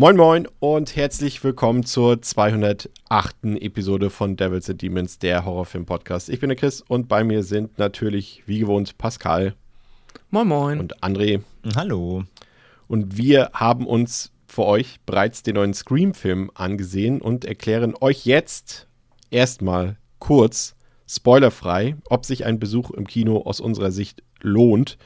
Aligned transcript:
Moin 0.00 0.16
Moin 0.16 0.46
und 0.60 0.94
herzlich 0.94 1.42
willkommen 1.42 1.84
zur 1.84 2.22
208. 2.22 2.88
Episode 3.58 4.10
von 4.10 4.36
Devils 4.36 4.70
and 4.70 4.80
Demons, 4.80 5.18
der 5.18 5.44
Horrorfilm-Podcast. 5.44 6.28
Ich 6.28 6.38
bin 6.38 6.50
der 6.50 6.56
Chris 6.56 6.82
und 6.82 7.08
bei 7.08 7.24
mir 7.24 7.42
sind 7.42 7.80
natürlich 7.80 8.44
wie 8.46 8.60
gewohnt 8.60 8.96
Pascal. 8.96 9.54
Moin 10.30 10.46
Moin. 10.46 10.78
Und 10.78 11.02
André. 11.02 11.40
Hallo. 11.74 12.22
Und 12.86 13.16
wir 13.16 13.50
haben 13.54 13.88
uns 13.88 14.30
für 14.46 14.66
euch 14.66 15.00
bereits 15.04 15.42
den 15.42 15.56
neuen 15.56 15.74
Scream-Film 15.74 16.52
angesehen 16.54 17.20
und 17.20 17.44
erklären 17.44 17.96
euch 18.00 18.24
jetzt 18.24 18.86
erstmal 19.32 19.96
kurz, 20.20 20.76
spoilerfrei, 21.08 21.96
ob 22.08 22.24
sich 22.24 22.46
ein 22.46 22.60
Besuch 22.60 22.92
im 22.92 23.08
Kino 23.08 23.38
aus 23.38 23.58
unserer 23.58 23.90
Sicht 23.90 24.22
lohnt. 24.42 24.96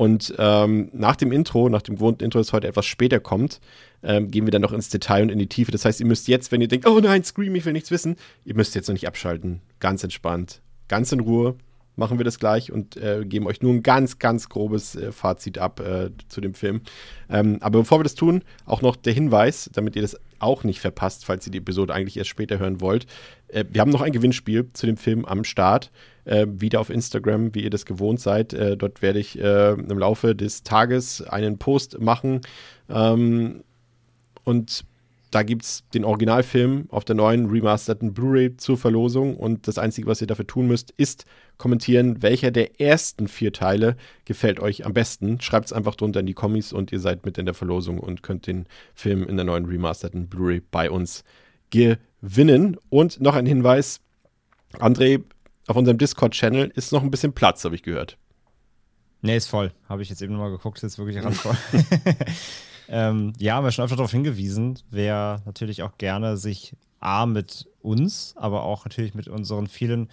Und 0.00 0.34
ähm, 0.38 0.88
nach 0.94 1.14
dem 1.14 1.30
Intro, 1.30 1.68
nach 1.68 1.82
dem 1.82 1.96
gewohnten 1.96 2.24
Intro, 2.24 2.38
das 2.38 2.54
heute 2.54 2.66
etwas 2.66 2.86
später 2.86 3.20
kommt, 3.20 3.60
ähm, 4.02 4.30
gehen 4.30 4.46
wir 4.46 4.50
dann 4.50 4.62
noch 4.62 4.72
ins 4.72 4.88
Detail 4.88 5.24
und 5.24 5.28
in 5.28 5.38
die 5.38 5.46
Tiefe. 5.46 5.72
Das 5.72 5.84
heißt, 5.84 6.00
ihr 6.00 6.06
müsst 6.06 6.26
jetzt, 6.26 6.50
wenn 6.52 6.62
ihr 6.62 6.68
denkt, 6.68 6.86
oh 6.86 7.00
nein, 7.00 7.22
Scream, 7.22 7.54
ich 7.54 7.66
will 7.66 7.74
nichts 7.74 7.90
wissen, 7.90 8.16
ihr 8.46 8.54
müsst 8.54 8.74
jetzt 8.74 8.88
noch 8.88 8.94
nicht 8.94 9.06
abschalten. 9.06 9.60
Ganz 9.78 10.02
entspannt, 10.02 10.62
ganz 10.88 11.12
in 11.12 11.20
Ruhe 11.20 11.54
machen 11.96 12.16
wir 12.16 12.24
das 12.24 12.38
gleich 12.38 12.72
und 12.72 12.96
äh, 12.96 13.26
geben 13.26 13.46
euch 13.46 13.60
nur 13.60 13.74
ein 13.74 13.82
ganz, 13.82 14.18
ganz 14.18 14.48
grobes 14.48 14.96
äh, 14.96 15.12
Fazit 15.12 15.58
ab 15.58 15.80
äh, 15.80 16.08
zu 16.28 16.40
dem 16.40 16.54
Film. 16.54 16.80
Ähm, 17.28 17.58
aber 17.60 17.80
bevor 17.80 17.98
wir 17.98 18.04
das 18.04 18.14
tun, 18.14 18.42
auch 18.64 18.80
noch 18.80 18.96
der 18.96 19.12
Hinweis, 19.12 19.68
damit 19.74 19.96
ihr 19.96 20.02
das 20.02 20.18
auch 20.40 20.64
nicht 20.64 20.80
verpasst, 20.80 21.24
falls 21.24 21.46
ihr 21.46 21.52
die 21.52 21.58
Episode 21.58 21.94
eigentlich 21.94 22.16
erst 22.16 22.30
später 22.30 22.58
hören 22.58 22.80
wollt. 22.80 23.06
Äh, 23.48 23.64
wir 23.70 23.80
haben 23.80 23.90
noch 23.90 24.00
ein 24.00 24.12
Gewinnspiel 24.12 24.70
zu 24.72 24.86
dem 24.86 24.96
Film 24.96 25.24
am 25.24 25.44
Start. 25.44 25.90
Äh, 26.24 26.46
wieder 26.50 26.80
auf 26.80 26.90
Instagram, 26.90 27.54
wie 27.54 27.62
ihr 27.62 27.70
das 27.70 27.86
gewohnt 27.86 28.20
seid. 28.20 28.52
Äh, 28.52 28.76
dort 28.76 29.02
werde 29.02 29.18
ich 29.18 29.38
im 29.38 29.98
Laufe 29.98 30.34
des 30.34 30.62
Tages 30.62 31.22
einen 31.22 31.58
Post 31.58 32.00
machen. 32.00 32.40
Ähm, 32.88 33.62
und 34.44 34.84
da 35.30 35.42
gibt 35.44 35.64
es 35.64 35.84
den 35.94 36.04
Originalfilm 36.04 36.86
auf 36.88 37.04
der 37.04 37.14
neuen 37.14 37.48
remasterten 37.48 38.12
Blu-ray 38.12 38.56
zur 38.56 38.76
Verlosung. 38.76 39.36
Und 39.36 39.68
das 39.68 39.78
Einzige, 39.78 40.08
was 40.08 40.20
ihr 40.20 40.26
dafür 40.26 40.46
tun 40.46 40.66
müsst, 40.66 40.90
ist 40.96 41.24
kommentieren, 41.56 42.22
welcher 42.22 42.50
der 42.50 42.80
ersten 42.80 43.28
vier 43.28 43.52
Teile 43.52 43.96
gefällt 44.24 44.58
euch 44.58 44.84
am 44.84 44.92
besten. 44.92 45.40
Schreibt 45.40 45.66
es 45.66 45.72
einfach 45.72 45.94
drunter 45.94 46.20
in 46.20 46.26
die 46.26 46.34
Kommis 46.34 46.72
und 46.72 46.90
ihr 46.90 46.98
seid 46.98 47.24
mit 47.24 47.38
in 47.38 47.46
der 47.46 47.54
Verlosung 47.54 48.00
und 48.00 48.22
könnt 48.22 48.46
den 48.46 48.66
Film 48.94 49.26
in 49.28 49.36
der 49.36 49.44
neuen 49.44 49.66
remasterten 49.66 50.28
Blu-ray 50.28 50.62
bei 50.70 50.90
uns 50.90 51.22
gewinnen. 51.70 52.76
Und 52.88 53.20
noch 53.20 53.36
ein 53.36 53.46
Hinweis: 53.46 54.00
André, 54.78 55.22
auf 55.68 55.76
unserem 55.76 55.98
Discord-Channel 55.98 56.72
ist 56.74 56.92
noch 56.92 57.02
ein 57.02 57.10
bisschen 57.10 57.32
Platz, 57.32 57.64
habe 57.64 57.76
ich 57.76 57.84
gehört. 57.84 58.18
Nee, 59.22 59.36
ist 59.36 59.46
voll. 59.46 59.72
Habe 59.88 60.02
ich 60.02 60.08
jetzt 60.08 60.22
eben 60.22 60.32
nochmal 60.32 60.50
geguckt, 60.50 60.82
ist 60.82 60.98
wirklich 60.98 61.18
randvoll. 61.24 61.56
Ähm, 62.92 63.32
ja, 63.38 63.54
haben 63.54 63.64
wir 63.64 63.70
schon 63.70 63.84
öfter 63.84 63.96
darauf 63.96 64.10
hingewiesen, 64.10 64.80
wer 64.90 65.40
natürlich 65.46 65.84
auch 65.84 65.96
gerne 65.96 66.36
sich 66.36 66.74
A 66.98 67.24
mit 67.24 67.68
uns, 67.80 68.34
aber 68.36 68.64
auch 68.64 68.84
natürlich 68.84 69.14
mit 69.14 69.28
unseren 69.28 69.68
vielen 69.68 70.08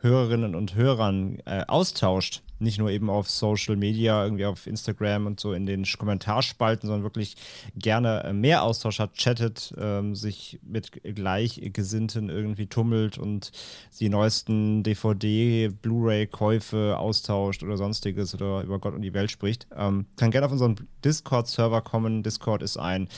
Hörerinnen 0.00 0.56
und 0.56 0.74
Hörern 0.74 1.38
äh, 1.46 1.64
austauscht. 1.66 2.42
Nicht 2.58 2.78
nur 2.78 2.90
eben 2.90 3.10
auf 3.10 3.28
Social 3.28 3.76
Media, 3.76 4.24
irgendwie 4.24 4.46
auf 4.46 4.66
Instagram 4.66 5.26
und 5.26 5.40
so 5.40 5.52
in 5.52 5.66
den 5.66 5.84
Kommentarspalten, 5.84 6.88
sondern 6.88 7.04
wirklich 7.04 7.36
gerne 7.74 8.24
äh, 8.24 8.32
mehr 8.32 8.62
Austausch 8.62 8.98
hat, 8.98 9.14
chattet, 9.14 9.74
ähm, 9.78 10.14
sich 10.14 10.58
mit 10.62 10.92
Gleichgesinnten 11.02 12.28
irgendwie 12.28 12.66
tummelt 12.66 13.18
und 13.18 13.52
die 14.00 14.08
neuesten 14.08 14.82
DVD, 14.82 15.68
Blu-ray-Käufe 15.68 16.96
austauscht 16.98 17.62
oder 17.62 17.76
sonstiges 17.76 18.34
oder 18.34 18.62
über 18.62 18.78
Gott 18.78 18.94
und 18.94 19.02
die 19.02 19.14
Welt 19.14 19.30
spricht. 19.30 19.66
Ähm, 19.76 20.06
kann 20.16 20.30
gerne 20.30 20.46
auf 20.46 20.52
unseren 20.52 20.76
Discord-Server 21.04 21.82
kommen. 21.82 22.22
Discord 22.22 22.62
ist 22.62 22.76
ein 22.76 23.08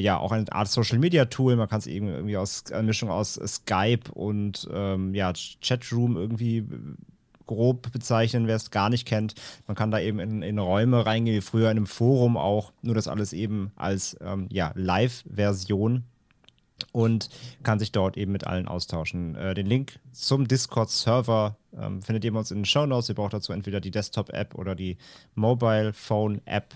ja 0.00 0.18
auch 0.18 0.32
eine 0.32 0.50
Art 0.52 0.68
Social 0.68 0.98
Media 0.98 1.26
Tool. 1.26 1.56
Man 1.56 1.68
kann 1.68 1.78
es 1.78 1.86
irgendwie 1.86 2.36
aus 2.36 2.64
eine 2.72 2.84
Mischung 2.84 3.10
aus 3.10 3.34
Skype 3.34 4.10
und 4.12 4.68
ähm, 4.72 5.14
ja, 5.14 5.32
Chatroom 5.60 6.16
irgendwie 6.16 6.66
grob 7.54 7.92
bezeichnen, 7.92 8.46
wer 8.46 8.56
es 8.56 8.70
gar 8.70 8.90
nicht 8.90 9.06
kennt. 9.06 9.34
Man 9.66 9.76
kann 9.76 9.90
da 9.90 10.00
eben 10.00 10.18
in, 10.18 10.42
in, 10.42 10.58
Räume 10.58 11.04
reingehen, 11.04 11.36
wie 11.36 11.40
früher 11.40 11.70
in 11.70 11.76
einem 11.76 11.86
Forum 11.86 12.36
auch, 12.36 12.72
nur 12.82 12.94
das 12.94 13.08
alles 13.08 13.32
eben 13.32 13.72
als 13.76 14.16
ähm, 14.20 14.48
ja, 14.50 14.72
Live-Version 14.74 16.04
und 16.90 17.28
kann 17.62 17.78
sich 17.78 17.92
dort 17.92 18.16
eben 18.16 18.32
mit 18.32 18.46
allen 18.46 18.66
austauschen. 18.66 19.36
Äh, 19.36 19.54
den 19.54 19.66
Link 19.66 20.00
zum 20.10 20.48
Discord-Server 20.48 21.56
ähm, 21.78 22.02
findet 22.02 22.24
ihr 22.24 22.32
bei 22.32 22.38
uns 22.38 22.50
in 22.50 22.58
den 22.58 22.64
Show 22.64 22.86
Notes. 22.86 23.08
Ihr 23.08 23.14
braucht 23.14 23.34
dazu 23.34 23.52
entweder 23.52 23.80
die 23.80 23.90
Desktop-App 23.90 24.54
oder 24.54 24.74
die 24.74 24.96
Mobile 25.34 25.92
Phone-App. 25.92 26.74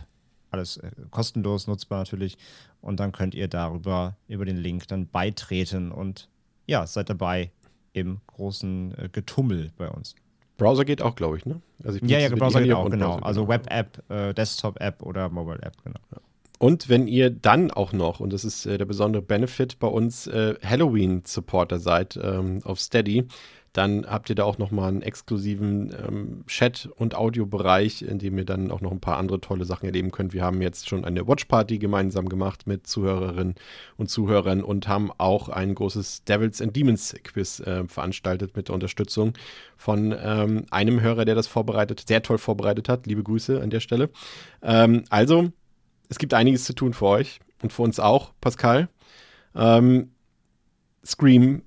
Alles 0.50 0.76
äh, 0.76 0.90
kostenlos 1.10 1.66
nutzbar 1.66 1.98
natürlich. 1.98 2.38
Und 2.80 3.00
dann 3.00 3.12
könnt 3.12 3.34
ihr 3.34 3.48
darüber, 3.48 4.16
über 4.28 4.44
den 4.44 4.56
Link 4.58 4.86
dann 4.88 5.08
beitreten 5.08 5.90
und 5.90 6.28
ja, 6.66 6.86
seid 6.86 7.10
dabei 7.10 7.50
im 7.92 8.20
großen 8.26 8.94
äh, 8.96 9.08
Getummel 9.10 9.72
bei 9.76 9.88
uns. 9.88 10.14
Browser 10.56 10.84
geht 10.84 11.02
auch, 11.02 11.14
glaube 11.14 11.36
ich, 11.36 11.46
ne? 11.46 11.60
Also 11.84 11.98
ich 12.02 12.10
ja, 12.10 12.18
ja, 12.18 12.28
Browser 12.28 12.62
geht 12.62 12.72
auch, 12.72 12.88
genau. 12.90 13.16
Browser 13.16 13.26
also 13.26 13.48
Web-App, 13.48 14.02
äh, 14.10 14.34
Desktop-App 14.34 15.02
oder 15.02 15.28
Mobile-App, 15.28 15.74
genau. 15.84 16.00
Ja. 16.12 16.18
Und 16.58 16.88
wenn 16.88 17.06
ihr 17.06 17.30
dann 17.30 17.70
auch 17.70 17.92
noch, 17.92 18.20
und 18.20 18.32
das 18.32 18.44
ist 18.44 18.64
äh, 18.64 18.78
der 18.78 18.86
besondere 18.86 19.22
Benefit 19.22 19.78
bei 19.78 19.88
uns, 19.88 20.26
äh, 20.26 20.54
Halloween-Supporter 20.64 21.78
seid 21.78 22.18
ähm, 22.22 22.60
auf 22.64 22.80
Steady, 22.80 23.26
dann 23.76 24.06
habt 24.06 24.30
ihr 24.30 24.34
da 24.34 24.44
auch 24.44 24.56
nochmal 24.58 24.88
einen 24.88 25.02
exklusiven 25.02 25.94
ähm, 26.06 26.44
Chat- 26.46 26.88
und 26.96 27.14
Audiobereich, 27.14 28.02
in 28.02 28.18
dem 28.18 28.38
ihr 28.38 28.46
dann 28.46 28.70
auch 28.70 28.80
noch 28.80 28.90
ein 28.90 29.00
paar 29.00 29.18
andere 29.18 29.40
tolle 29.40 29.64
Sachen 29.66 29.84
erleben 29.84 30.10
könnt. 30.10 30.32
Wir 30.32 30.42
haben 30.42 30.62
jetzt 30.62 30.88
schon 30.88 31.04
eine 31.04 31.26
Watchparty 31.26 31.78
gemeinsam 31.78 32.28
gemacht 32.28 32.66
mit 32.66 32.86
Zuhörerinnen 32.86 33.54
und 33.96 34.08
Zuhörern 34.08 34.62
und 34.62 34.88
haben 34.88 35.10
auch 35.18 35.50
ein 35.50 35.74
großes 35.74 36.24
Devils 36.24 36.62
and 36.62 36.74
Demons 36.74 37.14
Quiz 37.22 37.60
äh, 37.60 37.86
veranstaltet 37.86 38.56
mit 38.56 38.68
der 38.68 38.74
Unterstützung 38.74 39.34
von 39.76 40.14
ähm, 40.18 40.64
einem 40.70 41.00
Hörer, 41.00 41.26
der 41.26 41.34
das 41.34 41.46
vorbereitet, 41.46 42.04
sehr 42.08 42.22
toll 42.22 42.38
vorbereitet 42.38 42.88
hat. 42.88 43.06
Liebe 43.06 43.22
Grüße 43.22 43.60
an 43.60 43.68
der 43.68 43.80
Stelle. 43.80 44.08
Ähm, 44.62 45.04
also, 45.10 45.50
es 46.08 46.18
gibt 46.18 46.32
einiges 46.32 46.64
zu 46.64 46.72
tun 46.72 46.94
für 46.94 47.06
euch 47.06 47.40
und 47.62 47.72
für 47.72 47.82
uns 47.82 48.00
auch, 48.00 48.32
Pascal. 48.40 48.88
Ähm, 49.54 50.12
Scream 51.04 51.62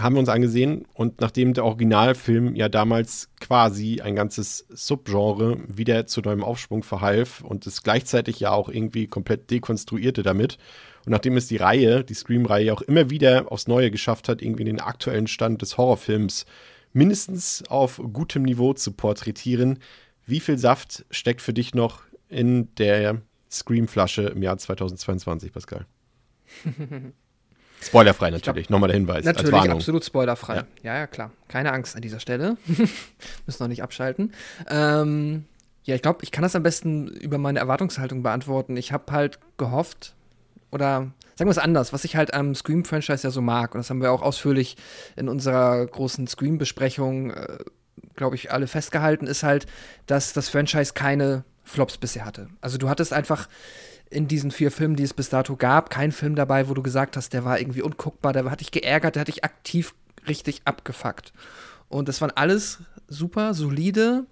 haben 0.00 0.14
wir 0.14 0.20
uns 0.20 0.28
angesehen 0.28 0.84
und 0.92 1.20
nachdem 1.20 1.54
der 1.54 1.64
Originalfilm 1.64 2.54
ja 2.54 2.68
damals 2.68 3.30
quasi 3.40 4.00
ein 4.02 4.14
ganzes 4.14 4.66
Subgenre 4.68 5.58
wieder 5.68 6.06
zu 6.06 6.20
neuem 6.20 6.44
Aufschwung 6.44 6.82
verhalf 6.82 7.40
und 7.40 7.66
es 7.66 7.82
gleichzeitig 7.82 8.40
ja 8.40 8.50
auch 8.50 8.68
irgendwie 8.68 9.06
komplett 9.06 9.50
dekonstruierte 9.50 10.22
damit 10.22 10.58
und 11.06 11.12
nachdem 11.12 11.36
es 11.36 11.48
die 11.48 11.56
Reihe, 11.56 12.04
die 12.04 12.14
Scream-Reihe 12.14 12.72
auch 12.72 12.82
immer 12.82 13.08
wieder 13.08 13.50
aufs 13.50 13.68
Neue 13.68 13.90
geschafft 13.90 14.28
hat, 14.28 14.42
irgendwie 14.42 14.64
den 14.64 14.80
aktuellen 14.80 15.28
Stand 15.28 15.62
des 15.62 15.78
Horrorfilms 15.78 16.44
mindestens 16.92 17.64
auf 17.68 18.00
gutem 18.12 18.42
Niveau 18.42 18.74
zu 18.74 18.92
porträtieren, 18.92 19.78
wie 20.26 20.40
viel 20.40 20.58
Saft 20.58 21.06
steckt 21.10 21.40
für 21.40 21.52
dich 21.54 21.74
noch 21.74 22.02
in 22.28 22.74
der 22.74 23.22
Scream-Flasche 23.50 24.22
im 24.22 24.42
Jahr 24.42 24.58
2022, 24.58 25.52
Pascal? 25.52 25.86
Spoilerfrei 27.80 28.30
natürlich, 28.30 28.70
nochmal 28.70 28.88
der 28.88 28.96
Hinweis. 28.96 29.24
Natürlich, 29.24 29.70
absolut 29.70 30.04
spoilerfrei. 30.04 30.56
Ja. 30.56 30.64
ja. 30.82 30.94
ja, 30.98 31.06
klar. 31.06 31.30
Keine 31.48 31.72
Angst 31.72 31.94
an 31.94 32.02
dieser 32.02 32.20
Stelle. 32.20 32.56
Müssen 33.46 33.62
noch 33.62 33.68
nicht 33.68 33.82
abschalten. 33.82 34.32
Ähm, 34.68 35.44
ja, 35.84 35.94
ich 35.94 36.02
glaube, 36.02 36.20
ich 36.22 36.32
kann 36.32 36.42
das 36.42 36.56
am 36.56 36.62
besten 36.62 37.06
über 37.08 37.38
meine 37.38 37.60
Erwartungshaltung 37.60 38.22
beantworten. 38.22 38.76
Ich 38.76 38.92
habe 38.92 39.12
halt 39.12 39.38
gehofft, 39.56 40.14
oder 40.72 41.12
sagen 41.36 41.48
wir 41.48 41.52
es 41.52 41.58
anders, 41.58 41.92
was 41.92 42.04
ich 42.04 42.16
halt 42.16 42.34
am 42.34 42.54
Scream-Franchise 42.54 43.22
ja 43.22 43.30
so 43.30 43.40
mag, 43.40 43.74
und 43.74 43.78
das 43.78 43.90
haben 43.90 44.00
wir 44.00 44.10
auch 44.10 44.22
ausführlich 44.22 44.76
in 45.14 45.28
unserer 45.28 45.86
großen 45.86 46.26
Scream-Besprechung, 46.26 47.30
äh, 47.30 47.58
glaube 48.16 48.34
ich, 48.34 48.50
alle 48.50 48.66
festgehalten, 48.66 49.26
ist 49.26 49.44
halt, 49.44 49.66
dass 50.06 50.32
das 50.32 50.48
Franchise 50.48 50.92
keine 50.94 51.44
Flops 51.62 51.98
bisher 51.98 52.24
hatte. 52.24 52.48
Also 52.60 52.78
du 52.78 52.88
hattest 52.88 53.12
einfach 53.12 53.48
in 54.10 54.28
diesen 54.28 54.50
vier 54.50 54.70
Filmen, 54.70 54.96
die 54.96 55.02
es 55.02 55.14
bis 55.14 55.30
dato 55.30 55.56
gab, 55.56 55.90
kein 55.90 56.12
Film 56.12 56.36
dabei, 56.36 56.68
wo 56.68 56.74
du 56.74 56.82
gesagt 56.82 57.16
hast, 57.16 57.32
der 57.32 57.44
war 57.44 57.58
irgendwie 57.58 57.82
unguckbar, 57.82 58.32
der 58.32 58.50
hat 58.50 58.60
dich 58.60 58.70
geärgert, 58.70 59.16
der 59.16 59.20
hat 59.20 59.28
dich 59.28 59.44
aktiv 59.44 59.94
richtig 60.28 60.62
abgefuckt. 60.64 61.32
Und 61.88 62.08
das 62.08 62.20
waren 62.20 62.32
alles 62.34 62.78
super 63.08 63.54
solide, 63.54 64.26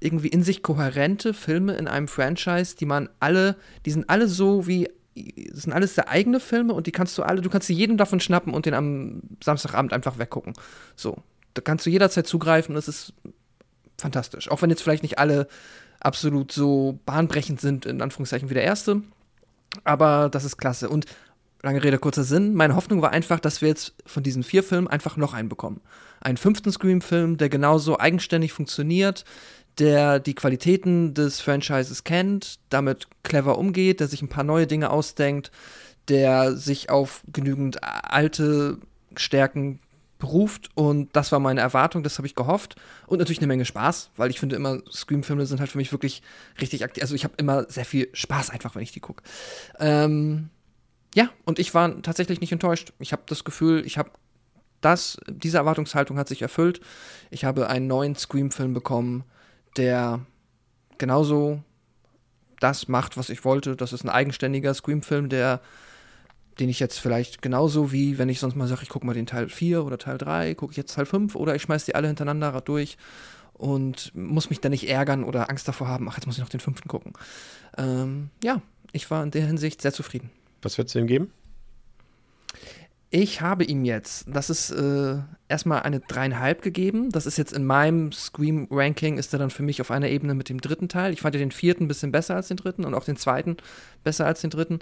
irgendwie 0.00 0.28
in 0.28 0.42
sich 0.42 0.62
kohärente 0.62 1.34
Filme 1.34 1.74
in 1.74 1.88
einem 1.88 2.08
Franchise, 2.08 2.76
die 2.76 2.86
man 2.86 3.08
alle, 3.20 3.56
die 3.84 3.90
sind 3.90 4.08
alle 4.10 4.28
so 4.28 4.66
wie, 4.66 4.90
das 5.14 5.62
sind 5.62 5.72
alles 5.72 5.94
sehr 5.94 6.08
eigene 6.08 6.40
Filme 6.40 6.74
und 6.74 6.86
die 6.86 6.92
kannst 6.92 7.16
du 7.16 7.22
alle, 7.22 7.40
du 7.40 7.50
kannst 7.50 7.68
jeden 7.68 7.96
davon 7.96 8.20
schnappen 8.20 8.52
und 8.52 8.66
den 8.66 8.74
am 8.74 9.22
Samstagabend 9.42 9.92
einfach 9.92 10.18
weggucken. 10.18 10.54
So. 10.94 11.22
Da 11.54 11.62
kannst 11.62 11.86
du 11.86 11.90
jederzeit 11.90 12.26
zugreifen, 12.26 12.74
das 12.74 12.86
ist 12.86 13.14
fantastisch. 13.96 14.50
Auch 14.50 14.60
wenn 14.60 14.68
jetzt 14.68 14.82
vielleicht 14.82 15.02
nicht 15.02 15.18
alle 15.18 15.48
absolut 16.00 16.52
so 16.52 16.98
bahnbrechend 17.06 17.62
sind, 17.62 17.86
in 17.86 18.02
Anführungszeichen, 18.02 18.50
wie 18.50 18.54
der 18.54 18.64
erste. 18.64 19.00
Aber 19.84 20.28
das 20.28 20.44
ist 20.44 20.56
klasse. 20.56 20.88
Und 20.88 21.06
lange 21.62 21.82
Rede, 21.82 21.98
kurzer 21.98 22.24
Sinn. 22.24 22.54
Meine 22.54 22.76
Hoffnung 22.76 23.02
war 23.02 23.10
einfach, 23.10 23.40
dass 23.40 23.60
wir 23.60 23.68
jetzt 23.68 23.94
von 24.06 24.22
diesen 24.22 24.42
vier 24.42 24.62
Filmen 24.62 24.88
einfach 24.88 25.16
noch 25.16 25.34
einen 25.34 25.48
bekommen. 25.48 25.80
Einen 26.20 26.36
fünften 26.36 26.72
Scream-Film, 26.72 27.36
der 27.36 27.48
genauso 27.48 27.98
eigenständig 27.98 28.52
funktioniert, 28.52 29.24
der 29.78 30.20
die 30.20 30.34
Qualitäten 30.34 31.14
des 31.14 31.40
Franchises 31.40 32.04
kennt, 32.04 32.58
damit 32.70 33.08
clever 33.22 33.58
umgeht, 33.58 34.00
der 34.00 34.08
sich 34.08 34.22
ein 34.22 34.28
paar 34.28 34.44
neue 34.44 34.66
Dinge 34.66 34.90
ausdenkt, 34.90 35.50
der 36.08 36.56
sich 36.56 36.88
auf 36.88 37.22
genügend 37.32 37.82
alte 37.82 38.78
Stärken 39.16 39.80
beruft 40.18 40.70
und 40.74 41.14
das 41.14 41.30
war 41.32 41.40
meine 41.40 41.60
Erwartung, 41.60 42.02
das 42.02 42.18
habe 42.18 42.26
ich 42.26 42.34
gehofft 42.34 42.76
und 43.06 43.18
natürlich 43.18 43.38
eine 43.38 43.46
Menge 43.46 43.64
Spaß, 43.64 44.10
weil 44.16 44.30
ich 44.30 44.40
finde 44.40 44.56
immer 44.56 44.80
Scream-Filme 44.90 45.44
sind 45.46 45.60
halt 45.60 45.70
für 45.70 45.78
mich 45.78 45.92
wirklich 45.92 46.22
richtig 46.60 46.84
aktiv, 46.84 47.02
also 47.02 47.14
ich 47.14 47.24
habe 47.24 47.34
immer 47.36 47.64
sehr 47.68 47.84
viel 47.84 48.08
Spaß 48.12 48.50
einfach, 48.50 48.74
wenn 48.74 48.82
ich 48.82 48.92
die 48.92 49.00
gucke. 49.00 49.22
Ähm, 49.78 50.48
ja, 51.14 51.30
und 51.44 51.58
ich 51.58 51.74
war 51.74 52.02
tatsächlich 52.02 52.40
nicht 52.40 52.52
enttäuscht. 52.52 52.92
Ich 52.98 53.12
habe 53.12 53.22
das 53.26 53.44
Gefühl, 53.44 53.84
ich 53.86 53.98
habe 53.98 54.10
das, 54.80 55.18
diese 55.26 55.58
Erwartungshaltung 55.58 56.18
hat 56.18 56.28
sich 56.28 56.42
erfüllt. 56.42 56.80
Ich 57.30 57.44
habe 57.44 57.68
einen 57.68 57.86
neuen 57.86 58.14
Scream-Film 58.14 58.74
bekommen, 58.74 59.24
der 59.76 60.20
genauso 60.98 61.62
das 62.60 62.88
macht, 62.88 63.16
was 63.16 63.30
ich 63.30 63.44
wollte. 63.44 63.76
Das 63.76 63.92
ist 63.92 64.04
ein 64.04 64.10
eigenständiger 64.10 64.72
Scream-Film, 64.74 65.28
der 65.28 65.60
den 66.58 66.68
ich 66.68 66.80
jetzt 66.80 66.98
vielleicht 66.98 67.42
genauso 67.42 67.92
wie, 67.92 68.18
wenn 68.18 68.28
ich 68.28 68.40
sonst 68.40 68.56
mal 68.56 68.66
sage, 68.66 68.82
ich 68.82 68.88
gucke 68.88 69.06
mal 69.06 69.14
den 69.14 69.26
Teil 69.26 69.48
4 69.48 69.84
oder 69.84 69.98
Teil 69.98 70.18
3, 70.18 70.54
gucke 70.54 70.72
ich 70.72 70.76
jetzt 70.76 70.94
Teil 70.94 71.06
5 71.06 71.34
oder 71.34 71.54
ich 71.54 71.62
schmeiße 71.62 71.86
die 71.86 71.94
alle 71.94 72.06
hintereinander 72.06 72.60
durch 72.60 72.96
und 73.52 74.14
muss 74.14 74.50
mich 74.50 74.60
dann 74.60 74.72
nicht 74.72 74.88
ärgern 74.88 75.24
oder 75.24 75.50
Angst 75.50 75.68
davor 75.68 75.88
haben, 75.88 76.08
ach, 76.08 76.16
jetzt 76.16 76.26
muss 76.26 76.36
ich 76.36 76.42
noch 76.42 76.48
den 76.48 76.60
fünften 76.60 76.88
gucken. 76.88 77.12
Ähm, 77.76 78.30
ja, 78.42 78.60
ich 78.92 79.10
war 79.10 79.22
in 79.22 79.30
der 79.30 79.46
Hinsicht 79.46 79.82
sehr 79.82 79.92
zufrieden. 79.92 80.30
Was 80.62 80.78
würdest 80.78 80.94
du 80.94 81.00
ihm 81.00 81.06
geben? 81.06 81.30
Ich 83.10 83.40
habe 83.40 83.64
ihm 83.64 83.84
jetzt, 83.84 84.26
das 84.28 84.50
ist 84.50 84.70
äh, 84.72 85.18
erstmal 85.48 85.82
eine 85.82 86.00
dreieinhalb 86.00 86.60
gegeben. 86.60 87.10
Das 87.10 87.24
ist 87.24 87.38
jetzt 87.38 87.52
in 87.52 87.64
meinem 87.64 88.10
Scream-Ranking, 88.10 89.16
ist 89.16 89.32
er 89.32 89.38
dann 89.38 89.50
für 89.50 89.62
mich 89.62 89.80
auf 89.80 89.92
einer 89.92 90.08
Ebene 90.08 90.34
mit 90.34 90.48
dem 90.48 90.60
dritten 90.60 90.88
Teil. 90.88 91.12
Ich 91.12 91.20
fand 91.20 91.34
ja 91.34 91.38
den 91.38 91.52
vierten 91.52 91.84
ein 91.84 91.88
bisschen 91.88 92.10
besser 92.10 92.34
als 92.34 92.48
den 92.48 92.56
dritten 92.56 92.84
und 92.84 92.94
auch 92.94 93.04
den 93.04 93.16
zweiten 93.16 93.56
besser 94.02 94.26
als 94.26 94.40
den 94.40 94.50
dritten. 94.50 94.80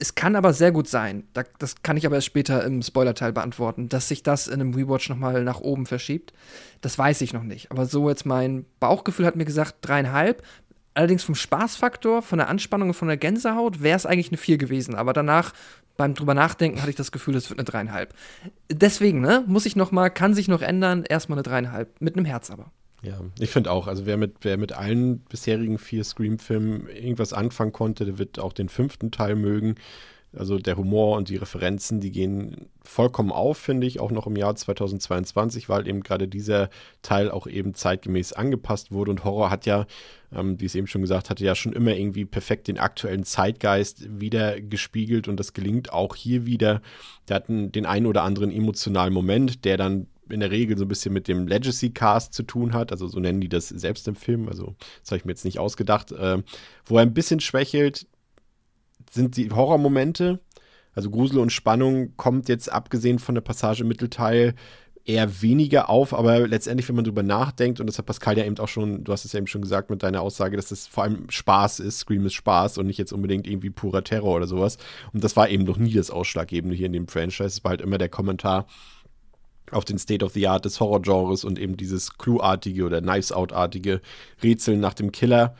Es 0.00 0.14
kann 0.14 0.36
aber 0.36 0.52
sehr 0.52 0.70
gut 0.70 0.86
sein, 0.86 1.24
das 1.58 1.82
kann 1.82 1.96
ich 1.96 2.06
aber 2.06 2.14
erst 2.14 2.28
später 2.28 2.62
im 2.64 2.82
Spoiler-Teil 2.82 3.32
beantworten, 3.32 3.88
dass 3.88 4.06
sich 4.06 4.22
das 4.22 4.46
in 4.46 4.60
einem 4.60 4.72
Rewatch 4.72 5.08
nochmal 5.08 5.42
nach 5.42 5.60
oben 5.60 5.86
verschiebt. 5.86 6.32
Das 6.80 6.96
weiß 6.96 7.20
ich 7.22 7.32
noch 7.32 7.42
nicht. 7.42 7.72
Aber 7.72 7.84
so 7.84 8.08
jetzt 8.08 8.24
mein 8.24 8.64
Bauchgefühl 8.78 9.26
hat 9.26 9.34
mir 9.34 9.44
gesagt, 9.44 9.78
dreieinhalb. 9.80 10.44
Allerdings 10.94 11.24
vom 11.24 11.34
Spaßfaktor, 11.34 12.22
von 12.22 12.38
der 12.38 12.48
Anspannung 12.48 12.88
und 12.88 12.94
von 12.94 13.08
der 13.08 13.16
Gänsehaut 13.16 13.82
wäre 13.82 13.96
es 13.96 14.06
eigentlich 14.06 14.30
eine 14.30 14.36
4 14.36 14.56
gewesen. 14.56 14.94
Aber 14.94 15.12
danach, 15.12 15.52
beim 15.96 16.14
drüber 16.14 16.34
nachdenken, 16.34 16.80
hatte 16.80 16.90
ich 16.90 16.96
das 16.96 17.10
Gefühl, 17.10 17.34
es 17.34 17.50
wird 17.50 17.58
eine 17.58 17.64
dreieinhalb. 17.64 18.14
Deswegen, 18.70 19.20
ne, 19.20 19.44
muss 19.48 19.66
ich 19.66 19.74
noch 19.74 19.90
mal, 19.90 20.10
kann 20.10 20.34
sich 20.34 20.46
noch 20.46 20.62
ändern, 20.62 21.04
erstmal 21.04 21.38
eine 21.38 21.42
dreieinhalb. 21.42 22.00
Mit 22.00 22.16
einem 22.16 22.24
Herz 22.24 22.50
aber. 22.52 22.70
Ja, 23.02 23.20
ich 23.38 23.50
finde 23.50 23.70
auch, 23.70 23.86
also 23.86 24.06
wer 24.06 24.16
mit, 24.16 24.36
wer 24.40 24.56
mit 24.56 24.72
allen 24.72 25.20
bisherigen 25.20 25.78
vier 25.78 26.02
Scream-Filmen 26.02 26.88
irgendwas 26.88 27.32
anfangen 27.32 27.72
konnte, 27.72 28.04
der 28.04 28.18
wird 28.18 28.38
auch 28.40 28.52
den 28.52 28.68
fünften 28.68 29.10
Teil 29.10 29.36
mögen. 29.36 29.76
Also 30.36 30.58
der 30.58 30.76
Humor 30.76 31.16
und 31.16 31.30
die 31.30 31.36
Referenzen, 31.36 32.00
die 32.00 32.10
gehen 32.10 32.68
vollkommen 32.82 33.32
auf, 33.32 33.56
finde 33.56 33.86
ich, 33.86 33.98
auch 33.98 34.10
noch 34.10 34.26
im 34.26 34.36
Jahr 34.36 34.54
2022, 34.54 35.70
weil 35.70 35.88
eben 35.88 36.02
gerade 36.02 36.28
dieser 36.28 36.68
Teil 37.00 37.30
auch 37.30 37.46
eben 37.46 37.72
zeitgemäß 37.72 38.34
angepasst 38.34 38.92
wurde. 38.92 39.10
Und 39.10 39.24
Horror 39.24 39.50
hat 39.50 39.64
ja, 39.64 39.86
ähm, 40.34 40.60
wie 40.60 40.66
es 40.66 40.74
eben 40.74 40.86
schon 40.86 41.00
gesagt 41.00 41.30
hatte, 41.30 41.44
ja 41.44 41.54
schon 41.54 41.72
immer 41.72 41.96
irgendwie 41.96 42.26
perfekt 42.26 42.68
den 42.68 42.78
aktuellen 42.78 43.24
Zeitgeist 43.24 44.20
wieder 44.20 44.60
gespiegelt 44.60 45.28
und 45.28 45.38
das 45.40 45.54
gelingt 45.54 45.94
auch 45.94 46.14
hier 46.14 46.44
wieder. 46.44 46.82
Der 47.28 47.36
hat 47.36 47.48
den 47.48 47.86
einen 47.86 48.06
oder 48.06 48.22
anderen 48.22 48.52
emotionalen 48.52 49.14
Moment, 49.14 49.64
der 49.64 49.78
dann 49.78 50.08
in 50.30 50.40
der 50.40 50.50
Regel 50.50 50.76
so 50.76 50.84
ein 50.84 50.88
bisschen 50.88 51.12
mit 51.12 51.28
dem 51.28 51.46
Legacy-Cast 51.46 52.32
zu 52.32 52.42
tun 52.42 52.72
hat, 52.72 52.92
also 52.92 53.08
so 53.08 53.20
nennen 53.20 53.40
die 53.40 53.48
das 53.48 53.68
selbst 53.68 54.06
im 54.08 54.14
Film, 54.14 54.48
also 54.48 54.74
das 55.00 55.10
habe 55.10 55.18
ich 55.18 55.24
mir 55.24 55.32
jetzt 55.32 55.44
nicht 55.44 55.58
ausgedacht, 55.58 56.12
äh, 56.12 56.42
wo 56.84 56.96
er 56.96 57.02
ein 57.02 57.14
bisschen 57.14 57.40
schwächelt, 57.40 58.06
sind 59.10 59.36
die 59.36 59.50
Horrormomente, 59.50 60.40
also 60.94 61.10
Grusel 61.10 61.38
und 61.38 61.52
Spannung 61.52 62.16
kommt 62.16 62.48
jetzt 62.48 62.70
abgesehen 62.70 63.18
von 63.18 63.34
der 63.34 63.42
Passage 63.42 63.82
im 63.82 63.88
Mittelteil 63.88 64.54
eher 65.08 65.40
weniger 65.40 65.88
auf, 65.88 66.12
aber 66.12 66.46
letztendlich, 66.46 66.86
wenn 66.88 66.96
man 66.96 67.04
drüber 67.04 67.22
nachdenkt, 67.22 67.80
und 67.80 67.86
das 67.86 67.96
hat 67.96 68.04
Pascal 68.04 68.36
ja 68.36 68.44
eben 68.44 68.58
auch 68.58 68.68
schon, 68.68 69.04
du 69.04 69.12
hast 69.12 69.24
es 69.24 69.32
ja 69.32 69.38
eben 69.38 69.46
schon 69.46 69.62
gesagt 69.62 69.88
mit 69.88 70.02
deiner 70.02 70.20
Aussage, 70.20 70.56
dass 70.56 70.70
es 70.70 70.86
vor 70.86 71.04
allem 71.04 71.30
Spaß 71.30 71.80
ist, 71.80 72.00
Scream 72.00 72.26
ist 72.26 72.34
Spaß 72.34 72.76
und 72.76 72.86
nicht 72.86 72.98
jetzt 72.98 73.12
unbedingt 73.12 73.46
irgendwie 73.46 73.70
purer 73.70 74.04
Terror 74.04 74.36
oder 74.36 74.46
sowas. 74.46 74.76
Und 75.14 75.24
das 75.24 75.34
war 75.34 75.48
eben 75.48 75.64
noch 75.64 75.78
nie 75.78 75.94
das 75.94 76.10
Ausschlaggebende 76.10 76.76
hier 76.76 76.86
in 76.86 76.92
dem 76.92 77.08
Franchise. 77.08 77.46
Es 77.46 77.64
war 77.64 77.70
halt 77.70 77.80
immer 77.80 77.96
der 77.96 78.10
Kommentar, 78.10 78.66
auf 79.72 79.84
den 79.84 79.98
State 79.98 80.24
of 80.24 80.32
the 80.32 80.46
Art 80.48 80.64
des 80.64 80.80
Horrorgenres 80.80 81.44
und 81.44 81.58
eben 81.58 81.76
dieses 81.76 82.18
Clue-artige 82.18 82.84
oder 82.84 83.00
Knives-Out-artige 83.00 84.00
Rätseln 84.42 84.80
nach 84.80 84.94
dem 84.94 85.12
Killer. 85.12 85.54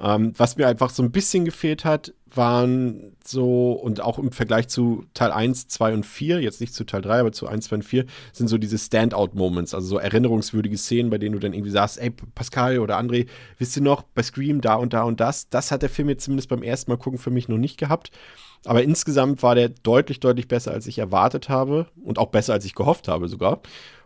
Ähm, 0.00 0.32
was 0.36 0.56
mir 0.56 0.66
einfach 0.66 0.90
so 0.90 1.02
ein 1.02 1.12
bisschen 1.12 1.44
gefehlt 1.44 1.84
hat, 1.84 2.14
waren 2.36 3.14
so, 3.24 3.72
und 3.72 4.00
auch 4.00 4.18
im 4.18 4.32
Vergleich 4.32 4.68
zu 4.68 5.04
Teil 5.12 5.30
1, 5.30 5.68
2 5.68 5.94
und 5.94 6.06
4, 6.06 6.40
jetzt 6.40 6.60
nicht 6.60 6.74
zu 6.74 6.84
Teil 6.84 7.02
3, 7.02 7.20
aber 7.20 7.32
zu 7.32 7.46
1, 7.46 7.66
2 7.66 7.76
und 7.76 7.82
4, 7.82 8.06
sind 8.32 8.48
so 8.48 8.58
diese 8.58 8.78
Standout-Moments, 8.78 9.74
also 9.74 9.86
so 9.86 9.98
erinnerungswürdige 9.98 10.78
Szenen, 10.78 11.10
bei 11.10 11.18
denen 11.18 11.34
du 11.34 11.38
dann 11.38 11.52
irgendwie 11.52 11.70
sagst, 11.70 11.98
ey, 11.98 12.10
Pascal 12.10 12.78
oder 12.78 12.98
André, 12.98 13.26
wisst 13.58 13.76
ihr 13.76 13.82
noch, 13.82 14.02
bei 14.02 14.22
Scream 14.22 14.60
da 14.60 14.74
und 14.74 14.94
da 14.94 15.02
und 15.02 15.20
das, 15.20 15.50
das 15.50 15.70
hat 15.70 15.82
der 15.82 15.90
Film 15.90 16.08
jetzt 16.08 16.24
zumindest 16.24 16.48
beim 16.48 16.62
ersten 16.62 16.90
Mal 16.90 16.96
gucken 16.96 17.18
für 17.18 17.30
mich 17.30 17.48
noch 17.48 17.58
nicht 17.58 17.78
gehabt. 17.78 18.10
Aber 18.64 18.82
insgesamt 18.82 19.42
war 19.42 19.54
der 19.54 19.68
deutlich, 19.68 20.20
deutlich 20.20 20.48
besser, 20.48 20.72
als 20.72 20.86
ich 20.86 20.98
erwartet 20.98 21.48
habe 21.48 21.86
und 22.04 22.18
auch 22.18 22.30
besser, 22.30 22.52
als 22.52 22.64
ich 22.64 22.74
gehofft 22.74 23.08
habe 23.08 23.28
sogar. 23.28 23.60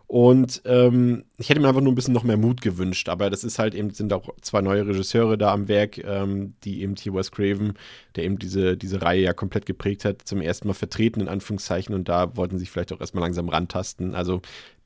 Und 0.07 0.61
ähm, 0.63 1.25
ich 1.37 1.49
hätte 1.49 1.59
mir 1.59 1.67
einfach 1.67 1.81
nur 1.81 1.91
ein 1.91 1.95
bisschen 1.95 2.13
noch 2.13 2.23
mehr 2.23 2.37
Mut 2.37 2.61
gewünscht, 2.61 3.09
aber 3.09 3.29
das 3.29 3.43
ist 3.43 3.59
halt 3.59 3.75
eben, 3.75 3.89
sind 3.89 4.13
auch 4.13 4.29
zwei 4.41 4.61
neue 4.61 4.87
Regisseure 4.87 5.37
da 5.37 5.51
am 5.51 5.67
Werk, 5.67 5.97
ähm, 5.97 6.53
die 6.63 6.81
eben 6.81 6.95
T. 6.95 7.13
Wes 7.13 7.29
Craven, 7.29 7.73
der 8.15 8.23
eben 8.23 8.39
diese, 8.39 8.77
diese 8.77 9.01
Reihe 9.01 9.21
ja 9.21 9.33
komplett 9.33 9.65
geprägt 9.65 10.05
hat, 10.05 10.21
zum 10.21 10.39
ersten 10.39 10.69
Mal 10.69 10.75
vertreten, 10.75 11.19
in 11.19 11.27
Anführungszeichen, 11.27 11.93
und 11.93 12.07
da 12.07 12.37
wollten 12.37 12.55
sie 12.55 12.61
sich 12.61 12.71
vielleicht 12.71 12.93
auch 12.93 13.01
erstmal 13.01 13.23
langsam 13.23 13.49
rantasten. 13.49 14.15
Also 14.15 14.41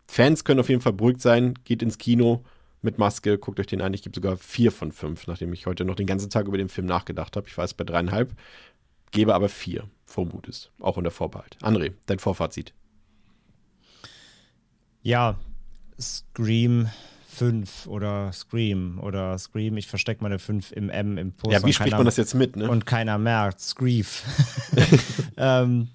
Fans 0.07 0.43
können 0.43 0.59
auf 0.59 0.69
jeden 0.69 0.81
Fall 0.81 0.93
beruhigt 0.93 1.21
sein, 1.21 1.53
geht 1.65 1.83
ins 1.83 1.99
Kino 1.99 2.43
mit 2.81 2.97
Maske, 2.97 3.37
guckt 3.37 3.59
euch 3.59 3.67
den 3.67 3.81
an. 3.81 3.93
Ich 3.93 4.01
gebe 4.01 4.15
sogar 4.15 4.37
vier 4.37 4.71
von 4.71 4.91
fünf, 4.91 5.27
nachdem 5.27 5.53
ich 5.53 5.67
heute 5.67 5.85
noch 5.85 5.95
den 5.95 6.07
ganzen 6.07 6.31
Tag 6.31 6.47
über 6.47 6.57
den 6.57 6.69
Film 6.69 6.87
nachgedacht 6.87 7.37
habe. 7.37 7.47
Ich 7.47 7.57
war 7.57 7.63
jetzt 7.63 7.77
bei 7.77 7.83
dreieinhalb 7.83 8.33
gebe 9.11 9.35
aber 9.35 9.49
vier 9.49 9.89
vermutest, 10.05 10.71
auch 10.79 10.97
unter 10.97 11.11
Vorbehalt. 11.11 11.57
André, 11.61 11.93
dein 12.05 12.19
Vorfazit. 12.19 12.73
Ja, 15.03 15.37
Scream 15.99 16.89
5 17.27 17.87
oder 17.87 18.31
Scream 18.33 18.99
oder 19.01 19.37
Scream, 19.37 19.77
ich 19.77 19.87
verstecke 19.87 20.21
meine 20.23 20.37
5 20.37 20.71
im 20.73 20.89
M 20.89 21.17
im 21.17 21.31
Post. 21.31 21.53
Ja, 21.53 21.65
wie 21.65 21.73
spricht 21.73 21.95
man 21.95 22.05
das 22.05 22.17
jetzt 22.17 22.33
mit, 22.33 22.55
ne? 22.55 22.69
Und 22.69 22.85
keiner 22.85 23.17
merkt, 23.17 23.61
Screef. 23.61 24.23
ähm, 25.37 25.87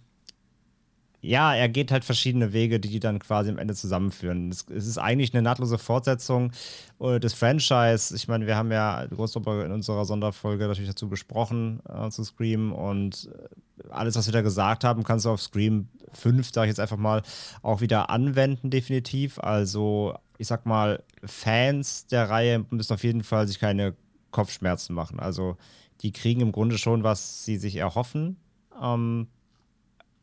ja, 1.27 1.55
er 1.55 1.69
geht 1.69 1.91
halt 1.91 2.05
verschiedene 2.05 2.53
Wege, 2.53 2.79
die 2.79 2.89
die 2.89 3.01
dann 3.01 3.19
quasi 3.19 3.51
am 3.51 3.59
Ende 3.59 3.75
zusammenführen. 3.75 4.51
Es, 4.51 4.65
es 4.71 4.87
ist 4.87 4.99
eigentlich 4.99 5.35
eine 5.35 5.43
nahtlose 5.43 5.77
Fortsetzung 5.77 6.53
äh, 7.01 7.19
des 7.19 7.35
Franchise. 7.35 8.15
Ich 8.15 8.29
meine, 8.29 8.47
wir 8.47 8.57
haben 8.57 8.71
ja 8.71 9.05
groß 9.07 9.37
in 9.37 9.73
unserer 9.73 10.05
Sonderfolge 10.05 10.67
natürlich 10.67 10.91
dazu 10.91 11.09
besprochen, 11.09 11.81
äh, 11.89 12.11
zu 12.11 12.23
Scream 12.23 12.73
und 12.73 13.29
äh, 13.33 13.91
alles, 13.91 14.17
was 14.17 14.27
wir 14.27 14.33
da 14.33 14.43
gesagt 14.43 14.85
haben, 14.85 15.03
kannst 15.03 15.25
du 15.25 15.31
auf 15.31 15.43
Scream 15.43 15.89
5, 16.13 16.53
sage 16.53 16.67
ich 16.67 16.71
jetzt 16.71 16.81
einfach 16.81 16.97
mal, 16.97 17.23
auch 17.63 17.81
wieder 17.81 18.09
anwenden, 18.09 18.71
definitiv. 18.71 19.39
Also, 19.39 20.15
ich 20.39 20.47
sag 20.47 20.65
mal, 20.65 21.03
Fans 21.25 22.07
der 22.07 22.31
Reihe 22.31 22.65
müssen 22.71 22.95
auf 22.95 23.05
jeden 23.05 23.25
Fall 23.25 23.49
sich 23.49 23.59
keine 23.59 23.95
Kopfschmerzen 24.31 24.95
machen. 24.95 25.19
Also, 25.19 25.57
die 26.03 26.13
kriegen 26.13 26.41
im 26.41 26.53
Grunde 26.53 26.79
schon, 26.79 27.03
was 27.03 27.45
sie 27.45 27.57
sich 27.57 27.77
erhoffen. 27.77 28.37
Ähm, 28.81 29.29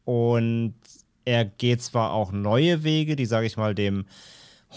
und 0.06 0.76
er 1.26 1.46
geht 1.46 1.82
zwar 1.82 2.12
auch 2.12 2.32
neue 2.32 2.84
Wege, 2.84 3.16
die, 3.16 3.26
sage 3.26 3.48
ich 3.48 3.58
mal, 3.58 3.76
dem 3.76 4.06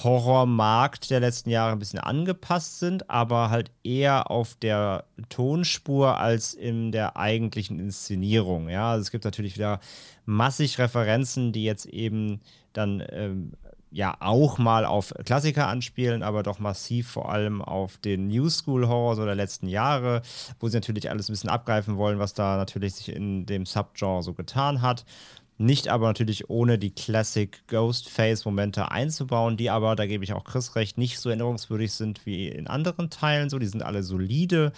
Horrormarkt 0.04 1.10
der 1.10 1.20
letzten 1.20 1.48
Jahre 1.48 1.72
ein 1.72 1.78
bisschen 1.78 2.00
angepasst 2.00 2.80
sind, 2.80 3.08
aber 3.08 3.48
halt 3.48 3.70
eher 3.82 4.30
auf 4.30 4.54
der 4.54 5.04
Tonspur 5.30 6.18
als 6.18 6.52
in 6.52 6.92
der 6.92 7.16
eigentlichen 7.16 7.78
Inszenierung. 7.78 8.68
Ja, 8.68 8.90
also 8.90 9.02
es 9.02 9.10
gibt 9.10 9.24
natürlich 9.24 9.56
wieder 9.56 9.80
massig 10.26 10.78
Referenzen, 10.78 11.52
die 11.52 11.64
jetzt 11.64 11.86
eben 11.86 12.40
dann 12.74 13.02
ähm, 13.10 13.52
ja 13.96 14.14
auch 14.20 14.58
mal 14.58 14.84
auf 14.84 15.14
Klassiker 15.24 15.68
anspielen, 15.68 16.22
aber 16.22 16.42
doch 16.42 16.58
massiv 16.58 17.08
vor 17.08 17.30
allem 17.32 17.62
auf 17.62 17.96
den 17.96 18.26
New 18.26 18.50
School 18.50 18.86
Horror 18.88 19.16
so 19.16 19.24
der 19.24 19.34
letzten 19.34 19.68
Jahre, 19.68 20.20
wo 20.60 20.68
sie 20.68 20.76
natürlich 20.76 21.08
alles 21.08 21.28
ein 21.28 21.32
bisschen 21.32 21.48
abgreifen 21.48 21.96
wollen, 21.96 22.18
was 22.18 22.34
da 22.34 22.58
natürlich 22.58 22.94
sich 22.94 23.08
in 23.08 23.46
dem 23.46 23.64
Subgenre 23.64 24.22
so 24.22 24.34
getan 24.34 24.82
hat. 24.82 25.06
nicht 25.58 25.88
aber 25.88 26.06
natürlich 26.06 26.50
ohne 26.50 26.78
die 26.78 26.90
Classic 26.90 27.66
Ghostface-Momente 27.68 28.90
einzubauen, 28.90 29.56
die 29.56 29.70
aber, 29.70 29.96
da 29.96 30.06
gebe 30.06 30.22
ich 30.22 30.34
auch 30.34 30.44
Chris 30.44 30.76
recht, 30.76 30.98
nicht 30.98 31.18
so 31.18 31.30
erinnerungswürdig 31.30 31.92
sind 31.92 32.26
wie 32.26 32.48
in 32.48 32.66
anderen 32.66 33.08
Teilen. 33.08 33.48
So, 33.48 33.58
die 33.58 33.66
sind 33.66 33.82
alle 33.82 34.02
solide. 34.02 34.72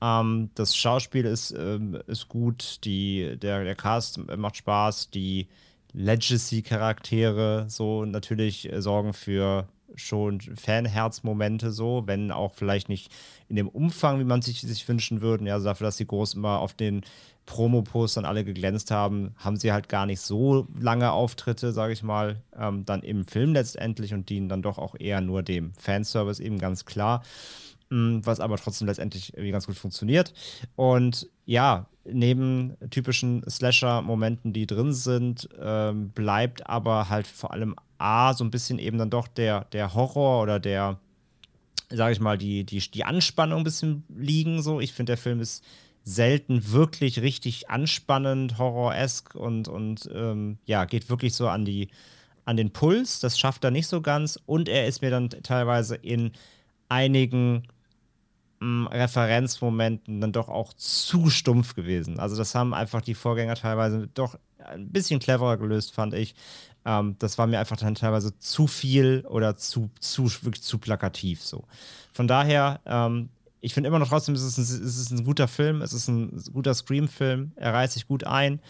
Ähm, 0.00 0.48
das 0.54 0.74
Schauspiel 0.74 1.26
ist, 1.26 1.50
ähm, 1.50 1.98
ist 2.06 2.28
gut, 2.28 2.78
die, 2.84 3.36
der, 3.36 3.64
der 3.64 3.74
Cast 3.74 4.18
macht 4.38 4.56
Spaß, 4.56 5.10
die 5.10 5.48
Legacy-Charaktere 5.94 7.66
so 7.68 8.04
natürlich 8.04 8.70
äh, 8.70 8.82
sorgen 8.82 9.12
für 9.12 9.66
schon 9.96 10.40
Fanherzmomente 10.40 11.70
so, 11.70 12.02
wenn 12.06 12.32
auch 12.32 12.54
vielleicht 12.54 12.88
nicht 12.88 13.12
in 13.48 13.56
dem 13.56 13.68
Umfang, 13.68 14.18
wie 14.18 14.24
man 14.24 14.42
sich, 14.42 14.60
sich 14.60 14.88
wünschen 14.88 15.20
würde. 15.20 15.44
Ja, 15.44 15.54
also 15.54 15.66
dafür, 15.66 15.86
dass 15.86 15.96
die 15.96 16.06
groß 16.06 16.34
immer 16.34 16.58
auf 16.58 16.74
den 16.74 17.02
Promo-Postern 17.46 18.24
alle 18.24 18.44
geglänzt 18.44 18.90
haben, 18.90 19.34
haben 19.36 19.56
sie 19.56 19.72
halt 19.72 19.88
gar 19.88 20.06
nicht 20.06 20.20
so 20.20 20.66
lange 20.80 21.12
Auftritte, 21.12 21.72
sage 21.72 21.92
ich 21.92 22.02
mal, 22.02 22.42
ähm, 22.58 22.84
dann 22.84 23.02
im 23.02 23.26
Film 23.26 23.52
letztendlich 23.52 24.14
und 24.14 24.28
dienen 24.28 24.48
dann 24.48 24.62
doch 24.62 24.78
auch 24.78 24.94
eher 24.98 25.20
nur 25.20 25.42
dem 25.42 25.72
Fanservice 25.74 26.40
eben 26.40 26.58
ganz 26.58 26.86
klar, 26.86 27.22
was 27.90 28.40
aber 28.40 28.56
trotzdem 28.56 28.88
letztendlich 28.88 29.34
irgendwie 29.34 29.52
ganz 29.52 29.66
gut 29.66 29.76
funktioniert. 29.76 30.32
Und 30.76 31.28
ja, 31.44 31.86
neben 32.04 32.76
typischen 32.90 33.48
Slasher-Momenten, 33.48 34.52
die 34.52 34.66
drin 34.66 34.92
sind, 34.92 35.48
ähm, 35.60 36.10
bleibt 36.10 36.66
aber 36.66 37.08
halt 37.08 37.26
vor 37.26 37.52
allem 37.52 37.76
A, 37.98 38.34
so 38.34 38.44
ein 38.44 38.50
bisschen 38.50 38.78
eben 38.78 38.98
dann 38.98 39.10
doch 39.10 39.28
der, 39.28 39.64
der 39.66 39.94
Horror 39.94 40.42
oder 40.42 40.60
der, 40.60 40.98
sage 41.90 42.12
ich 42.12 42.20
mal, 42.20 42.36
die, 42.36 42.64
die, 42.64 42.78
die 42.78 43.04
Anspannung 43.04 43.58
ein 43.58 43.64
bisschen 43.64 44.04
liegen. 44.08 44.62
So. 44.62 44.80
Ich 44.80 44.92
finde, 44.92 45.12
der 45.12 45.18
Film 45.18 45.40
ist 45.40 45.64
selten 46.02 46.72
wirklich 46.72 47.22
richtig 47.22 47.70
anspannend, 47.70 48.58
horror-esk 48.58 49.34
und, 49.34 49.68
und 49.68 50.08
ähm, 50.12 50.58
ja, 50.66 50.84
geht 50.84 51.08
wirklich 51.08 51.34
so 51.34 51.48
an, 51.48 51.64
die, 51.64 51.88
an 52.44 52.56
den 52.56 52.72
Puls. 52.72 53.20
Das 53.20 53.38
schafft 53.38 53.64
er 53.64 53.70
nicht 53.70 53.86
so 53.86 54.02
ganz. 54.02 54.38
Und 54.44 54.68
er 54.68 54.86
ist 54.86 55.00
mir 55.00 55.10
dann 55.10 55.30
teilweise 55.30 55.94
in 55.94 56.32
einigen 56.88 57.54
mm, 57.54 57.62
Referenzmomenten 58.90 60.20
dann 60.20 60.32
doch 60.32 60.48
auch 60.48 60.72
zu 60.72 61.30
stumpf 61.30 61.74
gewesen. 61.74 62.18
Also, 62.18 62.36
das 62.36 62.54
haben 62.54 62.74
einfach 62.74 63.00
die 63.00 63.14
Vorgänger 63.14 63.54
teilweise 63.54 64.08
doch 64.14 64.38
ein 64.58 64.90
bisschen 64.90 65.20
cleverer 65.20 65.56
gelöst, 65.56 65.92
fand 65.92 66.14
ich. 66.14 66.34
Ähm, 66.84 67.16
das 67.18 67.38
war 67.38 67.46
mir 67.46 67.58
einfach 67.58 67.76
dann 67.76 67.94
teilweise 67.94 68.38
zu 68.38 68.66
viel 68.66 69.24
oder 69.28 69.56
zu, 69.56 69.90
zu, 70.00 70.28
zu 70.28 70.78
plakativ 70.78 71.42
so. 71.42 71.64
Von 72.12 72.28
daher, 72.28 72.80
ähm, 72.86 73.30
ich 73.60 73.74
finde 73.74 73.88
immer 73.88 73.98
noch 73.98 74.08
trotzdem, 74.08 74.34
es 74.34 74.42
ist, 74.42 74.58
ein, 74.58 74.84
es 74.84 75.10
ein 75.10 75.24
guter 75.24 75.48
Film, 75.48 75.80
es 75.80 75.92
ist 75.92 76.08
ein 76.08 76.42
guter 76.52 76.74
Scream-Film, 76.74 77.52
er 77.56 77.72
reißt 77.72 77.94
sich 77.94 78.06
gut 78.06 78.24
ein. 78.24 78.60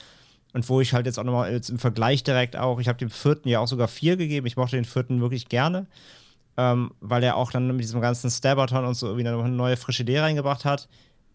Und 0.52 0.68
wo 0.68 0.80
ich 0.80 0.92
halt 0.92 1.06
jetzt 1.06 1.18
auch 1.18 1.24
nochmal 1.24 1.60
im 1.68 1.78
Vergleich 1.80 2.22
direkt 2.22 2.54
auch, 2.54 2.78
ich 2.78 2.86
habe 2.86 2.96
dem 2.96 3.10
vierten 3.10 3.48
ja 3.48 3.58
auch 3.58 3.66
sogar 3.66 3.88
vier 3.88 4.16
gegeben. 4.16 4.46
Ich 4.46 4.56
mochte 4.56 4.76
den 4.76 4.84
vierten 4.84 5.20
wirklich 5.20 5.48
gerne, 5.48 5.88
ähm, 6.56 6.92
weil 7.00 7.22
er 7.22 7.36
auch 7.36 7.50
dann 7.50 7.66
mit 7.68 7.80
diesem 7.80 8.00
ganzen 8.00 8.30
Stabberton 8.30 8.84
und 8.84 8.94
so 8.94 9.06
irgendwie 9.06 9.28
eine 9.28 9.48
neue 9.48 9.76
frische 9.76 10.02
Idee 10.02 10.20
reingebracht 10.20 10.64
hat. 10.64 10.88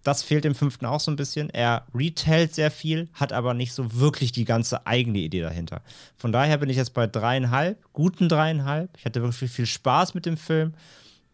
Das 0.04 0.24
fehlt 0.24 0.46
dem 0.46 0.56
fünften 0.56 0.86
auch 0.86 1.02
so 1.02 1.12
ein 1.12 1.18
bisschen. 1.18 1.50
Er 1.50 1.86
retellt 1.94 2.56
sehr 2.56 2.72
viel, 2.72 3.10
hat 3.14 3.34
aber 3.34 3.54
nicht 3.54 3.74
so 3.74 3.94
wirklich 4.00 4.32
die 4.32 4.46
ganze 4.46 4.88
eigene 4.88 5.20
Idee 5.20 5.42
dahinter. 5.42 5.82
Von 6.16 6.32
daher 6.32 6.58
bin 6.58 6.70
ich 6.70 6.78
jetzt 6.78 6.94
bei 6.94 7.06
dreieinhalb, 7.06 7.78
guten 7.92 8.30
dreieinhalb. 8.30 8.90
Ich 8.98 9.06
hatte 9.06 9.22
wirklich 9.22 9.52
viel 9.52 9.66
Spaß 9.66 10.14
mit 10.14 10.26
dem 10.26 10.38
Film. 10.38 10.74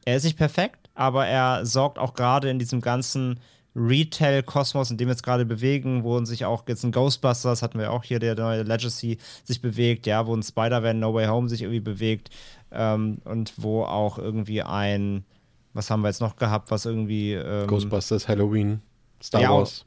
Er 0.04 0.18
ist 0.18 0.24
nicht 0.24 0.38
perfekt, 0.38 0.90
aber 0.96 1.28
er 1.28 1.66
sorgt 1.66 2.00
auch 2.00 2.16
gerade 2.16 2.50
in 2.50 2.58
diesem 2.58 2.82
ganzen 2.82 3.40
Retail-Kosmos, 3.76 4.90
in 4.90 4.98
dem 4.98 5.10
wir 5.10 5.14
uns 5.14 5.24
gerade 5.24 5.46
bewegen, 5.46 6.04
wo 6.04 6.24
sich 6.24 6.46
auch 6.46 6.64
jetzt 6.68 6.84
ein 6.84 6.92
Ghostbusters, 6.92 7.62
hatten 7.62 7.78
wir 7.78 7.92
auch 7.92 8.04
hier, 8.04 8.20
der 8.20 8.36
neue 8.36 8.64
Legacy 8.64 9.18
sich 9.44 9.62
bewegt, 9.62 10.08
ja, 10.08 10.26
wo 10.26 10.34
ein 10.34 10.44
Spider-Man 10.44 11.00
No 11.00 11.14
Way 11.14 11.28
Home 11.28 11.50
sich 11.50 11.62
irgendwie 11.62 11.82
bewegt 11.82 12.30
ähm, 12.76 13.18
und 13.26 13.54
wo 13.58 13.84
auch 13.84 14.18
irgendwie 14.18 14.62
ein, 14.62 15.26
was 15.74 15.90
haben 15.90 16.02
wir 16.02 16.10
jetzt 16.10 16.22
noch 16.22 16.36
gehabt, 16.36 16.72
was 16.72 16.86
irgendwie. 16.86 17.34
Ähm, 17.34 17.68
Ghostbusters, 17.68 18.28
Halloween. 18.28 18.82
Star 19.24 19.42
ja, 19.42 19.52
Wars. 19.52 19.86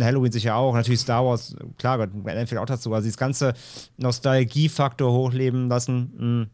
Halloween 0.00 0.32
sicher 0.32 0.56
auch. 0.56 0.74
Natürlich 0.74 1.00
Star 1.00 1.24
Wars, 1.24 1.54
klar, 1.78 2.00
Endeffekt 2.00 2.60
auch 2.60 2.66
dazu. 2.66 2.92
Also, 2.94 3.04
dieses 3.04 3.18
ganze 3.18 3.54
Nostalgie-Faktor 3.98 5.12
hochleben 5.12 5.68
lassen, 5.68 6.12
mh, 6.14 6.20
hm, 6.20 6.50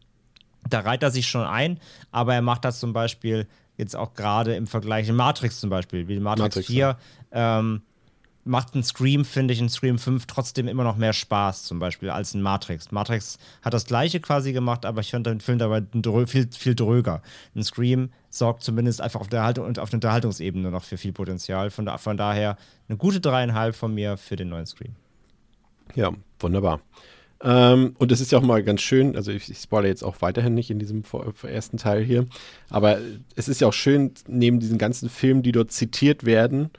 da 0.69 0.79
reiht 0.81 1.03
er 1.03 1.11
sich 1.11 1.27
schon 1.27 1.43
ein, 1.43 1.79
aber 2.11 2.33
er 2.33 2.41
macht 2.41 2.65
das 2.65 2.79
zum 2.79 2.93
Beispiel 2.93 3.47
jetzt 3.77 3.95
auch 3.95 4.13
gerade 4.13 4.55
im 4.55 4.67
Vergleich, 4.67 5.07
in 5.07 5.15
Matrix 5.15 5.59
zum 5.59 5.69
Beispiel, 5.69 6.07
wie 6.07 6.19
Matrix, 6.19 6.57
Matrix 6.57 6.67
4, 6.67 6.97
ja. 7.31 7.59
ähm, 7.59 7.81
macht 8.45 8.73
ein 8.75 8.83
Scream, 8.83 9.25
finde 9.25 9.53
ich, 9.53 9.61
ein 9.61 9.69
Scream 9.69 9.99
5 9.99 10.25
trotzdem 10.25 10.67
immer 10.67 10.83
noch 10.83 10.97
mehr 10.97 11.13
Spaß, 11.13 11.63
zum 11.63 11.79
Beispiel, 11.79 12.09
als 12.09 12.33
ein 12.33 12.41
Matrix. 12.41 12.91
Matrix 12.91 13.37
hat 13.61 13.73
das 13.73 13.85
gleiche 13.85 14.19
quasi 14.19 14.53
gemacht, 14.53 14.85
aber 14.85 15.01
ich 15.01 15.11
finde 15.11 15.31
den 15.31 15.41
Film 15.41 15.59
dabei 15.59 15.83
viel, 16.25 16.47
viel 16.51 16.75
dröger. 16.75 17.21
Ein 17.55 17.63
Scream 17.63 18.09
sorgt 18.29 18.63
zumindest 18.63 19.01
einfach 19.01 19.21
auf 19.21 19.27
der, 19.27 19.43
Haltung, 19.43 19.65
und 19.65 19.79
auf 19.79 19.89
der 19.89 19.97
Unterhaltungsebene 19.97 20.71
noch 20.71 20.83
für 20.83 20.97
viel 20.97 21.13
Potenzial. 21.13 21.69
Von, 21.69 21.85
da, 21.85 21.97
von 21.97 22.17
daher 22.17 22.57
eine 22.87 22.97
gute 22.97 23.19
dreieinhalb 23.19 23.75
von 23.75 23.93
mir 23.93 24.17
für 24.17 24.35
den 24.35 24.49
neuen 24.49 24.65
Scream. 24.65 24.95
Ja, 25.95 26.11
wunderbar. 26.39 26.81
Ähm, 27.41 27.95
und 27.97 28.11
es 28.11 28.19
ist 28.19 28.31
ja 28.31 28.37
auch 28.37 28.43
mal 28.43 28.63
ganz 28.63 28.81
schön, 28.81 29.15
also 29.15 29.31
ich, 29.31 29.49
ich 29.49 29.59
spoilere 29.59 29.89
jetzt 29.89 30.03
auch 30.03 30.21
weiterhin 30.21 30.53
nicht 30.53 30.69
in 30.69 30.79
diesem 30.79 31.03
ersten 31.43 31.77
Teil 31.77 32.03
hier, 32.03 32.27
aber 32.69 32.99
es 33.35 33.47
ist 33.47 33.61
ja 33.61 33.67
auch 33.67 33.73
schön, 33.73 34.11
neben 34.27 34.59
diesen 34.59 34.77
ganzen 34.77 35.09
Filmen, 35.09 35.41
die 35.41 35.53
dort 35.53 35.71
zitiert 35.71 36.25
werden 36.25 36.69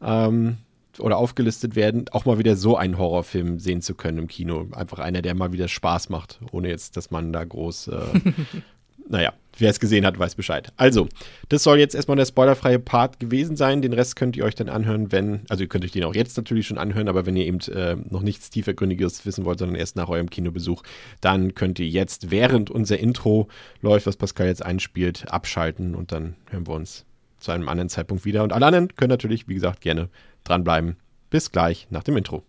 ähm, 0.00 0.58
oder 0.98 1.16
aufgelistet 1.16 1.76
werden, 1.76 2.06
auch 2.10 2.24
mal 2.24 2.38
wieder 2.38 2.56
so 2.56 2.76
einen 2.76 2.98
Horrorfilm 2.98 3.58
sehen 3.58 3.82
zu 3.82 3.94
können 3.94 4.18
im 4.18 4.28
Kino. 4.28 4.66
Einfach 4.72 4.98
einer, 4.98 5.22
der 5.22 5.34
mal 5.34 5.52
wieder 5.52 5.68
Spaß 5.68 6.08
macht, 6.08 6.40
ohne 6.52 6.68
jetzt, 6.68 6.96
dass 6.96 7.10
man 7.10 7.32
da 7.32 7.44
groß 7.44 7.88
äh, 7.88 8.00
naja, 9.08 9.32
wer 9.58 9.70
es 9.70 9.80
gesehen 9.80 10.06
hat, 10.06 10.18
weiß 10.18 10.34
Bescheid. 10.34 10.72
Also, 10.76 11.08
das 11.48 11.62
soll 11.62 11.78
jetzt 11.78 11.94
erstmal 11.94 12.16
der 12.16 12.24
spoilerfreie 12.24 12.78
Part 12.78 13.20
gewesen 13.20 13.56
sein. 13.56 13.82
Den 13.82 13.92
Rest 13.92 14.16
könnt 14.16 14.36
ihr 14.36 14.44
euch 14.44 14.54
dann 14.54 14.68
anhören, 14.68 15.12
wenn, 15.12 15.42
also 15.48 15.62
ihr 15.62 15.68
könnt 15.68 15.84
euch 15.84 15.92
den 15.92 16.04
auch 16.04 16.14
jetzt 16.14 16.36
natürlich 16.36 16.66
schon 16.66 16.78
anhören, 16.78 17.08
aber 17.08 17.26
wenn 17.26 17.36
ihr 17.36 17.46
eben 17.46 17.60
äh, 17.72 17.96
noch 18.10 18.22
nichts 18.22 18.50
tiefergründiges 18.50 19.26
wissen 19.26 19.44
wollt, 19.44 19.58
sondern 19.58 19.76
erst 19.76 19.96
nach 19.96 20.08
eurem 20.08 20.30
Kinobesuch, 20.30 20.82
dann 21.20 21.54
könnt 21.54 21.78
ihr 21.78 21.88
jetzt, 21.88 22.30
während 22.30 22.70
unser 22.70 22.98
Intro 22.98 23.48
läuft, 23.80 24.06
was 24.06 24.16
Pascal 24.16 24.46
jetzt 24.46 24.64
einspielt, 24.64 25.30
abschalten 25.30 25.94
und 25.94 26.12
dann 26.12 26.36
hören 26.50 26.66
wir 26.66 26.74
uns 26.74 27.04
zu 27.38 27.52
einem 27.52 27.68
anderen 27.68 27.90
Zeitpunkt 27.90 28.24
wieder. 28.24 28.42
Und 28.42 28.52
alle 28.52 28.66
anderen 28.66 28.94
können 28.96 29.10
natürlich, 29.10 29.48
wie 29.48 29.54
gesagt, 29.54 29.82
gerne 29.82 30.08
dranbleiben. 30.44 30.96
Bis 31.30 31.50
gleich 31.50 31.88
nach 31.90 32.02
dem 32.02 32.16
Intro. 32.16 32.44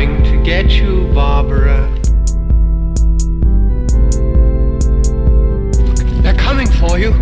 coming 0.00 0.22
to 0.24 0.42
get 0.42 0.70
you, 0.70 1.12
Barbara. 1.12 1.88
They're 6.22 6.36
coming 6.36 6.68
for 6.68 6.98
you. 6.98 7.12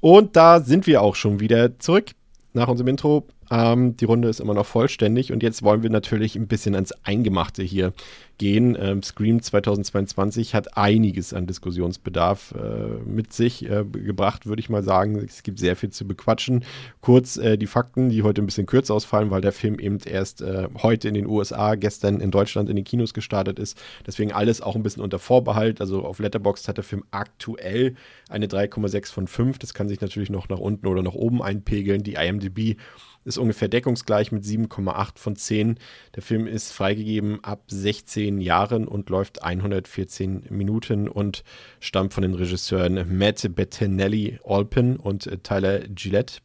Und 0.00 0.34
da 0.34 0.60
sind 0.60 0.86
wir 0.86 1.02
auch 1.02 1.14
schon 1.14 1.40
wieder 1.40 1.78
zurück 1.78 2.12
nach 2.52 2.68
unserem 2.68 2.88
Intro. 2.88 3.26
Ähm, 3.50 3.96
die 3.96 4.06
Runde 4.06 4.28
ist 4.28 4.40
immer 4.40 4.54
noch 4.54 4.66
vollständig 4.66 5.32
und 5.32 5.42
jetzt 5.42 5.62
wollen 5.62 5.82
wir 5.82 5.90
natürlich 5.90 6.36
ein 6.36 6.46
bisschen 6.46 6.74
ans 6.74 6.92
Eingemachte 7.02 7.62
hier 7.62 7.92
gehen. 8.40 8.74
Ähm, 8.80 9.02
Scream 9.02 9.42
2022 9.42 10.54
hat 10.54 10.78
einiges 10.78 11.34
an 11.34 11.46
Diskussionsbedarf 11.46 12.54
äh, 12.54 12.98
mit 13.04 13.34
sich 13.34 13.68
äh, 13.68 13.84
gebracht, 13.84 14.46
würde 14.46 14.60
ich 14.60 14.70
mal 14.70 14.82
sagen. 14.82 15.16
Es 15.16 15.42
gibt 15.42 15.58
sehr 15.58 15.76
viel 15.76 15.90
zu 15.90 16.06
bequatschen. 16.08 16.64
Kurz 17.02 17.36
äh, 17.36 17.58
die 17.58 17.66
Fakten, 17.66 18.08
die 18.08 18.22
heute 18.22 18.40
ein 18.40 18.46
bisschen 18.46 18.64
kürzer 18.64 18.94
ausfallen, 18.94 19.30
weil 19.30 19.42
der 19.42 19.52
Film 19.52 19.78
eben 19.78 19.98
erst 19.98 20.40
äh, 20.40 20.68
heute 20.82 21.06
in 21.06 21.14
den 21.14 21.26
USA, 21.26 21.74
gestern 21.74 22.18
in 22.20 22.30
Deutschland 22.30 22.70
in 22.70 22.76
den 22.76 22.84
Kinos 22.86 23.12
gestartet 23.12 23.58
ist. 23.58 23.78
Deswegen 24.06 24.32
alles 24.32 24.62
auch 24.62 24.74
ein 24.74 24.82
bisschen 24.82 25.02
unter 25.02 25.18
Vorbehalt. 25.18 25.82
Also 25.82 26.02
auf 26.02 26.18
Letterboxd 26.18 26.66
hat 26.66 26.78
der 26.78 26.84
Film 26.84 27.04
aktuell 27.10 27.94
eine 28.30 28.46
3,6 28.46 29.12
von 29.12 29.26
5. 29.26 29.58
Das 29.58 29.74
kann 29.74 29.90
sich 29.90 30.00
natürlich 30.00 30.30
noch 30.30 30.48
nach 30.48 30.58
unten 30.58 30.86
oder 30.86 31.02
nach 31.02 31.14
oben 31.14 31.42
einpegeln. 31.42 32.02
Die 32.02 32.14
IMDb 32.14 32.78
ist 33.24 33.38
ungefähr 33.38 33.68
deckungsgleich 33.68 34.32
mit 34.32 34.44
7,8 34.44 35.18
von 35.18 35.36
10. 35.36 35.78
Der 36.14 36.22
Film 36.22 36.46
ist 36.46 36.72
freigegeben 36.72 37.42
ab 37.44 37.64
16 37.68 38.29
Jahren 38.38 38.86
und 38.86 39.08
läuft 39.08 39.42
114 39.42 40.44
Minuten 40.50 41.08
und 41.08 41.42
stammt 41.80 42.12
von 42.12 42.22
den 42.22 42.34
Regisseuren 42.34 43.16
Matt 43.16 43.48
Bettinelli 43.54 44.38
Alpin 44.44 44.96
und 44.96 45.26
äh, 45.26 45.38
Tyler 45.38 45.80
Gillette. 45.88 46.40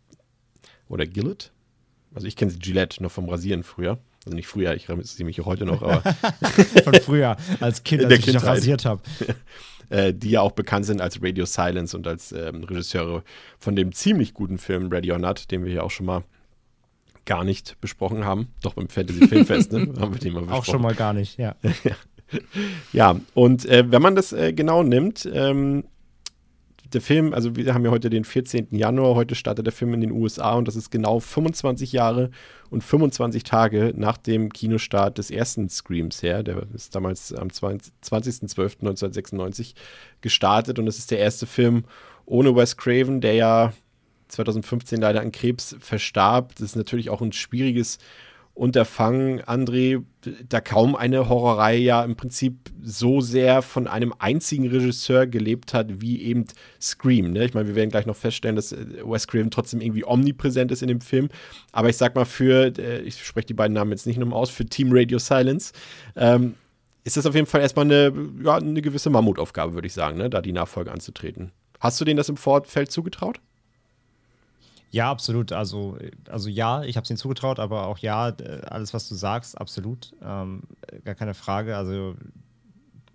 Oder 0.87 1.05
Gillette? 1.05 1.49
Also 2.13 2.27
ich 2.27 2.35
kenne 2.35 2.53
Gillette 2.53 3.03
noch 3.03 3.11
vom 3.11 3.27
Rasieren 3.27 3.63
früher. 3.63 3.99
Also 4.25 4.35
nicht 4.35 4.47
früher, 4.47 4.73
ich 4.73 4.89
rasiere 4.89 5.25
mich 5.25 5.39
heute 5.41 5.65
noch, 5.65 5.83
aber. 5.83 6.01
von 6.83 6.93
früher, 6.95 7.37
als 7.59 7.83
Kind, 7.83 8.05
als 8.05 8.13
ich 8.13 8.25
Kindheit. 8.25 8.41
noch 8.41 8.49
rasiert 8.49 8.85
habe. 8.85 9.01
Äh, 9.89 10.15
die 10.15 10.31
ja 10.31 10.41
auch 10.41 10.53
bekannt 10.53 10.87
sind 10.87 10.99
als 10.99 11.21
Radio 11.21 11.45
Silence 11.45 11.95
und 11.95 12.07
als 12.07 12.31
ähm, 12.31 12.63
Regisseure 12.63 13.23
von 13.59 13.75
dem 13.75 13.91
ziemlich 13.91 14.33
guten 14.33 14.57
Film 14.57 14.91
Ready 14.91 15.11
or 15.11 15.19
Not, 15.19 15.51
den 15.51 15.63
wir 15.63 15.71
hier 15.71 15.83
auch 15.83 15.91
schon 15.91 16.07
mal 16.07 16.23
gar 17.25 17.43
nicht 17.43 17.79
besprochen 17.81 18.25
haben. 18.25 18.49
Doch 18.61 18.73
beim 18.73 18.89
Fantasy 18.89 19.27
Filmfest, 19.27 19.71
ne? 19.71 19.93
haben 19.99 20.13
wir 20.13 20.19
den 20.19 20.33
mal 20.33 20.41
besprochen. 20.41 20.59
Auch 20.59 20.65
schon 20.65 20.81
mal 20.81 20.95
gar 20.95 21.13
nicht, 21.13 21.37
ja. 21.37 21.55
ja, 22.93 23.19
und 23.33 23.65
äh, 23.65 23.91
wenn 23.91 24.01
man 24.01 24.15
das 24.15 24.33
äh, 24.33 24.53
genau 24.53 24.83
nimmt, 24.83 25.29
ähm, 25.31 25.85
der 26.93 27.01
Film, 27.01 27.33
also 27.33 27.55
wir 27.55 27.73
haben 27.73 27.83
ja 27.83 27.89
heute 27.91 28.09
den 28.09 28.23
14. 28.23 28.67
Januar, 28.71 29.15
heute 29.15 29.35
startet 29.35 29.65
der 29.65 29.73
Film 29.73 29.93
in 29.93 29.99
den 30.01 30.11
USA 30.11 30.53
und 30.53 30.67
das 30.67 30.75
ist 30.75 30.91
genau 30.91 31.19
25 31.19 31.91
Jahre 31.91 32.29
und 32.69 32.83
25 32.83 33.43
Tage 33.43 33.93
nach 33.95 34.17
dem 34.17 34.51
Kinostart 34.51 35.17
des 35.17 35.31
ersten 35.31 35.69
Screams 35.69 36.21
her. 36.23 36.43
Der 36.43 36.63
ist 36.73 36.95
damals 36.95 37.33
am 37.33 37.49
20.12.1996 37.49 39.73
gestartet 40.21 40.79
und 40.79 40.87
es 40.87 40.99
ist 40.99 41.11
der 41.11 41.19
erste 41.19 41.47
Film 41.47 41.83
ohne 42.25 42.55
Wes 42.55 42.77
Craven, 42.77 43.19
der 43.21 43.33
ja 43.33 43.73
2015 44.27 44.99
leider 44.99 45.21
an 45.21 45.31
Krebs 45.31 45.75
verstarb. 45.79 46.53
Das 46.55 46.61
ist 46.61 46.75
natürlich 46.75 47.09
auch 47.09 47.21
ein 47.21 47.31
schwieriges 47.31 47.99
Unterfangen, 48.55 49.41
André, 49.41 50.01
da 50.47 50.61
kaum 50.61 50.95
eine 50.95 51.27
Horrorreihe 51.27 51.77
ja 51.77 52.05
im 52.05 52.15
Prinzip 52.15 52.71
so 52.81 53.19
sehr 53.19 53.61
von 53.61 53.85
einem 53.85 54.13
einzigen 54.17 54.69
Regisseur 54.69 55.27
gelebt 55.27 55.73
hat, 55.73 55.99
wie 55.99 56.21
eben 56.21 56.45
Scream. 56.79 57.31
Ne? 57.31 57.43
Ich 57.43 57.53
meine, 57.53 57.67
wir 57.67 57.75
werden 57.75 57.89
gleich 57.89 58.05
noch 58.05 58.15
feststellen, 58.15 58.55
dass 58.55 58.71
äh, 58.71 58.85
Wes 59.03 59.27
Craven 59.27 59.51
trotzdem 59.51 59.81
irgendwie 59.81 60.05
omnipräsent 60.05 60.71
ist 60.71 60.81
in 60.81 60.87
dem 60.87 61.01
Film. 61.01 61.27
Aber 61.73 61.89
ich 61.89 61.97
sag 61.97 62.15
mal, 62.15 62.23
für, 62.23 62.71
äh, 62.79 63.01
ich 63.01 63.21
spreche 63.25 63.47
die 63.47 63.53
beiden 63.53 63.73
Namen 63.73 63.91
jetzt 63.91 64.07
nicht 64.07 64.17
nochmal 64.17 64.39
aus, 64.39 64.51
für 64.51 64.65
Team 64.65 64.87
Radio 64.91 65.19
Silence, 65.19 65.73
ähm, 66.15 66.53
ist 67.03 67.17
das 67.17 67.25
auf 67.25 67.35
jeden 67.35 67.47
Fall 67.47 67.59
erstmal 67.59 67.85
eine, 67.85 68.13
ja, 68.41 68.55
eine 68.55 68.81
gewisse 68.81 69.09
Mammutaufgabe, 69.09 69.73
würde 69.73 69.87
ich 69.87 69.93
sagen, 69.93 70.17
ne? 70.17 70.29
da 70.29 70.41
die 70.41 70.53
Nachfolge 70.53 70.93
anzutreten. 70.93 71.51
Hast 71.81 71.99
du 71.99 72.05
denen 72.05 72.15
das 72.17 72.29
im 72.29 72.37
Vorfeld 72.37 72.89
zugetraut? 72.89 73.41
Ja, 74.95 75.11
absolut. 75.11 75.51
Also, 75.51 75.97
also 76.29 76.47
ja, 76.47 76.81
ich 76.83 76.95
habe 76.95 77.03
es 77.03 77.09
ihnen 77.09 77.17
zugetraut, 77.17 77.59
aber 77.59 77.87
auch 77.87 77.97
ja, 77.97 78.33
alles, 78.69 78.93
was 78.93 79.09
du 79.09 79.15
sagst, 79.15 79.59
absolut. 79.59 80.13
Ähm, 80.23 80.61
gar 81.03 81.15
keine 81.15 81.33
Frage. 81.33 81.75
Also 81.75 82.15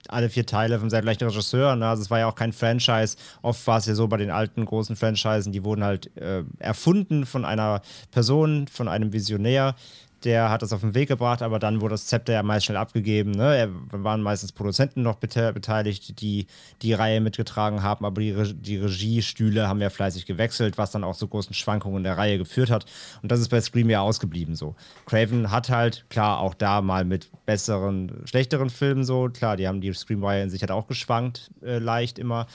alle 0.07 0.29
vier 0.29 0.45
Teile 0.45 0.79
vom 0.79 0.91
sehr 0.91 1.01
gleichen 1.01 1.25
Regisseur. 1.25 1.77
Ne? 1.77 1.89
Also 1.89 2.03
es 2.03 2.11
war 2.11 2.19
ja 2.19 2.29
auch 2.29 2.35
kein 2.35 2.53
Franchise. 2.53 3.17
Oft 3.41 3.67
war 3.67 3.79
es 3.79 3.87
ja 3.87 3.95
so 3.95 4.09
bei 4.09 4.19
den 4.19 4.31
alten 4.31 4.67
großen 4.67 4.95
Franchisen, 4.95 5.53
die 5.53 5.65
wurden 5.65 5.83
halt 5.83 6.15
äh, 6.19 6.45
erfunden 6.59 7.25
von 7.25 7.47
einer 7.47 7.81
Person, 8.11 8.69
von 8.69 8.87
einem 8.87 9.15
Visionär 9.15 9.75
der 10.25 10.51
hat 10.51 10.63
das 10.63 10.73
auf 10.73 10.81
den 10.81 10.95
Weg 10.95 11.09
gebracht, 11.09 11.43
aber 11.43 11.59
dann 11.59 11.81
wurde 11.81 11.95
das 11.95 12.07
Zepter 12.07 12.33
ja 12.33 12.43
meist 12.43 12.67
schnell 12.67 12.77
abgegeben. 12.77 13.31
Ne? 13.31 13.57
Er 13.57 13.69
waren 13.91 14.23
meistens 14.23 14.53
Produzenten 14.53 15.03
noch 15.03 15.17
beteiligt, 15.17 16.21
die 16.21 16.47
die 16.83 16.93
Reihe 16.93 17.21
mitgetragen 17.21 17.83
haben, 17.83 18.05
aber 18.05 18.21
die, 18.21 18.33
Re 18.33 18.53
die 18.55 18.77
Regiestühle 18.77 19.69
haben 19.69 19.81
ja 19.81 19.91
fleißig 19.91 20.27
gewechselt, 20.27 20.79
was 20.79 20.91
dann 20.91 21.05
auch 21.05 21.17
zu 21.17 21.29
großen 21.29 21.55
Schwankungen 21.55 21.99
in 21.99 22.05
der 22.05 22.19
Reihe 22.19 22.39
geführt 22.39 22.71
hat. 22.71 22.87
Und 23.23 23.33
das 23.33 23.41
ist 23.41 23.49
bei 23.49 23.61
Scream 23.61 23.91
ja 23.91 24.01
ausgeblieben 24.01 24.57
so. 24.57 24.75
Craven 25.07 25.51
hat 25.51 25.71
halt, 25.71 26.05
klar, 26.11 26.41
auch 26.41 26.55
da 26.55 26.83
mal 26.83 27.05
mit 27.05 27.31
besseren, 27.47 28.23
schlechteren 28.25 28.71
Filmen 28.71 29.05
so, 29.05 29.29
klar, 29.29 29.57
die 29.57 29.67
haben 29.67 29.81
die 29.81 29.93
Scream-Reihe 29.93 30.43
in 30.43 30.51
sich 30.51 30.63
halt 30.63 30.71
auch 30.71 30.87
geschwankt, 30.87 31.51
äh, 31.63 31.79
leicht 31.79 32.19
immer. 32.19 32.47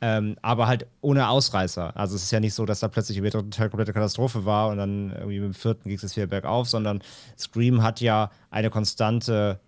Ähm, 0.00 0.36
aber 0.42 0.66
halt 0.66 0.86
ohne 1.00 1.28
Ausreißer. 1.28 1.96
Also 1.96 2.16
es 2.16 2.24
ist 2.24 2.30
ja 2.30 2.40
nicht 2.40 2.52
so, 2.52 2.66
dass 2.66 2.80
da 2.80 2.88
plötzlich 2.88 3.16
im 3.16 3.24
dritten 3.24 3.50
Teil 3.50 3.70
komplette 3.70 3.94
Katastrophe 3.94 4.44
war 4.44 4.68
und 4.68 4.76
dann 4.76 5.10
irgendwie 5.10 5.40
mit 5.40 5.46
dem 5.46 5.54
vierten 5.54 5.88
ging 5.88 5.98
es 6.00 6.16
wieder 6.16 6.26
bergauf, 6.26 6.68
sondern 6.68 7.02
Scream 7.38 7.82
hat 7.82 8.00
ja 8.00 8.30
eine 8.50 8.68
konstante 8.68 9.58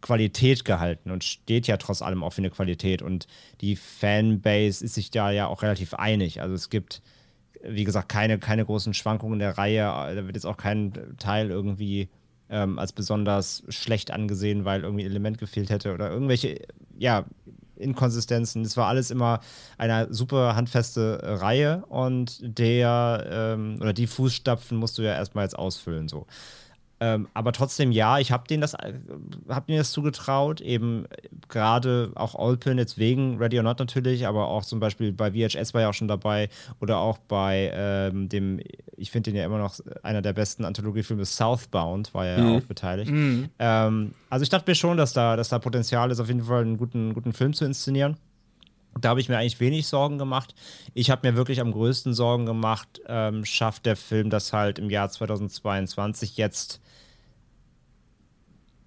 Qualität 0.00 0.64
gehalten 0.64 1.10
und 1.10 1.24
steht 1.24 1.66
ja 1.66 1.76
trotz 1.76 2.02
allem 2.02 2.22
auch 2.22 2.32
für 2.34 2.42
eine 2.42 2.50
Qualität. 2.50 3.02
Und 3.02 3.26
die 3.60 3.76
Fanbase 3.76 4.84
ist 4.84 4.94
sich 4.94 5.10
da 5.10 5.30
ja 5.30 5.46
auch 5.46 5.62
relativ 5.62 5.94
einig. 5.94 6.42
Also 6.42 6.54
es 6.54 6.68
gibt, 6.70 7.02
wie 7.64 7.84
gesagt, 7.84 8.08
keine, 8.08 8.38
keine 8.38 8.64
großen 8.64 8.94
Schwankungen 8.94 9.34
in 9.34 9.40
der 9.40 9.58
Reihe. 9.58 9.82
Da 9.82 10.26
wird 10.26 10.36
jetzt 10.36 10.46
auch 10.46 10.58
kein 10.58 10.92
Teil 11.18 11.50
irgendwie 11.50 12.08
ähm, 12.50 12.78
als 12.78 12.92
besonders 12.92 13.62
schlecht 13.68 14.10
angesehen, 14.10 14.64
weil 14.64 14.82
irgendwie 14.82 15.04
ein 15.04 15.10
Element 15.10 15.38
gefehlt 15.38 15.70
hätte 15.70 15.92
oder 15.94 16.10
irgendwelche, 16.10 16.60
ja, 16.96 17.24
Inkonsistenzen. 17.78 18.62
Es 18.62 18.76
war 18.76 18.86
alles 18.88 19.10
immer 19.10 19.40
eine 19.76 20.12
super 20.12 20.56
handfeste 20.56 21.20
Reihe 21.22 21.84
und 21.88 22.38
der 22.42 23.26
ähm, 23.30 23.78
oder 23.80 23.92
die 23.92 24.06
Fußstapfen 24.06 24.76
musst 24.76 24.98
du 24.98 25.02
ja 25.02 25.14
erstmal 25.14 25.44
jetzt 25.44 25.58
ausfüllen 25.58 26.08
so. 26.08 26.26
Ähm, 27.00 27.28
aber 27.32 27.52
trotzdem, 27.52 27.92
ja, 27.92 28.18
ich 28.18 28.32
habe 28.32 28.48
denen 28.48 28.60
das, 28.60 28.74
äh, 28.74 28.92
hab 29.48 29.66
denen 29.66 29.78
das 29.78 29.92
zugetraut, 29.92 30.60
eben 30.60 31.06
gerade 31.48 32.10
auch 32.16 32.34
Olpin 32.34 32.76
jetzt 32.76 32.98
wegen 32.98 33.38
Ready 33.38 33.56
or 33.58 33.62
Not 33.62 33.78
natürlich, 33.78 34.26
aber 34.26 34.48
auch 34.48 34.64
zum 34.64 34.80
Beispiel 34.80 35.12
bei 35.12 35.30
VHS 35.30 35.74
war 35.74 35.82
ja 35.82 35.90
auch 35.90 35.94
schon 35.94 36.08
dabei 36.08 36.48
oder 36.80 36.98
auch 36.98 37.18
bei 37.18 37.70
ähm, 37.72 38.28
dem, 38.28 38.60
ich 38.96 39.12
finde 39.12 39.30
den 39.30 39.38
ja 39.38 39.44
immer 39.44 39.58
noch 39.58 39.78
einer 40.02 40.22
der 40.22 40.32
besten 40.32 40.64
Anthologiefilme, 40.64 41.24
Southbound, 41.24 42.12
war 42.14 42.26
ja 42.26 42.38
mhm. 42.38 42.56
auch 42.56 42.62
beteiligt. 42.62 43.12
Mhm. 43.12 43.48
Ähm, 43.60 44.14
also 44.28 44.42
ich 44.42 44.48
dachte 44.48 44.68
mir 44.68 44.74
schon, 44.74 44.96
dass 44.96 45.12
da, 45.12 45.36
dass 45.36 45.50
da 45.50 45.60
Potenzial 45.60 46.10
ist, 46.10 46.18
auf 46.18 46.28
jeden 46.28 46.42
Fall 46.42 46.62
einen 46.62 46.78
guten, 46.78 47.14
guten 47.14 47.32
Film 47.32 47.52
zu 47.54 47.64
inszenieren. 47.64 48.16
Da 49.00 49.10
habe 49.10 49.20
ich 49.20 49.28
mir 49.28 49.38
eigentlich 49.38 49.60
wenig 49.60 49.86
Sorgen 49.86 50.18
gemacht. 50.18 50.56
Ich 50.94 51.10
habe 51.10 51.30
mir 51.30 51.36
wirklich 51.36 51.60
am 51.60 51.70
größten 51.70 52.14
Sorgen 52.14 52.46
gemacht, 52.46 53.00
ähm, 53.06 53.44
schafft 53.44 53.86
der 53.86 53.94
Film 53.94 54.30
das 54.30 54.52
halt 54.52 54.80
im 54.80 54.90
Jahr 54.90 55.08
2022 55.08 56.36
jetzt 56.36 56.80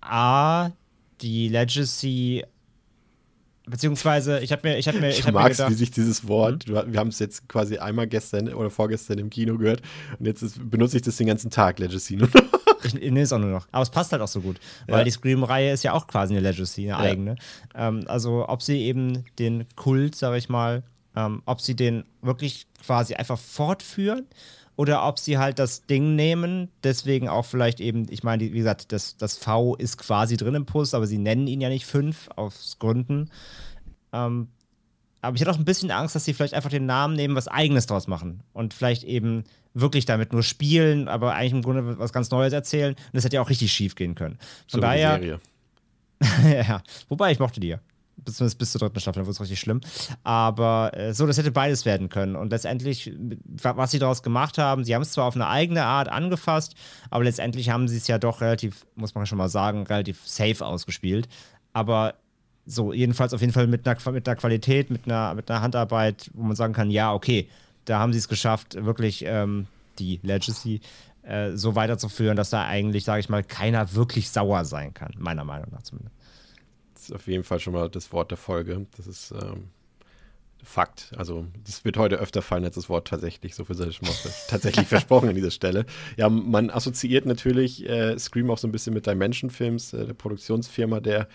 A, 0.01 0.71
die 1.21 1.49
Legacy 1.49 2.43
Beziehungsweise, 3.67 4.39
ich 4.39 4.51
habe 4.51 4.67
mir, 4.67 4.77
ich 4.77 4.87
habe 4.87 4.99
mir, 4.99 5.09
ich, 5.09 5.19
ich 5.19 5.31
mag 5.31 5.57
wie 5.69 5.73
sich 5.73 5.91
dieses 5.91 6.27
Wort, 6.27 6.67
wir 6.67 6.99
haben 6.99 7.09
es 7.09 7.19
jetzt 7.19 7.47
quasi 7.47 7.77
einmal 7.77 8.07
gestern 8.07 8.51
oder 8.53 8.71
vorgestern 8.71 9.19
im 9.19 9.29
Kino 9.29 9.57
gehört 9.57 9.81
und 10.19 10.25
jetzt 10.25 10.41
ist, 10.41 10.69
benutze 10.69 10.97
ich 10.97 11.03
das 11.03 11.17
den 11.17 11.27
ganzen 11.27 11.51
Tag, 11.51 11.79
Legacy 11.79 12.15
nur 12.15 12.27
noch. 12.27 12.61
Ich, 12.83 12.95
ich 12.95 13.01
nehme 13.01 13.21
es 13.21 13.31
auch 13.31 13.37
nur 13.37 13.51
noch. 13.51 13.67
Aber 13.71 13.83
es 13.83 13.91
passt 13.91 14.11
halt 14.11 14.23
auch 14.23 14.27
so 14.27 14.41
gut, 14.41 14.59
weil 14.87 14.99
ja. 14.99 15.03
die 15.03 15.11
Scream-Reihe 15.11 15.71
ist 15.71 15.83
ja 15.83 15.93
auch 15.93 16.07
quasi 16.07 16.33
eine 16.35 16.41
Legacy, 16.41 16.81
eine 16.81 16.89
ja. 16.89 16.97
eigene. 16.97 17.35
Ähm, 17.75 18.03
also, 18.07 18.49
ob 18.49 18.63
sie 18.63 18.79
eben 18.79 19.23
den 19.37 19.65
Kult, 19.75 20.15
sage 20.15 20.37
ich 20.37 20.49
mal, 20.49 20.81
ähm, 21.15 21.43
ob 21.45 21.61
sie 21.61 21.75
den 21.75 22.03
wirklich 22.23 22.65
quasi 22.83 23.13
einfach 23.13 23.37
fortführen 23.37 24.25
oder 24.75 25.05
ob 25.07 25.19
sie 25.19 25.37
halt 25.37 25.59
das 25.59 25.85
Ding 25.85 26.15
nehmen, 26.15 26.69
deswegen 26.83 27.27
auch 27.27 27.45
vielleicht 27.45 27.79
eben, 27.79 28.07
ich 28.09 28.23
meine, 28.23 28.43
wie 28.43 28.49
gesagt, 28.49 28.91
das, 28.91 29.17
das 29.17 29.37
V 29.37 29.75
ist 29.75 29.97
quasi 29.97 30.37
drin 30.37 30.55
im 30.55 30.65
Puls, 30.65 30.93
aber 30.93 31.07
sie 31.07 31.17
nennen 31.17 31.47
ihn 31.47 31.61
ja 31.61 31.69
nicht 31.69 31.85
fünf, 31.85 32.29
aus 32.35 32.77
Gründen. 32.79 33.29
Ähm, 34.13 34.47
aber 35.21 35.35
ich 35.35 35.41
hatte 35.41 35.51
auch 35.51 35.59
ein 35.59 35.65
bisschen 35.65 35.91
Angst, 35.91 36.15
dass 36.15 36.25
sie 36.25 36.33
vielleicht 36.33 36.53
einfach 36.53 36.71
den 36.71 36.85
Namen 36.85 37.15
nehmen, 37.15 37.35
was 37.35 37.47
Eigenes 37.47 37.85
draus 37.85 38.07
machen 38.07 38.41
und 38.53 38.73
vielleicht 38.73 39.03
eben 39.03 39.43
wirklich 39.73 40.05
damit 40.05 40.33
nur 40.33 40.43
spielen, 40.43 41.07
aber 41.07 41.35
eigentlich 41.35 41.53
im 41.53 41.61
Grunde 41.61 41.99
was 41.99 42.11
ganz 42.11 42.31
Neues 42.31 42.53
erzählen. 42.53 42.95
Und 42.95 43.13
das 43.13 43.23
hätte 43.23 43.35
ja 43.35 43.41
auch 43.41 43.49
richtig 43.49 43.71
schief 43.71 43.95
gehen 43.95 44.15
können. 44.15 44.37
Von 44.67 44.79
so 44.79 44.81
daher. 44.81 45.39
ja, 46.43 46.81
wobei 47.07 47.31
ich 47.31 47.39
mochte 47.39 47.59
die 47.59 47.69
ja 47.69 47.79
zumindest 48.25 48.57
bis 48.57 48.71
zur 48.71 48.79
dritten 48.79 48.99
Staffel, 48.99 49.19
dann 49.19 49.25
wurde 49.25 49.33
es 49.33 49.41
richtig 49.41 49.59
schlimm. 49.59 49.81
Aber 50.23 50.91
äh, 50.93 51.13
so, 51.13 51.25
das 51.25 51.37
hätte 51.37 51.51
beides 51.51 51.85
werden 51.85 52.09
können. 52.09 52.35
Und 52.35 52.51
letztendlich, 52.51 53.13
was 53.61 53.91
sie 53.91 53.99
daraus 53.99 54.23
gemacht 54.23 54.57
haben, 54.57 54.83
sie 54.83 54.95
haben 54.95 55.01
es 55.01 55.11
zwar 55.11 55.25
auf 55.25 55.35
eine 55.35 55.47
eigene 55.47 55.83
Art 55.83 56.09
angefasst, 56.09 56.75
aber 57.09 57.23
letztendlich 57.23 57.69
haben 57.69 57.87
sie 57.87 57.97
es 57.97 58.07
ja 58.07 58.17
doch 58.17 58.41
relativ, 58.41 58.85
muss 58.95 59.15
man 59.15 59.25
schon 59.25 59.37
mal 59.37 59.49
sagen, 59.49 59.83
relativ 59.83 60.21
safe 60.25 60.65
ausgespielt. 60.65 61.27
Aber 61.73 62.15
so, 62.65 62.93
jedenfalls 62.93 63.33
auf 63.33 63.41
jeden 63.41 63.53
Fall 63.53 63.67
mit 63.67 63.87
einer, 63.87 64.11
mit 64.11 64.27
einer 64.27 64.35
Qualität, 64.35 64.91
mit 64.91 65.05
einer, 65.05 65.33
mit 65.33 65.49
einer 65.49 65.61
Handarbeit, 65.61 66.29
wo 66.33 66.43
man 66.43 66.55
sagen 66.55 66.73
kann, 66.73 66.91
ja, 66.91 67.13
okay, 67.13 67.47
da 67.85 67.99
haben 67.99 68.13
sie 68.13 68.19
es 68.19 68.27
geschafft, 68.27 68.75
wirklich 68.85 69.23
ähm, 69.25 69.67
die 69.97 70.19
Legacy 70.21 70.81
äh, 71.23 71.51
so 71.55 71.75
weiterzuführen, 71.75 72.37
dass 72.37 72.51
da 72.51 72.65
eigentlich, 72.65 73.03
sage 73.03 73.19
ich 73.19 73.29
mal, 73.29 73.43
keiner 73.43 73.93
wirklich 73.93 74.29
sauer 74.29 74.65
sein 74.65 74.93
kann, 74.93 75.13
meiner 75.17 75.43
Meinung 75.43 75.71
nach 75.71 75.81
zumindest 75.81 76.15
ist 77.11 77.15
auf 77.15 77.27
jeden 77.27 77.43
Fall 77.43 77.59
schon 77.59 77.73
mal 77.73 77.89
das 77.89 78.11
Wort 78.11 78.31
der 78.31 78.37
Folge. 78.37 78.85
Das 78.97 79.07
ist 79.07 79.31
ähm, 79.31 79.69
Fakt. 80.63 81.11
Also, 81.17 81.47
das 81.65 81.85
wird 81.85 81.97
heute 81.97 82.17
öfter 82.17 82.43
fallen 82.43 82.63
als 82.63 82.75
das 82.75 82.87
Wort 82.87 83.07
tatsächlich. 83.07 83.55
So 83.55 83.65
viel 83.65 83.75
sei 83.75 83.91
schon 83.91 84.07
mal 84.07 84.13
tatsächlich 84.47 84.87
versprochen 84.87 85.29
an 85.29 85.35
dieser 85.35 85.51
Stelle. 85.51 85.85
Ja, 86.17 86.29
man 86.29 86.69
assoziiert 86.69 87.25
natürlich 87.25 87.87
äh, 87.89 88.17
Scream 88.19 88.51
auch 88.51 88.59
so 88.59 88.67
ein 88.67 88.71
bisschen 88.71 88.93
mit 88.93 89.07
Dimension 89.07 89.49
Films, 89.49 89.93
äh, 89.93 90.05
der 90.05 90.13
Produktionsfirma 90.13 90.99
der 90.99 91.27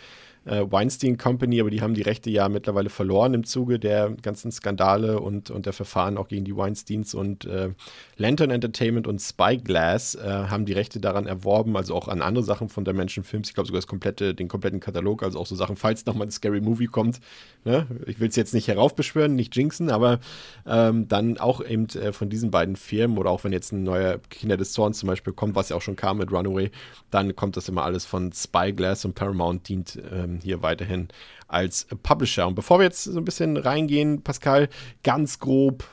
äh, 0.47 0.65
Weinstein 0.71 1.19
Company, 1.19 1.61
aber 1.61 1.71
die 1.71 1.83
haben 1.83 1.95
die 1.95 2.03
Rechte 2.03 2.31
ja 2.31 2.49
mittlerweile 2.49 2.89
verloren 2.89 3.35
im 3.35 3.45
Zuge 3.45 3.79
der 3.79 4.11
ganzen 4.23 4.53
Skandale 4.53 5.21
und, 5.21 5.51
und 5.51 5.67
der 5.67 5.73
Verfahren 5.73 6.17
auch 6.17 6.29
gegen 6.29 6.45
die 6.45 6.57
Weinsteins 6.57 7.15
und 7.15 7.45
äh, 7.45 7.71
Lantern 8.17 8.51
Entertainment 8.51 9.07
und 9.07 9.21
Spyglass 9.21 10.15
äh, 10.15 10.21
haben 10.23 10.65
die 10.65 10.73
Rechte 10.73 11.01
daran 11.01 11.27
erworben, 11.27 11.77
also 11.77 11.95
auch 11.95 12.09
an 12.09 12.23
andere 12.23 12.45
Sachen 12.45 12.69
von 12.69 12.85
Dimension 12.85 13.25
Films. 13.25 13.49
Ich 13.49 13.55
glaube 13.55 13.67
sogar 13.67 13.81
das 13.81 13.87
komplette, 13.87 14.35
den 14.35 14.49
kompletten 14.49 14.81
Katalog, 14.81 15.23
also 15.23 15.39
auch 15.39 15.47
so 15.47 15.57
Sachen, 15.57 15.77
falls 15.77 16.07
nochmal 16.07 16.29
ein 16.29 16.31
Scary 16.31 16.61
Movie 16.61 16.87
kommt. 16.87 17.21
Ne? 17.65 17.87
Ich 18.07 18.21
will 18.21 18.29
es 18.29 18.37
jetzt 18.37 18.55
nicht 18.55 18.69
heraufbeschwören, 18.69 19.35
nicht 19.35 19.57
jinxen, 19.57 19.91
aber 19.91 20.21
ähm, 20.67 21.09
dann 21.09 21.39
auch 21.39 21.65
eben 21.65 21.87
äh, 21.91 22.13
von 22.13 22.31
diesen 22.31 22.51
beiden 22.51 22.77
Firmen 22.77 23.19
oder 23.19 23.31
auch 23.31 23.43
wenn 23.45 23.53
jetzt 23.53 23.73
ein 23.73 23.83
neuer 23.83 24.19
Kinder 24.31 24.57
des 24.57 24.73
Zorns 24.73 24.99
zum 24.99 25.09
Beispiel 25.09 25.33
kommt, 25.33 25.57
was 25.57 25.71
ja 25.71 25.77
auch 25.77 25.83
schon 25.83 25.97
kam 25.97 26.19
mit 26.19 26.31
Runaway, 26.31 26.71
dann 27.11 27.35
kommt 27.35 27.57
das 27.57 27.69
immer 27.69 27.83
alles 27.83 28.05
von 28.05 28.33
Spyglass 28.33 29.05
und 29.05 29.15
Paramount 29.15 29.69
dient 29.69 29.99
ähm, 30.13 30.36
hier 30.41 30.63
weiterhin 30.63 31.09
als 31.49 31.87
Publisher. 32.03 32.47
Und 32.47 32.55
bevor 32.55 32.79
wir 32.79 32.85
jetzt 32.85 33.05
so 33.05 33.19
ein 33.19 33.25
bisschen 33.25 33.57
reingehen, 33.57 34.23
Pascal, 34.23 34.69
ganz 35.03 35.39
grob, 35.39 35.85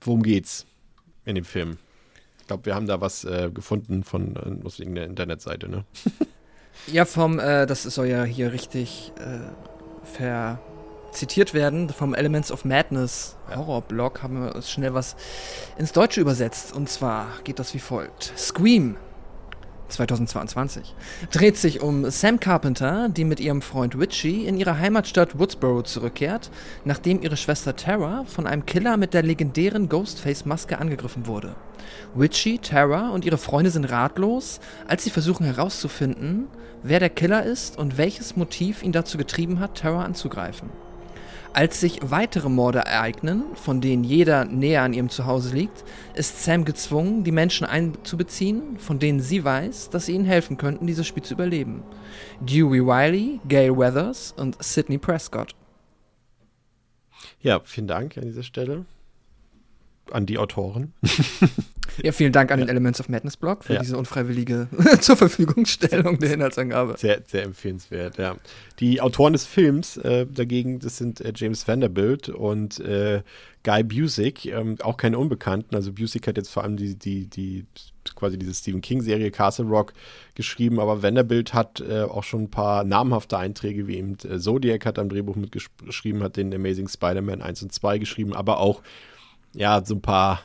worum 0.00 0.22
geht's 0.22 0.66
in 1.24 1.34
dem 1.34 1.44
Film? 1.44 1.78
Ich 2.40 2.46
glaube, 2.46 2.66
wir 2.66 2.74
haben 2.74 2.86
da 2.86 3.00
was 3.00 3.24
äh, 3.24 3.50
gefunden 3.52 4.04
von 4.04 4.36
äh, 4.36 4.66
aus 4.66 4.78
irgendeiner 4.78 5.06
Internetseite, 5.06 5.68
ne? 5.68 5.84
ja, 6.86 7.04
vom, 7.04 7.38
äh, 7.38 7.66
das 7.66 7.82
soll 7.82 8.06
ja 8.06 8.24
hier 8.24 8.52
richtig 8.52 9.12
äh, 9.18 10.16
ver 10.16 10.58
zitiert 11.10 11.54
werden 11.54 11.88
vom 11.88 12.14
Elements 12.14 12.52
of 12.52 12.66
Madness 12.66 13.36
Horrorblog, 13.48 14.22
haben 14.22 14.42
wir 14.42 14.62
schnell 14.62 14.92
was 14.92 15.16
ins 15.78 15.92
Deutsche 15.92 16.20
übersetzt. 16.20 16.74
Und 16.74 16.88
zwar 16.88 17.28
geht 17.44 17.58
das 17.58 17.74
wie 17.74 17.78
folgt: 17.78 18.32
Scream 18.36 18.96
2022 19.88 20.94
dreht 21.30 21.56
sich 21.56 21.82
um 21.82 22.10
Sam 22.10 22.40
Carpenter, 22.40 23.08
die 23.08 23.24
mit 23.24 23.40
ihrem 23.40 23.62
Freund 23.62 23.98
Richie 23.98 24.46
in 24.46 24.56
ihre 24.56 24.78
Heimatstadt 24.78 25.38
Woodsboro 25.38 25.82
zurückkehrt, 25.82 26.50
nachdem 26.84 27.22
ihre 27.22 27.36
Schwester 27.36 27.76
Tara 27.76 28.24
von 28.24 28.46
einem 28.46 28.66
Killer 28.66 28.96
mit 28.96 29.14
der 29.14 29.22
legendären 29.22 29.88
Ghostface-Maske 29.88 30.78
angegriffen 30.78 31.26
wurde. 31.26 31.56
Richie, 32.18 32.58
Tara 32.58 33.10
und 33.10 33.24
ihre 33.24 33.38
Freunde 33.38 33.70
sind 33.70 33.84
ratlos, 33.84 34.60
als 34.86 35.04
sie 35.04 35.10
versuchen 35.10 35.44
herauszufinden, 35.44 36.46
wer 36.82 37.00
der 37.00 37.10
Killer 37.10 37.44
ist 37.44 37.78
und 37.78 37.98
welches 37.98 38.36
Motiv 38.36 38.82
ihn 38.82 38.92
dazu 38.92 39.18
getrieben 39.18 39.60
hat, 39.60 39.78
Tara 39.78 40.04
anzugreifen. 40.04 40.70
Als 41.52 41.80
sich 41.80 41.98
weitere 42.02 42.48
Morde 42.48 42.80
ereignen, 42.80 43.44
von 43.54 43.80
denen 43.80 44.04
jeder 44.04 44.44
näher 44.44 44.82
an 44.82 44.92
ihrem 44.92 45.08
Zuhause 45.08 45.54
liegt, 45.54 45.84
ist 46.14 46.44
Sam 46.44 46.64
gezwungen, 46.64 47.24
die 47.24 47.32
Menschen 47.32 47.66
einzubeziehen, 47.66 48.78
von 48.78 48.98
denen 48.98 49.20
sie 49.20 49.44
weiß, 49.44 49.90
dass 49.90 50.06
sie 50.06 50.12
ihnen 50.12 50.24
helfen 50.24 50.56
könnten, 50.56 50.86
dieses 50.86 51.06
Spiel 51.06 51.22
zu 51.22 51.34
überleben. 51.34 51.82
Dewey 52.40 52.84
Wiley, 52.84 53.40
Gail 53.48 53.76
Weathers 53.76 54.34
und 54.36 54.62
Sidney 54.62 54.98
Prescott. 54.98 55.54
Ja, 57.40 57.60
vielen 57.64 57.86
Dank 57.88 58.16
an 58.18 58.24
dieser 58.24 58.42
Stelle 58.42 58.84
an 60.12 60.26
die 60.26 60.38
Autoren. 60.38 60.92
Ja, 62.02 62.12
vielen 62.12 62.32
Dank 62.32 62.52
an 62.52 62.60
den 62.60 62.68
Elements 62.68 63.00
of 63.00 63.08
Madness 63.08 63.36
Blog 63.36 63.64
für 63.64 63.74
Ja. 63.74 63.80
diese 63.80 63.96
unfreiwillige 63.96 64.68
zur 65.00 65.16
Verfügungstellung 65.16 66.18
der 66.20 66.34
Inhaltsangabe. 66.34 66.94
Sehr, 66.96 67.22
sehr 67.26 67.42
empfehlenswert, 67.42 68.18
ja. 68.18 68.36
Die 68.78 69.00
Autoren 69.00 69.32
des 69.32 69.46
Films 69.46 69.96
äh, 69.96 70.24
dagegen, 70.26 70.78
das 70.78 70.98
sind 70.98 71.20
äh, 71.20 71.32
James 71.34 71.66
Vanderbilt 71.66 72.28
und 72.28 72.78
äh, 72.80 73.22
Guy 73.64 73.82
Busick, 73.82 74.46
ähm, 74.46 74.76
auch 74.82 74.96
keine 74.96 75.18
Unbekannten. 75.18 75.74
Also 75.74 75.92
Busick 75.92 76.28
hat 76.28 76.36
jetzt 76.36 76.50
vor 76.50 76.62
allem 76.62 76.76
die, 76.76 76.94
die, 76.94 77.26
die 77.26 77.66
quasi 78.14 78.38
diese 78.38 78.54
Stephen 78.54 78.80
King-Serie 78.80 79.32
Castle 79.32 79.66
Rock 79.66 79.92
geschrieben, 80.34 80.78
aber 80.78 81.02
Vanderbilt 81.02 81.52
hat 81.52 81.80
äh, 81.80 82.02
auch 82.02 82.22
schon 82.22 82.42
ein 82.42 82.50
paar 82.50 82.84
namhafte 82.84 83.38
Einträge, 83.38 83.88
wie 83.88 83.96
eben 83.96 84.16
äh, 84.30 84.38
Zodiac 84.38 84.86
hat 84.86 85.00
am 85.00 85.08
Drehbuch 85.08 85.34
mitgeschrieben, 85.34 86.22
hat 86.22 86.36
den 86.36 86.54
Amazing 86.54 86.86
Spider-Man 86.86 87.42
1 87.42 87.62
und 87.64 87.72
2 87.72 87.98
geschrieben, 87.98 88.34
aber 88.34 88.58
auch 88.60 88.82
ja, 89.54 89.84
so 89.84 89.94
ein 89.94 90.02
paar 90.02 90.42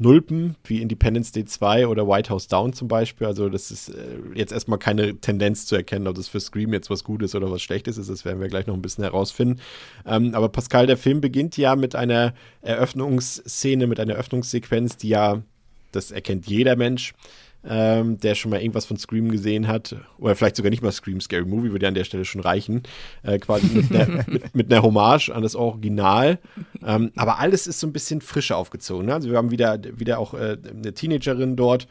Nulpen 0.00 0.56
wie 0.64 0.80
Independence 0.80 1.30
Day 1.30 1.44
2 1.44 1.86
oder 1.86 2.08
White 2.08 2.30
House 2.30 2.48
Down 2.48 2.72
zum 2.72 2.88
Beispiel. 2.88 3.26
Also, 3.26 3.50
das 3.50 3.70
ist 3.70 3.90
äh, 3.90 4.16
jetzt 4.34 4.50
erstmal 4.50 4.78
keine 4.78 5.16
Tendenz 5.20 5.66
zu 5.66 5.76
erkennen, 5.76 6.06
ob 6.06 6.14
das 6.14 6.26
für 6.26 6.40
Scream 6.40 6.72
jetzt 6.72 6.88
was 6.88 7.04
Gutes 7.04 7.34
oder 7.34 7.50
was 7.50 7.60
Schlechtes 7.60 7.98
ist. 7.98 8.08
Das 8.08 8.24
werden 8.24 8.40
wir 8.40 8.48
gleich 8.48 8.66
noch 8.66 8.74
ein 8.74 8.80
bisschen 8.82 9.04
herausfinden. 9.04 9.60
Ähm, 10.06 10.34
aber 10.34 10.48
Pascal, 10.48 10.86
der 10.86 10.96
Film 10.96 11.20
beginnt 11.20 11.58
ja 11.58 11.76
mit 11.76 11.94
einer 11.94 12.32
Eröffnungsszene, 12.62 13.86
mit 13.86 14.00
einer 14.00 14.14
Eröffnungssequenz, 14.14 14.96
die 14.96 15.10
ja, 15.10 15.42
das 15.92 16.10
erkennt 16.12 16.46
jeder 16.46 16.76
Mensch, 16.76 17.12
ähm, 17.64 18.18
der 18.18 18.34
schon 18.34 18.50
mal 18.50 18.60
irgendwas 18.60 18.86
von 18.86 18.96
Scream 18.96 19.30
gesehen 19.30 19.68
hat, 19.68 19.94
oder 20.18 20.34
vielleicht 20.34 20.56
sogar 20.56 20.70
nicht 20.70 20.82
mal 20.82 20.92
Scream, 20.92 21.20
Scary 21.20 21.44
Movie 21.44 21.72
würde 21.72 21.84
ja 21.84 21.88
an 21.88 21.94
der 21.94 22.04
Stelle 22.04 22.24
schon 22.24 22.40
reichen, 22.40 22.82
äh, 23.22 23.38
quasi 23.38 23.66
mit 23.66 23.94
einer, 23.94 24.24
mit, 24.26 24.54
mit 24.54 24.72
einer 24.72 24.82
Hommage 24.82 25.30
an 25.30 25.42
das 25.42 25.54
Original. 25.54 26.38
Ähm, 26.84 27.12
aber 27.16 27.38
alles 27.38 27.66
ist 27.66 27.80
so 27.80 27.86
ein 27.86 27.92
bisschen 27.92 28.20
frischer 28.20 28.56
aufgezogen. 28.56 29.06
Ne? 29.06 29.14
Also 29.14 29.30
wir 29.30 29.36
haben 29.36 29.50
wieder, 29.50 29.78
wieder 29.98 30.18
auch 30.18 30.34
äh, 30.34 30.56
eine 30.70 30.94
Teenagerin 30.94 31.56
dort, 31.56 31.86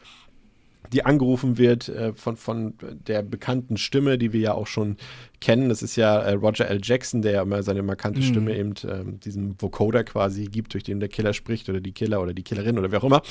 die 0.92 1.04
angerufen 1.04 1.58
wird 1.58 1.88
äh, 1.88 2.12
von, 2.12 2.36
von 2.36 2.74
der 2.80 3.22
bekannten 3.22 3.76
Stimme, 3.76 4.18
die 4.18 4.32
wir 4.32 4.40
ja 4.40 4.54
auch 4.54 4.66
schon 4.66 4.96
kennen. 5.40 5.68
Das 5.68 5.82
ist 5.82 5.96
ja 5.96 6.18
äh, 6.18 6.32
Roger 6.34 6.68
L. 6.68 6.80
Jackson, 6.82 7.22
der 7.22 7.32
ja 7.32 7.42
immer 7.42 7.62
seine 7.62 7.82
markante 7.82 8.22
Stimme 8.22 8.56
eben 8.56 8.74
ähm, 8.88 9.20
diesem 9.20 9.60
Vocoder 9.60 10.04
quasi 10.04 10.44
gibt, 10.44 10.74
durch 10.74 10.84
den 10.84 11.00
der 11.00 11.08
Killer 11.08 11.32
spricht 11.32 11.68
oder 11.68 11.80
die 11.80 11.92
Killer 11.92 12.20
oder 12.20 12.34
die 12.34 12.42
Killerin 12.42 12.78
oder 12.78 12.90
wer 12.90 13.00
auch 13.00 13.06
immer. 13.06 13.22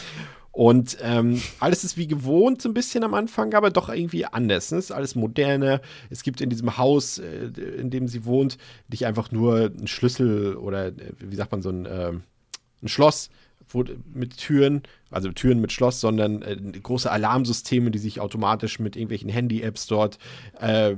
Und 0.52 0.98
ähm, 1.02 1.42
alles 1.60 1.84
ist 1.84 1.96
wie 1.96 2.08
gewohnt 2.08 2.62
so 2.62 2.70
ein 2.70 2.74
bisschen 2.74 3.04
am 3.04 3.14
Anfang, 3.14 3.54
aber 3.54 3.70
doch 3.70 3.90
irgendwie 3.90 4.26
anders. 4.26 4.72
Ne? 4.72 4.80
Es 4.80 4.86
ist 4.86 4.92
alles 4.92 5.16
moderne. 5.16 5.80
Es 6.10 6.24
gibt 6.24 6.42
in 6.42 6.50
diesem 6.50 6.78
Haus, 6.78 7.20
äh, 7.20 7.52
in 7.78 7.90
dem 7.90 8.08
sie 8.08 8.26
wohnt, 8.26 8.58
nicht 8.88 9.06
einfach 9.06 9.32
nur 9.32 9.66
einen 9.66 9.88
Schlüssel 9.88 10.56
oder 10.56 10.88
äh, 10.88 10.94
wie 11.20 11.36
sagt 11.36 11.52
man 11.52 11.62
so 11.62 11.70
ein, 11.70 11.88
ähm, 11.90 12.24
ein 12.82 12.88
Schloss 12.88 13.30
wo, 13.70 13.86
mit 14.14 14.38
Türen, 14.38 14.84
also 15.12 15.32
Türen 15.32 15.62
mit 15.62 15.72
Schloss, 15.72 16.02
sondern 16.02 16.42
äh, 16.42 16.58
große 16.58 17.12
Alarmsysteme, 17.12 17.92
die 17.92 18.00
sich 18.00 18.20
automatisch 18.20 18.80
mit 18.80 18.96
irgendwelchen 18.96 19.30
Handy-Apps 19.30 19.88
dort 19.88 20.20
äh, 20.60 20.96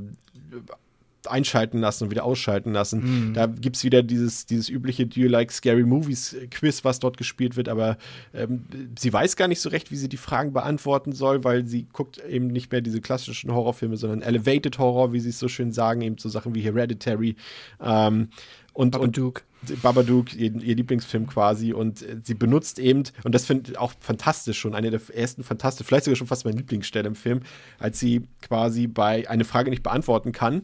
einschalten 1.28 1.80
lassen 1.80 2.06
und 2.06 2.12
wieder 2.12 2.24
ausschalten 2.24 2.74
lassen. 2.74 3.34
Da 3.34 3.46
gibt 3.46 3.76
es 3.76 3.84
wieder 3.84 4.02
dieses, 4.04 4.46
dieses 4.46 4.70
übliche 4.70 5.06
Do 5.06 5.22
you 5.22 5.30
like 5.30 5.52
scary 5.52 5.84
movies 5.84 6.36
Quiz, 6.50 6.84
was 6.84 7.00
dort 7.00 7.18
gespielt 7.18 7.56
wird, 7.56 7.70
aber 7.70 7.98
ähm, 8.34 8.66
sie 8.98 9.14
weiß 9.14 9.36
gar 9.36 9.48
nicht 9.48 9.62
so 9.62 9.70
recht, 9.70 9.92
wie 9.92 9.98
sie 9.98 10.10
die 10.10 10.18
Fragen 10.18 10.54
beantworten 10.54 11.12
soll, 11.14 11.44
weil 11.44 11.66
sie 11.68 11.86
guckt 11.94 12.18
eben 12.28 12.48
nicht 12.48 12.72
mehr 12.72 12.82
diese 12.82 13.02
klassischen 13.02 13.54
Horrorfilme, 13.54 13.98
sondern 13.98 14.22
Elevated 14.22 14.80
Horror, 14.80 15.14
wie 15.14 15.20
sie 15.20 15.30
es 15.30 15.40
so 15.40 15.48
schön 15.48 15.72
sagen, 15.72 16.02
eben 16.02 16.18
so 16.18 16.30
Sachen 16.30 16.56
wie 16.56 16.62
Hereditary. 16.62 17.36
Ähm, 17.80 18.30
und, 18.74 18.96
und 18.96 19.12
Babadook. 19.16 19.44
Babadook, 19.82 20.34
ihr, 20.34 20.56
ihr 20.56 20.76
Lieblingsfilm 20.76 21.28
quasi. 21.28 21.74
Und 21.74 22.02
äh, 22.02 22.18
sie 22.24 22.34
benutzt 22.34 22.80
eben, 22.80 23.04
und 23.24 23.36
das 23.36 23.46
finde 23.46 23.72
ich 23.72 23.78
auch 23.78 23.94
fantastisch 24.00 24.60
schon, 24.60 24.74
eine 24.74 24.90
der 24.90 25.02
ersten 25.14 25.44
fantastischen, 25.44 25.88
vielleicht 25.88 26.06
sogar 26.06 26.16
schon 26.16 26.28
fast 26.28 26.46
meine 26.46 26.58
Lieblingsstelle 26.58 27.08
im 27.08 27.16
Film, 27.16 27.42
als 27.80 28.00
sie 28.00 28.24
quasi 28.42 28.88
bei 28.88 29.30
eine 29.30 29.46
Frage 29.46 29.70
nicht 29.70 29.84
beantworten 29.84 30.32
kann 30.32 30.64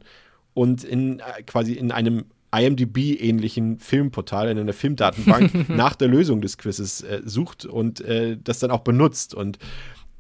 und 0.54 0.84
in 0.84 1.20
äh, 1.20 1.44
quasi 1.44 1.74
in 1.74 1.92
einem 1.92 2.26
IMDb-ähnlichen 2.56 3.80
Filmportal, 3.80 4.50
in 4.50 4.58
einer 4.58 4.74
Filmdatenbank 4.74 5.70
nach 5.70 5.96
der 5.96 6.08
Lösung 6.08 6.42
des 6.42 6.58
Quizzes 6.58 7.02
äh, 7.02 7.22
sucht 7.26 7.66
und 7.66 8.02
äh, 8.02 8.38
das 8.42 8.60
dann 8.60 8.72
auch 8.72 8.80
benutzt. 8.80 9.36
Und 9.36 9.60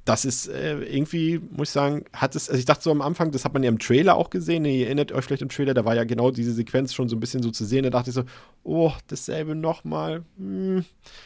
das 0.08 0.24
ist 0.24 0.48
äh, 0.48 0.78
irgendwie, 0.84 1.38
muss 1.52 1.67
ich 1.67 1.74
sagen, 1.74 2.06
hat 2.13 2.34
es, 2.34 2.50
also 2.50 2.58
ich 2.58 2.63
dachte 2.63 2.82
so 2.84 2.91
am 2.91 3.02
Anfang, 3.02 3.32
das 3.32 3.43
hat 3.43 3.54
man 3.54 3.62
ja 3.62 3.67
im 3.67 3.78
Trailer 3.78 4.15
auch 4.15 4.30
gesehen, 4.30 4.63
ihr 4.63 4.86
erinnert 4.86 5.12
euch 5.12 5.26
vielleicht 5.26 5.41
im 5.41 5.50
Trailer, 5.50 5.74
da 5.74 5.84
war 5.84 5.96
ja 5.96 6.06
genau 6.06 6.32
diese 6.32 6.54
Sequenz 6.54 6.93
schon 6.93 7.10
so 7.10 7.17
ein 7.17 7.20
bisschen 7.20 7.43
so 7.43 7.52
zu 7.52 7.65
sehen, 7.65 7.84
da 7.84 7.89
dachte 7.89 8.12
ich 8.12 8.13
so, 8.13 8.24
oh, 8.63 8.93
dasselbe 9.08 9.54
nochmal, 9.54 10.24
hm. 10.38 10.86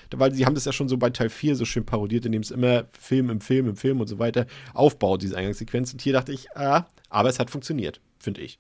Da- 0.10 0.18
weil 0.18 0.34
sie 0.34 0.48
haben 0.48 0.56
das 0.56 0.66
ja 0.66 0.74
schon 0.74 0.90
so 0.90 0.98
bei 0.98 1.12
Teil 1.12 1.30
4 1.30 1.56
so 1.56 1.64
schön 1.64 1.86
parodiert, 1.86 2.26
indem 2.26 2.42
es 2.42 2.50
immer 2.50 2.86
Film 3.00 3.30
im 3.30 3.40
Film 3.40 3.68
im 3.70 3.76
Film 3.76 4.02
und 4.02 4.08
so 4.08 4.18
weiter 4.18 4.48
aufbaut, 4.74 5.22
diese 5.22 5.38
Eingangssequenz 5.38 5.94
und 5.94 6.02
hier 6.02 6.14
dachte 6.14 6.34
ich, 6.34 6.50
ah, 6.58 6.88
aber 7.10 7.30
es 7.30 7.38
hat 7.38 7.52
funktioniert, 7.52 8.02
finde 8.18 8.42
ich. 8.42 8.58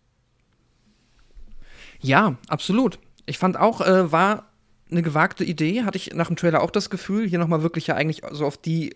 Ja, 1.99 2.37
absolut. 2.47 2.99
Ich 3.25 3.39
fand 3.39 3.57
auch, 3.57 3.81
äh, 3.81 4.11
war 4.11 4.51
eine 4.91 5.01
gewagte 5.01 5.43
Idee, 5.43 5.83
hatte 5.83 5.97
ich 5.97 6.13
nach 6.13 6.27
dem 6.27 6.35
Trailer 6.35 6.61
auch 6.61 6.71
das 6.71 6.89
Gefühl, 6.89 7.27
hier 7.27 7.39
nochmal 7.39 7.63
wirklich 7.63 7.87
ja 7.87 7.95
eigentlich 7.95 8.21
so 8.31 8.45
auf 8.45 8.57
die 8.57 8.95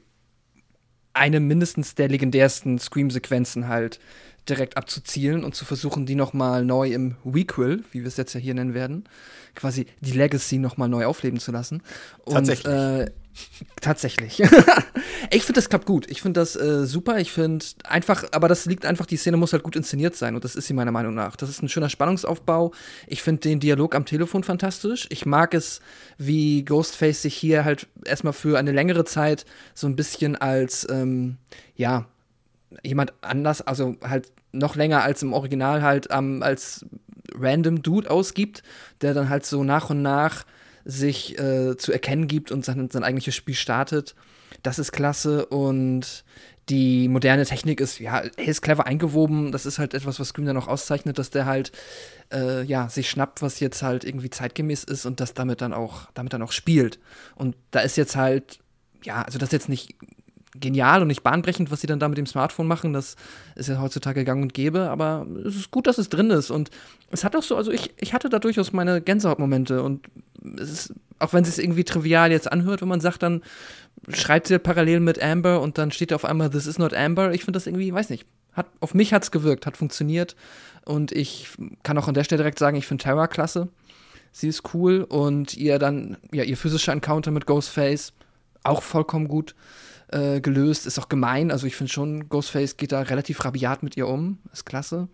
eine 1.16 1.40
mindestens 1.40 1.96
der 1.96 2.10
legendärsten 2.10 2.78
Scream-Sequenzen 2.78 3.68
halt 3.68 4.00
direkt 4.50 4.78
abzuzielen 4.78 5.44
und 5.44 5.56
zu 5.56 5.66
versuchen, 5.66 6.06
die 6.06 6.16
nochmal 6.16 6.66
neu 6.66 6.92
im 6.92 7.16
Requel, 7.26 7.84
wie 7.92 8.02
wir 8.02 8.08
es 8.08 8.18
jetzt 8.18 8.34
ja 8.34 8.40
hier 8.40 8.54
nennen 8.54 8.74
werden, 8.74 9.06
quasi 9.56 9.88
die 10.02 10.12
Legacy 10.12 10.58
nochmal 10.58 10.90
neu 10.90 11.06
aufleben 11.06 11.40
zu 11.40 11.52
lassen. 11.52 11.82
Und, 12.24 12.34
Tatsächlich. 12.34 12.74
Äh, 12.74 13.12
tatsächlich. 13.82 14.40
ich 15.32 15.44
finde, 15.44 15.60
das 15.60 15.70
klappt 15.70 15.86
gut. 15.86 16.10
Ich 16.10 16.22
finde 16.22 16.40
das 16.40 16.56
äh, 16.56 16.86
super. 16.86 17.20
Ich 17.20 17.32
finde 17.32 17.66
einfach, 17.84 18.24
aber 18.32 18.48
das 18.48 18.66
liegt 18.66 18.86
einfach, 18.86 19.06
die 19.06 19.18
Szene 19.18 19.38
muss 19.38 19.54
halt 19.54 19.64
gut 19.64 19.76
inszeniert 19.76 20.16
sein 20.16 20.36
und 20.36 20.44
das 20.44 20.56
ist 20.56 20.68
sie 20.68 20.74
meiner 20.74 20.92
Meinung 20.92 21.14
nach. 21.14 21.36
Das 21.36 21.50
ist 21.50 21.62
ein 21.62 21.70
schöner 21.70 21.90
Spannungsaufbau. 21.90 22.72
Ich 23.08 23.22
finde 23.22 23.42
den 23.42 23.60
Dialog 23.60 23.96
am 23.96 24.06
Telefon 24.06 24.44
fantastisch. 24.44 25.08
Ich 25.10 25.26
mag 25.26 25.54
es, 25.54 25.82
wie 26.18 26.64
Ghostface 26.64 27.24
sich 27.24 27.36
hier 27.36 27.66
halt 27.66 27.88
erstmal 28.06 28.34
für 28.34 28.58
eine 28.58 28.72
längere 28.72 29.06
Zeit 29.06 29.46
so 29.74 29.88
ein 29.88 29.96
bisschen 29.96 30.36
als, 30.36 30.88
ähm, 30.90 31.38
ja, 31.76 32.06
jemand 32.84 33.14
anders, 33.22 33.62
also 33.62 33.96
halt 34.02 34.32
noch 34.52 34.76
länger 34.76 35.04
als 35.04 35.22
im 35.22 35.34
Original 35.34 35.82
halt 35.82 36.08
ähm, 36.12 36.42
als 36.42 36.86
random 37.34 37.82
Dude 37.82 38.10
ausgibt, 38.10 38.64
der 39.02 39.14
dann 39.14 39.30
halt 39.30 39.46
so 39.46 39.64
nach 39.64 39.90
und 39.90 40.02
nach 40.02 40.46
sich 40.86 41.38
äh, 41.40 41.76
zu 41.78 41.92
erkennen 41.92 42.28
gibt 42.28 42.52
und 42.52 42.64
sein, 42.64 42.90
sein 42.90 43.04
eigentliches 43.04 43.36
Spiel 43.36 43.56
startet. 43.56 44.16
Das 44.64 44.80
ist 44.80 44.92
klasse 44.92 45.46
und 45.48 46.24
die 46.70 47.08
moderne 47.08 47.46
Technik 47.46 47.80
ist, 47.80 48.00
ja, 48.00 48.20
er 48.20 48.48
ist 48.48 48.62
clever 48.62 48.88
eingewoben. 48.88 49.52
Das 49.52 49.66
ist 49.66 49.78
halt 49.78 49.94
etwas, 49.94 50.20
was 50.20 50.30
Scream 50.30 50.46
dann 50.46 50.58
auch 50.58 50.68
auszeichnet, 50.68 51.20
dass 51.20 51.30
der 51.30 51.46
halt, 51.46 51.72
äh, 52.32 52.64
ja, 52.64 52.90
sich 52.90 53.10
schnappt, 53.10 53.42
was 53.42 53.60
jetzt 53.60 53.84
halt 53.84 54.04
irgendwie 54.04 54.32
zeitgemäß 54.32 54.84
ist 54.84 55.06
und 55.06 55.20
das 55.20 55.34
damit 55.34 55.62
dann 55.62 55.74
auch, 55.74 56.08
damit 56.14 56.34
dann 56.34 56.42
auch 56.42 56.52
spielt. 56.52 57.00
Und 57.36 57.56
da 57.70 57.82
ist 57.82 57.98
jetzt 57.98 58.16
halt, 58.16 58.60
ja, 59.04 59.22
also 59.22 59.38
das 59.38 59.50
ist 59.50 59.54
jetzt 59.54 59.70
nicht 59.70 59.96
genial 60.60 61.02
und 61.02 61.08
nicht 61.08 61.24
bahnbrechend, 61.24 61.72
was 61.72 61.82
sie 61.82 61.88
dann 61.88 62.00
da 62.00 62.08
mit 62.08 62.18
dem 62.18 62.26
Smartphone 62.26 62.68
machen. 62.68 62.94
Das 62.94 63.16
ist 63.56 63.70
ja 63.70 63.80
heutzutage 63.80 64.24
gang 64.24 64.42
und 64.42 64.54
gäbe, 64.54 64.90
aber 64.90 65.26
es 65.46 65.56
ist 65.56 65.72
gut, 65.72 65.88
dass 65.88 65.98
es 65.98 66.10
drin 66.10 66.30
ist. 66.30 66.52
Und 66.52 66.70
es 67.12 67.24
hat 67.24 67.36
auch 67.36 67.44
so, 67.44 67.56
also 67.56 67.72
ich, 67.72 67.94
ich 68.00 68.14
hatte 68.14 68.30
da 68.30 68.40
durchaus 68.40 68.74
meine 68.74 69.02
Gänsehautmomente 69.02 69.84
und 69.84 70.08
es 70.60 70.72
ist, 70.72 70.94
auch 71.20 71.34
wenn 71.34 71.44
es 71.44 71.56
sich 71.56 71.64
irgendwie 71.64 71.84
trivial 71.84 72.32
jetzt 72.32 72.52
anhört, 72.52 72.82
wenn 72.82 72.88
man 72.88 73.02
sagt, 73.02 73.24
dann 73.24 73.42
schreibt 74.10 74.48
sie 74.48 74.60
parallel 74.60 75.00
mit 75.00 75.22
Amber 75.22 75.62
und 75.62 75.78
dann 75.78 75.92
steht 75.92 76.14
auf 76.14 76.26
einmal, 76.26 76.50
this 76.50 76.68
is 76.68 76.78
not 76.78 76.94
Amber. 76.94 77.34
Ich 77.34 77.44
finde 77.44 77.58
das 77.58 77.68
irgendwie, 77.68 77.94
weiß 77.94 78.10
nicht, 78.10 78.26
Hat, 78.54 78.68
auf 78.80 78.94
mich 78.94 79.14
hat 79.14 79.24
es 79.24 79.32
gewirkt, 79.32 79.66
hat 79.66 79.78
funktioniert. 79.78 80.36
Und 80.86 81.12
ich 81.12 81.50
kann 81.84 81.98
auch 81.98 82.08
an 82.08 82.14
der 82.14 82.24
Stelle 82.24 82.44
direkt 82.44 82.60
sagen, 82.60 82.78
ich 82.78 82.86
finde 82.86 83.04
Terra 83.04 83.28
klasse. 83.28 83.70
Sie 84.32 84.48
ist 84.48 84.74
cool 84.74 85.04
und 85.04 85.56
ihr 85.56 85.80
dann, 85.80 86.18
ja, 86.32 86.44
ihr 86.44 86.58
physischer 86.58 86.92
Encounter 86.92 87.32
mit 87.32 87.46
Ghostface 87.46 88.14
auch 88.64 88.84
vollkommen 88.84 89.28
gut 89.28 89.56
äh, 90.10 90.42
gelöst. 90.42 90.86
Ist 90.86 91.00
auch 91.00 91.10
gemein. 91.10 91.52
Also 91.52 91.68
ich 91.68 91.76
finde 91.76 91.92
schon, 91.92 92.30
Ghostface 92.30 92.78
geht 92.78 92.92
da 92.92 93.02
relativ 93.02 93.44
rabiat 93.44 93.84
mit 93.84 93.98
ihr 93.98 94.08
um. 94.08 94.40
Ist 94.52 94.66
klasse. 94.66 95.08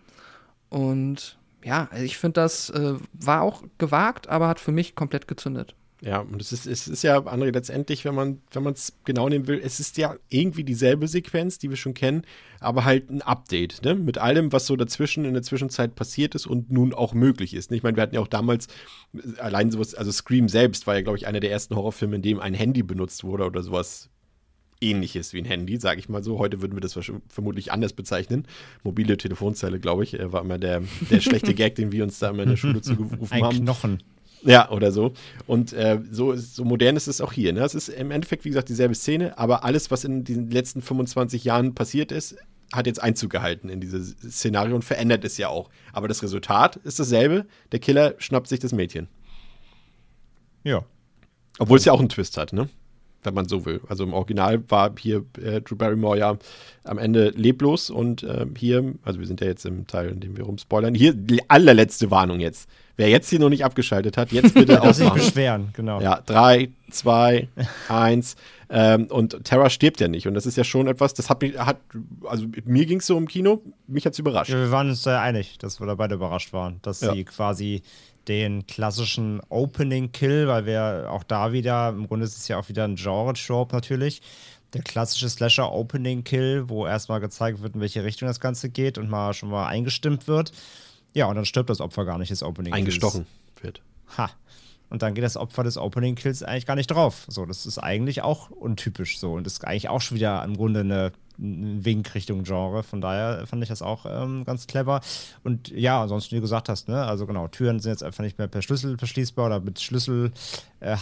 Und 0.69 1.37
ja, 1.63 1.87
also 1.91 2.03
ich 2.03 2.17
finde, 2.17 2.41
das 2.41 2.69
äh, 2.69 2.95
war 3.13 3.41
auch 3.41 3.63
gewagt, 3.77 4.29
aber 4.29 4.47
hat 4.47 4.59
für 4.59 4.71
mich 4.71 4.95
komplett 4.95 5.27
gezündet. 5.27 5.75
Ja, 6.03 6.21
und 6.21 6.41
es 6.41 6.51
ist, 6.51 6.65
es 6.65 6.87
ist 6.87 7.03
ja, 7.03 7.19
André, 7.19 7.51
letztendlich, 7.53 8.05
wenn 8.05 8.15
man 8.15 8.41
wenn 8.51 8.65
es 8.65 8.93
genau 9.05 9.29
nehmen 9.29 9.45
will, 9.45 9.61
es 9.63 9.79
ist 9.79 9.97
ja 9.97 10.15
irgendwie 10.29 10.63
dieselbe 10.63 11.07
Sequenz, 11.07 11.59
die 11.59 11.69
wir 11.69 11.77
schon 11.77 11.93
kennen, 11.93 12.23
aber 12.59 12.85
halt 12.85 13.11
ein 13.11 13.21
Update, 13.21 13.83
ne? 13.83 13.93
Mit 13.93 14.17
allem, 14.17 14.51
was 14.51 14.65
so 14.65 14.75
dazwischen 14.75 15.25
in 15.25 15.35
der 15.35 15.43
Zwischenzeit 15.43 15.93
passiert 15.93 16.33
ist 16.33 16.47
und 16.47 16.71
nun 16.71 16.95
auch 16.95 17.13
möglich 17.13 17.53
ist. 17.53 17.69
Ne? 17.69 17.77
Ich 17.77 17.83
meine, 17.83 17.97
wir 17.97 18.01
hatten 18.01 18.15
ja 18.15 18.21
auch 18.21 18.27
damals 18.27 18.67
allein 19.37 19.69
sowas, 19.69 19.93
also 19.93 20.11
Scream 20.11 20.49
selbst 20.49 20.87
war 20.87 20.95
ja, 20.95 21.01
glaube 21.01 21.19
ich, 21.19 21.27
einer 21.27 21.39
der 21.39 21.51
ersten 21.51 21.75
Horrorfilme, 21.75 22.15
in 22.15 22.23
dem 22.23 22.39
ein 22.39 22.55
Handy 22.55 22.81
benutzt 22.81 23.23
wurde 23.23 23.45
oder 23.45 23.61
sowas 23.61 24.09
ähnliches 24.81 25.33
wie 25.33 25.39
ein 25.39 25.45
Handy, 25.45 25.77
sage 25.77 25.99
ich 25.99 26.09
mal 26.09 26.23
so. 26.23 26.39
Heute 26.39 26.61
würden 26.61 26.75
wir 26.75 26.81
das 26.81 26.97
vermutlich 27.29 27.71
anders 27.71 27.93
bezeichnen. 27.93 28.45
Mobile 28.83 29.17
Telefonzelle, 29.17 29.79
glaube 29.79 30.03
ich, 30.03 30.19
äh, 30.19 30.31
war 30.33 30.41
immer 30.41 30.57
der, 30.57 30.81
der 31.09 31.21
schlechte 31.21 31.53
Gag, 31.53 31.75
den 31.75 31.91
wir 31.91 32.03
uns 32.03 32.19
da 32.19 32.29
immer 32.29 32.43
in 32.43 32.49
der 32.49 32.57
Schule 32.57 32.81
zugerufen 32.81 33.31
ein 33.31 33.43
haben. 33.43 33.57
Knochen. 33.59 34.03
Ja, 34.43 34.71
oder 34.71 34.91
so. 34.91 35.13
Und 35.45 35.71
äh, 35.73 35.99
so, 36.09 36.35
so 36.35 36.65
modern 36.65 36.95
ist 36.95 37.07
es 37.07 37.21
auch 37.21 37.31
hier. 37.31 37.53
Ne? 37.53 37.61
Es 37.61 37.75
ist 37.75 37.89
im 37.89 38.11
Endeffekt, 38.11 38.43
wie 38.43 38.49
gesagt, 38.49 38.69
dieselbe 38.69 38.95
Szene, 38.95 39.37
aber 39.37 39.63
alles, 39.63 39.91
was 39.91 40.03
in 40.03 40.23
den 40.23 40.49
letzten 40.49 40.81
25 40.81 41.43
Jahren 41.43 41.75
passiert 41.75 42.11
ist, 42.11 42.35
hat 42.73 42.87
jetzt 42.87 43.03
Einzug 43.03 43.29
gehalten 43.29 43.69
in 43.69 43.81
dieses 43.81 44.11
Szenario 44.11 44.75
und 44.75 44.83
verändert 44.83 45.25
es 45.25 45.37
ja 45.37 45.49
auch. 45.49 45.69
Aber 45.93 46.07
das 46.07 46.23
Resultat 46.23 46.77
ist 46.77 46.99
dasselbe. 46.99 47.45
Der 47.71 47.79
Killer 47.79 48.15
schnappt 48.17 48.47
sich 48.47 48.59
das 48.59 48.71
Mädchen. 48.71 49.07
Ja. 50.63 50.85
Obwohl 51.59 51.77
es 51.77 51.85
ja 51.85 51.93
auch 51.93 51.99
einen 51.99 52.09
Twist 52.09 52.37
hat, 52.37 52.53
ne? 52.53 52.69
Wenn 53.23 53.33
man 53.33 53.47
so 53.47 53.65
will. 53.65 53.81
Also 53.87 54.03
im 54.03 54.13
Original 54.13 54.63
war 54.69 54.93
hier 54.97 55.25
äh, 55.41 55.61
Drew 55.61 55.75
Barrymore 55.75 56.17
ja 56.17 56.37
am 56.83 56.97
Ende 56.97 57.29
leblos 57.29 57.89
und 57.89 58.23
äh, 58.23 58.45
hier, 58.57 58.93
also 59.03 59.19
wir 59.19 59.27
sind 59.27 59.41
ja 59.41 59.47
jetzt 59.47 59.65
im 59.65 59.87
Teil, 59.87 60.09
in 60.09 60.19
dem 60.19 60.37
wir 60.37 60.45
rumspoilern, 60.45 60.95
hier 60.95 61.13
die 61.13 61.47
allerletzte 61.49 62.11
Warnung 62.11 62.39
jetzt. 62.39 62.69
Wer 62.97 63.09
jetzt 63.09 63.29
hier 63.29 63.39
noch 63.39 63.49
nicht 63.49 63.63
abgeschaltet 63.65 64.17
hat, 64.17 64.31
jetzt 64.31 64.53
bitte 64.53 64.81
ausmachen. 64.81 65.19
sich 65.19 65.27
beschweren, 65.27 65.69
genau. 65.73 66.01
Ja, 66.01 66.21
drei, 66.25 66.69
zwei, 66.89 67.47
eins. 67.87 68.35
Ähm, 68.69 69.07
und 69.07 69.43
Terra 69.43 69.69
stirbt 69.69 69.99
ja 69.99 70.07
nicht. 70.07 70.27
Und 70.27 70.33
das 70.33 70.45
ist 70.45 70.55
ja 70.55 70.63
schon 70.63 70.87
etwas, 70.87 71.13
das 71.13 71.29
hat 71.29 71.41
mich, 71.41 71.57
hat, 71.57 71.77
also 72.23 72.45
mir 72.63 72.85
ging 72.85 72.99
es 72.99 73.07
so 73.07 73.17
im 73.17 73.27
Kino, 73.27 73.61
mich 73.87 74.05
hat 74.05 74.13
es 74.13 74.19
überrascht. 74.19 74.51
Ja, 74.51 74.57
wir 74.57 74.71
waren 74.71 74.89
uns 74.89 75.03
da 75.03 75.21
einig, 75.21 75.57
dass 75.57 75.79
wir 75.79 75.87
da 75.87 75.95
beide 75.95 76.15
überrascht 76.15 76.53
waren, 76.53 76.79
dass 76.83 77.01
ja. 77.01 77.13
sie 77.13 77.25
quasi 77.25 77.81
den 78.27 78.67
klassischen 78.67 79.41
Opening-Kill, 79.49 80.47
weil 80.47 80.65
wir 80.65 81.07
auch 81.09 81.23
da 81.23 81.53
wieder, 81.53 81.89
im 81.89 82.07
Grunde 82.07 82.25
ist 82.25 82.37
es 82.37 82.47
ja 82.47 82.59
auch 82.59 82.69
wieder 82.69 82.83
ein 82.83 82.95
Genre-Trope 82.95 83.75
natürlich, 83.75 84.21
der 84.73 84.81
klassische 84.83 85.29
Slasher-Opening-Kill, 85.29 86.69
wo 86.69 86.85
erstmal 86.87 87.19
gezeigt 87.19 87.61
wird, 87.61 87.75
in 87.75 87.81
welche 87.81 88.03
Richtung 88.03 88.27
das 88.27 88.39
Ganze 88.39 88.69
geht 88.69 88.97
und 88.97 89.09
mal 89.09 89.33
schon 89.33 89.49
mal 89.49 89.67
eingestimmt 89.67 90.27
wird. 90.27 90.51
Ja, 91.13 91.25
und 91.25 91.35
dann 91.35 91.45
stirbt 91.45 91.69
das 91.69 91.81
Opfer 91.81 92.05
gar 92.05 92.17
nicht 92.17 92.31
des 92.31 92.43
Opening-Kills. 92.43 92.79
Eingestochen 92.79 93.25
wird. 93.61 93.81
Ha. 94.17 94.29
Und 94.89 95.01
dann 95.01 95.13
geht 95.13 95.23
das 95.23 95.37
Opfer 95.37 95.63
des 95.63 95.77
Opening 95.77 96.15
Kills 96.15 96.43
eigentlich 96.43 96.65
gar 96.65 96.75
nicht 96.75 96.91
drauf. 96.91 97.25
So, 97.29 97.45
das 97.45 97.65
ist 97.65 97.77
eigentlich 97.77 98.23
auch 98.23 98.49
untypisch 98.49 99.19
so. 99.19 99.33
Und 99.33 99.45
das 99.45 99.53
ist 99.53 99.65
eigentlich 99.65 99.87
auch 99.87 100.01
schon 100.01 100.17
wieder 100.17 100.43
im 100.43 100.57
Grunde 100.57 100.81
eine, 100.81 101.13
ein 101.41 101.83
Wink 101.83 102.13
Richtung 102.15 102.43
Genre. 102.43 102.83
Von 102.83 103.01
daher 103.01 103.45
fand 103.47 103.63
ich 103.63 103.69
das 103.69 103.81
auch 103.81 104.05
ähm, 104.07 104.45
ganz 104.45 104.67
clever. 104.67 105.01
Und 105.43 105.69
ja, 105.69 106.01
ansonsten, 106.01 106.31
wie 106.31 106.35
du 106.35 106.41
gesagt 106.41 106.69
hast, 106.69 106.87
ne, 106.87 107.03
also 107.03 107.25
genau, 107.25 107.47
Türen 107.47 107.79
sind 107.79 107.91
jetzt 107.91 108.03
einfach 108.03 108.23
nicht 108.23 108.37
mehr 108.37 108.47
per 108.47 108.61
Schlüssel 108.61 108.97
verschließbar 108.97 109.47
oder 109.47 109.59
mit 109.59 109.79
Schlüssel 109.79 110.31
äh, 110.79 110.95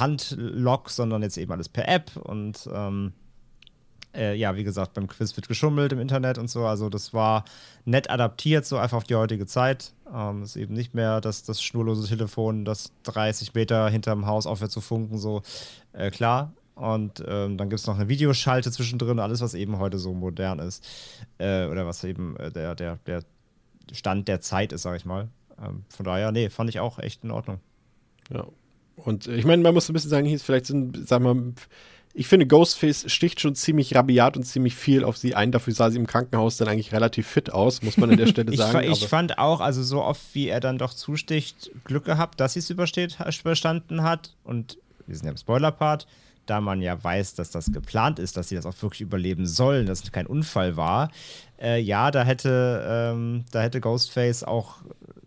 sondern 0.87 1.21
jetzt 1.21 1.37
eben 1.37 1.51
alles 1.51 1.69
per 1.69 1.87
App. 1.87 2.15
Und 2.15 2.69
ähm, 2.73 3.13
äh, 4.15 4.35
ja, 4.35 4.55
wie 4.55 4.63
gesagt, 4.63 4.93
beim 4.93 5.07
Quiz 5.07 5.35
wird 5.35 5.47
geschummelt 5.47 5.91
im 5.91 5.99
Internet 5.99 6.37
und 6.37 6.49
so. 6.49 6.65
Also 6.65 6.89
das 6.89 7.13
war 7.13 7.45
nett 7.85 8.09
adaptiert, 8.09 8.65
so 8.65 8.77
einfach 8.77 8.97
auf 8.97 9.03
die 9.03 9.15
heutige 9.15 9.45
Zeit. 9.45 9.93
Ähm, 10.13 10.43
ist 10.43 10.55
eben 10.55 10.73
nicht 10.73 10.95
mehr 10.95 11.21
das, 11.21 11.43
das 11.43 11.61
schnurlose 11.61 12.07
Telefon, 12.07 12.65
das 12.65 12.91
30 13.03 13.53
Meter 13.53 13.89
hinterm 13.89 14.25
Haus 14.25 14.47
aufhört 14.47 14.71
zu 14.71 14.81
funken, 14.81 15.17
so 15.17 15.43
äh, 15.93 16.09
klar. 16.09 16.53
Und 16.79 17.21
ähm, 17.27 17.57
dann 17.57 17.69
gibt 17.69 17.81
es 17.81 17.87
noch 17.87 17.97
eine 17.97 18.07
Videoschalte 18.07 18.71
zwischendrin, 18.71 19.19
alles, 19.19 19.41
was 19.41 19.53
eben 19.53 19.79
heute 19.79 19.99
so 19.99 20.13
modern 20.13 20.59
ist. 20.59 20.87
Äh, 21.37 21.65
oder 21.65 21.85
was 21.85 22.05
eben 22.05 22.37
äh, 22.37 22.51
der, 22.51 22.73
der, 22.73 22.97
der 23.05 23.23
Stand 23.91 24.29
der 24.29 24.39
Zeit 24.39 24.71
ist, 24.71 24.83
sag 24.83 24.95
ich 24.95 25.03
mal. 25.03 25.27
Ähm, 25.61 25.83
von 25.89 26.05
daher, 26.05 26.31
nee, 26.31 26.49
fand 26.49 26.69
ich 26.69 26.79
auch 26.79 26.97
echt 26.97 27.25
in 27.25 27.31
Ordnung. 27.31 27.59
Ja. 28.33 28.45
Und 28.95 29.27
ich 29.27 29.43
meine, 29.43 29.61
man 29.61 29.73
muss 29.73 29.89
ein 29.89 29.93
bisschen 29.93 30.09
sagen, 30.09 30.25
hier 30.25 30.37
ist 30.37 30.43
vielleicht 30.43 30.67
so 30.67 30.75
ein, 30.75 30.93
sag 31.05 31.21
mal, 31.21 31.53
ich 32.13 32.27
finde, 32.27 32.47
Ghostface 32.47 33.11
sticht 33.11 33.41
schon 33.41 33.55
ziemlich 33.55 33.93
rabiat 33.93 34.37
und 34.37 34.43
ziemlich 34.43 34.75
viel 34.75 35.03
auf 35.03 35.17
sie 35.17 35.35
ein. 35.35 35.51
Dafür 35.51 35.73
sah 35.73 35.91
sie 35.91 35.97
im 35.97 36.07
Krankenhaus 36.07 36.55
dann 36.55 36.69
eigentlich 36.69 36.93
relativ 36.93 37.27
fit 37.27 37.51
aus, 37.51 37.81
muss 37.81 37.97
man 37.97 38.09
an 38.11 38.17
der 38.17 38.27
Stelle 38.27 38.55
sagen. 38.55 38.89
ich, 38.89 39.03
ich 39.03 39.07
fand 39.09 39.37
auch, 39.37 39.59
also 39.59 39.83
so 39.83 40.01
oft 40.01 40.21
wie 40.33 40.47
er 40.47 40.61
dann 40.61 40.77
doch 40.77 40.93
zusticht, 40.93 41.71
Glück 41.83 42.05
gehabt, 42.05 42.39
dass 42.39 42.53
sie 42.53 42.59
es 42.59 42.69
überstanden 42.69 44.03
hat. 44.03 44.35
Und 44.45 44.77
wir 45.07 45.15
sind 45.15 45.25
ja 45.25 45.31
im 45.31 45.37
Spoiler-Part, 45.37 46.07
da 46.49 46.61
man 46.61 46.81
ja 46.81 47.01
weiß, 47.01 47.35
dass 47.35 47.51
das 47.51 47.71
geplant 47.71 48.19
ist, 48.19 48.37
dass 48.37 48.49
sie 48.49 48.55
das 48.55 48.65
auch 48.65 48.81
wirklich 48.81 49.01
überleben 49.01 49.45
sollen, 49.45 49.85
dass 49.85 50.03
es 50.03 50.11
kein 50.11 50.27
Unfall 50.27 50.77
war. 50.77 51.11
Äh, 51.61 51.79
ja, 51.81 52.11
da 52.11 52.23
hätte, 52.23 52.85
ähm, 52.87 53.45
da 53.51 53.61
hätte 53.61 53.81
Ghostface 53.81 54.43
auch 54.43 54.77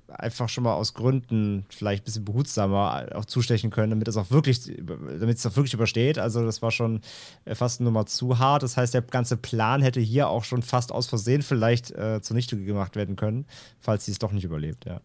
einfach 0.08 0.48
schon 0.48 0.64
mal 0.64 0.74
aus 0.74 0.94
Gründen 0.94 1.64
vielleicht 1.70 2.02
ein 2.02 2.04
bisschen 2.04 2.24
behutsamer 2.24 3.06
auch 3.14 3.24
zustechen 3.24 3.70
können, 3.70 3.90
damit 3.90 4.08
es 4.08 4.16
auch 4.16 4.30
wirklich, 4.30 4.60
damit 4.78 5.38
es 5.38 5.46
auch 5.46 5.56
wirklich 5.56 5.74
übersteht. 5.74 6.18
Also 6.18 6.44
das 6.44 6.62
war 6.62 6.70
schon 6.70 7.00
fast 7.46 7.80
eine 7.80 7.88
Nummer 7.88 8.06
zu 8.06 8.38
hart. 8.38 8.62
Das 8.62 8.76
heißt, 8.76 8.94
der 8.94 9.02
ganze 9.02 9.36
Plan 9.36 9.82
hätte 9.82 10.00
hier 10.00 10.28
auch 10.28 10.44
schon 10.44 10.62
fast 10.62 10.92
aus 10.92 11.06
Versehen 11.06 11.42
vielleicht 11.42 11.90
äh, 11.92 12.20
zunichte 12.20 12.56
gemacht 12.56 12.96
werden 12.96 13.16
können, 13.16 13.46
falls 13.80 14.04
sie 14.04 14.12
es 14.12 14.18
doch 14.18 14.32
nicht 14.32 14.44
überlebt, 14.44 14.84
ja. 14.84 15.00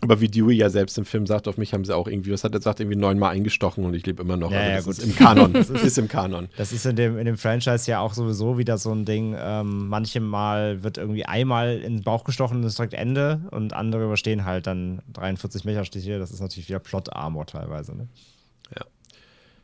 Aber 0.00 0.20
wie 0.20 0.28
Dewey 0.28 0.54
ja 0.54 0.70
selbst 0.70 0.96
im 0.96 1.04
Film 1.04 1.26
sagt, 1.26 1.48
auf 1.48 1.56
mich 1.56 1.74
haben 1.74 1.84
sie 1.84 1.94
auch 1.94 2.06
irgendwie, 2.06 2.32
was 2.32 2.44
hat 2.44 2.52
er 2.52 2.60
gesagt, 2.60 2.78
irgendwie 2.78 2.96
neunmal 2.96 3.32
eingestochen 3.32 3.84
und 3.84 3.94
ich 3.94 4.06
lebe 4.06 4.22
immer 4.22 4.36
noch. 4.36 4.52
Ja, 4.52 4.58
also 4.58 4.70
ja, 4.70 4.76
das 4.76 4.84
gut. 4.84 4.98
ist 4.98 5.04
im 5.04 5.16
Kanon. 5.16 5.52
das 5.54 5.70
ist 5.70 5.98
im 5.98 6.08
Kanon. 6.08 6.48
Das 6.56 6.72
ist 6.72 6.86
in 6.86 6.94
dem, 6.94 7.18
in 7.18 7.24
dem 7.24 7.36
Franchise 7.36 7.90
ja 7.90 7.98
auch 8.00 8.14
sowieso 8.14 8.58
wieder 8.58 8.78
so 8.78 8.92
ein 8.92 9.04
Ding. 9.04 9.34
Ähm, 9.36 9.88
manchmal 9.88 10.82
wird 10.84 10.98
irgendwie 10.98 11.24
einmal 11.24 11.78
in 11.78 11.96
den 11.96 12.02
Bauch 12.04 12.24
gestochen 12.24 12.58
und 12.58 12.64
ist 12.64 12.78
direkt 12.78 12.94
Ende 12.94 13.40
und 13.50 13.72
andere 13.72 14.04
überstehen 14.04 14.44
halt 14.44 14.68
dann 14.68 15.02
43 15.14 15.64
Mecherstiche. 15.64 16.18
Das 16.18 16.30
ist 16.30 16.40
natürlich 16.40 16.68
wieder 16.68 16.78
Plot-Armor 16.78 17.46
teilweise. 17.46 17.96
Ne? 17.96 18.08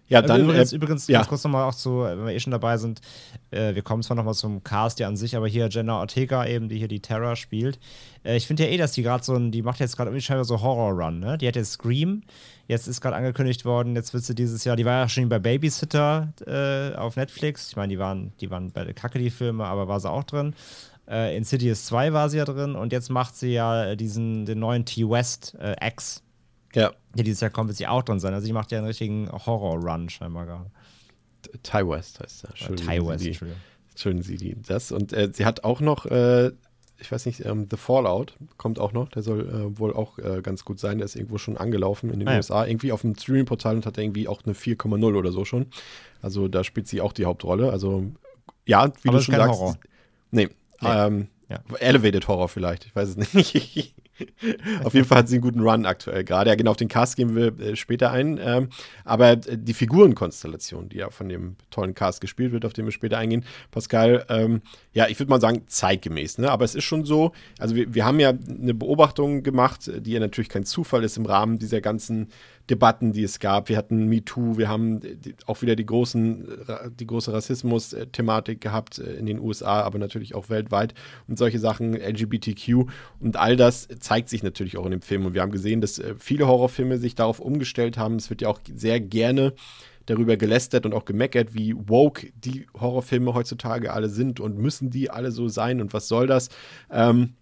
Ja. 0.09 0.21
Ja, 0.21 0.23
dann. 0.23 0.43
Übrigens, 0.43 0.73
äh, 0.73 0.77
übrigens 0.77 1.07
ja. 1.09 1.19
ganz 1.19 1.29
kurz 1.29 1.45
nochmal 1.45 1.65
auch 1.65 1.75
zu, 1.75 2.01
wenn 2.01 2.27
wir 2.27 2.35
eh 2.35 2.41
schon 2.41 2.51
dabei 2.51 2.77
sind, 2.77 3.01
äh, 3.51 3.75
wir 3.75 3.83
kommen 3.83 4.03
zwar 4.03 4.17
nochmal 4.17 4.35
zum 4.35 4.63
Cast 4.63 5.01
ja 5.01 5.09
an 5.09 5.17
sich, 5.17 5.37
aber 5.37 5.49
hier 5.49 5.69
Jenna 5.71 5.99
Ortega 5.99 6.47
eben, 6.47 6.69
die 6.69 6.77
hier 6.77 6.89
die 6.89 7.01
Terror 7.01 7.37
spielt. 7.37 7.79
Äh, 8.23 8.37
ich 8.37 8.47
finde 8.47 8.65
ja 8.65 8.71
eh, 8.71 8.77
dass 8.77 8.93
die 8.93 9.03
gerade 9.03 9.25
so 9.25 9.35
ein, 9.35 9.51
die 9.51 9.63
macht 9.63 9.81
jetzt 9.81 9.97
gerade 9.97 10.11
irgendwie 10.11 10.23
scheinbar 10.23 10.45
so 10.45 10.61
Horror-Run, 10.61 11.21
ne? 11.21 11.39
Die 11.39 11.49
hat 11.49 11.57
jetzt 11.57 11.73
Scream, 11.73 12.23
jetzt 12.69 12.87
ist 12.87 13.01
gerade 13.01 13.17
angekündigt 13.17 13.65
worden, 13.65 13.97
jetzt 13.97 14.13
wird 14.13 14.25
sie 14.25 14.35
dieses 14.35 14.65
Jahr, 14.65 14.77
die 14.77 14.85
war 14.85 14.93
ja 14.93 15.09
schon 15.09 15.29
bei 15.29 15.39
Babysitter 15.39 16.33
äh, 16.47 16.97
auf 16.97 17.17
Netflix. 17.17 17.69
Ich 17.71 17.77
meine, 17.77 17.93
die 17.93 17.99
waren, 17.99 18.33
die 18.41 18.51
waren 18.51 18.73
bei 18.73 18.85
der 18.85 18.95
Kacke, 18.95 19.19
die 19.19 19.31
Filme, 19.31 19.65
aber 19.65 19.89
war 19.89 20.01
sie 20.01 20.11
auch 20.11 20.25
drin. 20.25 20.55
Äh, 21.09 21.37
in 21.37 21.45
Cities 21.45 21.87
2 21.87 22.13
war 22.13 22.29
sie 22.29 22.39
ja 22.39 22.45
drin 22.45 22.75
und 22.75 22.93
jetzt 22.93 23.11
macht 23.11 23.37
sie 23.37 23.53
ja 23.53 23.95
diesen, 23.95 24.47
den 24.47 24.59
neuen 24.59 24.85
T-West 24.85 25.57
äh, 25.61 25.77
X. 25.87 26.24
Ja. 26.75 26.93
Ja, 27.17 27.23
dieses 27.23 27.41
Jahr 27.41 27.51
kommt 27.51 27.75
sie 27.77 27.87
auch 27.87 28.03
drin 28.03 28.19
sein. 28.21 28.35
Also, 28.35 28.47
sie 28.47 28.53
macht 28.53 28.73
ja 28.73 28.79
einen 28.79 28.87
richtigen 28.89 29.31
Horror-Run 29.31 30.09
scheinbar 30.11 30.47
gerade. 30.47 30.71
Ty 31.63 31.87
West 31.89 32.21
heißt 32.21 32.45
er. 32.45 32.75
Ty 32.77 33.07
West, 33.07 33.25
Entschuldigung. 33.27 33.61
schön 33.95 34.23
sie 34.23 34.37
die 34.37 34.57
das. 34.61 34.91
Und 34.93 35.13
äh, 35.13 35.31
sie 35.33 35.45
hat 35.47 35.63
auch 35.63 35.81
noch, 35.81 36.07
äh, 36.07 36.51
ich 36.99 37.13
weiß 37.13 37.27
nicht, 37.27 37.45
ähm, 37.45 37.69
The 37.71 37.77
Fallout 37.77 38.35
kommt 38.57 38.79
auch 38.79 38.93
noch. 38.93 39.09
Der 39.11 39.23
soll 39.23 39.41
äh, 39.49 39.79
wohl 39.79 39.93
auch 39.95 40.19
äh, 40.19 40.41
ganz 40.43 40.65
gut 40.65 40.81
sein. 40.81 40.99
Der 40.99 41.05
ist 41.05 41.15
irgendwo 41.17 41.39
schon 41.39 41.57
angelaufen 41.57 42.11
in 42.11 42.19
den 42.21 42.29
Ah, 42.29 42.33
ja. 42.33 42.37
USA. 42.39 42.67
Irgendwie 42.67 42.93
auf 42.93 43.03
dem 43.03 43.15
Streaming-Portal 43.15 43.77
und 43.77 43.87
hat 43.87 43.99
irgendwie 43.99 44.27
auch 44.27 44.43
eine 44.45 44.55
4,0 44.55 45.15
oder 45.17 45.31
so 45.33 45.45
schon. 45.45 45.67
Also 46.23 46.49
da 46.49 46.65
spielt 46.65 46.89
sie 46.89 47.01
auch 47.01 47.13
die 47.13 47.27
Hauptrolle. 47.27 47.71
Also 47.71 48.05
ja, 48.67 48.91
wie 49.03 49.09
Aber 49.11 49.19
du 49.19 49.25
schon 49.25 49.35
sagst. 49.35 49.61
Horror. 49.61 49.77
Nee. 50.31 50.49
Nee. 50.81 50.89
Ähm, 50.89 51.29
Ja. 51.51 51.61
Elevated 51.79 52.27
Horror 52.27 52.49
vielleicht. 52.49 52.87
Ich 52.87 52.97
weiß 52.97 53.11
es 53.11 53.35
nicht. 53.35 53.94
auf 54.85 54.95
jeden 54.95 55.07
Fall 55.07 55.19
hat 55.19 55.29
sie 55.29 55.37
einen 55.37 55.43
guten 55.43 55.61
Run 55.61 55.87
aktuell 55.87 56.25
gerade. 56.25 56.51
Ja, 56.51 56.57
genau, 56.57 56.73
auf 56.73 56.77
den 56.77 56.89
Cast 56.89 57.17
gehen 57.17 57.35
wir 57.35 57.59
äh, 57.59 57.77
später 57.77 58.11
ein. 58.11 58.39
Ähm, 58.43 58.69
aber 59.05 59.33
äh, 59.33 59.59
die 59.59 59.75
Figurenkonstellation, 59.75 60.89
die 60.89 60.99
ja 60.99 61.11
von 61.11 61.29
dem 61.29 61.57
tollen 61.71 61.95
Cast 61.95 62.21
gespielt 62.21 62.53
wird, 62.53 62.65
auf 62.65 62.73
den 62.73 62.85
wir 62.85 62.93
später 62.93 63.19
eingehen, 63.19 63.45
Pascal, 63.71 64.25
ähm, 64.29 64.63
ja, 64.93 65.09
ich 65.09 65.19
würde 65.19 65.31
mal 65.31 65.41
sagen, 65.41 65.65
zeitgemäß. 65.67 66.39
Ne? 66.39 66.51
Aber 66.51 66.65
es 66.65 66.75
ist 66.75 66.85
schon 66.85 67.05
so, 67.05 67.33
also 67.59 67.75
wir, 67.75 67.95
wir 67.95 68.05
haben 68.05 68.21
ja 68.21 68.31
eine 68.31 68.75
Beobachtung 68.75 69.43
gemacht, 69.43 69.91
die 69.95 70.13
ja 70.13 70.21
natürlich 70.21 70.49
kein 70.49 70.65
Zufall 70.65 71.05
ist 71.05 71.17
im 71.17 71.27
Rahmen 71.27 71.59
dieser 71.59 71.81
ganzen 71.81 72.29
Debatten, 72.71 73.13
die 73.13 73.23
es 73.23 73.41
gab. 73.41 73.69
Wir 73.69 73.77
hatten 73.77 74.09
MeToo, 74.09 74.57
wir 74.57 74.69
haben 74.69 75.01
auch 75.47 75.61
wieder 75.61 75.77
die, 75.77 75.85
großen, 75.85 76.49
die 76.99 77.07
große 77.07 77.33
Rassismus-Thematik 77.33 78.61
gehabt 78.61 78.99
äh, 78.99 79.15
in 79.15 79.27
den 79.27 79.39
USA, 79.39 79.83
aber 79.83 79.99
natürlich 79.99 80.35
auch 80.35 80.49
weltweit 80.49 80.95
und 81.29 81.39
solche 81.39 81.59
Sachen, 81.59 81.95
LGBTQ 81.95 82.87
und 83.21 83.37
all 83.37 83.57
das 83.57 83.89
zeigt 84.05 84.29
sich 84.29 84.43
natürlich 84.43 84.77
auch 84.77 84.85
in 84.85 84.93
dem 84.93 85.03
Film. 85.03 85.27
Und 85.27 85.35
wir 85.35 85.43
haben 85.43 85.51
gesehen, 85.51 85.81
dass 85.81 85.99
äh, 85.99 86.15
viele 86.19 86.47
Horrorfilme 86.47 86.99
sich 86.99 87.15
darauf 87.15 87.41
umgestellt 87.41 87.97
haben. 87.99 88.17
Es 88.17 88.31
wird 88.31 88.43
ja 88.43 88.49
auch 88.49 88.61
sehr 88.75 89.01
gerne 89.01 89.55
darüber 90.07 90.37
gelästert 90.37 90.85
und 90.85 90.93
auch 90.93 91.07
gemeckert, 91.07 91.55
wie 91.55 91.75
woke 91.77 92.31
die 92.37 92.67
Horrorfilme 92.79 93.33
heutzutage 93.33 93.93
alle 93.93 94.11
sind 94.11 94.39
und 94.39 94.59
müssen 94.59 94.91
die 94.91 95.11
alle 95.11 95.33
so 95.33 95.49
sein 95.49 95.81
und 95.81 95.95
was 95.95 96.09
soll 96.09 96.27
das? 96.27 96.51
Ähm, 96.91 97.35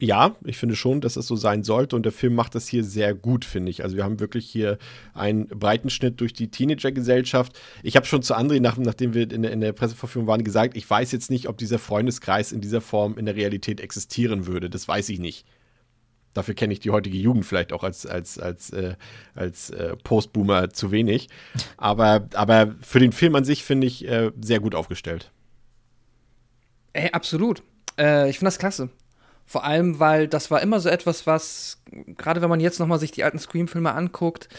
ja, 0.00 0.36
ich 0.44 0.58
finde 0.58 0.76
schon, 0.76 1.00
dass 1.00 1.16
es 1.16 1.26
so 1.26 1.34
sein 1.34 1.64
sollte 1.64 1.96
und 1.96 2.04
der 2.04 2.12
Film 2.12 2.34
macht 2.34 2.54
das 2.54 2.68
hier 2.68 2.84
sehr 2.84 3.14
gut, 3.14 3.44
finde 3.44 3.70
ich. 3.70 3.82
Also 3.82 3.96
wir 3.96 4.04
haben 4.04 4.20
wirklich 4.20 4.48
hier 4.48 4.78
einen 5.12 5.48
breiten 5.48 5.90
Schnitt 5.90 6.20
durch 6.20 6.32
die 6.32 6.50
Teenager-Gesellschaft. 6.50 7.58
Ich 7.82 7.96
habe 7.96 8.06
schon 8.06 8.22
zu 8.22 8.36
André, 8.36 8.60
nach, 8.60 8.76
nachdem 8.76 9.12
wir 9.12 9.30
in 9.30 9.42
der, 9.42 9.50
in 9.50 9.60
der 9.60 9.72
Presseverführung 9.72 10.28
waren, 10.28 10.44
gesagt, 10.44 10.76
ich 10.76 10.88
weiß 10.88 11.10
jetzt 11.10 11.30
nicht, 11.30 11.48
ob 11.48 11.58
dieser 11.58 11.80
Freundeskreis 11.80 12.52
in 12.52 12.60
dieser 12.60 12.80
Form 12.80 13.18
in 13.18 13.26
der 13.26 13.34
Realität 13.34 13.80
existieren 13.80 14.46
würde. 14.46 14.70
Das 14.70 14.86
weiß 14.86 15.08
ich 15.08 15.18
nicht. 15.18 15.44
Dafür 16.32 16.54
kenne 16.54 16.72
ich 16.72 16.78
die 16.78 16.90
heutige 16.90 17.18
Jugend 17.18 17.44
vielleicht 17.44 17.72
auch 17.72 17.82
als, 17.82 18.06
als, 18.06 18.38
als, 18.38 18.70
äh, 18.70 18.94
als 19.34 19.70
äh, 19.70 19.96
Postboomer 19.96 20.70
zu 20.70 20.92
wenig. 20.92 21.28
Aber, 21.76 22.28
aber 22.34 22.76
für 22.80 23.00
den 23.00 23.10
Film 23.10 23.34
an 23.34 23.44
sich 23.44 23.64
finde 23.64 23.88
ich 23.88 24.06
äh, 24.06 24.30
sehr 24.40 24.60
gut 24.60 24.76
aufgestellt. 24.76 25.32
Ey, 26.92 27.10
absolut. 27.10 27.64
Äh, 27.98 28.30
ich 28.30 28.38
finde 28.38 28.48
das 28.48 28.58
klasse. 28.60 28.90
Vor 29.48 29.64
allem, 29.64 29.98
weil 29.98 30.28
das 30.28 30.50
war 30.50 30.60
immer 30.60 30.78
so 30.78 30.90
etwas, 30.90 31.26
was, 31.26 31.78
gerade 32.18 32.42
wenn 32.42 32.50
man 32.50 32.60
jetzt 32.60 32.78
nochmal 32.78 32.98
sich 32.98 33.12
die 33.12 33.24
alten 33.24 33.38
Scream-Filme 33.38 33.94
anguckt, 33.94 34.50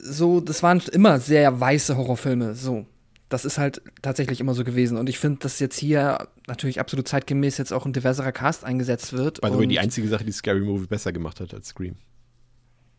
so, 0.00 0.40
das 0.40 0.64
waren 0.64 0.82
immer 0.90 1.20
sehr 1.20 1.60
weiße 1.60 1.96
Horrorfilme, 1.96 2.56
so. 2.56 2.84
Das 3.28 3.44
ist 3.44 3.58
halt 3.58 3.82
tatsächlich 4.02 4.40
immer 4.40 4.54
so 4.54 4.64
gewesen. 4.64 4.98
Und 4.98 5.08
ich 5.08 5.20
finde, 5.20 5.38
dass 5.38 5.60
jetzt 5.60 5.78
hier 5.78 6.26
natürlich 6.48 6.80
absolut 6.80 7.06
zeitgemäß 7.06 7.58
jetzt 7.58 7.72
auch 7.72 7.86
ein 7.86 7.92
diverserer 7.92 8.32
Cast 8.32 8.64
eingesetzt 8.64 9.12
wird. 9.12 9.40
By 9.40 9.50
the 9.52 9.58
way, 9.58 9.66
die 9.68 9.78
einzige 9.78 10.08
Sache, 10.08 10.24
die 10.24 10.32
Scary 10.32 10.60
Movie 10.60 10.86
besser 10.86 11.12
gemacht 11.12 11.40
hat 11.40 11.54
als 11.54 11.68
Scream. 11.68 11.94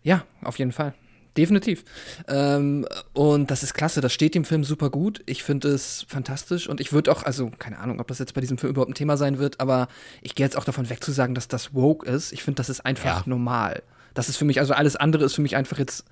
Ja, 0.03 0.23
auf 0.41 0.57
jeden 0.57 0.71
Fall. 0.71 0.93
Definitiv. 1.37 1.83
Ähm, 2.27 2.85
und 3.13 3.51
das 3.51 3.61
ist 3.61 3.73
klasse, 3.73 4.01
das 4.01 4.11
steht 4.11 4.33
dem 4.33 4.43
Film 4.43 4.63
super 4.63 4.89
gut. 4.89 5.21
Ich 5.27 5.43
finde 5.43 5.69
es 5.69 6.05
fantastisch 6.07 6.67
und 6.67 6.81
ich 6.81 6.91
würde 6.91 7.11
auch, 7.11 7.23
also 7.23 7.51
keine 7.59 7.77
Ahnung, 7.77 7.99
ob 7.99 8.07
das 8.07 8.17
jetzt 8.19 8.33
bei 8.33 8.41
diesem 8.41 8.57
Film 8.57 8.71
überhaupt 8.71 8.89
ein 8.89 8.95
Thema 8.95 9.17
sein 9.17 9.37
wird, 9.37 9.59
aber 9.59 9.87
ich 10.21 10.33
gehe 10.33 10.45
jetzt 10.45 10.57
auch 10.57 10.63
davon 10.63 10.89
weg 10.89 11.03
zu 11.03 11.11
sagen, 11.11 11.35
dass 11.35 11.47
das 11.47 11.73
woke 11.75 12.09
ist. 12.09 12.31
Ich 12.31 12.43
finde, 12.43 12.57
das 12.57 12.69
ist 12.69 12.85
einfach 12.85 13.21
ja. 13.21 13.23
normal. 13.29 13.83
Das 14.15 14.29
ist 14.29 14.37
für 14.37 14.45
mich, 14.45 14.59
also 14.59 14.73
alles 14.73 14.95
andere 14.95 15.25
ist 15.25 15.35
für 15.35 15.43
mich 15.43 15.55
einfach 15.55 15.77
jetzt, 15.77 16.05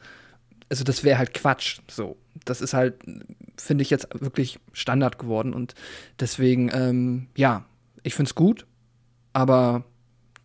also 0.70 0.84
das 0.84 1.04
wäre 1.04 1.18
halt 1.18 1.34
Quatsch. 1.34 1.80
So, 1.90 2.18
das 2.46 2.62
ist 2.62 2.76
halt, 2.76 2.96
finde 3.58 3.82
ich 3.82 3.90
jetzt 3.90 4.08
wirklich 4.20 4.60
Standard 4.74 5.18
geworden 5.18 5.54
und 5.54 5.74
deswegen, 6.20 6.70
ähm, 6.72 7.28
ja, 7.36 7.66
ich 8.04 8.14
finde 8.14 8.30
es 8.30 8.36
gut, 8.36 8.68
aber 9.34 9.86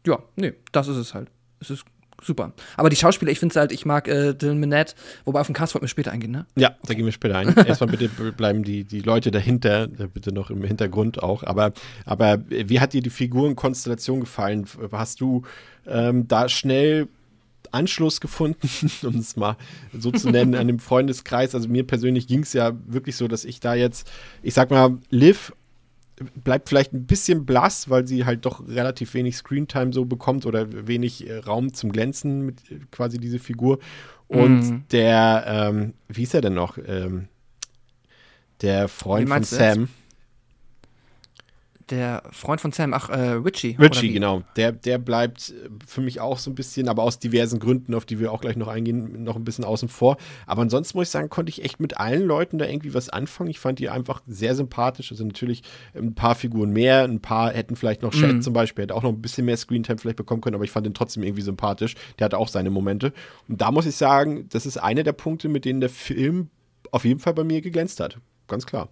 ja, 0.06 0.18
nee, 0.36 0.54
das 0.72 0.88
ist 0.88 0.96
es 0.96 1.12
halt. 1.12 1.28
Es 1.60 1.68
ist 1.68 1.84
super. 2.22 2.52
Aber 2.76 2.90
die 2.90 2.96
Schauspieler, 2.96 3.30
ich 3.30 3.38
finde 3.38 3.52
es 3.52 3.56
halt, 3.56 3.72
ich 3.72 3.84
mag 3.86 4.08
äh, 4.08 4.34
Dylan 4.34 4.58
Minette, 4.58 4.94
wobei 5.24 5.40
auf 5.40 5.46
den 5.46 5.54
Cast 5.54 5.74
wollten 5.74 5.84
wir 5.84 5.88
später 5.88 6.12
eingehen, 6.12 6.30
ne? 6.30 6.46
Ja, 6.56 6.74
da 6.84 6.94
gehen 6.94 7.04
wir 7.04 7.12
später 7.12 7.36
ein. 7.36 7.54
Erstmal 7.66 7.90
bitte 7.90 8.08
bleiben 8.08 8.62
die, 8.62 8.84
die 8.84 9.00
Leute 9.00 9.30
dahinter, 9.30 9.84
äh, 9.84 10.06
bitte 10.12 10.32
noch 10.32 10.50
im 10.50 10.62
Hintergrund 10.64 11.22
auch. 11.22 11.42
Aber, 11.44 11.72
aber 12.04 12.42
wie 12.48 12.80
hat 12.80 12.92
dir 12.92 13.02
die 13.02 13.10
Figurenkonstellation 13.10 14.20
gefallen? 14.20 14.66
Hast 14.92 15.20
du 15.20 15.42
ähm, 15.86 16.28
da 16.28 16.48
schnell 16.48 17.08
Anschluss 17.72 18.20
gefunden, 18.20 18.68
um 19.02 19.16
es 19.16 19.36
mal 19.36 19.56
so 19.96 20.10
zu 20.10 20.30
nennen, 20.30 20.54
an 20.54 20.66
dem 20.66 20.78
Freundeskreis. 20.80 21.54
Also 21.54 21.68
mir 21.68 21.86
persönlich 21.86 22.26
ging 22.26 22.42
es 22.42 22.52
ja 22.52 22.72
wirklich 22.86 23.16
so, 23.16 23.28
dass 23.28 23.44
ich 23.44 23.60
da 23.60 23.74
jetzt, 23.74 24.10
ich 24.42 24.54
sag 24.54 24.70
mal, 24.70 24.98
Liv 25.10 25.52
bleibt 26.34 26.68
vielleicht 26.68 26.92
ein 26.92 27.06
bisschen 27.06 27.46
blass, 27.46 27.88
weil 27.88 28.06
sie 28.06 28.24
halt 28.24 28.44
doch 28.44 28.66
relativ 28.66 29.14
wenig 29.14 29.36
Screentime 29.36 29.92
so 29.92 30.04
bekommt 30.04 30.46
oder 30.46 30.86
wenig 30.86 31.28
äh, 31.28 31.38
Raum 31.38 31.72
zum 31.72 31.92
Glänzen 31.92 32.44
mit 32.44 32.70
äh, 32.70 32.80
quasi 32.90 33.18
diese 33.18 33.38
Figur. 33.38 33.78
Und 34.28 34.60
mhm. 34.60 34.84
der, 34.92 35.44
ähm, 35.46 35.94
wie 36.08 36.22
ist 36.22 36.34
er 36.34 36.40
denn 36.40 36.54
noch? 36.54 36.78
Ähm, 36.78 37.28
der 38.60 38.88
Freund 38.88 39.28
von 39.28 39.42
Sam 39.42 39.88
der 41.90 42.22
Freund 42.30 42.60
von 42.60 42.72
Sam, 42.72 42.94
ach, 42.94 43.08
äh, 43.08 43.32
Richie. 43.32 43.76
Richie, 43.78 44.12
genau. 44.12 44.42
Der, 44.56 44.72
der 44.72 44.98
bleibt 44.98 45.50
äh, 45.50 45.68
für 45.86 46.00
mich 46.00 46.20
auch 46.20 46.38
so 46.38 46.50
ein 46.50 46.54
bisschen, 46.54 46.88
aber 46.88 47.02
aus 47.02 47.18
diversen 47.18 47.58
Gründen, 47.58 47.94
auf 47.94 48.04
die 48.04 48.18
wir 48.18 48.32
auch 48.32 48.40
gleich 48.40 48.56
noch 48.56 48.68
eingehen, 48.68 49.24
noch 49.24 49.36
ein 49.36 49.44
bisschen 49.44 49.64
außen 49.64 49.88
vor. 49.88 50.16
Aber 50.46 50.62
ansonsten 50.62 50.96
muss 50.96 51.08
ich 51.08 51.10
sagen, 51.10 51.28
konnte 51.28 51.50
ich 51.50 51.64
echt 51.64 51.80
mit 51.80 51.98
allen 51.98 52.22
Leuten 52.22 52.58
da 52.58 52.66
irgendwie 52.66 52.94
was 52.94 53.08
anfangen. 53.08 53.50
Ich 53.50 53.58
fand 53.58 53.78
die 53.78 53.88
einfach 53.88 54.22
sehr 54.26 54.54
sympathisch. 54.54 55.10
Also 55.10 55.24
natürlich 55.24 55.62
ein 55.94 56.14
paar 56.14 56.34
Figuren 56.34 56.70
mehr, 56.70 57.04
ein 57.04 57.20
paar 57.20 57.52
hätten 57.52 57.76
vielleicht 57.76 58.02
noch 58.02 58.12
Chat 58.12 58.32
mhm. 58.32 58.42
zum 58.42 58.52
Beispiel, 58.52 58.84
hätte 58.84 58.94
auch 58.94 59.02
noch 59.02 59.10
ein 59.10 59.22
bisschen 59.22 59.44
mehr 59.44 59.56
Screentime 59.56 59.98
vielleicht 59.98 60.16
bekommen 60.16 60.40
können, 60.40 60.54
aber 60.54 60.64
ich 60.64 60.70
fand 60.70 60.86
den 60.86 60.94
trotzdem 60.94 61.22
irgendwie 61.22 61.42
sympathisch. 61.42 61.94
Der 62.18 62.26
hatte 62.26 62.38
auch 62.38 62.48
seine 62.48 62.70
Momente. 62.70 63.12
Und 63.48 63.60
da 63.60 63.70
muss 63.70 63.86
ich 63.86 63.96
sagen, 63.96 64.48
das 64.50 64.66
ist 64.66 64.76
einer 64.76 65.02
der 65.02 65.12
Punkte, 65.12 65.48
mit 65.48 65.64
denen 65.64 65.80
der 65.80 65.90
Film 65.90 66.50
auf 66.90 67.04
jeden 67.04 67.20
Fall 67.20 67.34
bei 67.34 67.44
mir 67.44 67.60
geglänzt 67.60 68.00
hat. 68.00 68.18
Ganz 68.48 68.66
klar. 68.66 68.88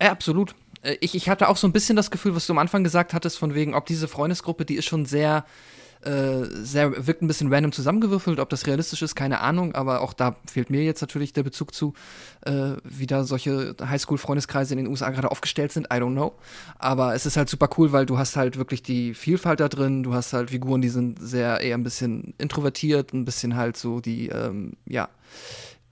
Ja, 0.00 0.12
absolut. 0.12 0.54
Äh, 0.82 0.96
ich, 1.00 1.14
ich 1.14 1.28
hatte 1.28 1.48
auch 1.48 1.56
so 1.56 1.66
ein 1.66 1.72
bisschen 1.72 1.96
das 1.96 2.10
Gefühl, 2.10 2.34
was 2.34 2.46
du 2.46 2.52
am 2.52 2.58
Anfang 2.58 2.84
gesagt 2.84 3.14
hattest, 3.14 3.38
von 3.38 3.54
wegen, 3.54 3.74
ob 3.74 3.86
diese 3.86 4.08
Freundesgruppe, 4.08 4.64
die 4.64 4.76
ist 4.76 4.86
schon 4.86 5.06
sehr, 5.06 5.44
äh, 6.02 6.44
sehr, 6.62 7.06
wirkt 7.06 7.22
ein 7.22 7.26
bisschen 7.26 7.52
random 7.52 7.72
zusammengewürfelt, 7.72 8.38
ob 8.38 8.48
das 8.50 8.66
realistisch 8.66 9.02
ist, 9.02 9.16
keine 9.16 9.40
Ahnung, 9.40 9.74
aber 9.74 10.00
auch 10.00 10.12
da 10.12 10.36
fehlt 10.50 10.70
mir 10.70 10.84
jetzt 10.84 11.00
natürlich 11.00 11.32
der 11.32 11.42
Bezug 11.42 11.74
zu, 11.74 11.94
äh, 12.46 12.72
wie 12.84 13.06
da 13.06 13.24
solche 13.24 13.74
Highschool-Freundeskreise 13.82 14.74
in 14.74 14.78
den 14.78 14.86
USA 14.86 15.10
gerade 15.10 15.30
aufgestellt 15.30 15.72
sind, 15.72 15.86
I 15.86 15.96
don't 15.96 16.12
know. 16.12 16.34
Aber 16.78 17.14
es 17.14 17.26
ist 17.26 17.36
halt 17.36 17.48
super 17.48 17.68
cool, 17.78 17.92
weil 17.92 18.06
du 18.06 18.18
hast 18.18 18.36
halt 18.36 18.58
wirklich 18.58 18.82
die 18.82 19.14
Vielfalt 19.14 19.60
da 19.60 19.68
drin, 19.68 20.04
du 20.04 20.14
hast 20.14 20.32
halt 20.32 20.50
Figuren, 20.50 20.80
die 20.80 20.88
sind 20.88 21.18
sehr 21.20 21.60
eher 21.60 21.76
ein 21.76 21.82
bisschen 21.82 22.34
introvertiert, 22.38 23.12
ein 23.12 23.24
bisschen 23.24 23.56
halt 23.56 23.76
so 23.76 24.00
die, 24.00 24.28
ähm, 24.28 24.74
ja, 24.86 25.08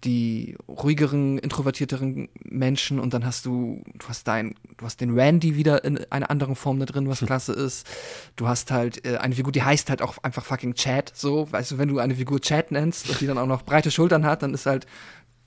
die 0.04 0.56
ruhigeren, 0.68 1.38
introvertierteren 1.38 2.28
Menschen 2.44 3.00
und 3.00 3.14
dann 3.14 3.24
hast 3.24 3.46
du, 3.46 3.82
du 3.94 4.08
hast 4.08 4.28
dein, 4.28 4.54
du 4.76 4.84
hast 4.84 5.00
den 5.00 5.18
Randy 5.18 5.56
wieder 5.56 5.84
in 5.84 5.98
einer 6.10 6.30
anderen 6.30 6.54
Form 6.54 6.78
da 6.78 6.86
drin, 6.86 7.08
was 7.08 7.20
klasse 7.20 7.52
ist. 7.52 7.86
Du 8.36 8.46
hast 8.46 8.70
halt 8.70 9.04
äh, 9.06 9.16
eine 9.16 9.34
Figur, 9.34 9.52
die 9.52 9.62
heißt 9.62 9.90
halt 9.90 10.02
auch 10.02 10.18
einfach 10.22 10.44
fucking 10.44 10.74
Chat, 10.74 11.12
so, 11.14 11.50
weißt 11.50 11.72
du, 11.72 11.78
wenn 11.78 11.88
du 11.88 11.98
eine 11.98 12.14
Figur 12.14 12.40
Chat 12.40 12.70
nennst 12.70 13.08
und 13.08 13.20
die 13.20 13.26
dann 13.26 13.38
auch 13.38 13.46
noch 13.46 13.62
breite 13.62 13.90
Schultern 13.90 14.26
hat, 14.26 14.42
dann 14.42 14.54
ist 14.54 14.66
halt, 14.66 14.86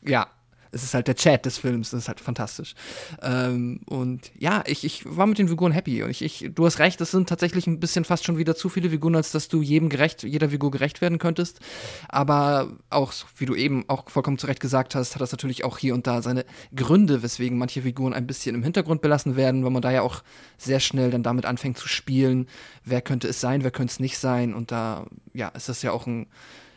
ja, 0.01 0.27
es 0.71 0.83
ist 0.83 0.93
halt 0.93 1.07
der 1.07 1.15
Chat 1.15 1.45
des 1.45 1.57
Films, 1.57 1.91
das 1.91 2.01
ist 2.01 2.07
halt 2.07 2.19
fantastisch. 2.19 2.75
Ähm, 3.21 3.81
und 3.87 4.31
ja, 4.37 4.63
ich, 4.67 4.83
ich 4.83 5.03
war 5.05 5.25
mit 5.25 5.37
den 5.37 5.47
Figuren 5.47 5.71
happy. 5.71 6.03
Und 6.03 6.11
ich, 6.11 6.21
ich, 6.21 6.51
du 6.53 6.65
hast 6.65 6.79
recht, 6.79 7.01
es 7.01 7.11
sind 7.11 7.27
tatsächlich 7.27 7.65
ein 7.65 7.79
bisschen 7.79 8.05
fast 8.05 8.25
schon 8.25 8.37
wieder 8.37 8.55
zu 8.55 8.69
viele 8.69 8.89
Figuren, 8.89 9.15
als 9.15 9.31
dass 9.31 9.47
du 9.47 9.61
jedem 9.61 9.89
gerecht, 9.89 10.23
jeder 10.23 10.49
Figur 10.49 10.71
gerecht 10.71 11.01
werden 11.01 11.17
könntest. 11.17 11.59
Aber 12.07 12.71
auch, 12.89 13.13
wie 13.37 13.45
du 13.45 13.55
eben 13.55 13.85
auch 13.87 14.09
vollkommen 14.09 14.37
zu 14.37 14.47
Recht 14.47 14.59
gesagt 14.59 14.95
hast, 14.95 15.15
hat 15.15 15.21
das 15.21 15.31
natürlich 15.31 15.63
auch 15.63 15.77
hier 15.77 15.93
und 15.93 16.05
da 16.05 16.21
seine 16.21 16.45
Gründe, 16.75 17.23
weswegen 17.23 17.57
manche 17.57 17.81
Figuren 17.81 18.13
ein 18.13 18.27
bisschen 18.27 18.55
im 18.55 18.63
Hintergrund 18.63 19.01
belassen 19.01 19.35
werden, 19.35 19.63
weil 19.63 19.71
man 19.71 19.81
da 19.81 19.91
ja 19.91 20.01
auch 20.01 20.23
sehr 20.57 20.79
schnell 20.79 21.09
dann 21.09 21.23
damit 21.23 21.45
anfängt 21.45 21.77
zu 21.77 21.87
spielen. 21.87 22.47
Wer 22.85 23.01
könnte 23.01 23.27
es 23.27 23.41
sein, 23.41 23.63
wer 23.63 23.71
könnte 23.71 23.91
es 23.93 23.99
nicht 23.99 24.19
sein? 24.19 24.53
Und 24.53 24.71
da, 24.71 25.07
ja, 25.33 25.49
ist 25.49 25.69
das 25.69 25.81
ja 25.81 25.91
auch 25.91 26.05
ein 26.05 26.27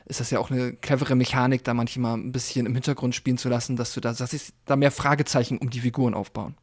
ist 0.06 0.20
das 0.20 0.30
ja 0.30 0.38
auch 0.38 0.50
eine 0.50 0.72
clevere 0.74 1.14
Mechanik, 1.14 1.64
da 1.64 1.74
manchmal 1.74 2.16
ein 2.16 2.32
bisschen 2.32 2.66
im 2.66 2.74
Hintergrund 2.74 3.14
spielen 3.14 3.38
zu 3.38 3.48
lassen, 3.48 3.76
dass 3.76 3.94
du 3.94 4.00
da, 4.00 4.12
dass 4.12 4.32
ich 4.32 4.52
da 4.64 4.76
mehr 4.76 4.90
Fragezeichen 4.90 5.58
um 5.58 5.70
die 5.70 5.80
Figuren 5.80 6.14
aufbauen. 6.14 6.56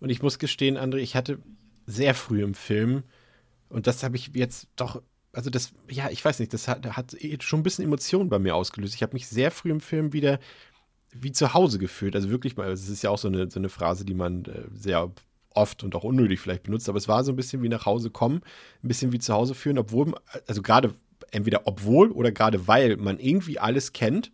Und 0.00 0.10
ich 0.10 0.22
muss 0.22 0.38
gestehen, 0.38 0.78
André, 0.78 0.98
ich 0.98 1.16
hatte 1.16 1.38
sehr 1.86 2.14
früh 2.14 2.42
im 2.42 2.54
Film, 2.54 3.02
und 3.68 3.86
das 3.86 4.02
habe 4.02 4.16
ich 4.16 4.30
jetzt 4.34 4.68
doch, 4.76 5.02
also 5.32 5.50
das, 5.50 5.72
ja, 5.90 6.08
ich 6.10 6.24
weiß 6.24 6.38
nicht, 6.38 6.52
das 6.52 6.68
hat, 6.68 6.86
hat 6.96 7.16
schon 7.40 7.60
ein 7.60 7.62
bisschen 7.62 7.84
Emotionen 7.84 8.28
bei 8.28 8.38
mir 8.38 8.54
ausgelöst. 8.54 8.94
Ich 8.94 9.02
habe 9.02 9.12
mich 9.12 9.28
sehr 9.28 9.50
früh 9.50 9.70
im 9.70 9.80
Film 9.80 10.12
wieder 10.12 10.38
wie 11.12 11.32
zu 11.32 11.54
Hause 11.54 11.78
gefühlt. 11.78 12.14
Also 12.14 12.30
wirklich 12.30 12.56
mal, 12.56 12.70
es 12.70 12.88
ist 12.88 13.02
ja 13.02 13.10
auch 13.10 13.18
so 13.18 13.28
eine, 13.28 13.50
so 13.50 13.58
eine 13.58 13.68
Phrase, 13.68 14.04
die 14.04 14.14
man 14.14 14.44
äh, 14.44 14.64
sehr 14.72 15.10
oft 15.50 15.82
und 15.82 15.94
auch 15.94 16.04
unnötig 16.04 16.40
vielleicht 16.40 16.62
benutzt, 16.62 16.88
aber 16.88 16.98
es 16.98 17.08
war 17.08 17.24
so 17.24 17.32
ein 17.32 17.36
bisschen 17.36 17.62
wie 17.62 17.68
nach 17.68 17.86
Hause 17.86 18.10
kommen, 18.10 18.42
ein 18.82 18.88
bisschen 18.88 19.12
wie 19.12 19.18
zu 19.18 19.34
Hause 19.34 19.54
führen, 19.54 19.78
obwohl, 19.78 20.14
also 20.46 20.62
gerade 20.62 20.94
entweder 21.30 21.62
obwohl 21.66 22.10
oder 22.10 22.32
gerade 22.32 22.66
weil 22.66 22.96
man 22.96 23.18
irgendwie 23.18 23.58
alles 23.58 23.92
kennt, 23.92 24.32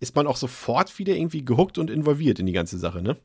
ist 0.00 0.14
man 0.14 0.26
auch 0.26 0.36
sofort 0.36 0.98
wieder 0.98 1.14
irgendwie 1.14 1.44
gehuckt 1.44 1.78
und 1.78 1.90
involviert 1.90 2.38
in 2.38 2.46
die 2.46 2.52
ganze 2.52 2.78
Sache, 2.78 3.02
ne? 3.02 3.16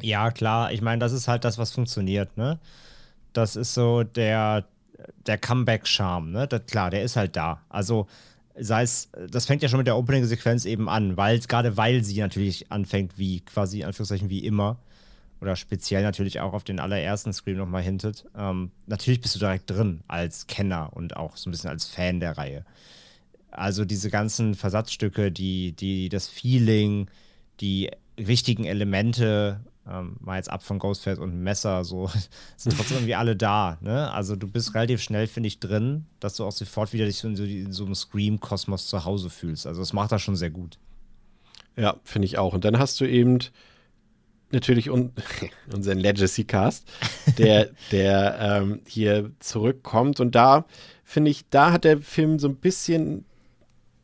Ja, 0.00 0.30
klar. 0.30 0.72
Ich 0.72 0.80
meine, 0.80 1.00
das 1.00 1.12
ist 1.12 1.28
halt 1.28 1.44
das, 1.44 1.58
was 1.58 1.72
funktioniert, 1.72 2.36
ne? 2.38 2.58
das 3.32 3.56
ist 3.56 3.74
so 3.74 4.02
der, 4.02 4.64
der 5.26 5.38
Comeback-Charme, 5.38 6.30
ne? 6.30 6.46
Das, 6.46 6.66
klar, 6.66 6.90
der 6.90 7.02
ist 7.02 7.16
halt 7.16 7.36
da. 7.36 7.62
Also 7.68 8.06
sei 8.58 8.82
es, 8.82 9.10
das 9.30 9.46
fängt 9.46 9.62
ja 9.62 9.68
schon 9.68 9.78
mit 9.78 9.86
der 9.86 9.96
Opening-Sequenz 9.96 10.64
eben 10.64 10.88
an, 10.88 11.16
weil 11.16 11.38
gerade 11.40 11.76
weil 11.76 12.04
sie 12.04 12.20
natürlich 12.20 12.70
anfängt 12.70 13.18
wie 13.18 13.40
quasi 13.40 13.80
in 13.80 13.86
Anführungszeichen 13.86 14.30
wie 14.30 14.44
immer 14.44 14.78
oder 15.42 15.56
speziell 15.56 16.04
natürlich 16.04 16.38
auch 16.38 16.52
auf 16.52 16.62
den 16.62 16.78
allerersten 16.78 17.32
Scream 17.32 17.56
nochmal 17.56 17.82
hintet. 17.82 18.24
Ähm, 18.38 18.70
natürlich 18.86 19.20
bist 19.20 19.34
du 19.34 19.40
direkt 19.40 19.68
drin 19.68 20.02
als 20.06 20.46
Kenner 20.46 20.90
und 20.94 21.16
auch 21.16 21.36
so 21.36 21.50
ein 21.50 21.52
bisschen 21.52 21.68
als 21.68 21.84
Fan 21.84 22.20
der 22.20 22.38
Reihe. 22.38 22.64
Also 23.50 23.84
diese 23.84 24.08
ganzen 24.08 24.54
Versatzstücke, 24.54 25.32
die, 25.32 25.72
die, 25.72 26.08
das 26.08 26.28
Feeling, 26.28 27.10
die 27.60 27.90
wichtigen 28.16 28.64
Elemente, 28.64 29.60
ähm, 29.84 30.14
mal 30.20 30.36
jetzt 30.36 30.48
ab 30.48 30.62
von 30.62 30.78
Ghostface 30.78 31.18
und 31.18 31.42
Messer, 31.42 31.84
so 31.84 32.08
sind 32.56 32.72
trotzdem 32.76 32.98
irgendwie 32.98 33.16
alle 33.16 33.34
da. 33.34 33.78
Ne? 33.80 34.12
Also 34.12 34.36
du 34.36 34.46
bist 34.46 34.76
relativ 34.76 35.02
schnell, 35.02 35.26
finde 35.26 35.48
ich, 35.48 35.58
drin, 35.58 36.06
dass 36.20 36.36
du 36.36 36.44
auch 36.44 36.52
sofort 36.52 36.92
wieder 36.92 37.06
dich 37.06 37.24
in 37.24 37.34
so, 37.34 37.42
in 37.42 37.72
so 37.72 37.84
einem 37.84 37.96
Scream-Kosmos 37.96 38.86
zu 38.86 39.04
Hause 39.04 39.28
fühlst. 39.28 39.66
Also 39.66 39.82
das 39.82 39.92
macht 39.92 40.12
das 40.12 40.22
schon 40.22 40.36
sehr 40.36 40.50
gut. 40.50 40.78
Ja, 41.76 41.96
finde 42.04 42.26
ich 42.26 42.38
auch. 42.38 42.54
Und 42.54 42.64
dann 42.64 42.78
hast 42.78 43.00
du 43.00 43.06
eben 43.06 43.40
natürlich 44.52 44.90
un 44.90 45.12
unseren 45.74 45.98
Legacy-Cast, 45.98 46.88
der, 47.38 47.70
der 47.92 48.38
ähm, 48.40 48.80
hier 48.86 49.30
zurückkommt. 49.38 50.20
Und 50.20 50.34
da 50.34 50.64
finde 51.04 51.30
ich, 51.30 51.44
da 51.50 51.72
hat 51.72 51.84
der 51.84 51.98
Film 51.98 52.38
so 52.38 52.48
ein 52.48 52.56
bisschen 52.56 53.24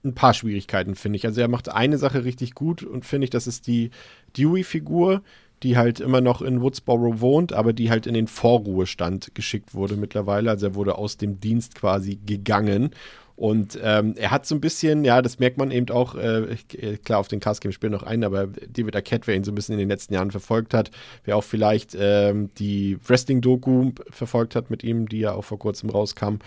ein 0.05 0.14
paar 0.14 0.34
Schwierigkeiten, 0.34 0.94
finde 0.94 1.16
ich. 1.16 1.26
Also 1.26 1.40
er 1.40 1.49
macht 1.49 1.68
eine 1.68 1.99
Sache 1.99 2.24
richtig 2.24 2.55
gut 2.55 2.82
und 2.82 3.05
finde 3.05 3.24
ich, 3.24 3.30
das 3.30 3.46
ist 3.46 3.66
die 3.66 3.90
Dewey-Figur, 4.36 5.22
die 5.62 5.76
halt 5.76 6.01
immer 6.01 6.20
noch 6.20 6.40
in 6.40 6.61
Woodsboro 6.61 7.20
wohnt, 7.20 7.53
aber 7.53 7.72
die 7.72 7.90
halt 7.90 8.07
in 8.07 8.14
den 8.14 8.28
Vorruhestand 8.28 9.34
geschickt 9.34 9.74
wurde 9.74 9.96
mittlerweile. 9.96 10.51
Also 10.51 10.66
er 10.66 10.74
wurde 10.74 10.96
aus 10.96 11.16
dem 11.16 11.40
Dienst 11.40 11.74
quasi 11.74 12.18
gegangen. 12.24 12.90
Und 13.39 13.78
ähm, 13.80 14.14
er 14.16 14.32
hat 14.32 14.47
so 14.47 14.57
ein 14.57 14.61
bisschen, 14.61 15.05
ja, 15.05 15.22
das 15.22 15.39
merkt 15.39 15.59
man 15.59 15.70
eben 15.70 15.89
auch, 15.91 16.16
äh, 16.16 16.57
klar, 17.05 17.20
auf 17.20 17.28
den 17.28 17.39
Cast 17.39 17.61
Game 17.61 17.70
spielen 17.70 17.93
noch 17.93 18.03
ein, 18.03 18.24
aber 18.24 18.49
David 18.49 18.97
Arquette, 18.97 19.28
wer 19.28 19.36
ihn 19.36 19.45
so 19.45 19.53
ein 19.53 19.55
bisschen 19.55 19.74
in 19.74 19.78
den 19.78 19.89
letzten 19.89 20.14
Jahren 20.14 20.32
verfolgt 20.32 20.74
hat, 20.74 20.91
wer 21.22 21.36
auch 21.36 21.45
vielleicht 21.45 21.97
ähm, 21.97 22.51
die 22.59 22.99
Wrestling-Doku 23.07 23.93
verfolgt 24.11 24.57
hat 24.57 24.70
mit 24.70 24.82
ihm, 24.82 25.09
die 25.09 25.20
ja 25.20 25.34
auch 25.34 25.45
vor 25.45 25.61
kurzem 25.61 25.89
rauskam, 25.89 26.39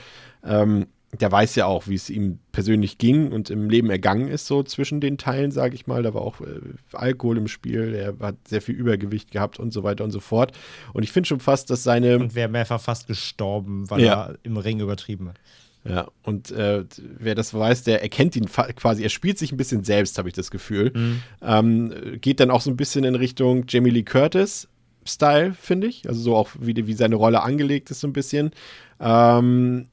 ähm, 0.44 0.88
der 1.20 1.32
weiß 1.32 1.56
ja 1.56 1.66
auch, 1.66 1.88
wie 1.88 1.96
es 1.96 2.10
ihm 2.10 2.40
persönlich 2.52 2.98
ging 2.98 3.32
und 3.32 3.50
im 3.50 3.70
Leben 3.70 3.90
ergangen 3.90 4.28
ist, 4.28 4.48
so 4.48 4.64
zwischen 4.64 5.02
den 5.02 5.18
Teilen, 5.18 5.52
sage 5.52 5.76
ich 5.76 5.88
mal. 5.88 6.04
Da 6.04 6.14
war 6.14 6.22
auch 6.22 6.42
äh, 6.42 6.60
Alkohol 6.94 7.38
im 7.38 7.48
Spiel, 7.48 7.94
er 7.94 8.26
hat 8.26 8.36
sehr 8.48 8.62
viel 8.62 8.76
Übergewicht 8.76 9.32
gehabt 9.32 9.60
und 9.60 9.72
so 9.72 9.84
weiter 9.84 10.04
und 10.04 10.12
so 10.12 10.20
fort. 10.20 10.58
Und 10.94 11.04
ich 11.04 11.12
finde 11.12 11.28
schon 11.28 11.40
fast, 11.40 11.70
dass 11.70 11.84
seine. 11.84 12.20
Und 12.20 12.36
wäre 12.36 12.50
mehrfach 12.50 12.80
fast 12.80 13.08
gestorben, 13.08 13.90
weil 13.90 14.02
ja. 14.02 14.28
er 14.28 14.38
im 14.44 14.58
Ring 14.58 14.80
übertrieben 14.80 15.30
hat. 15.30 15.40
Ja, 15.84 16.08
und 16.24 16.52
äh, 16.52 16.84
wer 16.98 17.34
das 17.34 17.54
weiß, 17.54 17.84
der 17.84 18.04
erkennt 18.04 18.36
ihn 18.36 18.46
quasi, 18.46 19.04
er 19.04 19.10
spielt 19.10 19.40
sich 19.40 19.52
ein 19.52 19.58
bisschen 19.58 19.84
selbst, 19.84 20.18
habe 20.20 20.30
ich 20.30 20.36
das 20.36 20.52
Gefühl. 20.52 20.92
Mhm. 20.94 21.24
Ähm, 21.42 21.94
geht 22.22 22.40
dann 22.40 22.52
auch 22.52 22.62
so 22.62 22.70
ein 22.70 22.78
bisschen 22.78 23.04
in 23.04 23.16
Richtung 23.16 23.66
Jamie 23.68 23.90
Lee 23.90 24.04
Curtis. 24.04 24.68
Style, 25.04 25.56
finde 25.60 25.88
ich. 25.88 26.08
Also 26.08 26.22
so 26.22 26.36
auch, 26.36 26.50
wie, 26.60 26.76
wie 26.86 26.94
seine 26.94 27.16
Rolle 27.16 27.42
angelegt 27.42 27.90
ist, 27.90 28.02
so 28.02 28.08
ein 28.08 28.14
bisschen. 28.14 28.52
Ähm, 29.00 29.88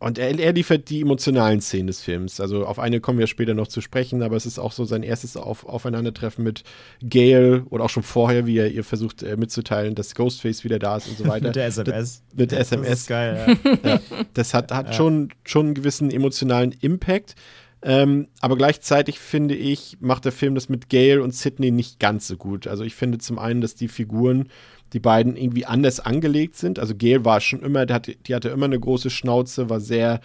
und 0.00 0.18
er, 0.18 0.38
er, 0.38 0.54
liefert 0.54 0.88
die 0.88 1.02
emotionalen 1.02 1.60
Szenen 1.60 1.86
des 1.86 2.00
Films. 2.00 2.40
Also 2.40 2.64
auf 2.64 2.78
eine 2.78 3.00
kommen 3.00 3.18
wir 3.18 3.26
später 3.26 3.52
noch 3.52 3.68
zu 3.68 3.82
sprechen, 3.82 4.22
aber 4.22 4.34
es 4.34 4.46
ist 4.46 4.58
auch 4.58 4.72
so 4.72 4.86
sein 4.86 5.02
erstes 5.02 5.36
auf, 5.36 5.66
Aufeinandertreffen 5.66 6.42
mit 6.42 6.64
Gail 7.02 7.64
oder 7.68 7.84
auch 7.84 7.90
schon 7.90 8.02
vorher, 8.02 8.46
wie 8.46 8.56
er 8.56 8.70
ihr 8.70 8.82
versucht 8.82 9.22
äh, 9.22 9.36
mitzuteilen, 9.36 9.94
dass 9.94 10.14
Ghostface 10.14 10.64
wieder 10.64 10.78
da 10.78 10.96
ist 10.96 11.08
und 11.08 11.18
so 11.18 11.24
weiter. 11.28 11.48
mit 11.48 11.56
der 11.56 11.66
SMS. 11.66 11.86
Das, 11.86 12.22
mit 12.34 12.50
der 12.50 12.60
SMS. 12.60 12.88
Das 12.88 13.00
ist 13.00 13.06
geil, 13.08 13.58
ja. 13.84 13.90
ja. 13.90 14.00
Das 14.32 14.54
hat, 14.54 14.72
hat 14.72 14.86
ja. 14.86 14.92
schon, 14.94 15.28
schon 15.44 15.66
einen 15.66 15.74
gewissen 15.74 16.10
emotionalen 16.10 16.74
Impact. 16.80 17.34
Ähm, 17.82 18.28
aber 18.40 18.56
gleichzeitig 18.56 19.18
finde 19.18 19.54
ich, 19.54 19.96
macht 20.00 20.24
der 20.24 20.32
Film 20.32 20.54
das 20.54 20.68
mit 20.68 20.88
Gail 20.88 21.20
und 21.20 21.34
Sidney 21.34 21.70
nicht 21.70 21.98
ganz 21.98 22.26
so 22.26 22.36
gut. 22.36 22.66
Also 22.66 22.84
ich 22.84 22.94
finde 22.94 23.18
zum 23.18 23.38
einen, 23.38 23.60
dass 23.60 23.74
die 23.74 23.88
Figuren 23.88 24.48
die 24.92 25.00
beiden 25.00 25.36
irgendwie 25.36 25.66
anders 25.66 26.00
angelegt 26.00 26.56
sind. 26.56 26.78
Also 26.78 26.94
Gail 26.94 27.24
war 27.24 27.40
schon 27.40 27.60
immer, 27.60 27.86
die 27.86 27.94
hatte, 27.94 28.16
die 28.16 28.34
hatte 28.34 28.48
immer 28.48 28.66
eine 28.66 28.80
große 28.80 29.08
Schnauze, 29.08 29.70
war 29.70 29.80
sehr, 29.80 30.20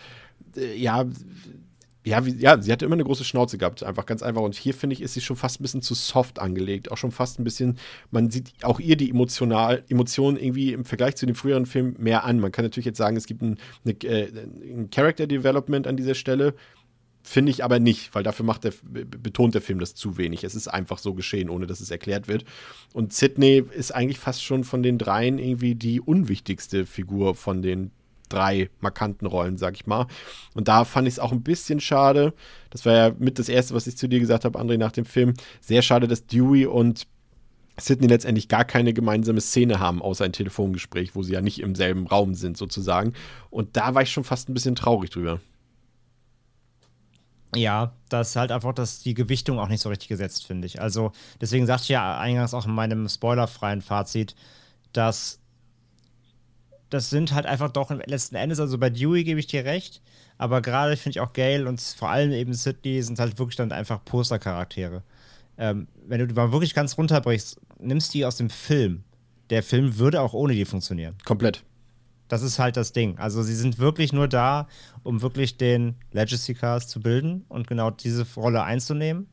äh, 0.57 0.75
ja, 0.75 1.05
ja, 2.05 2.23
wie, 2.23 2.35
ja, 2.35 2.61
sie 2.61 2.71
hatte 2.71 2.85
immer 2.85 2.93
eine 2.93 3.03
große 3.03 3.23
Schnauze 3.23 3.57
gehabt, 3.57 3.83
einfach 3.83 4.05
ganz 4.05 4.21
einfach. 4.21 4.43
Und 4.43 4.53
hier 4.53 4.75
finde 4.75 4.93
ich, 4.93 5.01
ist 5.01 5.15
sie 5.15 5.21
schon 5.21 5.35
fast 5.35 5.59
ein 5.59 5.63
bisschen 5.63 5.81
zu 5.81 5.95
soft 5.95 6.37
angelegt. 6.37 6.91
Auch 6.91 6.97
schon 6.97 7.11
fast 7.11 7.39
ein 7.39 7.43
bisschen, 7.43 7.79
man 8.11 8.29
sieht 8.29 8.53
auch 8.61 8.79
ihr 8.79 8.95
die 8.95 9.09
emotional, 9.09 9.83
Emotionen 9.89 10.37
irgendwie 10.37 10.71
im 10.73 10.85
Vergleich 10.85 11.15
zu 11.15 11.25
den 11.25 11.33
früheren 11.33 11.65
Filmen 11.65 11.95
mehr 11.97 12.23
an. 12.23 12.39
Man 12.39 12.51
kann 12.51 12.63
natürlich 12.63 12.85
jetzt 12.85 12.99
sagen, 12.99 13.17
es 13.17 13.25
gibt 13.25 13.41
ein, 13.41 13.57
eine, 13.83 13.93
äh, 14.03 14.31
ein 14.71 14.91
Character 14.91 15.25
Development 15.25 15.87
an 15.87 15.97
dieser 15.97 16.13
Stelle. 16.13 16.53
Finde 17.27 17.49
ich 17.49 17.63
aber 17.63 17.79
nicht, 17.79 18.13
weil 18.13 18.21
dafür 18.21 18.45
macht 18.45 18.65
der, 18.65 18.73
betont 18.83 19.55
der 19.55 19.61
Film 19.63 19.79
das 19.79 19.95
zu 19.95 20.19
wenig. 20.19 20.43
Es 20.43 20.53
ist 20.53 20.67
einfach 20.67 20.99
so 20.99 21.15
geschehen, 21.15 21.49
ohne 21.49 21.65
dass 21.65 21.79
es 21.79 21.89
erklärt 21.89 22.27
wird. 22.27 22.45
Und 22.93 23.13
Sidney 23.13 23.63
ist 23.75 23.95
eigentlich 23.95 24.19
fast 24.19 24.43
schon 24.43 24.63
von 24.63 24.83
den 24.83 24.99
dreien 24.99 25.39
irgendwie 25.39 25.73
die 25.73 25.99
unwichtigste 25.99 26.85
Figur 26.85 27.33
von 27.33 27.63
den 27.63 27.89
drei 28.29 28.69
markanten 28.79 29.25
Rollen, 29.25 29.57
sag 29.57 29.73
ich 29.73 29.87
mal. 29.87 30.05
Und 30.53 30.67
da 30.67 30.85
fand 30.85 31.07
ich 31.07 31.15
es 31.15 31.19
auch 31.19 31.31
ein 31.31 31.41
bisschen 31.41 31.79
schade. 31.79 32.31
Das 32.69 32.85
war 32.85 32.93
ja 32.93 33.15
mit 33.17 33.39
das 33.39 33.49
Erste, 33.49 33.73
was 33.73 33.87
ich 33.87 33.97
zu 33.97 34.07
dir 34.07 34.19
gesagt 34.19 34.45
habe, 34.45 34.59
André, 34.59 34.77
nach 34.77 34.91
dem 34.91 35.05
Film. 35.05 35.33
Sehr 35.61 35.81
schade, 35.81 36.07
dass 36.07 36.27
Dewey 36.27 36.67
und 36.67 37.07
Sidney 37.79 38.05
letztendlich 38.05 38.49
gar 38.49 38.65
keine 38.65 38.93
gemeinsame 38.93 39.41
Szene 39.41 39.79
haben, 39.79 39.99
außer 39.99 40.25
ein 40.25 40.31
Telefongespräch, 40.31 41.15
wo 41.15 41.23
sie 41.23 41.33
ja 41.33 41.41
nicht 41.41 41.59
im 41.59 41.73
selben 41.73 42.05
Raum 42.05 42.35
sind, 42.35 42.55
sozusagen. 42.55 43.13
Und 43.49 43.75
da 43.77 43.95
war 43.95 44.03
ich 44.03 44.11
schon 44.11 44.23
fast 44.23 44.47
ein 44.47 44.53
bisschen 44.53 44.75
traurig 44.75 45.09
drüber. 45.09 45.39
Ja, 47.55 47.93
das 48.09 48.29
ist 48.29 48.35
halt 48.35 48.51
einfach, 48.51 48.73
dass 48.73 48.99
die 48.99 49.13
Gewichtung 49.13 49.59
auch 49.59 49.67
nicht 49.67 49.81
so 49.81 49.89
richtig 49.89 50.09
gesetzt, 50.09 50.45
finde 50.45 50.67
ich. 50.67 50.81
Also, 50.81 51.11
deswegen 51.41 51.65
sagte 51.65 51.83
ich 51.83 51.89
ja 51.89 52.17
eingangs 52.19 52.53
auch 52.53 52.65
in 52.65 52.73
meinem 52.73 53.07
spoilerfreien 53.07 53.81
Fazit, 53.81 54.35
dass 54.93 55.39
das 56.89 57.09
sind 57.09 57.33
halt 57.33 57.45
einfach 57.45 57.71
doch 57.71 57.89
letzten 57.89 58.35
Endes, 58.35 58.59
also 58.59 58.77
bei 58.77 58.89
Dewey 58.89 59.23
gebe 59.23 59.39
ich 59.39 59.47
dir 59.47 59.65
recht, 59.65 60.01
aber 60.37 60.61
gerade 60.61 60.95
finde 60.97 61.17
ich 61.17 61.19
auch 61.19 61.33
Gail 61.33 61.67
und 61.67 61.81
vor 61.81 62.09
allem 62.09 62.31
eben 62.31 62.53
Sidney 62.53 63.01
sind 63.01 63.19
halt 63.19 63.39
wirklich 63.39 63.55
dann 63.55 63.71
einfach 63.71 64.03
Postercharaktere. 64.05 65.03
Ähm, 65.57 65.87
wenn 66.05 66.19
du 66.19 66.27
die 66.27 66.33
mal 66.33 66.51
wirklich 66.51 66.73
ganz 66.73 66.97
runterbrichst, 66.97 67.59
nimmst 67.79 68.13
die 68.13 68.25
aus 68.25 68.37
dem 68.37 68.49
Film. 68.49 69.03
Der 69.49 69.63
Film 69.63 69.97
würde 69.97 70.21
auch 70.21 70.33
ohne 70.33 70.53
die 70.53 70.65
funktionieren. 70.65 71.15
Komplett. 71.23 71.63
Das 72.27 72.41
ist 72.41 72.59
halt 72.59 72.77
das 72.77 72.91
Ding. 72.91 73.17
Also 73.17 73.43
sie 73.43 73.55
sind 73.55 73.77
wirklich 73.77 74.13
nur 74.13 74.27
da, 74.27 74.67
um 75.03 75.21
wirklich 75.21 75.57
den 75.57 75.95
Legacy 76.11 76.55
Cast 76.55 76.89
zu 76.89 76.99
bilden 76.99 77.45
und 77.49 77.67
genau 77.67 77.91
diese 77.91 78.25
Rolle 78.35 78.63
einzunehmen. 78.63 79.27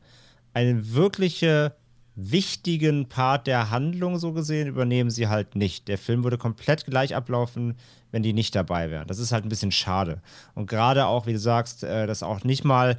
Einen 0.53 0.93
wirkliche 0.93 1.75
wichtigen 2.15 3.09
Part 3.09 3.47
der 3.47 3.71
Handlung 3.71 4.19
so 4.19 4.33
gesehen 4.33 4.67
übernehmen 4.67 5.09
sie 5.09 5.27
halt 5.27 5.55
nicht. 5.55 5.87
Der 5.87 5.97
Film 5.97 6.23
würde 6.23 6.37
komplett 6.37 6.85
gleich 6.85 7.15
ablaufen, 7.15 7.75
wenn 8.11 8.21
die 8.21 8.33
nicht 8.33 8.53
dabei 8.53 8.91
wären. 8.91 9.07
Das 9.07 9.17
ist 9.17 9.31
halt 9.31 9.45
ein 9.45 9.49
bisschen 9.49 9.71
schade. 9.71 10.21
Und 10.53 10.69
gerade 10.69 11.07
auch, 11.07 11.25
wie 11.25 11.33
du 11.33 11.39
sagst, 11.39 11.83
äh, 11.83 12.05
dass 12.05 12.21
auch 12.21 12.43
nicht 12.43 12.63
mal 12.63 12.97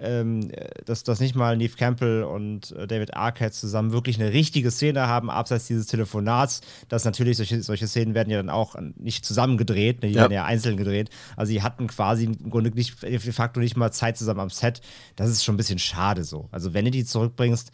ähm, 0.00 0.50
dass, 0.84 1.04
dass 1.04 1.20
nicht 1.20 1.34
mal 1.34 1.56
Neve 1.56 1.76
Campbell 1.76 2.24
und 2.24 2.72
äh, 2.72 2.86
David 2.86 3.14
Arquette 3.14 3.52
zusammen 3.52 3.92
wirklich 3.92 4.20
eine 4.20 4.32
richtige 4.32 4.70
Szene 4.70 5.06
haben, 5.06 5.30
abseits 5.30 5.66
dieses 5.66 5.86
Telefonats. 5.86 6.60
Das 6.88 7.04
natürlich, 7.04 7.36
solche, 7.36 7.62
solche 7.62 7.86
Szenen 7.86 8.14
werden 8.14 8.30
ja 8.30 8.38
dann 8.38 8.50
auch 8.50 8.76
nicht 8.96 9.24
zusammen 9.24 9.58
gedreht, 9.58 10.02
ne, 10.02 10.08
die 10.08 10.14
ja. 10.14 10.22
werden 10.22 10.32
ja 10.32 10.44
einzeln 10.44 10.76
gedreht. 10.76 11.10
Also 11.36 11.52
die 11.52 11.62
hatten 11.62 11.86
quasi 11.86 12.24
im 12.24 12.50
Grunde 12.50 12.70
nicht, 12.70 13.02
de 13.02 13.18
facto 13.18 13.60
nicht 13.60 13.76
mal 13.76 13.92
Zeit 13.92 14.16
zusammen 14.16 14.40
am 14.40 14.50
Set. 14.50 14.80
Das 15.16 15.28
ist 15.30 15.44
schon 15.44 15.54
ein 15.54 15.58
bisschen 15.58 15.78
schade 15.78 16.24
so. 16.24 16.48
Also 16.50 16.74
wenn 16.74 16.84
du 16.84 16.90
die 16.90 17.04
zurückbringst, 17.04 17.72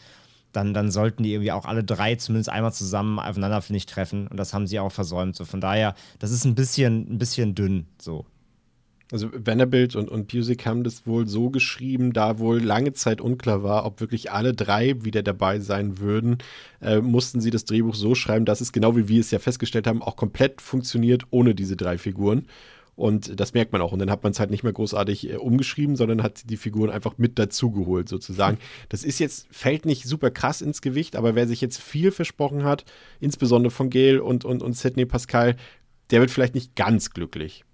dann, 0.54 0.72
dann 0.72 0.90
sollten 0.90 1.22
die 1.22 1.32
irgendwie 1.32 1.52
auch 1.52 1.64
alle 1.64 1.84
drei 1.84 2.14
zumindest 2.14 2.48
einmal 2.48 2.72
zusammen 2.72 3.18
aufeinander, 3.18 3.60
finde 3.60 3.78
ich, 3.78 3.86
treffen. 3.86 4.28
Und 4.28 4.36
das 4.36 4.54
haben 4.54 4.66
sie 4.66 4.78
auch 4.78 4.92
versäumt. 4.92 5.36
So, 5.36 5.44
von 5.44 5.60
daher, 5.60 5.94
das 6.18 6.30
ist 6.30 6.44
ein 6.44 6.54
bisschen, 6.54 7.12
ein 7.12 7.18
bisschen 7.18 7.54
dünn 7.54 7.86
so. 8.00 8.24
Also 9.14 9.30
Vanderbilt 9.32 9.94
und, 9.94 10.08
und 10.08 10.26
Busick 10.26 10.66
haben 10.66 10.82
das 10.82 11.06
wohl 11.06 11.28
so 11.28 11.48
geschrieben, 11.48 12.12
da 12.12 12.40
wohl 12.40 12.60
lange 12.60 12.94
Zeit 12.94 13.20
unklar 13.20 13.62
war, 13.62 13.86
ob 13.86 14.00
wirklich 14.00 14.32
alle 14.32 14.54
drei 14.54 15.04
wieder 15.04 15.22
dabei 15.22 15.60
sein 15.60 16.00
würden, 16.00 16.38
äh, 16.82 17.00
mussten 17.00 17.40
sie 17.40 17.52
das 17.52 17.64
Drehbuch 17.64 17.94
so 17.94 18.16
schreiben, 18.16 18.44
dass 18.44 18.60
es 18.60 18.72
genau 18.72 18.96
wie 18.96 19.06
wir 19.06 19.20
es 19.20 19.30
ja 19.30 19.38
festgestellt 19.38 19.86
haben, 19.86 20.02
auch 20.02 20.16
komplett 20.16 20.60
funktioniert 20.60 21.26
ohne 21.30 21.54
diese 21.54 21.76
drei 21.76 21.96
Figuren. 21.96 22.48
Und 22.96 23.38
das 23.38 23.54
merkt 23.54 23.70
man 23.70 23.82
auch. 23.82 23.92
Und 23.92 24.00
dann 24.00 24.10
hat 24.10 24.24
man 24.24 24.32
es 24.32 24.40
halt 24.40 24.50
nicht 24.50 24.64
mehr 24.64 24.72
großartig 24.72 25.30
äh, 25.30 25.36
umgeschrieben, 25.36 25.94
sondern 25.94 26.24
hat 26.24 26.50
die 26.50 26.56
Figuren 26.56 26.90
einfach 26.90 27.16
mit 27.16 27.38
dazugeholt, 27.38 28.08
sozusagen. 28.08 28.58
Das 28.88 29.04
ist 29.04 29.20
jetzt, 29.20 29.46
fällt 29.52 29.86
nicht 29.86 30.08
super 30.08 30.32
krass 30.32 30.60
ins 30.60 30.82
Gewicht, 30.82 31.14
aber 31.14 31.36
wer 31.36 31.46
sich 31.46 31.60
jetzt 31.60 31.80
viel 31.80 32.10
versprochen 32.10 32.64
hat, 32.64 32.84
insbesondere 33.20 33.70
von 33.70 33.90
Gail 33.90 34.18
und, 34.18 34.44
und, 34.44 34.60
und 34.60 34.76
Sidney 34.76 35.06
Pascal, 35.06 35.54
der 36.10 36.18
wird 36.18 36.32
vielleicht 36.32 36.56
nicht 36.56 36.74
ganz 36.74 37.10
glücklich. 37.10 37.64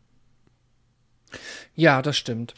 Ja, 1.75 2.03
das 2.03 2.17
stimmt. 2.17 2.55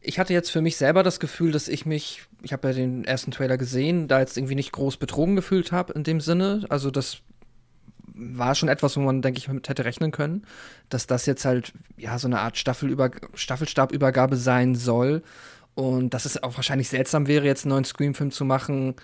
Ich 0.00 0.18
hatte 0.18 0.32
jetzt 0.32 0.50
für 0.50 0.60
mich 0.60 0.76
selber 0.76 1.02
das 1.02 1.20
Gefühl, 1.20 1.52
dass 1.52 1.68
ich 1.68 1.86
mich, 1.86 2.22
ich 2.42 2.52
habe 2.52 2.68
ja 2.68 2.74
den 2.74 3.04
ersten 3.04 3.30
Trailer 3.30 3.56
gesehen, 3.56 4.08
da 4.08 4.18
jetzt 4.18 4.36
irgendwie 4.36 4.56
nicht 4.56 4.72
groß 4.72 4.96
betrogen 4.96 5.36
gefühlt 5.36 5.70
habe 5.70 5.92
in 5.92 6.02
dem 6.02 6.20
Sinne. 6.20 6.64
Also 6.68 6.90
das 6.90 7.18
war 8.14 8.54
schon 8.54 8.68
etwas, 8.68 8.96
wo 8.96 9.00
man, 9.00 9.22
denke 9.22 9.38
ich, 9.38 9.48
mit 9.48 9.68
hätte 9.68 9.84
rechnen 9.84 10.10
können, 10.10 10.44
dass 10.88 11.06
das 11.06 11.26
jetzt 11.26 11.44
halt 11.44 11.72
ja 11.96 12.18
so 12.18 12.26
eine 12.26 12.40
Art 12.40 12.58
Staffelüber 12.58 13.10
Staffelstabübergabe 13.34 14.36
sein 14.36 14.74
soll. 14.74 15.22
Und 15.74 16.12
dass 16.12 16.26
es 16.26 16.42
auch 16.42 16.56
wahrscheinlich 16.56 16.88
seltsam 16.88 17.26
wäre, 17.26 17.46
jetzt 17.46 17.64
einen 17.64 17.70
neuen 17.70 17.84
Scream-Film 17.84 18.30
zu 18.30 18.44
machen, 18.44 18.94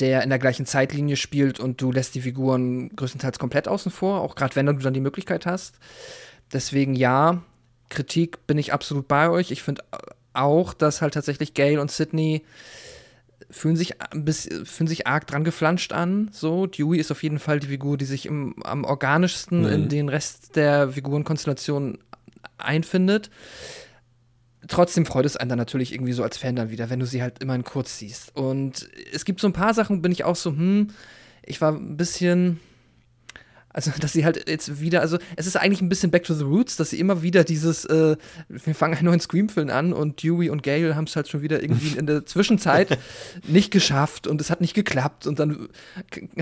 der 0.00 0.22
in 0.22 0.30
der 0.30 0.38
gleichen 0.38 0.66
Zeitlinie 0.66 1.16
spielt 1.16 1.60
und 1.60 1.80
du 1.80 1.92
lässt 1.92 2.14
die 2.14 2.22
Figuren 2.22 2.88
größtenteils 2.96 3.38
komplett 3.38 3.68
außen 3.68 3.92
vor, 3.92 4.20
auch 4.20 4.34
gerade 4.34 4.56
wenn 4.56 4.66
du 4.66 4.72
dann 4.74 4.94
die 4.94 5.00
Möglichkeit 5.00 5.46
hast. 5.46 5.78
Deswegen 6.52 6.94
ja, 6.94 7.42
Kritik 7.92 8.46
bin 8.46 8.58
ich 8.58 8.72
absolut 8.72 9.06
bei 9.06 9.30
euch. 9.30 9.50
Ich 9.50 9.62
finde 9.62 9.82
auch, 10.32 10.74
dass 10.74 11.02
halt 11.02 11.14
tatsächlich 11.14 11.54
Gail 11.54 11.78
und 11.78 11.90
Sydney 11.90 12.42
fühlen 13.50 13.76
sich, 13.76 13.94
bis, 14.14 14.48
fühlen 14.64 14.88
sich 14.88 15.06
arg 15.06 15.26
dran 15.26 15.44
geflanscht 15.44 15.92
an. 15.92 16.30
So, 16.32 16.66
Dewey 16.66 16.98
ist 16.98 17.12
auf 17.12 17.22
jeden 17.22 17.38
Fall 17.38 17.60
die 17.60 17.66
Figur, 17.66 17.98
die 17.98 18.06
sich 18.06 18.26
im, 18.26 18.54
am 18.64 18.84
organischsten 18.84 19.60
mhm. 19.60 19.68
in 19.68 19.88
den 19.88 20.08
Rest 20.08 20.56
der 20.56 20.88
Figurenkonstellation 20.88 21.98
einfindet. 22.56 23.30
Trotzdem 24.68 25.04
freut 25.04 25.26
es 25.26 25.36
einen 25.36 25.50
dann 25.50 25.58
natürlich 25.58 25.92
irgendwie 25.92 26.12
so 26.12 26.22
als 26.22 26.38
Fan 26.38 26.56
dann 26.56 26.70
wieder, 26.70 26.88
wenn 26.88 27.00
du 27.00 27.06
sie 27.06 27.20
halt 27.20 27.42
immer 27.42 27.54
in 27.54 27.64
kurz 27.64 27.98
siehst. 27.98 28.34
Und 28.34 28.88
es 29.12 29.24
gibt 29.24 29.40
so 29.40 29.48
ein 29.48 29.52
paar 29.52 29.74
Sachen, 29.74 30.02
bin 30.02 30.12
ich 30.12 30.24
auch 30.24 30.36
so, 30.36 30.50
hm, 30.50 30.88
ich 31.44 31.60
war 31.60 31.72
ein 31.72 31.96
bisschen 31.96 32.60
also, 33.72 33.90
dass 34.00 34.12
sie 34.12 34.24
halt 34.24 34.48
jetzt 34.48 34.80
wieder, 34.80 35.00
also 35.00 35.18
es 35.36 35.46
ist 35.46 35.56
eigentlich 35.56 35.80
ein 35.82 35.88
bisschen 35.88 36.10
Back 36.10 36.24
to 36.24 36.34
the 36.34 36.44
Roots, 36.44 36.76
dass 36.76 36.90
sie 36.90 36.98
immer 37.00 37.22
wieder 37.22 37.44
dieses, 37.44 37.84
äh, 37.86 38.16
wir 38.48 38.74
fangen 38.74 38.94
einen 38.94 39.06
neuen 39.06 39.20
Scream-Film 39.20 39.70
an 39.70 39.92
und 39.92 40.22
Dewey 40.22 40.50
und 40.50 40.62
Gale 40.62 40.94
haben 40.96 41.04
es 41.04 41.16
halt 41.16 41.28
schon 41.28 41.42
wieder 41.42 41.62
irgendwie 41.62 41.96
in 41.98 42.06
der 42.06 42.26
Zwischenzeit 42.26 42.98
nicht 43.48 43.70
geschafft 43.70 44.26
und 44.26 44.40
es 44.40 44.50
hat 44.50 44.60
nicht 44.60 44.74
geklappt 44.74 45.26
und 45.26 45.38
dann 45.38 45.68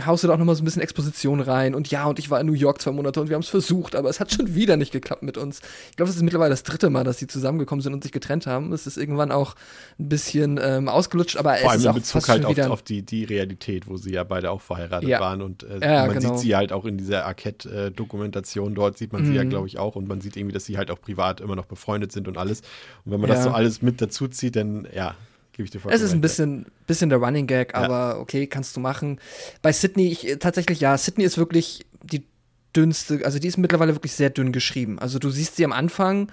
haust 0.06 0.22
du 0.24 0.28
da 0.28 0.34
auch 0.34 0.38
nochmal 0.38 0.54
so 0.56 0.62
ein 0.62 0.64
bisschen 0.64 0.82
Exposition 0.82 1.40
rein 1.40 1.74
und 1.74 1.90
ja, 1.90 2.04
und 2.06 2.18
ich 2.18 2.30
war 2.30 2.40
in 2.40 2.46
New 2.46 2.52
York 2.52 2.80
zwei 2.80 2.92
Monate 2.92 3.20
und 3.20 3.28
wir 3.28 3.34
haben 3.34 3.42
es 3.42 3.48
versucht, 3.48 3.94
aber 3.94 4.08
es 4.08 4.20
hat 4.20 4.32
schon 4.32 4.54
wieder 4.54 4.76
nicht 4.76 4.92
geklappt 4.92 5.22
mit 5.22 5.36
uns. 5.36 5.60
Ich 5.90 5.96
glaube, 5.96 6.08
das 6.08 6.16
ist 6.16 6.22
mittlerweile 6.22 6.50
das 6.50 6.62
dritte 6.62 6.90
Mal, 6.90 7.04
dass 7.04 7.18
sie 7.18 7.26
zusammengekommen 7.26 7.82
sind 7.82 7.92
und 7.94 8.02
sich 8.02 8.12
getrennt 8.12 8.46
haben. 8.46 8.72
Es 8.72 8.86
ist 8.86 8.96
irgendwann 8.96 9.32
auch 9.32 9.54
ein 9.98 10.08
bisschen 10.08 10.58
ähm, 10.62 10.88
ausgelutscht, 10.88 11.36
aber 11.36 11.54
Vor 11.56 11.70
es 11.70 11.76
ist 11.80 11.86
allem 11.86 11.92
auch 11.92 11.96
in 11.96 12.02
Bezug 12.02 12.12
fast 12.12 12.28
halt 12.28 12.42
schon 12.42 12.52
wieder 12.52 12.66
auf, 12.66 12.72
auf 12.72 12.82
die, 12.82 13.02
die 13.02 13.24
Realität, 13.24 13.86
wo 13.88 13.96
sie 13.96 14.12
ja 14.12 14.24
beide 14.24 14.50
auch 14.50 14.60
verheiratet 14.60 15.08
Ja. 15.08 15.20
waren 15.20 15.42
und 15.42 15.62
äh, 15.62 15.78
Ja, 15.82 16.06
man 16.06 16.16
genau. 16.18 16.34
sieht 16.34 16.38
sie 16.42 16.56
halt 16.56 16.72
auch 16.72 16.84
in 16.84 16.98
dieser 16.98 17.19
Arquette-Dokumentation, 17.26 18.74
dort 18.74 18.98
sieht 18.98 19.12
man 19.12 19.24
sie 19.24 19.34
ja, 19.34 19.44
Mhm. 19.44 19.50
glaube 19.50 19.66
ich, 19.68 19.78
auch 19.78 19.96
und 19.96 20.08
man 20.08 20.20
sieht 20.20 20.36
irgendwie, 20.36 20.52
dass 20.54 20.64
sie 20.64 20.78
halt 20.78 20.90
auch 20.90 21.00
privat 21.00 21.40
immer 21.40 21.56
noch 21.56 21.66
befreundet 21.66 22.12
sind 22.12 22.28
und 22.28 22.38
alles. 22.38 22.60
Und 23.04 23.12
wenn 23.12 23.20
man 23.20 23.28
Ja. 23.28 23.36
das 23.36 23.44
so 23.44 23.50
alles 23.50 23.82
mit 23.82 24.00
dazu 24.00 24.28
zieht, 24.28 24.56
dann 24.56 24.86
ja, 24.94 25.14
gebe 25.52 25.64
ich 25.64 25.70
dir 25.70 25.80
vollkommen 25.80 26.00
Es 26.02 26.06
ist 26.06 26.12
ein 26.12 26.20
bisschen, 26.20 26.66
bisschen 26.86 27.10
der 27.10 27.18
Running 27.18 27.46
Gag, 27.46 27.74
aber 27.74 28.18
okay, 28.20 28.46
kannst 28.46 28.76
du 28.76 28.80
machen. 28.80 29.18
Bei 29.62 29.72
Sydney, 29.72 30.08
ich, 30.08 30.28
äh, 30.28 30.36
tatsächlich 30.36 30.80
ja, 30.80 30.96
Sydney 30.96 31.24
ist 31.24 31.38
wirklich 31.38 31.84
die 32.02 32.24
dünnste, 32.76 33.24
also 33.24 33.38
die 33.38 33.48
ist 33.48 33.58
mittlerweile 33.58 33.94
wirklich 33.94 34.12
sehr 34.12 34.30
dünn 34.30 34.52
geschrieben. 34.52 34.98
Also 34.98 35.18
du 35.18 35.28
siehst 35.30 35.56
sie 35.56 35.64
am 35.64 35.72
Anfang, 35.72 36.30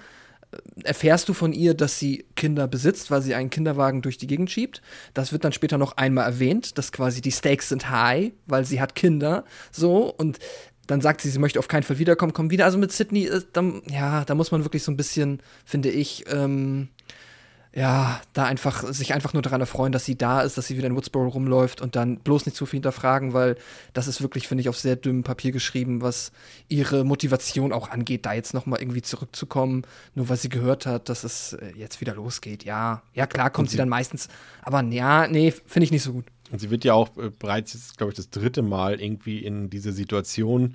äh, 0.52 0.56
erfährst 0.84 1.28
du 1.28 1.34
von 1.34 1.52
ihr, 1.52 1.74
dass 1.74 1.98
sie 1.98 2.24
Kinder 2.36 2.68
besitzt, 2.68 3.10
weil 3.10 3.22
sie 3.22 3.34
einen 3.34 3.50
Kinderwagen 3.50 4.02
durch 4.02 4.18
die 4.18 4.28
Gegend 4.28 4.48
schiebt. 4.50 4.80
Das 5.14 5.32
wird 5.32 5.44
dann 5.44 5.52
später 5.52 5.78
noch 5.78 5.96
einmal 5.96 6.24
erwähnt, 6.26 6.78
dass 6.78 6.92
quasi 6.92 7.20
die 7.20 7.32
Stakes 7.32 7.68
sind 7.70 7.90
high, 7.90 8.30
weil 8.46 8.64
sie 8.64 8.80
hat 8.80 8.94
Kinder, 8.94 9.44
so 9.72 10.14
und 10.14 10.38
dann 10.88 11.00
sagt 11.00 11.20
sie, 11.20 11.30
sie 11.30 11.38
möchte 11.38 11.60
auf 11.60 11.68
keinen 11.68 11.84
Fall 11.84 11.98
wiederkommen, 11.98 12.32
kommt 12.32 12.50
wieder. 12.50 12.64
Also 12.64 12.78
mit 12.78 12.90
Sydney, 12.90 13.26
äh, 13.26 13.42
dann, 13.52 13.82
ja, 13.88 14.24
da 14.24 14.34
muss 14.34 14.50
man 14.50 14.64
wirklich 14.64 14.82
so 14.82 14.90
ein 14.90 14.96
bisschen, 14.96 15.40
finde 15.64 15.90
ich, 15.90 16.24
ähm, 16.28 16.88
ja, 17.74 18.20
da 18.32 18.44
einfach, 18.44 18.82
sich 18.92 19.12
einfach 19.12 19.34
nur 19.34 19.42
daran 19.42 19.60
erfreuen, 19.60 19.92
dass 19.92 20.04
sie 20.04 20.16
da 20.16 20.40
ist, 20.40 20.56
dass 20.56 20.66
sie 20.66 20.78
wieder 20.78 20.86
in 20.86 20.96
Woodsboro 20.96 21.28
rumläuft 21.28 21.82
und 21.82 21.94
dann 21.94 22.18
bloß 22.18 22.46
nicht 22.46 22.56
zu 22.56 22.64
viel 22.64 22.78
hinterfragen, 22.78 23.34
weil 23.34 23.56
das 23.92 24.08
ist 24.08 24.22
wirklich, 24.22 24.48
finde 24.48 24.62
ich, 24.62 24.68
auf 24.70 24.78
sehr 24.78 24.96
dünnem 24.96 25.22
Papier 25.22 25.52
geschrieben, 25.52 26.00
was 26.00 26.32
ihre 26.68 27.04
Motivation 27.04 27.72
auch 27.72 27.90
angeht, 27.90 28.24
da 28.24 28.32
jetzt 28.32 28.54
nochmal 28.54 28.80
irgendwie 28.80 29.02
zurückzukommen, 29.02 29.82
nur 30.14 30.28
weil 30.30 30.38
sie 30.38 30.48
gehört 30.48 30.86
hat, 30.86 31.10
dass 31.10 31.24
es 31.24 31.52
äh, 31.52 31.72
jetzt 31.76 32.00
wieder 32.00 32.14
losgeht. 32.14 32.64
Ja, 32.64 33.02
ja, 33.12 33.26
klar 33.26 33.50
kommt 33.50 33.70
sie 33.70 33.76
dann 33.76 33.90
meistens, 33.90 34.28
aber 34.62 34.82
ja, 34.84 35.28
nee, 35.28 35.52
finde 35.66 35.84
ich 35.84 35.92
nicht 35.92 36.02
so 36.02 36.14
gut. 36.14 36.24
Und 36.50 36.60
sie 36.60 36.70
wird 36.70 36.84
ja 36.84 36.94
auch 36.94 37.16
äh, 37.16 37.30
bereits, 37.38 37.74
jetzt, 37.74 37.98
glaube 37.98 38.12
ich, 38.12 38.16
das 38.16 38.30
dritte 38.30 38.62
Mal 38.62 39.00
irgendwie 39.00 39.38
in 39.40 39.70
diese 39.70 39.92
Situation 39.92 40.74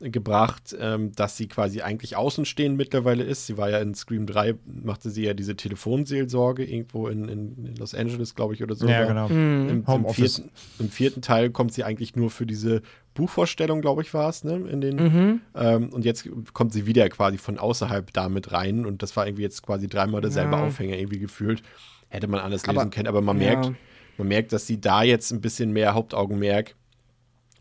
gebracht, 0.00 0.74
ähm, 0.80 1.12
dass 1.14 1.36
sie 1.36 1.46
quasi 1.46 1.80
eigentlich 1.82 2.16
außenstehend 2.16 2.76
mittlerweile 2.76 3.22
ist. 3.22 3.46
Sie 3.46 3.56
war 3.56 3.70
ja 3.70 3.78
in 3.78 3.94
Scream 3.94 4.26
3, 4.26 4.56
machte 4.66 5.10
sie 5.10 5.22
ja 5.22 5.32
diese 5.32 5.54
Telefonseelsorge 5.54 6.64
irgendwo 6.64 7.06
in, 7.06 7.28
in, 7.28 7.66
in 7.66 7.76
Los 7.76 7.94
Angeles, 7.94 8.34
glaube 8.34 8.54
ich, 8.54 8.62
oder 8.64 8.74
so. 8.74 8.88
Ja, 8.88 9.04
genau. 9.06 9.28
Mhm. 9.28 9.68
Im, 9.68 9.84
im, 9.86 10.08
vierten, 10.08 10.50
Im 10.80 10.88
vierten 10.90 11.22
Teil 11.22 11.50
kommt 11.50 11.72
sie 11.72 11.84
eigentlich 11.84 12.16
nur 12.16 12.30
für 12.30 12.46
diese 12.46 12.82
Buchvorstellung, 13.14 13.80
glaube 13.80 14.02
ich, 14.02 14.12
war 14.12 14.28
es, 14.28 14.42
ne? 14.42 14.56
In 14.68 14.80
den, 14.80 14.96
Mhm. 14.96 15.40
ähm, 15.54 15.90
und 15.90 16.04
jetzt 16.04 16.28
kommt 16.52 16.72
sie 16.72 16.84
wieder 16.86 17.08
quasi 17.08 17.38
von 17.38 17.58
außerhalb 17.58 18.12
damit 18.12 18.50
rein 18.50 18.86
und 18.86 19.02
das 19.04 19.16
war 19.16 19.26
irgendwie 19.28 19.42
jetzt 19.44 19.62
quasi 19.62 19.86
dreimal 19.86 20.20
derselbe 20.20 20.56
Ja. 20.56 20.66
Aufhänger 20.66 20.96
irgendwie 20.96 21.20
gefühlt. 21.20 21.62
Hätte 22.08 22.26
man 22.26 22.40
anders 22.40 22.64
Aber- 22.64 22.80
lesen 22.80 22.90
können, 22.90 23.06
aber 23.08 23.20
man 23.20 23.40
ja. 23.40 23.50
merkt, 23.54 23.72
man 24.18 24.28
merkt, 24.28 24.52
dass 24.52 24.66
sie 24.66 24.80
da 24.80 25.02
jetzt 25.02 25.32
ein 25.32 25.40
bisschen 25.40 25.72
mehr 25.72 25.94
Hauptaugenmerk 25.94 26.74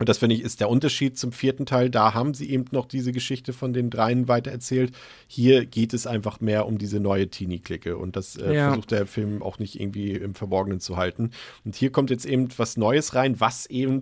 und 0.02 0.10
das 0.10 0.18
finde 0.18 0.36
ich 0.36 0.42
ist 0.42 0.60
der 0.60 0.68
Unterschied 0.68 1.16
zum 1.20 1.32
vierten 1.32 1.68
Teil. 1.68 1.92
Da 1.92 2.16
haben 2.16 2.34
sie 2.34 2.50
eben 2.50 2.66
noch 2.72 2.88
diese 2.88 3.12
Geschichte 3.12 3.54
von 3.54 3.72
den 3.72 3.92
dreien 3.92 4.28
weitererzählt. 4.28 4.96
Hier 5.28 5.68
geht 5.68 5.94
es 5.94 6.08
einfach 6.08 6.40
mehr 6.42 6.66
um 6.66 6.80
diese 6.80 7.00
neue 7.00 7.30
Teenie-Clique. 7.30 7.96
Und 7.96 8.16
das 8.16 8.36
äh, 8.36 8.52
Ja. 8.52 8.70
versucht 8.70 8.90
der 8.90 9.06
Film 9.06 9.44
auch 9.44 9.60
nicht 9.60 9.80
irgendwie 9.80 10.14
im 10.14 10.34
Verborgenen 10.34 10.80
zu 10.80 10.98
halten. 10.98 11.30
Und 11.66 11.76
hier 11.76 11.92
kommt 11.92 12.10
jetzt 12.10 12.26
eben 12.26 12.48
was 12.58 12.78
Neues 12.78 13.14
rein, 13.14 13.40
was 13.40 13.68
eben 13.68 14.02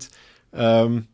ähm, 0.54 1.08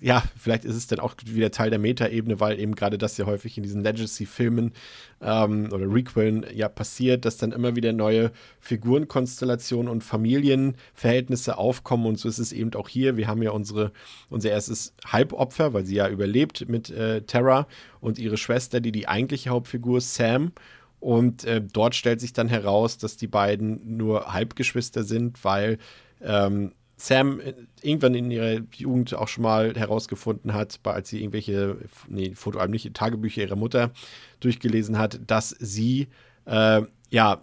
ja, 0.00 0.22
vielleicht 0.36 0.64
ist 0.64 0.74
es 0.74 0.86
dann 0.86 1.00
auch 1.00 1.14
wieder 1.24 1.50
Teil 1.50 1.70
der 1.70 1.78
Metaebene, 1.78 2.40
weil 2.40 2.58
eben 2.58 2.74
gerade 2.74 2.98
das 2.98 3.16
ja 3.18 3.26
häufig 3.26 3.56
in 3.56 3.62
diesen 3.62 3.82
Legacy-Filmen 3.82 4.72
ähm, 5.20 5.68
oder 5.72 5.86
Requellen 5.86 6.46
ja 6.52 6.68
passiert, 6.68 7.24
dass 7.24 7.36
dann 7.36 7.52
immer 7.52 7.76
wieder 7.76 7.92
neue 7.92 8.32
Figurenkonstellationen 8.60 9.90
und 9.90 10.02
Familienverhältnisse 10.02 11.58
aufkommen 11.58 12.06
und 12.06 12.18
so 12.18 12.28
ist 12.28 12.38
es 12.38 12.52
eben 12.52 12.74
auch 12.74 12.88
hier. 12.88 13.16
Wir 13.16 13.28
haben 13.28 13.42
ja 13.42 13.50
unsere, 13.50 13.92
unser 14.30 14.50
erstes 14.50 14.94
Halbopfer, 15.06 15.72
weil 15.74 15.84
sie 15.84 15.96
ja 15.96 16.08
überlebt 16.08 16.68
mit 16.68 16.90
äh, 16.90 17.22
Terra 17.22 17.66
und 18.00 18.18
ihre 18.18 18.36
Schwester, 18.36 18.80
die 18.80 18.92
die 18.92 19.08
eigentliche 19.08 19.50
Hauptfigur 19.50 19.98
ist, 19.98 20.14
Sam. 20.14 20.52
Und 21.00 21.44
äh, 21.44 21.60
dort 21.60 21.96
stellt 21.96 22.20
sich 22.20 22.32
dann 22.32 22.48
heraus, 22.48 22.96
dass 22.96 23.16
die 23.16 23.26
beiden 23.26 23.96
nur 23.96 24.32
Halbgeschwister 24.32 25.02
sind, 25.02 25.44
weil 25.44 25.78
ähm, 26.20 26.72
Sam 27.02 27.40
äh, 27.40 27.54
irgendwann 27.82 28.14
in 28.14 28.30
ihrer 28.30 28.60
Jugend 28.74 29.12
auch 29.14 29.26
schon 29.26 29.42
mal 29.42 29.74
herausgefunden 29.74 30.54
hat, 30.54 30.78
als 30.84 31.08
sie 31.08 31.20
irgendwelche, 31.20 31.76
nee, 32.08 32.32
fotoalbliche 32.34 32.92
Tagebücher 32.92 33.42
ihrer 33.42 33.56
Mutter 33.56 33.90
durchgelesen 34.38 34.98
hat, 34.98 35.20
dass 35.26 35.50
sie, 35.58 36.08
äh, 36.46 36.82
ja, 37.10 37.42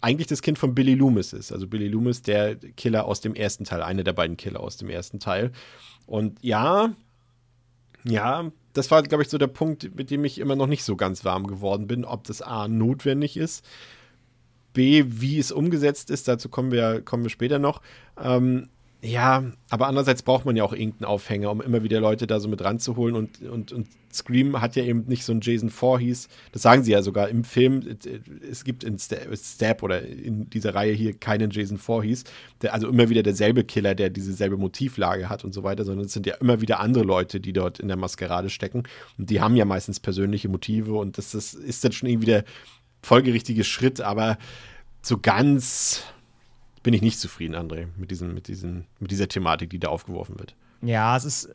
eigentlich 0.00 0.26
das 0.26 0.42
Kind 0.42 0.58
von 0.58 0.74
Billy 0.74 0.94
Loomis 0.94 1.32
ist. 1.32 1.52
Also 1.52 1.68
Billy 1.68 1.86
Loomis, 1.86 2.22
der 2.22 2.56
Killer 2.56 3.04
aus 3.04 3.20
dem 3.20 3.34
ersten 3.34 3.64
Teil, 3.64 3.82
einer 3.82 4.02
der 4.02 4.14
beiden 4.14 4.36
Killer 4.36 4.60
aus 4.60 4.76
dem 4.76 4.88
ersten 4.88 5.20
Teil. 5.20 5.52
Und 6.06 6.38
ja, 6.42 6.92
ja, 8.02 8.50
das 8.72 8.90
war, 8.90 9.02
glaube 9.02 9.22
ich, 9.22 9.28
so 9.28 9.38
der 9.38 9.46
Punkt, 9.46 9.94
mit 9.94 10.10
dem 10.10 10.24
ich 10.24 10.38
immer 10.38 10.56
noch 10.56 10.66
nicht 10.66 10.84
so 10.84 10.96
ganz 10.96 11.24
warm 11.24 11.46
geworden 11.46 11.86
bin, 11.86 12.04
ob 12.04 12.24
das 12.24 12.42
A 12.42 12.66
notwendig 12.66 13.36
ist, 13.36 13.64
B, 14.72 15.04
wie 15.06 15.38
es 15.38 15.52
umgesetzt 15.52 16.10
ist, 16.10 16.28
dazu 16.28 16.48
kommen 16.48 16.72
wir, 16.72 17.02
kommen 17.02 17.22
wir 17.22 17.30
später 17.30 17.58
noch. 17.58 17.82
Ähm, 18.20 18.68
ja, 19.02 19.44
aber 19.70 19.86
andererseits 19.86 20.22
braucht 20.22 20.44
man 20.44 20.56
ja 20.56 20.64
auch 20.64 20.74
irgendeinen 20.74 21.06
Aufhänger, 21.06 21.50
um 21.50 21.62
immer 21.62 21.82
wieder 21.82 22.00
Leute 22.00 22.26
da 22.26 22.38
so 22.38 22.48
mit 22.48 22.62
ranzuholen. 22.62 23.16
Und, 23.16 23.40
und, 23.42 23.72
und 23.72 23.88
Scream 24.12 24.60
hat 24.60 24.76
ja 24.76 24.84
eben 24.84 25.06
nicht 25.06 25.24
so 25.24 25.32
einen 25.32 25.40
Jason 25.40 25.70
Voorhees. 25.70 26.28
Das 26.52 26.62
sagen 26.62 26.82
sie 26.84 26.92
ja 26.92 27.02
sogar 27.02 27.30
im 27.30 27.44
Film. 27.44 27.96
Es 28.50 28.62
gibt 28.64 28.84
in 28.84 28.98
Sta- 28.98 29.34
Stab 29.34 29.82
oder 29.82 30.02
in 30.02 30.50
dieser 30.50 30.74
Reihe 30.74 30.92
hier 30.92 31.14
keinen 31.14 31.50
Jason 31.50 31.78
Voorhees. 31.78 32.24
Der, 32.60 32.74
also 32.74 32.88
immer 32.88 33.08
wieder 33.08 33.22
derselbe 33.22 33.64
Killer, 33.64 33.94
der 33.94 34.10
dieselbe 34.10 34.58
Motivlage 34.58 35.30
hat 35.30 35.44
und 35.44 35.54
so 35.54 35.62
weiter, 35.62 35.84
sondern 35.84 36.04
es 36.04 36.12
sind 36.12 36.26
ja 36.26 36.34
immer 36.34 36.60
wieder 36.60 36.80
andere 36.80 37.04
Leute, 37.04 37.40
die 37.40 37.54
dort 37.54 37.80
in 37.80 37.88
der 37.88 37.96
Maskerade 37.96 38.50
stecken. 38.50 38.82
Und 39.16 39.30
die 39.30 39.40
haben 39.40 39.56
ja 39.56 39.64
meistens 39.64 39.98
persönliche 39.98 40.50
Motive 40.50 40.92
und 40.94 41.16
das, 41.16 41.30
das 41.30 41.54
ist 41.54 41.84
dann 41.84 41.92
schon 41.92 42.08
irgendwie 42.08 42.26
der 42.26 42.44
folgerichtige 43.02 43.64
Schritt, 43.64 44.02
aber 44.02 44.36
so 45.00 45.16
ganz 45.16 46.04
bin 46.82 46.94
ich 46.94 47.02
nicht 47.02 47.18
zufrieden, 47.18 47.54
André, 47.54 47.86
mit, 47.96 48.10
diesem, 48.10 48.34
mit, 48.34 48.48
diesem, 48.48 48.84
mit 48.98 49.10
dieser 49.10 49.28
Thematik, 49.28 49.70
die 49.70 49.78
da 49.78 49.88
aufgeworfen 49.88 50.38
wird. 50.38 50.54
Ja, 50.82 51.14
es 51.14 51.24
ist, 51.24 51.54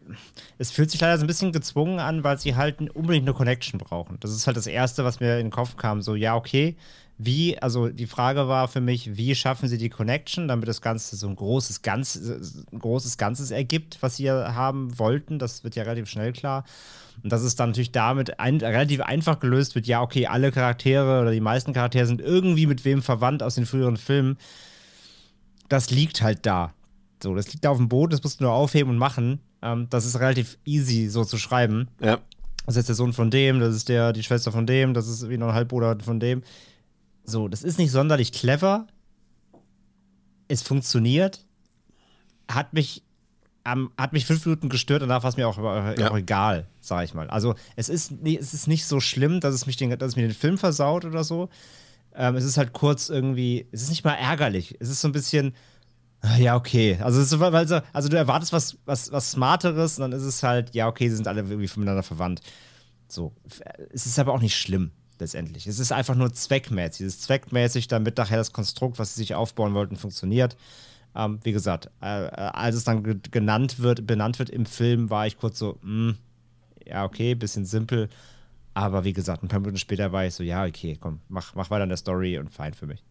es 0.60 0.70
fühlt 0.70 0.92
sich 0.92 1.02
leider 1.02 1.18
so 1.18 1.24
ein 1.24 1.28
bisschen 1.28 1.52
gezwungen 1.52 2.00
an, 2.00 2.24
weil 2.24 2.38
sie 2.38 2.56
halt 2.56 2.80
unbedingt 2.96 3.28
eine 3.28 3.36
Connection 3.36 3.80
brauchen. 3.80 4.18
Das 4.20 4.32
ist 4.32 4.46
halt 4.46 4.56
das 4.56 4.68
Erste, 4.68 5.04
was 5.04 5.20
mir 5.20 5.40
in 5.40 5.48
den 5.48 5.52
Kopf 5.52 5.78
kam. 5.78 6.04
So, 6.04 6.14
ja, 6.14 6.36
okay, 6.36 6.76
wie, 7.18 7.58
also 7.60 7.88
die 7.88 8.06
Frage 8.08 8.48
war 8.48 8.68
für 8.68 8.82
mich, 8.82 9.18
wie 9.18 9.34
schaffen 9.34 9.68
sie 9.68 9.78
die 9.78 9.90
Connection, 9.90 10.48
damit 10.48 10.68
das 10.68 10.82
Ganze 10.82 11.16
so 11.16 11.28
ein 11.28 11.36
großes, 11.36 11.82
Ganz, 11.82 12.16
ein 12.72 12.80
großes 12.80 13.18
Ganzes 13.18 13.52
ergibt, 13.52 13.98
was 14.02 14.18
sie 14.18 14.26
ja 14.26 14.54
haben 14.54 15.00
wollten. 15.00 15.40
Das 15.40 15.64
wird 15.64 15.76
ja 15.76 15.84
relativ 15.84 16.08
schnell 16.08 16.34
klar. 16.34 16.64
Und 17.24 17.32
dass 17.32 17.42
es 17.42 17.56
dann 17.56 17.70
natürlich 17.70 17.94
damit 17.94 18.40
ein, 18.40 18.58
relativ 18.58 19.02
einfach 19.02 19.40
gelöst 19.40 19.74
wird, 19.74 19.88
ja, 19.88 20.02
okay, 20.02 20.28
alle 20.28 20.52
Charaktere 20.52 21.22
oder 21.22 21.32
die 21.32 21.40
meisten 21.40 21.74
Charaktere 21.74 22.06
sind 22.06 22.22
irgendwie 22.22 22.68
mit 22.68 22.84
wem 22.86 23.02
verwandt 23.02 23.42
aus 23.42 23.56
den 23.56 23.66
früheren 23.66 23.98
Filmen. 23.98 24.38
Das 25.70 25.90
liegt 25.90 26.22
halt 26.22 26.46
da. 26.46 26.74
So, 27.24 27.34
das 27.36 27.52
liegt 27.52 27.66
da 27.66 27.70
auf 27.72 27.78
dem 27.78 27.90
Boot, 27.90 28.14
das 28.14 28.22
musst 28.24 28.40
du 28.40 28.44
nur 28.46 28.54
aufheben 28.54 28.92
und 28.92 28.98
machen. 28.98 29.40
Ähm, 29.62 29.88
das 29.90 30.06
ist 30.06 30.20
relativ 30.20 30.58
easy 30.66 31.08
so 31.10 31.24
zu 31.26 31.38
schreiben. 31.38 31.88
Ja. 32.02 32.20
Das 32.66 32.76
ist 32.76 32.78
jetzt 32.78 32.88
der 32.90 32.96
Sohn 32.96 33.14
von 33.14 33.30
dem, 33.32 33.60
das 33.60 33.76
ist 33.76 33.90
der, 33.90 34.12
die 34.14 34.24
Schwester 34.24 34.52
von 34.52 34.66
dem, 34.68 34.94
das 34.94 35.08
ist 35.08 35.30
wie 35.30 35.38
noch 35.38 35.50
ein 35.50 35.54
Halbbruder 35.54 35.98
von 36.04 36.20
dem. 36.20 36.44
So, 37.24 37.48
das 37.48 37.64
ist 37.64 37.78
nicht 37.80 37.92
sonderlich 37.92 38.32
clever. 38.32 38.88
Es 40.48 40.62
funktioniert. 40.62 41.46
Hat 42.52 42.74
mich, 42.74 43.04
ähm, 43.66 43.92
hat 43.98 44.14
mich 44.14 44.26
fünf 44.26 44.46
Minuten 44.46 44.70
gestört, 44.70 45.02
danach 45.02 45.24
war 45.24 45.30
es 45.30 45.38
mir 45.38 45.48
auch, 45.48 45.58
äh, 45.58 46.00
Ja. 46.00 46.12
auch 46.12 46.18
egal, 46.18 46.68
sag 46.82 47.04
ich 47.06 47.14
mal. 47.16 47.28
Also, 47.30 47.56
es 47.76 47.90
ist, 47.90 48.12
es 48.24 48.54
ist 48.54 48.68
nicht 48.68 48.86
so 48.86 49.00
schlimm, 49.00 49.40
dass 49.40 49.56
es, 49.56 49.66
mich 49.66 49.78
den, 49.78 49.90
dass 49.98 50.10
es 50.10 50.16
mir 50.16 50.24
den 50.24 50.34
Film 50.36 50.58
versaut 50.60 51.06
oder 51.06 51.24
so. 51.24 51.50
Ähm, 52.16 52.36
es 52.36 52.46
ist 52.46 52.58
halt 52.58 52.74
kurz 52.74 53.10
irgendwie, 53.10 53.68
es 53.72 53.84
ist 53.84 53.90
nicht 53.90 54.04
mal 54.04 54.14
ärgerlich. 54.14 54.76
Es 54.80 54.90
ist 54.90 55.02
so 55.02 55.08
ein 55.08 55.12
bisschen, 55.12 55.54
ah, 56.22 56.38
ja, 56.38 56.56
okay. 56.56 56.98
Also, 57.02 57.24
so, 57.24 57.40
weil 57.40 57.68
so, 57.68 57.82
also 57.94 58.10
du 58.10 58.18
erwartest 58.18 58.54
was, 58.54 58.78
was, 58.86 59.12
was 59.12 59.32
Smarteres 59.32 59.98
und 59.98 60.02
dann 60.02 60.12
ist 60.12 60.26
es 60.26 60.44
halt, 60.44 60.74
ja, 60.74 60.88
okay, 60.88 61.10
sie 61.10 61.16
sind 61.16 61.28
alle 61.28 61.42
irgendwie 61.42 61.80
miteinander 61.80 62.04
verwandt. 62.04 62.42
So. 63.08 63.34
Es 63.92 64.06
ist 64.06 64.18
aber 64.20 64.34
auch 64.34 64.42
nicht 64.42 64.58
schlimm, 64.58 64.92
letztendlich. 65.20 65.68
Es 65.68 65.80
ist 65.80 65.92
einfach 65.92 66.16
nur 66.16 66.34
zweckmäßig. 66.34 67.06
Es 67.06 67.16
ist 67.16 67.24
zweckmäßig, 67.24 67.88
damit 67.88 68.18
nachher 68.18 68.38
das 68.38 68.54
Konstrukt, 68.54 69.00
was 69.00 69.14
sie 69.14 69.22
sich 69.22 69.36
aufbauen 69.36 69.74
wollten, 69.74 69.96
funktioniert. 69.96 70.58
Ähm, 71.16 71.40
wie 71.44 71.52
gesagt, 71.54 71.90
äh, 72.02 72.26
äh, 72.26 72.30
als 72.30 72.76
es 72.76 72.84
dann 72.84 73.04
ge 73.04 73.18
genannt 73.32 73.80
wird, 73.80 74.06
benannt 74.06 74.40
wird 74.40 74.50
im 74.50 74.66
Film, 74.66 75.10
war 75.10 75.28
ich 75.28 75.38
kurz 75.38 75.60
so, 75.60 75.80
hm, 75.82 76.18
ja, 76.86 77.06
okay, 77.06 77.36
bisschen 77.36 77.66
simpel. 77.66 78.10
Aber 78.76 79.06
wie 79.06 79.14
gesagt, 79.14 79.42
ein 79.42 79.48
paar 79.48 79.62
Minuten 79.62 79.78
später 79.78 80.12
war 80.12 80.26
ich 80.26 80.36
so, 80.36 80.44
ja, 80.44 80.66
okay, 80.66 80.98
komm, 81.00 81.22
mach, 81.30 81.56
mach 81.56 81.70
weiter 81.70 81.84
in 81.84 81.90
der 81.90 81.98
Story 81.98 82.38
und 82.38 82.52
fein 82.52 82.74
für 82.74 82.86
mich. 82.86 83.04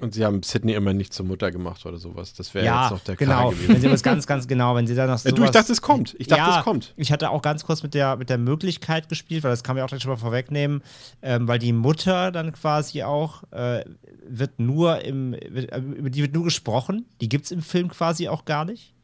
Und 0.00 0.14
sie 0.14 0.24
haben 0.24 0.42
Sydney 0.42 0.72
immer 0.72 0.92
nicht 0.92 1.12
zur 1.12 1.24
Mutter 1.24 1.50
gemacht 1.50 1.84
oder 1.86 1.98
sowas. 1.98 2.34
Das 2.34 2.52
wäre 2.54 2.64
ja, 2.66 2.82
jetzt 2.82 2.90
noch 2.92 3.00
der 3.00 3.16
genau. 3.16 3.32
Klar 3.32 3.52
Wenn 3.52 3.58
gewesen. 3.66 3.80
sie 3.82 3.88
das 3.88 4.02
ganz, 4.02 4.26
ganz 4.26 4.46
genau, 4.46 4.74
wenn 4.74 4.86
sie 4.86 4.94
da 4.94 5.06
noch 5.06 5.22
Ja, 5.22 5.30
du, 5.30 5.44
ich 5.44 5.50
dachte, 5.50 5.72
es 5.72 5.80
kommt. 5.80 6.14
Ich 6.18 6.26
dachte, 6.26 6.42
ja, 6.42 6.58
es 6.58 6.64
kommt. 6.64 6.94
Ich 6.96 7.12
hatte 7.12 7.30
auch 7.30 7.40
ganz 7.40 7.64
kurz 7.64 7.82
mit 7.82 7.94
der, 7.94 8.16
mit 8.16 8.28
der 8.28 8.36
Möglichkeit 8.36 9.08
gespielt, 9.08 9.44
weil 9.44 9.50
das 9.50 9.62
kann 9.62 9.74
man 9.76 9.80
ja 9.80 9.84
auch 9.84 10.00
schon 10.00 10.10
mal 10.10 10.18
vorwegnehmen, 10.18 10.82
ähm, 11.22 11.46
weil 11.48 11.58
die 11.58 11.72
Mutter 11.72 12.30
dann 12.30 12.52
quasi 12.52 13.02
auch 13.04 13.44
äh, 13.52 13.84
wird 14.26 14.58
nur 14.58 15.02
im, 15.02 15.32
wird, 15.32 15.72
äh, 15.72 15.78
über 15.78 16.10
die 16.10 16.22
wird 16.22 16.34
nur 16.34 16.44
gesprochen. 16.44 17.06
Die 17.20 17.28
gibt 17.28 17.46
es 17.46 17.50
im 17.50 17.62
Film 17.62 17.88
quasi 17.88 18.28
auch 18.28 18.44
gar 18.44 18.64
nicht. 18.64 18.94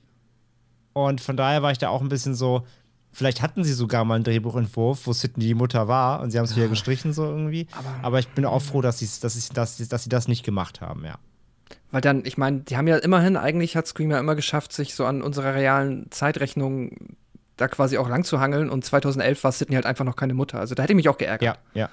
Und 0.95 1.23
von 1.23 1.39
daher 1.39 1.63
war 1.63 1.73
ich 1.73 1.79
da 1.79 1.89
auch 1.89 2.03
ein 2.03 2.11
bisschen 2.11 2.35
so, 2.35 2.67
vielleicht 3.13 3.43
hatten 3.43 3.63
sie 3.65 3.73
sogar 3.73 4.05
mal 4.05 4.15
einen 4.17 4.25
Drehbuchentwurf, 4.25 5.07
wo 5.07 5.13
Sidney 5.13 5.45
die 5.47 5.55
Mutter 5.55 5.87
war 5.89 6.21
und 6.21 6.31
sie 6.31 6.39
haben 6.39 6.45
es 6.47 6.57
wieder 6.57 6.69
gestrichen 6.69 7.13
so 7.13 7.25
irgendwie. 7.25 7.67
Aber, 8.03 8.19
ich 8.19 8.29
bin 8.29 8.45
auch 8.45 8.61
froh, 8.63 8.81
dass, 8.81 8.99
dass, 9.21 9.35
sie- 9.35 9.53
dass, 9.55 9.77
dass 9.89 10.03
sie 10.05 10.09
das 10.09 10.29
nicht 10.29 10.45
gemacht 10.45 10.81
haben, 10.81 11.05
ja. 11.05 11.17
Weil 11.91 12.01
dann, 12.01 12.25
ich 12.25 12.39
meine, 12.39 12.61
die 12.61 12.77
haben 12.77 12.89
ja 12.89 12.97
immerhin, 12.97 13.37
eigentlich 13.37 13.77
hat 13.77 13.87
Scream 13.87 14.11
ja 14.11 14.19
immer 14.19 14.35
geschafft, 14.35 14.73
sich 14.73 14.95
so 14.95 15.05
an 15.05 15.21
unserer 15.23 15.55
realen 15.55 16.11
Zeitrechnung 16.11 17.15
da 17.59 17.69
quasi 17.69 17.99
auch 17.99 18.09
lang 18.09 18.25
zu 18.25 18.41
hangeln 18.41 18.71
und 18.71 18.83
2011 18.85 19.45
war 19.45 19.53
Sydney 19.53 19.75
halt 19.75 19.85
einfach 19.87 20.05
noch 20.07 20.17
keine 20.17 20.33
Mutter. 20.35 20.59
Also 20.59 20.75
da 20.75 20.83
hätte 20.83 20.95
ich 20.95 20.97
mich 20.97 21.09
auch 21.11 21.19
geärgert. 21.19 21.43
Ja, 21.75 21.81
ja. 21.81 21.91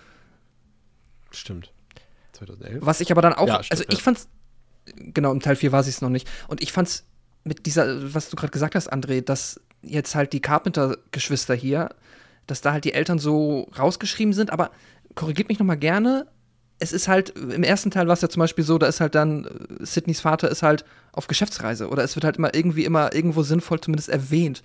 Stimmt. 1.31 1.71
2011? 2.33 2.85
Was 2.85 3.01
ich 3.01 3.11
aber 3.11 3.21
dann 3.21 3.33
auch, 3.33 3.47
Ja, 3.47 3.61
stimmt, 3.63 3.71
also 3.71 3.83
ich 3.89 3.97
ja. 3.99 4.03
fand's, 4.03 4.27
genau, 4.95 5.31
im 5.31 5.41
Teil 5.41 5.55
4 5.55 5.71
war 5.71 5.83
sie 5.83 5.89
es 5.89 6.01
noch 6.01 6.09
nicht. 6.09 6.27
Und 6.47 6.61
ich 6.63 6.71
fand's 6.71 7.03
mit 7.43 7.65
dieser, 7.65 8.13
was 8.13 8.29
du 8.29 8.35
gerade 8.35 8.51
gesagt 8.51 8.75
hast, 8.75 8.91
André, 8.91 9.21
dass 9.21 9.59
jetzt 9.81 10.15
halt 10.15 10.33
die 10.33 10.41
Carpenter-Geschwister 10.41 11.55
hier, 11.55 11.89
dass 12.47 12.61
da 12.61 12.71
halt 12.73 12.85
die 12.85 12.93
Eltern 12.93 13.19
so 13.19 13.69
rausgeschrieben 13.77 14.33
sind, 14.33 14.51
aber 14.51 14.71
korrigiert 15.15 15.49
mich 15.49 15.59
noch 15.59 15.65
mal 15.65 15.75
gerne. 15.75 16.27
Es 16.79 16.93
ist 16.93 17.07
halt, 17.07 17.29
im 17.37 17.63
ersten 17.63 17.91
Teil 17.91 18.07
war 18.07 18.13
es 18.13 18.21
ja 18.21 18.29
zum 18.29 18.39
Beispiel 18.39 18.63
so, 18.63 18.77
da 18.77 18.87
ist 18.87 19.01
halt 19.01 19.15
dann, 19.15 19.45
äh, 19.45 19.85
Sidneys 19.85 20.21
Vater 20.21 20.49
ist 20.49 20.63
halt 20.63 20.85
auf 21.11 21.27
Geschäftsreise 21.27 21.89
oder 21.89 22.03
es 22.03 22.15
wird 22.15 22.23
halt 22.23 22.37
immer 22.37 22.53
irgendwie 22.55 22.85
immer 22.85 23.13
irgendwo 23.13 23.43
sinnvoll 23.43 23.81
zumindest 23.81 24.09
erwähnt, 24.09 24.63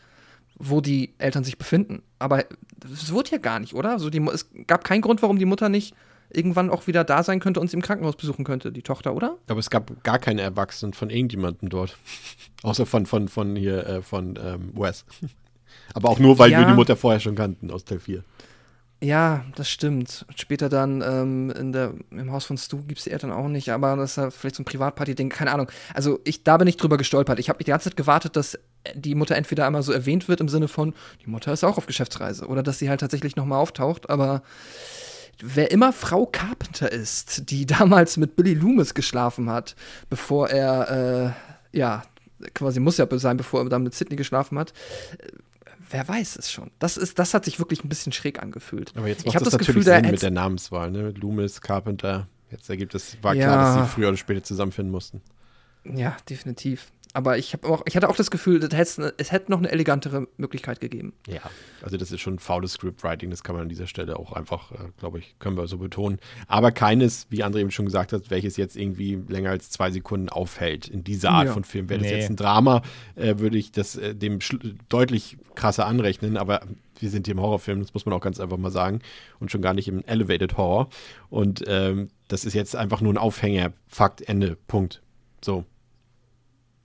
wo 0.57 0.81
die 0.81 1.15
Eltern 1.19 1.43
sich 1.45 1.59
befinden. 1.59 2.03
Aber 2.19 2.45
es 2.93 3.13
wurde 3.13 3.33
ja 3.33 3.39
gar 3.39 3.59
nicht, 3.59 3.75
oder? 3.75 3.99
So 3.99 4.11
die, 4.11 4.21
Mu- 4.21 4.31
es 4.31 4.49
gab 4.67 4.85
keinen 4.85 5.01
Grund, 5.01 5.23
warum 5.23 5.39
die 5.39 5.45
Mutter 5.45 5.69
nicht 5.69 5.95
irgendwann 6.37 6.71
auch 6.71 6.87
wieder 6.87 7.05
da 7.05 7.23
sein 7.23 7.41
könnte 7.41 7.61
und 7.61 7.71
sie 7.71 7.77
im 7.77 7.83
Krankenhaus 7.83 8.17
besuchen 8.17 8.45
könnte, 8.45 8.73
die 8.73 8.83
Tochter, 8.83 9.15
oder? 9.15 9.37
Aber 9.49 9.61
es 9.61 9.71
gab 9.71 10.03
gar 10.05 10.19
keine 10.19 10.43
Erwachsenen 10.43 10.93
von 10.93 11.11
irgendjemandem 11.11 11.69
dort. 11.69 11.97
Außer 12.63 12.87
von, 12.87 13.07
von, 13.07 13.29
von 13.29 13.57
hier, 13.57 13.87
äh, 13.87 14.03
von 14.03 14.39
ähm, 14.43 14.73
Wes. 14.75 15.05
Aber 15.95 16.09
auch 16.09 16.19
nur, 16.19 16.39
weil 16.39 16.51
Ja. 16.51 16.61
wir 16.61 16.67
die 16.67 16.73
Mutter 16.73 16.97
vorher 16.97 17.21
schon 17.21 17.35
kannten 17.35 17.71
aus 17.71 17.85
Teil 17.85 18.01
4. 18.01 18.23
Ja, 19.03 19.45
das 19.57 19.69
stimmt. 19.69 20.25
Später 20.35 20.71
dann 20.71 21.03
ähm, 21.03 21.51
in 21.51 21.73
der, 21.73 21.93
im 22.11 22.33
Haus 22.33 22.47
von 22.47 22.57
Stu 22.57 22.79
gibt 22.87 22.99
es 22.99 23.05
die 23.05 23.11
Eltern 23.11 23.33
auch 23.33 23.49
nicht, 23.49 23.69
aber 23.71 23.97
das 23.97 24.13
ist 24.13 24.17
ja 24.17 24.31
vielleicht 24.31 24.55
so 24.55 24.63
ein 24.63 24.65
Privatparty-Ding, 24.65 25.29
keine 25.29 25.53
Ahnung. 25.53 25.69
Also 25.93 26.21
ich, 26.25 26.43
da 26.43 26.57
bin 26.57 26.69
ich 26.69 26.79
drüber 26.79 26.97
gestolpert. 26.97 27.39
Ich 27.39 27.51
habe 27.51 27.63
die 27.63 27.71
ganze 27.71 27.91
Zeit 27.91 27.99
gewartet, 27.99 28.35
dass 28.37 28.59
die 28.95 29.15
Mutter 29.15 29.37
entweder 29.37 29.67
einmal 29.67 29.83
so 29.83 29.93
erwähnt 29.93 30.29
wird 30.29 30.41
im 30.41 30.49
Sinne 30.49 30.69
von, 30.69 30.95
die 31.23 31.29
Mutter 31.29 31.53
ist 31.53 31.65
auch 31.65 31.77
auf 31.77 31.87
Geschäftsreise 31.87 32.47
oder 32.47 32.63
dass 32.63 32.79
sie 32.79 32.89
halt 32.89 33.01
tatsächlich 33.01 33.37
nochmal 33.37 33.59
auftaucht, 33.59 34.09
aber 34.09 34.43
wer 35.43 35.71
immer 35.71 35.93
Frau 35.93 36.27
Carpenter 36.27 36.91
ist, 36.91 37.51
die 37.51 37.67
damals 37.67 38.17
mit 38.17 38.37
Billy 38.37 38.55
Loomis 38.55 38.95
geschlafen 38.95 39.51
hat, 39.51 39.77
bevor 40.11 40.49
er, 40.51 41.35
äh, 41.73 41.77
ja, 41.79 42.03
quasi 42.55 42.81
muss 42.81 42.99
ja 42.99 43.07
sein, 43.19 43.37
bevor 43.37 43.63
er 43.63 43.69
dann 43.69 43.83
mit 43.83 43.95
Sidney 43.95 44.17
geschlafen 44.17 44.59
hat, 44.59 44.73
äh, 45.19 45.29
wer 45.91 46.07
weiß 46.09 46.37
es 46.37 46.51
schon. 46.51 46.71
Das, 46.79 46.97
ist, 46.97 47.19
das 47.19 47.35
hat 47.35 47.45
sich 47.45 47.59
wirklich 47.59 47.85
ein 47.85 47.89
bisschen 47.89 48.13
schräg 48.13 48.43
angefühlt. 48.43 48.93
Aber 48.97 49.09
jetzt 49.09 49.21
ich 49.21 49.27
macht 49.27 49.37
habe 49.37 49.45
das, 49.45 49.53
das 49.53 49.61
natürlich 49.61 49.85
Gefühl, 49.85 49.93
da 49.93 50.01
Sinn 50.01 50.11
mit 50.11 50.23
der 50.23 50.31
Namenswahl, 50.31 50.91
ne? 50.91 51.11
Loomis, 51.11 51.61
Carpenter. 51.61 52.29
Jetzt 52.51 52.69
ergibt 52.71 52.95
es, 52.95 53.17
war 53.23 53.35
Ja. 53.35 53.47
klar, 53.47 53.77
dass 53.79 53.89
sie 53.89 53.95
früher 53.95 54.09
oder 54.09 54.17
später 54.17 54.43
zusammenfinden 54.43 54.93
mussten. 54.93 55.21
Ja, 55.85 56.17
definitiv. 56.29 56.87
Aber 57.17 57.39
ich, 57.39 57.53
hab 57.53 57.65
auch, 57.65 57.83
ich 57.87 57.95
hatte 57.97 58.09
auch 58.11 58.17
das 58.17 58.31
Gefühl, 58.31 58.59
das 58.59 58.99
ne- 58.99 59.15
es 59.19 59.31
hätte 59.31 59.51
noch 59.53 59.59
eine 59.59 59.71
elegantere 59.71 60.27
Möglichkeit 60.37 60.81
gegeben. 60.81 61.13
Ja. 61.29 61.43
Also 61.81 61.97
das 61.97 62.11
ist 62.11 62.21
schon 62.21 62.41
faules 62.41 62.73
Scriptwriting, 62.73 63.31
das 63.31 63.45
kann 63.45 63.55
man 63.55 63.63
an 63.63 63.69
dieser 63.69 63.87
Stelle 63.87 64.19
auch 64.19 64.33
einfach, 64.33 64.73
äh, 64.73 64.77
glaube 64.99 65.21
ich, 65.21 65.37
können 65.39 65.57
wir 65.57 65.69
so 65.69 65.79
betonen. 65.79 66.19
Aber 66.49 66.73
keines, 66.73 67.27
wie 67.31 67.45
André 67.45 67.59
eben 67.61 67.71
schon 67.71 67.85
gesagt 67.87 68.13
hat, 68.13 68.31
welches 68.31 68.57
jetzt 68.57 68.77
irgendwie 68.77 69.15
länger 69.29 69.51
als 69.51 69.71
zwei 69.71 69.93
Sekunden 69.93 70.29
aufhält 70.29 70.89
in 70.89 71.05
dieser 71.05 71.31
Art 71.31 71.47
Ja. 71.47 71.53
von 71.53 71.63
Film. 71.63 71.89
Wäre 71.89 72.01
das 72.01 72.11
Nee. 72.11 72.17
jetzt 72.19 72.31
ein 72.31 72.37
Drama, 72.37 72.83
äh, 73.15 73.39
würde 73.39 73.59
ich 73.59 73.71
das 73.71 73.95
äh, 73.97 74.15
dem 74.15 74.41
deutlich 74.89 75.37
krasser 75.55 75.87
anrechnen, 75.87 76.37
aber 76.37 76.63
wir 76.99 77.11
sind 77.11 77.27
hier 77.27 77.35
im 77.35 77.41
Horrorfilm, 77.41 77.81
das 77.81 77.95
muss 77.95 78.07
man 78.07 78.13
auch 78.13 78.21
ganz 78.21 78.41
einfach 78.41 78.57
mal 78.57 78.71
sagen, 78.73 79.01
und 79.39 79.53
schon 79.53 79.63
gar 79.63 79.75
nicht 79.75 79.87
im 79.87 80.03
Elevated 80.07 80.57
Horror. 80.57 80.89
Und 81.31 81.63
ähm, 81.69 82.09
das 82.27 82.45
ist 82.45 82.55
jetzt 82.55 82.75
einfach 82.75 83.01
nur 83.01 83.13
ein 83.13 83.19
Aufhänger, 83.19 83.73
Fakt, 83.87 84.21
Ende, 84.23 84.57
Punkt. 84.67 85.01
So. 85.45 85.65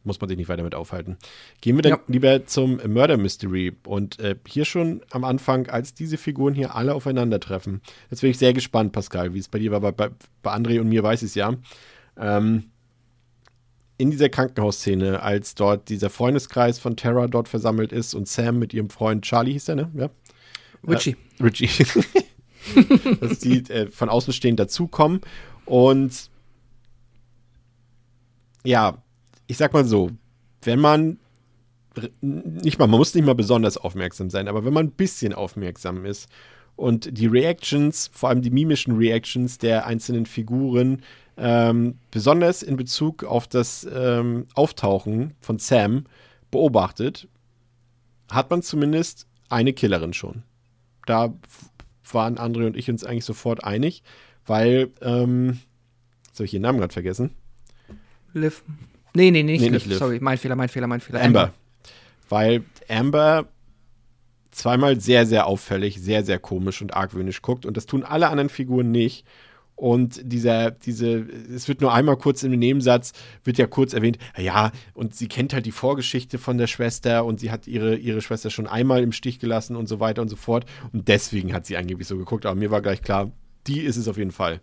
Muss 0.10 0.20
man 0.20 0.28
sich 0.28 0.38
nicht 0.38 0.50
weiter 0.50 0.64
mit 0.64 0.74
aufhalten. 0.74 1.18
Gehen 1.62 1.76
wir 1.78 1.84
dann 1.84 1.92
Ja. 1.92 2.00
lieber 2.08 2.46
zum 2.46 2.82
Murder 2.88 3.18
Mystery. 3.18 3.74
Und 3.86 4.20
äh, 4.20 4.36
hier 4.48 4.66
schon 4.66 5.02
am 5.12 5.24
Anfang, 5.24 5.68
als 5.68 5.94
diese 5.94 6.18
Figuren 6.18 6.56
hier 6.56 6.74
alle 6.76 6.96
aufeinandertreffen. 6.96 7.82
Jetzt 8.10 8.22
bin 8.22 8.32
ich 8.32 8.40
sehr 8.40 8.54
gespannt, 8.54 8.92
Pascal, 8.92 9.34
wie 9.36 9.40
es 9.40 9.48
bei 9.48 9.60
dir 9.60 9.72
war. 9.72 9.80
Bei, 9.82 9.92
bei, 9.92 10.10
bei 10.42 10.52
André 10.52 10.80
und 10.82 10.90
mir 10.90 11.04
weiß 11.04 11.22
ich 11.22 11.28
es 11.30 11.36
ja. 11.36 11.54
Ähm, 12.18 12.64
in 13.98 14.10
dieser 14.12 14.30
Krankenhausszene, 14.30 15.22
als 15.22 15.56
dort 15.56 15.90
dieser 15.90 16.10
Freundeskreis 16.10 16.80
von 16.80 16.96
Tara 16.96 17.28
dort 17.28 17.48
versammelt 17.48 17.92
ist 17.92 18.14
und 18.16 18.28
Sam 18.28 18.58
mit 18.58 18.74
ihrem 18.74 18.90
Freund 18.90 19.24
Charlie 19.26 19.52
hieß 19.54 19.66
der, 19.66 19.76
ne? 19.76 19.92
Ja. 19.94 20.10
Richie. 20.88 21.16
Richie. 21.42 21.70
dass 23.22 23.40
die 23.40 23.60
äh, 23.70 23.92
von 23.92 24.10
außen 24.10 24.34
stehend 24.34 24.60
dazukommen. 24.60 25.22
Und 25.66 26.30
ja, 28.64 29.02
ich 29.50 29.58
sag 29.58 29.74
mal 29.74 29.84
so, 29.84 30.12
wenn 30.62 30.80
man 30.80 31.18
nicht 32.22 32.78
mal, 32.78 32.88
man 32.88 33.00
muss 33.00 33.16
nicht 33.16 33.26
mal 33.26 33.34
besonders 33.34 33.78
aufmerksam 33.78 34.30
sein, 34.30 34.48
aber 34.48 34.64
wenn 34.64 34.74
man 34.74 34.86
ein 34.86 34.92
bisschen 34.92 35.34
aufmerksam 35.34 36.06
ist 36.06 36.30
und 36.76 37.18
die 37.18 37.26
Reactions, 37.26 38.12
vor 38.14 38.30
allem 38.30 38.44
die 38.44 38.52
mimischen 38.52 38.96
Reactions 38.96 39.58
der 39.58 39.88
einzelnen 39.88 40.28
Figuren, 40.28 41.02
ähm, 41.36 41.98
besonders 42.12 42.62
in 42.62 42.78
Bezug 42.78 43.24
auf 43.24 43.48
das 43.48 43.88
ähm, 43.92 44.46
Auftauchen 44.54 45.34
von 45.42 45.58
Sam 45.58 46.06
beobachtet, 46.52 47.28
hat 48.30 48.52
man 48.52 48.62
zumindest 48.62 49.26
eine 49.50 49.74
Killerin 49.74 50.14
schon. 50.14 50.44
Da 51.08 51.34
waren 52.12 52.38
André 52.38 52.68
und 52.68 52.78
ich 52.78 52.88
uns 52.88 53.04
eigentlich 53.04 53.26
sofort 53.26 53.64
einig, 53.64 54.04
weil, 54.46 54.92
ähm, 55.02 55.60
jetzt 56.28 56.40
ich 56.40 56.54
ihren 56.54 56.62
Namen 56.62 56.78
gerade 56.78 56.94
vergessen. 56.94 57.32
Liv. 58.34 58.64
Nee, 59.14 59.32
nee, 59.32 59.44
nicht, 59.44 59.62
Nee, 59.62 59.70
nicht 59.72 59.86
Liv. 59.86 59.98
Sorry, 59.98 60.20
mein 60.22 60.38
Fehler, 60.38 60.56
mein 60.56 60.70
Fehler, 60.70 60.88
mein 60.88 61.02
Fehler. 61.02 61.22
Amber. 61.22 61.54
Weil 62.30 62.64
Amber 62.88 63.48
zweimal 64.52 65.00
sehr, 65.00 65.26
sehr 65.26 65.48
auffällig, 65.48 66.00
sehr, 66.02 66.24
sehr 66.24 66.40
komisch 66.40 66.82
und 66.82 66.94
argwöhnisch 66.94 67.42
guckt 67.42 67.66
und 67.66 67.78
das 67.78 67.86
tun 67.86 68.04
alle 68.04 68.30
anderen 68.30 68.50
Figuren 68.50 68.92
nicht. 68.92 69.26
Und 69.76 70.20
dieser, 70.26 70.72
diese, 70.72 71.20
es 71.56 71.70
wird 71.70 71.80
nur 71.80 71.94
einmal 71.94 72.18
kurz 72.18 72.44
im 72.44 72.52
Nebensatz, 72.52 73.14
wird 73.46 73.58
ja 73.58 73.66
kurz 73.66 73.94
erwähnt, 73.94 74.18
ja, 74.38 74.74
und 74.94 75.16
sie 75.16 75.30
kennt 75.30 75.54
halt 75.54 75.66
die 75.66 75.72
Vorgeschichte 75.72 76.38
von 76.38 76.58
der 76.58 76.68
Schwester 76.68 77.24
und 77.24 77.40
sie 77.40 77.50
hat 77.50 77.66
ihre, 77.66 77.96
ihre 77.96 78.20
Schwester 78.22 78.50
schon 78.50 78.68
einmal 78.68 79.02
im 79.02 79.14
Stich 79.14 79.40
gelassen 79.40 79.78
und 79.78 79.88
so 79.88 80.02
weiter 80.02 80.22
und 80.22 80.28
so 80.28 80.36
fort. 80.36 80.66
Und 80.92 81.08
deswegen 81.08 81.54
hat 81.54 81.66
sie 81.66 81.78
angeblich 81.78 82.10
so 82.10 82.18
geguckt, 82.18 82.46
aber 82.46 82.56
mir 82.56 82.72
war 82.72 82.82
gleich 82.82 83.02
klar, 83.02 83.32
die 83.68 83.80
ist 83.80 83.96
es 83.96 84.10
auf 84.10 84.18
jeden 84.18 84.32
Fall. 84.32 84.60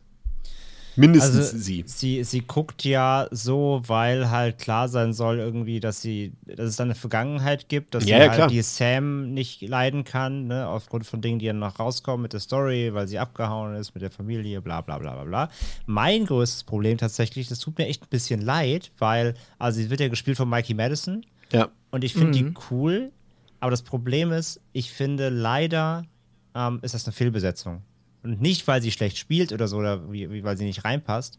Mindestens 0.97 1.37
Also, 1.37 1.59
sie. 1.59 1.85
sie. 1.87 2.25
Sie 2.25 2.41
guckt 2.41 2.85
ja 2.85 3.29
so, 3.31 3.83
weil 3.87 4.31
halt 4.31 4.59
klar 4.59 4.89
sein 4.89 5.13
soll, 5.13 5.39
irgendwie, 5.39 5.79
dass 5.81 6.01
sie, 6.01 6.33
dass 6.47 6.67
es 6.71 6.77
da 6.77 6.85
eine 6.85 6.95
Vergangenheit 6.95 7.69
gibt, 7.69 7.95
dass 7.95 8.05
Ja, 8.05 8.17
sie 8.17 8.23
ja, 8.23 8.29
klar. 8.29 8.41
halt 8.43 8.51
die 8.51 8.63
Sam 8.63 9.33
nicht 9.35 9.61
leiden 9.63 10.05
kann, 10.05 10.47
ne, 10.47 10.67
aufgrund 10.67 11.07
von 11.07 11.21
Dingen, 11.21 11.39
die 11.39 11.47
dann 11.47 11.59
noch 11.59 11.79
rauskommen 11.79 12.23
mit 12.23 12.33
der 12.33 12.41
Story, 12.41 12.95
weil 12.95 13.07
sie 13.09 13.19
abgehauen 13.19 13.75
ist 13.77 13.95
mit 13.95 14.03
der 14.03 14.11
Familie, 14.11 14.61
bla 14.63 14.81
bla 14.81 14.99
bla 14.99 15.15
bla 15.15 15.25
bla. 15.25 15.49
Mein 15.87 16.25
größtes 16.27 16.65
Problem 16.65 16.99
tatsächlich, 16.99 17.49
das 17.49 17.59
tut 17.59 17.79
mir 17.79 17.87
echt 17.87 18.03
ein 18.03 18.09
bisschen 18.11 18.41
leid, 18.41 18.91
weil, 18.99 19.35
also 19.59 19.79
sie 19.81 19.91
wird 19.91 20.01
ja 20.01 20.09
gespielt 20.09 20.37
von 20.37 20.49
Mikey 20.49 20.75
Madison 20.75 21.25
Ja. 21.53 21.69
und 21.91 22.05
ich 22.05 22.15
finde 22.15 22.33
die 22.33 22.55
cool, 22.71 23.13
aber 23.61 23.71
das 23.71 23.83
Problem 23.83 24.33
ist, 24.33 24.61
ich 24.73 24.91
finde 24.93 25.29
leider 25.29 26.05
ähm, 26.55 26.79
ist 26.83 26.95
das 26.95 27.05
eine 27.05 27.13
Fehlbesetzung. 27.13 27.83
Und 28.27 28.41
nicht, 28.43 28.67
weil 28.67 28.83
sie 28.83 28.91
schlecht 28.91 29.19
spielt 29.19 29.53
oder 29.53 29.69
so, 29.69 29.77
oder 29.79 30.11
wie, 30.13 30.43
weil 30.45 30.57
sie 30.57 30.65
nicht 30.65 30.85
reinpasst. 30.85 31.39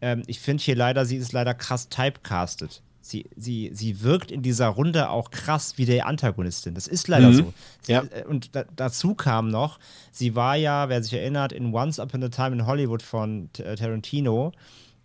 Ähm, 0.00 0.22
ich 0.26 0.40
finde 0.40 0.62
hier 0.62 0.76
leider, 0.76 1.04
sie 1.06 1.16
ist 1.16 1.32
leider 1.32 1.54
krass 1.54 1.88
typecastet. 1.88 2.82
Sie, 3.04 3.28
sie, 3.36 3.70
sie 3.74 4.02
wirkt 4.02 4.30
in 4.30 4.42
dieser 4.42 4.68
Runde 4.68 5.10
auch 5.10 5.30
krass 5.32 5.74
wie 5.76 5.86
der 5.86 6.06
Antagonistin. 6.06 6.74
Das 6.74 6.86
ist 6.86 7.08
leider 7.08 7.30
Mhm. 7.30 7.34
so. 7.34 7.54
Sie, 7.82 7.92
Ja. 7.92 8.02
äh, 8.04 8.24
Und 8.24 8.54
da, 8.54 8.64
dazu 8.76 9.14
kam 9.14 9.48
noch, 9.48 9.78
sie 10.12 10.36
war 10.36 10.54
ja, 10.56 10.88
wer 10.88 11.02
sich 11.02 11.12
erinnert, 11.14 11.52
in 11.52 11.74
Once 11.74 11.98
Upon 11.98 12.22
a 12.22 12.28
Time 12.28 12.52
in 12.52 12.66
Hollywood 12.66 13.02
von 13.02 13.48
äh, 13.58 13.74
Tarantino 13.74 14.52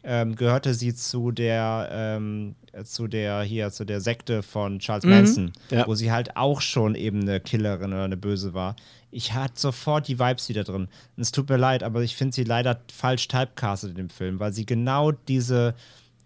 ähm, 0.03 0.36
gehörte 0.36 0.74
sie 0.76 0.93
zu 0.93 1.32
der, 1.32 1.89
ähm, 1.91 2.53
äh, 2.72 2.84
zu 2.84 3.08
der, 3.08 3.41
hier, 3.41 3.72
zu 3.72 3.84
der 3.84 3.99
Sekte 3.99 4.43
von 4.43 4.78
Charles 4.80 5.03
Manson, 5.03 5.51
Ja. 5.72 5.88
wo 5.88 5.95
sie 5.95 6.12
halt 6.12 6.38
auch 6.38 6.62
schon 6.62 6.93
eben 6.95 7.22
eine 7.22 7.39
Killerin 7.39 7.91
oder 7.93 8.03
eine 8.03 8.16
Böse 8.16 8.53
war. 8.53 8.76
Ich 9.18 9.34
hatte 9.34 9.59
sofort 9.59 10.07
die 10.07 10.20
Vibes 10.20 10.47
wieder 10.47 10.63
drin. 10.63 10.84
Und 11.15 11.22
es 11.22 11.32
tut 11.32 11.49
mir 11.49 11.57
leid, 11.57 11.82
aber 11.82 12.01
ich 12.03 12.15
finde 12.15 12.36
sie 12.36 12.43
leider 12.43 12.80
falsch 12.93 13.28
typecastet 13.28 13.89
in 13.89 13.95
dem 13.95 14.09
Film, 14.09 14.39
weil 14.39 14.53
sie 14.53 14.65
genau 14.68 15.11
diese, 15.11 15.74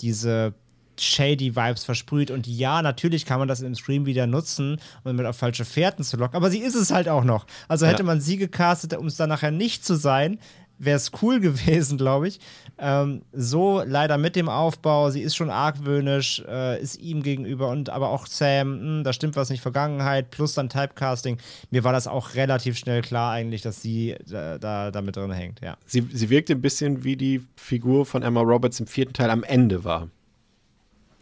diese 0.01 0.53
shady 0.99 1.55
Vibes 1.55 1.85
versprüht. 1.85 2.31
Und 2.31 2.47
ja, 2.47 2.81
natürlich 2.81 3.25
kann 3.25 3.39
man 3.39 3.47
das 3.47 3.61
im 3.61 3.73
Stream 3.75 4.05
wieder 4.05 4.27
nutzen, 4.27 4.77
um 5.05 5.15
mit 5.15 5.25
auf 5.25 5.37
falsche 5.37 5.63
Fährten 5.65 6.03
zu 6.03 6.17
locken, 6.17 6.35
aber 6.35 6.51
sie 6.51 6.59
ist 6.59 6.75
es 6.75 6.91
halt 6.91 7.07
auch 7.07 7.23
noch. 7.23 7.45
Also 7.69 7.85
hätte 7.87 7.99
Ja. 8.03 8.05
man 8.05 8.19
sie 8.19 8.35
gecastet, 8.37 8.93
um 8.97 9.07
es 9.07 9.15
dann 9.15 9.29
nachher 9.29 9.51
nicht 9.51 9.85
zu 9.85 9.95
sein, 9.95 10.37
wäre 10.83 10.97
es 10.97 11.11
cool 11.21 11.39
gewesen, 11.41 11.97
glaube 11.97 12.27
ich. 12.27 12.39
Ähm, 12.77 13.21
so 13.31 13.83
leider 13.85 14.17
mit 14.17 14.35
dem 14.35 14.49
Aufbau, 14.49 15.09
sie 15.11 15.21
ist 15.21 15.35
schon 15.35 15.49
argwöhnisch, 15.49 16.43
äh, 16.47 16.81
ist 16.81 16.99
ihm 16.99 17.21
gegenüber 17.21 17.69
und 17.69 17.89
aber 17.89 18.09
auch 18.09 18.25
Sam, 18.25 18.79
hm, 18.79 19.03
da 19.03 19.13
stimmt 19.13 19.35
was 19.35 19.49
nicht, 19.49 19.61
Vergangenheit, 19.61 20.31
plus 20.31 20.53
dann 20.55 20.69
Typecasting. 20.69 21.37
Mir 21.69 21.83
war 21.83 21.93
das 21.93 22.07
auch 22.07 22.35
relativ 22.35 22.77
schnell 22.77 23.01
klar 23.01 23.33
eigentlich, 23.33 23.61
dass 23.61 23.81
sie 23.81 24.15
da, 24.27 24.57
da, 24.57 24.91
da 24.91 25.01
mit 25.01 25.15
drin 25.15 25.31
hängt, 25.31 25.61
ja. 25.61 25.77
Sie, 25.85 26.07
sie 26.11 26.29
wirkte 26.29 26.53
ein 26.53 26.61
bisschen 26.61 27.03
wie 27.03 27.15
die 27.15 27.41
Figur 27.55 28.05
von 28.05 28.23
Emma 28.23 28.41
Roberts 28.41 28.79
im 28.79 28.87
vierten 28.87 29.13
Teil 29.13 29.29
am 29.29 29.43
Ende 29.43 29.83
war. 29.83 30.09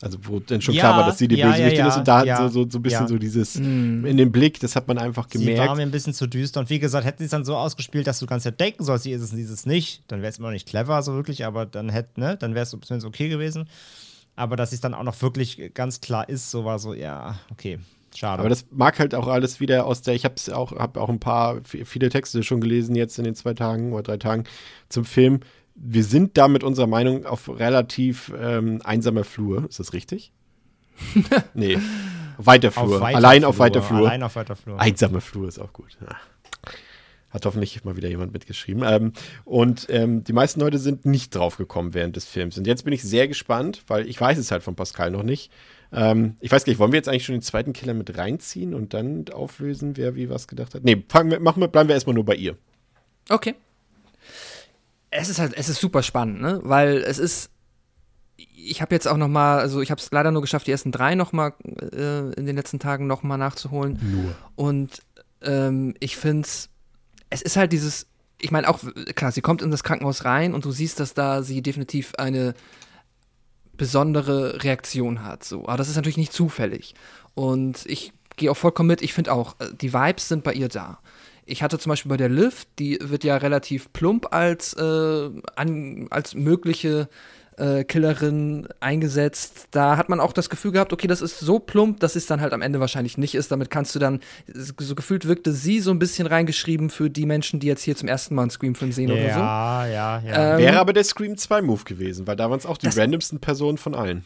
Also 0.02 0.18
wo 0.24 0.40
dann 0.40 0.62
schon 0.62 0.74
Ja, 0.76 0.84
klar 0.84 0.98
war, 0.98 1.06
dass 1.08 1.18
sie 1.18 1.28
die 1.28 1.36
ja, 1.36 1.48
Bösewichtin 1.48 1.80
ja, 1.80 1.88
ist 1.90 1.98
und 1.98 2.08
da 2.08 2.24
ja, 2.24 2.38
hat 2.38 2.52
so, 2.54 2.64
so, 2.64 2.70
so 2.70 2.80
ein 2.80 2.82
bisschen 2.82 3.08
so 3.08 3.18
dieses 3.18 3.58
in 3.58 4.18
dem 4.18 4.32
Blick, 4.32 4.60
das 4.62 4.76
hat 4.76 4.88
man 4.88 4.98
einfach 4.98 5.28
Sie 5.30 5.40
war 5.40 5.54
gemerkt. 5.54 5.76
mir 5.78 5.84
ein 5.84 5.92
bisschen 5.92 6.14
zu 6.14 6.28
düster. 6.28 6.62
Und 6.62 6.70
wie 6.70 6.80
gesagt, 6.80 7.06
hätten 7.06 7.18
sie 7.20 7.26
es 7.26 7.32
dann 7.32 7.44
so 7.44 7.58
ausgespielt, 7.58 8.08
dass 8.08 8.20
du 8.20 8.26
ganz 8.26 8.46
ja 8.46 8.52
denken 8.52 8.84
sollst, 8.86 9.04
sie 9.04 9.12
ist 9.12 9.22
es 9.22 9.32
und 9.32 9.38
sie 9.38 9.44
ist 9.44 9.50
es 9.50 9.66
nicht, 9.66 10.04
dann 10.08 10.22
wäre 10.22 10.30
es 10.30 10.38
immer 10.40 10.48
noch 10.48 10.54
nicht 10.54 10.68
clever, 10.68 11.02
so 11.04 11.14
wirklich, 11.16 11.46
aber 11.46 11.66
dann 11.66 11.90
hätte, 11.90 12.20
ne, 12.20 12.38
dann 12.38 12.56
wäre 12.56 12.64
es 12.64 12.70
zumindest 12.70 13.06
okay 13.06 13.28
gewesen. 13.28 13.68
Aber 14.38 14.56
dass 14.56 14.72
es 14.72 14.80
dann 14.80 14.94
auch 14.94 15.04
noch 15.04 15.22
wirklich 15.22 15.74
ganz 15.74 16.00
klar 16.00 16.30
ist, 16.30 16.50
so 16.50 16.64
war 16.64 16.80
so, 16.80 16.94
ja, 16.94 17.38
okay, 17.52 17.80
schade. 18.16 18.40
Aber 18.40 18.48
das 18.48 18.66
mag 18.72 18.98
halt 19.00 19.14
auch 19.14 19.28
alles 19.28 19.60
wieder 19.60 19.86
aus 19.86 20.02
der, 20.02 20.16
ich 20.16 20.24
habe 20.24 20.36
auch, 20.56 20.72
hab 20.72 20.96
auch 20.96 21.10
ein 21.10 21.20
paar, 21.20 21.60
viele 21.66 22.08
Texte 22.08 22.42
schon 22.44 22.62
gelesen 22.62 22.96
jetzt 22.96 23.18
in 23.18 23.26
den 23.26 23.36
zwei 23.36 23.54
Tagen 23.54 23.92
oder 23.92 24.04
drei 24.04 24.18
Tagen 24.18 24.46
zum 24.88 25.04
Film. 25.04 25.42
Wir 25.82 26.04
sind 26.04 26.38
da 26.38 26.48
mit 26.48 26.64
unserer 26.64 26.88
Meinung 26.88 27.26
auf 27.26 27.48
relativ 27.48 28.34
ähm, 28.38 28.82
einsamer 28.84 29.24
Flur. 29.24 29.66
Ist 29.70 29.80
das 29.80 29.94
richtig? 29.94 30.34
nee. 31.54 31.78
Weiter 32.38 32.72
Flur. 32.72 33.02
weiter 33.02 33.18
Allein 33.18 33.42
Flur, 33.42 33.50
auf 33.50 33.60
weiter 33.60 33.82
Flur. 33.82 34.08
Allein 34.08 34.24
auf 34.24 34.36
weiter 34.36 34.56
Flur. 34.56 34.80
Einsame 34.80 35.22
Flur 35.22 35.48
ist 35.48 35.60
auch 35.60 35.74
gut. 35.74 35.98
Ja. 36.02 36.16
Hat 37.30 37.46
hoffentlich 37.46 37.84
mal 37.84 37.96
wieder 37.96 38.10
jemand 38.10 38.34
mitgeschrieben. 38.34 38.84
Ähm, 38.86 39.14
und 39.46 39.88
ähm, 39.90 40.24
die 40.24 40.34
meisten 40.34 40.60
Leute 40.60 40.80
sind 40.80 41.06
nicht 41.06 41.36
drauf 41.36 41.58
gekommen 41.58 41.94
während 41.94 42.16
des 42.16 42.26
Films. 42.26 42.58
Und 42.58 42.66
jetzt 42.66 42.84
bin 42.84 42.94
ich 42.94 43.04
sehr 43.04 43.28
gespannt, 43.28 43.84
weil 43.88 44.08
ich 44.08 44.20
weiß 44.20 44.38
es 44.38 44.52
halt 44.52 44.64
von 44.64 44.76
Pascal 44.76 45.12
noch 45.12 45.24
nicht. 45.24 45.52
Ähm, 45.92 46.36
ich 46.40 46.52
weiß 46.52 46.66
gar 46.66 46.72
nicht, 46.72 46.80
wollen 46.80 46.92
wir 46.92 46.98
jetzt 46.98 47.08
eigentlich 47.08 47.26
schon 47.26 47.36
den 47.36 47.42
zweiten 47.42 47.74
Killer 47.74 47.94
mit 47.94 48.18
reinziehen 48.18 48.74
und 48.74 48.94
dann 48.94 49.26
auflösen, 49.32 49.96
wer 49.96 50.16
wie 50.16 50.30
was 50.30 50.48
gedacht 50.48 50.76
hat? 50.76 50.84
Nee, 50.84 51.04
fangen 51.08 51.32
wir, 51.32 51.40
machen 51.40 51.62
wir, 51.62 51.68
bleiben 51.68 51.88
wir 51.88 51.96
erstmal 51.96 52.16
nur 52.16 52.26
bei 52.26 52.36
ihr. 52.36 52.58
Okay. 53.30 53.56
Es 55.12 55.30
ist 55.30 55.40
halt, 55.40 55.54
es 55.56 55.70
ist 55.70 55.80
super 55.80 56.04
spannend, 56.04 56.42
ne? 56.42 56.60
Weil 56.64 56.98
es 56.98 57.18
ist. 57.18 57.50
Ich 58.38 58.82
habe 58.82 58.94
jetzt 58.96 59.08
auch 59.08 59.18
noch 59.18 59.28
mal, 59.28 59.60
also 59.60 59.82
ich 59.82 59.92
habe 59.92 60.00
es 60.00 60.12
leider 60.12 60.32
nur 60.32 60.42
geschafft, 60.42 60.68
die 60.68 60.72
ersten 60.72 60.92
drei 60.92 61.16
noch 61.16 61.34
mal 61.34 61.54
äh, 61.92 62.34
in 62.34 62.46
den 62.46 62.56
letzten 62.56 62.80
Tagen 62.80 63.08
noch 63.08 63.24
mal 63.24 63.38
nachzuholen. 63.38 64.00
Nur. 64.02 64.36
Und 64.56 65.02
ähm, 65.42 65.94
ich 66.00 66.18
finde 66.18 66.46
es, 66.46 66.70
es 67.30 67.42
ist 67.42 67.58
halt 67.58 67.72
dieses, 67.72 68.08
ich 68.40 68.52
meine 68.52 68.70
auch, 68.70 68.80
klar, 69.16 69.32
sie 69.32 69.42
kommt 69.42 69.62
in 69.62 69.72
das 69.72 69.84
Krankenhaus 69.84 70.26
rein 70.26 70.54
und 70.54 70.66
du 70.66 70.72
siehst, 70.72 71.00
dass 71.00 71.14
da 71.14 71.42
sie 71.42 71.62
definitiv 71.62 72.16
eine 72.16 72.54
besondere 73.80 74.64
Reaktion 74.64 75.24
hat. 75.24 75.44
So. 75.44 75.64
Aber 75.68 75.78
das 75.78 75.90
ist 75.90 75.96
natürlich 75.96 76.18
nicht 76.18 76.34
zufällig. 76.34 76.96
Und 77.34 77.86
ich 77.86 78.14
gehe 78.36 78.52
auch 78.52 78.58
vollkommen 78.58 78.88
mit, 78.88 79.02
ich 79.02 79.14
finde 79.14 79.34
auch, 79.34 79.56
äh, 79.60 79.74
die 79.74 79.94
Vibes 79.94 80.28
sind 80.28 80.44
bei 80.44 80.54
ihr 80.54 80.68
da. 80.68 81.00
Ich 81.50 81.64
hatte 81.64 81.80
zum 81.80 81.90
Beispiel 81.90 82.10
bei 82.10 82.18
der 82.18 82.30
Liv, 82.30 82.66
die 82.78 83.00
wird 83.02 83.24
ja 83.24 83.38
relativ 83.38 83.92
plump 83.92 84.34
als, 84.34 84.74
äh, 84.74 85.30
an, 85.56 86.08
als 86.10 86.36
mögliche 86.36 87.10
äh, 87.58 87.84
Killerin 87.84 88.68
eingesetzt. 88.80 89.68
Da 89.72 89.98
hat 89.98 90.10
man 90.10 90.20
auch 90.20 90.32
das 90.32 90.50
Gefühl 90.50 90.72
gehabt, 90.72 90.94
okay, 90.94 91.08
das 91.08 91.22
ist 91.22 91.40
so 91.40 91.60
plump, 91.60 92.00
dass 92.00 92.16
es 92.16 92.26
dann 92.26 92.42
halt 92.42 92.54
am 92.54 92.62
Ende 92.62 92.80
wahrscheinlich 92.80 93.18
nicht 93.18 93.36
ist. 93.36 93.52
Damit 93.52 93.70
kannst 93.70 93.96
du 93.96 94.00
dann, 94.00 94.22
so 94.48 94.96
gefühlt 94.96 95.28
wirkte 95.28 95.52
sie 95.52 95.80
so 95.80 95.92
ein 95.92 96.00
bisschen 96.00 96.28
reingeschrieben 96.28 96.90
für 96.90 97.10
die 97.10 97.26
Menschen, 97.26 97.60
die 97.60 97.68
jetzt 97.68 97.84
hier 97.84 97.96
zum 97.96 98.08
ersten 98.08 98.36
Mal 98.36 98.44
einen 98.44 98.52
Scream-Film 98.52 98.92
sehen 98.92 99.12
oder 99.12 99.22
so. 99.22 99.40
ja, 99.40 99.88
ja, 99.88 100.24
ja. 100.26 100.54
Ähm, 100.54 100.60
Wäre 100.60 100.80
aber 100.80 100.94
der 100.94 101.04
Scream 101.04 101.36
2 101.36 101.62
Move 101.62 101.84
gewesen, 101.84 102.28
weil 102.28 102.36
da 102.36 102.50
waren 102.50 102.60
es 102.60 102.66
auch 102.66 102.78
die 102.78 102.88
randomsten 102.88 103.40
Personen 103.40 103.78
von 103.78 103.96
allen. 103.96 104.24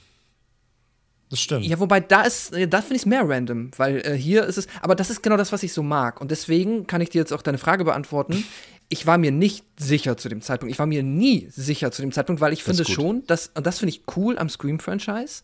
Das 1.33 1.41
stimmt. 1.41 1.65
Ja, 1.65 1.79
wobei 1.79 1.99
da 1.99 2.21
ist, 2.21 2.53
äh, 2.53 2.67
da 2.67 2.81
finde 2.81 2.95
ich 2.95 3.01
es 3.01 3.05
mehr 3.07 3.27
random, 3.27 3.71
weil 3.77 4.05
äh, 4.05 4.15
hier 4.15 4.45
ist 4.45 4.57
es, 4.57 4.67
aber 4.81 4.93
das 4.93 5.09
ist 5.09 5.23
genau 5.23 5.35
das, 5.35 5.51
was 5.51 5.63
ich 5.63 5.73
so 5.73 5.81
mag. 5.81 6.21
Und 6.21 6.29
deswegen 6.29 6.85
kann 6.85 7.01
ich 7.01 7.09
dir 7.09 7.17
jetzt 7.17 7.33
auch 7.33 7.41
deine 7.41 7.57
Frage 7.57 7.83
beantworten. 7.83 8.43
Ich 8.89 9.07
war 9.07 9.17
mir 9.17 9.31
nicht 9.31 9.65
sicher 9.75 10.17
zu 10.17 10.29
dem 10.29 10.41
Zeitpunkt. 10.41 10.71
Ich 10.71 10.77
war 10.77 10.85
mir 10.85 11.01
nie 11.01 11.47
sicher 11.49 11.89
zu 11.91 12.03
dem 12.03 12.11
Zeitpunkt, 12.11 12.41
weil 12.41 12.53
ich 12.53 12.63
Das 12.63 12.77
finde 12.77 12.91
schon, 12.91 13.25
dass, 13.25 13.49
und 13.55 13.65
das 13.65 13.79
finde 13.79 13.89
ich 13.89 14.03
cool 14.15 14.37
am 14.37 14.49
Scream-Franchise, 14.49 15.41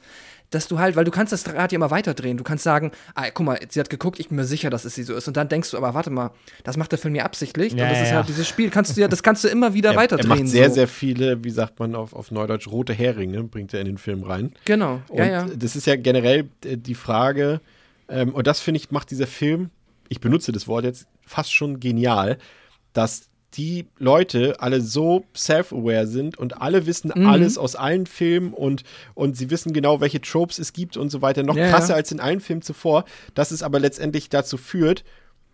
dass 0.50 0.68
du 0.68 0.80
halt, 0.80 0.96
weil 0.96 1.06
du 1.06 1.12
kannst 1.12 1.32
das 1.32 1.48
Rad 1.48 1.72
ja 1.72 1.76
immer 1.76 1.92
weiterdrehen. 1.92 2.38
Du 2.38 2.44
kannst 2.44 2.64
sagen, 2.64 2.92
ah, 3.16 3.30
guck 3.32 3.46
mal, 3.46 3.60
sie 3.70 3.80
hat 3.80 3.90
geguckt, 3.90 4.20
ich 4.20 4.30
bin 4.30 4.38
mir 4.38 4.46
sicher, 4.46 4.70
dass 4.70 4.86
es 4.86 4.96
sie 4.96 5.04
so 5.04 5.14
ist. 5.16 5.28
Und 5.28 5.38
dann 5.38 5.48
denkst 5.48 5.72
du, 5.72 5.78
aber 5.78 5.94
warte 5.94 6.10
mal, 6.10 6.32
das 6.64 6.76
macht 6.78 6.92
der 6.92 7.00
Film 7.00 7.16
ja 7.16 7.24
absichtlich. 7.24 7.74
Ja, 7.74 7.84
und 7.84 7.90
das 7.92 7.98
ja, 8.00 8.04
ist 8.04 8.10
ja. 8.10 8.16
halt 8.18 8.30
dieses 8.30 8.48
Spiel, 8.48 8.70
kannst 8.70 8.98
du 8.98 9.02
ja, 9.02 9.08
das 9.08 9.22
kannst 9.22 9.44
du 9.44 9.48
immer 9.48 9.74
wieder 9.74 9.90
Er, 9.90 9.96
er 9.96 10.00
weiterdrehen. 10.00 10.30
macht 10.30 10.48
sehr, 10.48 10.70
so. 10.70 10.76
sehr 10.76 10.88
viele, 10.88 11.44
wie 11.44 11.52
sagt 11.52 11.80
man 11.80 11.96
auf, 11.96 12.14
auf 12.14 12.32
Neudeutsch, 12.32 12.68
rote 12.68 12.94
Heringe, 12.94 13.44
bringt 13.44 13.74
er 13.74 13.82
in 13.82 13.86
den 13.86 13.98
Film 13.98 14.24
rein. 14.24 14.54
Genau, 14.66 15.02
Und 15.08 15.20
ja, 15.20 15.26
ja. 15.26 15.48
das 15.56 15.76
ist 15.76 15.86
ja 15.86 15.96
generell 15.96 16.50
äh, 16.66 16.78
die 16.78 16.96
Frage, 16.96 17.62
ähm, 18.08 18.34
und 18.34 18.48
das 18.48 18.60
finde 18.60 18.80
ich, 18.80 18.92
macht 18.92 19.12
dieser 19.12 19.28
Film, 19.28 19.70
ich 20.08 20.20
benutze 20.20 20.52
das 20.52 20.68
Wort 20.68 20.84
jetzt 20.84 21.06
fast 21.26 21.54
schon 21.54 21.80
genial, 21.80 22.40
dass 22.94 23.29
die 23.56 23.88
Leute 23.98 24.56
alle 24.60 24.80
so 24.82 25.26
self-aware 25.36 26.06
sind 26.08 26.38
und 26.38 26.62
alle 26.62 26.86
wissen 26.86 27.12
Mhm. 27.16 27.26
alles 27.28 27.58
aus 27.58 27.76
allen 27.76 28.06
Filmen 28.06 28.54
und, 28.54 28.84
und 29.16 29.38
sie 29.38 29.50
wissen 29.50 29.74
genau, 29.74 30.02
welche 30.02 30.22
Tropes 30.22 30.60
es 30.60 30.74
gibt 30.74 30.98
und 30.98 31.10
so 31.10 31.22
weiter. 31.22 31.44
Noch 31.44 31.56
Ja, 31.56 31.66
ja. 31.66 31.70
krasser 31.72 31.96
als 31.96 32.12
in 32.12 32.20
allen 32.20 32.42
Filmen 32.42 32.62
zuvor, 32.62 33.06
dass 33.34 33.52
es 33.52 33.64
aber 33.64 33.80
letztendlich 33.80 34.30
dazu 34.30 34.58
führt, 34.58 35.04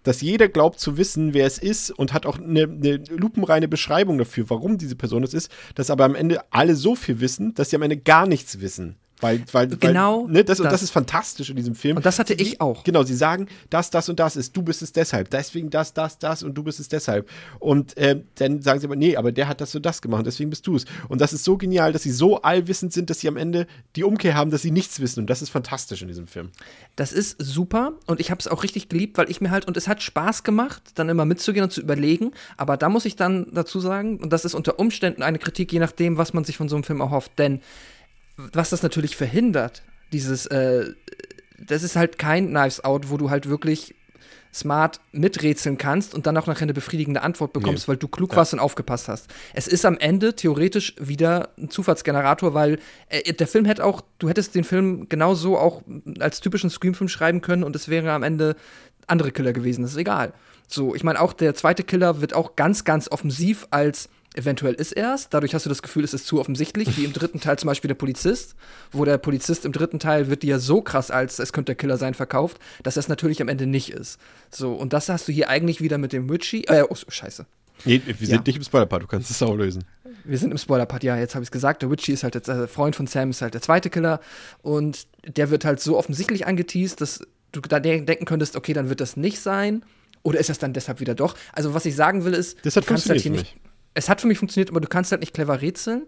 dass 0.03 0.21
jeder 0.21 0.49
glaubt 0.49 0.79
zu 0.79 0.97
wissen, 0.97 1.33
wer 1.33 1.47
es 1.47 1.57
ist 1.57 1.89
und 1.89 2.13
hat 2.13 2.25
auch 2.27 2.37
eine, 2.37 2.63
eine 2.63 2.97
lupenreine 3.09 3.67
Beschreibung 3.67 4.17
dafür, 4.19 4.49
warum 4.49 4.77
diese 4.77 4.95
Person 4.95 5.23
es 5.23 5.33
ist, 5.33 5.49
dass 5.73 5.89
aber 5.89 6.03
am 6.05 6.13
Ende 6.15 6.41
alle 6.51 6.75
so 6.75 6.95
viel 6.95 7.21
wissen, 7.21 7.53
dass 7.55 7.71
sie 7.71 7.75
am 7.75 7.81
Ende 7.81 7.97
gar 7.97 8.27
nichts 8.27 8.59
wissen. 8.61 8.97
Weil, 9.21 9.43
weil, 9.53 9.67
Genau 9.67 10.25
weil, 10.25 10.33
ne, 10.33 10.43
das, 10.43 10.59
und 10.59 10.65
das. 10.65 10.73
das 10.73 10.83
ist 10.83 10.91
fantastisch 10.91 11.49
in 11.49 11.55
diesem 11.55 11.73
Film. 11.73 11.95
Und 11.95 12.05
das 12.05 12.19
hatte 12.19 12.33
ich 12.33 12.59
auch. 12.59 12.83
Genau, 12.83 13.03
sie 13.03 13.15
sagen, 13.15 13.47
das, 13.69 13.89
das 13.89 14.09
und 14.09 14.19
das 14.19 14.35
ist, 14.35 14.55
du 14.55 14.61
bist 14.61 14.81
es 14.81 14.91
deshalb, 14.91 15.29
deswegen 15.29 15.69
das, 15.69 15.93
das, 15.93 16.19
das 16.19 16.43
und 16.43 16.53
du 16.53 16.63
bist 16.63 16.81
es 16.81 16.89
deshalb. 16.89 17.29
Und 17.59 17.95
äh, 17.97 18.21
dann 18.35 18.61
sagen 18.61 18.81
sie 18.81 18.87
aber, 18.87 18.97
nee, 18.97 19.15
aber 19.15 19.31
der 19.31 19.47
hat 19.47 19.61
das 19.61 19.73
und 19.73 19.85
das 19.85 20.01
gemacht, 20.01 20.25
deswegen 20.25 20.49
bist 20.49 20.67
du 20.67 20.75
es. 20.75 20.85
Und 21.07 21.21
das 21.21 21.31
ist 21.31 21.45
so 21.45 21.57
genial, 21.57 21.93
dass 21.93 22.03
sie 22.03 22.11
so 22.11 22.41
allwissend 22.41 22.91
sind, 22.91 23.09
dass 23.09 23.21
sie 23.21 23.29
am 23.29 23.37
Ende 23.37 23.67
die 23.95 24.03
Umkehr 24.03 24.35
haben, 24.35 24.51
dass 24.51 24.61
sie 24.61 24.71
nichts 24.71 24.99
wissen. 24.99 25.21
Und 25.21 25.29
das 25.29 25.41
ist 25.41 25.49
fantastisch 25.49 26.01
in 26.01 26.09
diesem 26.09 26.27
Film. 26.27 26.51
Das 26.97 27.13
ist 27.13 27.37
super 27.39 27.93
und 28.07 28.19
ich 28.19 28.31
habe 28.31 28.39
es 28.39 28.47
auch 28.47 28.63
richtig 28.63 28.89
geliebt, 28.89 29.17
weil 29.17 29.29
ich 29.29 29.39
mir 29.39 29.51
halt, 29.51 29.65
und 29.65 29.77
es 29.77 29.87
hat 29.87 30.03
Spaß 30.03 30.43
gemacht, 30.43 30.81
dann 30.95 31.07
immer 31.07 31.23
mitzugehen 31.23 31.63
und 31.63 31.71
zu 31.71 31.79
überlegen, 31.79 32.31
aber 32.57 32.75
da 32.75 32.89
muss 32.89 33.05
ich 33.05 33.15
dann 33.15 33.47
dazu 33.53 33.79
sagen, 33.79 34.17
und 34.17 34.33
das 34.33 34.43
ist 34.43 34.55
unter 34.55 34.77
Umständen 34.77 35.23
eine 35.23 35.39
Kritik, 35.39 35.71
je 35.71 35.79
nachdem, 35.79 36.17
was 36.17 36.33
man 36.33 36.43
sich 36.43 36.57
von 36.57 36.67
so 36.67 36.75
einem 36.75 36.83
Film 36.83 36.99
erhofft, 36.99 37.31
denn 37.37 37.61
was 38.37 38.69
das 38.69 38.83
natürlich 38.83 39.15
verhindert, 39.15 39.83
dieses, 40.11 40.45
äh, 40.47 40.85
das 41.59 41.83
ist 41.83 41.95
halt 41.95 42.17
kein 42.19 42.49
Knives 42.49 42.83
Out, 42.83 43.09
wo 43.09 43.17
du 43.17 43.29
halt 43.29 43.49
wirklich 43.49 43.95
smart 44.53 45.01
miträtseln 45.11 45.77
kannst 45.77 46.13
und 46.15 46.25
dann 46.27 46.37
auch 46.37 46.47
nachher 46.47 46.61
eine 46.63 46.73
befriedigende 46.73 47.21
Antwort 47.23 47.51
bekommst, 47.51 47.87
Nee. 47.87 47.91
weil 47.91 47.97
du 47.97 48.07
klug 48.07 48.31
Ja. 48.31 48.37
warst 48.37 48.53
und 48.53 48.59
aufgepasst 48.59 49.09
hast. 49.09 49.27
Es 49.53 49.67
ist 49.67 49.85
am 49.85 49.97
Ende 49.97 50.33
theoretisch 50.33 50.95
wieder 50.97 51.49
ein 51.57 51.69
Zufallsgenerator, 51.69 52.53
weil 52.53 52.79
äh, 53.09 53.33
der 53.33 53.47
Film 53.47 53.65
hätte 53.65 53.83
auch, 53.83 54.01
du 54.19 54.29
hättest 54.29 54.55
den 54.55 54.63
Film 54.63 55.09
genauso 55.09 55.57
auch 55.57 55.81
als 56.19 56.39
typischen 56.39 56.69
Scream-Film 56.69 57.09
schreiben 57.09 57.41
können 57.41 57.65
und 57.65 57.75
es 57.75 57.89
wäre 57.89 58.11
am 58.13 58.23
Ende 58.23 58.55
andere 59.07 59.31
Killer 59.33 59.51
gewesen. 59.51 59.81
Das 59.81 59.91
ist 59.91 59.97
egal. 59.97 60.31
So, 60.67 60.95
ich 60.95 61.03
meine, 61.03 61.19
auch 61.19 61.33
der 61.33 61.53
zweite 61.53 61.83
Killer 61.83 62.21
wird 62.21 62.33
auch 62.33 62.55
ganz, 62.55 62.85
ganz 62.85 63.09
offensiv 63.11 63.67
als 63.71 64.09
eventuell 64.35 64.73
ist 64.73 64.91
er's. 64.91 65.29
Dadurch 65.29 65.53
hast 65.53 65.65
du 65.65 65.69
das 65.69 65.81
Gefühl, 65.81 66.03
es 66.03 66.13
ist 66.13 66.25
zu 66.27 66.39
offensichtlich, 66.39 66.97
wie 66.97 67.05
im 67.05 67.13
dritten 67.13 67.39
Teil 67.39 67.57
zum 67.57 67.67
Beispiel 67.67 67.87
der 67.87 67.95
Polizist, 67.95 68.55
wo 68.91 69.05
der 69.05 69.17
Polizist 69.17 69.65
im 69.65 69.71
dritten 69.71 69.99
Teil 69.99 70.29
wird 70.29 70.43
dir 70.43 70.59
so 70.59 70.81
krass 70.81 71.11
als 71.11 71.39
es 71.39 71.53
könnte 71.53 71.71
der 71.71 71.75
Killer 71.75 71.97
sein 71.97 72.13
verkauft, 72.13 72.59
dass 72.83 72.95
das 72.95 73.07
natürlich 73.07 73.41
am 73.41 73.47
Ende 73.47 73.65
nicht 73.65 73.89
ist. 73.91 74.19
So, 74.51 74.73
und 74.73 74.93
das 74.93 75.09
hast 75.09 75.27
du 75.27 75.31
hier 75.31 75.49
eigentlich 75.49 75.81
wieder 75.81 75.97
mit 75.97 76.13
dem 76.13 76.29
Richie. 76.29 76.63
Äh, 76.65 76.83
oh, 76.89 76.95
scheiße. 77.07 77.45
Nee, 77.83 78.01
wir 78.05 78.15
sind 78.15 78.29
Ja. 78.37 78.43
nicht 78.45 78.57
im 78.57 78.63
Spoiler-Part, 78.63 79.03
du 79.03 79.07
kannst 79.07 79.29
es 79.29 79.41
auch 79.43 79.55
lösen. 79.55 79.83
Wir 80.23 80.37
sind 80.37 80.51
im 80.51 80.57
Spoiler-Part, 80.57 81.03
ja, 81.03 81.17
jetzt 81.17 81.35
habe 81.35 81.43
ich 81.43 81.47
es 81.47 81.51
gesagt. 81.51 81.81
Der 81.81 81.91
Witchy 81.91 82.13
ist 82.13 82.23
halt 82.23 82.35
der 82.35 82.47
äh, 82.47 82.67
Freund 82.67 82.95
von 82.95 83.05
Sam, 83.05 83.29
ist 83.31 83.41
halt 83.41 83.53
der 83.53 83.61
zweite 83.61 83.89
Killer. 83.89 84.21
Und 84.61 85.07
der 85.27 85.49
wird 85.51 85.65
halt 85.65 85.79
so 85.81 85.97
offensichtlich 85.97 86.47
angeteased, 86.47 87.01
dass 87.01 87.19
du 87.51 87.61
da 87.61 87.79
de 87.79 88.01
denken 88.01 88.25
könntest, 88.25 88.55
okay, 88.55 88.73
dann 88.73 88.89
wird 88.89 89.01
das 89.01 89.17
nicht 89.17 89.39
sein. 89.39 89.83
Oder 90.23 90.39
ist 90.39 90.49
das 90.49 90.57
dann 90.57 90.73
deshalb 90.73 90.99
wieder 90.99 91.13
doch? 91.13 91.35
Also, 91.53 91.73
was 91.75 91.85
ich 91.85 91.95
sagen 91.95 92.23
will, 92.25 92.33
ist, 92.33 92.57
Das 92.65 92.75
hat 92.75 92.85
du 92.85 92.87
kannst 92.87 93.07
halt 93.09 93.21
hier 93.21 93.31
funktioniert 93.31 93.55
nicht. 93.63 93.64
Es 93.95 94.09
hat 94.09 94.21
für 94.21 94.27
mich 94.27 94.37
funktioniert, 94.37 94.69
aber 94.69 94.81
du 94.81 94.87
kannst 94.87 95.11
halt 95.11 95.21
nicht 95.21 95.33
clever 95.33 95.61
rätseln. 95.61 96.03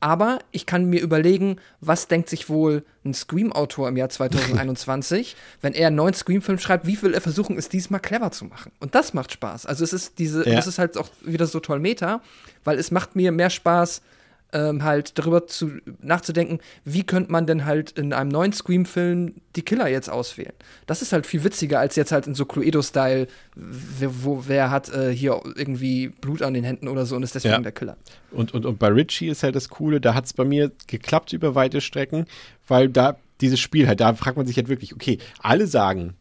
Aber 0.00 0.38
ich 0.50 0.64
kann 0.66 0.86
mir 0.86 1.00
überlegen, 1.00 1.56
was 1.80 2.08
denkt 2.08 2.28
sich 2.28 2.48
wohl 2.48 2.84
ein 3.04 3.14
Scream-Autor 3.14 3.88
im 3.88 3.96
Jahr 3.96 4.08
2021, 4.08 5.36
wenn 5.60 5.74
er 5.74 5.88
einen 5.88 5.96
neuen 5.96 6.14
Scream-Film 6.14 6.58
schreibt, 6.58 6.86
wie 6.86 7.00
will 7.02 7.14
er 7.14 7.20
versuchen, 7.20 7.56
es 7.58 7.68
diesmal 7.68 8.00
clever 8.00 8.30
zu 8.32 8.44
machen? 8.46 8.72
Und 8.80 8.94
das 8.94 9.12
macht 9.14 9.32
Spaß. 9.32 9.66
Also 9.66 9.84
es 9.84 9.92
ist 9.92 10.18
diese, 10.18 10.48
Ja. 10.48 10.56
das 10.56 10.66
ist 10.66 10.78
halt 10.78 10.96
auch 10.96 11.08
wieder 11.22 11.46
so 11.46 11.60
toll 11.60 11.78
Meta, 11.78 12.20
weil 12.64 12.78
es 12.78 12.90
macht 12.90 13.14
mir 13.16 13.30
mehr 13.32 13.50
Spaß, 13.50 14.02
ähm, 14.52 14.82
halt 14.82 15.18
darüber 15.18 15.46
zu, 15.46 15.70
nachzudenken, 16.00 16.58
wie 16.84 17.04
könnte 17.04 17.32
man 17.32 17.46
denn 17.46 17.64
halt 17.64 17.92
in 17.92 18.12
einem 18.12 18.30
neuen 18.30 18.52
Scream-Film 18.52 19.34
die 19.56 19.62
Killer 19.62 19.88
jetzt 19.88 20.10
auswählen. 20.10 20.52
Das 20.86 21.02
ist 21.02 21.12
halt 21.12 21.26
viel 21.26 21.42
witziger 21.44 21.80
als 21.80 21.96
jetzt 21.96 22.12
halt 22.12 22.26
in 22.26 22.34
so 22.34 22.44
Cluedo-Style, 22.44 23.26
wo 23.56 24.44
wer 24.46 24.70
hat 24.70 24.92
äh, 24.94 25.14
hier 25.14 25.40
irgendwie 25.56 26.08
Blut 26.08 26.42
an 26.42 26.54
den 26.54 26.64
Händen 26.64 26.88
oder 26.88 27.06
so 27.06 27.16
und 27.16 27.22
ist 27.22 27.34
deswegen 27.34 27.54
Ja. 27.54 27.60
der 27.60 27.72
Killer. 27.72 27.96
Und, 28.30 28.54
und, 28.54 28.66
und 28.66 28.78
bei 28.78 28.88
Richie 28.88 29.28
ist 29.28 29.42
halt 29.42 29.56
das 29.56 29.68
Coole, 29.68 30.00
da 30.00 30.14
hat 30.14 30.26
es 30.26 30.32
bei 30.32 30.44
mir 30.44 30.70
geklappt 30.86 31.32
über 31.32 31.54
weite 31.54 31.80
Strecken, 31.80 32.26
weil 32.68 32.88
da 32.88 33.16
dieses 33.40 33.60
Spiel 33.60 33.88
halt, 33.88 34.00
da 34.00 34.14
fragt 34.14 34.36
man 34.36 34.46
sich 34.46 34.56
halt 34.56 34.68
wirklich, 34.68 34.94
okay, 34.94 35.18
alle 35.40 35.66
sagen, 35.66 36.14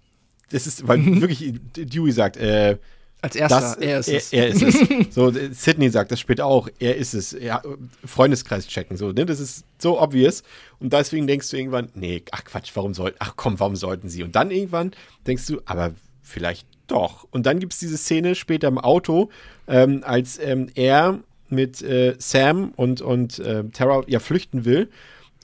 das 0.52 0.68
ist, 0.68 0.88
weil 0.88 1.00
wirklich 1.22 1.54
Dewey 1.76 2.12
sagt, 2.12 2.38
äh, 2.38 2.78
Als 3.24 3.36
erster, 3.36 3.60
das, 3.60 3.76
er 3.78 4.00
ist 4.00 4.08
er, 4.08 4.18
es. 4.18 4.34
er 4.34 4.48
ist 4.48 4.62
es. 4.64 4.76
So, 5.14 5.32
Sydney 5.32 5.90
sagt 5.90 6.12
das 6.12 6.20
später 6.20 6.46
auch, 6.46 6.68
er 6.80 6.96
ist 6.96 7.14
es. 7.14 7.34
Ja, 7.34 7.62
Freundeskreis 8.04 8.68
checken, 8.68 8.98
so, 8.98 9.12
ne? 9.12 9.26
Das 9.26 9.40
ist 9.40 9.64
so 9.78 10.02
obvious. 10.02 10.42
Und 10.80 10.92
deswegen 10.92 11.28
denkst 11.28 11.50
du 11.52 11.58
irgendwann, 11.58 11.90
nee, 11.94 12.24
ach 12.32 12.44
Quatsch, 12.44 12.72
warum 12.74 12.96
soll, 12.96 13.14
ach 13.20 13.34
komm, 13.36 13.60
warum 13.60 13.76
sollten 13.76 14.10
sie? 14.10 14.24
Und 14.24 14.36
dann 14.36 14.50
irgendwann 14.50 14.92
denkst 15.28 15.46
du, 15.46 15.62
aber 15.66 15.92
vielleicht 16.24 16.66
doch. 16.88 17.28
Und 17.30 17.46
dann 17.46 17.60
gibt 17.60 17.74
es 17.74 17.80
diese 17.80 17.98
Szene 17.98 18.34
später 18.34 18.68
im 18.68 18.80
Auto, 18.80 19.30
ähm, 19.68 20.04
als 20.04 20.40
ähm, 20.40 20.70
er 20.74 21.20
mit 21.50 21.82
äh, 21.82 22.16
Sam 22.18 22.74
und, 22.76 23.02
und 23.02 23.38
äh, 23.40 23.64
Tara 23.66 24.04
ja 24.08 24.20
flüchten 24.20 24.66
will 24.66 24.90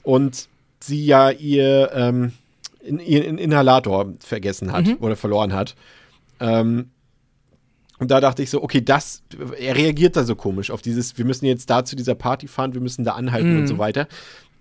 und 0.02 0.48
sie 0.80 1.04
ja 1.04 1.30
ihr, 1.30 1.90
ähm, 1.94 2.32
in, 2.80 2.98
ihren 2.98 3.38
Inhalator 3.38 4.14
vergessen 4.20 4.72
hat 4.72 4.86
oder 5.00 5.16
verloren 5.16 5.52
hat. 5.52 5.76
Ähm, 6.40 6.90
und 7.98 8.10
da 8.10 8.20
dachte 8.20 8.42
ich 8.42 8.50
so, 8.50 8.62
okay, 8.62 8.80
das, 8.80 9.22
er 9.58 9.76
reagiert 9.76 10.16
da 10.16 10.24
so 10.24 10.36
komisch 10.36 10.70
auf 10.70 10.82
dieses, 10.82 11.18
wir 11.18 11.24
müssen 11.24 11.46
jetzt 11.46 11.68
da 11.68 11.84
zu 11.84 11.96
dieser 11.96 12.14
Party 12.14 12.46
fahren, 12.46 12.74
wir 12.74 12.80
müssen 12.80 13.04
da 13.04 13.12
anhalten 13.12 13.58
und 13.58 13.66
so 13.66 13.78
weiter. 13.78 14.06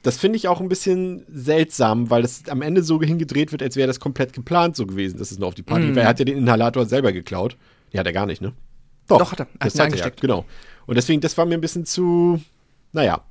Das 0.04 0.18
finde 0.18 0.38
ich 0.38 0.48
auch 0.48 0.62
ein 0.62 0.70
bisschen 0.70 1.26
seltsam, 1.32 2.10
weil 2.10 2.22
das 2.22 2.44
am 2.50 2.62
Ende 2.62 2.82
so 2.82 3.02
hingedreht 3.02 3.52
wird, 3.52 3.62
als 3.62 3.76
wäre 3.76 3.88
das 3.88 4.00
komplett 4.00 4.34
geplant 4.34 4.76
so 4.76 4.86
gewesen, 4.86 5.18
dass 5.18 5.32
es 5.32 5.40
nur 5.40 5.48
auf 5.48 5.56
die 5.56 5.64
Party, 5.64 5.90
weil 5.96 6.04
er 6.04 6.08
hat 6.08 6.20
ja 6.20 6.26
den 6.26 6.38
Inhalator 6.38 6.86
selber 6.86 7.12
geklaut. 7.12 7.58
Ja, 7.92 8.00
hat 8.00 8.08
er 8.08 8.14
gar 8.14 8.26
nicht, 8.26 8.42
ne? 8.42 8.54
Doch, 9.08 9.32
hat 9.32 9.40
er. 9.40 9.46
Hat 9.46 9.52
Das 9.60 9.80
hat 9.80 9.92
er, 9.92 9.98
ja, 9.98 10.10
genau. 10.10 10.46
Und 10.86 10.96
deswegen, 10.96 11.22
das 11.22 11.38
war 11.38 11.46
mir 11.46 11.56
ein 11.56 11.62
bisschen 11.62 11.86
zu, 11.86 12.42
naja, 12.94 13.22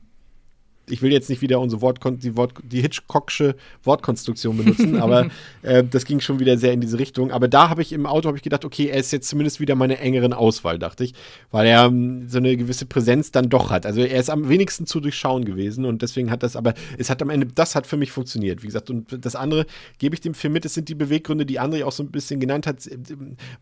ich 0.88 1.02
will 1.02 1.12
jetzt 1.12 1.28
nicht 1.28 1.42
wieder 1.42 1.60
unsere 1.60 1.82
Wortkon 1.82 2.18
die, 2.18 2.36
Wort 2.36 2.54
die 2.62 2.80
Hitchcocksche 2.80 3.56
Wortkonstruktion 3.82 4.56
benutzen, 4.56 4.96
aber 5.00 5.28
äh, 5.62 5.82
das 5.84 6.04
ging 6.04 6.20
schon 6.20 6.38
wieder 6.38 6.58
sehr 6.58 6.72
in 6.72 6.80
diese 6.80 6.98
Richtung. 6.98 7.30
Aber 7.32 7.48
da 7.48 7.68
habe 7.68 7.82
ich 7.82 7.92
im 7.92 8.06
Auto 8.06 8.28
habe 8.28 8.36
ich 8.36 8.42
gedacht, 8.42 8.64
okay, 8.64 8.86
er 8.86 8.98
ist 8.98 9.12
jetzt 9.12 9.28
zumindest 9.28 9.60
wieder 9.60 9.74
meine 9.74 9.98
engeren 9.98 10.32
Auswahl, 10.32 10.78
dachte 10.78 11.04
ich, 11.04 11.14
weil 11.50 11.66
er 11.66 11.86
ähm, 11.86 12.28
so 12.28 12.38
eine 12.38 12.56
gewisse 12.56 12.86
Präsenz 12.86 13.32
dann 13.32 13.48
doch 13.48 13.70
hat. 13.70 13.86
Also 13.86 14.00
er 14.00 14.20
ist 14.20 14.30
am 14.30 14.48
wenigsten 14.48 14.86
zu 14.86 15.00
durchschauen 15.00 15.44
gewesen 15.44 15.84
und 15.84 16.02
deswegen 16.02 16.30
hat 16.30 16.42
das, 16.42 16.56
aber 16.56 16.74
es 16.98 17.10
hat 17.10 17.20
am 17.22 17.30
Ende, 17.30 17.46
das 17.46 17.74
hat 17.74 17.86
für 17.86 17.96
mich 17.96 18.12
funktioniert, 18.12 18.62
wie 18.62 18.66
gesagt. 18.66 18.90
Und 18.90 19.24
das 19.24 19.34
andere 19.34 19.66
gebe 19.98 20.14
ich 20.14 20.20
dem 20.20 20.34
Film 20.34 20.52
mit, 20.52 20.64
es 20.64 20.74
sind 20.74 20.88
die 20.88 20.94
Beweggründe, 20.94 21.46
die 21.46 21.60
André 21.60 21.84
auch 21.84 21.92
so 21.92 22.02
ein 22.02 22.10
bisschen 22.10 22.40
genannt 22.40 22.66
hat. 22.66 22.88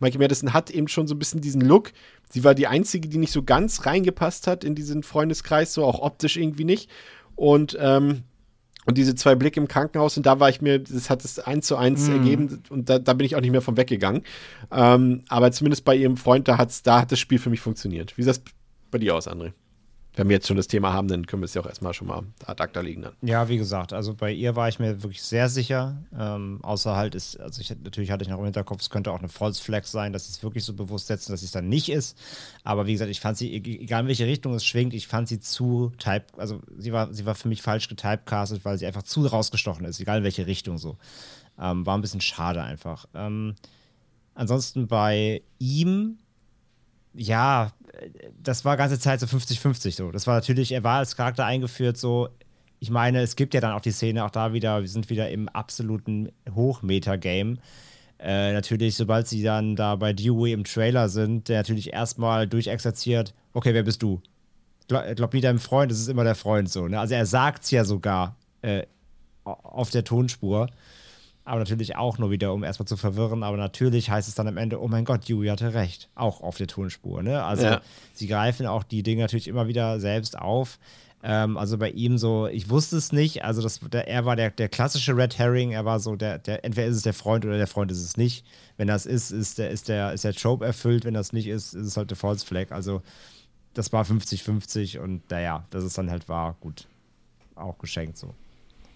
Michael 0.00 0.20
Madison 0.20 0.52
hat 0.52 0.70
eben 0.70 0.88
schon 0.88 1.06
so 1.06 1.14
ein 1.14 1.18
bisschen 1.18 1.40
diesen 1.40 1.62
Look. 1.62 1.92
Sie 2.30 2.44
war 2.44 2.54
die 2.54 2.66
einzige, 2.66 3.08
die 3.08 3.18
nicht 3.18 3.32
so 3.32 3.42
ganz 3.42 3.86
reingepasst 3.86 4.46
hat 4.46 4.64
in 4.64 4.74
diesen 4.74 5.02
Freundeskreis, 5.02 5.74
so 5.74 5.84
auch 5.84 6.00
optisch 6.00 6.36
irgendwie 6.36 6.64
nicht. 6.64 6.90
Und, 7.36 7.76
ähm, 7.80 8.22
und 8.86 8.98
diese 8.98 9.14
zwei 9.14 9.34
Blicke 9.34 9.58
im 9.58 9.68
Krankenhaus, 9.68 10.16
und 10.16 10.26
da 10.26 10.40
war 10.40 10.50
ich 10.50 10.60
mir, 10.60 10.78
das 10.78 11.08
hat 11.08 11.24
es 11.24 11.38
eins 11.38 11.66
zu 11.66 11.76
eins 11.76 12.08
ergeben, 12.08 12.62
und 12.68 12.90
da, 12.90 12.98
da 12.98 13.14
bin 13.14 13.24
ich 13.24 13.34
auch 13.34 13.40
nicht 13.40 13.50
mehr 13.50 13.62
von 13.62 13.76
weggegangen. 13.76 14.22
Ähm, 14.70 15.22
aber 15.28 15.52
zumindest 15.52 15.84
bei 15.84 15.96
ihrem 15.96 16.16
Freund, 16.16 16.48
da, 16.48 16.58
hat's, 16.58 16.82
da 16.82 17.00
hat 17.00 17.12
das 17.12 17.18
Spiel 17.18 17.38
für 17.38 17.50
mich 17.50 17.60
funktioniert. 17.60 18.16
Wie 18.18 18.22
sieht 18.22 18.30
das 18.30 18.42
bei 18.90 18.98
dir 18.98 19.14
aus, 19.14 19.26
André? 19.26 19.52
Wenn 20.16 20.28
wir 20.28 20.36
jetzt 20.36 20.46
schon 20.46 20.56
das 20.56 20.68
Thema 20.68 20.92
haben, 20.92 21.08
dann 21.08 21.26
können 21.26 21.42
wir 21.42 21.46
es 21.46 21.54
ja 21.54 21.60
auch 21.62 21.66
erstmal 21.66 21.92
schon 21.92 22.06
mal 22.06 22.22
ad 22.46 22.62
acta 22.62 22.80
legen 22.80 23.02
dann. 23.02 23.14
Ja, 23.20 23.48
wie 23.48 23.56
gesagt, 23.56 23.92
also 23.92 24.14
bei 24.14 24.30
ihr 24.32 24.54
war 24.54 24.68
ich 24.68 24.78
mir 24.78 25.02
wirklich 25.02 25.22
sehr 25.22 25.48
sicher. 25.48 25.96
Ähm, 26.16 26.60
außer 26.62 26.94
halt 26.94 27.16
ist, 27.16 27.40
also 27.40 27.60
ich 27.60 27.70
natürlich 27.70 28.12
hatte 28.12 28.22
ich 28.22 28.28
noch 28.28 28.38
im 28.38 28.44
Hinterkopf, 28.44 28.80
es 28.80 28.90
könnte 28.90 29.10
auch 29.10 29.18
eine 29.18 29.28
False 29.28 29.60
Flag 29.60 29.84
sein, 29.84 30.12
dass 30.12 30.26
sie 30.26 30.32
es 30.32 30.42
wirklich 30.44 30.64
so 30.64 30.72
bewusst 30.72 31.08
setzen, 31.08 31.32
dass 31.32 31.42
es 31.42 31.50
dann 31.50 31.68
nicht 31.68 31.88
ist. 31.88 32.16
Aber 32.62 32.86
wie 32.86 32.92
gesagt, 32.92 33.10
ich 33.10 33.18
fand 33.20 33.36
sie, 33.36 33.52
e- 33.54 33.82
egal 33.82 34.02
in 34.02 34.06
welche 34.06 34.26
Richtung 34.26 34.54
es 34.54 34.64
schwingt, 34.64 34.94
ich 34.94 35.08
fand 35.08 35.26
sie 35.26 35.40
zu 35.40 35.92
type, 35.98 36.26
also 36.36 36.60
sie 36.78 36.92
war, 36.92 37.12
sie 37.12 37.26
war 37.26 37.34
für 37.34 37.48
mich 37.48 37.60
falsch 37.62 37.88
getypecastet, 37.88 38.64
weil 38.64 38.78
sie 38.78 38.86
einfach 38.86 39.02
zu 39.02 39.26
rausgestochen 39.26 39.84
ist, 39.84 39.98
egal 39.98 40.18
in 40.18 40.24
welche 40.24 40.46
Richtung 40.46 40.78
so. 40.78 40.96
Ähm, 41.58 41.84
war 41.86 41.98
ein 41.98 42.02
bisschen 42.02 42.20
schade 42.20 42.62
einfach. 42.62 43.06
Ähm, 43.14 43.56
ansonsten 44.34 44.86
bei 44.86 45.42
ihm, 45.58 46.18
ja, 47.14 47.72
das 48.42 48.64
war 48.64 48.76
ganze 48.76 48.98
Zeit 48.98 49.20
so 49.20 49.26
50-50 49.26 49.94
so. 49.94 50.10
Das 50.10 50.26
war 50.26 50.34
natürlich, 50.34 50.72
er 50.72 50.84
war 50.84 50.98
als 50.98 51.16
Charakter 51.16 51.44
eingeführt 51.44 51.96
so, 51.96 52.28
ich 52.80 52.90
meine, 52.90 53.22
es 53.22 53.36
gibt 53.36 53.54
ja 53.54 53.60
dann 53.60 53.72
auch 53.72 53.80
die 53.80 53.92
Szene, 53.92 54.24
auch 54.24 54.30
da 54.30 54.52
wieder, 54.52 54.82
wir 54.82 54.88
sind 54.88 55.08
wieder 55.08 55.30
im 55.30 55.48
absoluten 55.48 56.30
Hochmeta-Game. 56.54 57.58
Äh, 58.18 58.52
natürlich, 58.52 58.96
sobald 58.96 59.26
sie 59.26 59.42
dann 59.42 59.74
da 59.74 59.96
bei 59.96 60.12
Dewey 60.12 60.52
im 60.52 60.64
Trailer 60.64 61.08
sind, 61.08 61.48
der 61.48 61.58
natürlich 61.58 61.92
erstmal 61.92 62.46
durchexerziert, 62.46 63.34
okay, 63.52 63.74
wer 63.74 63.82
bist 63.82 64.02
du? 64.02 64.20
Glaub, 64.88 65.04
glaub 65.16 65.32
nie 65.32 65.40
deinem 65.40 65.58
Freund, 65.58 65.90
das 65.90 65.98
ist 65.98 66.08
immer 66.08 66.24
der 66.24 66.34
Freund 66.34 66.70
so. 66.70 66.86
Ne? 66.86 67.00
Also 67.00 67.14
er 67.14 67.26
sagt 67.26 67.64
es 67.64 67.70
ja 67.70 67.84
sogar 67.84 68.36
äh, 68.60 68.82
auf 69.44 69.90
der 69.90 70.04
Tonspur. 70.04 70.68
Aber 71.46 71.58
natürlich 71.58 71.96
auch 71.96 72.16
nur 72.18 72.30
wieder, 72.30 72.54
um 72.54 72.64
erstmal 72.64 72.86
zu 72.88 72.96
verwirren. 72.96 73.42
Aber 73.42 73.56
natürlich 73.58 74.08
heißt 74.10 74.28
es 74.28 74.34
dann 74.34 74.48
am 74.48 74.56
Ende, 74.56 74.80
oh 74.80 74.88
mein 74.88 75.04
Gott, 75.04 75.28
Dewey 75.28 75.48
hatte 75.48 75.74
recht. 75.74 76.08
Auch 76.14 76.40
auf 76.40 76.56
der 76.56 76.66
Tonspur. 76.66 77.22
Ne? 77.22 77.42
Also 77.44 77.64
Ja. 77.66 77.80
sie 78.14 78.26
greifen 78.26 78.66
auch 78.66 78.82
die 78.82 79.02
Dinge 79.02 79.22
natürlich 79.22 79.48
immer 79.48 79.68
wieder 79.68 80.00
selbst 80.00 80.38
auf. 80.38 80.78
Ähm, 81.22 81.58
also 81.58 81.76
bei 81.76 81.90
ihm 81.90 82.16
so, 82.16 82.46
ich 82.46 82.70
wusste 82.70 82.96
es 82.96 83.12
nicht. 83.12 83.44
Also 83.44 83.60
das, 83.60 83.80
der, 83.80 84.08
er 84.08 84.24
war 84.24 84.36
der, 84.36 84.50
der 84.52 84.70
klassische 84.70 85.14
Red 85.16 85.38
Herring. 85.38 85.72
Er 85.72 85.84
war 85.84 86.00
so, 86.00 86.16
der, 86.16 86.38
der, 86.38 86.64
entweder 86.64 86.86
ist 86.86 86.96
es 86.96 87.02
der 87.02 87.14
Freund 87.14 87.44
oder 87.44 87.58
der 87.58 87.66
Freund 87.66 87.90
ist 87.92 88.02
es 88.02 88.16
nicht. 88.16 88.46
Wenn 88.78 88.88
das 88.88 89.04
ist, 89.04 89.30
ist 89.30 89.58
der, 89.58 89.68
ist 89.70 89.88
der, 89.88 90.14
ist 90.14 90.24
der 90.24 90.32
Trope 90.34 90.64
erfüllt. 90.64 91.04
Wenn 91.04 91.14
das 91.14 91.34
nicht 91.34 91.46
ist, 91.46 91.74
ist 91.74 91.86
es 91.86 91.96
halt 91.98 92.08
der 92.10 92.16
False 92.16 92.44
Flag. 92.44 92.72
Also 92.72 93.02
das 93.74 93.92
war 93.92 94.04
50-50 94.04 94.98
und 94.98 95.30
naja, 95.30 95.66
dass 95.70 95.84
es 95.84 95.92
dann 95.92 96.10
halt 96.10 96.28
war, 96.28 96.54
gut. 96.60 96.86
Auch 97.54 97.76
geschenkt 97.78 98.16
so. 98.16 98.34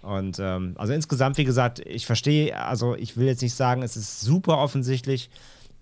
Und 0.09 0.39
ähm, 0.41 0.75
also 0.79 0.95
insgesamt, 0.95 1.37
wie 1.37 1.45
gesagt, 1.45 1.81
ich 1.81 2.07
verstehe, 2.07 2.57
also 2.57 2.95
ich 2.95 3.19
will 3.19 3.27
jetzt 3.27 3.43
nicht 3.43 3.55
sagen, 3.55 3.83
es 3.83 3.95
ist 3.95 4.23
super 4.23 4.57
offensichtlich. 4.57 5.29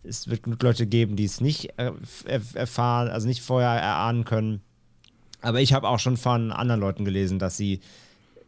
Es 0.03 0.29
wird 0.29 0.43
genug 0.43 0.61
Leute 0.65 0.87
geben, 0.89 1.15
die 1.15 1.25
es 1.25 1.41
nicht 1.41 1.79
äh, 1.79 1.93
erf- 2.27 2.57
erfahren, 2.57 3.09
also 3.09 3.29
nicht 3.29 3.41
vorher 3.41 3.71
erahnen 3.71 4.25
können. 4.25 4.63
Aber 5.43 5.61
ich 5.61 5.73
habe 5.73 5.89
auch 5.89 6.01
schon 6.01 6.17
von 6.17 6.51
anderen 6.51 6.81
Leuten 6.81 7.05
gelesen, 7.05 7.39
dass 7.39 7.57
sie 7.57 7.79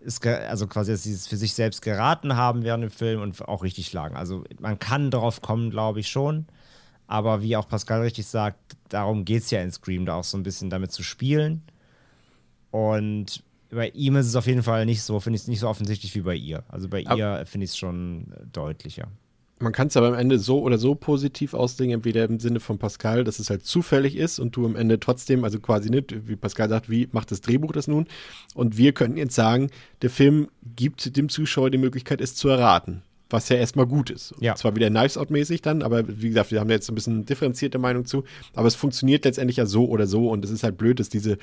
es, 0.05 0.21
also 0.21 0.67
quasi, 0.67 0.91
dass 0.91 1.05
sie 1.05 1.13
es 1.13 1.29
für 1.29 1.37
sich 1.37 1.55
selbst 1.55 1.81
geraten 1.83 2.35
haben 2.35 2.65
während 2.65 2.83
dem 2.83 2.91
Film 2.91 3.21
und 3.21 3.41
auch 3.47 3.63
richtig 3.63 3.93
lagen. 3.93 4.17
Also 4.17 4.43
man 4.59 4.81
kann 4.81 5.13
darauf 5.13 5.43
kommen, 5.43 5.71
glaube 5.71 6.01
ich 6.01 6.09
schon. 6.09 6.47
Aber 7.07 7.41
wie 7.41 7.57
auch 7.57 7.69
Pascal 7.69 8.01
richtig 8.03 8.27
sagt, 8.27 8.59
darum 8.89 9.25
geht 9.25 9.45
es 9.45 9.51
ja 9.53 9.63
in 9.63 9.71
Scream, 9.71 10.07
da 10.07 10.17
auch 10.17 10.25
so 10.25 10.37
ein 10.37 10.43
bisschen 10.43 10.71
damit 10.71 10.91
zu 10.91 11.05
spielen. 11.05 11.63
Und 12.73 13.45
bei 13.71 13.89
ihm 13.91 14.17
ist 14.17 14.27
es 14.27 14.37
auf 14.37 14.47
jeden 14.47 14.63
Fall 14.63 14.87
nicht 14.87 15.03
so, 15.03 15.21
finde 15.21 15.37
ich 15.37 15.43
es 15.43 15.49
nicht 15.49 15.61
so 15.61 15.69
offensichtlich 15.69 16.15
wie 16.15 16.23
bei 16.23 16.35
ihr. 16.35 16.65
Also 16.69 16.89
bei 16.89 17.07
Ab- 17.07 17.19
ihr 17.19 17.45
finde 17.47 17.65
ich 17.65 17.71
es 17.73 17.77
schon 17.77 18.33
äh, 18.33 18.45
deutlicher. 18.53 19.09
man 19.61 19.73
kann 19.73 19.89
es 19.89 19.97
aber 19.97 20.09
am 20.09 20.15
Ende 20.15 20.39
so 20.39 20.61
oder 20.63 20.79
so 20.79 20.95
positiv 20.95 21.53
auslegen, 21.53 21.93
entweder 21.95 22.25
im 22.25 22.39
Sinne 22.41 22.61
von 22.61 22.79
Pascal, 22.79 23.25
dass 23.25 23.39
es 23.41 23.51
halt 23.51 23.65
zufällig 23.67 24.17
ist 24.17 24.39
und 24.39 24.55
du 24.57 24.65
am 24.65 24.77
Ende 24.77 25.01
trotzdem, 25.01 25.43
also 25.45 25.59
quasi 25.61 25.91
nicht, 25.91 26.29
wie 26.29 26.37
Pascal 26.37 26.69
sagt, 26.69 26.89
wie 26.89 27.09
macht 27.13 27.31
das 27.31 27.41
Drehbuch 27.41 27.73
das 27.73 27.89
nun? 27.89 28.07
Und 28.55 28.79
wir 28.79 28.93
könnten 28.93 29.19
jetzt 29.19 29.35
sagen, 29.35 29.71
der 30.03 30.11
Film 30.11 30.49
gibt 30.77 31.17
dem 31.17 31.29
Zuschauer 31.29 31.71
die 31.71 31.79
Möglichkeit, 31.79 32.21
es 32.21 32.35
zu 32.37 32.49
erraten. 32.49 33.03
Was 33.31 33.51
ja 33.51 33.57
erstmal 33.57 33.87
gut 33.87 34.09
ist. 34.09 34.33
Ja. 34.41 34.55
Zwar 34.55 34.75
wieder 34.75 34.89
Knives 34.89 35.19
Out-mäßig 35.19 35.61
dann, 35.61 35.83
aber 35.83 36.05
wie 36.09 36.29
gesagt, 36.29 36.51
wir 36.51 36.61
haben 36.61 36.69
da 36.69 36.75
jetzt 36.75 36.89
ein 36.89 36.95
bisschen 36.95 37.27
differenzierte 37.27 37.79
Meinung 37.79 38.07
zu. 38.07 38.25
Aber 38.55 38.69
es 38.69 38.75
funktioniert 38.75 39.27
letztendlich 39.27 39.59
ja 39.59 39.67
so 39.67 39.87
oder 39.87 40.07
so 40.07 40.31
und 40.31 40.43
es 40.47 40.51
ist 40.51 40.63
halt 40.63 40.79
blöd, 40.79 40.99
dass 40.99 41.11
diese 41.11 41.37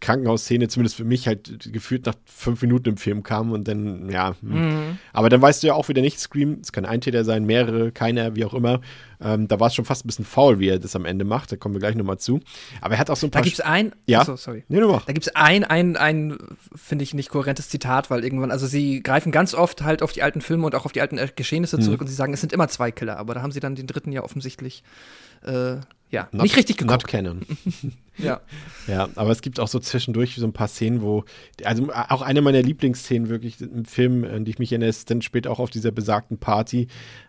Krankenhausszene 0.00 0.66
zumindest 0.68 0.96
für 0.96 1.04
mich 1.04 1.26
halt 1.28 1.72
gefühlt 1.72 2.06
nach 2.06 2.14
fünf 2.24 2.60
Minuten 2.60 2.90
im 2.90 2.96
Film 2.96 3.22
kam 3.22 3.52
und 3.52 3.68
dann, 3.68 4.10
ja. 4.10 4.34
hm. 4.40 4.98
Aber 5.12 5.28
dann 5.28 5.40
weißt 5.40 5.62
du 5.62 5.68
ja 5.68 5.74
auch 5.74 5.88
wieder 5.88 6.02
nicht, 6.02 6.18
Scream, 6.18 6.58
es 6.60 6.72
kann 6.72 6.84
ein 6.84 7.00
Täter 7.00 7.24
sein, 7.24 7.44
mehrere, 7.44 7.92
keiner, 7.92 8.34
wie 8.34 8.44
auch 8.44 8.52
immer. 8.54 8.80
Ähm, 9.20 9.48
da 9.48 9.58
war 9.60 9.68
es 9.68 9.74
schon 9.74 9.84
fast 9.84 10.04
ein 10.04 10.08
bisschen 10.08 10.24
faul, 10.24 10.58
wie 10.58 10.68
er 10.68 10.78
das 10.78 10.94
am 10.96 11.04
Ende 11.04 11.24
macht. 11.24 11.50
Da 11.52 11.56
kommen 11.56 11.74
wir 11.74 11.78
gleich 11.78 11.94
nochmal 11.94 12.18
zu. 12.18 12.40
Aber 12.80 12.94
er 12.94 13.00
hat 13.00 13.08
auch 13.10 13.16
so 13.16 13.26
ein 13.28 13.30
Da 13.30 13.38
paar. 13.38 13.44
gibt 13.44 13.54
es 13.54 13.60
ein, 13.64 13.92
Ja. 14.06 14.20
Achso, 14.20 14.36
sorry. 14.36 14.64
nee, 14.68 14.80
du 14.80 14.88
mach. 14.88 15.04
Da 15.06 15.12
gibt 15.12 15.26
es 15.26 15.34
ein, 15.36 15.64
ein, 15.64 15.96
ein 15.96 16.36
finde 16.74 17.04
ich, 17.04 17.14
nicht 17.14 17.30
kohärentes 17.30 17.68
Zitat, 17.68 18.10
weil 18.10 18.24
irgendwann, 18.24 18.50
also 18.50 18.66
sie 18.66 19.02
greifen 19.02 19.32
ganz 19.32 19.54
oft 19.54 19.82
halt 19.82 20.02
auf 20.02 20.12
die 20.12 20.22
alten 20.22 20.40
Filme 20.40 20.66
und 20.66 20.74
auch 20.74 20.84
auf 20.84 20.92
die 20.92 21.00
alten 21.00 21.18
Geschehnisse 21.36 21.78
zurück 21.78 22.00
und 22.00 22.08
sie 22.08 22.14
sagen, 22.14 22.34
es 22.34 22.40
sind 22.40 22.52
immer 22.52 22.68
zwei 22.68 22.90
Killer, 22.90 23.16
aber 23.18 23.34
da 23.34 23.42
haben 23.42 23.52
sie 23.52 23.60
dann 23.60 23.74
den 23.76 23.86
dritten 23.86 24.12
ja 24.12 24.22
offensichtlich, 24.22 24.82
äh, 25.44 25.76
ja, 26.10 26.28
Not- 26.32 26.42
nicht 26.42 26.56
richtig 26.56 26.80
Not 26.80 26.88
geguckt. 27.04 27.08
Canon. 27.08 27.42
Ja. 28.18 28.40
Ja, 28.86 29.10
aber 29.16 29.30
es 29.30 29.42
gibt 29.42 29.60
auch 29.60 29.68
so 29.68 29.78
zwischendurch 29.78 30.36
so 30.36 30.46
ein 30.46 30.54
paar 30.54 30.68
Szenen, 30.68 31.02
wo, 31.02 31.24
also 31.64 31.92
auch 31.92 32.22
eine 32.22 32.40
meiner 32.40 32.62
Lieblingsszenen 32.62 33.28
wirklich 33.28 33.60
im 33.60 33.84
Film, 33.84 34.24
an 34.24 34.46
die 34.46 34.52
ich 34.52 34.58
mich 34.58 34.72
erinnere, 34.72 34.88
ist 34.88 35.10
dann 35.10 35.20
später 35.20 35.50
auch 35.50 35.58
auf 35.58 35.68
dieser 35.68 35.90
besagten 35.90 36.38
Party, 36.38 36.88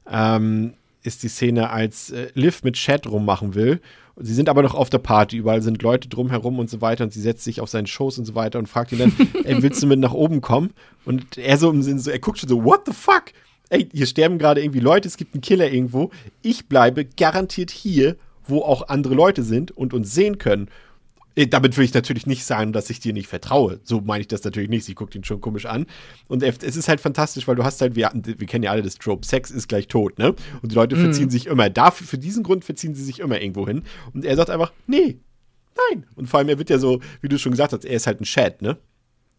ähm, 0.10 0.76
ist 1.04 1.24
die 1.24 1.28
Szene, 1.28 1.72
als 1.72 2.12
äh, 2.12 2.30
Liv 2.36 2.64
mit 2.64 2.76
Chad 2.76 3.06
rummachen 3.06 3.54
will. 3.54 3.82
Sie 4.16 4.34
sind 4.34 4.48
aber 4.48 4.62
noch 4.64 4.76
auf 4.76 4.90
der 4.90 5.00
Party, 5.00 5.36
überall 5.36 5.62
sind 5.62 5.82
Leute 5.82 6.08
drumherum 6.08 6.58
und 6.58 6.70
so 6.70 6.80
weiter 6.80 7.04
und 7.04 7.12
sie 7.12 7.22
setzt 7.22 7.44
sich 7.44 7.60
auf 7.60 7.70
seinen 7.70 7.88
Schoß 7.88 8.18
und 8.20 8.24
so 8.26 8.34
weiter 8.34 8.58
und 8.58 8.68
fragt 8.68 8.94
ihn 8.94 9.00
dann, 9.00 9.14
ey, 9.44 9.62
willst 9.62 9.84
du 9.84 9.88
mit 9.88 10.00
nach 10.00 10.14
oben 10.14 10.40
kommen? 10.40 10.72
Und 11.04 11.38
er 11.38 11.58
so 11.58 11.70
im 11.70 11.82
Sinn, 11.82 12.00
so, 12.00 12.12
er 12.12 12.20
guckt 12.20 12.40
schon 12.40 12.48
so, 12.48 12.64
what 12.64 12.84
the 12.86 12.94
fuck? 12.94 13.26
Ey, 13.70 13.90
hier 13.94 14.06
sterben 14.06 14.38
gerade 14.38 14.62
irgendwie 14.64 14.80
Leute, 14.80 15.10
es 15.10 15.18
gibt 15.18 15.34
einen 15.34 15.42
Killer 15.42 15.70
irgendwo. 15.70 16.12
Ich 16.42 16.68
bleibe 16.68 17.04
garantiert 17.04 17.72
hier, 17.72 18.16
wo 18.48 18.62
auch 18.62 18.88
andere 18.90 19.14
Leute 19.14 19.44
sind 19.44 19.72
und 19.72 19.94
uns 19.94 20.14
sehen 20.14 20.38
können. 20.38 20.70
Äh, 21.36 21.48
Damit 21.48 21.78
will 21.78 21.86
ich 21.86 21.94
natürlich 21.94 22.26
nicht 22.26 22.44
sagen, 22.44 22.74
dass 22.74 22.90
ich 22.90 23.00
dir 23.00 23.14
nicht 23.14 23.28
vertraue. 23.28 23.80
So 23.84 24.02
meine 24.02 24.22
ich 24.22 24.28
das 24.28 24.44
natürlich 24.44 24.70
nicht. 24.70 24.86
Sie 24.86 24.96
guckt 24.96 25.16
ihn 25.16 25.24
schon 25.24 25.40
komisch 25.40 25.66
an. 25.66 25.86
Und 26.28 26.44
es 26.44 26.76
ist 26.76 26.88
halt 26.90 27.00
fantastisch, 27.00 27.48
weil 27.48 27.56
du 27.56 27.64
hast 27.64 27.80
halt, 27.82 27.96
wir, 27.96 28.12
wir 28.14 28.48
kennen 28.48 28.64
ja 28.64 28.72
alle 28.72 28.82
das 28.82 28.96
Trope, 28.96 29.26
Sex 29.26 29.52
ist 29.52 29.68
gleich 29.68 29.88
tot, 29.88 30.18
ne? 30.18 30.34
Und 30.62 30.72
die 30.72 30.76
Leute 30.76 30.96
verziehen 30.96 31.30
sich 31.30 31.48
immer. 31.48 31.70
Dafür, 31.70 32.08
für 32.08 32.18
diesen 32.18 32.44
Grund 32.44 32.66
verziehen 32.66 32.96
sie 32.96 33.04
sich 33.04 33.20
immer 33.20 33.40
irgendwo 33.40 33.68
hin. 33.68 33.84
Und 34.14 34.26
er 34.26 34.36
sagt 34.36 34.50
einfach, 34.50 34.72
nee, 34.88 35.20
nein. 35.92 36.06
Und 36.16 36.28
vor 36.28 36.40
allem, 36.40 36.50
er 36.50 36.58
wird 36.58 36.70
ja 36.70 36.80
so, 36.80 37.02
wie 37.22 37.30
du 37.30 37.38
schon 37.38 37.52
gesagt 37.52 37.74
hast, 37.74 37.86
er 37.86 37.96
ist 37.96 38.08
halt 38.08 38.20
ein 38.20 38.26
Chat, 38.26 38.62
ne? 38.62 38.78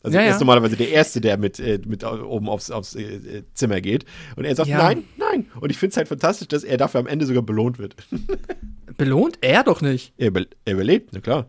Also 0.03 0.17
Ja, 0.17 0.23
er 0.23 0.29
ist 0.31 0.35
ja. 0.35 0.39
normalerweise 0.41 0.77
der 0.77 0.91
Erste, 0.91 1.21
der 1.21 1.37
mit, 1.39 1.59
äh, 1.59 1.81
mit 1.87 2.05
oben 2.05 2.49
aufs, 2.49 2.71
aufs 2.71 2.95
äh, 2.95 3.43
Zimmer 3.55 3.81
geht. 3.81 4.05
Und 4.37 4.45
er 4.45 4.55
sagt, 4.55 4.69
Ja. 4.69 4.79
nein, 4.79 5.05
nein. 5.17 5.47
Und 5.61 5.71
ich 5.71 5.79
finde 5.79 5.91
es 5.93 5.97
halt 5.97 6.09
fantastisch, 6.09 6.49
dass 6.49 6.63
er 6.65 6.77
dafür 6.77 7.01
am 7.01 7.07
Ende 7.07 7.27
sogar 7.27 7.43
belohnt 7.43 7.79
wird. 7.79 7.97
Belohnt? 8.97 9.39
Er 9.41 9.65
doch 9.65 9.81
nicht. 9.81 10.13
er, 10.17 10.29
über, 10.29 10.43
er 10.65 10.73
überlebt, 10.75 11.11
na 11.13 11.21
klar. 11.21 11.47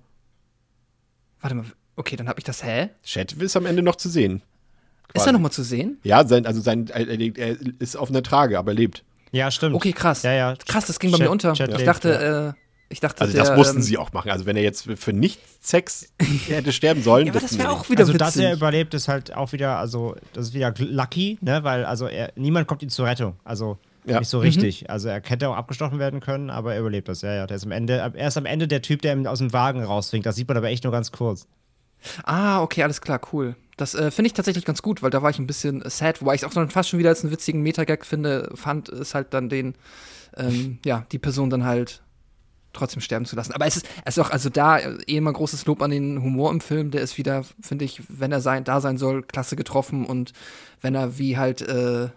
Warte 1.41 1.55
mal, 1.55 1.65
okay, 1.95 2.15
dann 2.15 2.27
habe 2.27 2.39
ich 2.39 2.43
das, 2.43 2.63
hä? 2.63 2.89
Chat 3.03 3.33
ist 3.33 3.55
am 3.55 3.65
Ende 3.65 3.81
noch 3.81 3.95
zu 3.95 4.09
sehen. 4.09 4.41
Ist 5.07 5.13
Quasi. 5.13 5.29
er 5.29 5.33
noch 5.33 5.39
mal 5.39 5.49
zu 5.51 5.63
sehen? 5.63 5.97
Ja, 6.03 6.27
sein, 6.27 6.45
also 6.45 6.61
sein, 6.61 6.87
er, 6.87 7.07
er 7.07 7.37
er 7.37 7.57
ist 7.79 7.95
auf 7.95 8.09
einer 8.09 8.21
Trage, 8.23 8.59
aber 8.59 8.73
lebt. 8.73 9.03
Ja, 9.31 9.49
stimmt. 9.51 9.75
Okay, 9.75 9.91
krass. 9.93 10.23
Ja, 10.23 10.33
ja. 10.33 10.55
Krass, 10.67 10.85
das 10.87 10.99
ging 10.99 11.11
bei 11.11 11.17
Chat- 11.17 11.25
mir 11.27 11.31
unter. 11.31 11.53
Chat 11.53 11.69
ich 11.69 11.77
lebt, 11.77 11.87
dachte, 11.87 12.55
äh, 12.55 12.59
ich 12.89 12.99
dachte, 12.99 13.21
Also 13.21 13.33
der, 13.33 13.43
das 13.45 13.55
mussten 13.55 13.77
ähm, 13.77 13.81
sie 13.83 13.97
auch 13.97 14.11
machen. 14.13 14.31
Also 14.31 14.45
wenn 14.45 14.55
er 14.57 14.63
jetzt 14.63 14.89
für- 14.95 15.13
nicht 15.13 15.39
Sex 15.61 16.11
hätte 16.47 16.71
sterben 16.71 17.03
sollen, 17.03 17.27
Ja, 17.27 17.33
das 17.33 17.57
wäre 17.57 17.69
auch 17.71 17.87
wieder 17.89 18.01
also, 18.01 18.13
witzig. 18.13 18.25
dass 18.25 18.37
er 18.37 18.53
überlebt, 18.53 18.93
ist 18.93 19.07
halt 19.07 19.33
auch 19.35 19.51
wieder, 19.51 19.77
also, 19.77 20.15
das 20.33 20.47
ist 20.47 20.53
wieder 20.53 20.73
lucky, 20.77 21.37
ne, 21.41 21.63
weil, 21.63 21.85
also, 21.85 22.07
er, 22.07 22.31
niemand 22.35 22.67
kommt 22.67 22.81
ihm 22.81 22.89
zur 22.89 23.05
Rettung. 23.05 23.35
Also, 23.43 23.77
Ja. 24.05 24.19
nicht 24.19 24.29
so 24.29 24.39
richtig. 24.39 24.89
Also, 24.89 25.09
er 25.09 25.21
hätte 25.23 25.49
auch 25.49 25.55
abgestochen 25.55 25.99
werden 25.99 26.19
können, 26.19 26.49
aber 26.49 26.73
er 26.73 26.79
überlebt 26.79 27.07
das. 27.09 27.21
Ja, 27.21 27.33
ja. 27.33 27.45
Der 27.47 27.57
ist 27.57 27.65
am 27.65 27.71
Ende, 27.71 27.93
er 28.15 28.27
ist 28.27 28.37
am 28.37 28.45
Ende 28.45 28.67
der 28.67 28.81
Typ, 28.81 29.01
der 29.03 29.13
ihn 29.13 29.27
aus 29.27 29.37
dem 29.39 29.53
Wagen 29.53 29.83
rausfinkt. 29.83 30.25
Das 30.25 30.35
sieht 30.35 30.47
man 30.47 30.57
aber 30.57 30.69
echt 30.69 30.83
nur 30.83 30.91
ganz 30.93 31.11
kurz. 31.11 31.45
Ah, 32.23 32.61
okay, 32.61 32.81
alles 32.83 33.01
klar, 33.01 33.19
cool. 33.33 33.55
Das 33.77 33.93
äh, 33.93 34.09
finde 34.09 34.27
ich 34.27 34.33
tatsächlich 34.33 34.65
ganz 34.65 34.81
gut, 34.81 35.03
weil 35.03 35.09
da 35.09 35.21
war 35.21 35.29
ich 35.29 35.37
ein 35.39 35.47
bisschen 35.47 35.83
sad, 35.85 36.21
wobei 36.21 36.33
ich 36.35 36.41
es 36.41 36.47
auch 36.47 36.53
dann 36.53 36.69
fast 36.69 36.89
schon 36.89 36.97
wieder 36.99 37.09
als 37.09 37.23
einen 37.23 37.31
witzigen 37.31 37.61
Metagag 37.61 38.05
finde, 38.05 38.49
fand 38.55 38.89
es 38.89 39.13
halt 39.13 39.33
dann 39.33 39.49
den, 39.49 39.75
ähm, 40.37 40.79
ja, 40.85 41.05
die 41.11 41.19
Person 41.19 41.49
dann 41.49 41.65
halt 41.65 42.01
trotzdem 42.73 43.01
sterben 43.01 43.25
zu 43.25 43.35
lassen. 43.35 43.53
Aber 43.53 43.65
es 43.65 43.77
ist, 43.77 43.87
es 44.05 44.17
ist 44.17 44.23
auch, 44.23 44.31
also 44.31 44.49
da 44.49 44.79
eh 44.79 45.17
immer 45.17 45.33
großes 45.33 45.65
Lob 45.65 45.81
an 45.81 45.91
den 45.91 46.21
Humor 46.21 46.51
im 46.51 46.61
Film, 46.61 46.91
der 46.91 47.01
ist 47.01 47.17
wieder, 47.17 47.43
finde 47.61 47.85
ich, 47.85 48.01
wenn 48.07 48.31
er 48.31 48.41
sein, 48.41 48.63
da 48.63 48.81
sein 48.81 48.97
soll, 48.97 49.23
klasse 49.23 49.55
getroffen 49.55 50.05
und 50.05 50.33
wenn 50.81 50.95
er 50.95 51.17
wie 51.17 51.37
halt, 51.37 51.61
äh, 51.61 52.09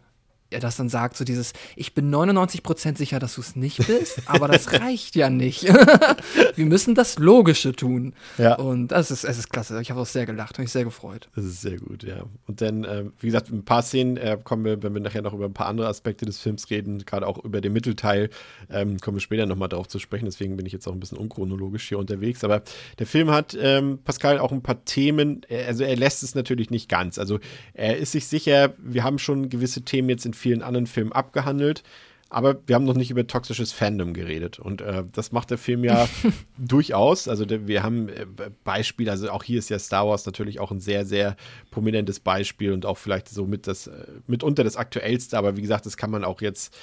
er 0.53 0.61
das 0.61 0.77
dann 0.77 0.89
sagt, 0.89 1.17
so 1.17 1.25
dieses, 1.25 1.53
ich 1.77 1.95
bin 1.95 2.13
99% 2.13 2.97
sicher, 2.97 3.19
dass 3.19 3.35
du 3.35 3.41
es 3.41 3.57
nicht 3.57 3.87
bist, 3.87 4.23
aber 4.27 4.49
das 4.49 4.73
reicht 4.81 5.17
ja 5.17 5.31
nicht. 5.31 5.65
Wir 6.55 6.67
müssen 6.67 6.95
das 6.95 7.19
Logische 7.19 7.73
tun. 7.73 8.15
Ja. 8.39 8.57
Und 8.57 8.89
das 8.89 9.11
ist, 9.11 9.25
es 9.25 9.39
ist 9.39 9.51
klasse. 9.51 9.81
Ich 9.81 9.91
habe 9.91 10.01
auch 10.01 10.07
sehr 10.07 10.27
gelacht 10.27 10.59
und 10.59 10.65
mich 10.65 10.73
sehr 10.73 10.85
gefreut. 10.85 11.29
Das 11.35 11.45
ist 11.45 11.61
sehr 11.61 11.79
gut, 11.79 12.03
ja. 12.03 12.25
Und 12.47 12.61
dann, 12.61 12.85
äh, 12.85 13.05
wie 13.21 13.27
gesagt, 13.27 13.51
ein 13.51 13.65
paar 13.65 13.83
Szenen 13.83 14.17
äh, 14.17 14.39
kommen 14.43 14.65
wir, 14.65 14.83
wenn 14.83 14.95
wir 14.95 15.01
nachher 15.01 15.23
noch 15.23 15.35
über 15.35 15.47
ein 15.47 15.55
paar 15.55 15.67
andere 15.67 15.89
Aspekte 15.89 16.25
des 16.25 16.39
Films 16.39 16.71
reden, 16.71 16.99
gerade 17.05 17.27
auch 17.27 17.43
über 17.45 17.61
den 17.61 17.73
Mittelteil, 17.73 18.31
ähm, 18.71 18.99
kommen 18.99 19.17
wir 19.17 19.21
später 19.21 19.47
nochmal 19.47 19.69
drauf 19.69 19.89
zu 19.89 19.99
sprechen. 19.99 20.27
Deswegen 20.27 20.57
bin 20.57 20.67
ich 20.67 20.73
jetzt 20.73 20.87
auch 20.87 20.93
ein 20.93 21.01
bisschen 21.01 21.19
unchronologisch 21.19 21.89
hier 21.89 21.99
unterwegs. 21.99 22.45
Aber 22.45 22.63
der 22.99 23.07
Film 23.07 23.31
hat, 23.31 23.57
ähm, 23.61 23.99
Pascal, 24.05 24.39
auch 24.39 24.53
ein 24.53 24.63
paar 24.63 24.85
Themen, 24.85 25.43
also 25.67 25.85
er 25.85 25.97
lässt 25.97 26.23
es 26.23 26.35
natürlich 26.35 26.71
nicht 26.71 26.89
ganz. 26.89 27.19
Also 27.19 27.39
er 27.75 27.97
ist 27.97 28.13
sich 28.13 28.27
sicher, 28.27 28.75
wir 28.79 29.05
haben 29.05 29.19
schon 29.19 29.49
gewisse 29.49 29.83
Themen 29.83 30.09
jetzt 30.09 30.27
in 30.27 30.35
vielen 30.43 30.63
anderen 30.63 30.87
Filmen 30.87 31.13
abgehandelt. 31.13 31.83
Aber 32.29 32.57
wir 32.67 32.77
haben 32.77 32.87
noch 32.87 32.95
nicht 32.95 33.11
über 33.11 33.27
toxisches 33.27 33.73
Fandom 33.73 34.15
geredet. 34.15 34.59
Und 34.59 34.81
äh, 34.81 35.05
das 35.13 35.33
macht 35.33 35.51
der 35.51 35.59
Film 35.59 35.85
ja 35.85 36.09
durchaus. 36.59 37.29
Also 37.29 37.45
wir 37.49 37.83
haben 37.83 38.09
äh, 38.09 38.25
Beispiele, 38.65 39.11
also 39.11 39.31
auch 39.31 39.45
hier 39.45 39.59
ist 39.59 39.69
ja 39.69 39.79
Star 39.79 40.09
Wars 40.09 40.25
natürlich 40.25 40.59
auch 40.59 40.71
ein 40.71 40.81
sehr, 40.81 41.05
sehr 41.05 41.37
prominentes 41.71 42.21
Beispiel 42.21 42.73
und 42.73 42.87
auch 42.87 42.97
vielleicht 42.97 43.29
so 43.29 43.47
mit 43.47 43.67
das, 43.67 43.87
äh, 43.87 44.07
mitunter 44.27 44.65
das 44.65 44.77
aktuellste. 44.77 45.37
Aber 45.37 45.59
wie 45.59 45.63
gesagt, 45.63 45.85
das 45.85 45.99
kann 45.99 46.11
man 46.11 46.25
auch 46.25 46.41
jetzt 46.41 46.75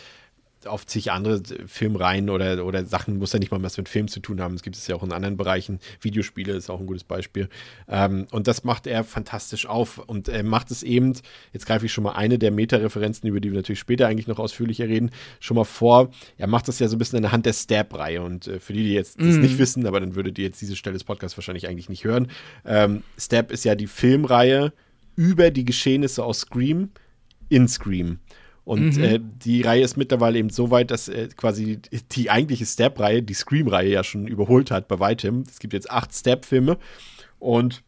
auf 0.65 0.85
zig 0.85 1.11
andere 1.11 1.41
Filmreihen 1.67 2.29
oder, 2.29 2.65
oder 2.65 2.85
Sachen, 2.85 3.17
muss 3.17 3.33
ja 3.33 3.39
nicht 3.39 3.51
mal 3.51 3.61
was 3.61 3.77
mit 3.77 3.89
Film 3.89 4.07
zu 4.07 4.19
tun 4.19 4.41
haben. 4.41 4.55
Es 4.55 4.63
gibt 4.63 4.75
es 4.75 4.87
ja 4.87 4.95
auch 4.95 5.03
in 5.03 5.11
anderen 5.11 5.37
Bereichen. 5.37 5.79
Videospiele 6.01 6.53
ist 6.53 6.69
auch 6.69 6.79
ein 6.79 6.85
gutes 6.85 7.03
Beispiel. 7.03 7.49
Ähm, 7.87 8.27
und 8.31 8.47
das 8.47 8.63
macht 8.63 8.87
er 8.87 9.03
fantastisch 9.03 9.65
auf. 9.65 9.99
Und 9.99 10.27
er 10.27 10.43
macht 10.43 10.71
es 10.71 10.83
eben, 10.83 11.13
jetzt 11.53 11.65
greife 11.65 11.85
ich 11.85 11.93
schon 11.93 12.03
mal 12.03 12.13
eine 12.13 12.39
der 12.39 12.51
Meta-Referenzen, 12.51 13.27
über 13.29 13.39
die 13.39 13.51
wir 13.51 13.57
natürlich 13.57 13.79
später 13.79 14.07
eigentlich 14.07 14.27
noch 14.27 14.39
ausführlicher 14.39 14.87
reden, 14.87 15.11
schon 15.39 15.55
mal 15.55 15.63
vor. 15.63 16.11
Er 16.37 16.47
macht 16.47 16.67
das 16.67 16.79
ja 16.79 16.87
so 16.87 16.95
ein 16.95 16.99
bisschen 16.99 17.23
anhand 17.23 17.45
der 17.45 17.53
Stab-Reihe. 17.53 18.21
Und 18.21 18.47
äh, 18.47 18.59
für 18.59 18.73
die, 18.73 18.83
die 18.83 18.93
jetzt 18.93 19.19
das 19.19 19.37
nicht 19.37 19.57
wissen, 19.57 19.85
aber 19.85 19.99
dann 19.99 20.15
würdet 20.15 20.37
ihr 20.37 20.45
jetzt 20.45 20.61
diese 20.61 20.75
Stelle 20.75 20.93
des 20.93 21.03
Podcasts 21.03 21.37
wahrscheinlich 21.37 21.67
eigentlich 21.67 21.89
nicht 21.89 22.03
hören. 22.03 22.27
Ähm, 22.65 23.03
Stab 23.17 23.51
ist 23.51 23.65
ja 23.65 23.75
die 23.75 23.87
Filmreihe 23.87 24.73
über 25.15 25.51
die 25.51 25.65
Geschehnisse 25.65 26.23
aus 26.23 26.41
Scream 26.41 26.89
in 27.49 27.67
Scream. 27.67 28.19
Und 28.69 28.99
äh, 28.99 29.19
die 29.19 29.63
Reihe 29.63 29.81
ist 29.81 29.97
mittlerweile 29.97 30.37
eben 30.37 30.51
so 30.51 30.69
weit, 30.69 30.91
dass 30.91 31.07
äh, 31.07 31.29
quasi 31.35 31.79
die 32.11 32.29
eigentliche 32.29 32.67
Stab-Reihe, 32.67 33.23
die 33.23 33.33
Scream-Reihe 33.33 33.89
ja 33.89 34.03
schon 34.03 34.27
überholt 34.27 34.69
hat 34.69 34.87
bei 34.87 34.99
weitem. 34.99 35.43
Es 35.49 35.57
gibt 35.57 35.73
jetzt 35.73 35.89
acht 35.89 36.13
Stab-Filme 36.13 36.77
und 37.39 37.81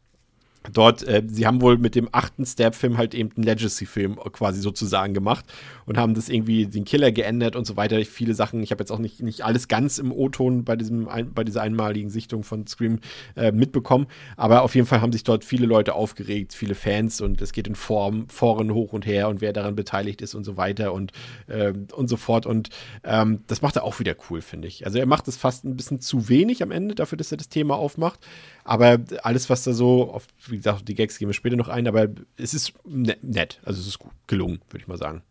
dort, 0.71 1.03
äh, 1.07 1.23
sie 1.27 1.47
haben 1.47 1.61
wohl 1.61 1.77
mit 1.77 1.95
dem 1.95 2.09
achten 2.11 2.45
Stab-Film 2.45 2.97
halt 2.97 3.13
eben 3.13 3.31
einen 3.35 3.43
Legacy-Film 3.43 4.17
quasi 4.31 4.61
sozusagen 4.61 5.13
gemacht 5.13 5.45
und 5.85 5.97
haben 5.97 6.13
das 6.13 6.29
irgendwie 6.29 6.67
den 6.67 6.85
Killer 6.85 7.11
geändert 7.11 7.55
und 7.55 7.65
so 7.65 7.77
weiter. 7.77 8.03
Viele 8.05 8.33
Sachen, 8.33 8.61
ich 8.61 8.71
habe 8.71 8.81
jetzt 8.81 8.91
auch 8.91 8.99
nicht, 8.99 9.21
nicht 9.21 9.43
alles 9.43 9.67
ganz 9.67 9.97
im 9.97 10.11
O-Ton 10.11 10.63
bei, 10.63 10.75
bei 10.75 11.43
dieser 11.43 11.61
einmaligen 11.61 12.09
Sichtung 12.09 12.43
von 12.43 12.67
Scream 12.67 12.99
äh, 13.35 13.51
mitbekommen, 13.51 14.07
aber 14.37 14.61
auf 14.61 14.75
jeden 14.75 14.87
Fall 14.87 15.01
haben 15.01 15.11
sich 15.11 15.23
dort 15.23 15.43
viele 15.43 15.65
Leute 15.65 15.93
aufgeregt, 15.95 16.53
viele 16.53 16.75
Fans 16.75 17.21
und 17.21 17.41
es 17.41 17.53
geht 17.53 17.67
in 17.67 17.75
Form, 17.75 18.27
Foren 18.29 18.73
hoch 18.73 18.93
und 18.93 19.05
her 19.05 19.29
und 19.29 19.41
wer 19.41 19.53
daran 19.53 19.75
beteiligt 19.75 20.21
ist 20.21 20.35
und 20.35 20.43
so 20.43 20.57
weiter 20.57 20.93
und, 20.93 21.11
ähm, 21.49 21.87
und 21.93 22.07
so 22.07 22.17
fort 22.17 22.45
und 22.45 22.69
ähm, 23.03 23.39
das 23.47 23.61
macht 23.61 23.75
er 23.75 23.83
auch 23.83 23.99
wieder 23.99 24.15
cool, 24.29 24.41
finde 24.41 24.67
ich. 24.67 24.85
Also 24.85 24.99
er 24.99 25.05
macht 25.05 25.27
es 25.27 25.37
fast 25.37 25.65
ein 25.65 25.75
bisschen 25.75 25.99
zu 25.99 26.29
wenig 26.29 26.61
am 26.61 26.71
Ende 26.71 26.95
dafür, 26.95 27.17
dass 27.17 27.31
er 27.31 27.37
das 27.37 27.49
Thema 27.49 27.75
aufmacht, 27.75 28.19
aber 28.63 28.99
alles, 29.23 29.49
was 29.49 29.63
da 29.63 29.73
so, 29.73 30.11
auf, 30.11 30.27
wie 30.47 30.57
gesagt, 30.57 30.87
die 30.87 30.95
Gags 30.95 31.17
gehen 31.17 31.29
wir 31.29 31.33
später 31.33 31.55
noch 31.55 31.69
ein, 31.69 31.87
aber 31.87 32.07
es 32.37 32.53
ist 32.53 32.73
ne- 32.85 33.17
nett, 33.21 33.59
also 33.63 33.81
es 33.81 33.87
ist 33.87 33.99
gut 33.99 34.11
gelungen, 34.27 34.61
würde 34.69 34.83
ich 34.83 34.87
mal 34.87 34.97
sagen. 34.97 35.23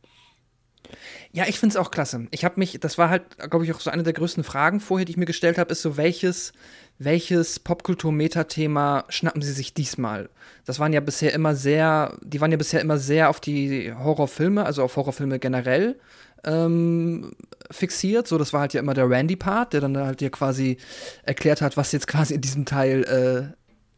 Ja, 1.32 1.46
ich 1.46 1.58
finde 1.58 1.74
es 1.74 1.76
auch 1.76 1.90
klasse. 1.90 2.26
Ich 2.32 2.44
habe 2.44 2.58
mich, 2.58 2.78
das 2.80 2.98
war 2.98 3.10
halt, 3.10 3.22
glaube 3.50 3.64
ich, 3.64 3.72
auch 3.72 3.80
so 3.80 3.90
eine 3.90 4.02
der 4.02 4.12
größten 4.12 4.42
Fragen 4.42 4.80
vorher, 4.80 5.04
die 5.04 5.12
ich 5.12 5.16
mir 5.16 5.26
gestellt 5.26 5.58
habe, 5.58 5.70
ist 5.70 5.82
so, 5.82 5.96
welches, 5.96 6.52
welches 6.98 7.60
Popkultur-Meta-Thema 7.60 9.04
schnappen 9.08 9.42
sie 9.42 9.52
sich 9.52 9.72
diesmal? 9.72 10.30
Das 10.64 10.80
waren 10.80 10.92
ja 10.92 11.00
bisher 11.00 11.32
immer 11.32 11.54
sehr, 11.54 12.16
die 12.22 12.40
waren 12.40 12.50
ja 12.50 12.56
bisher 12.56 12.80
immer 12.80 12.98
sehr 12.98 13.30
auf 13.30 13.40
die 13.40 13.92
Horrorfilme, 13.92 14.64
also 14.64 14.82
auf 14.82 14.96
Horrorfilme 14.96 15.38
generell 15.38 15.98
ähm, 16.44 17.32
fixiert. 17.70 18.26
So, 18.28 18.38
das 18.38 18.52
war 18.52 18.60
halt 18.60 18.74
ja 18.74 18.80
immer 18.80 18.94
der 18.94 19.08
Randy-Part, 19.08 19.72
der 19.72 19.80
dann 19.80 19.96
halt 19.96 20.20
dir 20.20 20.30
quasi 20.30 20.76
erklärt 21.22 21.60
hat, 21.62 21.76
was 21.76 21.92
jetzt 21.92 22.06
quasi 22.06 22.34
in 22.34 22.40
diesem 22.40 22.64
Teil 22.64 23.54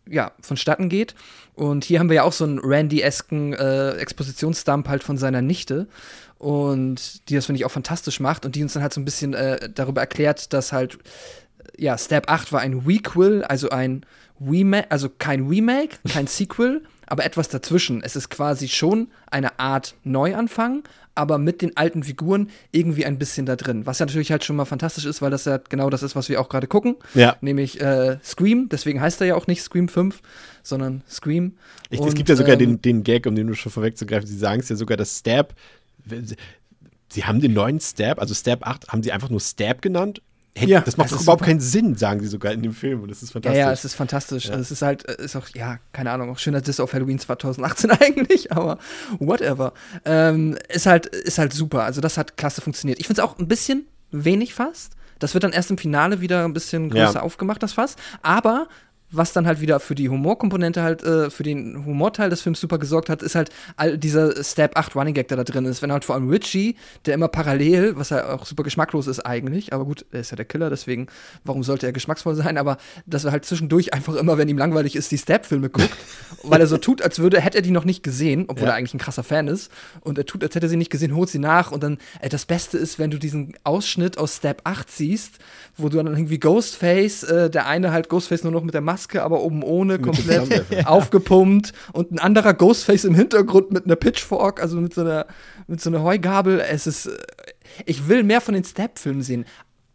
äh, 0.07 0.13
ja, 0.13 0.33
vonstatten 0.41 0.89
geht. 0.89 1.15
Und 1.55 1.85
hier 1.85 1.99
haben 1.99 2.09
wir 2.09 2.17
ja 2.17 2.23
auch 2.25 2.33
so 2.33 2.45
einen 2.45 2.59
Randy-esken 2.59 3.53
äh, 3.53 3.93
Expositionsdump 3.93 4.89
halt 4.89 5.03
von 5.03 5.17
seiner 5.17 5.43
Nichte. 5.43 5.89
Und 6.39 7.29
die 7.29 7.37
das, 7.37 7.47
finde 7.47 7.59
ich, 7.61 7.65
auch 7.65 7.71
fantastisch 7.71 8.19
macht 8.19 8.45
und 8.45 8.57
die 8.57 8.63
uns 8.63 8.73
dann 8.73 8.83
halt 8.83 8.93
so 8.93 9.01
ein 9.01 9.05
bisschen 9.05 9.33
äh, 9.33 9.71
darüber 9.73 10.01
erklärt, 10.01 10.53
dass 10.53 10.73
halt, 10.73 10.99
ja, 11.79 11.97
Step 11.97 12.29
8 12.29 12.53
war 12.53 12.61
ein 12.61 12.81
Requel, 12.81 13.45
also 13.45 13.71
ein 13.71 14.05
Remake, 14.41 14.91
also 14.91 15.09
kein 15.09 15.47
Remake, 15.47 15.99
kein 16.09 16.27
Sequel, 16.27 16.83
aber 17.07 17.25
etwas 17.25 17.49
dazwischen. 17.49 18.03
Es 18.03 18.17
ist 18.17 18.31
quasi 18.31 18.69
schon 18.69 19.09
eine 19.31 19.59
Art 19.59 19.95
Neuanfang, 20.05 20.85
aber 21.15 21.39
mit 21.39 21.63
den 21.63 21.77
alten 21.77 22.03
Figuren 22.03 22.49
irgendwie 22.71 23.05
ein 23.05 23.19
bisschen 23.19 23.47
da 23.47 23.57
drin. 23.57 23.87
Was 23.87 23.99
ja 23.99 24.07
natürlich 24.07 24.31
halt 24.31 24.45
schon 24.45 24.57
mal 24.57 24.65
fantastisch 24.65 25.05
ist, 25.05 25.21
weil 25.21 25.31
das 25.31 25.45
ja 25.45 25.59
genau 25.59 25.91
das 25.91 26.03
ist, 26.03 26.17
was 26.17 26.29
wir 26.29 26.41
auch 26.41 26.49
gerade 26.49 26.67
gucken. 26.67 26.97
Ja. 27.15 27.37
Nämlich 27.41 27.81
äh, 27.81 28.19
Scream, 28.25 28.69
deswegen 28.71 29.01
heißt 29.01 29.21
er 29.21 29.27
ja 29.27 29.35
auch 29.35 29.47
nicht 29.47 29.63
Scream 29.63 29.89
5, 29.89 30.21
sondern 30.63 31.03
Scream. 31.09 31.57
Ich, 31.91 32.01
Und, 32.01 32.09
es 32.09 32.15
gibt 32.15 32.29
ja 32.29 32.37
sogar 32.37 32.55
ähm, 32.55 32.59
den, 32.59 32.83
den 32.83 33.05
Gag, 33.05 33.27
um 33.27 33.35
den 33.35 33.47
du 33.47 33.55
schon 33.55 33.73
vorwegzugreifen, 33.73 34.27
sie 34.27 34.39
sagen 34.39 34.61
es 34.61 34.69
ja 34.69 34.77
sogar, 34.77 34.97
das 34.97 35.19
Stab. 35.19 35.55
Sie 37.11 37.25
haben 37.25 37.41
den 37.41 37.53
neuen 37.53 37.79
Stab, 37.81 38.19
also 38.21 38.35
Stab 38.35 38.67
8, 38.67 38.89
haben 38.89 39.03
sie 39.03 39.13
einfach 39.13 39.29
nur 39.29 39.41
Stab 39.41 39.83
genannt? 39.83 40.23
Hey, 40.55 40.69
Ja, 40.69 40.81
das 40.83 40.97
macht 40.99 41.11
das 41.11 41.17
doch 41.19 41.23
überhaupt 41.23 41.41
super. 41.41 41.51
keinen 41.51 41.61
Sinn, 41.61 41.95
sagen 41.97 42.21
sie 42.21 42.27
sogar 42.27 42.53
in 42.53 42.63
dem 42.63 42.75
Film. 42.75 43.03
Und 43.03 43.11
das 43.11 43.23
ist 43.23 43.31
Ja, 43.31 43.33
fantastisch. 43.35 43.59
ja, 43.59 43.73
es 43.73 43.85
ist 43.87 43.95
fantastisch. 43.95 44.51
Also 44.51 44.61
es 44.61 44.71
ist 44.71 44.83
halt, 44.83 45.09
äh, 45.09 45.25
ist 45.25 45.35
auch, 45.35 45.49
ja, 45.55 45.79
keine 45.93 46.11
Ahnung, 46.11 46.31
auch 46.31 46.39
schöner 46.39 46.61
Diss 46.61 46.79
auf 46.79 46.93
Halloween 46.93 47.19
2018 47.19 47.91
eigentlich, 48.01 48.53
aber 48.53 48.79
whatever. 49.19 49.73
Ähm, 50.05 50.59
ist 50.69 50.87
halt, 50.87 51.07
ist 51.07 51.39
halt 51.39 51.53
super. 51.55 51.85
Also 51.85 52.01
das 52.03 52.19
hat 52.19 52.37
klasse 52.37 52.61
funktioniert. 52.61 53.01
Ich 53.01 53.07
finde 53.07 53.23
es 53.23 53.27
auch 53.29 53.39
ein 53.39 53.49
bisschen 53.49 53.87
wenig 54.11 54.53
fast. 54.55 54.93
Das 55.19 55.33
wird 55.35 55.45
dann 55.45 55.53
erst 55.53 55.71
im 55.71 55.79
Finale 55.79 56.21
wieder 56.21 56.45
ein 56.45 56.53
bisschen 56.53 56.91
größer 56.91 57.15
Ja. 57.15 57.23
aufgemacht, 57.23 57.63
das 57.63 57.73
Fass. 57.75 57.97
Aber 58.23 58.69
was 59.13 59.33
dann 59.33 59.47
halt 59.47 59.61
wieder 59.61 59.79
für 59.79 59.95
die 59.95 60.09
Humorkomponente 60.09 60.83
halt, 60.83 61.03
äh, 61.05 61.31
für 61.31 61.43
den 61.43 61.85
Humorteil 61.85 62.31
des 62.31 62.43
Films 62.43 62.61
super 62.61 62.79
gesorgt 62.79 63.09
hat, 63.09 63.23
ist 63.23 63.35
halt 63.35 63.51
all 63.77 63.99
dieser 63.99 64.43
Step 64.43 64.77
8 64.77 64.97
Running 64.97 65.15
Gag, 65.15 65.29
der 65.29 65.37
da 65.37 65.45
drin 65.45 65.65
ist. 65.67 65.83
Wenn 65.83 65.93
halt 65.93 66.05
vor 66.05 66.15
allem 66.15 66.29
Richie, 66.29 66.77
der 67.07 67.15
immer 67.15 67.29
parallel, 67.29 67.97
was 67.97 68.11
ja 68.11 68.31
auch 68.33 68.47
super 68.47 68.63
geschmacklos 68.63 69.07
ist 69.07 69.21
eigentlich, 69.21 69.73
aber 69.73 69.85
gut, 69.85 70.05
er 70.13 70.21
ist 70.21 70.31
ja 70.31 70.37
der 70.37 70.45
Killer, 70.47 70.71
deswegen, 70.71 71.07
warum 71.45 71.63
sollte 71.63 71.87
er 71.87 71.93
geschmacksvoll 71.93 72.35
sein? 72.35 72.59
Aber 72.59 72.79
dass 73.07 73.25
er 73.25 73.33
halt 73.33 73.45
zwischendurch 73.45 73.93
einfach 73.95 74.15
immer, 74.15 74.39
wenn 74.39 74.49
ihm 74.49 74.59
langweilig 74.59 74.97
ist, 74.97 75.11
die 75.13 75.19
Step-Filme 75.19 75.69
guckt, 75.69 75.91
weil 76.43 76.61
er 76.61 76.67
so 76.67 76.79
tut, 76.79 77.03
als 77.03 77.19
würde, 77.19 77.41
hätte 77.41 77.59
er 77.59 77.63
die 77.63 77.71
noch 77.71 77.85
nicht 77.85 78.03
gesehen, 78.03 78.47
obwohl 78.49 78.65
Ja. 78.69 78.71
er 78.73 78.77
eigentlich 78.77 78.95
ein 78.95 78.99
krasser 78.99 79.23
Fan 79.23 79.49
ist. 79.49 79.71
Und 80.01 80.19
er 80.19 80.25
tut, 80.27 80.43
als 80.43 80.55
hätte 80.55 80.67
er 80.67 80.71
sie 80.71 80.77
nicht 80.77 80.91
gesehen, 80.91 81.15
holt 81.15 81.29
sie 81.29 81.39
nach 81.39 81.71
und 81.71 81.83
dann, 81.83 81.99
äh, 82.21 82.29
das 82.29 82.47
Beste 82.47 82.79
ist, 82.79 82.99
wenn 82.99 83.11
du 83.11 83.19
diesen 83.19 83.55
Ausschnitt 83.65 84.17
aus 84.19 84.37
Step 84.37 84.63
8 84.65 84.91
siehst, 84.91 85.35
wo 85.77 85.89
du 85.89 85.97
dann 85.99 86.07
irgendwie 86.07 86.39
Ghostface, 86.39 87.25
äh, 87.25 87.51
der 87.51 87.67
eine 87.67 87.93
halt 87.93 88.09
Ghostface 88.09 88.43
nur 88.45 88.53
noch 88.53 88.63
mit 88.63 88.75
der 88.75 88.81
Maske, 88.81 89.02
aber 89.15 89.43
oben 89.43 89.63
ohne, 89.63 89.99
komplett 89.99 90.63
aufgepumpt 90.87 91.73
und 91.93 92.11
ein 92.13 92.19
anderer 92.19 92.55
Ghostface 92.55 93.05
im 93.05 93.15
Hintergrund 93.15 93.71
mit 93.71 93.85
einer 93.85 93.97
Pitchfork, 93.97 94.61
also 94.61 94.77
mit 94.81 94.95
so 94.95 95.03
einer, 95.03 95.27
mit 95.67 95.81
so 95.81 95.91
einer 95.91 96.03
Heugabel. 96.03 96.61
Es 96.61 96.87
ist, 96.87 97.07
äh, 97.07 97.17
ich 97.87 98.09
will 98.09 98.23
mehr 98.23 98.41
von 98.41 98.55
den 98.55 98.65
Step-Filmen 98.65 99.23
sehen. 99.23 99.45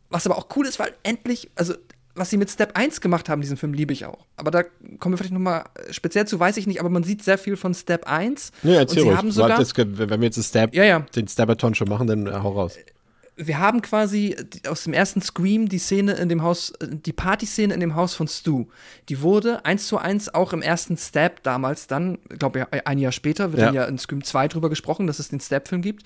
Was 0.10 0.26
aber 0.26 0.38
auch 0.38 0.48
cool 0.56 0.66
ist, 0.66 0.80
weil 0.80 0.94
endlich, 1.04 1.50
also 1.56 1.74
was 2.18 2.30
sie 2.30 2.38
mit 2.38 2.50
Step 2.50 2.76
1 2.78 3.02
gemacht 3.02 3.30
haben, 3.30 3.42
diesen 3.42 3.58
Film 3.58 3.74
liebe 3.74 3.94
ich 3.94 4.06
auch. 4.06 4.26
Aber 4.36 4.52
da 4.52 4.64
kommen 4.64 5.14
wir 5.14 5.18
vielleicht 5.18 5.34
noch 5.34 5.40
mal 5.40 5.66
äh, 5.76 5.94
speziell 5.94 6.26
zu, 6.28 6.40
weiß 6.40 6.58
ich 6.58 6.68
nicht, 6.68 6.80
aber 6.80 6.90
man 6.90 7.04
sieht 7.04 7.24
sehr 7.24 7.38
viel 7.38 7.56
von 7.56 7.74
Step 7.74 8.08
1. 8.08 8.52
Ja, 8.64 8.72
und 8.72 8.76
erzähl 8.78 9.02
sie 9.04 9.08
ruhig. 9.08 9.18
haben 9.18 9.32
sogar, 9.32 9.58
das, 9.58 9.78
wenn 9.78 10.10
wir 10.10 10.26
jetzt 10.26 10.44
Stab, 10.44 10.74
Ja, 10.74 10.84
ja. 10.84 11.00
den 11.16 11.28
Stabaton 11.28 11.76
schon 11.76 11.90
machen, 11.90 12.08
dann 12.08 12.44
hau 12.44 12.54
raus. 12.54 12.76
Wir 13.38 13.60
haben 13.60 13.82
quasi 13.82 14.36
die- 14.54 14.68
aus 14.68 14.84
dem 14.84 14.94
ersten 14.94 15.22
Scream 15.22 15.70
die 15.70 15.78
Szene 15.78 16.14
in 16.14 16.28
dem 16.28 16.42
Haus, 16.42 16.72
äh, 16.82 16.88
die 16.90 17.14
Partyszene 17.14 17.74
in 17.74 17.80
dem 17.80 17.96
Haus 17.96 18.16
von 18.16 18.28
Stu. 18.28 18.66
Die 19.10 19.22
wurde 19.22 19.64
eins 19.66 19.88
zu 19.88 19.98
eins 20.00 20.34
auch 20.34 20.54
im 20.54 20.62
ersten 20.62 20.98
Stab 20.98 21.44
damals 21.44 21.88
dann, 21.88 22.18
glaube 22.40 22.68
ich, 22.72 22.86
ein 22.88 22.98
Jahr 22.98 23.12
später, 23.12 23.52
wird 23.52 23.60
Ja. 23.62 23.66
dann 23.68 23.76
ja 23.76 23.86
in 23.86 23.98
Scream 23.98 24.24
2 24.24 24.48
drüber 24.48 24.70
gesprochen, 24.70 25.08
dass 25.08 25.20
es 25.20 25.30
den 25.30 25.40
Stab-Film 25.40 25.82
gibt, 25.82 26.04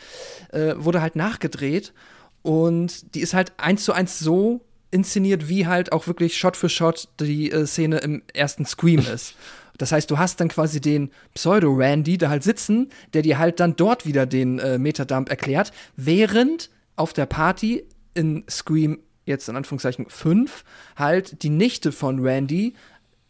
äh, 0.51 0.73
wurde 0.77 1.01
halt 1.01 1.15
nachgedreht 1.15 1.93
und 2.41 3.15
die 3.15 3.21
ist 3.21 3.33
halt 3.33 3.53
eins 3.57 3.83
zu 3.85 3.93
eins 3.93 4.19
so 4.19 4.61
inszeniert, 4.91 5.47
wie 5.47 5.67
halt 5.67 5.93
auch 5.93 6.07
wirklich 6.07 6.37
Shot 6.37 6.57
für 6.57 6.67
Shot 6.67 7.07
die 7.19 7.49
äh, 7.51 7.65
Szene 7.65 7.99
im 7.99 8.23
ersten 8.33 8.65
Scream 8.65 8.99
ist. 8.99 9.35
Das 9.77 9.91
heißt, 9.91 10.11
du 10.11 10.19
hast 10.19 10.39
dann 10.39 10.49
quasi 10.49 10.79
den 10.79 11.09
Pseudo-Randy 11.33 12.19
da 12.19 12.29
halt 12.29 12.43
sitzen, 12.43 12.89
der 13.15 13.23
dir 13.23 13.39
halt 13.39 13.59
dann 13.59 13.75
dort 13.75 14.05
wieder 14.05 14.27
den 14.27 14.59
äh, 14.59 14.77
Metadump 14.77 15.29
erklärt, 15.29 15.71
während 15.95 16.69
auf 17.01 17.13
der 17.13 17.25
Party 17.25 17.83
in 18.13 18.43
Scream, 18.49 18.99
jetzt 19.25 19.49
in 19.49 19.55
Anführungszeichen 19.55 20.05
5, 20.07 20.63
halt 20.95 21.41
die 21.43 21.49
Nichte 21.49 21.91
von 21.91 22.19
Randy 22.25 22.75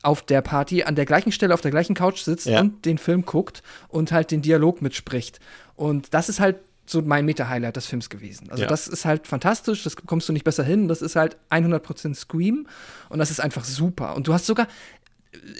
auf 0.04 0.24
der 0.24 0.42
Party 0.42 0.84
an 0.84 0.96
der 0.96 1.06
gleichen 1.06 1.32
Stelle 1.32 1.54
auf 1.54 1.62
der 1.62 1.72
gleichen 1.72 1.94
Couch 1.96 2.22
sitzt 2.22 2.48
Ja. 2.48 2.60
und 2.62 2.86
den 2.86 2.98
Film 2.98 3.24
guckt 3.24 3.62
und 3.88 4.12
halt 4.12 4.32
den 4.32 4.42
Dialog 4.42 4.82
mitspricht. 4.82 5.40
Und 5.76 6.14
das 6.14 6.28
ist 6.28 6.40
halt 6.40 6.58
so 6.88 7.02
mein 7.02 7.24
Meta-Highlight 7.26 7.76
des 7.78 7.86
Films 7.86 8.10
gewesen. 8.10 8.50
Also 8.50 8.64
Ja. 8.64 8.70
das 8.70 8.88
ist 8.88 9.06
halt 9.06 9.28
fantastisch, 9.28 9.84
das 9.84 9.96
kommst 9.96 10.28
du 10.28 10.34
nicht 10.34 10.44
besser 10.44 10.64
hin. 10.64 10.88
Das 10.88 11.02
ist 11.02 11.16
halt 11.16 11.38
100% 11.50 12.16
Scream 12.16 12.68
und 13.10 13.20
das 13.20 13.32
ist 13.32 13.40
einfach 13.40 13.64
super. 13.64 14.16
Und 14.16 14.28
du 14.28 14.34
hast 14.34 14.48
sogar, 14.48 14.68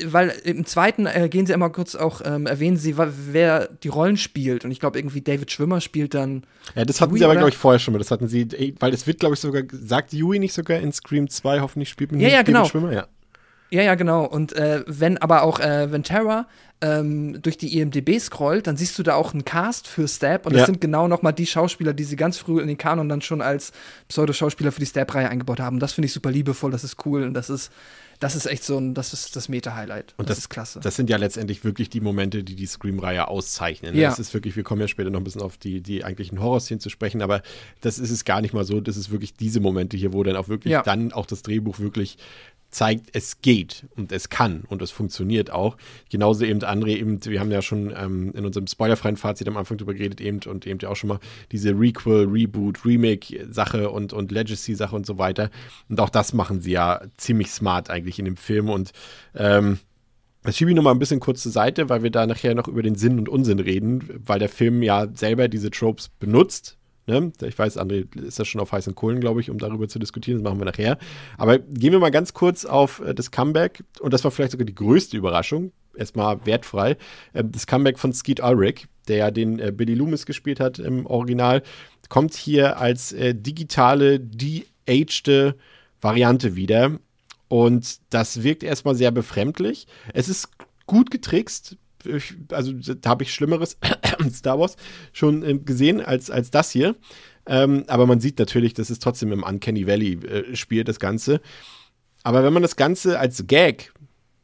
weil 0.06 0.30
im 0.44 0.66
zweiten 0.66 1.06
äh, 1.06 1.28
gehen 1.30 1.46
sie 1.46 1.54
immer 1.54 1.70
kurz 1.70 1.96
auch, 1.96 2.22
ähm, 2.26 2.46
erwähnen 2.46 2.78
sie, 2.78 2.96
wer 2.98 3.68
die 3.68 3.88
Rollen 3.88 4.18
spielt. 4.18 4.66
Und 4.66 4.72
ich 4.72 4.80
glaube 4.80 5.00
irgendwie 5.00 5.22
David 5.22 5.52
Schwimmer 5.52 5.82
spielt 5.82 6.14
dann 6.14 6.44
Ja, 6.76 6.84
das 6.86 7.00
hatten 7.02 7.12
Yui, 7.12 7.20
sie 7.20 7.26
aber, 7.26 7.36
glaube 7.36 7.50
ich, 7.50 7.58
vorher 7.58 7.80
schon 7.80 7.94
mal. 7.94 7.98
Das 7.98 8.12
hatten 8.12 8.28
sie, 8.28 8.76
weil 8.80 8.94
es 8.94 9.08
wird, 9.08 9.20
glaube 9.20 9.36
ich, 9.36 9.40
sogar, 9.40 9.64
sagt 9.72 10.14
Yui 10.14 10.40
nicht 10.40 10.54
sogar 10.54 10.80
in 10.80 10.92
Scream 10.92 11.30
2, 11.30 11.62
hoffentlich 11.62 11.90
spielt 11.90 12.12
man 12.12 12.20
Ja, 12.22 12.28
ja, 12.28 12.34
David 12.40 12.46
genau. 12.48 12.66
Schwimmer, 12.66 12.92
ja. 12.94 13.08
Ja, 13.74 13.84
ja, 13.84 13.96
genau. 13.96 14.26
Und 14.26 14.52
äh, 14.54 14.84
wenn 14.86 15.18
aber 15.18 15.44
auch, 15.44 15.62
äh, 15.62 15.90
wenn 15.94 16.04
Terra 16.04 16.48
ähm, 16.82 17.42
durch 17.42 17.58
die 17.58 17.80
IMDB 17.80 18.20
scrollt, 18.20 18.68
dann 18.68 18.76
siehst 18.76 19.00
du 19.00 19.04
da 19.04 19.16
auch 19.16 19.32
einen 19.34 19.46
Cast 19.46 19.88
für 19.88 20.10
Stab 20.10 20.46
und 20.46 20.52
das 20.54 20.62
Ja. 20.62 20.66
sind 20.66 20.82
genau 20.82 21.08
noch 21.08 21.22
mal 21.22 21.32
die 21.32 21.46
Schauspieler, 21.46 21.94
die 21.94 22.04
sie 22.04 22.18
ganz 22.18 22.38
früh 22.38 22.60
in 22.60 22.68
den 22.68 22.78
Kanon 22.78 23.08
dann 23.08 23.22
schon 23.22 23.42
als 23.42 23.72
Pseudo-Schauspieler 24.10 24.74
für 24.74 24.82
die 24.82 24.86
Stab-Reihe 24.88 25.30
eingebaut 25.30 25.62
haben. 25.62 25.80
Das 25.80 25.94
finde 25.94 26.08
ich 26.08 26.12
super 26.14 26.32
liebevoll, 26.32 26.72
das 26.72 26.84
ist 26.84 26.98
cool 27.06 27.24
und 27.24 27.34
das 27.34 27.50
ist, 27.50 27.72
das 28.22 28.36
ist 28.36 28.46
echt 28.46 28.64
so 28.64 28.78
ein, 28.78 28.94
das 28.94 29.14
ist 29.14 29.36
das 29.36 29.50
Meta-Highlight. 29.50 30.14
Und 30.18 30.30
das, 30.30 30.38
ist 30.38 30.50
klasse. 30.50 30.80
Das 30.80 30.96
sind 30.96 31.10
ja 31.10 31.18
letztendlich 31.18 31.64
wirklich 31.64 31.90
die 31.90 32.02
Momente, 32.02 32.44
die 32.44 32.56
die 32.56 32.68
Scream-Reihe 32.68 33.28
auszeichnen. 33.28 33.96
ne? 33.96 34.02
Ja. 34.02 34.10
Das 34.10 34.20
ist 34.20 34.34
wirklich, 34.36 34.56
wir 34.56 34.64
kommen 34.64 34.80
ja 34.80 34.88
später 34.88 35.10
noch 35.10 35.20
ein 35.20 35.24
bisschen 35.24 35.42
auf 35.42 35.58
die, 35.58 35.82
die 35.82 36.06
eigentlichen 36.06 36.40
Horrorszenen 36.40 36.80
zu 36.80 36.90
sprechen, 36.90 37.24
aber 37.24 37.42
das 37.82 37.98
ist 37.98 38.12
es 38.12 38.24
gar 38.24 38.40
nicht 38.42 38.54
mal 38.54 38.64
so. 38.64 38.80
Das 38.80 38.96
ist 38.96 39.10
wirklich 39.12 39.34
diese 39.34 39.60
Momente 39.60 39.98
hier, 39.98 40.14
wo 40.14 40.22
dann 40.24 40.36
auch 40.36 40.48
wirklich 40.50 40.72
Ja. 40.72 40.84
dann 40.84 41.12
auch 41.12 41.26
das 41.26 41.42
Drehbuch 41.42 41.80
wirklich 41.80 42.18
zeigt, 42.72 43.10
es 43.14 43.42
geht 43.42 43.86
und 43.96 44.12
es 44.12 44.30
kann 44.30 44.64
und 44.68 44.82
es 44.82 44.92
funktioniert 44.92 45.52
auch. 45.52 45.78
Genauso 46.10 46.46
eben 46.46 46.60
André 46.62 46.98
eben, 46.98 47.24
wir 47.26 47.40
haben 47.40 47.52
ja 47.52 47.62
schon 47.62 47.94
ähm, 47.96 48.32
in 48.34 48.46
unserem 48.46 48.68
spoilerfreien 48.68 49.18
Fazit 49.18 49.48
am 49.48 49.58
Anfang 49.58 49.78
drüber 49.78 49.94
geredet 49.94 50.22
eben 50.22 50.40
und 50.48 50.66
eben 50.66 50.80
ja 50.82 50.90
auch 50.90 50.96
schon 50.96 51.10
mal 51.10 51.20
diese 51.52 51.72
Requel, 51.72 52.28
Reboot, 52.30 52.86
Remake-Sache 52.86 53.90
und, 53.90 54.14
und 54.14 54.32
Legacy-Sache 54.32 54.96
und 54.96 55.06
so 55.06 55.18
weiter. 55.18 55.52
Und 55.90 56.00
auch 56.00 56.10
das 56.10 56.34
machen 56.34 56.62
sie 56.62 56.72
ja 56.72 57.02
ziemlich 57.18 57.52
smart 57.52 57.90
eigentlich 57.90 58.20
in 58.20 58.26
dem 58.26 58.38
Film 58.38 58.70
und 58.70 58.92
ähm, 59.36 59.80
das 60.44 60.58
schiebe 60.58 60.72
ich 60.72 60.76
noch 60.76 60.84
mal 60.84 60.92
ein 60.92 61.00
bisschen 61.00 61.20
kurz 61.20 61.44
zur 61.44 61.52
Seite, 61.52 61.90
weil 61.90 62.02
wir 62.02 62.10
da 62.10 62.26
nachher 62.26 62.56
noch 62.56 62.68
über 62.68 62.82
den 62.82 62.96
Sinn 62.96 63.20
und 63.20 63.30
Unsinn 63.30 63.60
reden, 63.60 64.10
weil 64.26 64.40
der 64.40 64.50
Film 64.50 64.82
ja 64.82 65.08
selber 65.14 65.48
diese 65.48 65.70
Tropes 65.70 66.10
benutzt. 66.10 66.78
Ne? 67.12 67.34
Ich 67.44 67.60
weiß, 67.60 67.78
André 67.78 68.08
ist 68.18 68.40
da 68.40 68.46
schon 68.46 68.62
auf 68.62 68.72
heißen 68.72 68.96
Kohlen, 68.96 69.20
glaube 69.20 69.42
ich, 69.42 69.50
um 69.50 69.58
darüber 69.58 69.90
zu 69.90 70.00
diskutieren. 70.00 70.38
Das 70.38 70.44
machen 70.50 70.62
wir 70.62 70.66
nachher. 70.66 70.98
Aber 71.38 71.60
gehen 71.60 71.92
wir 71.92 72.00
mal 72.00 72.10
ganz 72.10 72.34
kurz 72.34 72.64
auf 72.64 73.02
äh, 73.02 73.14
das 73.14 73.32
Comeback. 73.32 73.84
Und 74.00 74.14
das 74.14 74.24
war 74.24 74.32
vielleicht 74.32 74.54
sogar 74.54 74.66
die 74.66 74.76
größte 74.76 75.18
Überraschung. 75.18 75.74
Erstmal 75.94 76.46
wertfrei. 76.46 76.96
Ähm, 77.34 77.52
das 77.52 77.68
Comeback 77.68 78.00
von 78.00 78.14
Skeet 78.14 78.42
Ulrich, 78.42 78.88
der 79.10 79.18
ja 79.18 79.32
den 79.32 79.60
äh, 79.60 79.74
Billy 79.76 79.94
Loomis 79.94 80.26
gespielt 80.26 80.62
hat 80.62 80.80
im 80.80 81.06
Original, 81.06 81.64
kommt 82.08 82.34
hier 82.34 82.80
als 82.80 83.12
äh, 83.12 83.36
digitale, 83.36 84.22
de-agede 84.22 85.56
Variante 86.00 86.56
wieder. 86.56 86.98
Und 87.50 88.00
das 88.10 88.44
wirkt 88.44 88.64
erstmal 88.64 88.96
sehr 88.96 89.12
befremdlich. 89.12 89.86
Es 90.14 90.30
ist 90.30 90.48
gut 90.86 91.12
getrickst. 91.12 91.76
Ich- 92.06 92.36
Also 92.52 92.74
da 92.74 93.10
habe 93.12 93.24
ich 93.24 93.34
Schlimmeres 93.34 93.78
Star 94.34 94.60
Wars 94.60 94.76
schon 95.14 95.44
äh, 95.44 95.58
gesehen 95.58 96.02
als, 96.02 96.30
als 96.30 96.52
das 96.52 96.72
hier. 96.72 96.96
Ähm, 97.48 97.86
aber 97.88 98.06
man 98.06 98.20
sieht 98.20 98.38
natürlich, 98.40 98.74
dass 98.74 98.90
es 98.90 99.00
trotzdem 99.00 99.32
im 99.32 99.44
Uncanny 99.44 99.88
Valley 99.88 100.14
äh, 100.26 100.56
spielt, 100.56 100.88
das 100.88 101.00
Ganze. 101.00 101.42
Aber 102.24 102.44
wenn 102.44 102.54
man 102.54 102.62
das 102.62 102.76
Ganze 102.76 103.20
als 103.20 103.48
Gag 103.48 103.92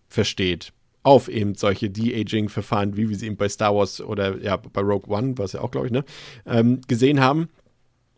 versteht, 0.10 0.74
auf 1.04 1.30
eben 1.30 1.56
solche 1.56 1.90
De-Aging-Verfahren, 1.90 2.98
wie 2.98 3.08
wir 3.08 3.16
sie 3.16 3.28
eben 3.28 3.38
bei 3.38 3.48
Star 3.50 3.74
Wars 3.76 4.02
oder 4.02 4.38
ja, 4.42 4.58
bei 4.58 4.82
Rogue 4.82 5.16
One, 5.16 5.38
was 5.38 5.54
ja 5.54 5.62
auch, 5.62 5.72
glaube 5.72 5.86
ich, 5.88 5.94
ne, 5.94 6.04
ähm, 6.46 6.82
gesehen 6.88 7.20
haben, 7.22 7.50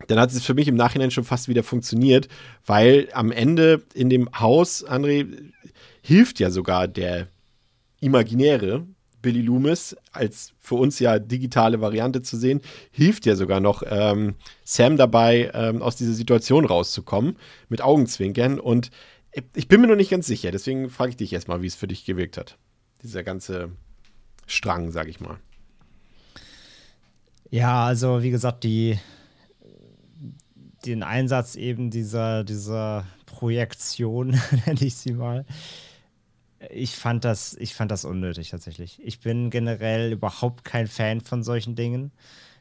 dann 0.07 0.18
hat 0.18 0.32
es 0.32 0.44
für 0.45 0.53
mich 0.53 0.68
im 0.70 0.76
Nachhinein 0.76 1.11
schon 1.11 1.26
fast 1.26 1.49
wieder 1.49 1.61
funktioniert, 1.61 2.30
weil 2.66 3.10
am 3.11 3.32
Ende 3.32 3.84
in 3.94 4.10
dem 4.10 4.30
Haus, 4.40 4.88
André, 4.88 5.28
hilft 6.02 6.40
ja 6.40 6.49
sogar 6.49 6.88
der 6.88 7.28
Imaginäre 7.99 8.88
Billy 9.21 9.41
Loomis 9.41 9.95
als 10.11 10.53
für 10.59 10.75
uns 10.75 10.99
ja 10.99 11.19
digitale 11.19 11.81
Variante 11.81 12.21
zu 12.21 12.37
sehen, 12.37 12.61
hilft 12.91 13.25
ja 13.25 13.35
sogar 13.35 13.59
noch 13.59 13.83
ähm, 13.85 14.35
Sam 14.63 14.97
dabei, 14.97 15.51
ähm, 15.53 15.81
aus 15.81 15.95
dieser 15.95 16.13
Situation 16.13 16.65
rauszukommen, 16.65 17.37
mit 17.69 17.81
Augenzwinkern. 17.81 18.59
Und 18.59 18.91
ich 19.55 19.67
bin 19.67 19.81
mir 19.81 19.87
noch 19.87 19.95
nicht 19.95 20.11
ganz 20.11 20.27
sicher, 20.27 20.51
deswegen 20.51 20.89
frage 20.89 21.11
ich 21.11 21.17
dich 21.17 21.33
erstmal, 21.33 21.61
wie 21.61 21.67
es 21.67 21.75
für 21.75 21.87
dich 21.87 22.05
gewirkt 22.05 22.37
hat. 22.37 22.57
Dieser 23.03 23.23
ganze 23.23 23.71
Strang, 24.45 24.91
sag 24.91 25.07
ich 25.07 25.19
mal. 25.19 25.37
Ja, 27.51 27.85
also 27.85 28.21
wie 28.21 28.29
gesagt, 28.29 28.63
die, 28.63 28.99
den 30.85 31.03
Einsatz 31.03 31.55
eben 31.55 31.89
dieser, 31.89 32.43
dieser 32.43 33.05
Projektion, 33.25 34.39
nenne 34.65 34.81
ich 34.81 34.95
sie 34.95 35.13
mal, 35.13 35.45
ich 36.69 36.95
fand 36.95 37.23
das, 37.26 37.56
ich 37.56 37.73
fand 37.73 37.91
das 37.91 38.06
unnötig 38.06 38.49
tatsächlich. 38.49 38.99
Ich 39.03 39.19
bin 39.19 39.49
generell 39.49 40.11
überhaupt 40.11 40.65
kein 40.65 40.88
Fan 40.88 41.22
von 41.22 41.44
solchen 41.44 41.76
Dingen, 41.76 42.11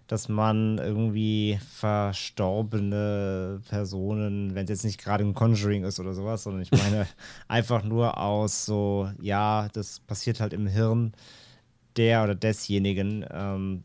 dass 0.07 0.29
man 0.29 0.79
irgendwie 0.79 1.59
verstorbene 1.75 3.61
Personen, 3.69 4.55
wenn 4.55 4.65
es 4.65 4.71
jetzt 4.71 4.85
nicht 4.85 5.03
gerade 5.03 5.25
ein 5.25 5.35
Conjuring 5.35 5.85
ist 5.85 6.01
oder 6.01 6.15
sowas, 6.15 6.45
sondern 6.45 6.63
ich 6.63 6.73
meine 6.73 7.07
einfach 7.49 7.83
nur 7.85 8.19
aus 8.19 8.65
so, 8.65 9.11
ja, 9.21 9.69
das 9.73 10.01
passiert 10.01 10.41
halt 10.41 10.53
im 10.53 10.67
Hirn 10.67 11.13
der 11.97 12.25
oder 12.25 12.35
desjenigen, 12.35 13.25
ähm, 13.31 13.83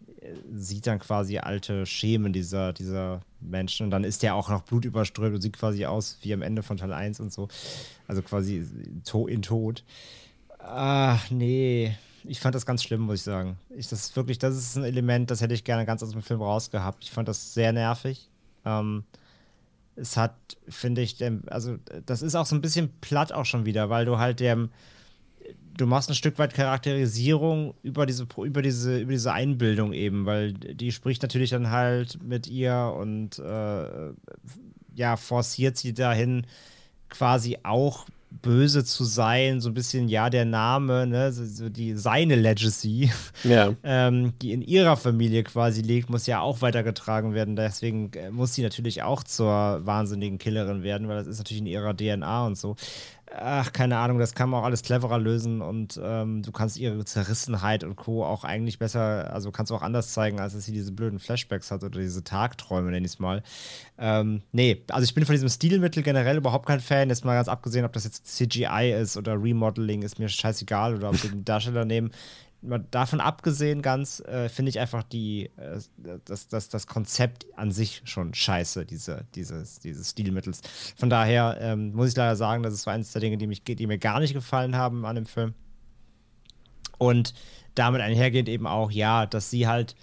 sieht 0.53 0.87
dann 0.87 0.99
quasi 0.99 1.37
alte 1.39 1.85
Schemen 1.85 2.33
dieser, 2.33 2.73
dieser 2.73 3.21
Menschen 3.39 3.85
und 3.85 3.91
dann 3.91 4.03
ist 4.03 4.23
der 4.23 4.35
auch 4.35 4.49
noch 4.49 4.61
blutüberströmt 4.61 5.35
und 5.35 5.41
sieht 5.41 5.57
quasi 5.57 5.85
aus 5.85 6.17
wie 6.21 6.33
am 6.33 6.41
Ende 6.41 6.63
von 6.63 6.77
Teil 6.77 6.93
1 6.93 7.19
und 7.19 7.31
so. 7.31 7.47
Also 8.07 8.21
quasi 8.21 8.65
in 9.27 9.41
Tod. 9.41 9.83
Ach, 10.59 11.29
nee. 11.29 11.95
Ich 12.25 12.39
fand 12.39 12.55
das 12.55 12.65
ganz 12.65 12.83
schlimm, 12.83 13.01
muss 13.01 13.19
ich 13.19 13.23
sagen. 13.23 13.57
Ich, 13.75 13.89
das 13.89 14.01
ist 14.05 14.15
wirklich, 14.15 14.39
das 14.39 14.55
ist 14.55 14.77
ein 14.77 14.85
Element, 14.85 15.29
das 15.29 15.41
hätte 15.41 15.53
ich 15.53 15.65
gerne 15.65 15.85
ganz 15.85 16.01
aus 16.03 16.11
dem 16.11 16.21
Film 16.21 16.41
rausgehabt. 16.41 17.03
Ich 17.03 17.11
fand 17.11 17.27
das 17.27 17.53
sehr 17.53 17.73
nervig. 17.73 18.29
Ähm, 18.63 19.03
es 19.95 20.17
hat, 20.17 20.35
finde 20.69 21.01
ich, 21.01 21.17
also 21.47 21.77
das 22.05 22.21
ist 22.21 22.35
auch 22.35 22.45
so 22.45 22.55
ein 22.55 22.61
bisschen 22.61 22.91
platt 23.01 23.31
auch 23.31 23.45
schon 23.45 23.65
wieder, 23.65 23.89
weil 23.89 24.05
du 24.05 24.17
halt 24.17 24.39
dem, 24.39 24.69
du 25.77 25.85
machst 25.85 26.09
ein 26.09 26.15
Stück 26.15 26.37
weit 26.39 26.53
Charakterisierung 26.53 27.73
über 27.83 28.05
diese, 28.05 28.27
über 28.37 28.61
diese, 28.61 28.99
über 28.99 29.11
diese 29.11 29.33
Einbildung 29.33 29.93
eben, 29.93 30.25
weil 30.25 30.53
die 30.53 30.91
spricht 30.91 31.21
natürlich 31.21 31.51
dann 31.51 31.71
halt 31.71 32.21
mit 32.23 32.47
ihr 32.47 32.93
und 32.97 33.39
äh, 33.39 34.11
ja, 34.95 35.17
forciert 35.17 35.77
sie 35.77 35.93
dahin, 35.93 36.45
quasi 37.09 37.59
auch 37.63 38.05
böse 38.41 38.83
zu 38.83 39.03
sein, 39.03 39.61
so 39.61 39.69
ein 39.69 39.73
bisschen, 39.75 40.09
ja, 40.09 40.29
der 40.29 40.45
Name, 40.45 41.05
ne, 41.05 41.31
so 41.31 41.69
die, 41.69 41.95
seine 41.95 42.35
Legacy, 42.35 43.11
ja. 43.43 43.73
ähm, 43.83 44.33
die 44.41 44.53
in 44.53 44.61
ihrer 44.61 44.97
Familie 44.97 45.43
quasi 45.43 45.81
liegt, 45.81 46.09
muss 46.09 46.25
ja 46.25 46.41
auch 46.41 46.61
weitergetragen 46.61 47.33
werden. 47.33 47.55
Deswegen 47.55 48.11
äh, 48.13 48.31
muss 48.31 48.55
sie 48.55 48.63
natürlich 48.63 49.03
auch 49.03 49.23
zur 49.23 49.81
wahnsinnigen 49.85 50.39
Killerin 50.39 50.83
werden, 50.83 51.07
weil 51.07 51.17
das 51.17 51.27
ist 51.27 51.37
natürlich 51.37 51.61
in 51.61 51.67
ihrer 51.67 51.95
DNA 51.95 52.47
und 52.47 52.57
so 52.57 52.75
ach, 53.31 53.73
keine 53.73 53.97
Ahnung, 53.97 54.19
das 54.19 54.35
kann 54.35 54.49
man 54.49 54.61
auch 54.61 54.65
alles 54.65 54.83
cleverer 54.83 55.17
lösen 55.17 55.61
und 55.61 55.99
ähm, 56.01 56.43
du 56.43 56.51
kannst 56.51 56.77
ihre 56.77 57.03
Zerrissenheit 57.05 57.83
und 57.83 57.95
Co. 57.95 58.23
auch 58.23 58.43
eigentlich 58.43 58.79
besser, 58.79 59.33
also 59.33 59.51
kannst 59.51 59.71
du 59.71 59.75
auch 59.75 59.81
anders 59.81 60.13
zeigen, 60.13 60.39
als 60.39 60.53
dass 60.53 60.65
sie 60.65 60.71
diese 60.71 60.91
blöden 60.91 61.19
Flashbacks 61.19 61.71
hat 61.71 61.83
oder 61.83 61.99
diese 61.99 62.23
Tagträume, 62.23 62.91
nenne 62.91 63.05
ich 63.05 63.13
es 63.13 63.19
mal. 63.19 63.43
Ähm, 63.97 64.41
nee, 64.51 64.83
also 64.89 65.03
ich 65.03 65.13
bin 65.13 65.25
von 65.25 65.33
diesem 65.33 65.49
Stilmittel 65.49 66.03
generell 66.03 66.37
überhaupt 66.37 66.65
kein 66.65 66.79
Fan, 66.79 67.09
jetzt 67.09 67.25
mal 67.25 67.35
ganz 67.35 67.47
abgesehen, 67.47 67.85
ob 67.85 67.93
das 67.93 68.03
jetzt 68.03 68.27
CGI 68.27 68.93
ist 68.99 69.17
oder 69.17 69.41
Remodeling, 69.41 70.03
ist 70.03 70.19
mir 70.19 70.29
scheißegal 70.29 70.95
oder 70.95 71.09
ob 71.09 71.17
sie 71.17 71.29
den 71.29 71.45
Darsteller 71.45 71.85
nehmen 71.85 72.11
davon 72.91 73.19
abgesehen 73.19 73.81
ganz, 73.81 74.21
äh, 74.21 74.49
finde 74.49 74.69
ich 74.69 74.79
einfach 74.79 75.03
die, 75.03 75.49
äh, 75.57 75.79
das, 76.25 76.47
das, 76.47 76.69
das 76.69 76.87
Konzept 76.87 77.45
an 77.55 77.71
sich 77.71 78.01
schon 78.05 78.33
scheiße, 78.33 78.85
diese, 78.85 79.25
dieses, 79.35 79.79
dieses 79.79 80.11
Stilmittels. 80.11 80.61
Von 80.95 81.09
daher 81.09 81.57
ähm, 81.59 81.93
muss 81.93 82.09
ich 82.09 82.15
leider 82.15 82.35
sagen, 82.35 82.63
das 82.63 82.73
ist 82.73 82.87
eines 82.87 83.11
der 83.11 83.21
Dinge, 83.21 83.37
die, 83.37 83.47
mich, 83.47 83.63
die 83.63 83.87
mir 83.87 83.97
gar 83.97 84.19
nicht 84.19 84.33
gefallen 84.33 84.75
haben 84.75 85.05
an 85.05 85.15
dem 85.15 85.25
Film. 85.25 85.53
Und 86.97 87.33
damit 87.75 88.01
einhergehend 88.01 88.47
eben 88.47 88.67
auch, 88.67 88.91
ja, 88.91 89.25
dass 89.25 89.49
sie 89.49 89.67
halt 89.67 89.95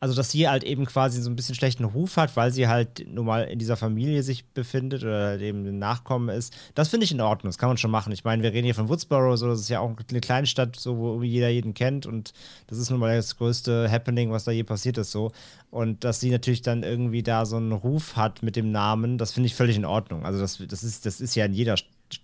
also 0.00 0.14
dass 0.14 0.30
sie 0.30 0.48
halt 0.48 0.64
eben 0.64 0.84
quasi 0.84 1.20
so 1.20 1.30
ein 1.30 1.36
bisschen 1.36 1.54
schlechten 1.54 1.84
Ruf 1.84 2.16
hat, 2.16 2.36
weil 2.36 2.52
sie 2.52 2.68
halt 2.68 3.06
nun 3.08 3.26
mal 3.26 3.42
in 3.44 3.58
dieser 3.58 3.76
Familie 3.76 4.22
sich 4.22 4.46
befindet 4.46 5.02
oder 5.02 5.26
halt 5.26 5.42
eben 5.42 5.66
ein 5.66 5.78
Nachkommen 5.78 6.28
ist. 6.28 6.56
Das 6.74 6.88
finde 6.88 7.04
ich 7.04 7.12
in 7.12 7.20
Ordnung, 7.20 7.48
das 7.48 7.58
kann 7.58 7.68
man 7.68 7.78
schon 7.78 7.90
machen. 7.90 8.12
Ich 8.12 8.24
meine, 8.24 8.42
wir 8.42 8.52
reden 8.52 8.64
hier 8.64 8.74
von 8.74 8.88
Woodsboro, 8.88 9.36
so, 9.36 9.48
das 9.48 9.60
ist 9.60 9.68
ja 9.68 9.80
auch 9.80 9.92
eine 10.10 10.20
kleine 10.20 10.46
Stadt, 10.46 10.76
so, 10.76 10.96
wo 10.98 11.22
jeder 11.22 11.48
jeden 11.48 11.74
kennt 11.74 12.06
und 12.06 12.32
das 12.68 12.78
ist 12.78 12.90
nun 12.90 13.00
mal 13.00 13.16
das 13.16 13.36
größte 13.36 13.90
Happening, 13.90 14.30
was 14.30 14.44
da 14.44 14.52
je 14.52 14.64
passiert 14.64 14.98
ist, 14.98 15.10
so. 15.10 15.32
Und 15.70 16.04
dass 16.04 16.20
sie 16.20 16.30
natürlich 16.30 16.62
dann 16.62 16.82
irgendwie 16.82 17.22
da 17.22 17.44
so 17.44 17.56
einen 17.56 17.72
Ruf 17.72 18.16
hat 18.16 18.42
mit 18.42 18.56
dem 18.56 18.70
Namen, 18.70 19.18
das 19.18 19.32
finde 19.32 19.48
ich 19.48 19.54
völlig 19.54 19.76
in 19.76 19.84
Ordnung. 19.84 20.24
Also 20.24 20.38
das, 20.40 20.62
das, 20.68 20.82
ist, 20.82 21.06
das 21.06 21.20
ist 21.20 21.34
ja 21.34 21.44
in 21.44 21.52
jeder 21.52 21.76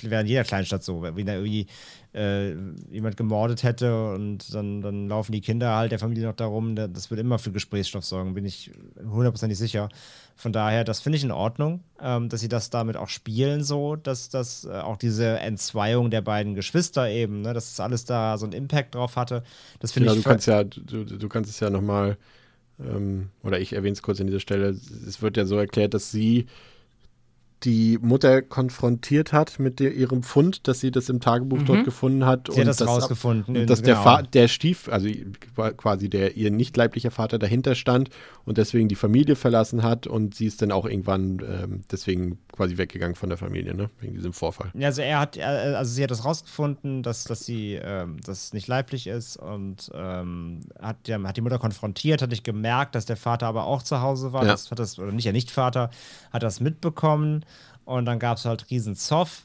wäre 0.03 0.23
in 0.23 0.27
jeder 0.27 0.45
Kleinstadt 0.45 0.83
so, 0.83 1.03
wenn 1.03 1.27
da 1.27 1.35
irgendwie 1.35 1.67
äh, 2.15 2.55
jemand 2.91 3.17
gemordet 3.17 3.63
hätte 3.63 4.13
und 4.13 4.55
dann, 4.55 4.81
dann 4.81 5.09
laufen 5.09 5.33
die 5.33 5.41
Kinder 5.41 5.75
halt 5.75 5.93
der 5.93 5.99
Familie 5.99 6.27
noch 6.27 6.37
darum, 6.37 6.77
das 6.77 7.11
wird 7.11 7.21
immer 7.21 7.39
für 7.39 7.51
Gesprächsstoff 7.51 8.05
sorgen, 8.05 8.35
bin 8.35 8.45
ich 8.45 8.71
hundertprozentig 9.05 9.59
sicher. 9.59 9.89
Von 10.37 10.53
daher, 10.53 10.85
das 10.85 11.01
finde 11.01 11.19
ich 11.19 11.25
in 11.25 11.31
Ordnung, 11.31 11.83
ähm, 12.01 12.29
dass 12.29 12.41
sie 12.41 12.49
das 12.49 12.71
damit 12.71 12.97
auch 12.97 13.09
spielen, 13.09 13.63
so, 13.63 13.97
dass 13.97 14.29
das 14.29 14.65
äh, 14.65 14.71
auch 14.71 14.97
diese 14.97 15.39
Entzweiung 15.39 16.11
der 16.11 16.23
beiden 16.23 16.55
Geschwister 16.55 17.09
eben, 17.09 17.43
ne, 17.43 17.53
dass 17.53 17.71
das 17.71 17.81
alles 17.81 18.05
da 18.05 18.39
so 18.39 18.47
einen 18.47 18.53
Impact 18.53 18.95
drauf 18.95 19.17
hatte. 19.17 19.43
Das 19.81 19.93
finde 19.93 20.09
genau, 20.09 20.19
ich. 20.19 20.25
Du 20.25 20.29
kannst 20.29 20.47
ja, 20.47 20.65
du, 20.65 21.05
du 21.05 21.29
kannst 21.29 21.51
es 21.51 21.61
ja 21.61 21.71
nochmal, 21.71 22.17
ähm, 22.81 23.31
oder 23.43 23.61
ich 23.61 23.73
erwähne 23.73 23.93
es 23.93 24.03
kurz 24.03 24.21
an 24.21 24.27
dieser 24.27 24.41
Stelle, 24.41 24.69
es 24.69 25.23
wird 25.23 25.37
ja 25.37 25.45
so 25.45 25.57
erklärt, 25.57 25.95
dass 25.95 26.11
sie 26.11 26.47
die 27.65 27.99
Mutter 28.01 28.43
konfrontiert 28.43 29.33
hat 29.33 29.59
mit 29.59 29.81
der, 29.81 29.95
ihrem 29.95 30.23
Fund, 30.23 30.69
dass 30.69 30.81
sie 30.81 30.91
das 30.91 31.09
im 31.09 31.21
Tagebuch 31.21 31.59
mhm. 31.59 31.67
dort 31.67 31.85
gefunden 31.85 32.27
hat. 32.27 32.49
Sie 32.49 32.53
und 32.53 32.61
hat 32.61 32.69
das, 32.69 32.77
das 32.79 32.89
rausgefunden. 32.89 33.57
Und 33.57 33.71
dass 33.71 33.83
genau. 33.83 33.95
der, 33.95 34.03
Fa 34.03 34.23
der 34.23 34.49
Stief, 34.49 34.89
also 34.89 35.09
quasi 35.77 36.11
der 36.11 36.37
ihr 36.37 36.51
nicht 36.51 36.77
leiblicher 36.77 37.11
Vater 37.11 37.39
dahinter 37.39 37.75
stand 37.75 38.11
und 38.45 38.59
deswegen 38.59 38.89
die 38.89 38.95
Familie 38.95 39.37
verlassen 39.37 39.83
hat 39.83 40.07
und 40.07 40.35
sie 40.35 40.47
ist 40.47 40.61
dann 40.63 40.73
auch 40.73 40.85
irgendwann 40.85 41.41
ähm, 41.41 41.81
deswegen 41.91 42.39
quasi 42.53 42.77
weggegangen 42.77 43.15
von 43.15 43.31
der 43.31 43.39
Familie, 43.39 43.75
ne? 43.75 43.91
Wegen 44.01 44.15
diesem 44.15 44.33
Vorfall. 44.33 44.71
Ja, 44.75 44.89
also 44.89 45.03
er 45.03 45.21
hat, 45.21 45.39
also 45.39 45.93
sie 45.93 46.03
hat 46.03 46.11
das 46.11 46.25
rausgefunden, 46.25 47.03
dass, 47.03 47.25
dass 47.25 47.45
sie 47.45 47.75
ähm, 47.83 48.19
das 48.25 48.53
nicht 48.53 48.69
leiblich 48.69 49.07
ist 49.07 49.37
und 49.37 49.91
ähm, 49.95 50.61
hat, 50.81 51.09
ja, 51.09 51.21
hat 51.23 51.37
die 51.37 51.41
Mutter 51.41 51.59
konfrontiert, 51.59 52.23
hat 52.23 52.31
nicht 52.31 52.45
gemerkt, 52.45 52.95
dass 52.95 53.07
der 53.07 53.17
Vater 53.17 53.47
aber 53.47 53.65
auch 53.65 53.83
zu 53.83 54.01
Hause 54.03 54.33
war. 54.33 54.43
Ja. 54.43 54.53
Das 54.53 54.71
hat 54.71 54.79
das, 54.79 54.99
oder 54.99 55.13
nicht, 55.13 55.25
der 55.25 55.33
Nicht-Vater, 55.33 55.91
hat 56.31 56.43
das 56.43 56.61
mitbekommen 56.61 57.45
und 57.85 58.05
dann 58.07 58.19
gab 58.19 58.39
es 58.39 58.45
halt 58.45 58.71
riesen 58.71 58.97
Zoff. 58.97 59.43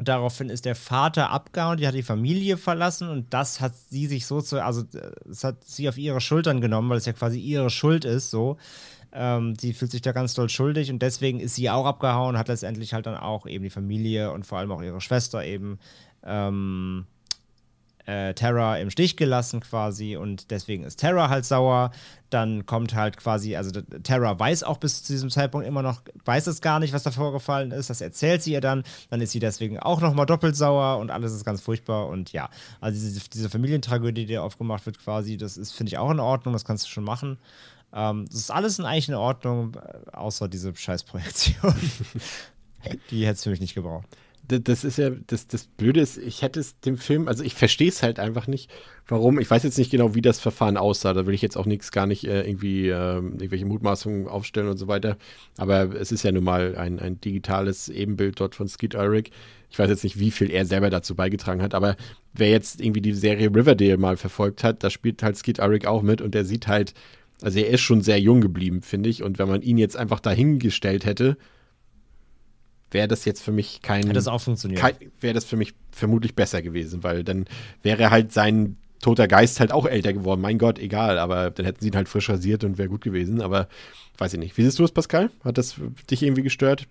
Daraufhin 0.00 0.48
ist 0.48 0.64
der 0.64 0.76
Vater 0.76 1.30
abgehauen, 1.30 1.76
die 1.76 1.86
hat 1.86 1.94
die 1.94 2.04
Familie 2.04 2.56
verlassen 2.56 3.08
und 3.08 3.34
das 3.34 3.60
hat 3.60 3.74
sie 3.74 4.06
sich 4.06 4.26
so 4.26 4.40
zu, 4.40 4.62
also 4.62 4.84
es 5.28 5.42
hat 5.42 5.64
sie 5.64 5.88
auf 5.88 5.98
ihre 5.98 6.20
Schultern 6.20 6.60
genommen, 6.60 6.88
weil 6.88 6.98
es 6.98 7.06
ja 7.06 7.12
quasi 7.12 7.40
ihre 7.40 7.68
Schuld 7.68 8.04
ist, 8.04 8.30
so. 8.30 8.58
Ähm, 9.12 9.56
sie 9.58 9.72
fühlt 9.72 9.90
sich 9.90 10.02
da 10.02 10.12
ganz 10.12 10.34
doll 10.34 10.50
schuldig 10.50 10.92
und 10.92 11.00
deswegen 11.00 11.40
ist 11.40 11.56
sie 11.56 11.68
auch 11.68 11.86
abgehauen, 11.86 12.38
hat 12.38 12.46
letztendlich 12.46 12.94
halt 12.94 13.06
dann 13.06 13.16
auch 13.16 13.46
eben 13.46 13.64
die 13.64 13.70
Familie 13.70 14.30
und 14.30 14.46
vor 14.46 14.58
allem 14.58 14.70
auch 14.70 14.82
ihre 14.82 15.00
Schwester 15.00 15.44
eben 15.44 15.80
ähm, 16.24 17.06
äh, 18.08 18.32
Terra 18.32 18.78
im 18.78 18.88
Stich 18.90 19.18
gelassen 19.18 19.60
quasi 19.60 20.16
und 20.16 20.50
deswegen 20.50 20.82
ist 20.82 20.96
Terra 20.96 21.28
halt 21.28 21.44
sauer. 21.44 21.90
Dann 22.30 22.64
kommt 22.64 22.94
halt 22.94 23.18
quasi, 23.18 23.54
also 23.54 23.70
Terra 23.80 24.38
weiß 24.38 24.62
auch 24.62 24.78
bis 24.78 25.02
zu 25.02 25.12
diesem 25.12 25.28
Zeitpunkt 25.28 25.66
immer 25.66 25.82
noch, 25.82 26.00
weiß 26.24 26.46
es 26.46 26.62
gar 26.62 26.78
nicht, 26.80 26.94
was 26.94 27.02
da 27.02 27.10
vorgefallen 27.10 27.70
ist. 27.70 27.90
Das 27.90 28.00
erzählt 28.00 28.42
sie 28.42 28.52
ihr 28.52 28.62
dann. 28.62 28.82
Dann 29.10 29.20
ist 29.20 29.32
sie 29.32 29.40
deswegen 29.40 29.78
auch 29.78 30.00
nochmal 30.00 30.24
doppelt 30.24 30.56
sauer 30.56 30.98
und 30.98 31.10
alles 31.10 31.34
ist 31.34 31.44
ganz 31.44 31.60
furchtbar. 31.60 32.08
Und 32.08 32.32
ja, 32.32 32.48
also 32.80 32.98
diese, 32.98 33.28
diese 33.28 33.50
Familientragödie, 33.50 34.24
die 34.24 34.38
aufgemacht 34.38 34.86
wird 34.86 34.98
quasi, 34.98 35.36
das 35.36 35.58
ist, 35.58 35.72
finde 35.72 35.90
ich, 35.90 35.98
auch 35.98 36.10
in 36.10 36.20
Ordnung. 36.20 36.54
Das 36.54 36.64
kannst 36.64 36.86
du 36.86 36.90
schon 36.90 37.04
machen. 37.04 37.36
Ähm, 37.92 38.24
das 38.26 38.40
ist 38.40 38.50
alles 38.50 38.78
in 38.78 38.86
eigentlich 38.86 39.08
in 39.10 39.16
Ordnung, 39.16 39.74
äh, 39.74 40.16
außer 40.16 40.48
diese 40.48 40.74
Scheißprojektion. 40.74 41.74
die 43.10 43.26
hätte 43.26 43.34
es 43.34 43.42
für 43.42 43.50
mich 43.50 43.60
nicht 43.60 43.74
gebraucht 43.74 44.08
das 44.48 44.84
ist 44.84 44.96
ja, 44.96 45.10
das, 45.26 45.46
das 45.46 45.66
Blöde 45.66 46.00
ist, 46.00 46.16
ich 46.16 46.42
hätte 46.42 46.58
es 46.58 46.80
dem 46.80 46.96
Film, 46.96 47.28
also 47.28 47.44
ich 47.44 47.54
verstehe 47.54 47.88
es 47.88 48.02
halt 48.02 48.18
einfach 48.18 48.46
nicht, 48.46 48.70
warum, 49.06 49.38
ich 49.38 49.50
weiß 49.50 49.62
jetzt 49.62 49.76
nicht 49.76 49.90
genau, 49.90 50.14
wie 50.14 50.22
das 50.22 50.40
Verfahren 50.40 50.78
aussah, 50.78 51.12
da 51.12 51.26
will 51.26 51.34
ich 51.34 51.42
jetzt 51.42 51.56
auch 51.56 51.66
nichts, 51.66 51.92
gar 51.92 52.06
nicht 52.06 52.24
äh, 52.24 52.48
irgendwie 52.48 52.88
äh, 52.88 53.16
irgendwelche 53.16 53.66
Mutmaßungen 53.66 54.26
aufstellen 54.26 54.68
und 54.68 54.78
so 54.78 54.88
weiter, 54.88 55.18
aber 55.58 55.94
es 55.94 56.12
ist 56.12 56.22
ja 56.22 56.32
nun 56.32 56.44
mal 56.44 56.76
ein, 56.76 56.98
ein 56.98 57.20
digitales 57.20 57.90
Ebenbild 57.90 58.40
dort 58.40 58.54
von 58.54 58.68
Skid 58.68 58.94
Ulrich. 58.94 59.30
Ich 59.70 59.78
weiß 59.78 59.90
jetzt 59.90 60.04
nicht, 60.04 60.18
wie 60.18 60.30
viel 60.30 60.50
er 60.50 60.64
selber 60.64 60.88
dazu 60.88 61.14
beigetragen 61.14 61.60
hat, 61.60 61.74
aber 61.74 61.96
wer 62.32 62.48
jetzt 62.48 62.80
irgendwie 62.80 63.02
die 63.02 63.12
Serie 63.12 63.54
Riverdale 63.54 63.98
mal 63.98 64.16
verfolgt 64.16 64.64
hat, 64.64 64.82
da 64.82 64.88
spielt 64.88 65.22
halt 65.22 65.36
Skid 65.36 65.60
Ulrich 65.60 65.86
auch 65.86 66.00
mit 66.00 66.22
und 66.22 66.34
der 66.34 66.46
sieht 66.46 66.68
halt, 66.68 66.94
also 67.42 67.58
er 67.58 67.68
ist 67.68 67.82
schon 67.82 68.00
sehr 68.00 68.18
jung 68.18 68.40
geblieben, 68.40 68.80
finde 68.80 69.10
ich, 69.10 69.22
und 69.22 69.38
wenn 69.38 69.48
man 69.48 69.60
ihn 69.60 69.76
jetzt 69.76 69.96
einfach 69.96 70.20
dahingestellt 70.20 71.04
hätte, 71.04 71.36
wäre 72.90 73.08
das 73.08 73.24
jetzt 73.24 73.42
für 73.42 73.52
mich 73.52 73.82
kein. 73.82 74.02
Hätte 74.02 74.14
das 74.14 74.28
auch 74.28 74.40
funktioniert. 74.40 74.82
Wäre 75.20 75.34
das 75.34 75.44
für 75.44 75.56
mich 75.56 75.74
vermutlich 75.90 76.34
besser 76.34 76.62
gewesen, 76.62 77.02
weil 77.02 77.24
dann 77.24 77.46
wäre 77.82 78.10
halt 78.10 78.32
sein 78.32 78.76
toter 79.00 79.28
Geist 79.28 79.60
halt 79.60 79.72
auch 79.72 79.86
älter 79.86 80.12
geworden. 80.12 80.40
Mein 80.40 80.58
Gott, 80.58 80.78
egal, 80.78 81.18
aber 81.18 81.50
dann 81.50 81.66
hätten 81.66 81.80
sie 81.80 81.88
ihn 81.88 81.96
halt 81.96 82.08
frisch 82.08 82.28
rasiert 82.28 82.64
und 82.64 82.78
wäre 82.78 82.88
gut 82.88 83.02
gewesen. 83.02 83.40
Aber 83.40 83.68
weiß 84.18 84.32
ich 84.34 84.38
nicht. 84.40 84.56
Wie 84.56 84.64
siehst 84.64 84.78
du 84.78 84.84
es, 84.84 84.92
Pascal? 84.92 85.30
Hat 85.44 85.58
das 85.58 85.76
dich 86.10 86.22
irgendwie 86.22 86.42
gestört? 86.42 86.88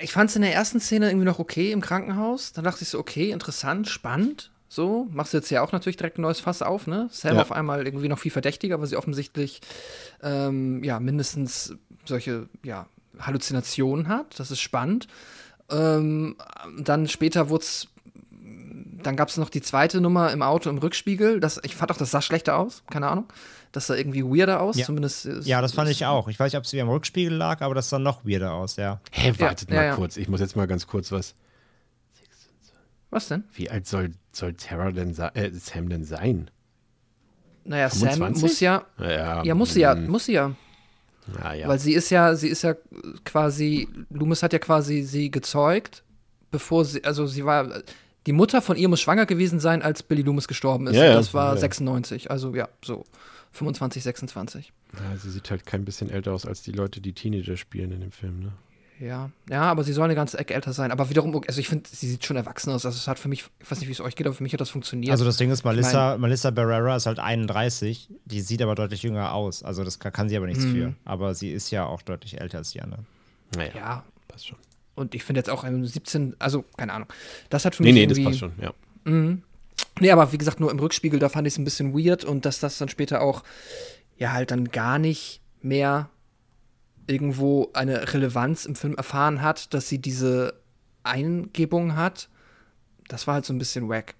Ich 0.00 0.12
fand 0.12 0.30
es 0.30 0.36
in 0.36 0.42
der 0.42 0.52
ersten 0.52 0.80
Szene 0.80 1.08
irgendwie 1.08 1.26
noch 1.26 1.38
okay 1.38 1.72
im 1.72 1.80
Krankenhaus. 1.80 2.52
Dann 2.52 2.64
dachte 2.64 2.82
ich 2.82 2.88
so, 2.88 2.98
okay, 2.98 3.30
interessant, 3.30 3.88
spannend. 3.88 4.50
So, 4.68 5.06
machst 5.12 5.32
du 5.32 5.36
jetzt 5.36 5.50
ja 5.50 5.62
auch 5.62 5.70
natürlich 5.70 5.96
direkt 5.96 6.18
ein 6.18 6.22
neues 6.22 6.40
Fass 6.40 6.60
auf, 6.62 6.88
ne? 6.88 7.08
Sam 7.12 7.36
Ja. 7.36 7.42
auf 7.42 7.52
einmal 7.52 7.86
irgendwie 7.86 8.08
noch 8.08 8.18
viel 8.18 8.32
verdächtiger, 8.32 8.80
weil 8.80 8.88
sie 8.88 8.96
offensichtlich 8.96 9.60
ähm, 10.20 10.82
ja 10.82 10.98
mindestens 10.98 11.76
solche 12.04 12.48
ja, 12.64 12.86
Halluzinationen 13.20 14.08
hat. 14.08 14.38
Das 14.38 14.50
ist 14.50 14.60
spannend. 14.60 15.06
Ähm, 15.70 16.36
dann 16.78 17.08
später 17.08 17.48
wurde 17.48 17.64
es. 17.64 17.88
Dann 19.02 19.16
gab 19.16 19.28
es 19.28 19.36
noch 19.36 19.50
die 19.50 19.60
zweite 19.60 20.00
Nummer 20.00 20.32
im 20.32 20.40
Auto 20.42 20.70
im 20.70 20.78
Rückspiegel. 20.78 21.38
Das, 21.40 21.60
ich 21.62 21.76
fand 21.76 21.92
auch, 21.92 21.96
das 21.98 22.10
sah 22.10 22.22
schlechter 22.22 22.56
aus. 22.56 22.82
Keine 22.90 23.08
Ahnung. 23.08 23.26
Das 23.72 23.86
sah 23.88 23.94
irgendwie 23.96 24.24
weirder 24.24 24.60
aus. 24.62 24.76
Ja. 24.76 24.86
Zumindest. 24.86 25.26
ist- 25.26 25.46
Ja, 25.46 25.60
das 25.60 25.72
fand 25.72 25.90
ist- 25.90 25.96
ich 25.96 26.06
auch. 26.06 26.28
Ich 26.28 26.38
weiß 26.40 26.52
nicht, 26.52 26.58
ob 26.58 26.64
es 26.64 26.72
wie 26.72 26.80
am 26.80 26.88
Rückspiegel 26.88 27.34
lag, 27.36 27.60
aber 27.60 27.74
das 27.74 27.90
sah 27.90 27.98
noch 27.98 28.24
weirder 28.24 28.52
aus, 28.54 28.76
ja. 28.76 29.00
Hä, 29.10 29.32
wartet 29.38 29.68
ja, 29.70 29.76
mal 29.76 29.84
ja. 29.86 29.94
kurz. 29.96 30.16
Ich 30.16 30.28
muss 30.28 30.40
jetzt 30.40 30.56
mal 30.56 30.66
ganz 30.66 30.86
kurz 30.86 31.12
was. 31.12 31.34
Was 33.10 33.28
denn? 33.28 33.44
Wie 33.54 33.70
alt 33.70 33.86
soll, 33.86 34.12
soll 34.32 34.54
Tara 34.54 34.90
denn 34.90 35.14
sein, 35.14 35.30
äh, 35.34 35.50
Sam 35.52 35.88
denn 35.88 36.04
sein? 36.04 36.50
Naja, 37.64 37.88
Sam 37.88 38.08
25? 38.10 38.42
muss 38.42 38.60
ja. 38.60 38.84
Ja, 38.98 39.44
Ja, 39.44 39.54
muss 39.54 39.72
sie 39.74 39.80
ja, 39.80 39.94
mm, 39.94 40.06
muss 40.08 40.24
sie 40.26 40.32
ja. 40.32 40.52
Ja, 41.38 41.54
ja. 41.54 41.68
Weil 41.68 41.78
sie 41.78 41.94
ist 41.94 42.10
ja, 42.10 42.34
sie 42.34 42.48
ist 42.48 42.62
ja 42.62 42.74
quasi, 43.24 43.88
Loomis 44.10 44.42
hat 44.42 44.52
ja 44.52 44.58
quasi 44.58 45.02
sie 45.02 45.30
gezeugt, 45.30 46.02
bevor 46.50 46.84
sie, 46.84 47.02
also 47.04 47.26
sie 47.26 47.44
war, 47.44 47.82
die 48.26 48.32
Mutter 48.32 48.62
von 48.62 48.76
ihr 48.76 48.88
muss 48.88 49.00
schwanger 49.00 49.26
gewesen 49.26 49.60
sein, 49.60 49.82
als 49.82 50.02
Billy 50.02 50.22
Loomis 50.22 50.48
gestorben 50.48 50.86
ist. 50.86 50.96
Ja, 50.96 51.06
ja, 51.06 51.14
das 51.14 51.34
war 51.34 51.54
ja. 51.54 51.60
96, 51.60 52.30
also 52.30 52.54
ja, 52.54 52.68
so 52.84 53.04
25, 53.52 54.02
26. 54.02 54.72
ja, 54.92 55.16
sie 55.16 55.30
sieht 55.30 55.50
halt 55.50 55.66
kein 55.66 55.84
bisschen 55.84 56.10
älter 56.10 56.32
aus 56.32 56.46
als 56.46 56.62
die 56.62 56.72
Leute, 56.72 57.00
die 57.00 57.12
Teenager 57.12 57.56
spielen 57.56 57.92
in 57.92 58.00
dem 58.00 58.12
Film, 58.12 58.40
ne? 58.40 58.52
Ja, 59.00 59.30
ja, 59.50 59.62
aber 59.62 59.82
sie 59.82 59.92
soll 59.92 60.04
eine 60.04 60.14
ganze 60.14 60.38
Ecke 60.38 60.54
älter 60.54 60.72
sein. 60.72 60.92
Aber 60.92 61.10
wiederum, 61.10 61.34
also 61.48 61.60
ich 61.60 61.68
finde, 61.68 61.88
sie 61.90 62.08
sieht 62.08 62.24
schon 62.24 62.36
erwachsen 62.36 62.70
aus. 62.70 62.86
Also 62.86 62.96
es 62.96 63.08
hat 63.08 63.18
für 63.18 63.28
mich, 63.28 63.44
ich 63.60 63.70
weiß 63.70 63.80
nicht, 63.80 63.88
wie 63.88 63.92
es 63.92 64.00
euch 64.00 64.14
geht, 64.14 64.26
aber 64.26 64.36
für 64.36 64.42
mich 64.44 64.52
hat 64.52 64.60
das 64.60 64.70
funktioniert. 64.70 65.10
Also 65.10 65.24
das 65.24 65.36
Ding 65.36 65.50
ist, 65.50 65.64
Melissa, 65.64 66.12
mein- 66.12 66.20
Melissa 66.22 66.50
Barrera 66.52 66.94
ist 66.94 67.06
halt 67.06 67.18
31, 67.18 68.08
die 68.24 68.40
sieht 68.40 68.62
aber 68.62 68.76
deutlich 68.76 69.02
jünger 69.02 69.32
aus. 69.34 69.62
Also 69.64 69.82
das 69.82 69.98
kann, 69.98 70.12
kann 70.12 70.28
sie 70.28 70.36
aber 70.36 70.46
nichts 70.46 70.64
Mhm. 70.64 70.72
für. 70.72 70.94
Aber 71.04 71.34
sie 71.34 71.50
ist 71.50 71.70
ja 71.72 71.84
auch 71.86 72.02
deutlich 72.02 72.40
älter 72.40 72.58
als 72.58 72.70
die 72.70 72.82
anderen. 72.82 73.06
Naja, 73.56 73.72
ja, 73.74 74.04
passt 74.28 74.46
schon. 74.48 74.58
und 74.94 75.14
ich 75.16 75.24
finde 75.24 75.40
jetzt 75.40 75.50
auch 75.50 75.64
ähm, 75.64 75.84
17, 75.84 76.36
also 76.38 76.64
keine 76.76 76.92
Ahnung. 76.92 77.08
Das 77.50 77.64
hat 77.64 77.74
für 77.74 77.82
Nee, 77.82 77.92
mich 77.92 78.02
nee, 78.02 78.06
das 78.06 78.18
irgendwie, 78.18 78.30
passt 78.30 78.38
schon, 78.40 78.52
ja. 78.62 78.72
Mhm. 79.04 79.42
Nee, 79.98 80.10
aber 80.12 80.30
wie 80.32 80.38
gesagt, 80.38 80.60
nur 80.60 80.70
im 80.70 80.78
Rückspiegel, 80.78 81.18
da 81.18 81.28
fand 81.28 81.48
ich 81.48 81.54
es 81.54 81.58
ein 81.58 81.64
bisschen 81.64 81.94
weird 81.98 82.24
und 82.24 82.44
dass 82.46 82.60
das 82.60 82.78
dann 82.78 82.88
später 82.88 83.20
auch, 83.22 83.42
ja, 84.18 84.32
halt 84.32 84.52
dann 84.52 84.68
gar 84.70 84.98
nicht 85.00 85.40
mehr 85.62 86.10
irgendwo 87.06 87.70
eine 87.74 88.12
Relevanz 88.12 88.64
im 88.64 88.74
Film 88.74 88.94
erfahren 88.94 89.42
hat, 89.42 89.74
dass 89.74 89.88
sie 89.88 89.98
diese 89.98 90.54
Eingebung 91.02 91.96
hat, 91.96 92.28
das 93.08 93.26
war 93.26 93.34
halt 93.34 93.44
so 93.44 93.52
ein 93.52 93.58
bisschen 93.58 93.88
wack. 93.88 94.14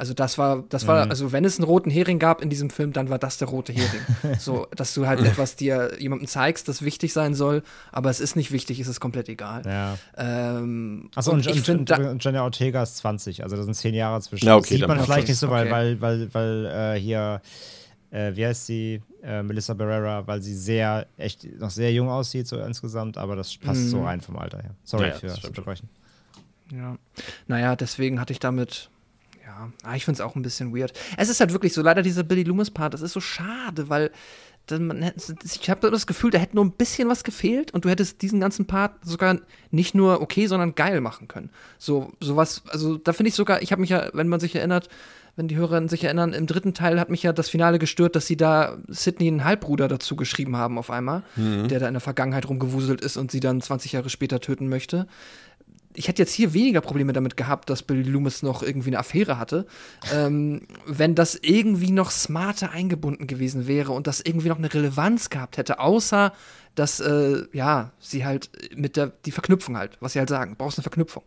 Also 0.00 0.14
das 0.14 0.38
war, 0.38 0.62
das 0.68 0.86
war, 0.86 1.10
also 1.10 1.32
wenn 1.32 1.44
es 1.44 1.58
einen 1.58 1.64
roten 1.64 1.90
Hering 1.90 2.20
gab 2.20 2.40
in 2.40 2.48
diesem 2.48 2.70
Film, 2.70 2.92
dann 2.92 3.10
war 3.10 3.18
das 3.18 3.38
der 3.38 3.48
rote 3.48 3.72
Hering. 3.72 4.00
so, 4.38 4.68
dass 4.76 4.94
du 4.94 5.08
halt 5.08 5.18
etwas 5.18 5.56
dir 5.56 5.90
jemandem 5.98 6.28
zeigst, 6.28 6.68
das 6.68 6.82
wichtig 6.82 7.12
sein 7.12 7.34
soll, 7.34 7.64
aber 7.90 8.08
es 8.08 8.20
ist 8.20 8.36
nicht 8.36 8.52
wichtig, 8.52 8.78
es 8.78 8.86
ist 8.86 9.00
komplett 9.00 9.28
egal. 9.28 9.62
Ja. 9.66 9.98
Ähm, 10.16 11.10
Achso, 11.16 11.32
und, 11.32 11.40
ich 11.40 11.48
und, 11.48 11.64
finde, 11.64 11.80
und, 11.80 11.90
da, 11.90 12.10
und 12.12 12.22
Jenna 12.22 12.44
Ortega 12.44 12.80
ist 12.80 12.98
20, 12.98 13.42
also 13.42 13.56
da 13.56 13.64
sind 13.64 13.74
zehn 13.74 13.92
Jahre 13.92 14.20
zwischen. 14.20 14.46
Ja, 14.46 14.54
okay, 14.54 14.60
das 14.60 14.68
sieht 14.68 14.82
dann 14.82 14.96
man 14.96 15.04
vielleicht 15.04 15.26
nicht 15.26 15.38
so, 15.38 15.50
weil, 15.50 15.66
Okay. 15.66 15.72
weil, 15.72 16.00
weil, 16.00 16.32
weil 16.32 16.94
äh, 16.96 17.00
hier, 17.00 17.40
äh, 18.10 18.34
wie 18.34 18.46
heißt 18.46 18.66
sie, 18.66 19.02
äh, 19.22 19.42
Melissa 19.42 19.74
Barrera, 19.74 20.26
weil 20.26 20.40
sie 20.42 20.54
sehr, 20.54 21.06
echt 21.16 21.44
noch 21.58 21.70
sehr 21.70 21.92
jung 21.92 22.08
aussieht, 22.08 22.46
so 22.46 22.58
insgesamt, 22.60 23.18
aber 23.18 23.36
das 23.36 23.56
passt 23.56 23.82
Mhm. 23.82 23.88
so 23.88 24.02
rein 24.04 24.20
vom 24.20 24.36
Alter 24.38 24.58
her. 24.62 24.74
Sorry 24.84 25.08
Ja, 25.08 25.14
für 25.14 25.26
das. 25.28 25.44
Unterbrechen. 25.44 25.88
Ja. 26.72 26.96
Naja, 27.46 27.76
deswegen 27.76 28.20
hatte 28.20 28.32
ich 28.32 28.40
damit. 28.40 28.90
Ja, 29.44 29.70
ah, 29.82 29.96
ich 29.96 30.04
finde 30.04 30.16
es 30.16 30.20
auch 30.20 30.36
ein 30.36 30.42
bisschen 30.42 30.76
weird. 30.76 30.92
Es 31.16 31.28
ist 31.30 31.40
halt 31.40 31.52
wirklich 31.52 31.72
so, 31.72 31.80
leider 31.82 32.02
dieser 32.02 32.22
Billy 32.22 32.42
Loomis-Part, 32.42 32.92
das 32.94 33.00
ist 33.00 33.12
so 33.14 33.20
schade, 33.20 33.88
weil 33.88 34.10
ich 34.70 35.70
habe 35.70 35.90
das 35.90 36.06
Gefühl, 36.06 36.30
da 36.30 36.38
hätte 36.38 36.54
nur 36.56 36.64
ein 36.66 36.72
bisschen 36.72 37.08
was 37.08 37.24
gefehlt 37.24 37.70
und 37.72 37.86
du 37.86 37.88
hättest 37.88 38.20
diesen 38.20 38.38
ganzen 38.38 38.66
Part 38.66 38.92
sogar 39.02 39.38
nicht 39.70 39.94
nur 39.94 40.20
okay, 40.20 40.46
sondern 40.46 40.74
geil 40.74 41.00
machen 41.00 41.26
können. 41.26 41.48
So, 41.78 42.12
sowas, 42.20 42.62
also 42.68 42.98
da 42.98 43.14
finde 43.14 43.28
ich 43.28 43.34
sogar, 43.34 43.62
ich 43.62 43.72
habe 43.72 43.80
mich 43.80 43.88
ja, 43.90 44.10
wenn 44.12 44.28
man 44.28 44.40
sich 44.40 44.54
erinnert, 44.54 44.90
wenn 45.38 45.48
die 45.48 45.56
Hörerinnen 45.56 45.88
sich 45.88 46.04
erinnern, 46.04 46.32
im 46.32 46.46
dritten 46.46 46.74
Teil 46.74 46.98
hat 46.98 47.10
mich 47.10 47.22
ja 47.22 47.32
das 47.32 47.48
Finale 47.48 47.78
gestört, 47.78 48.16
dass 48.16 48.26
sie 48.26 48.36
da 48.36 48.76
Sidney 48.88 49.28
einen 49.28 49.44
Halbbruder 49.44 49.86
dazu 49.86 50.16
geschrieben 50.16 50.56
haben 50.56 50.78
auf 50.78 50.90
einmal, 50.90 51.22
der 51.36 51.78
da 51.78 51.86
in 51.86 51.94
der 51.94 52.00
Vergangenheit 52.00 52.48
rumgewuselt 52.48 53.00
ist 53.00 53.16
und 53.16 53.30
sie 53.30 53.40
dann 53.40 53.60
20 53.60 53.92
Jahre 53.92 54.10
später 54.10 54.40
töten 54.40 54.68
möchte 54.68 55.06
ich 55.98 56.06
hätte 56.06 56.22
jetzt 56.22 56.32
hier 56.32 56.54
weniger 56.54 56.80
Probleme 56.80 57.12
damit 57.12 57.36
gehabt, 57.36 57.68
dass 57.70 57.82
Billy 57.82 58.08
Loomis 58.08 58.42
noch 58.42 58.62
irgendwie 58.62 58.90
eine 58.90 59.00
Affäre 59.00 59.36
hatte, 59.36 59.66
ähm, 60.14 60.62
wenn 60.86 61.16
das 61.16 61.34
irgendwie 61.34 61.90
noch 61.90 62.12
smarter 62.12 62.70
eingebunden 62.70 63.26
gewesen 63.26 63.66
wäre 63.66 63.90
und 63.90 64.06
das 64.06 64.20
irgendwie 64.20 64.48
noch 64.48 64.58
eine 64.58 64.72
Relevanz 64.72 65.28
gehabt 65.28 65.56
hätte, 65.56 65.80
außer 65.80 66.32
dass, 66.76 67.00
äh, 67.00 67.42
ja, 67.52 67.90
sie 67.98 68.24
halt 68.24 68.50
mit 68.76 68.96
der, 68.96 69.08
die 69.08 69.32
Verknüpfung 69.32 69.76
halt, 69.76 69.96
was 69.98 70.12
sie 70.12 70.20
halt 70.20 70.28
sagen, 70.28 70.54
brauchst 70.56 70.78
eine 70.78 70.84
Verknüpfung. 70.84 71.24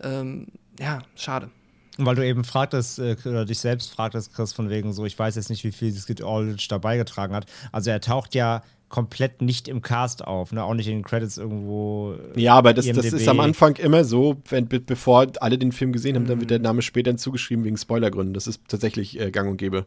Ähm, 0.00 0.46
ja, 0.78 1.00
schade. 1.16 1.50
Weil 1.96 2.16
du 2.16 2.26
eben 2.26 2.42
fragtest, 2.44 2.98
äh, 2.98 3.16
oder 3.24 3.44
dich 3.44 3.58
selbst 3.60 3.92
fragtest, 3.92 4.34
Chris, 4.34 4.52
von 4.52 4.68
wegen 4.68 4.92
so, 4.92 5.04
ich 5.04 5.16
weiß 5.18 5.36
jetzt 5.36 5.48
nicht, 5.50 5.62
wie 5.64 5.70
viel 5.72 5.92
Skid 5.92 6.22
Aldrich 6.22 6.66
da 6.68 6.78
beigetragen 6.78 7.34
hat. 7.34 7.46
Also 7.70 7.90
er 7.90 8.00
taucht 8.00 8.34
ja 8.34 8.62
komplett 8.88 9.42
nicht 9.42 9.66
im 9.68 9.80
Cast 9.82 10.24
auf, 10.24 10.52
ne? 10.52 10.62
auch 10.62 10.74
nicht 10.74 10.86
in 10.88 10.98
den 10.98 11.04
Credits 11.04 11.36
irgendwo. 11.38 12.14
äh, 12.34 12.40
Ja, 12.40 12.54
aber 12.54 12.74
das, 12.74 12.86
das 12.96 13.06
ist 13.22 13.28
am 13.28 13.38
Anfang 13.44 13.76
immer 13.76 14.04
so, 14.04 14.36
wenn, 14.48 14.66
be- 14.68 14.80
bevor 14.80 15.26
alle 15.40 15.58
den 15.58 15.72
Film 15.72 15.92
gesehen 15.92 16.16
haben, 16.16 16.26
dann 16.26 16.40
wird 16.40 16.50
der 16.50 16.58
Name 16.60 16.82
später 16.82 17.10
hinzugeschrieben 17.10 17.64
wegen 17.64 17.76
Spoilergründen. 17.76 18.34
Das 18.34 18.46
ist 18.46 18.60
tatsächlich 18.68 19.18
äh, 19.20 19.30
gang 19.30 19.50
und 19.50 19.56
gäbe. 19.56 19.86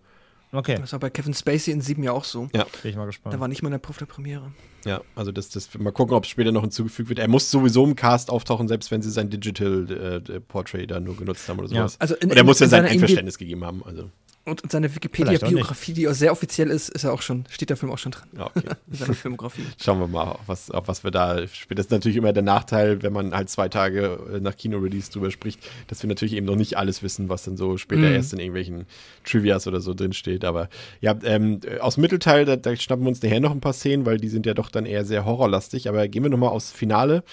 Okay, 0.52 0.78
Das 0.80 0.94
war 0.94 1.00
bei 1.00 1.10
Kevin 1.10 1.34
Spacey 1.34 1.72
in 1.74 1.82
sieben 1.82 2.04
ja 2.04 2.14
auch 2.14 2.24
so. 2.24 2.48
Ja. 2.56 2.66
bin 2.82 2.92
ich 2.92 2.96
mal 2.98 3.06
gespannt. 3.06 3.34
Da 3.36 3.40
war 3.40 3.48
nicht 3.50 3.64
mal 3.64 3.70
der 3.70 3.80
Puff 3.80 3.98
der 3.98 4.06
Premiere. 4.06 4.52
Ja, 4.86 5.02
also 5.16 5.32
das, 5.34 5.50
das 5.50 5.74
mal 5.78 5.92
gucken, 5.92 6.16
ob 6.16 6.24
es 6.24 6.30
später 6.30 6.52
noch 6.54 6.62
hinzugefügt 6.62 7.10
wird. 7.10 7.20
Er 7.20 7.28
muss 7.28 7.52
sowieso 7.52 7.84
im 7.84 7.96
Cast 7.96 8.30
auftauchen, 8.30 8.68
selbst 8.70 8.90
wenn 8.90 9.02
sie 9.02 9.12
sein 9.12 9.30
Digital 9.30 10.22
äh, 10.30 10.40
Portrait 10.40 10.90
da 10.90 11.00
nur 11.02 11.18
genutzt 11.18 11.50
haben 11.50 11.60
oder 11.60 11.68
Ja. 11.70 11.80
sowas. 11.82 11.98
Also 12.00 12.16
in- 12.16 12.32
und 12.32 12.38
er 12.38 12.44
muss 12.46 12.62
in 12.62 12.66
ja 12.66 12.70
sein 12.70 12.86
Einverständnis 12.86 13.38
gegeben 13.38 13.66
haben. 13.66 13.84
Also, 13.86 14.10
Und, 14.48 14.72
seine 14.72 14.94
Wikipedia-Biografie, 14.96 15.94
die 15.94 16.08
auch 16.08 16.14
sehr 16.14 16.32
offiziell 16.32 16.70
ist, 16.70 16.90
ist 16.90 17.04
ja 17.04 17.12
auch 17.12 17.22
schon, 17.22 17.46
steht 17.50 17.70
der 17.70 17.76
Film 17.78 17.92
auch 17.92 17.98
schon 17.98 18.14
drin. 18.14 18.30
ja, 18.38 18.46
okay. 18.46 18.70
In 18.92 18.94
seiner 18.98 19.14
Filmografie. 19.14 19.64
Schauen 19.82 20.00
wir 20.00 20.08
mal, 20.08 20.24
auf 20.24 20.40
was, 20.48 20.72
auf 20.72 20.88
was 20.88 21.04
wir 21.04 21.12
da 21.12 21.46
spielen. 21.48 21.76
Das 21.76 21.88
ist 21.88 21.92
natürlich 21.92 22.16
immer 22.18 22.32
der 22.32 22.44
Nachteil, 22.44 23.04
wenn 23.04 23.12
man 23.12 23.34
halt 23.36 23.50
zwei 23.50 23.68
Tage 23.68 24.20
äh, 24.34 24.40
nach 24.40 24.56
Kino-Release 24.56 25.12
drüber 25.12 25.32
spricht, 25.32 25.60
dass 25.88 26.02
wir 26.02 26.08
natürlich 26.08 26.34
eben 26.34 26.46
noch 26.46 26.56
nicht 26.56 26.78
alles 26.78 27.04
wissen, 27.04 27.28
was 27.30 27.44
dann 27.44 27.58
so 27.58 27.78
später 27.78 28.08
Mhm. 28.08 28.16
erst 28.16 28.32
in 28.34 28.40
irgendwelchen 28.40 28.86
Trivias 29.26 29.68
oder 29.68 29.82
so 29.82 29.94
drin 29.94 30.14
steht. 30.14 30.46
Aber 30.46 30.70
ja, 31.02 31.14
ähm, 31.24 31.60
äh, 31.66 31.80
aus 31.80 31.96
dem 31.96 32.02
Mittelteil, 32.02 32.46
da, 32.46 32.56
da 32.56 32.76
schnappen 32.76 33.04
wir 33.04 33.10
uns 33.10 33.22
nachher 33.22 33.42
noch 33.42 33.52
ein 33.52 33.60
paar 33.62 33.74
Szenen, 33.74 34.06
weil 34.06 34.18
die 34.18 34.30
sind 34.30 34.46
ja 34.46 34.54
doch 34.54 34.70
dann 34.70 34.86
eher 34.86 35.04
sehr 35.04 35.26
horrorlastig. 35.26 35.90
Aber 35.90 36.08
gehen 36.08 36.24
wir 36.24 36.30
nochmal 36.30 36.50
aufs 36.50 36.72
Finale 36.72 37.24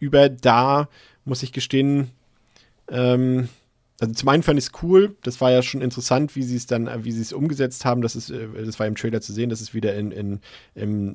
über. 0.00 0.28
Da 0.28 0.88
muss 1.24 1.42
ich 1.42 1.52
gestehen, 1.52 2.10
ähm, 2.90 3.48
also 4.00 4.12
zum 4.14 4.28
einen 4.28 4.42
fand 4.42 4.58
ich 4.58 4.66
es 4.66 4.72
cool, 4.82 5.16
das 5.22 5.40
war 5.40 5.50
ja 5.50 5.62
schon 5.62 5.80
interessant, 5.82 6.36
wie 6.36 6.42
sie 6.42 6.56
es 6.56 6.66
dann, 6.66 7.04
wie 7.04 7.12
sie 7.12 7.22
es 7.22 7.32
umgesetzt 7.32 7.84
haben. 7.84 8.02
Das 8.02 8.14
ist, 8.16 8.30
äh, 8.30 8.48
das 8.64 8.78
war 8.78 8.86
im 8.86 8.94
Trailer 8.94 9.20
zu 9.20 9.32
sehen, 9.32 9.48
dass 9.50 9.60
es 9.60 9.72
wieder 9.74 9.94
in, 9.96 10.10
in, 10.12 10.40
im 10.74 11.14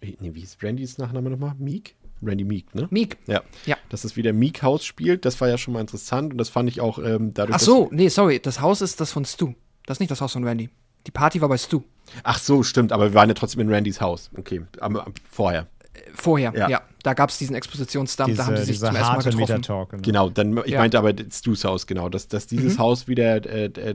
wie- 0.00 0.16
nee, 0.20 0.34
wie 0.34 0.42
ist 0.42 0.62
Randys 0.62 0.98
Nachname 0.98 1.30
nochmal? 1.30 1.54
Meek? 1.58 1.94
Randy 2.22 2.44
Meek, 2.44 2.74
ne? 2.74 2.86
Meek. 2.90 3.16
Ja. 3.26 3.42
Ja. 3.64 3.76
Dass 3.88 4.04
es 4.04 4.14
wieder 4.16 4.32
Meek 4.34 4.62
House 4.62 4.84
spielt, 4.84 5.24
das 5.24 5.40
war 5.40 5.48
ja 5.48 5.56
schon 5.56 5.72
mal 5.74 5.80
interessant 5.80 6.32
und 6.32 6.38
das 6.38 6.50
fand 6.50 6.68
ich 6.68 6.80
auch 6.80 6.98
ähm, 6.98 7.32
dadurch. 7.32 7.56
Ach 7.56 7.60
so, 7.60 7.88
nee, 7.92 8.08
sorry, 8.08 8.40
das 8.40 8.60
Haus 8.60 8.82
ist 8.82 9.00
das 9.00 9.10
von 9.12 9.24
Stu. 9.24 9.54
Das 9.86 9.96
ist 9.96 10.00
nicht 10.00 10.10
das 10.10 10.20
Haus 10.20 10.32
von 10.34 10.44
Randy. 10.44 10.68
Die 11.06 11.10
Party 11.10 11.40
war 11.40 11.48
bei 11.48 11.56
Stu. 11.56 11.80
Ach 12.22 12.38
so, 12.38 12.62
stimmt, 12.62 12.92
aber 12.92 13.04
wir 13.08 13.14
waren 13.14 13.28
ja 13.30 13.34
trotzdem 13.34 13.62
in 13.62 13.72
Randys 13.72 14.00
Haus. 14.02 14.30
Okay, 14.36 14.60
am, 14.80 15.00
vorher. 15.30 15.66
Vorher, 16.14 16.52
Ja. 16.54 16.68
ja. 16.68 16.82
Da 17.02 17.14
gab 17.14 17.30
es 17.30 17.38
diesen 17.38 17.54
Expositionsdump, 17.54 18.36
da 18.36 18.46
haben 18.46 18.56
die 18.56 18.62
sich 18.62 18.78
zum 18.78 18.94
ersten 18.94 19.12
Mal 19.14 19.22
getroffen. 19.22 19.38
Mieter-Talk. 19.38 19.90
Genau. 19.90 20.02
Genau, 20.02 20.30
dann, 20.30 20.58
ich 20.64 20.72
Ja. 20.72 20.80
meinte 20.80 20.98
aber 20.98 21.12
Stu's 21.32 21.64
Haus, 21.64 21.86
genau, 21.86 22.08
dass, 22.08 22.28
dass 22.28 22.46
dieses 22.46 22.78
Haus 22.78 23.08
wieder 23.08 23.44
äh, 23.46 23.66
äh, 23.66 23.94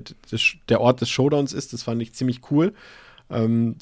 der 0.70 0.82
Ort 0.82 1.02
des 1.02 1.10
Showdowns 1.10 1.54
ist, 1.54 1.74
das 1.74 1.84
fand 1.84 2.02
ich 2.02 2.14
ziemlich 2.14 2.42
cool. 2.52 2.74
Ähm, 3.30 3.76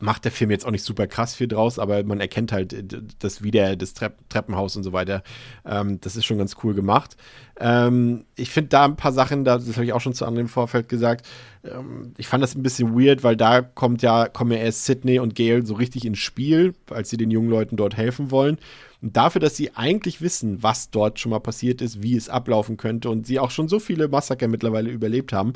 macht 0.00 0.24
der 0.24 0.32
Film 0.32 0.50
jetzt 0.50 0.64
auch 0.64 0.70
nicht 0.70 0.84
super 0.84 1.06
krass 1.06 1.34
viel 1.34 1.48
draus, 1.48 1.78
aber 1.78 2.02
man 2.04 2.20
erkennt 2.20 2.52
halt 2.52 2.72
äh, 2.72 2.84
das 3.18 3.42
wieder, 3.42 3.76
das 3.76 3.94
Trepp 3.94 4.16
Treppenhaus 4.28 4.76
und 4.76 4.84
so 4.84 4.92
weiter. 4.92 5.22
Ähm, 5.64 6.00
das 6.00 6.16
ist 6.16 6.24
schon 6.24 6.38
ganz 6.38 6.56
cool 6.62 6.74
gemacht. 6.74 7.16
Ähm, 7.60 8.24
ich 8.36 8.50
finde 8.50 8.68
da 8.68 8.84
ein 8.84 8.96
paar 8.96 9.12
Sachen, 9.12 9.44
das 9.44 9.66
habe 9.72 9.84
ich 9.84 9.92
auch 9.92 10.00
schon 10.00 10.14
zu 10.14 10.24
anderen 10.24 10.46
im 10.46 10.50
Vorfeld 10.50 10.88
gesagt. 10.88 11.26
Ähm, 11.64 12.12
ich 12.16 12.28
fand 12.28 12.42
das 12.42 12.54
ein 12.54 12.62
bisschen 12.62 12.98
weird, 12.98 13.24
weil 13.24 13.36
da 13.36 13.62
kommt 13.62 14.02
ja, 14.02 14.28
kommen 14.28 14.52
ja 14.52 14.58
erst 14.58 14.84
Sydney 14.84 15.18
und 15.18 15.34
Gail 15.34 15.66
so 15.66 15.74
richtig 15.74 16.04
ins 16.04 16.18
Spiel, 16.18 16.74
als 16.90 17.10
sie 17.10 17.16
den 17.16 17.30
jungen 17.30 17.50
Leuten 17.50 17.76
dort 17.76 17.96
helfen 17.96 18.30
wollen. 18.30 18.58
Und 19.00 19.16
dafür, 19.16 19.40
dass 19.40 19.56
sie 19.56 19.76
eigentlich 19.76 20.20
wissen, 20.20 20.62
was 20.62 20.90
dort 20.90 21.20
schon 21.20 21.30
mal 21.30 21.38
passiert 21.38 21.80
ist, 21.82 22.02
wie 22.02 22.16
es 22.16 22.28
ablaufen 22.28 22.76
könnte 22.76 23.10
und 23.10 23.26
sie 23.26 23.38
auch 23.38 23.50
schon 23.50 23.68
so 23.68 23.78
viele 23.78 24.08
Massaker 24.08 24.48
mittlerweile 24.48 24.90
überlebt 24.90 25.32
haben, 25.32 25.52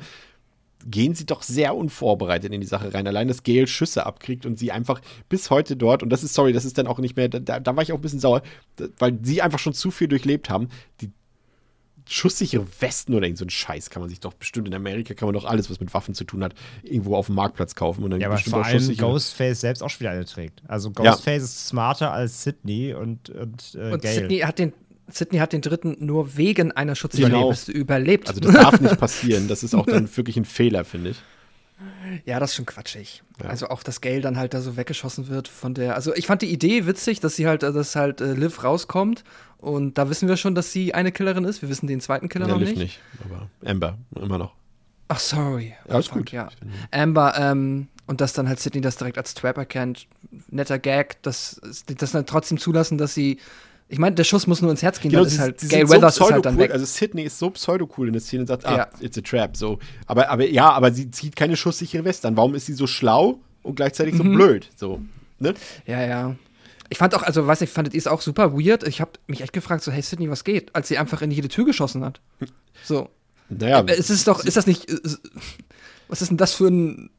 gehen 0.86 1.14
sie 1.14 1.26
doch 1.26 1.42
sehr 1.42 1.74
unvorbereitet 1.76 2.52
in 2.52 2.60
die 2.60 2.66
Sache 2.66 2.92
rein. 2.94 3.06
Allein, 3.06 3.28
dass 3.28 3.42
Gail 3.42 3.66
Schüsse 3.66 4.06
abkriegt 4.06 4.46
und 4.46 4.59
sie 4.59 4.72
einfach 4.72 5.00
bis 5.28 5.50
heute 5.50 5.76
dort, 5.76 6.02
und 6.02 6.10
das 6.10 6.22
ist, 6.22 6.34
sorry, 6.34 6.52
das 6.52 6.64
ist 6.64 6.78
dann 6.78 6.86
auch 6.86 6.98
nicht 6.98 7.16
mehr, 7.16 7.28
da, 7.28 7.60
da 7.60 7.76
war 7.76 7.82
ich 7.82 7.92
auch 7.92 7.98
ein 7.98 8.02
bisschen 8.02 8.20
sauer, 8.20 8.42
weil 8.98 9.18
sie 9.22 9.42
einfach 9.42 9.59
schon 9.59 9.74
zu 9.74 9.90
viel 9.90 10.09
durchlebt 10.09 10.50
haben. 10.50 10.68
Die 11.00 11.10
schusssichere 12.09 12.66
Westen 12.80 13.14
oder 13.14 13.26
irgend 13.26 13.38
so 13.38 13.44
ein 13.44 13.50
Scheiß 13.50 13.90
kann 13.90 14.02
man 14.02 14.09
sich 14.09 14.20
doch 14.20 14.34
bestimmt 14.34 14.68
in 14.68 14.74
Amerika 14.74 15.14
kann 15.14 15.26
man 15.26 15.34
doch 15.34 15.44
alles, 15.44 15.70
was 15.70 15.80
mit 15.80 15.94
Waffen 15.94 16.14
zu 16.14 16.24
tun 16.24 16.42
hat, 16.42 16.54
irgendwo 16.82 17.16
auf 17.16 17.26
dem 17.26 17.36
Marktplatz 17.36 17.74
kaufen. 17.74 18.02
Und 18.04 18.10
dann 18.10 18.20
ja, 18.20 18.28
aber 18.28 18.38
vor 18.38 18.64
allem 18.64 18.96
Ghostface 18.96 19.60
selbst 19.60 19.82
auch 19.82 19.90
schon 19.90 20.00
wieder 20.00 20.10
eine 20.10 20.24
trägt. 20.24 20.62
Also 20.66 20.90
Ghostface 20.90 21.26
ja. 21.26 21.44
ist 21.44 21.68
smarter 21.68 22.12
als 22.12 22.42
Sydney 22.42 22.94
und, 22.94 23.30
und, 23.30 23.76
äh, 23.76 23.92
und 23.92 24.02
Sydney 24.02 24.38
hat 24.40 24.59
den 24.59 24.72
Sydney 25.14 25.39
hat 25.39 25.52
den 25.52 25.60
dritten 25.60 25.97
nur 26.01 26.36
wegen 26.36 26.72
einer 26.72 26.94
Schutzüberlebens 26.94 27.66
genau. 27.66 27.78
überlebt. 27.78 28.28
Also 28.28 28.40
das 28.40 28.55
darf 28.55 28.80
nicht 28.80 28.98
passieren. 29.01 29.48
Das 29.48 29.62
ist 29.62 29.74
auch 29.74 29.86
dann 29.86 30.09
wirklich 30.16 30.36
ein 30.36 30.44
Fehler, 30.44 30.84
finde 30.84 31.10
ich. 31.10 31.22
Ja, 32.24 32.39
das 32.39 32.51
ist 32.51 32.56
schon 32.56 32.66
quatschig. 32.66 33.22
Ja. 33.43 33.48
Also 33.48 33.68
auch 33.68 33.82
das 33.82 34.01
Geld 34.01 34.24
dann 34.24 34.36
halt 34.36 34.55
da 34.55 34.60
so 34.60 34.76
weggeschossen 34.76 35.28
wird 35.28 35.48
von 35.48 35.74
der. 35.74 35.94
Also 35.94 36.14
ich 36.14 36.26
fand 36.26 36.43
die 36.43 36.52
Idee 36.52 36.86
witzig, 36.86 37.20
dass 37.20 37.36
sie 37.36 37.47
halt, 37.47 37.62
dass 37.62 37.97
halt 37.97 38.20
äh, 38.20 38.34
Liv 38.34 38.62
rauskommt 38.62 39.24
und 39.59 39.98
da 39.98 40.09
wissen 40.09 40.28
wir 40.28 40.36
schon, 40.36 40.55
dass 40.55 40.72
sie 40.72 40.94
eine 40.94 41.12
Killerin 41.12 41.44
ist. 41.44 41.62
Wir 41.62 41.68
wissen 41.68 41.86
den 41.86 42.01
zweiten 42.01 42.28
Killer 42.28 42.47
ja, 42.47 42.52
noch 42.52 42.60
Liv 42.60 42.70
nicht. 42.70 42.78
nicht. 42.78 43.01
Aber 43.24 43.48
Amber 43.64 43.98
immer 44.14 44.39
noch. 44.39 44.52
Ach 45.09 45.18
sorry. 45.18 45.74
Ja, 45.89 45.98
ist 45.98 46.10
gut. 46.10 46.30
Ja. 46.32 46.48
Amber 46.90 47.34
ähm, 47.36 47.89
und 48.06 48.20
dass 48.20 48.32
dann 48.32 48.48
halt 48.48 48.60
Sydney 48.60 48.80
das 48.80 48.97
direkt 48.97 49.18
als 49.18 49.34
Trap 49.34 49.56
erkennt. 49.56 50.06
Netter 50.48 50.78
Gag, 50.78 51.22
dass 51.22 51.60
das 51.86 52.12
dann 52.12 52.26
trotzdem 52.26 52.59
zulassen, 52.59 52.98
dass 52.98 53.14
sie 53.14 53.39
ich 53.93 53.98
meine, 53.98 54.16
der 54.16 54.24
Schuss 54.24 54.47
muss 54.47 54.62
nur 54.62 54.70
ins 54.70 54.82
Herz 54.82 55.01
gehen, 55.01 55.10
genau, 55.10 55.23
dann 55.23 55.31
ist 55.31 55.39
halt 55.39 55.59
Gay 55.59 55.86
Weathers 55.86 56.14
so 56.14 56.24
ist 56.24 56.32
halt 56.32 56.47
dann 56.47 56.56
weg. 56.56 56.70
Also 56.70 56.86
Sydney 56.86 57.24
ist 57.24 57.39
so 57.39 57.51
pseudo-cool 57.51 58.06
in 58.06 58.14
der 58.14 58.23
Szene 58.23 58.40
und 58.40 58.47
sagt, 58.47 58.64
ah, 58.64 58.74
ja. 58.74 58.89
it's 59.01 59.19
a 59.19 59.20
trap, 59.20 59.55
so. 59.55 59.78
Aber, 60.06 60.31
aber 60.31 60.48
ja, 60.48 60.70
aber 60.70 60.93
sie 60.93 61.10
zieht 61.10 61.36
keine 61.36 61.59
schusssichere 61.59 62.02
Weste 62.02 62.27
an. 62.27 62.35
Warum 62.39 62.55
ist 62.55 62.64
sie 62.64 62.73
so 62.73 62.86
schlau 62.86 63.40
und 63.62 63.74
gleichzeitig 63.74 64.16
so 64.16 64.24
mhm. 64.24 64.32
blöd, 64.32 64.70
so, 64.77 65.02
ne? 65.40 65.52
Ja, 65.85 66.02
ja. 66.02 66.36
Ich 66.89 66.97
fand 66.97 67.14
auch, 67.14 67.23
also 67.23 67.47
weiß 67.47 67.60
ich, 67.60 67.69
fandet 67.69 67.93
ihr 67.93 67.98
es 67.98 68.06
auch 68.06 68.23
super 68.23 68.55
weird. 68.55 68.82
Ich 68.89 69.02
habe 69.02 69.10
mich 69.27 69.43
echt 69.43 69.52
gefragt, 69.52 69.85
so, 69.85 69.93
hey 69.93 70.01
Sydney, 70.01 70.31
was 70.31 70.44
geht? 70.44 70.74
Als 70.74 70.89
sie 70.89 70.97
einfach 70.97 71.20
in 71.20 71.31
jede 71.31 71.48
Tür 71.48 71.66
geschossen 71.66 72.02
hat. 72.02 72.23
So. 72.85 73.10
Naja. 73.51 73.85
Es 73.89 74.09
ist 74.09 74.27
doch, 74.27 74.43
ist 74.43 74.56
das 74.56 74.66
nicht, 74.66 74.86
was 76.09 76.23
ist 76.23 76.31
denn 76.31 76.39
das 76.39 76.55
für 76.55 76.69
ein 76.69 77.10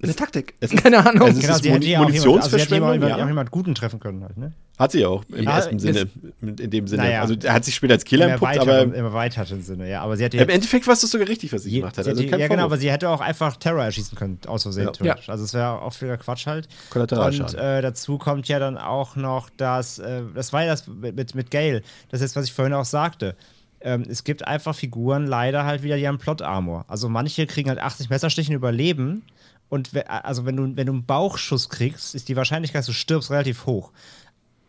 eine 0.00 0.14
Taktik. 0.14 0.54
Keine 0.82 0.98
Ahnung. 1.04 1.28
Also 1.28 1.40
genau, 1.40 1.58
sie 1.58 1.72
hätte 1.72 1.86
ja 1.86 2.00
auch 2.04 2.10
jemand, 2.10 2.42
also 2.44 2.56
sie 2.56 2.62
hätte 2.62 2.74
jemand, 2.74 3.02
ja. 3.02 3.16
auch 3.16 3.26
jemand 3.26 3.50
Guten 3.50 3.74
treffen 3.74 3.98
können 3.98 4.22
halt, 4.22 4.36
ne? 4.36 4.52
Hat 4.76 4.90
sie 4.90 5.06
auch, 5.06 5.22
im 5.28 5.44
ja, 5.44 5.56
ersten 5.56 5.78
Sinne, 5.78 6.08
in 6.40 6.70
dem 6.70 6.88
Sinne. 6.88 7.04
Naja, 7.04 7.20
also 7.20 7.36
er 7.40 7.52
hat 7.52 7.64
sich 7.64 7.76
später 7.76 7.94
als 7.94 8.04
Killer 8.04 8.28
entpuppt, 8.28 8.58
aber... 8.58 8.82
Im 8.82 8.92
erweiterten 8.92 9.62
Sinne, 9.62 9.88
ja. 9.88 10.02
Aber 10.02 10.16
sie 10.16 10.24
hätte 10.24 10.36
Im 10.36 10.48
Endeffekt 10.48 10.88
war 10.88 10.94
es 10.94 11.00
sogar 11.00 11.28
richtig, 11.28 11.52
was 11.52 11.62
sie 11.62 11.70
je, 11.70 11.78
gemacht 11.78 11.96
hat. 11.96 12.08
Also 12.08 12.20
ja, 12.20 12.48
genau, 12.48 12.64
aber 12.64 12.76
sie 12.76 12.90
hätte 12.90 13.08
auch 13.08 13.20
einfach 13.20 13.56
Terror 13.56 13.84
erschießen 13.84 14.18
können, 14.18 14.38
aus 14.46 14.64
Versehen. 14.64 14.90
Ja. 15.02 15.16
Also 15.28 15.44
es 15.44 15.54
wäre 15.54 15.80
auch 15.80 16.00
wieder 16.00 16.16
Quatsch 16.16 16.46
halt. 16.46 16.68
Und 16.92 17.54
äh, 17.54 17.82
dazu 17.82 18.18
kommt 18.18 18.48
ja 18.48 18.58
dann 18.58 18.76
auch 18.76 19.14
noch 19.14 19.48
das, 19.56 20.00
äh, 20.00 20.22
das 20.34 20.52
war 20.52 20.64
ja 20.64 20.72
das 20.72 20.88
mit, 20.88 21.36
mit 21.36 21.52
Gail, 21.52 21.82
das 22.10 22.20
ist, 22.20 22.34
was 22.34 22.46
ich 22.46 22.52
vorhin 22.52 22.74
auch 22.74 22.84
sagte. 22.84 23.36
Ähm, 23.80 24.02
es 24.08 24.24
gibt 24.24 24.44
einfach 24.44 24.74
Figuren 24.74 25.26
leider 25.26 25.64
halt 25.66 25.84
wieder, 25.84 25.96
die 25.96 26.08
haben 26.08 26.18
Plot-Armor. 26.18 26.84
Also 26.88 27.08
manche 27.08 27.46
kriegen 27.46 27.68
halt 27.68 27.78
80 27.78 28.10
Messerstichen 28.10 28.54
überleben 28.54 29.22
und 29.68 29.90
also 30.06 30.46
wenn 30.46 30.56
du, 30.56 30.76
wenn 30.76 30.86
du 30.86 30.92
einen 30.92 31.04
Bauchschuss 31.04 31.68
kriegst, 31.68 32.14
ist 32.14 32.28
die 32.28 32.36
Wahrscheinlichkeit, 32.36 32.80
dass 32.80 32.86
du 32.86 32.92
stirbst, 32.92 33.30
relativ 33.30 33.66
hoch. 33.66 33.92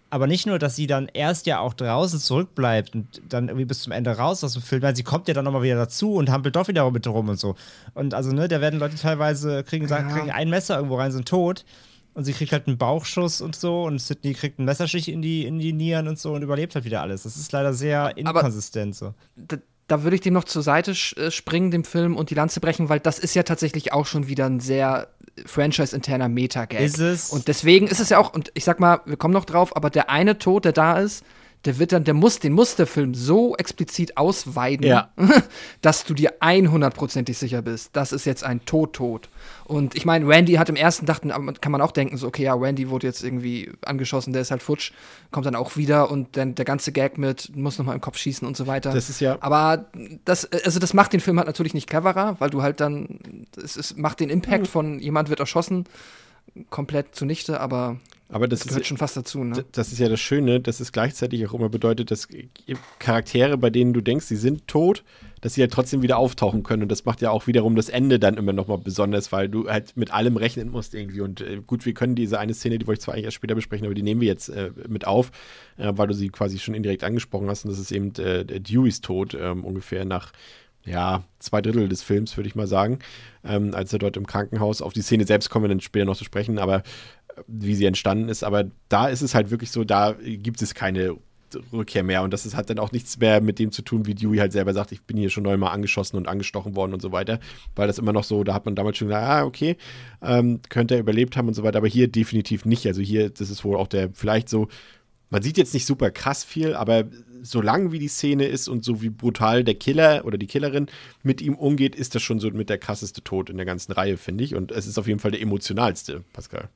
Aber 0.10 0.28
nicht 0.28 0.46
nur, 0.46 0.60
dass 0.60 0.76
sie 0.76 0.88
dann 0.88 1.10
erst 1.14 1.46
ja 1.46 1.60
auch 1.60 1.74
draußen 1.74 2.20
zurückbleibt 2.20 2.96
und 2.96 3.22
dann 3.28 3.48
irgendwie 3.48 3.66
bis 3.66 3.82
zum 3.82 3.92
Ende 3.92 4.12
raus 4.12 4.44
aus 4.44 4.54
dem 4.54 4.62
Film, 4.62 4.82
weil 4.82 4.96
sie 4.96 5.04
kommt 5.04 5.28
ja 5.28 5.34
dann 5.34 5.46
nochmal 5.46 5.64
wieder 5.64 5.76
dazu 5.76 6.14
und 6.14 6.30
hampelt 6.30 6.56
doch 6.56 6.68
wieder 6.68 6.90
mit 6.92 7.08
rum 7.08 7.30
und 7.30 7.40
so. 7.40 7.56
Und 7.94 8.14
also, 8.14 8.32
ne, 8.32 8.48
da 8.48 8.62
werden 8.62 8.80
Leute 8.80 8.96
teilweise, 8.96 9.64
kriegen, 9.64 9.88
ja. 9.88 10.02
kriegen 10.04 10.32
ein 10.32 10.50
Messer 10.50 10.76
irgendwo 10.78 10.98
rein, 10.98 11.12
sind 11.12 11.28
tot. 11.28 11.66
Und 12.14 12.24
sie 12.24 12.32
kriegt 12.32 12.54
halt 12.54 12.68
einen 12.68 12.78
Bauchschuss 12.78 13.42
und 13.42 13.58
so 13.58 13.84
und 13.84 14.00
Sydney 14.00 14.34
kriegt 14.34 14.58
einen 14.58 14.66
Messerstich 14.66 15.10
in 15.10 15.22
die, 15.22 15.46
in 15.46 15.60
die 15.60 15.74
Nieren 15.74 16.08
und 16.08 16.18
so 16.18 16.34
und 16.34 16.44
überlebt 16.44 16.74
halt 16.74 16.86
wieder 16.86 17.02
alles. 17.02 17.24
Das 17.24 17.36
ist 17.36 17.52
leider 17.52 17.74
sehr 17.74 18.16
inkonsistent 18.16 18.96
so 18.96 19.14
da 19.88 20.04
würde 20.04 20.16
ich 20.16 20.22
dem 20.22 20.34
noch 20.34 20.46
zur 20.46 20.64
Seite 20.64 20.92
äh, 20.92 21.32
springen, 21.32 21.72
dem 21.72 21.84
Film, 21.84 22.16
und 22.16 22.30
die 22.30 22.36
Lanze 22.36 22.60
brechen, 22.60 22.90
weil 22.90 23.00
das 23.00 23.20
ist 23.20 23.36
ja 23.36 23.44
tatsächlich 23.44 23.94
auch 23.94 24.06
schon 24.06 24.28
wieder 24.28 24.46
ein 24.46 24.60
sehr 24.60 25.08
franchise-interner 25.46 26.30
Meta-Gag. 26.30 26.80
Ist 26.80 27.00
es? 27.00 27.30
Und 27.30 27.48
deswegen 27.48 27.88
ist 27.88 28.00
es 28.00 28.10
ja 28.10 28.18
auch, 28.18 28.34
und 28.34 28.52
ich 28.54 28.64
sag 28.64 28.80
mal, 28.80 29.02
wir 29.06 29.18
kommen 29.18 29.34
noch 29.34 29.46
drauf, 29.46 29.76
aber 29.76 29.90
der 29.90 30.10
eine 30.10 30.38
Tod, 30.38 30.66
der 30.66 30.72
da 30.72 31.00
ist, 31.00 31.24
der 31.66 31.80
wird 31.80 31.92
dann, 31.92 32.04
der 32.04 32.14
muss, 32.14 32.40
den 32.40 32.54
muss 32.54 32.76
der 32.76 32.88
Film 32.88 33.14
so 33.14 33.56
explizit 33.56 34.18
ausweiden, 34.18 34.86
ja. 34.86 35.10
dass 35.82 36.06
du 36.06 36.14
dir 36.14 36.34
100%ig 36.40 37.38
sicher 37.38 37.62
bist, 37.62 37.90
das 37.94 38.12
ist 38.12 38.26
jetzt 38.26 38.44
ein 38.44 38.64
Tod-Tod. 38.66 39.30
Und 39.66 39.96
ich 39.96 40.06
meine, 40.06 40.28
Randy 40.28 40.54
hat 40.54 40.70
im 40.70 40.76
ersten 40.76 41.06
dachten, 41.06 41.30
kann 41.60 41.72
man 41.72 41.82
auch 41.82 41.92
denken, 41.92 42.18
so, 42.18 42.28
okay, 42.28 42.44
ja, 42.44 42.54
Randy 42.54 42.90
wurde 42.90 43.08
jetzt 43.08 43.24
irgendwie 43.24 43.72
angeschossen, 43.84 44.32
der 44.32 44.44
ist 44.44 44.52
halt 44.52 44.62
futsch, 44.62 44.92
kommt 45.32 45.48
dann 45.48 45.56
auch 45.56 45.76
wieder 45.76 46.12
und 46.12 46.38
dann 46.38 46.54
der 46.54 46.66
ganze 46.66 46.92
Gag 46.92 47.18
mit, 47.18 47.56
muss 47.56 47.80
nochmal 47.80 47.96
im 47.96 48.02
Kopf 48.02 48.18
schießen 48.18 48.48
und 48.48 48.56
so 48.56 48.68
weiter. 48.68 48.94
Das 48.94 49.10
ist 49.10 49.20
ja. 49.20 49.38
Aber 49.40 49.86
das, 50.24 50.46
also 50.46 50.80
das 50.80 50.94
macht 50.94 51.14
den 51.14 51.20
Film 51.20 51.38
halt 51.38 51.48
natürlich 51.48 51.74
nicht 51.74 51.90
cleverer, 51.90 52.36
weil 52.40 52.52
du 52.52 52.62
halt 52.62 52.80
dann, 52.80 53.48
es, 53.58 53.76
es 53.76 53.98
macht 53.98 54.20
den 54.20 54.30
Impact 54.30 54.62
mhm. 54.62 54.68
von 54.68 55.00
jemand 55.00 55.30
wird 55.30 55.40
erschossen 55.40 55.86
komplett 56.70 57.16
zunichte, 57.16 57.60
aber 57.60 58.00
aber 58.30 58.48
das, 58.48 58.62
das 58.62 58.70
gehört 58.70 58.82
ist, 58.82 58.88
schon 58.88 58.98
fast 58.98 59.16
dazu, 59.18 59.44
ne? 59.44 59.66
Das 59.72 59.92
ist 59.92 60.00
ja 60.00 60.10
das 60.10 60.20
Schöne, 60.20 60.60
dass 60.60 60.80
es 60.80 60.92
gleichzeitig 60.92 61.46
auch 61.48 61.54
immer 61.54 61.70
bedeutet, 61.70 62.10
dass 62.10 62.28
Charaktere, 62.98 63.58
bei 63.58 63.70
denen 63.70 63.94
du 63.94 64.02
denkst, 64.02 64.26
sie 64.26 64.36
sind 64.36 64.68
tot, 64.68 65.04
dass 65.42 65.54
sie 65.54 65.62
ja 65.62 65.66
halt 65.66 65.74
trotzdem 65.74 66.02
wieder 66.02 66.18
auftauchen 66.18 66.64
können. 66.64 66.82
Und 66.82 66.92
das 66.92 67.06
macht 67.06 67.22
ja 67.22 67.30
auch 67.30 67.46
wiederum 67.46 67.76
das 67.76 67.88
Ende 67.88 68.18
dann 68.18 68.36
immer 68.36 68.52
nochmal 68.52 68.80
besonders, 68.80 69.32
weil 69.32 69.48
du 69.48 69.70
halt 69.70 69.96
mit 69.96 70.12
allem 70.12 70.38
rechnen 70.38 70.70
musst 70.72 70.96
irgendwie. 70.96 71.22
Und 71.22 71.42
äh, 71.42 71.62
gut, 71.66 71.86
wir 71.86 71.94
können 71.94 72.16
diese 72.16 72.40
eine 72.40 72.56
Szene, 72.56 72.80
die 72.80 72.88
wollte 72.88 73.00
ich 73.00 73.04
zwar 73.04 73.14
eigentlich 73.14 73.26
erst 73.26 73.36
später 73.36 73.54
besprechen, 73.54 73.86
aber 73.86 73.94
die 73.94 74.02
nehmen 74.02 74.22
wir 74.22 74.28
jetzt 74.28 74.50
äh, 74.50 74.72
mit 74.88 75.06
auf, 75.06 75.32
äh, 75.78 75.94
weil 75.96 76.08
du 76.08 76.16
sie 76.16 76.30
quasi 76.30 76.58
schon 76.58 76.74
indirekt 76.74 77.04
angesprochen 77.04 77.48
hast. 77.48 77.64
Und 77.64 77.72
das 77.72 77.80
ist 77.80 77.92
eben 77.92 78.12
äh, 78.16 78.44
Deweys 78.44 79.02
Tod, 79.02 79.38
ähm, 79.40 79.64
ungefähr 79.64 80.04
nach 80.04 80.32
ja, 80.86 81.24
zwei 81.40 81.62
Drittel 81.62 81.90
des 81.90 82.04
Films, 82.04 82.38
würde 82.38 82.48
ich 82.48 82.56
mal 82.56 82.68
sagen, 82.68 83.00
ähm, 83.44 83.74
als 83.74 83.92
er 83.94 84.00
dort 84.00 84.18
im 84.18 84.28
Krankenhaus, 84.28 84.82
auf 84.82 84.94
die 84.94 85.02
Szene 85.02 85.26
selbst 85.26 85.50
kommen 85.50 85.66
wir 85.66 85.70
dann 85.70 85.82
später 85.82 86.06
noch 86.06 86.18
zu 86.18 86.24
sprechen, 86.24 86.60
aber 86.60 86.84
wie 87.48 87.76
sie 87.76 87.86
entstanden 87.86 88.30
ist. 88.30 88.44
Aber 88.44 88.66
da 88.90 89.08
ist 89.08 89.22
es 89.22 89.36
halt 89.36 89.52
wirklich 89.52 89.72
so, 89.72 89.84
da 89.84 90.16
gibt 90.22 90.62
es 90.62 90.74
keine 90.74 91.18
Rückkehr 91.72 92.04
mehr. 92.04 92.24
Und 92.24 92.32
das 92.32 92.46
ist, 92.46 92.56
hat 92.56 92.70
dann 92.70 92.80
auch 92.80 92.92
nichts 92.92 93.18
mehr 93.20 93.42
mit 93.42 93.60
dem 93.60 93.72
zu 93.72 93.82
tun, 93.82 94.06
wie 94.06 94.16
Dewey 94.16 94.38
halt 94.38 94.52
selber 94.52 94.74
sagt, 94.74 94.92
ich 94.92 95.02
bin 95.04 95.18
hier 95.18 95.30
schon 95.30 95.44
neunmal 95.44 95.74
angeschossen 95.74 96.18
und 96.18 96.28
angestochen 96.28 96.76
worden 96.76 96.94
und 96.94 97.02
so 97.02 97.12
weiter. 97.12 97.40
Weil 97.76 97.88
das 97.88 98.00
immer 98.00 98.14
noch 98.14 98.24
so, 98.24 98.44
da 98.44 98.54
hat 98.54 98.66
man 98.66 98.76
damals 98.76 98.98
schon 98.98 99.08
gesagt, 99.08 99.28
ah, 99.28 99.46
okay, 99.46 99.78
ähm, 100.22 100.60
könnte 100.70 100.96
er 100.96 101.00
überlebt 101.00 101.38
haben 101.38 101.48
und 101.48 101.54
so 101.54 101.64
weiter. 101.64 101.78
Aber 101.78 101.88
hier 101.88 102.08
definitiv 102.08 102.66
nicht. 102.66 102.86
Also 102.88 103.02
hier, 103.02 103.30
das 103.30 103.50
ist 103.50 103.64
wohl 103.64 103.78
auch 103.78 103.88
der, 103.88 104.10
vielleicht 104.14 104.50
so, 104.50 104.68
man 105.36 105.44
sieht 105.44 105.58
jetzt 105.58 105.74
nicht 105.74 105.86
super 105.86 106.12
krass 106.12 106.46
viel, 106.46 106.76
aber 106.76 107.04
so 107.42 107.60
lang 107.60 107.92
wie 107.92 108.00
die 108.00 108.08
Szene 108.08 108.46
ist 108.46 108.70
und 108.70 108.86
so 108.86 109.02
wie 109.02 109.10
brutal 109.10 109.66
der 109.66 109.76
Killer 109.76 110.24
oder 110.24 110.38
die 110.38 110.48
Killerin 110.48 110.88
mit 111.24 111.42
ihm 111.42 111.56
umgeht, 111.56 111.94
ist 111.94 112.16
das 112.16 112.24
schon 112.24 112.40
so 112.40 112.50
mit 112.52 112.70
der 112.70 112.78
krasseste 112.78 113.22
Tod 113.22 113.50
in 113.50 113.58
der 113.58 113.66
ganzen 113.66 113.92
Reihe, 113.92 114.16
finde 114.16 114.46
ich. 114.46 114.56
Und 114.56 114.72
es 114.72 114.88
ist 114.88 114.98
auf 114.98 115.08
jeden 115.08 115.20
Fall 115.20 115.32
der 115.32 115.42
emotionalste, 115.42 116.24
Pascal. 116.32 116.70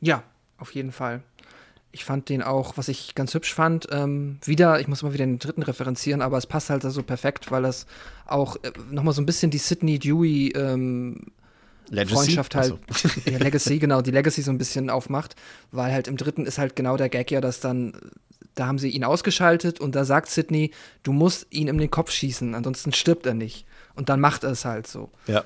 Ja, 0.00 0.22
auf 0.56 0.74
jeden 0.74 0.90
Fall. 0.90 1.22
Ich 1.92 2.06
fand 2.06 2.30
den 2.30 2.42
auch, 2.42 2.78
was 2.78 2.88
ich 2.88 3.14
ganz 3.14 3.34
hübsch 3.34 3.52
fand, 3.52 3.86
ähm, 3.90 4.38
wieder, 4.46 4.80
ich 4.80 4.88
muss 4.88 5.02
mal 5.02 5.12
wieder 5.12 5.26
den 5.26 5.38
dritten 5.38 5.62
referenzieren, 5.62 6.22
aber 6.22 6.38
es 6.38 6.46
passt 6.46 6.70
halt 6.70 6.80
so 6.80 6.88
also 6.88 7.02
perfekt, 7.02 7.50
weil 7.50 7.60
das 7.60 7.84
auch 8.24 8.56
äh, 8.62 8.72
nochmal 8.90 9.12
so 9.12 9.20
ein 9.20 9.26
bisschen 9.26 9.50
die 9.50 9.58
Sidney 9.58 9.98
Dewey 9.98 10.54
ähm, 10.56 11.26
Freundschaft 12.06 12.54
halt, 12.54 12.74
ja, 13.24 13.38
Legacy, 13.38 13.78
genau, 13.78 14.00
die 14.00 14.10
Legacy 14.10 14.42
so 14.42 14.50
ein 14.50 14.58
bisschen 14.58 14.90
aufmacht, 14.90 15.36
weil 15.72 15.92
halt 15.92 16.08
im 16.08 16.16
dritten 16.16 16.46
ist 16.46 16.58
halt 16.58 16.76
genau 16.76 16.96
der 16.96 17.08
Gag 17.08 17.30
ja, 17.30 17.40
dass 17.40 17.60
dann, 17.60 17.92
da 18.54 18.66
haben 18.66 18.78
sie 18.78 18.90
ihn 18.90 19.04
ausgeschaltet 19.04 19.80
und 19.80 19.94
da 19.94 20.04
sagt 20.04 20.28
Sidney, 20.28 20.70
du 21.02 21.12
musst 21.12 21.46
ihn 21.50 21.68
in 21.68 21.78
den 21.78 21.90
Kopf 21.90 22.10
schießen, 22.10 22.54
ansonsten 22.54 22.92
stirbt 22.92 23.26
er 23.26 23.34
nicht. 23.34 23.66
Und 23.94 24.08
dann 24.08 24.20
macht 24.20 24.44
er 24.44 24.50
es 24.50 24.64
halt 24.64 24.86
so. 24.86 25.10
Ja. 25.26 25.44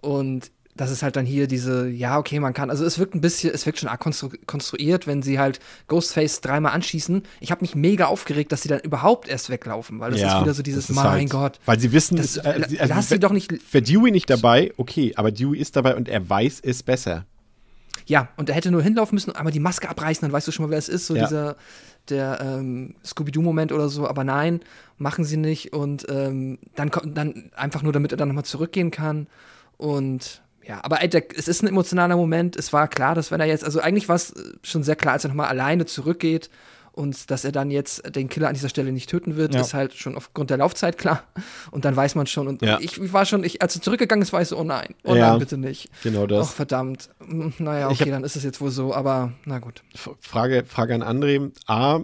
Und 0.00 0.50
das 0.80 0.90
ist 0.90 1.02
halt 1.02 1.14
dann 1.16 1.26
hier 1.26 1.46
diese, 1.46 1.88
ja, 1.88 2.18
okay, 2.18 2.40
man 2.40 2.54
kann, 2.54 2.70
also 2.70 2.86
es 2.86 2.98
wirkt 2.98 3.14
ein 3.14 3.20
bisschen, 3.20 3.52
es 3.52 3.66
wirkt 3.66 3.78
schon 3.80 3.90
arg 3.90 4.00
konstru 4.00 4.30
konstruiert, 4.46 5.06
wenn 5.06 5.20
sie 5.20 5.38
halt 5.38 5.60
Ghostface 5.88 6.40
dreimal 6.40 6.72
anschießen. 6.72 7.22
Ich 7.40 7.50
habe 7.50 7.60
mich 7.60 7.74
mega 7.74 8.06
aufgeregt, 8.06 8.50
dass 8.50 8.62
sie 8.62 8.68
dann 8.70 8.80
überhaupt 8.80 9.28
erst 9.28 9.50
weglaufen, 9.50 10.00
weil 10.00 10.12
das 10.12 10.20
Ja, 10.22 10.36
ist 10.38 10.42
wieder 10.42 10.54
so 10.54 10.62
dieses, 10.62 10.88
mein 10.88 11.04
halt- 11.06 11.30
Gott. 11.30 11.60
Weil 11.66 11.78
sie 11.78 11.92
wissen, 11.92 12.16
Das, 12.16 12.38
äh, 12.38 12.62
also 12.78 12.94
lass 12.94 13.10
sie 13.10 13.18
doch 13.20 13.32
nicht, 13.32 13.52
Wäre 13.74 13.82
Dewey 13.82 14.10
nicht 14.10 14.30
dabei, 14.30 14.72
okay, 14.78 15.12
aber 15.16 15.30
Dewey 15.30 15.58
ist 15.58 15.76
dabei 15.76 15.96
und 15.96 16.08
er 16.08 16.28
weiß 16.30 16.60
es 16.64 16.82
besser. 16.82 17.26
ja, 18.06 18.28
und 18.38 18.48
er 18.48 18.54
hätte 18.56 18.70
nur 18.70 18.82
hinlaufen 18.82 19.14
müssen, 19.16 19.36
einmal 19.36 19.52
die 19.52 19.60
Maske 19.60 19.86
abreißen, 19.88 20.22
dann 20.22 20.32
weißt 20.32 20.48
du 20.48 20.52
schon 20.52 20.64
mal, 20.64 20.70
wer 20.70 20.78
es 20.78 20.88
ist, 20.88 21.06
so 21.06 21.14
Ja. 21.14 21.24
dieser, 21.26 21.56
der 22.08 22.40
ähm, 22.40 22.94
Scooby-Doo-Moment 23.04 23.70
oder 23.70 23.90
so, 23.90 24.08
aber 24.08 24.24
nein, 24.24 24.60
machen 24.96 25.24
sie 25.24 25.36
nicht 25.36 25.74
und 25.74 26.06
ähm, 26.08 26.58
dann 26.74 26.90
kommt, 26.90 27.18
dann 27.18 27.50
einfach 27.54 27.82
nur, 27.82 27.92
damit 27.92 28.12
er 28.12 28.16
dann 28.16 28.28
nochmal 28.28 28.46
zurückgehen 28.46 28.90
kann 28.90 29.26
und 29.76 30.42
ja, 30.66 30.80
aber 30.84 30.96
der, 31.06 31.24
es 31.36 31.48
ist 31.48 31.62
ein 31.62 31.68
emotionaler 31.68 32.16
Moment. 32.16 32.56
Es 32.56 32.72
war 32.72 32.86
klar, 32.88 33.14
dass 33.14 33.30
wenn 33.30 33.40
er 33.40 33.46
jetzt, 33.46 33.64
also 33.64 33.80
eigentlich 33.80 34.08
war 34.08 34.16
es 34.16 34.30
äh, 34.32 34.52
schon 34.62 34.82
sehr 34.82 34.96
klar, 34.96 35.14
als 35.14 35.24
er 35.24 35.28
nochmal 35.28 35.48
alleine 35.48 35.86
zurückgeht 35.86 36.50
und 36.92 37.30
dass 37.30 37.44
er 37.44 37.52
dann 37.52 37.70
jetzt 37.70 38.14
den 38.16 38.28
Killer 38.28 38.48
an 38.48 38.54
dieser 38.54 38.68
Stelle 38.68 38.90
nicht 38.92 39.08
töten 39.08 39.36
wird, 39.36 39.54
Ja. 39.54 39.60
ist 39.60 39.74
halt 39.74 39.94
schon 39.94 40.16
aufgrund 40.16 40.50
der 40.50 40.58
Laufzeit 40.58 40.98
klar. 40.98 41.22
Und 41.70 41.84
dann 41.84 41.94
weiß 41.96 42.14
man 42.16 42.26
schon. 42.26 42.48
Und 42.48 42.62
Ja. 42.62 42.78
ich, 42.80 43.00
ich 43.00 43.12
war 43.12 43.24
schon, 43.26 43.44
ich, 43.44 43.62
als 43.62 43.76
er 43.76 43.82
zurückgegangen 43.82 44.22
ist, 44.22 44.32
war 44.32 44.42
ich 44.42 44.48
so, 44.48 44.58
oh 44.58 44.64
nein, 44.64 44.94
oh 45.04 45.14
Ja. 45.14 45.30
nein, 45.30 45.38
bitte 45.38 45.56
nicht. 45.56 45.88
Genau 46.02 46.24
Ach, 46.24 46.28
das. 46.28 46.52
verdammt. 46.52 47.08
Hm, 47.26 47.54
Naja, 47.58 47.88
okay, 47.88 48.04
hab- 48.04 48.08
dann 48.10 48.24
ist 48.24 48.36
es 48.36 48.42
jetzt 48.44 48.60
wohl 48.60 48.70
so, 48.70 48.92
aber 48.92 49.32
na 49.44 49.60
gut. 49.60 49.82
Frage, 50.20 50.64
Frage 50.66 50.94
an 50.94 51.02
André. 51.02 51.52
A, 51.66 52.00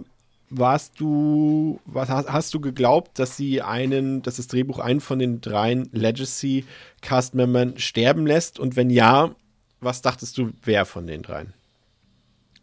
warst 0.49 0.99
du, 0.99 1.79
was, 1.85 2.09
hast, 2.09 2.29
hast 2.29 2.53
du 2.53 2.59
geglaubt, 2.59 3.19
dass 3.19 3.37
sie 3.37 3.61
einen, 3.61 4.21
dass 4.21 4.37
das 4.37 4.47
Drehbuch 4.47 4.79
einen 4.79 5.01
von 5.01 5.19
den 5.19 5.41
dreien 5.41 5.89
Legacy-Cast-Membern 5.91 7.77
sterben 7.77 8.25
lässt? 8.25 8.59
Und 8.59 8.75
wenn 8.75 8.89
ja, 8.89 9.35
was 9.79 10.01
dachtest 10.01 10.37
du, 10.37 10.51
wer 10.63 10.85
von 10.85 11.07
den 11.07 11.21
dreien? 11.21 11.53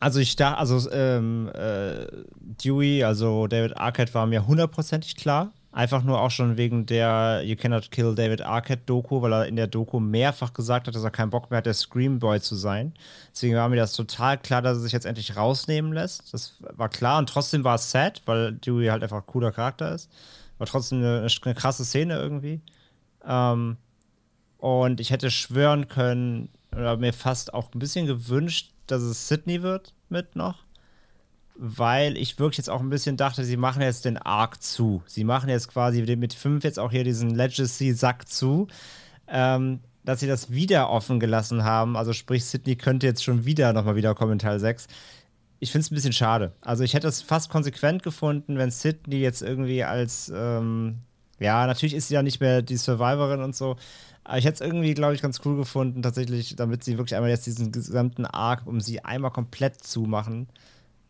Also 0.00 0.20
ich 0.20 0.36
dachte, 0.36 0.58
also 0.58 0.90
ähm, 0.90 1.50
äh, 1.54 2.06
Dewey, 2.40 3.04
also 3.04 3.46
David 3.46 3.76
Arquette 3.76 4.12
war 4.14 4.26
mir 4.26 4.46
hundertprozentig 4.46 5.16
klar. 5.16 5.52
Einfach 5.74 6.04
nur 6.04 6.20
auch 6.20 6.30
schon 6.30 6.56
wegen 6.56 6.86
der 6.86 7.42
You 7.44 7.56
Cannot 7.56 7.90
Kill 7.90 8.14
David 8.14 8.42
Arquette 8.42 8.84
Doku, 8.86 9.22
weil 9.22 9.32
er 9.32 9.46
in 9.46 9.56
der 9.56 9.66
Doku 9.66 9.98
mehrfach 9.98 10.52
gesagt 10.54 10.86
hat, 10.86 10.94
dass 10.94 11.02
er 11.02 11.10
keinen 11.10 11.30
Bock 11.30 11.50
mehr 11.50 11.58
hat, 11.58 11.66
der 11.66 11.74
Scream 11.74 12.20
Boy 12.20 12.40
zu 12.40 12.54
sein. 12.54 12.94
Deswegen 13.32 13.56
war 13.56 13.68
mir 13.68 13.74
das 13.74 13.92
total 13.92 14.38
klar, 14.38 14.62
dass 14.62 14.76
er 14.76 14.82
sich 14.82 14.92
jetzt 14.92 15.04
endlich 15.04 15.36
rausnehmen 15.36 15.92
lässt. 15.92 16.32
Das 16.32 16.58
war 16.60 16.88
klar 16.88 17.18
und 17.18 17.28
trotzdem 17.28 17.64
war 17.64 17.74
es 17.74 17.90
sad, 17.90 18.22
weil 18.24 18.52
Dewey 18.52 18.86
halt 18.86 19.02
einfach 19.02 19.16
ein 19.16 19.26
cooler 19.26 19.50
Charakter 19.50 19.92
ist. 19.92 20.08
War 20.58 20.68
trotzdem 20.68 20.98
eine, 20.98 21.26
eine 21.44 21.54
krasse 21.56 21.84
Szene 21.84 22.18
irgendwie. 22.18 22.60
Ähm, 23.26 23.76
und 24.58 25.00
ich 25.00 25.10
hätte 25.10 25.32
schwören 25.32 25.88
können, 25.88 26.50
oder 26.70 26.96
mir 26.96 27.12
fast 27.12 27.52
auch 27.52 27.74
ein 27.74 27.80
bisschen 27.80 28.06
gewünscht, 28.06 28.70
dass 28.86 29.02
es 29.02 29.26
Sydney 29.26 29.62
wird 29.62 29.92
mit 30.08 30.36
noch. 30.36 30.63
Weil 31.56 32.16
ich 32.16 32.38
wirklich 32.38 32.58
jetzt 32.58 32.70
auch 32.70 32.80
ein 32.80 32.90
bisschen 32.90 33.16
dachte, 33.16 33.44
sie 33.44 33.56
machen 33.56 33.80
jetzt 33.80 34.04
den 34.04 34.16
Arc 34.16 34.60
zu. 34.62 35.02
Sie 35.06 35.24
machen 35.24 35.48
jetzt 35.48 35.68
quasi 35.68 36.02
mit 36.16 36.34
5 36.34 36.64
jetzt 36.64 36.78
auch 36.78 36.90
hier 36.90 37.04
diesen 37.04 37.30
Legacy-Sack 37.30 38.28
zu. 38.28 38.66
Ähm, 39.28 39.80
dass 40.04 40.20
sie 40.20 40.26
das 40.26 40.52
wieder 40.52 40.90
offen 40.90 41.18
gelassen 41.18 41.64
haben. 41.64 41.96
Also 41.96 42.12
sprich, 42.12 42.44
Sydney 42.44 42.76
könnte 42.76 43.06
jetzt 43.06 43.24
schon 43.24 43.44
wieder 43.44 43.72
nochmal 43.72 43.96
wiederkommen 43.96 44.32
in 44.32 44.38
Teil 44.38 44.60
6. 44.60 44.86
Ich 45.60 45.72
finde 45.72 45.84
es 45.84 45.90
ein 45.90 45.94
bisschen 45.94 46.12
schade. 46.12 46.52
Also 46.60 46.84
ich 46.84 46.94
hätte 46.94 47.08
es 47.08 47.22
fast 47.22 47.50
konsequent 47.50 48.02
gefunden, 48.02 48.58
wenn 48.58 48.70
Sydney 48.70 49.16
jetzt 49.16 49.40
irgendwie 49.40 49.82
als, 49.82 50.30
ähm, 50.34 50.98
ja, 51.38 51.66
natürlich 51.66 51.94
ist 51.94 52.08
sie 52.08 52.14
ja 52.14 52.22
nicht 52.22 52.40
mehr 52.40 52.60
die 52.60 52.76
Survivorin 52.76 53.40
und 53.40 53.56
so, 53.56 53.76
aber 54.24 54.38
ich 54.38 54.44
hätte 54.44 54.54
es 54.54 54.60
irgendwie, 54.60 54.94
glaube 54.94 55.14
ich, 55.14 55.22
ganz 55.22 55.40
cool 55.44 55.56
gefunden, 55.56 56.02
tatsächlich, 56.02 56.56
damit 56.56 56.84
sie 56.84 56.98
wirklich 56.98 57.14
einmal 57.14 57.30
jetzt 57.30 57.46
diesen 57.46 57.72
gesamten 57.72 58.26
Arc, 58.26 58.66
um 58.66 58.80
sie 58.80 59.04
einmal 59.04 59.30
komplett 59.30 59.82
zu 59.82 60.02
machen. 60.02 60.48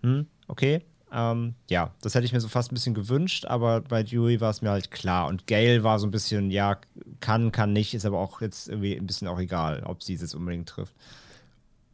Hm, 0.02 0.26
okay. 0.48 0.82
Ähm, 1.14 1.54
ja, 1.70 1.92
das 2.02 2.14
hätte 2.16 2.24
ich 2.24 2.32
mir 2.32 2.40
so 2.40 2.48
fast 2.48 2.72
ein 2.72 2.74
bisschen 2.74 2.94
gewünscht, 2.94 3.46
aber 3.46 3.82
bei 3.82 4.02
Dewey 4.02 4.40
war 4.40 4.50
es 4.50 4.62
mir 4.62 4.70
halt 4.70 4.90
klar. 4.90 5.28
Und 5.28 5.46
Gail 5.46 5.84
war 5.84 6.00
so 6.00 6.08
ein 6.08 6.10
bisschen, 6.10 6.50
ja, 6.50 6.78
kann, 7.20 7.52
kann 7.52 7.72
nicht, 7.72 7.94
ist 7.94 8.04
aber 8.04 8.18
auch 8.18 8.40
jetzt 8.40 8.68
irgendwie 8.68 8.96
ein 8.96 9.06
bisschen 9.06 9.28
auch 9.28 9.38
egal, 9.38 9.84
ob 9.84 10.02
sie 10.02 10.14
es 10.14 10.22
jetzt 10.22 10.34
unbedingt 10.34 10.68
trifft. 10.68 10.94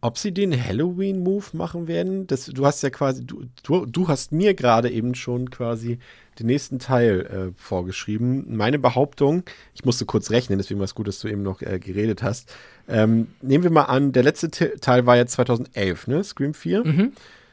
Ob 0.01 0.17
sie 0.17 0.33
den 0.33 0.53
Halloween-Move 0.53 1.45
machen 1.53 1.87
werden? 1.87 2.27
Das, 2.27 2.47
du 2.47 2.65
hast 2.65 2.83
ja 2.83 2.89
quasi, 2.89 3.27
du, 3.27 3.45
du, 3.63 3.85
du 3.85 4.09
hast 4.09 4.33
mir 4.33 4.55
gerade 4.55 4.91
eben 4.91 5.15
schon 5.15 5.51
quasi 5.51 5.99
den 6.39 6.47
nächsten 6.47 6.79
Teil 6.79 7.21
äh, 7.27 7.61
vorgeschrieben. 7.61 8.57
Meine 8.57 8.79
Behauptung, 8.79 9.43
ich 9.75 9.85
musste 9.85 10.07
kurz 10.07 10.31
rechnen, 10.31 10.59
deswegen 10.59 10.81
war 10.81 10.87
es 10.87 10.95
gut, 10.95 11.07
dass 11.07 11.21
du 11.21 11.29
eben 11.29 11.43
noch 11.43 11.61
äh, 11.61 11.79
geredet 11.79 12.23
hast. 12.23 12.51
Ähm, 12.89 13.29
nehmen 13.43 13.65
wir 13.65 13.71
mal 13.71 13.85
an, 13.85 14.13
der 14.13 14.23
letzte 14.23 14.51
Te 14.51 14.77
Teil 14.81 15.05
war 15.05 15.19
ja 15.19 15.27
2011, 15.27 16.07
ne? 16.07 16.25
Scream 16.25 16.55
4. 16.55 16.87
Mhm. 16.87 17.13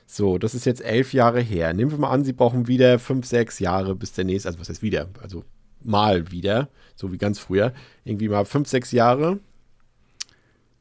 So, 0.10 0.38
das 0.38 0.56
ist 0.56 0.66
jetzt 0.66 0.84
elf 0.84 1.14
Jahre 1.14 1.42
her. 1.42 1.74
Nehmen 1.74 1.92
wir 1.92 1.98
mal 1.98 2.10
an, 2.10 2.24
sie 2.24 2.32
brauchen 2.32 2.68
wieder 2.68 2.98
fünf, 2.98 3.26
sechs 3.26 3.60
Jahre 3.60 3.94
bis 3.94 4.14
der 4.14 4.24
nächste, 4.24 4.48
also 4.48 4.60
was 4.60 4.70
heißt 4.70 4.82
wieder? 4.82 5.10
Also 5.22 5.44
mal 5.84 6.32
wieder, 6.32 6.70
so 6.96 7.12
wie 7.12 7.18
ganz 7.18 7.40
früher. 7.40 7.74
Irgendwie 8.06 8.30
mal 8.30 8.46
fünf, 8.46 8.70
sechs 8.70 8.94
Jahre. 8.94 9.40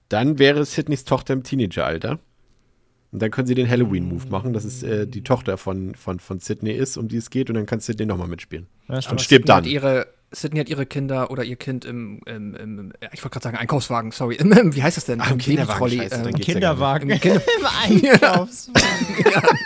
Dann 0.08 0.38
wäre 0.38 0.64
Sydneys 0.64 1.04
Tochter 1.04 1.34
im 1.34 1.42
Teenageralter. 1.42 2.20
Und 3.10 3.22
dann 3.22 3.30
können 3.32 3.48
sie 3.48 3.54
den 3.54 3.68
Halloween-Move 3.68 4.28
machen, 4.28 4.52
dass 4.52 4.64
es 4.64 4.82
äh, 4.84 5.06
die 5.08 5.22
Tochter 5.22 5.58
von, 5.58 5.94
von, 5.96 6.20
von 6.20 6.38
Sydney 6.38 6.72
ist, 6.72 6.96
um 6.96 7.08
die 7.08 7.16
es 7.16 7.30
geht, 7.30 7.48
und 7.48 7.54
dann 7.56 7.66
kann 7.66 7.80
Sydney 7.80 8.06
nochmal 8.06 8.28
mitspielen. 8.28 8.66
Ja, 8.88 9.00
Und 9.10 9.20
stirbt 9.20 9.48
dann. 9.48 9.64
ihre, 9.64 10.06
Sydney 10.32 10.58
hat 10.60 10.68
ihre 10.68 10.86
Kinder 10.86 11.30
oder 11.30 11.44
ihr 11.44 11.56
Kind 11.56 11.84
im, 11.84 12.20
im, 12.26 12.54
im 12.54 12.92
ich 13.12 13.22
wollte 13.22 13.34
gerade 13.34 13.44
sagen 13.44 13.56
Einkaufswagen, 13.56 14.10
sorry, 14.12 14.36
im, 14.36 14.52
im, 14.58 14.74
wie 14.74 14.82
heißt 14.82 14.96
das 14.96 15.04
denn? 15.04 15.20
Ah, 15.20 15.28
im 15.30 15.38
Kinderwagen, 15.38 15.78
Babytrolley, 15.80 15.98
scheiße, 15.98 16.10
dann 16.22 16.26
ähm, 16.26 16.32
geht's 16.34 16.46
ja 16.48 16.52
Kinderwagen. 16.54 17.10
Im 17.10 17.20
Kinder- 17.20 17.42
Im 17.88 18.10
Einkaufswagen. 18.12 19.58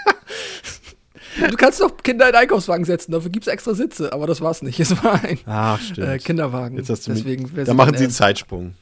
Du 1.48 1.56
kannst 1.56 1.80
doch 1.80 1.96
Kinder 2.02 2.28
in 2.28 2.34
Einkaufswagen 2.34 2.84
setzen, 2.84 3.12
dafür 3.12 3.30
gibt 3.30 3.46
es 3.46 3.52
extra 3.52 3.72
Sitze, 3.74 4.12
aber 4.12 4.26
das 4.26 4.40
war's 4.40 4.62
nicht. 4.62 4.78
Es 4.80 5.02
war 5.02 5.22
ein 5.24 5.38
Ach, 5.46 5.80
stimmt. 5.80 6.08
äh, 6.08 6.18
Kinderwagen. 6.18 6.76
Jetzt 6.76 6.90
hast 6.90 7.06
du 7.06 7.12
Deswegen 7.12 7.50
da 7.64 7.72
machen 7.72 7.96
sie 7.96 8.04
einen 8.04 8.12
Zeitsprung. 8.12 8.74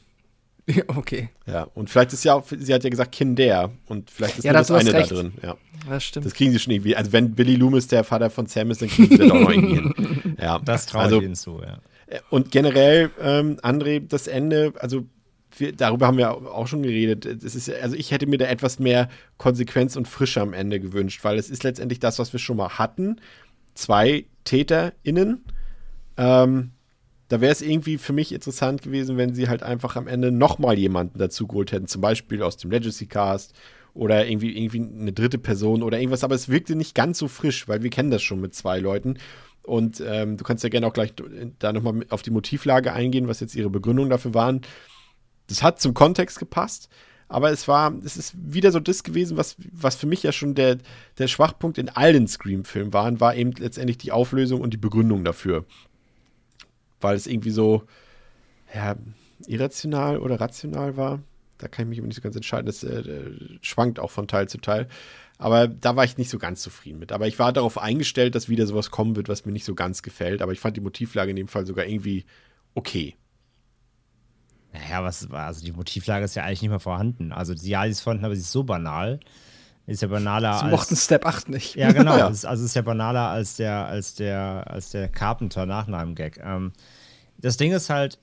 Ja, 0.75 0.83
okay, 0.95 1.29
Ja, 1.45 1.63
und 1.73 1.89
vielleicht 1.89 2.13
ist 2.13 2.23
ja 2.23 2.33
auch, 2.35 2.45
sie 2.47 2.73
hat 2.73 2.83
ja 2.83 2.89
gesagt 2.89 3.11
Kinder, 3.11 3.71
und 3.87 4.09
vielleicht 4.11 4.37
ist 4.37 4.43
Ja, 4.45 4.51
nur 4.53 4.61
das- 4.61 4.71
eine 4.71 4.91
da 4.91 5.01
drin. 5.03 5.33
Ja. 5.41 5.55
das 5.89 6.03
stimmt. 6.03 6.25
Das 6.25 6.33
kriegen 6.33 6.51
sie 6.51 6.59
schon 6.59 6.73
irgendwie. 6.73 6.95
Also 6.95 7.11
wenn 7.11 7.33
Billy 7.35 7.55
Loomis 7.55 7.87
der 7.87 8.03
Vater 8.03 8.29
von 8.29 8.45
Sam 8.45 8.69
ist, 8.71 8.81
dann 8.81 8.89
kriegen 8.89 9.09
sie 9.09 9.17
das 9.17 9.31
auch 9.31 9.39
noch 9.39 9.49
irgendwie 9.49 9.75
hin. 9.75 10.35
Ja, 10.41 10.59
Das 10.59 10.85
traue 10.85 11.01
also, 11.03 11.17
ich 11.17 11.23
ihnen 11.23 11.35
zu, 11.35 11.61
ja. 11.61 11.79
Äh, 12.07 12.19
Und 12.29 12.51
generell, 12.51 13.09
ähm, 13.21 13.57
André, 13.61 13.99
das 14.07 14.27
Ende, 14.27 14.73
also 14.79 15.05
wir, 15.57 15.73
darüber 15.73 16.07
haben 16.07 16.17
wir 16.17 16.31
auch 16.31 16.67
schon 16.67 16.83
geredet. 16.83 17.25
Es 17.25 17.55
ist, 17.55 17.69
also 17.73 17.95
ich 17.95 18.11
hätte 18.11 18.27
mir 18.27 18.37
da 18.37 18.45
etwas 18.45 18.77
mehr 18.79 19.09
Konsequenz 19.37 19.95
und 19.95 20.07
Frische 20.07 20.39
am 20.41 20.53
Ende 20.53 20.79
gewünscht, 20.79 21.23
weil 21.23 21.37
es 21.39 21.49
ist 21.49 21.63
letztendlich 21.63 21.99
das, 21.99 22.19
was 22.19 22.31
wir 22.31 22.39
schon 22.39 22.57
mal 22.57 22.69
hatten. 22.77 23.19
Zwei 23.73 24.25
TäterInnen. 24.43 25.43
Ähm, 26.17 26.71
da 27.29 27.41
wäre 27.41 27.51
es 27.51 27.61
irgendwie 27.61 27.97
für 27.97 28.11
mich 28.11 28.33
interessant 28.33 28.81
gewesen, 28.81 29.15
wenn 29.15 29.35
sie 29.35 29.47
halt 29.47 29.63
einfach 29.63 29.95
am 29.95 30.07
Ende 30.07 30.31
nochmal 30.31 30.77
jemanden 30.77 31.19
dazu 31.19 31.47
geholt 31.47 31.71
hätten, 31.71 31.87
zum 31.87 32.01
Beispiel 32.01 32.41
aus 32.41 32.57
dem 32.57 32.71
Legacy 32.71 33.05
Cast 33.05 33.53
oder 33.93 34.27
irgendwie, 34.27 34.57
irgendwie 34.57 34.81
eine 34.81 35.13
dritte 35.13 35.37
Person 35.37 35.83
oder 35.83 35.99
irgendwas, 35.99 36.23
aber 36.23 36.35
es 36.35 36.49
wirkte 36.49 36.75
nicht 36.75 36.95
ganz 36.95 37.19
so 37.19 37.27
frisch, 37.27 37.67
weil 37.67 37.83
wir 37.83 37.91
kennen 37.91 38.11
das 38.11 38.23
schon 38.23 38.41
mit 38.41 38.55
zwei 38.55 38.79
Leuten. 38.79 39.17
Und 39.61 40.01
ähm, 40.05 40.37
du 40.37 40.43
kannst 40.43 40.63
ja 40.63 40.69
gerne 40.69 40.87
auch 40.87 40.93
gleich 40.93 41.13
da 41.59 41.71
nochmal 41.71 42.05
auf 42.09 42.23
die 42.23 42.31
Motivlage 42.31 42.93
eingehen, 42.93 43.27
was 43.27 43.39
jetzt 43.39 43.55
ihre 43.55 43.69
Begründungen 43.69 44.09
dafür 44.09 44.33
waren. 44.33 44.61
Das 45.47 45.61
hat 45.61 45.79
zum 45.79 45.93
Kontext 45.93 46.39
gepasst, 46.39 46.89
aber 47.27 47.51
es 47.51 47.67
war, 47.67 47.93
es 48.03 48.17
ist 48.17 48.33
wieder 48.35 48.71
so 48.71 48.79
das 48.79 49.03
gewesen, 49.03 49.37
was, 49.37 49.55
was 49.71 49.95
für 49.95 50.07
mich 50.07 50.23
ja 50.23 50.31
schon 50.31 50.55
der, 50.55 50.79
der 51.19 51.27
Schwachpunkt 51.27 51.77
in 51.77 51.89
allen 51.89 52.27
Scream-Filmen 52.27 52.93
waren, 52.93 53.19
war 53.19 53.35
eben 53.35 53.51
letztendlich 53.51 53.99
die 53.99 54.11
Auflösung 54.11 54.61
und 54.61 54.73
die 54.73 54.77
Begründung 54.77 55.23
dafür. 55.23 55.65
Weil 57.01 57.15
es 57.15 57.27
irgendwie 57.27 57.51
so, 57.51 57.83
ja, 58.73 58.95
irrational 59.47 60.17
oder 60.19 60.39
rational 60.39 60.97
war. 60.97 61.21
Da 61.57 61.67
kann 61.67 61.91
ich 61.91 61.99
mich 61.99 62.07
nicht 62.07 62.15
so 62.15 62.21
ganz 62.21 62.35
entscheiden. 62.35 62.65
Das 62.65 62.83
äh, 62.83 63.31
schwankt 63.61 63.99
auch 63.99 64.11
von 64.11 64.27
Teil 64.27 64.47
zu 64.47 64.59
Teil. 64.59 64.87
Aber 65.37 65.67
da 65.67 65.95
war 65.95 66.03
ich 66.03 66.17
nicht 66.17 66.29
so 66.29 66.37
ganz 66.37 66.61
zufrieden 66.61 66.99
mit. 66.99 67.11
Aber 67.11 67.27
ich 67.27 67.39
war 67.39 67.53
darauf 67.53 67.77
eingestellt, 67.77 68.35
dass 68.35 68.49
wieder 68.49 68.67
sowas 68.67 68.91
kommen 68.91 69.15
wird, 69.15 69.29
was 69.29 69.45
mir 69.45 69.51
nicht 69.51 69.65
so 69.65 69.75
ganz 69.75 70.01
gefällt. 70.01 70.41
Aber 70.41 70.51
ich 70.51 70.59
fand 70.59 70.77
die 70.77 70.81
Motivlage 70.81 71.31
in 71.31 71.37
dem 71.37 71.47
Fall 71.47 71.65
sogar 71.65 71.85
irgendwie 71.85 72.25
okay. 72.75 73.15
Naja, 74.73 75.03
was 75.03 75.29
war, 75.29 75.47
also 75.47 75.63
die 75.65 75.71
Motivlage 75.71 76.25
ist 76.25 76.35
ja 76.35 76.43
eigentlich 76.43 76.61
nicht 76.61 76.69
mehr 76.69 76.79
vorhanden. 76.79 77.31
Also 77.31 77.53
ja, 77.53 77.85
die 77.85 77.91
ist 77.91 78.01
vorhanden, 78.01 78.25
aber 78.25 78.35
sie 78.35 78.41
ist 78.41 78.51
so 78.51 78.63
banal. 78.63 79.19
Ist 79.89 80.01
ja 80.01 80.07
banaler 80.07 80.53
Sie 80.59 80.63
als. 80.65 80.71
mochten 80.71 80.95
Step 80.95 81.25
8 81.25 81.49
nicht. 81.49 81.75
Ja, 81.75 81.91
genau. 81.91 82.15
Ja. 82.17 82.27
Ist- 82.29 82.45
Also 82.45 82.63
es 82.63 82.69
ist 82.71 82.75
ja 82.75 82.81
banaler 82.81 83.29
als 83.29 83.55
der, 83.55 83.85
als 83.87 84.15
der, 84.15 84.63
als 84.67 84.91
der 84.91 85.07
Carpenter 85.09 85.65
Nachnamen-Gag. 85.65 86.39
Ähm, 86.43 86.73
das 87.37 87.57
Ding 87.57 87.71
ist 87.71 87.89
halt. 87.89 88.19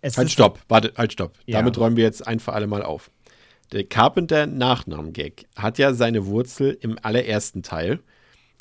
Es 0.00 0.16
Halt, 0.16 0.26
ist, 0.28 0.32
stopp, 0.34 0.60
warte, 0.68 0.92
halt, 0.96 1.12
stopp. 1.12 1.32
Ja. 1.46 1.58
Damit 1.58 1.76
räumen 1.76 1.96
wir 1.96 2.04
jetzt 2.04 2.26
ein 2.26 2.38
für 2.40 2.52
alle 2.52 2.66
Mal 2.68 2.82
auf. 2.82 3.10
Der 3.72 3.84
Carpenter-Nachnamen-Gag 3.84 5.46
hat 5.56 5.78
ja 5.78 5.92
seine 5.92 6.26
Wurzel 6.26 6.76
im 6.80 6.98
allerersten 7.02 7.62
Teil, 7.62 8.00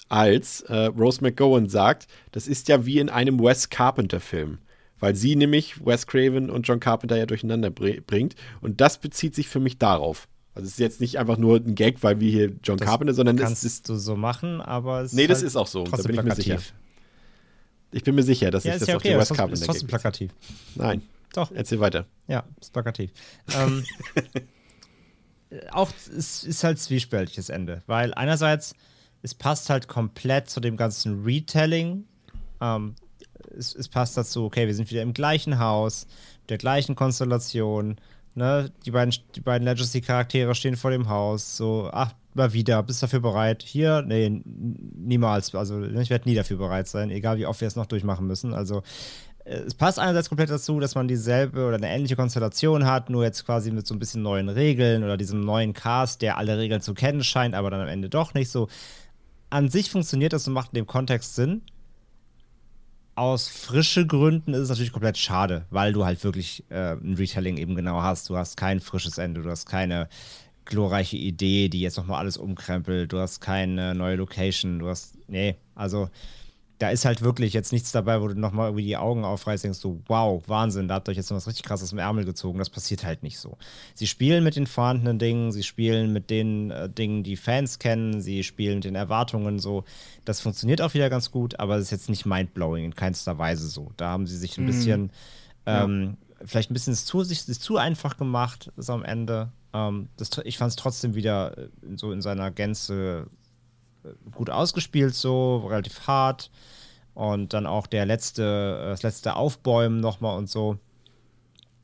als 0.10 0.62
äh, 0.62 0.86
Rose 0.86 1.22
McGowan 1.22 1.70
sagt, 1.70 2.08
das 2.32 2.48
ist 2.48 2.68
ja 2.70 2.86
wie 2.86 3.00
in 3.00 3.10
einem 3.10 3.40
Wes 3.40 3.70
Carpenter-Film. 3.70 4.60
weil 5.00 5.16
sie 5.16 5.36
nämlich 5.36 5.86
Wes 5.86 6.08
Craven 6.08 6.50
und 6.50 6.68
John 6.68 6.80
Carpenter 6.80 7.18
ja 7.18 7.26
durcheinander 7.28 7.70
br 7.70 8.02
bringt. 8.06 8.36
Und 8.62 8.82
das 8.82 8.98
bezieht 8.98 9.36
sich 9.36 9.48
für 9.48 9.60
mich 9.60 9.78
darauf. 9.78 10.28
Also 10.58 10.66
es 10.68 10.74
ist 10.74 10.80
jetzt 10.80 11.02
nicht 11.02 11.18
einfach 11.20 11.38
nur 11.38 11.58
ein 11.58 11.76
Gag, 11.76 12.04
weil 12.04 12.20
wir 12.20 12.30
hier 12.32 12.52
John 12.64 12.78
Das 12.78 12.88
Carpenter, 12.88 13.14
sondern 13.14 13.38
es 13.38 13.44
Kannst 13.44 13.64
ist. 13.66 13.88
du 13.90 13.96
so 13.96 14.16
machen, 14.16 14.60
aber 14.62 15.02
es 15.02 15.14
Nee, 15.14 15.28
das 15.28 15.40
halt 15.40 15.48
ist 15.48 15.56
auch 15.56 15.68
so. 15.68 15.84
Da 15.86 15.92
bin 15.98 16.00
ich 16.00 16.08
mir 16.18 16.24
plakativ. 16.24 16.44
sicher. 16.46 16.62
Ich 17.92 18.04
bin 18.04 18.16
mir 18.16 18.24
sicher, 18.24 18.52
dass 18.52 18.64
Ja, 18.66 18.72
ich 18.72 18.76
ist 18.76 18.82
das 18.82 18.88
ja 18.90 18.96
auf 18.96 19.02
okay, 19.02 19.10
den 19.10 19.16
aber 19.16 19.22
Wes 19.22 19.32
es 19.32 19.32
ist 19.32 19.38
trotzdem- 19.38 19.38
Carpenter 19.38 19.62
ist 19.62 19.66
trotzdem 19.66 19.88
plakativ. 19.88 20.32
Nein, 20.76 21.02
Doch, 21.34 21.52
erzähl 21.54 21.80
weiter. 21.80 22.06
ja, 22.28 22.44
ist 22.60 22.74
plakativ. 22.74 23.12
ähm, 23.56 23.84
auch 25.72 25.90
es 26.16 26.44
ist 26.44 26.64
halt 26.64 26.80
zwiespältiges 26.80 27.50
Ende, 27.50 27.84
weil 27.88 28.14
einerseits 28.14 28.76
es 29.22 29.34
passt 29.34 29.70
halt 29.70 29.88
komplett 29.88 30.50
zu 30.50 30.60
dem 30.60 30.78
ganzen 30.78 31.24
Retelling. 31.24 32.06
Ähm, 32.62 32.96
es, 33.58 33.74
es 33.74 33.88
passt 33.88 34.18
dazu, 34.18 34.44
okay, 34.46 34.68
wir 34.68 34.76
sind 34.76 34.90
wieder 34.92 35.02
im 35.02 35.14
gleichen 35.14 35.60
Haus, 35.60 36.06
mit 36.42 36.50
der 36.52 36.58
gleichen 36.58 36.96
Konstellation. 36.96 37.98
Ne? 38.38 38.72
Die 38.86 38.92
beiden, 38.92 39.16
die 39.34 39.42
beiden 39.42 39.66
Legacy-Charaktere 39.66 40.54
stehen 40.54 40.76
vor 40.76 40.92
dem 40.92 41.10
Haus. 41.10 41.58
So, 41.58 41.90
ach, 41.92 42.14
mal 42.36 42.54
wieder, 42.54 42.84
bist 42.84 43.02
du 43.02 43.08
dafür 43.08 43.20
bereit? 43.20 43.64
Hier? 43.64 44.04
Nee, 44.04 44.44
niemals. 44.46 45.56
Also, 45.56 45.84
ich 45.84 46.12
werde 46.12 46.30
nie 46.30 46.36
dafür 46.36 46.58
bereit 46.58 46.88
sein, 46.88 47.10
egal 47.10 47.40
wie 47.40 47.48
oft 47.48 47.60
wir 47.62 47.68
es 47.68 47.76
noch 47.76 47.88
durchmachen 47.88 48.28
müssen. 48.28 48.54
Also, 48.54 48.84
äh, 49.44 49.56
es 49.56 49.74
passt 49.74 49.98
einerseits 49.98 50.30
komplett 50.30 50.52
dazu, 50.52 50.80
dass 50.80 50.94
man 50.94 51.08
dieselbe 51.08 51.66
oder 51.66 51.78
eine 51.78 51.90
ähnliche 51.90 52.16
Konstellation 52.16 52.86
hat, 52.86 53.10
nur 53.10 53.24
jetzt 53.24 53.44
quasi 53.44 53.72
mit 53.72 53.88
so 53.88 53.96
ein 53.96 54.00
bisschen 54.00 54.22
neuen 54.22 54.50
Regeln 54.50 55.04
oder 55.04 55.18
diesem 55.18 55.42
neuen 55.42 55.74
Cast, 55.74 56.22
der 56.22 56.38
alle 56.38 56.60
Regeln 56.60 56.82
zu 56.82 56.94
kennen 56.94 57.24
scheint, 57.24 57.56
aber 57.56 57.72
dann 57.72 57.82
am 57.82 57.88
Ende 57.88 58.08
doch 58.08 58.36
nicht 58.36 58.52
so. 58.52 58.68
An 59.50 59.70
sich 59.70 59.90
funktioniert 59.90 60.34
das 60.34 60.48
und 60.48 60.54
macht 60.54 60.74
in 60.74 60.76
dem 60.76 60.86
Kontext 60.86 61.34
Sinn. 61.34 61.64
Aus 63.18 63.48
frische 63.48 64.06
Gründen 64.06 64.54
ist 64.54 64.60
es 64.60 64.70
natürlich 64.70 64.92
komplett 64.92 65.18
schade, 65.18 65.66
weil 65.72 65.92
du 65.92 66.06
halt 66.06 66.24
wirklich 66.24 66.64
äh, 66.70 66.92
ein 66.92 67.16
Retelling 67.16 67.58
eben 67.58 67.74
genau 67.74 68.04
hast. 68.04 68.30
Du 68.30 68.38
hast 68.38 68.58
kein 68.58 68.80
frisches 68.80 69.18
Ende, 69.18 69.42
du 69.42 69.50
hast 69.50 69.66
keine 69.66 70.08
glorreiche 70.66 71.18
Idee, 71.18 71.68
die 71.68 71.82
jetzt 71.82 71.98
nochmal 71.98 72.20
alles 72.20 72.38
umkrempelt, 72.38 73.12
du 73.12 73.18
hast 73.18 73.40
keine 73.40 73.96
neue 73.96 74.18
Location, 74.18 74.78
du 74.78 74.88
hast. 74.88 75.18
Nee, 75.28 75.56
also 75.74 76.12
da 76.80 76.92
ist 76.92 77.06
halt 77.06 77.22
wirklich 77.22 77.54
jetzt 77.54 77.72
nichts 77.72 77.92
dabei, 77.92 78.22
wo 78.22 78.28
du 78.28 78.36
nochmal 78.36 78.68
irgendwie 78.68 78.86
die 78.86 78.98
Augen 78.98 79.26
aufreißt, 79.26 79.64
denkst 79.64 79.82
du, 79.82 80.02
wow, 80.08 80.44
Wahnsinn, 80.48 80.88
da 80.88 80.96
habt 80.96 81.08
ihr 81.08 81.12
euch 81.12 81.18
jetzt 81.18 81.32
noch 81.32 81.38
was 81.38 81.48
richtig 81.48 81.66
krasses 81.66 81.92
im 81.92 81.98
Ärmel 81.98 82.24
gezogen. 82.24 82.60
Das 82.60 82.70
passiert 82.70 83.04
halt 83.04 83.24
nicht 83.24 83.40
so. 83.40 83.58
Sie 83.96 84.06
spielen 84.06 84.44
mit 84.44 84.56
den 84.56 84.68
vorhandenen 84.68 85.18
Dingen, 85.18 85.52
sie 85.52 85.64
spielen 85.64 86.14
mit 86.14 86.30
den 86.30 86.70
äh, 86.70 86.88
Dingen, 86.88 87.24
die 87.24 87.36
Fans 87.36 87.80
kennen, 87.80 88.22
sie 88.22 88.44
spielen 88.44 88.76
mit 88.76 88.84
den 88.84 88.96
Erwartungen 88.96 89.58
so. 89.58 89.86
Das 90.24 90.40
funktioniert 90.40 90.82
auch 90.82 90.94
wieder 90.94 91.10
ganz 91.10 91.32
gut, 91.32 91.60
aber 91.60 91.78
es 91.78 91.84
ist 91.84 91.92
jetzt 91.92 92.10
nicht 92.10 92.28
mindblowing 92.28 92.86
in 92.86 92.96
keinster 92.96 93.40
Weise 93.40 93.68
so. 93.68 93.92
Da 93.98 94.10
haben 94.10 94.28
sie 94.28 94.38
sich 94.38 94.58
ein 94.60 94.68
bisschen, 94.68 95.12
ähm, 95.66 96.18
vielleicht 96.46 96.70
ein 96.70 96.76
bisschen 96.76 96.94
zu, 96.94 97.24
sich, 97.24 97.42
sich 97.42 97.60
zu 97.60 97.78
einfach 97.78 98.18
gemacht, 98.18 98.72
ist 98.78 98.92
am 98.92 99.04
Ende. 99.04 99.52
Ähm, 99.74 100.10
das, 100.18 100.30
ich 100.44 100.60
fand 100.60 100.70
es 100.70 100.76
trotzdem 100.76 101.16
wieder 101.16 101.58
äh, 101.58 101.70
so 101.96 102.12
in 102.12 102.22
seiner 102.22 102.52
Gänze 102.52 103.28
gut 104.34 104.50
ausgespielt, 104.50 105.14
so 105.16 105.66
relativ 105.68 106.08
hart. 106.08 106.52
Und 107.14 107.54
dann 107.54 107.66
auch 107.66 107.88
der 107.88 108.06
letzte, 108.06 108.44
äh, 108.84 108.90
das 108.90 109.04
letzte 109.04 109.36
Aufbäumen 109.36 110.00
nochmal 110.00 110.38
und 110.38 110.50
so. 110.50 110.78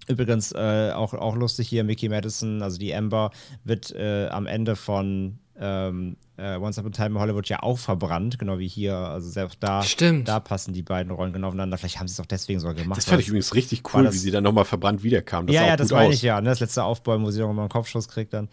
Übrigens 0.07 0.51
äh, 0.51 0.91
auch, 0.93 1.13
auch 1.13 1.35
lustig 1.35 1.69
hier, 1.69 1.83
Mickey 1.83 2.09
Madison, 2.09 2.61
also 2.61 2.77
die 2.77 2.93
Amber, 2.93 3.31
wird 3.63 3.91
äh, 3.95 4.27
am 4.27 4.45
Ende 4.47 4.75
von 4.75 5.39
ähm, 5.57 6.17
äh, 6.35 6.57
Once 6.57 6.77
Upon 6.77 6.91
a 6.91 6.95
Time 6.95 7.09
in 7.15 7.19
Hollywood 7.19 7.47
ja 7.47 7.63
auch 7.63 7.77
verbrannt, 7.77 8.37
genau 8.37 8.59
wie 8.59 8.67
hier. 8.67 8.95
Also 8.97 9.29
selbst 9.29 9.57
da, 9.61 9.81
Stimmt. 9.81 10.27
da 10.27 10.39
passen 10.41 10.73
die 10.73 10.81
beiden 10.81 11.11
Rollen 11.13 11.31
genau 11.31 11.47
aufeinander. 11.47 11.77
Vielleicht 11.77 11.99
haben 11.99 12.07
sie 12.07 12.13
es 12.13 12.19
auch 12.19 12.25
deswegen 12.25 12.59
sogar 12.59 12.73
gemacht. 12.75 12.97
Das 12.97 13.05
fand 13.05 13.21
ich 13.21 13.27
übrigens 13.29 13.53
richtig 13.55 13.81
cool, 13.93 14.03
das- 14.03 14.13
wie 14.13 14.17
sie 14.19 14.31
dann 14.31 14.43
nochmal 14.43 14.65
verbrannt 14.65 15.03
wiederkam. 15.03 15.47
Das 15.47 15.55
ja, 15.55 15.65
ja, 15.65 15.73
auch 15.73 15.77
das 15.77 15.89
gut 15.89 15.97
meine 15.97 16.09
aus. 16.09 16.15
ich 16.15 16.21
ja. 16.23 16.41
Ne? 16.41 16.49
Das 16.49 16.59
letzte 16.59 16.83
Aufbäumen, 16.83 17.25
wo 17.25 17.31
sie 17.31 17.39
nochmal 17.39 17.59
einen 17.63 17.69
Kopfschuss 17.69 18.07
kriegt 18.09 18.33
dann. 18.33 18.49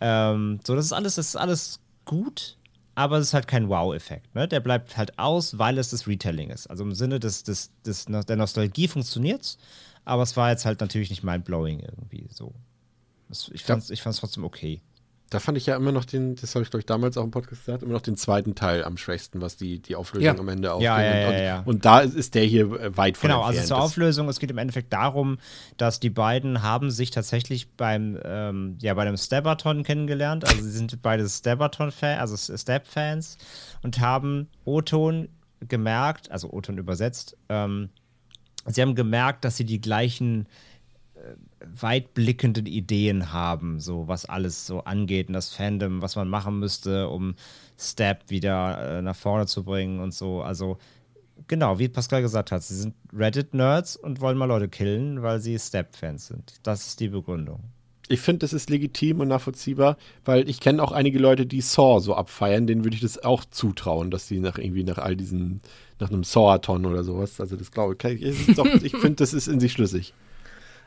Ähm, 0.00 0.60
so, 0.64 0.76
das 0.76 0.84
ist 0.84 0.92
alles, 0.92 1.16
das 1.16 1.28
ist 1.28 1.36
alles 1.36 1.80
gut, 2.04 2.56
aber 2.94 3.18
es 3.18 3.28
ist 3.28 3.34
halt 3.34 3.48
kein 3.48 3.68
Wow-Effekt. 3.68 4.34
Ne? 4.34 4.46
Der 4.48 4.60
bleibt 4.60 4.96
halt 4.96 5.18
aus, 5.18 5.58
weil 5.58 5.78
es 5.78 5.90
das 5.90 6.06
Retelling 6.06 6.50
ist. 6.50 6.68
Also 6.68 6.84
im 6.84 6.94
Sinne 6.94 7.20
des, 7.20 7.42
des, 7.42 7.70
des, 7.84 8.06
der 8.06 8.36
Nostalgie 8.36 8.88
funktioniert's, 8.88 9.58
aber 10.04 10.22
es 10.22 10.36
war 10.36 10.50
jetzt 10.50 10.64
halt 10.64 10.80
natürlich 10.80 11.10
nicht 11.10 11.22
mindblowing 11.22 11.80
irgendwie 11.80 12.28
so. 12.30 12.54
Das, 13.28 13.50
ich 13.52 13.64
fand's, 13.64 13.90
ich 13.90 14.02
fand's 14.02 14.20
trotzdem 14.20 14.44
okay. 14.44 14.80
Da 15.34 15.40
fand 15.40 15.58
ich 15.58 15.66
ja 15.66 15.76
immer 15.76 15.92
noch 15.92 16.04
den, 16.04 16.36
das 16.36 16.54
habe 16.54 16.62
ich 16.62 16.70
glaube 16.70 16.80
ich 16.80 16.86
damals 16.86 17.16
auch 17.18 17.24
im 17.24 17.30
Podcast 17.30 17.64
gesagt, 17.66 17.82
immer 17.82 17.92
noch 17.92 18.00
den 18.00 18.16
zweiten 18.16 18.54
Teil 18.54 18.84
am 18.84 18.96
schwächsten, 18.96 19.40
was 19.40 19.56
die, 19.56 19.80
die 19.80 19.96
Auflösung 19.96 20.24
Ja. 20.24 20.38
am 20.38 20.48
Ende 20.48 20.72
aufbringt. 20.72 20.84
ja, 20.86 21.02
ja, 21.02 21.28
und, 21.28 21.34
ja. 21.38 21.62
und 21.66 21.84
da 21.84 22.00
ist, 22.00 22.34
der 22.34 22.44
hier 22.44 22.70
äh, 22.80 22.96
weit 22.96 23.16
von 23.16 23.28
Genau, 23.28 23.40
also 23.42 23.58
entfernt. 23.58 23.68
zur 23.68 23.76
Das- 23.78 23.84
Auflösung, 23.86 24.28
es 24.28 24.38
geht 24.38 24.50
im 24.50 24.58
Endeffekt 24.58 24.92
darum, 24.92 25.38
dass 25.76 26.00
die 26.00 26.10
beiden 26.10 26.62
haben 26.62 26.90
sich 26.90 27.10
tatsächlich 27.10 27.68
beim, 27.72 28.18
ähm, 28.24 28.78
ja, 28.80 28.94
bei 28.94 29.04
dem 29.04 29.16
Stabathon 29.16 29.82
kennengelernt. 29.82 30.46
Also 30.48 30.62
sie 30.62 30.70
sind 30.70 31.02
beide 31.02 31.28
Stabathon-Fans, 31.28 32.20
also 32.20 32.56
Stab-Fans 32.56 33.36
und 33.82 34.00
haben 34.00 34.48
O-Ton 34.64 35.28
gemerkt, 35.66 36.30
also 36.30 36.50
O-Ton 36.52 36.78
übersetzt, 36.78 37.36
ähm, 37.48 37.88
sie 38.66 38.82
haben 38.82 38.94
gemerkt, 38.94 39.44
dass 39.44 39.56
sie 39.56 39.64
die 39.64 39.80
gleichen 39.80 40.46
weitblickenden 41.72 42.66
Ideen 42.66 43.32
haben, 43.32 43.80
so 43.80 44.08
was 44.08 44.24
alles 44.24 44.66
so 44.66 44.80
angeht 44.84 45.28
und 45.28 45.34
das 45.34 45.54
Fandom, 45.54 46.02
was 46.02 46.16
man 46.16 46.28
machen 46.28 46.58
müsste, 46.58 47.08
um 47.08 47.34
Stab 47.78 48.30
wieder 48.30 48.98
äh, 48.98 49.02
nach 49.02 49.16
vorne 49.16 49.46
zu 49.46 49.64
bringen 49.64 50.00
und 50.00 50.14
so. 50.14 50.42
Also 50.42 50.78
genau, 51.48 51.78
wie 51.78 51.88
Pascal 51.88 52.22
gesagt 52.22 52.52
hat, 52.52 52.62
sie 52.62 52.76
sind 52.76 52.94
Reddit-Nerds 53.12 53.96
und 53.96 54.20
wollen 54.20 54.38
mal 54.38 54.46
Leute 54.46 54.68
killen, 54.68 55.22
weil 55.22 55.40
sie 55.40 55.58
Stab-Fans 55.58 56.28
sind. 56.28 56.54
Das 56.62 56.86
ist 56.86 57.00
die 57.00 57.08
Begründung. 57.08 57.60
Ich 58.08 58.20
finde, 58.20 58.40
das 58.40 58.52
ist 58.52 58.68
legitim 58.68 59.20
und 59.20 59.28
nachvollziehbar, 59.28 59.96
weil 60.26 60.48
ich 60.48 60.60
kenne 60.60 60.82
auch 60.82 60.92
einige 60.92 61.18
Leute, 61.18 61.46
die 61.46 61.62
Saw 61.62 62.00
so 62.00 62.14
abfeiern, 62.14 62.66
denen 62.66 62.84
würde 62.84 62.96
ich 62.96 63.00
das 63.02 63.24
auch 63.24 63.46
zutrauen, 63.46 64.10
dass 64.10 64.28
die 64.28 64.40
nach 64.40 64.58
irgendwie 64.58 64.84
nach 64.84 64.98
all 64.98 65.16
diesen, 65.16 65.62
nach 65.98 66.10
einem 66.10 66.22
Saw-Athon 66.22 66.84
oder 66.84 67.02
sowas, 67.02 67.40
also 67.40 67.56
das 67.56 67.70
glaube 67.70 67.96
ich, 67.98 68.56
doch, 68.56 68.66
ich 68.66 68.96
finde, 68.96 69.16
das 69.16 69.32
ist 69.32 69.48
in 69.48 69.58
sich 69.58 69.72
schlüssig. 69.72 70.12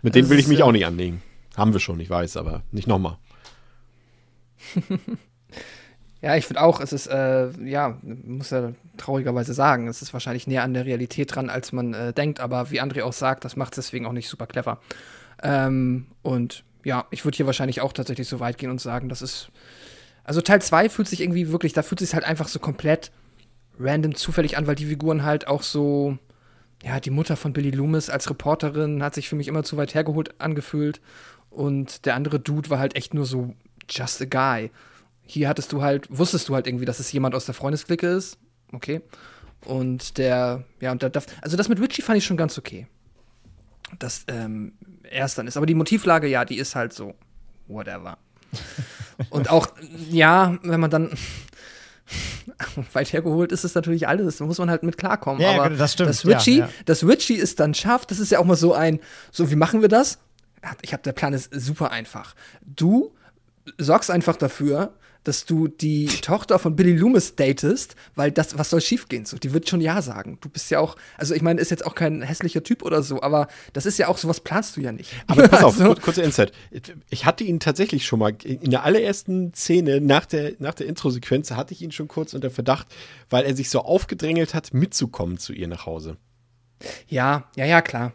Mit 0.08 0.16
denen 0.16 0.30
will 0.30 0.40
ich 0.40 0.48
mich 0.48 0.64
auch 0.64 0.72
nicht 0.72 0.86
anlegen. 0.86 1.22
Haben 1.56 1.74
wir 1.74 1.80
schon, 1.80 2.00
ich 2.00 2.10
weiß, 2.10 2.38
aber 2.38 2.64
nicht 2.72 2.88
nochmal. 2.88 3.18
Ja, 6.20 6.36
ich 6.36 6.48
finde 6.48 6.64
auch, 6.64 6.80
es 6.80 6.94
ist, 6.94 7.08
äh, 7.08 7.50
ja, 7.64 8.00
muss 8.02 8.50
ja 8.50 8.72
traurigerweise 8.98 9.54
sagen, 9.54 9.88
es 9.88 10.02
ist 10.02 10.14
wahrscheinlich 10.14 10.48
näher 10.48 10.64
an 10.64 10.74
der 10.74 10.86
Realität 10.86 11.36
dran, 11.36 11.50
als 11.52 11.72
man 11.72 11.94
äh, 11.94 12.12
denkt, 12.12 12.40
aber 12.40 12.72
wie 12.72 12.82
André 12.82 13.04
auch 13.04 13.14
sagt, 13.14 13.46
das 13.46 13.56
macht 13.56 13.78
es 13.78 13.86
deswegen 13.86 14.08
auch 14.08 14.14
nicht 14.14 14.28
super 14.28 14.48
clever. 14.48 14.80
Ähm, 15.44 16.08
und 16.24 16.64
ja, 16.84 17.06
ich 17.12 17.24
würde 17.24 17.38
hier 17.38 17.46
wahrscheinlich 17.46 17.82
auch 17.82 17.94
tatsächlich 17.94 18.28
so 18.28 18.40
weit 18.40 18.58
gehen 18.58 18.72
und 18.72 18.82
sagen, 18.82 19.10
das 19.10 19.22
ist. 19.22 19.50
Also 20.24 20.42
Teil 20.42 20.62
2 20.62 20.90
fühlt 20.90 21.08
sich 21.08 21.22
irgendwie 21.22 21.52
wirklich, 21.52 21.74
da 21.74 21.84
fühlt 21.84 22.00
sich 22.00 22.14
halt 22.14 22.26
einfach 22.26 22.48
so 22.48 22.60
komplett 22.60 23.12
random 23.80 24.16
zufällig 24.16 24.58
an, 24.58 24.66
weil 24.66 24.76
die 24.76 24.88
Figuren 24.88 25.24
halt 25.24 25.48
auch 25.48 25.62
so. 25.62 26.18
Ja, 26.84 26.99
die 26.99 27.10
Mutter 27.10 27.36
von 27.36 27.54
Billy 27.54 27.72
Loomis 27.72 28.10
als 28.10 28.30
Reporterin 28.30 29.02
hat 29.02 29.16
sich 29.16 29.30
für 29.30 29.36
mich 29.36 29.48
immer 29.48 29.64
zu 29.64 29.78
weit 29.78 29.95
hergeholt 29.95 30.40
angefühlt. 30.40 31.02
Und 31.49 32.06
der 32.06 32.16
andere 32.16 32.40
Dude 32.40 32.70
war 32.70 32.80
halt 32.80 32.95
echt 32.95 33.14
nur 33.14 33.26
so 33.26 33.56
just 33.90 34.22
a 34.22 34.26
guy. 34.26 34.72
Hier 35.24 35.49
hattest 35.49 35.74
du 35.74 35.82
halt, 35.82 36.08
wusstest 36.10 36.48
du 36.49 36.56
halt 36.56 36.68
irgendwie, 36.68 36.86
dass 36.86 36.99
es 36.99 37.12
jemand 37.12 37.36
aus 37.36 37.45
der 37.45 37.56
Freundesklicke 37.56 38.08
ist. 38.08 38.38
Okay. 38.72 39.02
Und 39.66 40.18
der, 40.18 40.64
ja, 40.80 40.91
und 40.91 41.02
da, 41.02 41.10
da 41.10 41.22
also 41.41 41.58
das 41.58 41.68
mit 41.68 41.82
Richie 41.82 42.02
fand 42.02 42.18
ich 42.18 42.26
schon 42.26 42.38
ganz 42.38 42.58
okay. 42.58 42.88
Dass 43.99 44.26
ähm, 44.28 44.74
er 45.04 45.26
es 45.26 45.36
dann 45.36 45.48
ist. 45.48 45.58
Aber 45.58 45.66
die 45.66 45.74
Motivlage, 45.74 46.28
ja, 46.28 46.45
die 46.45 46.58
ist 46.58 46.76
halt 46.76 46.94
so, 46.94 47.16
whatever. 47.68 48.18
und 49.30 49.49
auch, 49.49 49.68
ja, 50.10 50.58
wenn 50.64 50.80
man 50.80 50.91
dann 50.91 51.12
weit 52.94 53.12
hergeholt 53.14 53.52
ist 53.52 53.64
es 53.64 53.76
natürlich 53.76 54.08
alles. 54.08 54.38
Da 54.38 54.46
muss 54.46 54.58
man 54.58 54.70
halt 54.70 54.84
mit 54.84 54.98
klarkommen. 54.98 55.42
Ja, 55.42 55.52
Aber 55.52 55.70
das 55.70 55.94
stimmt, 55.94 56.10
Dass 56.10 56.26
Richie, 56.26 56.60
ja, 56.60 56.66
ja. 56.66 56.70
dass 56.86 57.04
Richie 57.04 57.40
es 57.40 57.56
dann 57.56 57.74
schafft, 57.74 58.12
das 58.12 58.20
ist 58.20 58.32
ja 58.32 58.40
auch 58.40 58.46
mal 58.46 58.56
so 58.56 58.74
ein, 58.74 59.00
so 59.32 59.52
wie 59.52 59.56
machen 59.56 59.82
wir 59.82 59.90
das? 59.90 60.20
Ich 60.82 60.94
habe 60.94 61.04
der 61.04 61.14
Plan 61.14 61.34
ist 61.34 61.54
super 61.54 61.92
einfach. 61.92 62.36
Du 62.62 63.14
sorgst 63.78 64.10
einfach 64.10 64.36
dafür, 64.36 64.94
dass 65.28 65.45
du 65.45 65.68
die 65.68 66.08
Tochter 66.08 66.60
von 66.60 66.76
Billy 66.76 66.95
Loomis 66.95 67.36
datest, 67.36 67.95
weil 68.16 68.32
das, 68.32 68.58
was 68.58 68.70
soll 68.70 68.82
schiefgehen? 68.82 69.26
So, 69.26 69.38
die 69.38 69.54
wird 69.54 69.68
schon 69.68 69.82
Ja 69.82 70.02
sagen. 70.02 70.38
Du 70.41 70.49
bist 70.49 70.72
ja 70.72 70.80
auch, 70.80 70.95
also 71.18 71.34
ich 71.34 71.41
meine, 71.41 71.60
ist 71.60 71.72
jetzt 71.72 71.86
auch 71.86 71.95
kein 71.95 72.22
hässlicher 72.22 72.64
Typ 72.64 72.84
oder 72.84 73.04
so, 73.04 73.22
aber 73.22 73.48
das 73.74 73.86
ist 73.86 73.98
ja 73.98 74.08
auch, 74.08 74.18
sowas 74.18 74.40
planst 74.40 74.78
du 74.78 74.82
ja 74.82 74.91
nicht. 74.91 75.12
Aber 75.28 75.48
pass 75.48 75.64
auf, 75.64 75.80
Also, 75.80 75.94
kur 75.94 76.02
kurzer 76.02 76.24
Insight. 76.24 76.52
Ich 77.10 77.26
hatte 77.26 77.44
ihn 77.44 77.60
tatsächlich 77.60 78.06
schon 78.06 78.20
mal 78.20 78.34
in 78.44 78.72
der 78.72 78.84
allerersten 78.84 79.54
Szene 79.54 79.99
nach 79.99 80.26
der, 80.26 80.54
nach 80.60 80.74
der 80.74 80.88
Intro-Sequenz 80.88 81.52
hatte 81.52 81.74
ich 81.74 81.82
ihn 81.82 81.91
schon 81.91 82.08
kurz 82.08 82.34
unter 82.34 82.49
Verdacht, 82.49 82.88
weil 83.30 83.45
er 83.45 83.56
sich 83.56 83.70
so 83.70 83.82
aufgedrängelt 83.82 84.54
hat, 84.54 84.74
mitzukommen 84.74 85.38
zu 85.38 85.54
ihr 85.54 85.68
nach 85.68 85.86
Hause. 85.86 86.18
ja, 87.08 87.49
ja, 87.56 87.66
ja, 87.66 87.82
klar. 87.82 88.14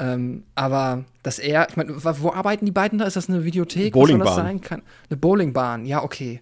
Ähm, 0.00 0.44
aber 0.54 1.04
dass 1.22 1.38
er, 1.38 1.68
ich 1.68 1.76
meine, 1.76 1.94
wo 2.02 2.32
arbeiten 2.32 2.64
die 2.64 2.72
beiden 2.72 2.98
da? 2.98 3.04
Ist 3.04 3.16
das 3.16 3.28
eine 3.28 3.44
Videothek? 3.44 3.94
Was 3.94 3.98
soll 3.98 4.18
Bowlingbahn. 4.18 4.26
das 4.26 4.36
sein? 4.36 4.60
Kann, 4.60 4.82
eine 5.10 5.16
Bowlingbahn, 5.18 5.84
ja, 5.84 6.02
okay. 6.02 6.40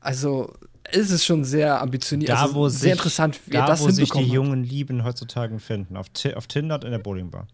Also, 0.00 0.54
ist 0.90 1.10
es 1.10 1.24
schon 1.24 1.44
sehr 1.44 1.80
ambitioniert. 1.80 2.30
Da, 2.30 2.42
also 2.42 2.54
wo 2.54 2.68
sehr 2.68 2.80
sich, 2.80 2.92
interessant, 2.92 3.40
wie 3.46 3.52
da, 3.52 3.66
das 3.66 3.82
wo 3.82 3.90
sich 3.90 4.10
die 4.10 4.18
hat. 4.18 4.26
jungen 4.26 4.64
Lieben 4.64 5.04
heutzutage 5.04 5.58
finden. 5.58 5.96
Auf, 5.96 6.06
auf 6.34 6.46
Tinder 6.46 6.76
und 6.76 6.84
in 6.84 6.92
der 6.92 6.98
Bowlingbar. 6.98 7.46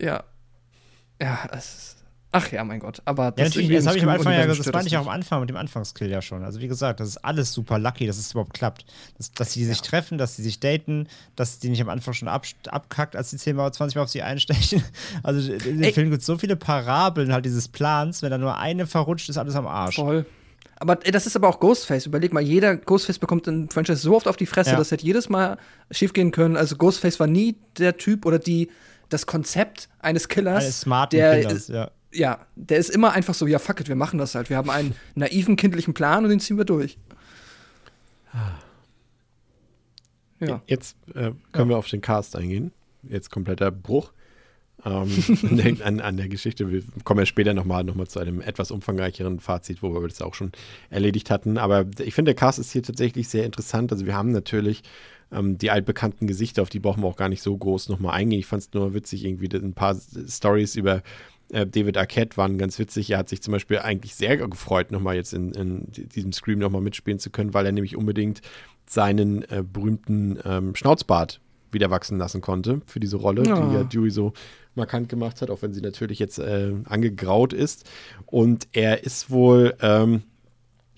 Ja. 0.00 0.24
Ja, 1.20 1.46
das 1.50 1.74
ist. 1.74 1.95
Ach 2.36 2.52
ja, 2.52 2.62
mein 2.64 2.80
Gott. 2.80 3.00
Aber 3.06 3.24
Ja, 3.24 3.30
das 3.30 3.44
natürlich, 3.46 3.66
irgendwie 3.70 3.76
das 3.76 3.86
habe 3.86 3.96
ich 3.96 4.02
am 4.02 4.10
Anfang 4.10 4.32
ja 4.34 4.44
gesagt, 4.44 4.66
das 4.66 4.72
meinte 4.74 4.88
ich 4.88 4.96
auch 4.98 5.06
am. 5.06 5.08
Anfang 5.08 5.40
mit 5.40 5.48
dem 5.48 5.56
Anfangskill 5.56 6.10
ja 6.10 6.20
schon. 6.20 6.44
Also 6.44 6.60
wie 6.60 6.68
gesagt, 6.68 7.00
das 7.00 7.08
ist 7.08 7.18
alles 7.18 7.52
super 7.52 7.78
lucky, 7.78 8.06
dass 8.06 8.18
es 8.18 8.32
überhaupt 8.32 8.52
klappt. 8.52 8.84
Dass, 9.16 9.32
dass 9.32 9.52
sie 9.54 9.64
sich 9.64 9.80
treffen, 9.80 10.18
dass 10.18 10.36
sie 10.36 10.42
sich 10.42 10.60
daten, 10.60 11.08
dass 11.34 11.58
die 11.58 11.70
nicht 11.70 11.80
am 11.80 11.88
Anfang 11.88 12.12
schon 12.14 12.28
ab, 12.28 12.44
abkackt, 12.68 13.16
als 13.16 13.30
die 13.30 13.38
10 13.38 13.56
Mal, 13.56 13.72
20 13.72 13.96
Mal 13.96 14.02
auf 14.02 14.10
sie 14.10 14.22
einstechen. 14.22 14.82
Also 15.22 15.52
in 15.52 15.80
dem. 15.80 15.94
Film 15.94 16.10
gibt 16.10 16.20
es 16.20 16.26
so 16.26 16.36
viele 16.36 16.56
Parabeln 16.56 17.32
halt 17.32 17.44
dieses 17.46 17.68
Plans, 17.68 18.22
wenn 18.22 18.30
da 18.30 18.38
nur 18.38 18.58
eine 18.58 18.86
verrutscht, 18.86 19.28
ist 19.28 19.38
alles 19.38 19.54
am 19.56 19.66
Arsch. 19.66 19.96
Voll. 19.96 20.26
Aber 20.78 20.98
ey, 21.04 21.10
das 21.10 21.26
ist 21.26 21.34
aber 21.36 21.48
auch 21.48 21.58
Ghostface. 21.58 22.04
Überleg 22.06 22.32
mal, 22.34 22.42
jeder 22.42 22.76
Ghostface 22.76 23.18
bekommt 23.18 23.46
in 23.46 23.70
Franchise 23.70 24.00
so 24.02 24.14
oft 24.14 24.28
auf 24.28 24.36
die 24.36 24.44
Fresse, 24.46 24.72
Ja. 24.72 24.76
das 24.76 24.90
hätte 24.90 25.06
jedes 25.06 25.28
Mal 25.30 25.56
schiefgehen 25.90 26.32
können. 26.32 26.56
Also 26.56 26.76
Ghostface 26.76 27.18
war 27.18 27.26
nie 27.26 27.56
der 27.78 27.96
Typ 27.96 28.26
oder 28.26 28.38
die 28.38 28.68
das 29.08 29.24
Konzept 29.26 29.88
eines 30.00 30.28
Killers. 30.28 30.64
Eines 30.64 30.80
smarten 30.80 31.16
der 31.18 31.40
Killers, 31.40 31.68
ja. 31.68 31.90
Ja, 32.16 32.46
der 32.54 32.78
ist 32.78 32.90
immer 32.90 33.12
einfach 33.12 33.34
so, 33.34 33.46
ja, 33.46 33.58
fuck 33.58 33.80
it, 33.80 33.88
wir 33.88 33.96
machen 33.96 34.18
das 34.18 34.34
halt. 34.34 34.50
Wir 34.50 34.56
haben 34.56 34.70
einen 34.70 34.94
naiven 35.14 35.56
kindlichen 35.56 35.94
Plan 35.94 36.24
und 36.24 36.30
den 36.30 36.40
ziehen 36.40 36.56
wir 36.56 36.64
durch. 36.64 36.98
Ja. 40.40 40.62
Jetzt 40.66 40.96
äh, 41.14 41.32
können 41.52 41.68
wir 41.70 41.78
auf 41.78 41.88
den 41.88 42.00
Cast 42.00 42.36
eingehen. 42.36 42.72
Jetzt 43.02 43.30
kompletter 43.30 43.70
Bruch 43.70 44.12
ähm, 44.84 45.10
an, 45.50 45.56
der, 45.56 45.86
an, 45.86 46.00
an 46.00 46.16
der 46.16 46.28
Geschichte. 46.28 46.70
Wir 46.70 46.82
kommen 47.04 47.20
ja 47.20 47.26
später 47.26 47.54
nochmal 47.54 47.84
noch 47.84 47.94
mal 47.94 48.06
zu 48.06 48.20
einem 48.20 48.40
etwas 48.40 48.70
umfangreicheren 48.70 49.40
Fazit, 49.40 49.82
wo 49.82 49.94
wir 49.94 50.08
das 50.08 50.20
auch 50.22 50.34
schon 50.34 50.52
erledigt 50.90 51.30
hatten. 51.30 51.58
Aber 51.58 51.86
ich 51.98 52.14
finde, 52.14 52.30
der 52.30 52.36
Cast 52.36 52.58
ist 52.58 52.72
hier 52.72 52.82
tatsächlich 52.82 53.28
sehr 53.28 53.44
interessant. 53.44 53.92
Also 53.92 54.06
wir 54.06 54.14
haben 54.14 54.32
natürlich 54.32 54.82
ähm, 55.32 55.58
die 55.58 55.70
altbekannten 55.70 56.26
Gesichter, 56.26 56.62
auf 56.62 56.70
die 56.70 56.80
brauchen 56.80 57.02
wir 57.02 57.08
auch 57.08 57.16
gar 57.16 57.28
nicht 57.28 57.42
so 57.42 57.56
groß 57.56 57.88
nochmal 57.88 58.14
eingehen. 58.14 58.38
Ich 58.38 58.46
fand 58.46 58.62
es 58.62 58.72
nur 58.72 58.94
witzig, 58.94 59.24
irgendwie 59.24 59.48
ein 59.56 59.74
paar 59.74 59.96
Stories 60.28 60.76
über 60.76 61.02
äh, 61.52 61.66
David 61.66 61.96
Arquette 61.96 62.36
waren 62.36 62.58
ganz 62.58 62.78
witzig. 62.78 63.10
Er 63.10 63.18
hat 63.18 63.28
sich 63.28 63.42
zum 63.42 63.52
Beispiel 63.52 63.78
eigentlich 63.78 64.14
sehr 64.14 64.36
gefreut, 64.36 64.90
nochmal 64.90 65.16
jetzt 65.16 65.32
in, 65.32 65.52
in 65.52 65.86
diesem 65.90 66.32
Scream 66.32 66.58
nochmal 66.58 66.80
mitspielen 66.82 67.18
zu 67.18 67.30
können, 67.30 67.54
weil 67.54 67.66
er 67.66 67.72
nämlich 67.72 67.96
unbedingt 67.96 68.40
seinen 68.88 69.42
äh, 69.50 69.62
berühmten 69.62 70.38
ähm, 70.44 70.74
Schnauzbart 70.74 71.40
wieder 71.72 71.90
wachsen 71.90 72.18
lassen 72.18 72.40
konnte 72.40 72.80
für 72.86 73.00
diese 73.00 73.16
Rolle, 73.16 73.42
Ja. 73.44 73.60
die 73.68 73.74
ja 73.74 73.84
Dewey 73.84 74.10
so 74.10 74.32
markant 74.76 75.08
gemacht 75.08 75.42
hat, 75.42 75.50
auch 75.50 75.62
wenn 75.62 75.72
sie 75.74 75.80
natürlich 75.80 76.18
jetzt 76.18 76.38
äh, 76.38 76.72
angegraut 76.84 77.52
ist. 77.52 77.88
Und 78.26 78.68
er 78.72 79.04
ist 79.04 79.30
wohl 79.30 79.74
ähm, 79.80 80.22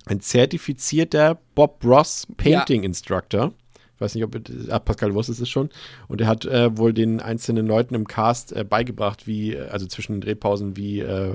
ein 0.07 0.21
zertifizierter 0.21 1.39
Bob 1.55 1.85
Ross 1.85 2.27
Painting 2.37 2.83
Instructor. 2.83 3.53
Ich 3.99 4.01
weiß 4.01 4.15
nicht, 4.15 4.23
ob 4.23 4.41
ah, 4.71 4.79
Pascal 4.79 5.13
wusste 5.13 5.33
es 5.33 5.49
schon. 5.49 5.71
Und 6.07 6.21
er 6.21 6.29
hat 6.29 6.45
äh, 6.45 6.77
wohl 6.79 6.93
den 6.93 7.21
einzelnen 7.21 7.67
Leuten 7.67 7.97
im 7.97 8.07
Cast 8.07 8.53
äh, 8.53 8.63
beigebracht, 8.63 9.27
wie, 9.27 9.55
äh, 9.55 9.67
also 9.71 9.87
zwischen 9.87 10.13
den 10.13 10.21
Drehpausen, 10.21 10.77
wie, 10.77 11.01
äh, 11.01 11.35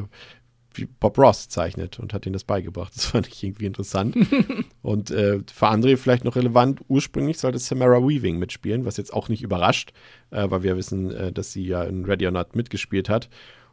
wie 0.73 0.85
Bob 0.85 1.17
Ross 1.17 1.49
zeichnet 1.49 1.99
und 1.99 2.13
hat 2.13 2.25
ihnen 2.25 2.31
das 2.31 2.45
beigebracht. 2.45 2.95
Das 2.95 3.05
fand 3.07 3.27
ich 3.27 3.43
irgendwie 3.43 3.65
interessant. 3.65 4.15
und 4.81 5.11
äh, 5.11 5.39
für 5.53 5.67
andere 5.67 5.97
vielleicht 5.97 6.23
noch 6.23 6.37
relevant, 6.37 6.79
ursprünglich 6.87 7.37
sollte 7.37 7.59
Samara 7.59 8.01
Weaving 8.01 8.39
mitspielen, 8.39 8.85
was 8.85 8.95
jetzt 8.95 9.11
auch 9.11 9.27
nicht 9.27 9.43
überrascht, 9.43 9.91
äh, 10.31 10.49
weil 10.49 10.63
wir 10.63 10.77
wissen, 10.77 11.11
äh, 11.11 11.33
dass 11.33 11.51
sie 11.51 11.67
ja 11.67 11.83
in 11.83 12.05
Ready 12.05 12.27
or 12.27 12.31
Not 12.31 12.55
mitgespielt 12.55 13.09
hat. 13.09 13.29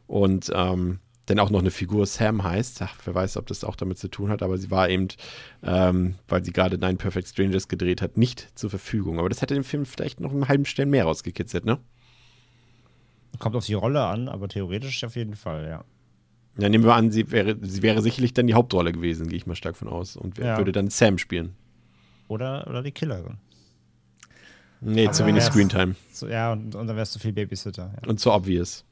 Und 0.09 0.51
ähm, 0.53 0.99
dann 1.31 1.39
auch 1.39 1.51
noch 1.51 1.61
eine 1.61 1.71
Figur 1.71 2.07
Sam 2.07 2.43
heißt. 2.43 2.83
Ach, 2.83 2.97
wer 3.05 3.15
weiß, 3.15 3.37
ob 3.37 3.47
das 3.47 3.65
auch 3.65 3.77
damit 3.77 3.99
zu 3.99 4.09
tun 4.09 4.31
hat, 4.31 4.43
aber 4.43 4.59
sie 4.59 4.71
war 4.71 4.89
eben, 4.89 5.09
ähm, 5.63 6.17
weil 6.29 6.45
sie 6.45 6.53
gerade 6.53 6.77
Nine 6.79 6.97
Perfect 6.97 7.29
Strangers 7.29 7.69
gedreht 7.69 8.03
hat, 8.03 8.17
nicht 8.19 8.49
zur 8.59 8.71
Verfügung. 8.71 9.19
Aber 9.19 9.29
das 9.29 9.41
hätte 9.43 9.55
den 9.55 9.65
Film 9.65 9.87
vielleicht 9.87 10.21
noch 10.21 10.33
einen 10.33 10.49
halben 10.49 10.65
Stern 10.65 10.91
mehr 10.91 11.05
rausgekitzelt, 11.05 11.65
ne? 11.65 11.79
Kommt 13.39 13.57
auf 13.57 13.65
die 13.67 13.75
Rolle 13.75 14.05
an, 14.05 14.29
aber 14.29 14.49
theoretisch 14.49 15.03
auf 15.05 15.17
jeden 15.17 15.37
Fall, 15.37 15.67
ja. 15.69 15.85
Ja, 16.59 16.69
nehmen 16.69 16.85
wir 16.85 16.95
an, 16.95 17.11
sie 17.13 17.31
wäre, 17.31 17.57
sie 17.63 17.81
wäre 17.83 18.03
sicherlich 18.03 18.35
dann 18.35 18.47
die 18.47 18.55
Hauptrolle 18.55 18.93
gewesen, 18.93 19.29
gehe 19.29 19.37
ich 19.39 19.47
mal 19.47 19.55
stark 19.55 19.77
von 19.77 19.89
aus. 19.89 20.17
Und 20.17 20.37
wer 20.37 20.47
Ja. 20.47 20.57
würde 20.59 20.73
dann 20.73 20.91
Sam 20.91 21.17
spielen. 21.17 21.55
Oder, 22.29 22.67
oder 22.69 22.83
die 22.83 22.91
Killerin. 22.93 23.39
Nee, 24.81 25.11
zu 25.11 25.23
Aber 25.23 25.29
wenig 25.31 25.43
wär's- 25.45 25.53
Screentime. 25.53 25.95
So, 26.13 26.27
ja, 26.29 26.53
und, 26.53 26.75
und 26.75 26.87
dann 26.87 26.97
wärst 26.97 27.15
du 27.15 27.19
viel 27.19 27.33
Babysitter. 27.33 27.95
Ja. 28.03 28.09
Und 28.09 28.19
zu 28.19 28.33
obvious. 28.33 28.85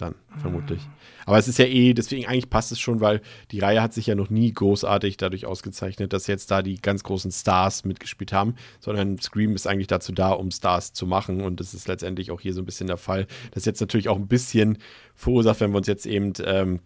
Dann, 0.00 0.14
vermutlich. 0.38 0.80
Aber 1.26 1.36
es 1.36 1.46
ist 1.46 1.58
ja 1.58 1.66
eh, 1.66 1.92
deswegen 1.92 2.24
eigentlich 2.24 2.48
passt 2.48 2.72
es 2.72 2.80
schon, 2.80 3.00
weil 3.00 3.20
die 3.50 3.58
Reihe 3.58 3.82
hat 3.82 3.92
sich 3.92 4.06
ja 4.06 4.14
noch 4.14 4.30
nie 4.30 4.50
großartig 4.50 5.18
dadurch 5.18 5.44
ausgezeichnet, 5.44 6.14
dass 6.14 6.26
jetzt 6.26 6.50
da 6.50 6.62
die 6.62 6.76
ganz 6.76 7.02
großen 7.02 7.30
Stars 7.30 7.84
mitgespielt 7.84 8.32
haben, 8.32 8.54
sondern 8.78 9.18
Scream 9.18 9.54
ist 9.54 9.66
eigentlich 9.66 9.88
dazu 9.88 10.12
da, 10.12 10.30
um 10.30 10.50
Stars 10.52 10.94
zu 10.94 11.06
machen. 11.06 11.42
Und 11.42 11.60
das 11.60 11.74
ist 11.74 11.86
letztendlich 11.86 12.30
auch 12.30 12.40
hier 12.40 12.54
so 12.54 12.62
ein 12.62 12.64
bisschen 12.64 12.86
der 12.86 12.96
Fall. 12.96 13.26
Das 13.50 13.58
ist 13.58 13.66
jetzt 13.66 13.80
natürlich 13.80 14.08
auch 14.08 14.16
ein 14.16 14.26
bisschen 14.26 14.78
verursacht, 15.14 15.60
wenn 15.60 15.72
wir 15.72 15.76
uns 15.76 15.86
jetzt 15.86 16.06
eben 16.06 16.32
ähm, 16.46 16.80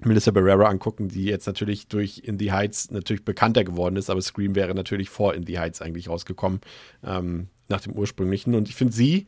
Melissa 0.00 0.30
Barrera 0.30 0.68
angucken, 0.68 1.08
die 1.08 1.24
jetzt 1.24 1.46
natürlich 1.46 1.88
durch 1.88 2.18
In 2.18 2.38
the 2.38 2.52
Heights 2.52 2.90
natürlich 2.90 3.24
bekannter 3.24 3.64
geworden 3.64 3.96
ist, 3.96 4.10
aber 4.10 4.20
Scream 4.20 4.54
wäre 4.56 4.74
natürlich 4.74 5.08
vor 5.08 5.32
In 5.32 5.46
the 5.46 5.58
Heights 5.58 5.80
eigentlich 5.80 6.10
rausgekommen, 6.10 6.60
ähm, 7.02 7.48
nach 7.68 7.80
dem 7.80 7.94
ursprünglichen. 7.94 8.54
Und 8.54 8.68
ich 8.68 8.74
finde, 8.74 8.92
sie 8.92 9.26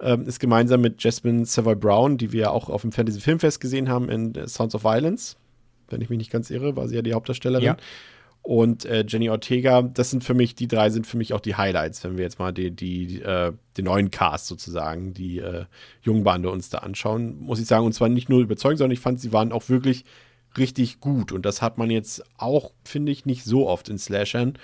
ähm, 0.00 0.26
ist 0.26 0.40
gemeinsam 0.40 0.80
mit 0.80 1.02
Jasmine 1.02 1.44
Savoy 1.44 1.74
Brown, 1.74 2.18
die 2.18 2.32
wir 2.32 2.52
auch 2.52 2.68
auf 2.68 2.82
dem 2.82 2.92
Fantasy 2.92 3.20
Filmfest 3.20 3.60
gesehen 3.60 3.88
haben 3.88 4.08
in 4.08 4.34
äh, 4.34 4.46
Sounds 4.46 4.74
of 4.74 4.84
Violence, 4.84 5.36
wenn 5.88 6.00
ich 6.00 6.10
mich 6.10 6.18
nicht 6.18 6.30
ganz 6.30 6.50
irre, 6.50 6.76
war 6.76 6.88
sie 6.88 6.96
ja 6.96 7.02
die 7.02 7.14
Hauptdarstellerin. 7.14 7.64
Ja. 7.64 7.76
Und 8.42 8.84
äh, 8.86 9.04
Jenny 9.06 9.28
Ortega, 9.28 9.82
das 9.82 10.10
sind 10.10 10.24
für 10.24 10.32
mich, 10.32 10.54
die 10.54 10.68
drei 10.68 10.90
sind 10.90 11.06
für 11.06 11.18
mich 11.18 11.34
auch 11.34 11.40
die 11.40 11.56
Highlights, 11.56 12.02
wenn 12.04 12.16
wir 12.16 12.24
jetzt 12.24 12.38
mal 12.38 12.52
die, 12.52 12.70
die, 12.70 13.20
äh, 13.20 13.52
den 13.76 13.84
neuen 13.84 14.10
Cast 14.10 14.46
sozusagen, 14.46 15.12
die 15.12 15.38
äh, 15.38 15.66
Jungbande 16.02 16.50
uns 16.50 16.70
da 16.70 16.78
anschauen, 16.78 17.40
muss 17.40 17.60
ich 17.60 17.66
sagen. 17.66 17.84
Und 17.84 17.92
zwar 17.92 18.08
nicht 18.08 18.28
nur 18.28 18.40
überzeugend, 18.40 18.78
sondern 18.78 18.94
ich 18.94 19.00
fand, 19.00 19.20
sie 19.20 19.32
waren 19.32 19.52
auch 19.52 19.68
wirklich 19.68 20.04
richtig 20.56 21.00
gut. 21.00 21.32
Und 21.32 21.44
das 21.44 21.60
hat 21.60 21.76
man 21.76 21.90
jetzt 21.90 22.24
auch, 22.38 22.72
finde 22.84 23.12
ich, 23.12 23.26
nicht 23.26 23.44
so 23.44 23.68
oft 23.68 23.88
in 23.88 23.98
Slashern, 23.98 24.54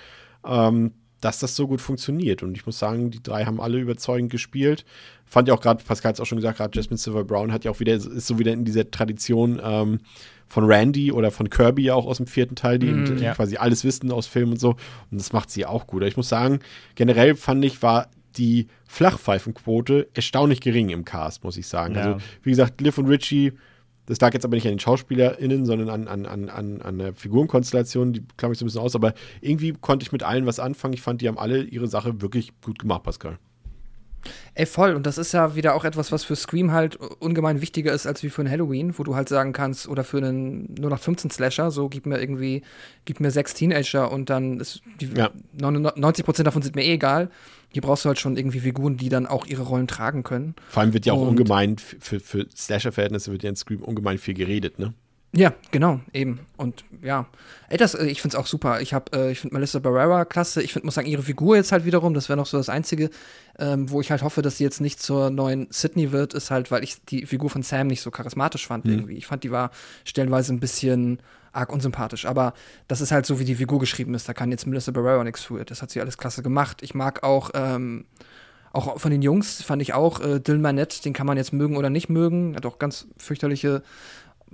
ähm, 0.45 0.93
dass 1.25 1.39
das 1.39 1.55
so 1.55 1.67
gut 1.67 1.81
funktioniert. 1.81 2.43
Und 2.43 2.55
ich 2.55 2.67
muss 2.67 2.77
sagen, 2.77 3.09
die 3.09 3.21
drei 3.21 3.45
haben 3.45 3.59
alle 3.59 3.79
überzeugend 3.79 4.31
gespielt. 4.31 4.85
Fand 5.25 5.47
ja 5.47 5.55
auch 5.55 5.59
gerade, 5.59 5.83
Pascal 5.83 6.09
hat 6.09 6.17
es 6.17 6.19
auch 6.19 6.27
schon 6.27 6.35
gesagt, 6.35 6.59
gerade 6.59 6.77
Jasmine 6.77 6.99
Silver 6.99 7.23
Brown 7.23 7.51
hat 7.51 7.65
ja 7.65 7.71
auch 7.71 7.79
wieder, 7.79 7.95
ist 7.95 8.27
so 8.27 8.37
wieder 8.37 8.53
in 8.53 8.63
dieser 8.63 8.91
Tradition 8.91 9.59
ähm, 9.63 10.01
von 10.47 10.65
Randy 10.65 11.11
oder 11.11 11.31
von 11.31 11.49
Kirby 11.49 11.85
ja 11.85 11.95
auch 11.95 12.05
aus 12.05 12.17
dem 12.17 12.27
vierten 12.27 12.55
Teil, 12.55 12.77
die 12.77 12.89
eben 12.89 13.17
ja. 13.17 13.33
quasi 13.33 13.57
alles 13.57 13.83
wissen 13.83 14.11
aus 14.11 14.27
Filmen 14.27 14.51
und 14.51 14.59
so. 14.59 14.75
Und 15.09 15.19
das 15.19 15.33
macht 15.33 15.49
sie 15.49 15.65
auch 15.65 15.87
gut. 15.87 16.03
Ich 16.03 16.15
muss 16.15 16.29
sagen, 16.29 16.59
generell 16.93 17.35
fand 17.35 17.65
ich, 17.65 17.81
war 17.81 18.07
die 18.37 18.67
Flachpfeifenquote 18.85 20.09
erstaunlich 20.13 20.61
gering 20.61 20.89
im 20.89 21.05
Cast, 21.05 21.43
muss 21.43 21.57
ich 21.57 21.65
sagen. 21.65 21.95
Ja. 21.95 22.01
Also, 22.01 22.17
wie 22.43 22.51
gesagt, 22.51 22.81
Liv 22.81 22.99
und 22.99 23.07
Richie, 23.07 23.53
das 24.05 24.19
lag 24.21 24.33
jetzt 24.33 24.45
aber 24.45 24.55
nicht 24.55 24.65
an 24.65 24.73
den 24.73 24.79
SchauspielerInnen, 24.79 25.65
sondern 25.65 25.89
an, 25.89 26.07
an, 26.07 26.25
an, 26.25 26.49
an, 26.49 26.81
an 26.81 26.97
der 26.97 27.13
Figurenkonstellation, 27.13 28.13
die 28.13 28.23
klammer 28.37 28.53
ich 28.53 28.59
so 28.59 28.65
ein 28.65 28.67
bisschen 28.67 28.81
aus, 28.81 28.95
aber 28.95 29.13
irgendwie 29.41 29.73
konnte 29.73 30.03
ich 30.03 30.11
mit 30.11 30.23
allen 30.23 30.45
was 30.45 30.59
anfangen. 30.59 30.93
Ich 30.93 31.01
fand, 31.01 31.21
die 31.21 31.27
haben 31.27 31.37
alle 31.37 31.63
ihre 31.63 31.87
Sache 31.87 32.21
wirklich 32.21 32.51
gut 32.61 32.79
gemacht, 32.79 33.03
Pascal. 33.03 33.37
Ey, 34.53 34.65
voll. 34.65 34.95
Und 34.95 35.05
das 35.05 35.17
ist 35.17 35.33
ja 35.33 35.55
wieder 35.55 35.75
auch 35.75 35.85
etwas, 35.85 36.11
was 36.11 36.23
für 36.23 36.35
Scream 36.35 36.71
halt 36.71 36.95
ungemein 36.95 37.61
wichtiger 37.61 37.93
ist 37.93 38.07
als 38.07 38.23
wie 38.23 38.29
für 38.29 38.41
ein 38.41 38.49
Halloween, 38.49 38.97
wo 38.97 39.03
du 39.03 39.15
halt 39.15 39.29
sagen 39.29 39.53
kannst, 39.53 39.87
oder 39.87 40.03
für 40.03 40.17
einen 40.17 40.73
nur 40.79 40.89
nach 40.89 40.99
15 40.99 41.29
Slasher, 41.29 41.71
so 41.71 41.89
gib 41.89 42.05
mir 42.05 42.19
irgendwie, 42.19 42.63
gib 43.05 43.19
mir 43.19 43.31
sechs 43.31 43.53
Teenager 43.53 44.11
und 44.11 44.29
dann 44.29 44.59
ist 44.59 44.81
die 44.99 45.09
Ja. 45.15 45.31
99 45.53 46.25
Prozent 46.25 46.47
davon 46.47 46.61
sind 46.61 46.75
mir 46.75 46.83
eh 46.83 46.93
egal. 46.93 47.29
Hier 47.75 47.81
brauchst 47.81 48.05
du 48.05 48.07
halt 48.07 48.17
schon 48.19 48.37
irgendwie 48.37 48.61
Figuren, 48.61 48.95
die 48.95 49.09
dann 49.09 49.27
auch 49.27 49.45
ihre 49.45 49.63
Rollen 49.63 49.85
tragen 49.89 50.23
können. 50.23 50.55
Vor 50.69 50.81
allem 50.81 50.93
wird 50.93 51.05
ja 51.05 51.11
auch 51.11 51.19
Und- 51.19 51.27
ungemein, 51.27 51.75
für, 51.77 52.21
für 52.21 52.45
Slasher-Verhältnisse 52.55 53.33
wird 53.33 53.43
ja 53.43 53.49
in 53.49 53.57
Scream 53.57 53.81
ungemein 53.81 54.17
viel 54.17 54.33
geredet, 54.33 54.79
ne? 54.79 54.93
Ja, 55.35 55.53
genau, 55.71 55.99
eben. 56.13 56.39
Und 56.55 56.85
ja, 57.01 57.25
ey, 57.67 57.75
das, 57.75 57.93
äh, 57.95 58.05
ich 58.05 58.21
find's 58.21 58.35
auch 58.37 58.47
super. 58.47 58.79
Ich 58.79 58.93
hab, 58.93 59.13
äh, 59.13 59.29
ich 59.31 59.41
finde 59.41 59.55
Melissa 59.55 59.79
Barrera 59.79 60.23
klasse. 60.23 60.61
Ich 60.63 60.71
find, 60.71 60.85
muss 60.85 60.95
sagen, 60.95 61.09
ihre 61.09 61.23
Figur 61.23 61.57
jetzt 61.57 61.73
halt 61.73 61.83
wiederum, 61.83 62.13
das 62.13 62.29
wäre 62.29 62.37
noch 62.37 62.45
so 62.45 62.55
das 62.55 62.69
Einzige, 62.69 63.09
ähm, 63.59 63.89
wo 63.91 63.99
ich 63.99 64.09
halt 64.09 64.21
hoffe, 64.23 64.41
dass 64.41 64.57
sie 64.59 64.63
jetzt 64.63 64.79
nicht 64.79 65.01
zur 65.01 65.31
neuen 65.31 65.67
Sydney 65.69 66.13
wird, 66.13 66.33
ist 66.33 66.49
halt, 66.51 66.71
weil 66.71 66.85
ich 66.85 67.03
die 67.09 67.25
Figur 67.25 67.49
von 67.49 67.61
Sam 67.63 67.87
nicht 67.87 67.99
so 67.99 68.09
charismatisch 68.11 68.65
fand 68.65 68.85
irgendwie. 68.85 69.17
Ich 69.17 69.27
fand, 69.27 69.43
die 69.43 69.51
war 69.51 69.71
stellenweise 70.05 70.53
ein 70.53 70.61
bisschen 70.61 71.19
arg 71.55 71.71
unsympathisch. 71.71 72.25
Aber 72.25 72.53
das 72.87 73.01
ist 73.01 73.11
halt 73.11 73.25
so, 73.25 73.39
wie 73.39 73.45
die 73.45 73.55
Figur 73.55 73.79
geschrieben 73.79 74.13
ist. 74.13 74.27
Da 74.27 74.33
kann 74.33 74.51
jetzt 74.51 74.67
Melissa 74.67 74.91
Barrera 74.91 75.23
nichts 75.23 75.43
für. 75.43 75.63
Das 75.65 75.81
hat 75.81 75.91
sie 75.91 76.01
alles 76.01 76.17
klasse 76.17 76.43
gemacht. 76.43 76.81
Ich 76.81 76.93
mag 76.93 77.23
auch, 77.23 77.51
ähm, 77.53 78.05
auch 78.73 78.99
von 78.99 79.11
den 79.11 79.21
Jungs 79.21 79.61
fand 79.61 79.81
ich 79.81 79.93
auch 79.93 80.19
äh, 80.19 80.39
Dylan 80.39 80.61
Manette, 80.61 81.01
den 81.01 81.13
kann 81.13 81.27
man 81.27 81.37
jetzt 81.37 81.53
mögen 81.53 81.77
oder 81.77 81.89
nicht 81.89 82.09
mögen. 82.09 82.55
Hat 82.55 82.65
auch 82.65 82.79
ganz 82.79 83.07
fürchterliche 83.17 83.83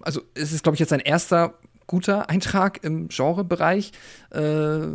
also 0.01 0.21
es 0.33 0.51
ist, 0.51 0.63
glaube 0.63 0.75
ich, 0.75 0.79
jetzt 0.79 0.89
sein 0.89 0.99
erster 0.99 1.55
guter 1.87 2.29
Eintrag 2.29 2.83
im 2.83 3.09
Genrebereich, 3.09 3.91
äh, 4.31 4.87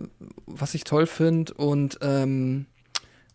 was 0.46 0.74
ich 0.74 0.84
toll 0.84 1.06
finde. 1.06 1.52
Und 1.54 1.98
ähm, 2.00 2.66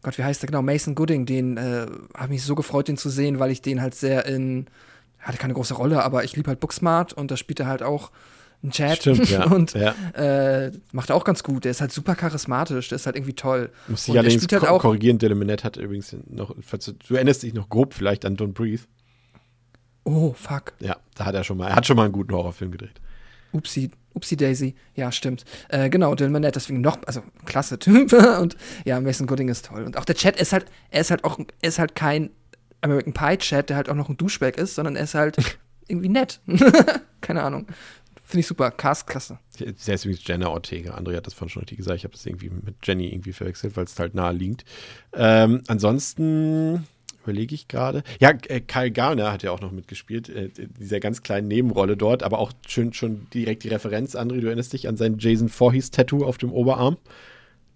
Gott, 0.02 0.18
wie 0.18 0.24
heißt 0.24 0.42
der 0.42 0.48
genau? 0.48 0.62
Mason 0.62 0.96
Gooding, 0.96 1.26
den 1.26 1.58
äh, 1.58 1.86
habe 2.16 2.30
mich 2.30 2.44
so 2.44 2.56
gefreut, 2.56 2.88
den 2.88 2.98
zu 2.98 3.10
sehen, 3.10 3.40
weil 3.40 3.52
ich 3.52 3.62
den 3.62 3.82
halt 3.82 3.94
sehr 3.94 4.26
in, 4.26 4.66
hatte 5.20 5.38
keine 5.38 5.54
große 5.54 5.76
Rolle, 5.76 6.04
aber 6.04 6.24
ich 6.24 6.36
liebe 6.36 6.48
halt 6.48 6.60
Booksmart 6.60 7.14
und 7.14 7.30
da 7.30 7.38
spielt 7.38 7.60
er 7.60 7.68
halt 7.68 7.84
auch 7.84 8.12
ein 8.64 8.72
Chat. 8.72 9.00
Stimmt, 9.00 9.30
ja. 9.30 9.46
und 9.52 9.74
ja. 9.74 9.96
äh, 10.14 10.72
macht 10.92 11.12
auch 11.12 11.24
ganz 11.24 11.44
gut. 11.44 11.66
Der 11.66 11.72
ist 11.72 11.82
halt 11.82 11.92
super 11.92 12.16
charismatisch, 12.16 12.90
der 12.90 12.98
ist 12.98 13.06
halt 13.06 13.16
irgendwie 13.16 13.34
toll. 13.34 13.72
Muss 13.88 14.08
ich 14.08 14.18
allerdings 14.18 14.48
halt 14.52 14.68
auch- 14.68 14.82
korrigieren, 14.82 15.18
Dylan 15.18 15.38
Minnette 15.38 15.64
hat 15.64 15.78
übrigens 15.78 16.16
noch, 16.28 16.56
du, 16.56 16.92
du 16.92 17.16
erinnerst 17.16 17.44
dich 17.44 17.54
noch 17.54 17.70
grob 17.70 17.94
vielleicht 17.94 18.26
an 18.26 18.38
Don't 18.38 18.54
Breathe. 18.54 18.84
Oh, 20.04 20.34
fuck. 20.34 20.74
Ja, 20.80 20.98
da 21.16 21.26
hat 21.26 21.36
er 21.36 21.44
schon 21.44 21.58
mal, 21.58 21.70
er 21.70 21.76
hat 21.76 21.86
schon 21.86 21.96
mal 21.96 22.06
einen 22.06 22.14
guten 22.14 22.34
Horrorfilm 22.34 22.72
gedreht. 22.72 23.00
Upsi, 23.52 23.92
Upsi 24.14 24.36
Daisy. 24.38 24.76
Ja, 24.96 25.12
stimmt. 25.12 25.46
Äh, 25.70 25.90
genau, 25.90 26.16
Dylan 26.16 26.32
Manette, 26.32 26.54
deswegen 26.54 26.82
noch, 26.82 26.98
also 27.06 27.22
klasse 27.46 27.78
Typ. 27.80 28.12
und 28.42 28.58
ja, 28.86 29.00
Mason 29.00 29.28
Gooding 29.28 29.50
ist 29.50 29.66
toll. 29.66 29.84
Und 29.84 29.98
auch 29.98 30.06
der 30.06 30.16
Chat 30.16 30.40
ist 30.40 30.54
halt, 30.54 30.66
er 30.90 31.02
ist 31.02 31.12
halt 31.12 31.24
auch, 31.24 31.40
er 31.40 31.70
ist 31.70 31.80
halt 31.80 31.96
kein 31.96 32.32
American 32.82 33.14
Pie 33.14 33.38
Chat, 33.38 33.70
der 33.70 33.76
halt 33.76 33.90
auch 33.90 33.96
noch 33.96 34.10
ein 34.10 34.18
Duschback 34.18 34.58
ist, 34.58 34.76
sondern 34.76 34.96
er 34.96 35.04
ist 35.04 35.14
halt 35.14 35.38
irgendwie 35.88 36.10
nett. 36.10 36.40
Keine 37.22 37.44
Ahnung. 37.44 37.68
Finde 38.32 38.40
ich 38.40 38.48
super. 38.48 38.72
Cast, 38.72 39.08
klasse. 39.08 39.40
Sie 39.50 39.92
heißt 39.92 40.06
übrigens 40.06 40.26
Jenna 40.26 40.48
Ortega. 40.48 40.96
André 40.96 41.18
hat 41.18 41.28
das 41.28 41.34
vorhin 41.34 41.50
schon 41.50 41.64
richtig 41.64 41.80
gesagt. 41.80 41.98
Ich 41.98 42.06
habe 42.06 42.14
das 42.14 42.26
irgendwie 42.26 42.50
mit 42.50 42.76
Jenny 42.82 43.10
irgendwie 43.10 43.34
verwechselt, 43.34 43.76
weil 43.76 43.84
es 43.84 44.00
halt 44.00 44.16
nahe 44.16 44.32
liegt. 44.32 44.64
Ähm, 45.12 45.64
ansonsten 45.68 46.88
überlege 47.24 47.54
ich 47.54 47.68
gerade. 47.68 48.04
Ja, 48.22 48.30
äh, 48.48 48.62
Kyle 48.62 48.90
Garner 48.90 49.34
hat 49.34 49.44
ja 49.44 49.52
auch 49.52 49.60
noch 49.60 49.74
mitgespielt, 49.74 50.30
äh, 50.30 50.46
in 50.58 50.74
dieser 50.80 51.02
ganz 51.02 51.24
kleinen 51.24 51.50
Nebenrolle 51.50 51.98
dort, 51.98 52.24
aber 52.24 52.40
auch 52.40 52.54
schön 52.66 52.94
schon 52.94 53.28
direkt 53.34 53.66
die 53.66 53.68
Referenz, 53.68 54.16
André, 54.16 54.40
du 54.40 54.48
erinnerst 54.48 54.72
dich 54.72 54.88
an 54.88 54.96
sein 54.96 55.18
Jason 55.20 55.50
Voorhees-Tattoo 55.50 56.24
auf 56.24 56.38
dem 56.38 56.54
Oberarm? 56.54 56.96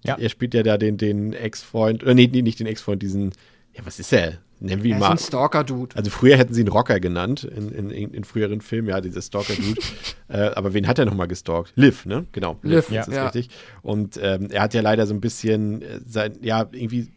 Ja. 0.06 0.18
Er 0.18 0.30
spielt 0.30 0.54
ja 0.54 0.64
da 0.64 0.78
den, 0.78 0.96
den 0.96 1.34
Ex-Freund, 1.34 2.02
oder 2.02 2.14
nee, 2.14 2.30
nee, 2.32 2.44
nicht 2.44 2.62
den 2.62 2.68
Ex-Freund, 2.68 3.02
diesen, 3.02 3.34
ja, 3.74 3.86
was 3.86 4.00
ist 4.00 4.14
er? 4.14 4.38
Nennen 4.60 4.84
wir 4.84 4.92
ihn 4.92 4.98
ist 4.98 5.02
mal. 5.02 5.12
ein 5.12 5.18
Stalker-Dude. 5.18 5.96
Also 5.96 6.10
früher 6.10 6.38
hätten 6.38 6.54
sie 6.54 6.62
ihn 6.62 6.68
Rocker 6.68 7.00
genannt, 7.00 7.44
in, 7.44 7.70
in, 7.72 7.90
in, 7.90 8.24
früheren 8.24 8.62
Filmen, 8.62 8.90
ja, 8.90 9.02
dieser 9.02 9.22
Stalker-Dude. 9.22 9.82
äh, 10.30 10.38
aber 10.56 10.74
wen 10.74 10.88
hat 10.88 10.98
er 10.98 11.06
nochmal 11.06 11.28
gestalkt? 11.28 11.74
Liv, 11.76 12.06
ne? 12.06 12.26
Genau. 12.32 12.58
Liv, 12.64 12.88
das 12.90 13.08
ist 13.08 13.14
ja. 13.14 13.24
richtig. 13.26 13.50
Und 13.82 14.18
ähm, 14.22 14.50
er 14.52 14.62
hat 14.62 14.74
ja 14.74 14.82
leider 14.82 15.06
so 15.08 15.14
ein 15.14 15.22
bisschen 15.22 15.82
äh, 15.82 16.00
sein, 16.06 16.38
ja, 16.42 16.68
irgendwie, 16.72 17.10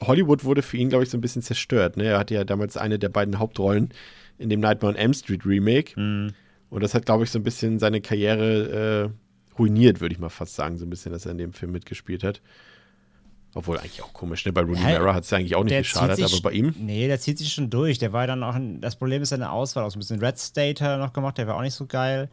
Hollywood 0.00 0.44
wurde 0.44 0.62
für 0.62 0.76
ihn, 0.76 0.88
glaube 0.88 1.04
ich, 1.04 1.10
so 1.10 1.16
ein 1.16 1.22
bisschen 1.22 1.42
zerstört. 1.42 1.96
Ne? 1.96 2.04
Er 2.04 2.18
hatte 2.18 2.34
ja 2.34 2.44
damals 2.44 2.76
eine 2.76 2.98
der 2.98 3.08
beiden 3.08 3.38
Hauptrollen 3.38 3.90
in 4.38 4.48
dem 4.50 4.60
Nightmare 4.60 4.92
on 4.92 4.98
Elm 4.98 5.14
Street 5.14 5.46
Remake. 5.46 5.98
Mhm. 5.98 6.32
Und 6.70 6.82
das 6.82 6.94
hat, 6.94 7.06
glaube 7.06 7.24
ich, 7.24 7.30
so 7.30 7.38
ein 7.38 7.42
bisschen 7.42 7.78
seine 7.78 8.00
Karriere 8.00 9.10
äh, 9.10 9.58
ruiniert, 9.58 10.00
würde 10.00 10.14
ich 10.14 10.18
mal 10.18 10.28
fast 10.28 10.54
sagen, 10.54 10.78
so 10.78 10.86
ein 10.86 10.90
bisschen, 10.90 11.12
dass 11.12 11.26
er 11.26 11.32
in 11.32 11.38
dem 11.38 11.52
Film 11.52 11.72
mitgespielt 11.72 12.24
hat. 12.24 12.40
Obwohl 13.54 13.78
eigentlich 13.78 14.02
auch 14.02 14.12
komisch, 14.14 14.46
ne? 14.46 14.52
Bei 14.52 14.62
Rooney 14.62 14.80
Ja, 14.80 14.98
Mara 14.98 15.14
hat 15.14 15.24
es 15.24 15.30
ja 15.30 15.38
eigentlich 15.38 15.54
auch 15.54 15.64
nicht 15.64 15.76
geschadet, 15.76 16.16
zieht 16.16 16.24
aber 16.24 16.30
sich- 16.32 16.42
bei 16.42 16.52
ihm. 16.52 16.74
Nee, 16.78 17.06
der 17.06 17.20
zieht 17.20 17.36
sich 17.38 17.52
schon 17.52 17.68
durch. 17.68 17.98
Der 17.98 18.12
war 18.12 18.26
dann 18.26 18.42
auch, 18.42 18.54
ein, 18.54 18.80
das 18.80 18.96
Problem 18.96 19.20
ist 19.22 19.28
seine 19.28 19.50
Auswahl, 19.50 19.84
auch 19.84 19.90
so 19.90 19.98
ein 19.98 20.00
bisschen 20.00 20.20
Red 20.20 20.38
State 20.38 20.82
hat 20.82 20.92
er 20.92 20.96
noch 20.98 21.12
gemacht, 21.12 21.36
der 21.36 21.46
war 21.46 21.56
auch 21.56 21.60
nicht 21.62 21.74
so 21.74 21.84
geil. 21.86 22.30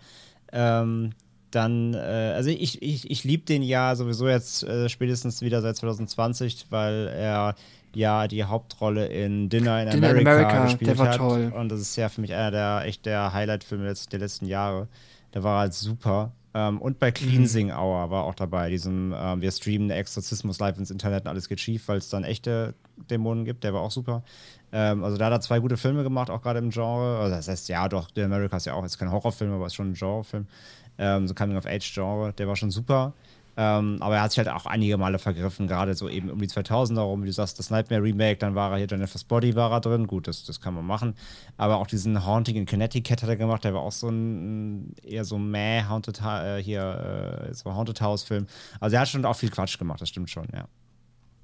Ähm, 0.53 1.11
dann, 1.51 1.93
äh, 1.93 1.97
also 1.97 2.49
ich, 2.51 2.81
ich, 2.81 3.09
ich 3.09 3.23
liebe 3.23 3.43
den 3.45 3.63
ja 3.63 3.95
sowieso 3.95 4.27
jetzt 4.29 4.63
äh, 4.63 4.87
spätestens 4.87 5.41
wieder 5.41 5.61
seit 5.61 5.75
2020, 5.77 6.67
weil 6.69 7.07
er 7.07 7.55
ja 7.95 8.27
die 8.27 8.43
Hauptrolle 8.43 9.07
in 9.07 9.49
Dinner 9.49 9.81
in 9.83 9.89
Dinner 9.89 10.11
in 10.11 10.17
America, 10.19 10.31
America, 10.31 10.63
gespielt 10.65 10.91
der 10.91 10.97
war 10.99 11.07
hat. 11.09 11.17
toll. 11.17 11.51
Und 11.55 11.69
das 11.69 11.81
ist 11.81 11.95
ja 11.95 12.07
für 12.07 12.21
mich 12.21 12.33
einer 12.33 12.51
der 12.51 12.83
echt 12.85 13.05
der 13.05 13.33
Highlight-Filme 13.33 13.91
der 14.11 14.19
letzten 14.19 14.45
Jahre. 14.45 14.87
Der 15.33 15.43
war 15.43 15.59
halt 15.61 15.73
super. 15.73 16.31
Ähm, 16.53 16.81
und 16.81 16.99
bei 16.99 17.11
Cleansing 17.11 17.71
Hour 17.71 18.09
war 18.09 18.23
auch 18.23 18.33
dabei, 18.33 18.69
diesem, 18.69 19.13
ähm, 19.15 19.41
wir 19.41 19.51
streamen 19.51 19.91
Exorzismus 19.91 20.59
live 20.59 20.77
ins 20.77 20.89
Internet 20.89 21.25
und 21.25 21.27
alles 21.27 21.47
geht 21.47 21.59
schief, 21.59 21.87
weil 21.87 21.97
es 21.97 22.09
dann 22.09 22.23
echte 22.23 22.73
Dämonen 23.09 23.45
gibt, 23.45 23.63
der 23.63 23.73
war 23.73 23.81
auch 23.81 23.91
super. 23.91 24.23
Ähm, 24.71 25.03
also 25.03 25.17
da 25.17 25.25
hat 25.25 25.33
er 25.33 25.41
zwei 25.41 25.59
gute 25.59 25.77
Filme 25.77 26.03
gemacht, 26.03 26.29
auch 26.29 26.41
gerade 26.41 26.59
im 26.59 26.71
Genre. 26.71 27.19
Also 27.19 27.35
das 27.35 27.47
heißt, 27.47 27.69
ja, 27.69 27.87
doch, 27.87 28.09
The 28.15 28.23
America 28.23 28.57
ist 28.57 28.65
ja 28.65 28.73
auch 28.73 28.83
jetzt 28.83 28.97
kein 28.97 29.11
Horrorfilm, 29.11 29.51
aber 29.53 29.67
ist 29.67 29.75
schon 29.75 29.91
ein 29.91 29.93
Genrefilm. 29.93 30.47
Ähm, 30.97 31.27
so 31.27 31.33
Coming-of-Age-Genre, 31.33 32.33
der 32.33 32.47
war 32.47 32.55
schon 32.55 32.71
super. 32.71 33.13
Ähm, 33.61 33.97
aber 33.99 34.15
er 34.15 34.21
hat 34.21 34.31
sich 34.31 34.37
halt 34.37 34.47
auch 34.47 34.65
einige 34.65 34.97
Male 34.97 35.19
vergriffen, 35.19 35.67
gerade 35.67 35.93
so 35.93 36.07
eben 36.07 36.29
um 36.29 36.39
die 36.39 36.47
2000er 36.47 37.01
rum, 37.01 37.23
wie 37.23 37.25
du 37.25 37.33
sagst, 37.33 37.59
das 37.59 37.69
Nightmare 37.71 38.01
Remake, 38.01 38.37
dann 38.37 38.55
war 38.55 38.71
er 38.71 38.77
hier, 38.77 38.87
Jennifer's 38.89 39.25
Body 39.25 39.53
war 39.53 39.69
er 39.73 39.81
drin, 39.81 40.07
gut, 40.07 40.29
das, 40.29 40.45
das 40.45 40.61
kann 40.61 40.73
man 40.73 40.85
machen. 40.85 41.13
Aber 41.57 41.75
auch 41.77 41.87
diesen 41.87 42.25
Haunting 42.25 42.55
in 42.55 42.65
Connecticut 42.65 43.21
hat 43.21 43.27
er 43.27 43.35
gemacht, 43.35 43.65
der 43.65 43.73
war 43.73 43.81
auch 43.81 43.91
so 43.91 44.07
ein 44.07 44.93
eher 45.03 45.25
so 45.25 45.37
meh 45.37 45.83
Haunted, 45.83 46.21
Ha- 46.21 46.57
äh, 46.57 46.63
hier, 46.63 47.47
äh, 47.49 47.53
so 47.53 47.73
Haunted 47.73 47.99
House 47.99 48.23
Film. 48.23 48.47
Also 48.79 48.95
er 48.95 49.01
hat 49.01 49.09
schon 49.09 49.25
auch 49.25 49.35
viel 49.35 49.49
Quatsch 49.49 49.77
gemacht, 49.77 49.99
das 49.99 50.07
stimmt 50.07 50.29
schon, 50.29 50.47
ja. 50.53 50.65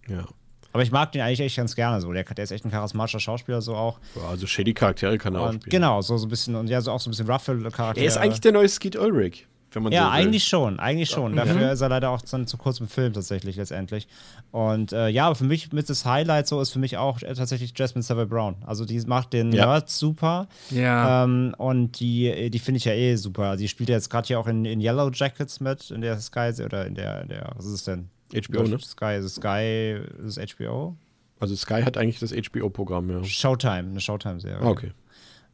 Ja. 0.07 0.23
Aber 0.71 0.83
ich 0.83 0.91
mag 0.91 1.11
den 1.11 1.21
eigentlich 1.21 1.41
echt 1.41 1.57
ganz 1.57 1.75
gerne 1.75 1.99
so. 2.01 2.13
Der, 2.13 2.23
der 2.23 2.43
ist 2.43 2.51
echt 2.51 2.63
ein 2.65 2.71
charismatischer 2.71 3.19
Schauspieler 3.19 3.61
so 3.61 3.75
auch. 3.75 3.99
Also 4.29 4.45
shady 4.47 4.73
Charaktere 4.73 5.17
kann 5.17 5.33
er 5.35 5.41
auch 5.41 5.49
Und 5.49 5.55
spielen. 5.63 5.71
genau, 5.71 6.01
so, 6.01 6.17
so 6.17 6.27
ein 6.27 6.29
bisschen, 6.29 6.55
und 6.55 6.67
ja, 6.69 6.79
so 6.81 6.91
auch 6.91 6.99
so 6.99 7.09
ein 7.09 7.11
bisschen 7.11 7.29
Ruffle-Charakter. 7.29 7.99
Er 8.01 8.07
ist 8.07 8.17
eigentlich 8.17 8.41
der 8.41 8.51
neue 8.51 8.67
Skeet 8.69 8.95
Ulrich, 8.97 9.47
wenn 9.75 9.83
man 9.83 9.91
Ja, 9.91 10.05
so 10.05 10.09
eigentlich 10.09 10.43
schon, 10.45 10.79
eigentlich 10.79 11.09
schon. 11.09 11.35
Dafür 11.35 11.71
ist 11.71 11.81
er 11.81 11.89
leider 11.89 12.09
auch 12.09 12.21
dann 12.21 12.47
zu 12.47 12.57
kurz 12.57 12.79
im 12.79 12.87
Film 12.87 13.13
tatsächlich 13.13 13.57
letztendlich. 13.57 14.07
Und 14.51 14.93
äh, 14.93 15.09
ja, 15.09 15.25
aber 15.27 15.35
für 15.35 15.43
mich 15.43 15.71
mit 15.73 15.89
das 15.89 16.05
Highlight 16.05 16.47
so 16.47 16.61
ist 16.61 16.71
für 16.71 16.79
mich 16.79 16.97
auch 16.97 17.21
äh, 17.21 17.33
tatsächlich 17.33 17.73
Jasmine 17.77 18.03
Savile 18.03 18.27
Brown. 18.27 18.55
Also 18.65 18.85
die 18.85 18.99
macht 19.01 19.33
den 19.33 19.51
Ja. 19.51 19.65
Nerd 19.67 19.89
super. 19.89 20.47
Ja. 20.71 21.23
Ähm, 21.25 21.53
und 21.57 21.99
die, 21.99 22.49
die 22.49 22.59
finde 22.59 22.77
ich 22.77 22.85
ja 22.85 22.93
eh 22.93 23.15
super. 23.15 23.57
Die 23.57 23.67
spielt 23.67 23.89
ja 23.89 23.95
jetzt 23.95 24.09
gerade 24.09 24.27
hier 24.27 24.39
auch 24.39 24.47
in, 24.47 24.65
in 24.65 24.79
Yellow 24.81 25.11
Jackets 25.13 25.59
mit, 25.59 25.91
in 25.91 26.01
der 26.01 26.19
Sky 26.19 26.51
oder 26.63 26.85
in 26.85 26.95
der, 26.95 27.21
in 27.21 27.27
der 27.29 27.51
was 27.55 27.65
ist 27.65 27.73
es 27.73 27.83
denn? 27.83 28.09
HBO, 28.33 28.63
ne? 28.63 28.79
Sky, 28.79 29.17
ist 29.17 29.25
es 29.25 29.35
Sky, 29.35 29.99
ist 30.25 30.37
es 30.37 30.55
HBO? 30.55 30.95
Also 31.39 31.55
Sky 31.55 31.83
hat 31.83 31.97
eigentlich 31.97 32.19
das 32.19 32.31
HBO-Programm, 32.33 33.09
ja. 33.09 33.23
Showtime, 33.23 33.89
eine 33.89 33.99
Showtime-Serie. 33.99 34.61
Ah, 34.61 34.69
okay. 34.69 34.91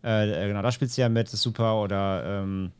Äh, 0.03 0.47
genau, 0.47 0.61
da 0.61 0.71
spielt 0.71 0.91
sie 0.91 1.01
ja 1.01 1.09
mit, 1.09 1.31
ist 1.31 1.41
super. 1.41 1.81
Oder 1.81 2.23
ähm, 2.43 2.71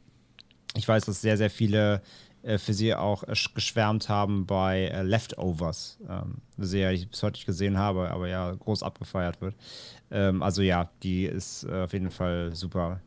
ich 0.76 0.88
weiß, 0.88 1.06
dass 1.06 1.22
sehr, 1.22 1.38
sehr 1.38 1.50
viele 1.50 2.02
äh, 2.44 2.58
für 2.58 2.74
sie 2.74 2.96
auch 2.96 3.24
äh, 3.24 3.32
sch- 3.32 3.54
geschwärmt 3.54 4.10
haben 4.10 4.46
bei 4.46 4.86
äh, 4.88 5.04
Leftovers. 5.04 6.00
Ähm, 6.10 6.38
die 6.58 6.84
ich 6.94 7.10
bis 7.10 7.22
heute 7.24 7.34
nicht 7.38 7.46
gesehen 7.46 7.78
habe, 7.78 8.12
aber 8.12 8.28
ja 8.28 8.52
groß 8.52 8.84
abgefeiert 8.84 9.42
wird. 9.42 9.56
Ähm, 10.12 10.42
also 10.42 10.62
ja, 10.62 10.90
die 11.04 11.26
ist 11.26 11.64
äh, 11.66 11.84
auf 11.84 11.94
jeden 11.94 12.12
Fall 12.12 12.56
super. 12.56 13.02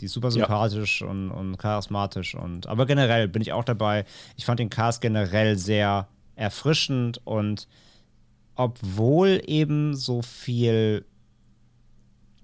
Die 0.00 0.06
ist 0.06 0.12
super 0.14 0.28
Ja. 0.28 0.32
sympathisch 0.32 1.02
und, 1.02 1.30
und 1.30 1.58
charismatisch. 1.58 2.34
Und, 2.34 2.66
aber 2.66 2.86
generell 2.86 3.28
bin 3.28 3.40
ich 3.42 3.52
auch 3.52 3.64
dabei. 3.64 4.04
Ich 4.36 4.44
fand 4.44 4.58
den 4.58 4.70
Cast 4.70 5.00
generell 5.00 5.56
sehr 5.58 6.08
erfrischend 6.34 7.20
und 7.24 7.68
obwohl 8.54 9.40
eben 9.46 9.94
so 9.94 10.22
viel 10.22 11.04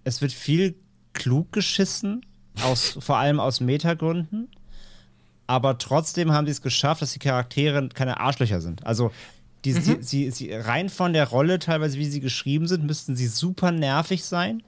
es 0.05 0.23
wird 0.23 0.33
viel 0.33 0.75
klug 1.13 1.53
geschissen, 1.53 2.25
aus, 2.63 2.99
vor 3.01 3.17
allem 3.17 3.41
aus 3.41 3.61
Metagründen. 3.61 4.49
Aber 5.47 5.79
trotzdem 5.79 6.33
haben 6.33 6.47
sie 6.47 6.53
es 6.53 6.63
geschafft, 6.63 7.03
dass 7.03 7.13
die 7.13 7.19
Charaktere 7.19 7.89
keine 7.89 8.21
Arschlöcher 8.21 8.61
sind. 8.61 8.87
Also, 8.87 9.11
die, 9.65 9.73
sie, 9.73 9.99
sie, 10.01 10.31
sie, 10.31 10.53
rein 10.53 10.89
von 10.89 11.13
der 11.13 11.29
Rolle, 11.29 11.59
teilweise 11.59 11.99
wie 11.99 12.07
sie 12.07 12.21
geschrieben 12.21 12.69
sind, 12.69 12.85
müssten 12.85 13.17
sie 13.17 13.27
super 13.27 13.73
nervig 13.73 14.25
sein 14.25 14.63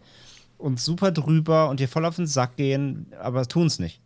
und 0.58 0.80
super 0.80 1.12
drüber 1.12 1.68
und 1.68 1.80
dir 1.80 1.88
voll 1.88 2.04
auf 2.04 2.16
den 2.16 2.26
Sack 2.26 2.56
gehen, 2.56 3.06
aber 3.20 3.46
tun 3.46 3.66
es 3.66 3.78
nicht. 3.78 3.99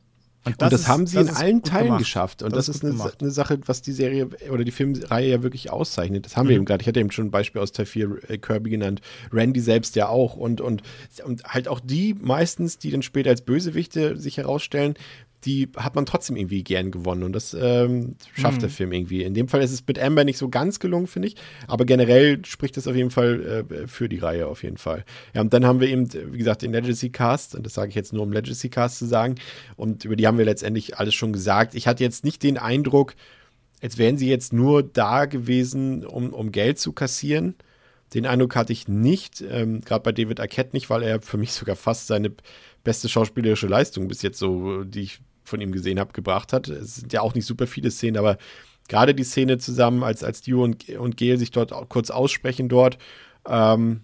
Und 0.46 0.60
das, 0.60 0.72
ist- 0.74 0.88
haben 0.88 1.06
sie 1.06 1.18
in 1.18 1.26
ist 1.26 1.36
allen 1.36 1.62
Teilen 1.62 1.84
gemacht. 1.86 1.98
geschafft. 2.00 2.42
Und 2.42 2.54
das, 2.54 2.68
ist, 2.68 2.80
gut 2.82 2.90
eine, 2.90 3.12
eine 3.20 3.30
Sache, 3.30 3.58
was 3.66 3.80
die 3.82 3.92
Serie 3.92 4.28
oder 4.50 4.64
die 4.64 4.70
Filmreihe 4.72 5.28
ja 5.30 5.42
wirklich 5.42 5.70
auszeichnet. 5.70 6.26
Das 6.26 6.36
haben 6.36 6.44
Mhm. 6.46 6.48
wir 6.50 6.56
eben 6.56 6.64
gerade. 6.66 6.82
Ich 6.82 6.88
hatte 6.88 7.00
eben 7.00 7.10
schon 7.10 7.26
ein 7.26 7.30
Beispiel 7.30 7.62
aus 7.62 7.72
Teil 7.72 7.86
4 7.86 8.18
äh, 8.28 8.38
Kirby 8.38 8.70
genannt. 8.70 9.00
Randy 9.32 9.60
selbst 9.60 9.96
ja 9.96 10.08
auch. 10.08 10.36
Und, 10.36 10.60
und, 10.60 10.82
und 11.24 11.44
halt 11.44 11.68
auch 11.68 11.80
die 11.80 12.14
meistens, 12.20 12.78
die 12.78 12.90
dann 12.90 13.02
später 13.02 13.30
als 13.30 13.40
Bösewichte 13.42 14.16
sich 14.18 14.36
herausstellen, 14.36 14.94
die 15.44 15.68
hat 15.76 15.94
man 15.94 16.06
trotzdem 16.06 16.36
irgendwie 16.36 16.64
gern 16.64 16.90
gewonnen. 16.90 17.22
Und 17.22 17.32
das 17.32 17.54
ähm, 17.58 18.16
schafft 18.34 18.56
Mhm. 18.56 18.60
der 18.60 18.70
Film 18.70 18.92
irgendwie. 18.92 19.22
In 19.22 19.34
dem 19.34 19.48
Fall 19.48 19.62
ist 19.62 19.72
es 19.72 19.84
mit 19.86 19.98
Amber 19.98 20.24
nicht 20.24 20.38
so 20.38 20.48
ganz 20.48 20.78
gelungen, 20.78 21.06
finde 21.06 21.28
ich. 21.28 21.36
Aber 21.66 21.84
generell 21.84 22.44
spricht 22.44 22.76
das 22.76 22.86
auf 22.86 22.96
jeden 22.96 23.10
Fall 23.10 23.66
äh, 23.70 23.86
für 23.86 24.08
die 24.08 24.18
Reihe 24.18 24.46
auf 24.46 24.62
jeden 24.62 24.76
Fall. 24.78 25.04
Ja, 25.34 25.40
und 25.40 25.52
dann 25.52 25.64
haben 25.66 25.80
wir 25.80 25.88
eben, 25.88 26.08
wie 26.32 26.38
gesagt, 26.38 26.62
den 26.62 26.72
Legacy 26.72 27.10
Cast. 27.10 27.54
Und 27.54 27.66
das 27.66 27.74
sage 27.74 27.90
ich 27.90 27.94
jetzt 27.94 28.12
nur, 28.12 28.22
um 28.22 28.32
Legacy 28.32 28.68
Cast 28.70 28.98
zu 28.98 29.06
sagen. 29.06 29.34
Und 29.76 30.04
über 30.04 30.16
die 30.16 30.26
haben 30.26 30.38
wir 30.38 30.44
letztendlich 30.44 30.98
alles 30.98 31.14
schon 31.14 31.32
gesagt. 31.32 31.74
Ich 31.74 31.86
hatte 31.86 32.02
jetzt 32.02 32.24
nicht 32.24 32.42
den 32.42 32.58
Eindruck, 32.58 33.14
als 33.82 33.98
wären 33.98 34.16
sie 34.16 34.28
jetzt 34.30 34.52
nur 34.52 34.82
da 34.82 35.26
gewesen, 35.26 36.06
um, 36.06 36.32
um 36.32 36.52
Geld 36.52 36.78
zu 36.78 36.92
kassieren. 36.92 37.54
Den 38.14 38.26
Eindruck 38.26 38.54
hatte 38.56 38.72
ich 38.72 38.88
nicht, 38.88 39.42
ähm, 39.50 39.80
gerade 39.80 40.02
bei 40.02 40.12
David 40.12 40.38
Arquette 40.40 40.70
nicht, 40.72 40.88
weil 40.88 41.02
er 41.02 41.20
für 41.20 41.36
mich 41.36 41.52
sogar 41.52 41.74
fast 41.76 42.06
seine 42.06 42.30
beste 42.84 43.08
schauspielerische 43.08 43.66
Leistung 43.66 44.08
bis 44.08 44.22
jetzt 44.22 44.38
so, 44.38 44.84
die 44.84 45.00
ich 45.00 45.20
von 45.44 45.60
ihm 45.60 45.72
gesehen 45.72 46.00
habe, 46.00 46.12
gebracht 46.12 46.52
hat. 46.52 46.68
Es 46.68 46.96
sind 46.96 47.12
ja 47.12 47.20
auch 47.20 47.34
nicht 47.34 47.46
super 47.46 47.66
viele 47.66 47.90
Szenen, 47.90 48.16
aber 48.16 48.38
gerade 48.88 49.14
die 49.14 49.24
Szene 49.24 49.58
zusammen, 49.58 50.02
als, 50.02 50.24
als 50.24 50.40
Dio 50.40 50.64
und, 50.64 50.88
und 50.90 51.16
Gail 51.16 51.38
sich 51.38 51.50
dort 51.50 51.72
kurz 51.88 52.10
aussprechen 52.10 52.68
dort, 52.68 52.98
ähm, 53.46 54.00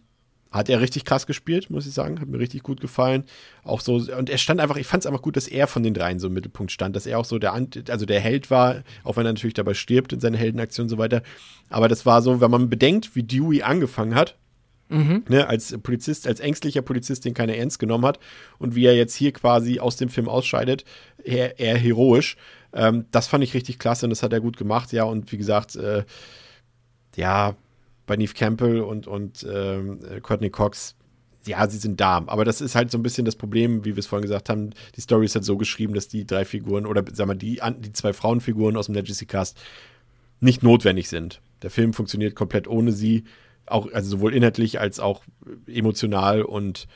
hat 0.51 0.69
er 0.69 0.81
richtig 0.81 1.05
krass 1.05 1.27
gespielt, 1.27 1.71
muss 1.71 1.87
ich 1.87 1.95
sagen. 1.95 2.21
Hat 2.21 2.29
mir 2.29 2.41
richtig 2.41 2.62
gut 2.62 2.81
gefallen. 2.81 3.25
Auch 3.62 3.81
so, 3.81 3.95
und 3.95 4.29
er 4.29 4.39
stand 4.39 4.61
einfach, 4.61 4.77
ich 4.77 4.87
fand 4.87 5.05
es 5.05 5.07
einfach 5.07 5.23
gut, 5.23 5.37
dass 5.37 5.47
er 5.47 5.67
von 5.69 5.83
den 5.83 5.95
dreien 5.95 6.19
so 6.19 6.27
im 6.27 6.33
Mittelpunkt 6.33 6.73
stand, 6.73 6.97
dass 6.97 7.07
er 7.07 7.19
auch 7.19 7.25
so 7.25 7.39
der, 7.39 7.55
also 7.89 8.05
der 8.05 8.21
Held 8.21 8.51
war, 8.51 8.83
auch 9.05 9.17
wenn 9.17 9.27
er 9.27 9.33
natürlich 9.33 9.55
dabei 9.55 9.75
stirbt 9.75 10.12
in 10.12 10.21
seiner 10.21 10.39
Heldenaktion 10.39 10.87
und 10.87 10.89
so 10.89 10.99
weiter. 10.99 11.23
Aber 11.69 11.87
das 11.87 12.05
war 12.05 12.21
so, 12.21 12.41
wenn 12.41 12.51
man 12.51 12.69
bedenkt, 12.69 13.15
wie 13.15 13.23
Dewey 13.23 13.62
angefangen 13.62 14.17
hat, 14.17 14.37
Mhm. 14.91 15.25
Ne, 15.29 15.47
als 15.47 15.77
Polizist, 15.83 16.27
als 16.27 16.41
ängstlicher 16.41 16.83
Polizist, 16.83 17.25
den 17.25 17.33
keiner 17.33 17.55
ernst 17.55 17.79
genommen 17.79 18.05
hat 18.05 18.19
und 18.59 18.75
wie 18.75 18.85
er 18.85 18.97
jetzt 18.97 19.15
hier 19.15 19.33
quasi 19.33 19.79
aus 19.79 19.97
dem 19.97 20.09
Film 20.09 20.29
ausscheidet, 20.29 20.85
eher, 21.23 21.59
eher 21.59 21.79
heroisch. 21.79 22.37
Ähm, 22.73 23.07
das 23.11 23.29
fand 23.29 23.45
ich 23.45 23.55
richtig 23.55 23.79
klasse 23.79 24.07
und 24.07 24.11
das 24.11 24.23
hat 24.23 24.33
er 24.33 24.41
gut 24.41 24.57
gemacht, 24.57 24.93
ja. 24.93 25.05
Und 25.05 25.31
wie 25.33 25.39
gesagt, 25.39 25.77
äh, 25.77 26.05
ja, 27.17 27.57
bei 28.07 28.17
Neve 28.17 28.35
Campbell 28.35 28.81
und, 28.81 29.07
und 29.07 29.47
ähm, 29.49 30.01
Courtney 30.23 30.51
Cox, 30.51 30.97
ja, 31.47 31.69
sie 31.69 31.79
sind 31.79 32.01
da. 32.01 32.25
Aber 32.27 32.45
das 32.45 32.61
ist 32.61 32.75
halt 32.75 32.91
so 32.91 32.99
ein 32.99 33.03
bisschen 33.03 33.25
das 33.25 33.37
Problem, 33.37 33.85
wie 33.85 33.95
wir 33.95 34.01
es 34.01 34.07
vorhin 34.07 34.23
gesagt 34.23 34.49
haben. 34.49 34.71
Die 34.97 35.01
Story 35.01 35.25
ist 35.25 35.35
halt 35.37 35.45
so 35.45 35.57
geschrieben, 35.57 35.95
dass 35.95 36.09
die 36.09 36.27
drei 36.27 36.45
Figuren 36.45 36.87
oder 36.87 37.05
sagen 37.12 37.31
wir 37.31 37.35
die, 37.37 37.61
die 37.79 37.93
zwei 37.93 38.12
Frauenfiguren 38.12 38.77
aus 38.77 38.87
dem 38.87 38.95
Legacy 38.95 39.27
Cast 39.27 39.57
nicht 40.41 40.62
notwendig 40.62 41.09
sind. 41.09 41.41
Der 41.62 41.71
Film 41.71 41.93
funktioniert 41.93 42.35
komplett 42.35 42.67
ohne 42.67 42.93
sie, 42.93 43.25
auch 43.71 43.93
also 43.93 44.11
sowohl 44.11 44.35
inhaltlich 44.35 44.81
als 44.81 45.01
auch 45.01 45.23
emotional 45.67 46.43
und 46.43 46.87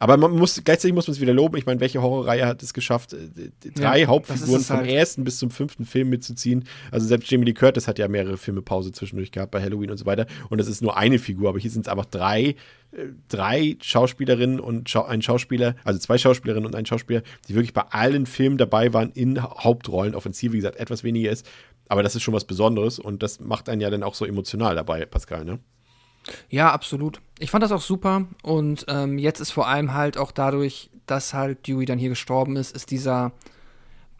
aber 0.00 0.16
man 0.16 0.32
muss, 0.32 0.60
gleichzeitig 0.62 0.94
muss 0.94 1.06
man 1.06 1.14
es 1.14 1.20
wieder 1.20 1.32
loben. 1.32 1.56
Ich 1.56 1.66
meine, 1.66 1.80
welche 1.80 2.02
Horrorreihe 2.02 2.46
hat 2.46 2.62
es 2.62 2.74
geschafft, 2.74 3.12
äh, 3.12 3.50
drei 3.74 4.00
ja, 4.00 4.06
Hauptfiguren 4.08 4.62
vom 4.62 4.76
halt. 4.78 4.90
ersten 4.90 5.24
bis 5.24 5.38
zum 5.38 5.50
fünften 5.50 5.86
Film 5.86 6.10
mitzuziehen? 6.10 6.64
Also 6.90 7.06
selbst 7.06 7.30
Jamie 7.30 7.46
Lee 7.46 7.54
Curtis 7.54 7.86
hat 7.86 7.98
ja 7.98 8.08
mehrere 8.08 8.36
Filme 8.36 8.60
Pause 8.60 8.92
zwischendurch 8.92 9.30
gehabt 9.30 9.52
bei 9.52 9.62
Halloween 9.62 9.90
und 9.90 9.96
so 9.96 10.04
weiter. 10.04 10.26
Und 10.50 10.58
das 10.58 10.66
ist 10.66 10.82
nur 10.82 10.96
eine 10.96 11.18
Figur, 11.18 11.48
aber 11.48 11.58
hier 11.58 11.70
sind 11.70 11.86
es 11.86 11.88
einfach 11.90 12.06
drei, 12.06 12.56
drei 13.28 13.76
Schauspielerinnen 13.80 14.60
und 14.60 14.88
Schau 14.88 15.04
ein 15.04 15.22
Schauspieler, 15.22 15.74
also 15.84 15.98
zwei 15.98 16.18
Schauspielerinnen 16.18 16.66
und 16.66 16.74
ein 16.74 16.86
Schauspieler, 16.86 17.22
die 17.48 17.54
wirklich 17.54 17.74
bei 17.74 17.82
allen 17.82 18.26
Filmen 18.26 18.58
dabei 18.58 18.92
waren 18.92 19.10
in 19.12 19.42
Hauptrollen. 19.42 20.14
Offensiv, 20.14 20.52
wie 20.52 20.58
gesagt, 20.58 20.76
etwas 20.76 21.04
weniger 21.04 21.30
ist. 21.30 21.46
Aber 21.88 22.02
das 22.02 22.14
ist 22.14 22.22
schon 22.22 22.34
was 22.34 22.44
Besonderes 22.44 22.98
und 22.98 23.22
das 23.22 23.40
macht 23.40 23.68
einen 23.68 23.80
ja 23.80 23.90
dann 23.90 24.02
auch 24.02 24.14
so 24.14 24.24
emotional 24.24 24.74
dabei, 24.74 25.04
Pascal, 25.04 25.44
ne? 25.44 25.58
Ja, 26.48 26.72
absolut. 26.72 27.20
Ich 27.38 27.50
fand 27.50 27.62
das 27.62 27.72
auch 27.72 27.82
super 27.82 28.26
und 28.42 28.86
ähm, 28.88 29.18
jetzt 29.18 29.40
ist 29.40 29.50
vor 29.50 29.68
allem 29.68 29.92
halt 29.92 30.16
auch 30.16 30.32
dadurch, 30.32 30.90
dass 31.06 31.34
halt 31.34 31.66
Dewey 31.66 31.84
dann 31.84 31.98
hier 31.98 32.08
gestorben 32.08 32.56
ist, 32.56 32.74
ist 32.74 32.90
dieser 32.90 33.32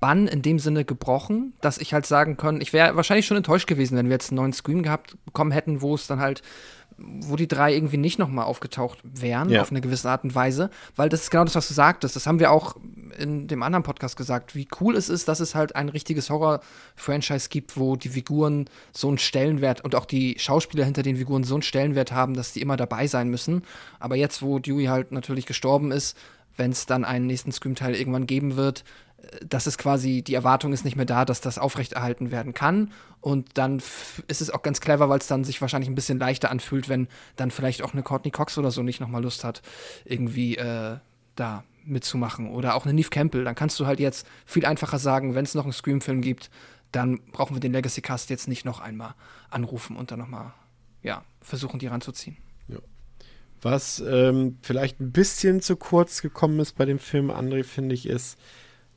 Bann 0.01 0.29
in 0.29 0.43
dem 0.43 0.59
Sinne 0.59 0.85
gebrochen, 0.85 1.55
dass 1.63 1.79
ich 1.79 1.95
halt 1.95 2.05
sagen 2.05 2.37
kann, 2.37 2.61
ich 2.61 2.75
wäre 2.75 2.95
wahrscheinlich 2.95 3.25
schon 3.25 3.39
enttäuscht 3.39 3.67
gewesen, 3.67 3.97
wenn 3.97 4.07
wir 4.07 4.13
jetzt 4.13 4.31
einen 4.31 4.37
neuen 4.37 4.53
Scream 4.53 4.83
gehabt 4.83 5.17
bekommen 5.25 5.51
hätten, 5.51 5.81
wo 5.81 5.95
es 5.95 6.07
dann 6.07 6.21
halt 6.21 6.43
wo 6.97 7.37
die 7.37 7.49
drei 7.49 7.75
irgendwie 7.75 7.97
nicht 7.97 8.19
nochmal 8.19 8.45
aufgetaucht 8.45 8.99
wären, 9.03 9.51
ja. 9.51 9.63
auf 9.63 9.71
eine 9.71 9.81
gewisse 9.81 10.09
Art 10.09 10.25
und 10.25 10.35
Weise, 10.35 10.71
weil 10.97 11.09
das 11.09 11.23
ist 11.23 11.31
genau 11.31 11.45
das, 11.45 11.55
was 11.55 11.69
du 11.69 11.75
sagtest. 11.75 12.15
Das 12.15 12.27
haben 12.27 12.39
wir 12.39 12.51
auch 12.51 12.77
in 13.19 13.49
dem 13.49 13.63
anderen 13.63 13.83
Podcast 13.83 14.17
gesagt, 14.17 14.55
wie 14.55 14.69
cool 14.81 14.97
es 14.97 15.09
ist, 15.09 15.29
dass 15.29 15.41
es 15.41 15.55
halt 15.55 15.77
ein 15.77 15.89
richtiges 15.89 16.31
Horror-Franchise 16.31 17.49
gibt, 17.49 17.77
wo 17.77 17.97
die 17.97 18.11
Figuren 18.11 18.69
so 18.93 19.09
einen 19.09 19.19
Stellenwert 19.19 19.83
und 19.83 19.95
auch 19.95 20.07
die 20.07 20.37
Schauspieler 20.39 20.85
hinter 20.85 21.03
den 21.03 21.17
Figuren 21.17 21.45
so 21.45 21.55
einen 21.55 21.63
Stellenwert 21.63 22.13
haben, 22.13 22.35
dass 22.35 22.53
die 22.53 22.61
immer 22.61 22.77
dabei 22.77 23.07
sein 23.07 23.29
müssen. 23.29 23.63
Aber 23.99 24.17
jetzt, 24.17 24.43
wo 24.43 24.59
Dewey 24.59 24.87
halt 24.87 25.13
natürlich 25.13 25.47
gestorben 25.47 25.91
ist, 25.91 26.17
wenn 26.57 26.71
es 26.71 26.87
dann 26.87 27.05
einen 27.05 27.27
nächsten 27.27 27.53
Scream-Teil 27.53 27.95
irgendwann 27.95 28.27
geben 28.27 28.57
wird, 28.57 28.85
dass 29.47 29.67
es 29.67 29.79
quasi, 29.79 30.23
die 30.23 30.35
Erwartung 30.35 30.73
ist 30.73 30.85
nicht 30.85 30.97
mehr 30.97 31.07
da, 31.07 31.25
dass 31.25 31.41
das 31.41 31.59
aufrechterhalten 31.59 32.31
werden 32.31 32.55
kann. 32.55 32.93
Und 33.21 33.57
dann 33.59 33.83
ist 34.29 34.41
es 34.41 34.51
auch 34.51 34.63
ganz 34.63 34.81
clever, 34.81 35.09
weil 35.09 35.19
es 35.19 35.27
dann 35.27 35.45
sich 35.45 35.61
wahrscheinlich 35.61 35.89
ein 35.89 35.95
bisschen 35.95 36.19
leichter 36.19 36.51
anfühlt, 36.51 36.89
wenn 36.89 37.09
dann 37.37 37.51
vielleicht 37.51 37.83
auch 37.83 37.93
eine 37.93 38.03
Courtney 38.03 38.31
Cox 38.31 38.59
oder 38.59 38.71
so 38.71 38.83
nicht 38.83 39.01
nochmal 39.01 39.23
Lust 39.23 39.45
hat, 39.45 39.63
irgendwie 40.05 40.57
äh, 40.57 40.99
da 41.37 41.65
mitzumachen. 41.85 42.51
Oder 42.51 42.75
auch 42.75 42.85
eine 42.85 42.95
Neve 42.95 43.11
Campbell. 43.11 43.45
Dann 43.45 43.55
kannst 43.55 43.79
du 43.81 43.87
halt 43.87 44.01
jetzt 44.01 44.27
viel 44.47 44.67
einfacher 44.67 44.99
sagen, 44.99 45.35
wenn 45.35 45.45
es 45.45 45.55
noch 45.55 45.65
einen 45.65 45.73
Scream-Film 45.73 46.21
gibt, 46.21 46.51
dann 46.93 47.21
brauchen 47.33 47.57
wir 47.57 47.61
den 47.61 47.73
Legacy 47.73 48.03
Cast 48.03 48.31
jetzt 48.31 48.47
nicht 48.47 48.65
noch 48.65 48.81
einmal 48.81 49.15
anrufen 49.51 49.97
und 49.97 50.11
dann 50.11 50.19
nochmal, 50.21 50.53
ja, 51.03 51.25
versuchen, 51.41 51.79
die 51.79 51.89
ranzuziehen. 51.89 52.37
Was 53.65 53.99
ähm, 54.07 54.59
vielleicht 54.61 55.01
ein 55.01 55.11
bisschen 55.11 55.63
zu 55.63 55.77
kurz 55.77 56.21
gekommen 56.21 56.61
ist 56.61 56.77
bei 56.77 56.85
dem 56.85 56.99
Film, 56.99 57.31
André, 57.31 57.65
finde 57.65 57.95
ich, 57.95 58.07
ist, 58.07 58.39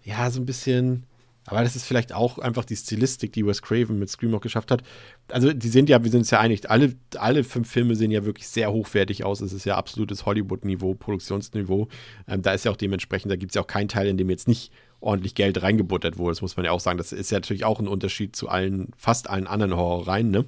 ja, 0.07 0.31
so 0.31 0.39
ein 0.39 0.45
bisschen. 0.45 1.05
Aber 1.45 1.61
das 1.63 1.77
ist 1.77 1.85
vielleicht 1.85 2.13
auch 2.13 2.39
einfach 2.39 2.65
die 2.65 2.75
Stilistik, 2.75 3.31
die 3.31 3.45
Wes 3.45 3.61
Craven 3.61 3.99
mit 3.99 4.09
Scream 4.09 4.35
auch 4.35 4.41
geschafft 4.41 4.69
hat. 4.69 4.83
Also, 5.31 5.53
die 5.53 5.69
sind 5.69 5.87
ja, 5.87 6.03
wir 6.03 6.11
sind 6.11 6.21
uns 6.21 6.31
ja 6.31 6.41
einig, 6.41 6.69
alle, 6.69 6.95
alle 7.17 7.45
fünf 7.45 7.69
Filme 7.69 7.95
sehen 7.95 8.11
ja 8.11 8.25
wirklich 8.25 8.49
sehr 8.49 8.71
hochwertig 8.71 9.23
aus. 9.23 9.39
Es 9.39 9.53
ist 9.53 9.65
ja 9.65 9.77
absolutes 9.77 10.25
Hollywood-Niveau, 10.25 10.93
Produktionsniveau. 10.95 11.87
Ähm, 12.27 12.41
da 12.41 12.51
ist 12.51 12.65
ja 12.65 12.71
auch 12.71 12.77
dementsprechend, 12.77 13.31
da 13.31 13.37
gibt 13.37 13.51
es 13.51 13.55
ja 13.55 13.61
auch 13.61 13.67
keinen 13.67 13.87
Teil, 13.87 14.07
in 14.07 14.17
dem 14.17 14.29
jetzt 14.29 14.47
nicht 14.49 14.73
ordentlich 14.99 15.35
Geld 15.35 15.61
reingebuttert 15.61 16.17
wurde. 16.17 16.31
Das 16.31 16.41
muss 16.41 16.57
man 16.57 16.65
ja 16.65 16.71
auch 16.71 16.81
sagen. 16.81 16.97
Das 16.97 17.13
ist 17.13 17.31
ja 17.31 17.37
natürlich 17.37 17.63
auch 17.63 17.79
ein 17.79 17.87
Unterschied 17.87 18.35
zu 18.35 18.49
allen, 18.49 18.91
fast 18.97 19.29
allen 19.29 19.47
anderen 19.47 19.75
Horrorreihen, 19.75 20.31
ne? 20.31 20.45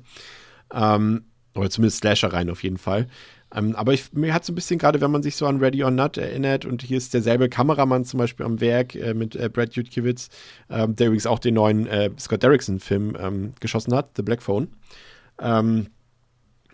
Ähm, 0.73 1.23
oder 1.55 1.69
zumindest 1.69 1.99
Slasher-Reihen 1.99 2.49
auf 2.49 2.63
jeden 2.63 2.77
Fall. 2.77 3.07
Ähm, 3.53 3.75
aber 3.75 3.93
ich, 3.93 4.13
mir 4.13 4.33
hat 4.33 4.45
so 4.45 4.51
ein 4.51 4.55
bisschen 4.55 4.77
gerade, 4.77 5.01
wenn 5.01 5.11
man 5.11 5.23
sich 5.23 5.35
so 5.35 5.47
an 5.47 5.57
Ready 5.57 5.83
or 5.83 5.91
Not 5.91 6.17
erinnert, 6.17 6.65
und 6.65 6.83
hier 6.83 6.97
ist 6.97 7.13
derselbe 7.13 7.49
Kameramann 7.49 8.05
zum 8.05 8.19
Beispiel 8.19 8.45
am 8.45 8.61
Werk 8.61 8.95
äh, 8.95 9.13
mit 9.13 9.35
äh, 9.35 9.49
Brad 9.49 9.73
Jutkiewicz, 9.73 10.29
äh, 10.69 10.87
der 10.87 11.07
übrigens 11.07 11.25
auch 11.25 11.39
den 11.39 11.55
neuen 11.55 11.87
äh, 11.87 12.11
Scott 12.19 12.43
Derrickson-Film 12.43 13.17
ähm, 13.19 13.53
geschossen 13.59 13.95
hat, 13.95 14.11
The 14.15 14.21
Black 14.21 14.43
Phone. 14.43 14.67
Ähm, 15.39 15.87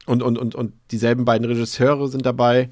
und, 0.05 0.21
und, 0.21 0.37
und, 0.37 0.53
und 0.53 0.73
dieselben 0.91 1.25
beiden 1.25 1.47
Regisseure 1.47 2.07
sind 2.09 2.25
dabei. 2.25 2.69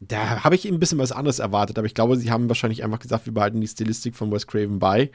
Da 0.00 0.44
habe 0.44 0.54
ich 0.54 0.66
ein 0.66 0.78
bisschen 0.78 0.98
was 0.98 1.12
anderes 1.12 1.38
erwartet, 1.38 1.78
aber 1.78 1.86
ich 1.86 1.94
glaube, 1.94 2.16
sie 2.16 2.30
haben 2.30 2.48
wahrscheinlich 2.48 2.84
einfach 2.84 2.98
gesagt, 2.98 3.26
wir 3.26 3.34
behalten 3.34 3.60
die 3.60 3.68
Stilistik 3.68 4.16
von 4.16 4.30
Wes 4.32 4.46
Craven 4.46 4.78
bei 4.78 5.10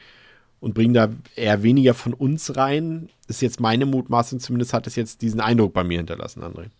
und 0.60 0.74
bringen 0.74 0.94
da 0.94 1.10
eher 1.36 1.62
weniger 1.62 1.94
von 1.94 2.14
uns 2.14 2.56
rein. 2.56 3.10
Ist 3.28 3.42
jetzt 3.42 3.60
meine 3.60 3.86
Mutmaßung, 3.86 4.40
zumindest 4.40 4.72
hat 4.72 4.86
es 4.86 4.96
jetzt 4.96 5.22
diesen 5.22 5.40
Eindruck 5.40 5.72
bei 5.72 5.84
mir 5.84 5.98
hinterlassen, 5.98 6.42
André. 6.42 6.70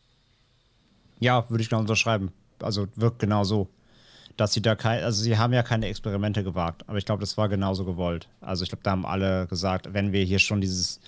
Ja, 1.21 1.49
würde 1.51 1.63
ich 1.63 1.69
genau 1.69 1.81
unterschreiben. 1.81 2.33
Also 2.61 2.87
wirkt 2.97 3.19
genau 3.19 3.45
so. 3.45 3.69
Dass 4.37 4.53
sie 4.53 4.63
da 4.63 4.77
kein, 4.77 5.03
also 5.03 5.23
sie 5.23 5.37
haben 5.37 5.53
ja 5.53 5.65
keine 5.65 5.87
Experimente 5.87 6.45
gewagt, 6.45 6.85
aber 6.87 6.97
ich 6.99 7.05
glaube, 7.05 7.21
das 7.21 7.37
war 7.37 7.49
genauso 7.49 7.85
gewollt. 7.85 8.29
Also 8.41 8.63
ich 8.63 8.69
glaube, 8.69 8.85
da 8.85 8.93
haben 8.93 9.05
alle 9.05 9.49
gesagt, 9.49 9.93
wenn 9.95 10.13
wir 10.13 10.23
hier 10.23 10.39
schon 10.39 10.61
dieses 10.61 11.01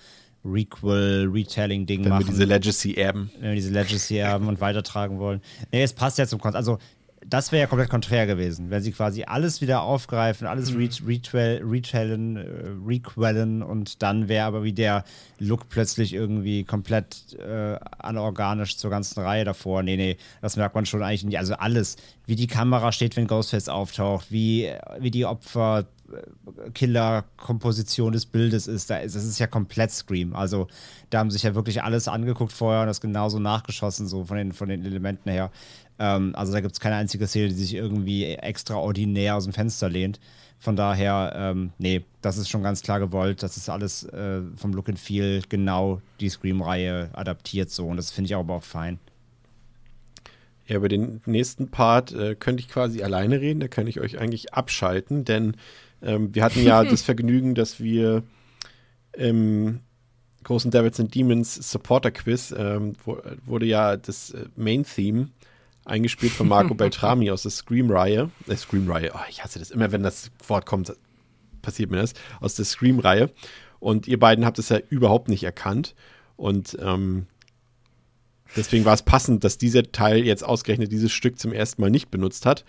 Requel, 0.44 1.28
Retelling-Ding 1.32 2.08
machen. 2.08 2.12
Wenn 2.12 2.26
wir 2.26 2.32
diese 2.32 2.44
Legacy 2.44 2.94
erben. 2.94 3.30
Wenn 3.38 3.50
wir 3.50 3.54
diese 3.54 3.72
Legacy 3.72 4.16
erben 4.16 4.48
und 4.48 4.60
weitertragen 4.60 5.18
wollen. 5.18 5.42
Nee, 5.70 5.82
es 5.82 5.92
passt 5.92 6.18
ja 6.18 6.26
zum 6.26 6.40
Konzept. 6.40 6.56
Also 6.56 6.78
das 7.26 7.52
wäre 7.52 7.60
ja 7.60 7.66
komplett 7.66 7.90
konträr 7.90 8.26
gewesen, 8.26 8.70
wenn 8.70 8.82
sie 8.82 8.92
quasi 8.92 9.24
alles 9.24 9.60
wieder 9.60 9.82
aufgreifen, 9.82 10.46
alles 10.46 10.72
mhm. 10.72 10.88
retailen, 11.10 12.36
äh, 12.36 12.46
requellen 12.86 13.62
und 13.62 14.02
dann 14.02 14.28
wäre 14.28 14.46
aber 14.46 14.62
wie 14.62 14.72
der 14.72 15.04
Look 15.38 15.68
plötzlich 15.68 16.14
irgendwie 16.14 16.64
komplett 16.64 17.36
äh, 17.38 17.78
anorganisch 17.98 18.78
zur 18.78 18.90
ganzen 18.90 19.20
Reihe 19.20 19.44
davor. 19.44 19.82
Nee, 19.82 19.96
nee, 19.96 20.16
das 20.40 20.56
merkt 20.56 20.74
man 20.74 20.86
schon 20.86 21.02
eigentlich 21.02 21.24
nicht. 21.24 21.38
Also 21.38 21.54
alles, 21.54 21.96
wie 22.24 22.36
die 22.36 22.46
Kamera 22.46 22.90
steht, 22.90 23.16
wenn 23.16 23.26
Ghostface 23.26 23.68
auftaucht, 23.68 24.30
wie, 24.30 24.72
wie 24.98 25.10
die 25.10 25.26
Opfer 25.26 25.86
äh, 26.10 26.70
Killer-Komposition 26.72 28.12
des 28.12 28.24
Bildes 28.26 28.66
ist, 28.66 28.88
da 28.88 28.96
ist, 28.98 29.14
das 29.14 29.24
ist 29.24 29.38
ja 29.38 29.46
komplett 29.46 29.90
Scream. 29.90 30.34
Also 30.34 30.68
da 31.10 31.18
haben 31.18 31.30
sich 31.30 31.42
ja 31.42 31.54
wirklich 31.54 31.82
alles 31.82 32.08
angeguckt 32.08 32.52
vorher 32.52 32.82
und 32.82 32.86
das 32.86 33.02
genauso 33.02 33.38
nachgeschossen, 33.38 34.06
so 34.08 34.24
von 34.24 34.38
den, 34.38 34.52
von 34.52 34.70
den 34.70 34.84
Elementen 34.86 35.30
her. 35.30 35.50
Ähm, 36.00 36.34
also 36.34 36.52
da 36.52 36.60
gibt 36.60 36.72
es 36.72 36.80
keine 36.80 36.96
einzige 36.96 37.26
Szene, 37.26 37.48
die 37.48 37.54
sich 37.54 37.74
irgendwie 37.74 38.24
extraordinär 38.24 39.36
aus 39.36 39.44
dem 39.44 39.52
Fenster 39.52 39.88
lehnt. 39.88 40.18
Von 40.58 40.74
daher, 40.74 41.32
ähm, 41.36 41.72
nee, 41.78 42.04
das 42.22 42.38
ist 42.38 42.48
schon 42.48 42.62
ganz 42.62 42.82
klar 42.82 43.00
gewollt. 43.00 43.42
Das 43.42 43.56
ist 43.56 43.68
alles 43.68 44.04
äh, 44.04 44.40
vom 44.56 44.72
Look 44.72 44.88
and 44.88 44.98
Feel 44.98 45.42
genau 45.48 46.00
die 46.18 46.30
Scream-Reihe 46.30 47.10
adaptiert 47.12 47.70
so. 47.70 47.86
Und 47.86 47.98
das 47.98 48.10
finde 48.10 48.26
ich 48.26 48.34
aber 48.34 48.54
auch 48.54 48.62
fein. 48.62 48.98
Ja, 50.66 50.76
über 50.76 50.88
den 50.88 51.20
nächsten 51.26 51.68
Part 51.68 52.12
äh, 52.12 52.34
könnte 52.34 52.62
ich 52.62 52.68
quasi 52.68 53.02
alleine 53.02 53.40
reden. 53.40 53.60
Da 53.60 53.68
kann 53.68 53.86
ich 53.86 54.00
euch 54.00 54.18
eigentlich 54.18 54.54
abschalten, 54.54 55.24
denn 55.24 55.56
ähm, 56.02 56.34
wir 56.34 56.44
hatten 56.44 56.62
ja 56.62 56.82
das 56.90 57.02
Vergnügen, 57.02 57.54
dass 57.54 57.80
wir 57.80 58.22
im 59.12 59.80
großen 60.44 60.70
Devils 60.70 61.00
and 61.00 61.14
Demons 61.14 61.54
Supporter 61.70 62.10
Quiz 62.10 62.54
ähm, 62.56 62.94
wurde 63.44 63.66
ja 63.66 63.96
das 63.96 64.30
äh, 64.30 64.46
Main 64.56 64.84
Theme 64.84 65.28
eingespielt 65.90 66.32
von 66.32 66.48
Marco 66.48 66.74
Beltrami 66.76 67.30
aus 67.30 67.42
der 67.42 67.50
Scream-Reihe. 67.50 68.30
Äh, 68.48 68.56
Scream-Reihe, 68.56 69.12
oh, 69.14 69.20
ich 69.28 69.44
hasse 69.44 69.58
das. 69.58 69.70
Immer 69.70 69.92
wenn 69.92 70.02
das 70.02 70.30
Wort 70.46 70.66
kommt, 70.66 70.92
passiert 71.62 71.90
mir 71.90 71.98
das. 71.98 72.14
Aus 72.40 72.54
der 72.54 72.64
Scream-Reihe. 72.64 73.30
Und 73.78 74.08
ihr 74.08 74.18
beiden 74.18 74.44
habt 74.44 74.58
es 74.58 74.68
ja 74.68 74.78
überhaupt 74.88 75.28
nicht 75.28 75.42
erkannt. 75.42 75.94
Und 76.36 76.76
ähm, 76.80 77.26
deswegen 78.56 78.84
war 78.84 78.94
es 78.94 79.02
passend, 79.02 79.44
dass 79.44 79.58
dieser 79.58 79.90
Teil 79.90 80.24
jetzt 80.24 80.44
ausgerechnet 80.44 80.92
dieses 80.92 81.12
Stück 81.12 81.38
zum 81.38 81.52
ersten 81.52 81.82
Mal 81.82 81.90
nicht 81.90 82.10
benutzt 82.10 82.46
hat. 82.46 82.64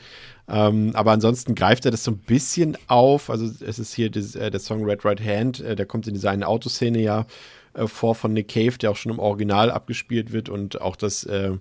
Ähm, 0.47 0.91
aber 0.95 1.11
ansonsten 1.11 1.55
greift 1.55 1.85
er 1.85 1.91
das 1.91 2.03
so 2.03 2.11
ein 2.11 2.17
bisschen 2.17 2.77
auf. 2.87 3.29
Also 3.29 3.45
es 3.45 3.79
ist 3.79 3.93
hier 3.93 4.09
das, 4.09 4.35
äh, 4.35 4.51
der 4.51 4.59
Song 4.59 4.83
Red 4.83 5.05
Right 5.05 5.21
Hand, 5.21 5.59
äh, 5.59 5.75
der 5.75 5.85
kommt 5.85 6.07
in 6.07 6.13
dieser 6.13 6.31
einen 6.31 6.43
Autoszene 6.43 6.99
ja 6.99 7.25
äh, 7.73 7.87
vor 7.87 8.15
von 8.15 8.33
Nick 8.33 8.49
Cave, 8.49 8.77
der 8.77 8.91
auch 8.91 8.95
schon 8.97 9.11
im 9.11 9.19
Original 9.19 9.71
abgespielt 9.71 10.31
wird 10.31 10.49
und 10.49 10.81
auch 10.81 10.95
das 10.95 11.23
äh, 11.23 11.51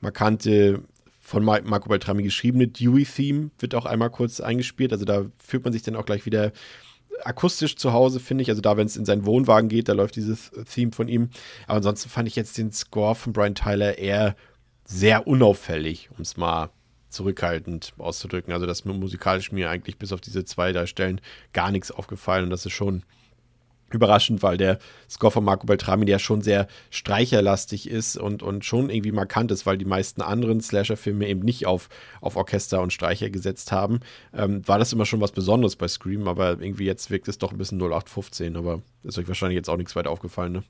markante 0.00 0.82
von 1.28 1.44
Marco 1.44 1.90
Beltrami 1.90 2.22
geschriebene 2.22 2.68
Dewey-Theme 2.68 3.50
wird 3.58 3.74
auch 3.74 3.84
einmal 3.84 4.08
kurz 4.08 4.40
eingespielt. 4.40 4.94
Also 4.94 5.04
da 5.04 5.26
fühlt 5.38 5.62
man 5.62 5.74
sich 5.74 5.82
dann 5.82 5.94
auch 5.94 6.06
gleich 6.06 6.24
wieder 6.24 6.52
akustisch 7.22 7.76
zu 7.76 7.92
Hause, 7.92 8.18
finde 8.18 8.40
ich. 8.40 8.48
Also 8.48 8.62
da, 8.62 8.78
wenn 8.78 8.86
es 8.86 8.96
in 8.96 9.04
seinen 9.04 9.26
Wohnwagen 9.26 9.68
geht, 9.68 9.90
da 9.90 9.92
läuft 9.92 10.16
dieses 10.16 10.50
Theme 10.72 10.92
von 10.92 11.06
ihm. 11.06 11.28
Aber 11.66 11.76
ansonsten 11.76 12.08
fand 12.08 12.28
ich 12.28 12.36
jetzt 12.36 12.56
den 12.56 12.72
Score 12.72 13.14
von 13.14 13.34
Brian 13.34 13.54
Tyler 13.54 13.98
eher 13.98 14.36
sehr 14.86 15.26
unauffällig, 15.26 16.08
um 16.16 16.22
es 16.22 16.38
mal 16.38 16.70
zurückhaltend 17.10 17.92
auszudrücken. 17.98 18.54
Also 18.54 18.64
das 18.64 18.86
musikalisch 18.86 19.52
mir 19.52 19.68
eigentlich 19.68 19.98
bis 19.98 20.14
auf 20.14 20.22
diese 20.22 20.46
zwei 20.46 20.72
da 20.72 20.86
Stellen 20.86 21.20
gar 21.52 21.70
nichts 21.70 21.90
aufgefallen 21.90 22.44
und 22.44 22.50
das 22.50 22.64
ist 22.64 22.72
schon 22.72 23.02
überraschend, 23.90 24.42
weil 24.42 24.56
der 24.56 24.78
Score 25.08 25.30
von 25.30 25.44
Marco 25.44 25.66
Beltrami, 25.66 26.04
der 26.04 26.18
schon 26.18 26.42
sehr 26.42 26.66
streicherlastig 26.90 27.88
ist 27.88 28.16
und, 28.16 28.42
und 28.42 28.64
schon 28.64 28.90
irgendwie 28.90 29.12
markant 29.12 29.50
ist, 29.50 29.66
weil 29.66 29.78
die 29.78 29.84
meisten 29.84 30.22
anderen 30.22 30.60
Slasher-Filme 30.60 31.26
eben 31.26 31.40
nicht 31.40 31.66
auf, 31.66 31.88
auf 32.20 32.36
Orchester 32.36 32.82
und 32.82 32.92
Streicher 32.92 33.30
gesetzt 33.30 33.72
haben, 33.72 34.00
ähm, 34.34 34.66
war 34.66 34.78
das 34.78 34.92
immer 34.92 35.06
schon 35.06 35.20
was 35.20 35.32
Besonderes 35.32 35.76
bei 35.76 35.88
Scream, 35.88 36.28
aber 36.28 36.60
irgendwie 36.60 36.84
jetzt 36.84 37.10
wirkt 37.10 37.28
es 37.28 37.38
doch 37.38 37.52
ein 37.52 37.58
bisschen 37.58 37.78
0815, 37.78 38.56
aber 38.56 38.82
ist 39.04 39.18
euch 39.18 39.28
wahrscheinlich 39.28 39.56
jetzt 39.56 39.70
auch 39.70 39.76
nichts 39.76 39.96
weiter 39.96 40.10
aufgefallen, 40.10 40.52
ne? 40.52 40.64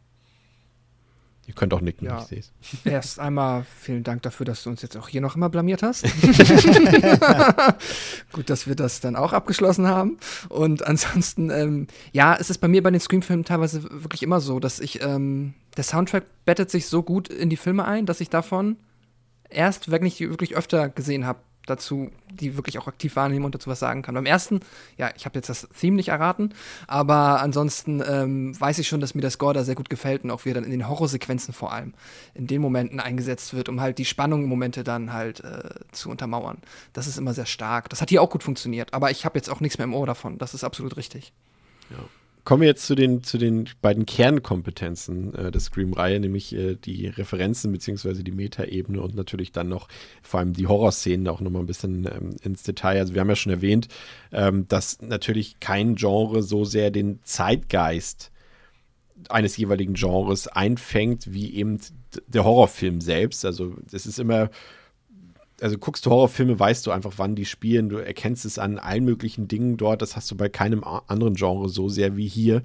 Ihr 1.48 1.54
könnt 1.54 1.72
auch 1.72 1.80
nicken, 1.80 2.06
Ja. 2.06 2.18
ich 2.20 2.26
sehe 2.26 2.38
es. 2.40 2.52
Erst 2.84 3.18
einmal 3.18 3.64
vielen 3.80 4.04
Dank 4.04 4.20
dafür, 4.22 4.44
dass 4.46 4.62
du 4.62 4.70
uns 4.70 4.82
jetzt 4.82 4.96
auch 4.98 5.08
hier 5.08 5.22
noch 5.22 5.34
immer 5.34 5.48
blamiert 5.48 5.82
hast. 5.82 6.04
Gut, 8.32 8.50
dass 8.50 8.66
wir 8.66 8.74
das 8.74 9.00
dann 9.00 9.16
auch 9.16 9.32
abgeschlossen 9.32 9.86
haben. 9.86 10.18
Und 10.50 10.86
ansonsten, 10.86 11.48
ähm, 11.50 11.86
ja, 12.12 12.36
es 12.38 12.50
ist 12.50 12.58
bei 12.58 12.68
mir 12.68 12.82
bei 12.82 12.90
den 12.90 13.00
Scream-Filmen 13.00 13.44
teilweise 13.44 13.82
wirklich 13.90 14.22
immer 14.22 14.40
so, 14.40 14.60
dass 14.60 14.78
ich, 14.78 15.02
ähm, 15.02 15.54
der 15.76 15.84
Soundtrack 15.84 16.24
bettet 16.44 16.70
sich 16.70 16.86
so 16.86 17.02
gut 17.02 17.28
in 17.28 17.48
die 17.50 17.56
Filme 17.56 17.84
ein, 17.86 18.04
dass 18.06 18.20
ich 18.20 18.28
davon 18.30 18.76
erst 19.48 19.90
wirklich, 19.90 20.20
wirklich 20.20 20.54
öfter 20.56 20.88
gesehen 20.90 21.24
habe, 21.24 21.38
dazu, 21.70 22.10
die 22.30 22.56
wirklich 22.56 22.78
auch 22.78 22.86
aktiv 22.86 23.16
wahrnehmen 23.16 23.44
und 23.44 23.54
dazu 23.54 23.70
was 23.70 23.78
sagen 23.78 24.02
kann. 24.02 24.14
Beim 24.14 24.26
ersten, 24.26 24.60
ja, 24.96 25.10
ich 25.16 25.24
habe 25.24 25.38
jetzt 25.38 25.48
das 25.48 25.68
Theme 25.78 25.96
nicht 25.96 26.08
erraten, 26.08 26.54
aber 26.86 27.40
ansonsten 27.40 28.02
ähm, 28.06 28.58
weiß 28.60 28.78
ich 28.78 28.88
schon, 28.88 29.00
dass 29.00 29.14
mir 29.14 29.20
der 29.20 29.30
Score 29.30 29.54
da 29.54 29.64
sehr 29.64 29.74
gut 29.74 29.90
gefällt 29.90 30.24
und 30.24 30.30
auch 30.30 30.44
wie 30.44 30.50
er 30.50 30.54
dann 30.54 30.64
in 30.64 30.70
den 30.70 30.88
Horrorsequenzen 30.88 31.54
vor 31.54 31.72
allem 31.72 31.94
in 32.34 32.46
den 32.46 32.60
Momenten 32.60 33.00
eingesetzt 33.00 33.54
wird, 33.54 33.68
um 33.68 33.80
halt 33.80 33.98
die 33.98 34.04
Spannungsmomente 34.04 34.84
dann 34.84 35.12
halt 35.12 35.40
äh, 35.40 35.70
zu 35.92 36.10
untermauern. 36.10 36.58
Das 36.92 37.06
ist 37.06 37.18
immer 37.18 37.34
sehr 37.34 37.46
stark. 37.46 37.88
Das 37.90 38.00
hat 38.00 38.08
hier 38.10 38.22
auch 38.22 38.30
gut 38.30 38.42
funktioniert, 38.42 38.94
aber 38.94 39.10
ich 39.10 39.24
habe 39.24 39.38
jetzt 39.38 39.50
auch 39.50 39.60
nichts 39.60 39.78
mehr 39.78 39.84
im 39.84 39.94
Ohr 39.94 40.06
davon. 40.06 40.38
Das 40.38 40.54
ist 40.54 40.64
absolut 40.64 40.96
richtig. 40.96 41.32
Kommen 42.48 42.62
wir 42.62 42.68
jetzt 42.68 42.86
zu 42.86 42.94
den, 42.94 43.22
zu 43.22 43.36
den 43.36 43.68
beiden 43.82 44.06
Kernkompetenzen 44.06 45.34
äh, 45.34 45.50
der 45.50 45.60
Scream-Reihe, 45.60 46.18
nämlich 46.18 46.54
äh, 46.54 46.76
die 46.76 47.08
Referenzen 47.08 47.70
beziehungsweise 47.72 48.24
die 48.24 48.32
Metaebene 48.32 49.02
und 49.02 49.14
natürlich 49.14 49.52
dann 49.52 49.68
noch 49.68 49.86
vor 50.22 50.40
allem 50.40 50.54
die 50.54 50.66
Horrorszenen 50.66 51.28
auch 51.28 51.42
nochmal 51.42 51.60
ein 51.60 51.66
bisschen 51.66 52.06
ähm, 52.06 52.36
ins 52.42 52.62
Detail. 52.62 53.00
Also 53.00 53.12
wir 53.12 53.20
haben 53.20 53.28
ja 53.28 53.36
schon 53.36 53.52
erwähnt, 53.52 53.88
ähm, 54.32 54.66
dass 54.66 55.02
natürlich 55.02 55.60
kein 55.60 55.96
Genre 55.96 56.42
so 56.42 56.64
sehr 56.64 56.90
den 56.90 57.20
Zeitgeist 57.22 58.32
eines 59.28 59.58
jeweiligen 59.58 59.92
Genres 59.92 60.48
einfängt, 60.48 61.30
wie 61.34 61.54
eben 61.54 61.78
der 62.28 62.44
Horrorfilm 62.44 63.02
selbst. 63.02 63.44
Also 63.44 63.74
es 63.92 64.06
ist 64.06 64.18
immer 64.18 64.48
also 65.60 65.78
guckst 65.78 66.06
du 66.06 66.10
Horrorfilme, 66.10 66.58
weißt 66.58 66.86
du 66.86 66.90
einfach, 66.90 67.14
wann 67.16 67.34
die 67.34 67.44
spielen. 67.44 67.88
Du 67.88 67.96
erkennst 67.96 68.44
es 68.44 68.58
an 68.58 68.78
allen 68.78 69.04
möglichen 69.04 69.48
Dingen 69.48 69.76
dort. 69.76 70.02
Das 70.02 70.16
hast 70.16 70.30
du 70.30 70.36
bei 70.36 70.48
keinem 70.48 70.84
anderen 70.84 71.34
Genre 71.34 71.68
so 71.68 71.88
sehr 71.88 72.16
wie 72.16 72.28
hier. 72.28 72.62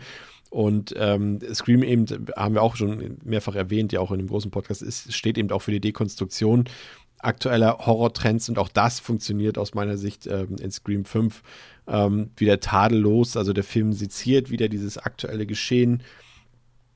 Und 0.49 0.93
ähm, 0.97 1.39
Scream 1.53 1.81
eben, 1.81 2.05
haben 2.35 2.53
wir 2.53 2.61
auch 2.61 2.75
schon 2.75 3.17
mehrfach 3.23 3.55
erwähnt, 3.55 3.91
ja 3.91 3.99
auch 3.99 4.11
in 4.11 4.19
dem 4.19 4.27
großen 4.27 4.51
Podcast, 4.51 4.83
ist, 4.83 5.11
steht 5.11 5.37
eben 5.39 5.49
auch 5.49 5.63
für 5.63 5.71
die 5.71 5.81
Dekonstruktion 5.81 6.65
aktueller 7.23 7.79
Horrortrends 7.79 8.49
und 8.49 8.59
auch 8.59 8.67
das 8.67 8.99
funktioniert 8.99 9.57
aus 9.57 9.73
meiner 9.73 9.97
Sicht 9.97 10.27
ähm, 10.27 10.57
in 10.59 10.71
Scream 10.71 11.05
5 11.05 11.41
ähm, 11.87 12.29
wieder 12.35 12.59
tadellos. 12.59 13.37
Also 13.37 13.53
der 13.53 13.63
Film 13.63 13.93
seziert 13.93 14.51
wieder 14.51 14.67
dieses 14.67 14.97
aktuelle 14.97 15.45
Geschehen 15.45 16.03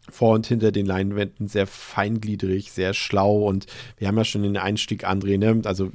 vor 0.10 0.36
und 0.36 0.48
hinter 0.48 0.72
den 0.72 0.86
Leinwänden 0.86 1.48
sehr 1.48 1.68
feingliedrig, 1.68 2.72
sehr 2.72 2.94
schlau 2.94 3.48
und 3.48 3.66
wir 3.98 4.08
haben 4.08 4.18
ja 4.18 4.24
schon 4.24 4.44
den 4.44 4.58
Einstieg, 4.58 5.08
André, 5.08 5.38
ne? 5.38 5.62
also 5.66 5.92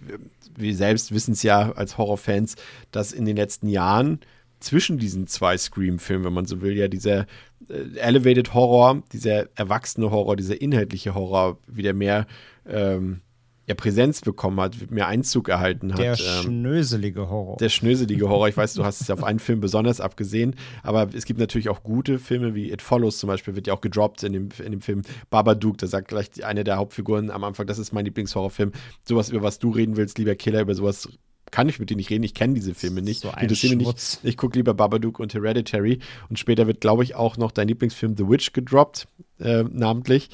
wir 0.57 0.75
selbst 0.75 1.13
wissen 1.13 1.33
es 1.33 1.43
ja 1.43 1.73
als 1.73 1.99
Horrorfans, 1.99 2.57
dass 2.91 3.13
in 3.13 3.25
den 3.25 3.37
letzten 3.37 3.69
Jahren 3.69 4.21
zwischen 4.61 4.99
diesen 4.99 5.27
zwei 5.27 5.57
Scream-Filmen, 5.57 6.25
wenn 6.27 6.33
man 6.33 6.47
so 6.47 6.61
will, 6.61 6.77
ja 6.77 6.89
dieser 6.89 7.27
äh, 7.69 7.99
Elevated 7.99 8.55
Horror, 8.55 9.03
dieser 9.13 9.49
erwachsene 9.57 10.11
Horror, 10.11 10.37
dieser 10.37 10.61
inhaltliche 10.61 11.15
Horror 11.15 11.59
wieder 11.67 11.93
mehr 11.93 12.27
ähm, 12.67 13.21
ja, 13.67 13.75
Präsenz 13.75 14.21
bekommen 14.21 14.61
hat, 14.61 14.91
mehr 14.91 15.07
Einzug 15.07 15.49
erhalten 15.49 15.93
hat. 15.93 16.01
Der 16.01 16.13
ähm, 16.13 16.43
schnöselige 16.43 17.31
Horror. 17.31 17.57
der 17.59 17.69
schnöselige 17.69 18.29
Horror. 18.29 18.49
Ich 18.49 18.57
weiß, 18.57 18.75
du 18.75 18.85
hast 18.85 19.01
es 19.01 19.11
auf 19.11 19.23
einen 19.23 19.39
Film 19.39 19.61
besonders 19.61 20.01
abgesehen, 20.01 20.57
aber 20.83 21.09
es 21.15 21.25
gibt 21.25 21.39
natürlich 21.39 21.69
auch 21.69 21.83
gute 21.83 22.19
Filme, 22.19 22.55
wie 22.55 22.73
It 22.73 22.83
Follows 22.83 23.19
zum 23.19 23.29
Beispiel, 23.29 23.55
wird 23.55 23.69
ja 23.69 23.75
auch 23.75 23.81
gedroppt 23.81 24.25
in 24.25 24.33
dem, 24.33 24.49
in 24.65 24.73
dem 24.73 24.81
Film 24.81 25.03
Babadook. 25.31 25.79
Da 25.79 25.87
sagt 25.87 26.09
gleich 26.09 26.45
eine 26.45 26.65
der 26.65 26.77
Hauptfiguren 26.77 27.31
am 27.31 27.45
Anfang, 27.45 27.67
das 27.67 27.79
ist 27.79 27.93
mein 27.93 28.05
Lieblingshorrorfilm. 28.05 28.73
Sowas, 29.05 29.29
über 29.29 29.43
was 29.43 29.59
du 29.59 29.71
reden 29.71 29.97
willst, 29.97 30.19
lieber 30.19 30.35
Killer, 30.35 30.63
über 30.63 30.75
sowas 30.75 31.09
kann 31.53 31.69
ich 31.69 31.79
mit 31.79 31.91
dir 31.91 31.97
nicht 31.97 32.11
reden. 32.11 32.25
Ich 32.25 32.35
kenne 32.35 32.55
diese 32.55 32.75
Filme 32.75 33.03
nicht. 33.03 33.21
So 33.21 33.31
ein 33.31 33.47
nicht. 33.47 34.21
Ich 34.23 34.37
gucke 34.37 34.59
lieber 34.59 34.75
Babadook 34.75 35.21
und 35.21 35.35
Hereditary. 35.35 36.01
Und 36.29 36.39
später 36.39 36.67
wird, 36.67 36.81
glaube 36.81 37.05
ich, 37.05 37.15
auch 37.15 37.37
noch 37.37 37.53
dein 37.53 37.69
Lieblingsfilm 37.69 38.17
The 38.17 38.29
Witch 38.29 38.53
gedroppt, 38.53 39.07
äh, 39.39 39.63
namentlich. 39.65 40.31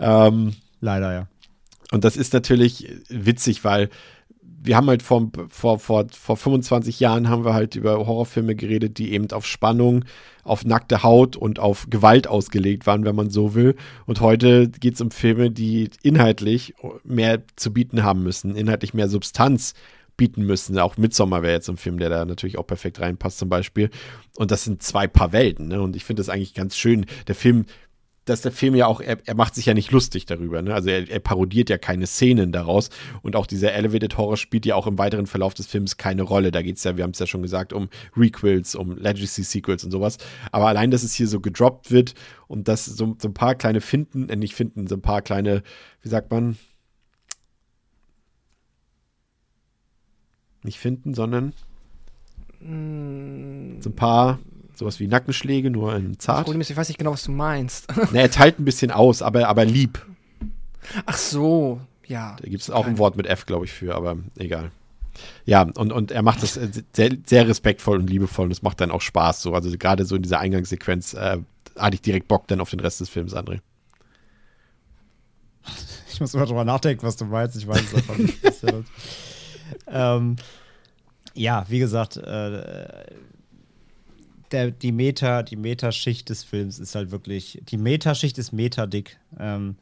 Ähm, 0.00 0.54
Leider, 0.80 1.12
ja. 1.12 1.28
Und 1.92 2.04
das 2.04 2.16
ist 2.16 2.32
natürlich 2.32 2.90
witzig, 3.08 3.64
weil 3.64 3.90
wir 4.64 4.76
haben 4.76 4.88
halt 4.88 5.02
vor, 5.02 5.30
vor, 5.48 5.78
vor, 5.78 6.06
vor 6.10 6.36
25 6.36 7.00
Jahren 7.00 7.28
haben 7.28 7.44
wir 7.44 7.52
halt 7.52 7.74
über 7.74 7.98
Horrorfilme 7.98 8.54
geredet, 8.54 8.96
die 8.98 9.12
eben 9.12 9.30
auf 9.32 9.44
Spannung, 9.44 10.04
auf 10.44 10.64
nackte 10.64 11.02
Haut 11.02 11.36
und 11.36 11.58
auf 11.58 11.88
Gewalt 11.90 12.28
ausgelegt 12.28 12.86
waren, 12.86 13.04
wenn 13.04 13.16
man 13.16 13.28
so 13.28 13.54
will. 13.54 13.74
Und 14.06 14.20
heute 14.20 14.68
geht 14.68 14.94
es 14.94 15.00
um 15.00 15.10
Filme, 15.10 15.50
die 15.50 15.90
inhaltlich 16.02 16.74
mehr 17.04 17.42
zu 17.56 17.72
bieten 17.72 18.04
haben 18.04 18.22
müssen, 18.22 18.56
inhaltlich 18.56 18.94
mehr 18.94 19.08
Substanz 19.08 19.74
bieten 20.16 20.44
müssen. 20.44 20.78
Auch 20.78 20.96
Midsommar 20.96 21.42
wäre 21.42 21.54
jetzt 21.54 21.68
ein 21.68 21.76
Film, 21.76 21.98
der 21.98 22.08
da 22.08 22.24
natürlich 22.24 22.58
auch 22.58 22.66
perfekt 22.66 23.00
reinpasst 23.00 23.38
zum 23.38 23.48
Beispiel. 23.48 23.90
Und 24.36 24.50
das 24.50 24.64
sind 24.64 24.82
zwei 24.82 25.06
Paar 25.06 25.32
Welten. 25.32 25.68
Ne? 25.68 25.82
Und 25.82 25.96
ich 25.96 26.04
finde 26.04 26.20
das 26.20 26.28
eigentlich 26.28 26.54
ganz 26.54 26.76
schön. 26.76 27.06
Der 27.26 27.34
Film 27.34 27.66
dass 28.24 28.42
der 28.42 28.52
Film 28.52 28.74
ja 28.74 28.86
auch, 28.86 29.00
er, 29.00 29.18
er 29.26 29.34
macht 29.34 29.54
sich 29.54 29.66
ja 29.66 29.74
nicht 29.74 29.90
lustig 29.90 30.26
darüber, 30.26 30.62
ne? 30.62 30.74
Also 30.74 30.90
er, 30.90 31.10
er 31.10 31.18
parodiert 31.18 31.70
ja 31.70 31.78
keine 31.78 32.06
Szenen 32.06 32.52
daraus 32.52 32.90
und 33.22 33.34
auch 33.34 33.46
dieser 33.46 33.72
Elevated 33.72 34.16
Horror 34.16 34.36
spielt 34.36 34.64
ja 34.64 34.76
auch 34.76 34.86
im 34.86 34.98
weiteren 34.98 35.26
Verlauf 35.26 35.54
des 35.54 35.66
Films 35.66 35.96
keine 35.96 36.22
Rolle. 36.22 36.52
Da 36.52 36.62
geht 36.62 36.76
es 36.76 36.84
ja, 36.84 36.96
wir 36.96 37.04
haben 37.04 37.10
es 37.10 37.18
ja 37.18 37.26
schon 37.26 37.42
gesagt, 37.42 37.72
um 37.72 37.88
Requels, 38.16 38.74
um 38.74 38.96
Legacy 38.96 39.42
Sequels 39.42 39.84
und 39.84 39.90
sowas. 39.90 40.18
Aber 40.52 40.68
allein, 40.68 40.90
dass 40.90 41.02
es 41.02 41.14
hier 41.14 41.26
so 41.26 41.40
gedroppt 41.40 41.90
wird 41.90 42.14
und 42.46 42.68
dass 42.68 42.84
so, 42.84 43.16
so 43.18 43.28
ein 43.28 43.34
paar 43.34 43.54
kleine 43.56 43.80
Finden, 43.80 44.28
äh, 44.28 44.36
nicht 44.36 44.54
Finden, 44.54 44.86
so 44.86 44.94
ein 44.94 45.02
paar 45.02 45.22
kleine, 45.22 45.62
wie 46.02 46.08
sagt 46.08 46.30
man? 46.30 46.56
Nicht 50.62 50.78
finden, 50.78 51.12
sondern 51.12 51.54
so 52.60 52.66
ein 53.90 53.96
paar, 53.96 54.38
sowas 54.82 55.00
wie 55.00 55.06
Nackenschläge, 55.06 55.70
nur 55.70 55.94
in 55.96 56.18
zart. 56.18 56.44
Problem 56.44 56.60
ist, 56.60 56.70
ich 56.70 56.76
weiß 56.76 56.88
nicht 56.88 56.98
genau, 56.98 57.12
was 57.12 57.24
du 57.24 57.32
meinst. 57.32 57.86
Ne, 58.12 58.20
er 58.20 58.30
teilt 58.30 58.58
ein 58.58 58.64
bisschen 58.64 58.90
aus, 58.90 59.22
aber, 59.22 59.48
aber 59.48 59.64
lieb. 59.64 60.04
Ach 61.06 61.16
so, 61.16 61.80
ja. 62.06 62.36
Da 62.40 62.48
gibt 62.48 62.62
es 62.62 62.70
auch 62.70 62.86
ein 62.86 62.98
Wort 62.98 63.16
mit 63.16 63.26
F, 63.26 63.46
glaube 63.46 63.64
ich, 63.64 63.72
für, 63.72 63.94
aber 63.94 64.18
egal. 64.36 64.70
Ja, 65.44 65.62
und, 65.62 65.92
und 65.92 66.10
er 66.10 66.22
macht 66.22 66.42
das 66.42 66.56
äh, 66.56 66.68
sehr, 66.92 67.16
sehr 67.26 67.46
respektvoll 67.46 67.98
und 67.98 68.08
liebevoll 68.08 68.46
und 68.46 68.50
es 68.50 68.62
macht 68.62 68.80
dann 68.80 68.90
auch 68.90 69.00
Spaß 69.00 69.42
so. 69.42 69.54
Also 69.54 69.70
gerade 69.78 70.04
so 70.04 70.16
in 70.16 70.22
dieser 70.22 70.40
Eingangssequenz 70.40 71.14
äh, 71.14 71.38
hatte 71.78 71.94
ich 71.94 72.02
direkt 72.02 72.28
Bock 72.28 72.48
dann 72.48 72.60
auf 72.60 72.70
den 72.70 72.80
Rest 72.80 73.00
des 73.00 73.08
Films, 73.08 73.34
André. 73.34 73.60
Ich 76.12 76.20
muss 76.20 76.34
immer 76.34 76.46
drüber 76.46 76.64
nachdenken, 76.64 77.06
was 77.06 77.16
du 77.16 77.24
meinst. 77.24 77.56
Ich 77.56 77.66
weiß 77.66 77.80
es 77.80 77.94
einfach 77.94 78.18
nicht. 78.18 78.38
Ähm, 79.86 80.36
ja, 81.34 81.64
wie 81.68 81.78
gesagt, 81.78 82.18
äh, 82.18 83.04
der, 84.52 84.70
die 84.70 84.92
Meta, 84.92 85.42
die 85.42 85.56
Metaschicht 85.56 86.28
des 86.28 86.44
Films 86.44 86.78
ist 86.78 86.94
halt 86.94 87.10
wirklich, 87.10 87.60
die 87.68 87.76
Metaschicht 87.76 88.38
ist 88.38 88.52
metadick. 88.52 89.18
Ähm, 89.38 89.76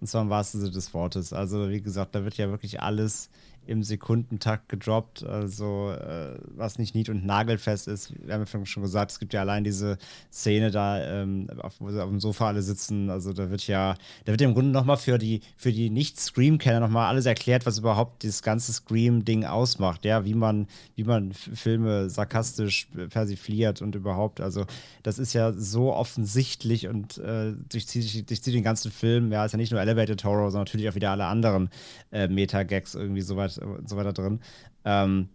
und 0.00 0.06
zwar 0.06 0.22
im 0.22 0.30
wahrsten 0.30 0.60
Sinne 0.60 0.72
des 0.72 0.94
Wortes. 0.94 1.32
Also, 1.32 1.70
wie 1.70 1.80
gesagt, 1.80 2.14
da 2.14 2.24
wird 2.24 2.36
ja 2.36 2.48
wirklich 2.50 2.80
alles 2.80 3.30
im 3.68 3.82
Sekundentakt 3.82 4.70
gedroppt, 4.70 5.24
also 5.24 5.92
äh, 5.92 6.38
was 6.56 6.78
nicht 6.78 6.94
nied- 6.94 7.10
und 7.10 7.26
nagelfest 7.26 7.86
ist. 7.86 8.14
Wir 8.24 8.34
haben 8.34 8.44
ja 8.50 8.66
schon 8.66 8.82
gesagt, 8.82 9.10
es 9.10 9.18
gibt 9.18 9.34
ja 9.34 9.42
allein 9.42 9.62
diese 9.62 9.98
Szene 10.32 10.70
da, 10.70 10.98
ähm, 11.02 11.48
auf, 11.58 11.74
wo 11.78 11.90
sie 11.90 12.02
auf 12.02 12.08
dem 12.08 12.18
Sofa 12.18 12.48
alle 12.48 12.62
sitzen. 12.62 13.10
Also 13.10 13.34
da 13.34 13.50
wird 13.50 13.66
ja, 13.66 13.94
da 14.24 14.32
wird 14.32 14.40
im 14.40 14.54
Grunde 14.54 14.70
nochmal 14.70 14.96
für 14.96 15.18
die, 15.18 15.42
für 15.58 15.70
die 15.70 15.90
Nicht-Scream-Kenner 15.90 16.80
nochmal 16.80 17.08
alles 17.08 17.26
erklärt, 17.26 17.66
was 17.66 17.78
überhaupt 17.78 18.22
dieses 18.22 18.42
ganze 18.42 18.72
Scream-Ding 18.72 19.44
ausmacht, 19.44 20.06
ja, 20.06 20.24
wie 20.24 20.34
man, 20.34 20.66
wie 20.96 21.04
man 21.04 21.32
Filme 21.34 22.08
sarkastisch 22.08 22.88
persifliert 23.10 23.82
und 23.82 23.94
überhaupt. 23.94 24.40
Also 24.40 24.64
das 25.02 25.18
ist 25.18 25.34
ja 25.34 25.52
so 25.52 25.92
offensichtlich 25.92 26.88
und 26.88 27.18
äh, 27.18 27.52
durchzieht, 27.68 28.30
durchzieht 28.30 28.54
den 28.54 28.64
ganzen 28.64 28.90
Film. 28.90 29.30
Ja, 29.30 29.44
ist 29.44 29.52
ja 29.52 29.58
nicht 29.58 29.72
nur 29.72 29.80
Elevated 29.80 30.24
Horror, 30.24 30.50
sondern 30.50 30.64
natürlich 30.64 30.88
auch 30.88 30.94
wieder 30.94 31.10
alle 31.10 31.26
anderen 31.26 31.68
äh, 32.12 32.28
Meta-Gags 32.28 32.94
irgendwie 32.94 33.20
weit, 33.60 33.88
so 33.88 33.96
weiter 33.96 34.12
drin. 34.12 34.40
Ähm, 34.84 35.28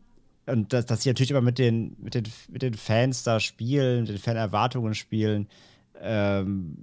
und 0.46 0.74
dass, 0.74 0.86
dass 0.86 1.04
sie 1.04 1.10
natürlich 1.10 1.32
immer 1.32 1.42
mit 1.42 1.58
den, 1.58 1.96
mit, 2.00 2.16
den, 2.16 2.24
mit 2.50 2.62
den 2.62 2.74
Fans 2.74 3.24
da 3.24 3.40
spielen, 3.40 4.02
mit 4.02 4.10
den 4.10 4.18
Fanerwartungen 4.18 4.94
spielen, 4.94 5.48
ähm, 6.02 6.76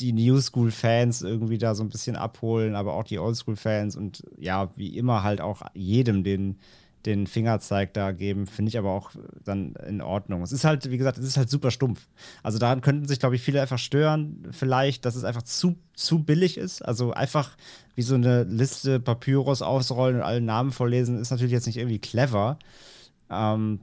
die 0.00 0.12
New 0.12 0.40
School-Fans 0.40 1.22
irgendwie 1.22 1.58
da 1.58 1.74
so 1.74 1.84
ein 1.84 1.88
bisschen 1.88 2.16
abholen, 2.16 2.74
aber 2.74 2.94
auch 2.94 3.04
die 3.04 3.18
Oldschool-Fans 3.18 3.96
und 3.96 4.24
ja, 4.38 4.70
wie 4.76 4.96
immer 4.96 5.22
halt 5.22 5.40
auch 5.40 5.62
jedem 5.74 6.24
den, 6.24 6.56
den 7.06 7.26
Fingerzeig 7.26 7.92
da 7.94 8.12
geben, 8.12 8.46
finde 8.46 8.70
ich 8.70 8.78
aber 8.78 8.90
auch 8.90 9.10
dann 9.44 9.74
in 9.86 10.00
Ordnung. 10.00 10.42
Es 10.42 10.52
ist 10.52 10.64
halt, 10.64 10.90
wie 10.90 10.96
gesagt, 10.96 11.18
es 11.18 11.26
ist 11.26 11.36
halt 11.36 11.50
super 11.50 11.70
stumpf. 11.70 12.08
Also 12.42 12.58
daran 12.58 12.80
könnten 12.80 13.06
sich, 13.06 13.18
glaube 13.18 13.36
ich, 13.36 13.42
viele 13.42 13.60
einfach 13.60 13.78
stören, 13.78 14.48
vielleicht, 14.50 15.04
dass 15.04 15.14
es 15.14 15.24
einfach 15.24 15.42
zu, 15.42 15.76
zu 15.94 16.22
billig 16.22 16.56
ist. 16.56 16.82
Also 16.82 17.12
einfach 17.12 17.56
wie 17.94 18.02
so 18.02 18.14
eine 18.14 18.44
Liste 18.44 19.00
Papyrus 19.00 19.60
ausrollen 19.62 20.16
und 20.16 20.22
alle 20.22 20.40
Namen 20.40 20.72
vorlesen, 20.72 21.18
ist 21.20 21.30
natürlich 21.30 21.52
jetzt 21.52 21.66
nicht 21.66 21.76
irgendwie 21.76 21.98
clever. 21.98 22.58
Ähm, 23.30 23.80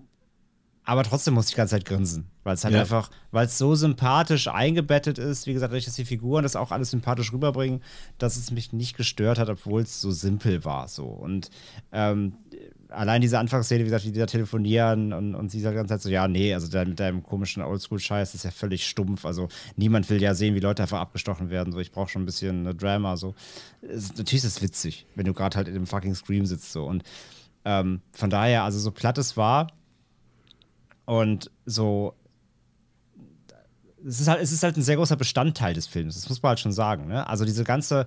aber 0.83 1.03
trotzdem 1.03 1.35
muss 1.35 1.45
ich 1.45 1.51
die 1.51 1.57
ganze 1.57 1.75
Zeit 1.75 1.85
grinsen, 1.85 2.25
weil 2.43 2.55
es 2.55 2.63
halt 2.63 2.73
Ja. 2.73 2.81
einfach, 2.81 3.11
weil 3.29 3.45
es 3.45 3.57
so 3.57 3.75
sympathisch 3.75 4.47
eingebettet 4.47 5.19
ist, 5.19 5.45
wie 5.45 5.53
gesagt, 5.53 5.71
dadurch, 5.71 5.85
dass 5.85 5.93
die 5.95 6.05
Figuren 6.05 6.41
das 6.41 6.55
auch 6.55 6.71
alles 6.71 6.89
sympathisch 6.89 7.31
rüberbringen, 7.31 7.81
dass 8.17 8.35
es 8.35 8.49
mich 8.49 8.73
nicht 8.73 8.97
gestört 8.97 9.37
hat, 9.37 9.47
obwohl 9.47 9.83
es 9.83 10.01
so 10.01 10.09
simpel 10.11 10.65
war. 10.65 10.87
So. 10.87 11.05
Und 11.05 11.51
ähm, 11.91 12.33
allein 12.91 13.21
diese 13.21 13.39
Anfangsszene, 13.39 13.81
wie 13.81 13.85
gesagt, 13.85 14.05
die 14.05 14.11
da 14.11 14.25
telefonieren 14.25 15.13
und, 15.13 15.35
und 15.35 15.49
sie 15.49 15.59
sagt 15.59 15.73
die 15.73 15.77
ganze 15.77 15.93
Zeit 15.93 16.01
so, 16.01 16.09
ja, 16.09 16.27
nee, 16.27 16.53
also 16.53 16.67
da, 16.67 16.85
mit 16.85 16.99
deinem 16.99 17.23
komischen 17.23 17.63
Oldschool-Scheiß 17.63 18.35
ist 18.35 18.45
ja 18.45 18.51
völlig 18.51 18.87
stumpf. 18.87 19.25
Also 19.25 19.47
niemand 19.75 20.09
will 20.09 20.21
ja 20.21 20.33
sehen, 20.33 20.55
wie 20.55 20.59
Leute 20.59 20.83
einfach 20.83 20.99
abgestochen 20.99 21.49
werden. 21.49 21.73
So, 21.73 21.79
ich 21.79 21.91
brauche 21.91 22.09
schon 22.09 22.23
ein 22.23 22.25
bisschen 22.25 22.65
äh, 22.67 22.75
Drama. 22.75 23.17
So. 23.17 23.33
Es, 23.81 24.09
natürlich 24.09 24.43
ist 24.43 24.57
es 24.57 24.61
witzig, 24.61 25.05
wenn 25.15 25.25
du 25.25 25.33
gerade 25.33 25.57
halt 25.57 25.67
in 25.67 25.73
dem 25.73 25.87
fucking 25.87 26.15
Scream 26.15 26.45
sitzt. 26.45 26.71
So. 26.71 26.85
Und 26.85 27.03
ähm, 27.65 28.01
von 28.11 28.29
daher, 28.29 28.63
also 28.63 28.79
so 28.79 28.91
platt 28.91 29.17
es 29.17 29.37
war, 29.37 29.67
und 31.05 31.51
so. 31.65 32.13
Es 34.07 34.19
ist, 34.19 34.27
halt, 34.27 34.41
es 34.41 34.51
ist 34.51 34.63
halt 34.63 34.77
ein 34.77 34.81
sehr 34.81 34.95
großer 34.95 35.15
Bestandteil 35.15 35.73
des 35.75 35.85
Films, 35.85 36.15
das 36.15 36.27
muss 36.27 36.41
man 36.41 36.51
halt 36.51 36.59
schon 36.59 36.71
sagen. 36.71 37.07
Ne? 37.07 37.27
Also 37.27 37.45
diese 37.45 37.63
ganze 37.63 38.05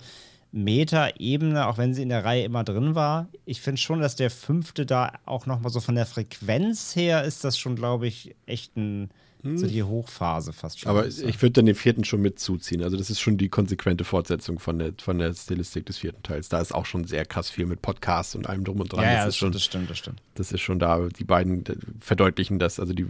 Meta-Ebene, 0.55 1.67
auch 1.67 1.77
wenn 1.77 1.93
sie 1.93 2.01
in 2.01 2.09
der 2.09 2.23
Reihe 2.23 2.45
immer 2.45 2.63
drin 2.63 2.95
war, 2.95 3.27
ich 3.45 3.61
finde 3.61 3.79
schon, 3.81 3.99
dass 3.99 4.15
der 4.15 4.31
fünfte 4.31 4.85
da 4.85 5.11
auch 5.25 5.45
nochmal 5.45 5.71
so 5.71 5.81
von 5.81 5.95
der 5.95 6.05
Frequenz 6.05 6.95
her 6.95 7.23
ist 7.23 7.43
das 7.43 7.57
schon, 7.57 7.75
glaube 7.75 8.07
ich, 8.07 8.35
echt 8.45 8.77
ein, 8.77 9.09
so 9.43 9.67
die 9.67 9.83
Hochphase 9.83 10.53
fast 10.53 10.79
schon. 10.79 10.89
Aber 10.89 11.05
ich 11.05 11.41
würde 11.41 11.51
dann 11.51 11.67
den 11.67 11.75
vierten 11.75 12.03
schon 12.03 12.21
mitzuziehen. 12.21 12.81
Also 12.81 12.97
das 12.97 13.11
ist 13.11 13.19
schon 13.19 13.37
die 13.37 13.49
konsequente 13.49 14.03
Fortsetzung 14.03 14.57
von 14.57 14.79
der, 14.79 14.93
von 14.99 15.19
der 15.19 15.33
Stilistik 15.33 15.85
des 15.85 15.99
vierten 15.99 16.23
Teils. 16.23 16.49
Da 16.49 16.59
ist 16.59 16.73
auch 16.73 16.85
schon 16.85 17.05
sehr 17.05 17.25
krass 17.25 17.49
viel 17.49 17.67
mit 17.67 17.81
Podcasts 17.81 18.33
und 18.33 18.47
allem 18.47 18.63
drum 18.63 18.79
und 18.79 18.91
dran. 18.91 19.03
ja, 19.03 19.11
ja, 19.11 19.15
das, 19.17 19.25
das, 19.25 19.33
ist 19.35 19.37
schon, 19.37 19.51
das 19.51 19.63
stimmt, 19.63 19.89
das 19.89 19.97
stimmt. 19.99 20.21
das 20.33 20.51
ist 20.51 20.61
schon 20.61 20.79
da. 20.79 21.07
Die 21.19 21.23
beiden 21.23 21.63
verdeutlichen 21.99 22.57
das. 22.57 22.79
Also 22.79 22.93
die, 22.93 23.05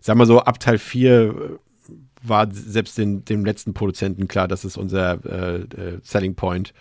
sag 0.00 0.16
mal 0.16 0.26
so, 0.26 0.40
ab 0.40 0.60
Teil 0.60 0.78
4 0.78 1.58
war 2.22 2.48
selbst 2.52 2.98
den, 2.98 3.24
dem 3.24 3.44
letzten 3.44 3.74
Produzenten 3.74 4.28
klar, 4.28 4.48
das 4.48 4.64
ist 4.64 4.76
unser 4.76 5.24
äh, 5.24 5.60
äh, 5.60 5.98
Selling 6.02 6.34
Point, 6.34 6.74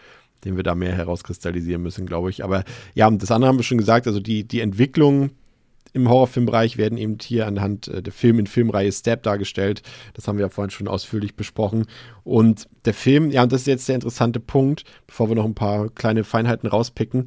den 0.43 0.55
wir 0.55 0.63
da 0.63 0.75
mehr 0.75 0.93
herauskristallisieren 0.93 1.81
müssen, 1.81 2.05
glaube 2.05 2.29
ich. 2.29 2.43
Aber 2.43 2.63
ja, 2.93 3.09
das 3.09 3.31
andere 3.31 3.49
haben 3.49 3.57
wir 3.57 3.63
schon 3.63 3.77
gesagt, 3.77 4.07
also 4.07 4.19
die, 4.19 4.47
die 4.47 4.59
Entwicklung 4.59 5.31
im 5.93 6.07
Horrorfilmbereich 6.07 6.77
werden 6.77 6.97
eben 6.97 7.17
hier 7.21 7.47
anhand 7.47 7.87
äh, 7.87 8.01
der 8.01 8.13
Film 8.13 8.39
in 8.39 8.47
Filmreihe 8.47 8.91
Step 8.91 9.23
dargestellt. 9.23 9.81
Das 10.13 10.27
haben 10.27 10.37
wir 10.37 10.45
ja 10.45 10.49
vorhin 10.49 10.69
schon 10.69 10.87
ausführlich 10.87 11.35
besprochen. 11.35 11.85
Und 12.23 12.67
der 12.85 12.93
Film, 12.93 13.31
ja, 13.31 13.43
und 13.43 13.51
das 13.51 13.61
ist 13.61 13.67
jetzt 13.67 13.87
der 13.87 13.95
interessante 13.95 14.39
Punkt, 14.39 14.83
bevor 15.07 15.29
wir 15.29 15.35
noch 15.35 15.45
ein 15.45 15.55
paar 15.55 15.89
kleine 15.89 16.23
Feinheiten 16.23 16.69
rauspicken. 16.69 17.25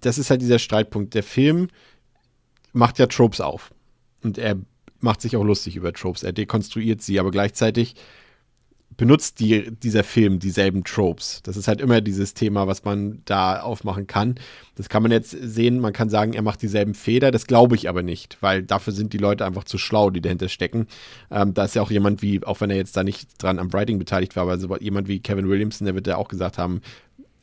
Das 0.00 0.18
ist 0.18 0.30
halt 0.30 0.40
dieser 0.40 0.58
Streitpunkt. 0.58 1.14
Der 1.14 1.22
Film 1.22 1.68
macht 2.72 2.98
ja 2.98 3.06
Tropes 3.06 3.40
auf. 3.40 3.72
Und 4.22 4.38
er 4.38 4.56
macht 5.00 5.20
sich 5.20 5.36
auch 5.36 5.44
lustig 5.44 5.76
über 5.76 5.92
Tropes. 5.92 6.22
Er 6.22 6.32
dekonstruiert 6.32 7.02
sie, 7.02 7.18
aber 7.18 7.30
gleichzeitig 7.30 7.94
benutzt 8.96 9.38
die, 9.38 9.70
dieser 9.70 10.02
Film 10.02 10.40
dieselben 10.40 10.82
Tropes. 10.82 11.40
Das 11.44 11.56
ist 11.56 11.68
halt 11.68 11.80
immer 11.80 12.00
dieses 12.00 12.34
Thema, 12.34 12.66
was 12.66 12.84
man 12.84 13.22
da 13.26 13.60
aufmachen 13.60 14.08
kann. 14.08 14.34
Das 14.74 14.88
kann 14.88 15.02
man 15.02 15.12
jetzt 15.12 15.30
sehen, 15.30 15.78
man 15.78 15.92
kann 15.92 16.10
sagen, 16.10 16.32
er 16.32 16.42
macht 16.42 16.62
dieselben 16.62 16.94
Fehler, 16.94 17.30
das 17.30 17.46
glaube 17.46 17.76
ich 17.76 17.88
aber 17.88 18.02
nicht, 18.02 18.38
weil 18.40 18.62
dafür 18.62 18.92
sind 18.92 19.12
die 19.12 19.18
Leute 19.18 19.46
einfach 19.46 19.64
zu 19.64 19.78
schlau, 19.78 20.10
die 20.10 20.20
dahinter 20.20 20.48
stecken. 20.48 20.88
Ähm, 21.30 21.54
da 21.54 21.64
ist 21.64 21.76
ja 21.76 21.82
auch 21.82 21.92
jemand 21.92 22.22
wie, 22.22 22.42
auch 22.42 22.60
wenn 22.60 22.70
er 22.70 22.76
jetzt 22.76 22.96
da 22.96 23.04
nicht 23.04 23.40
dran 23.40 23.60
am 23.60 23.72
Writing 23.72 23.98
beteiligt 24.00 24.34
war, 24.34 24.50
aber 24.50 24.82
jemand 24.82 25.06
wie 25.06 25.20
Kevin 25.20 25.48
Williamson, 25.48 25.84
der 25.84 25.94
wird 25.94 26.08
ja 26.08 26.16
auch 26.16 26.28
gesagt 26.28 26.58
haben, 26.58 26.80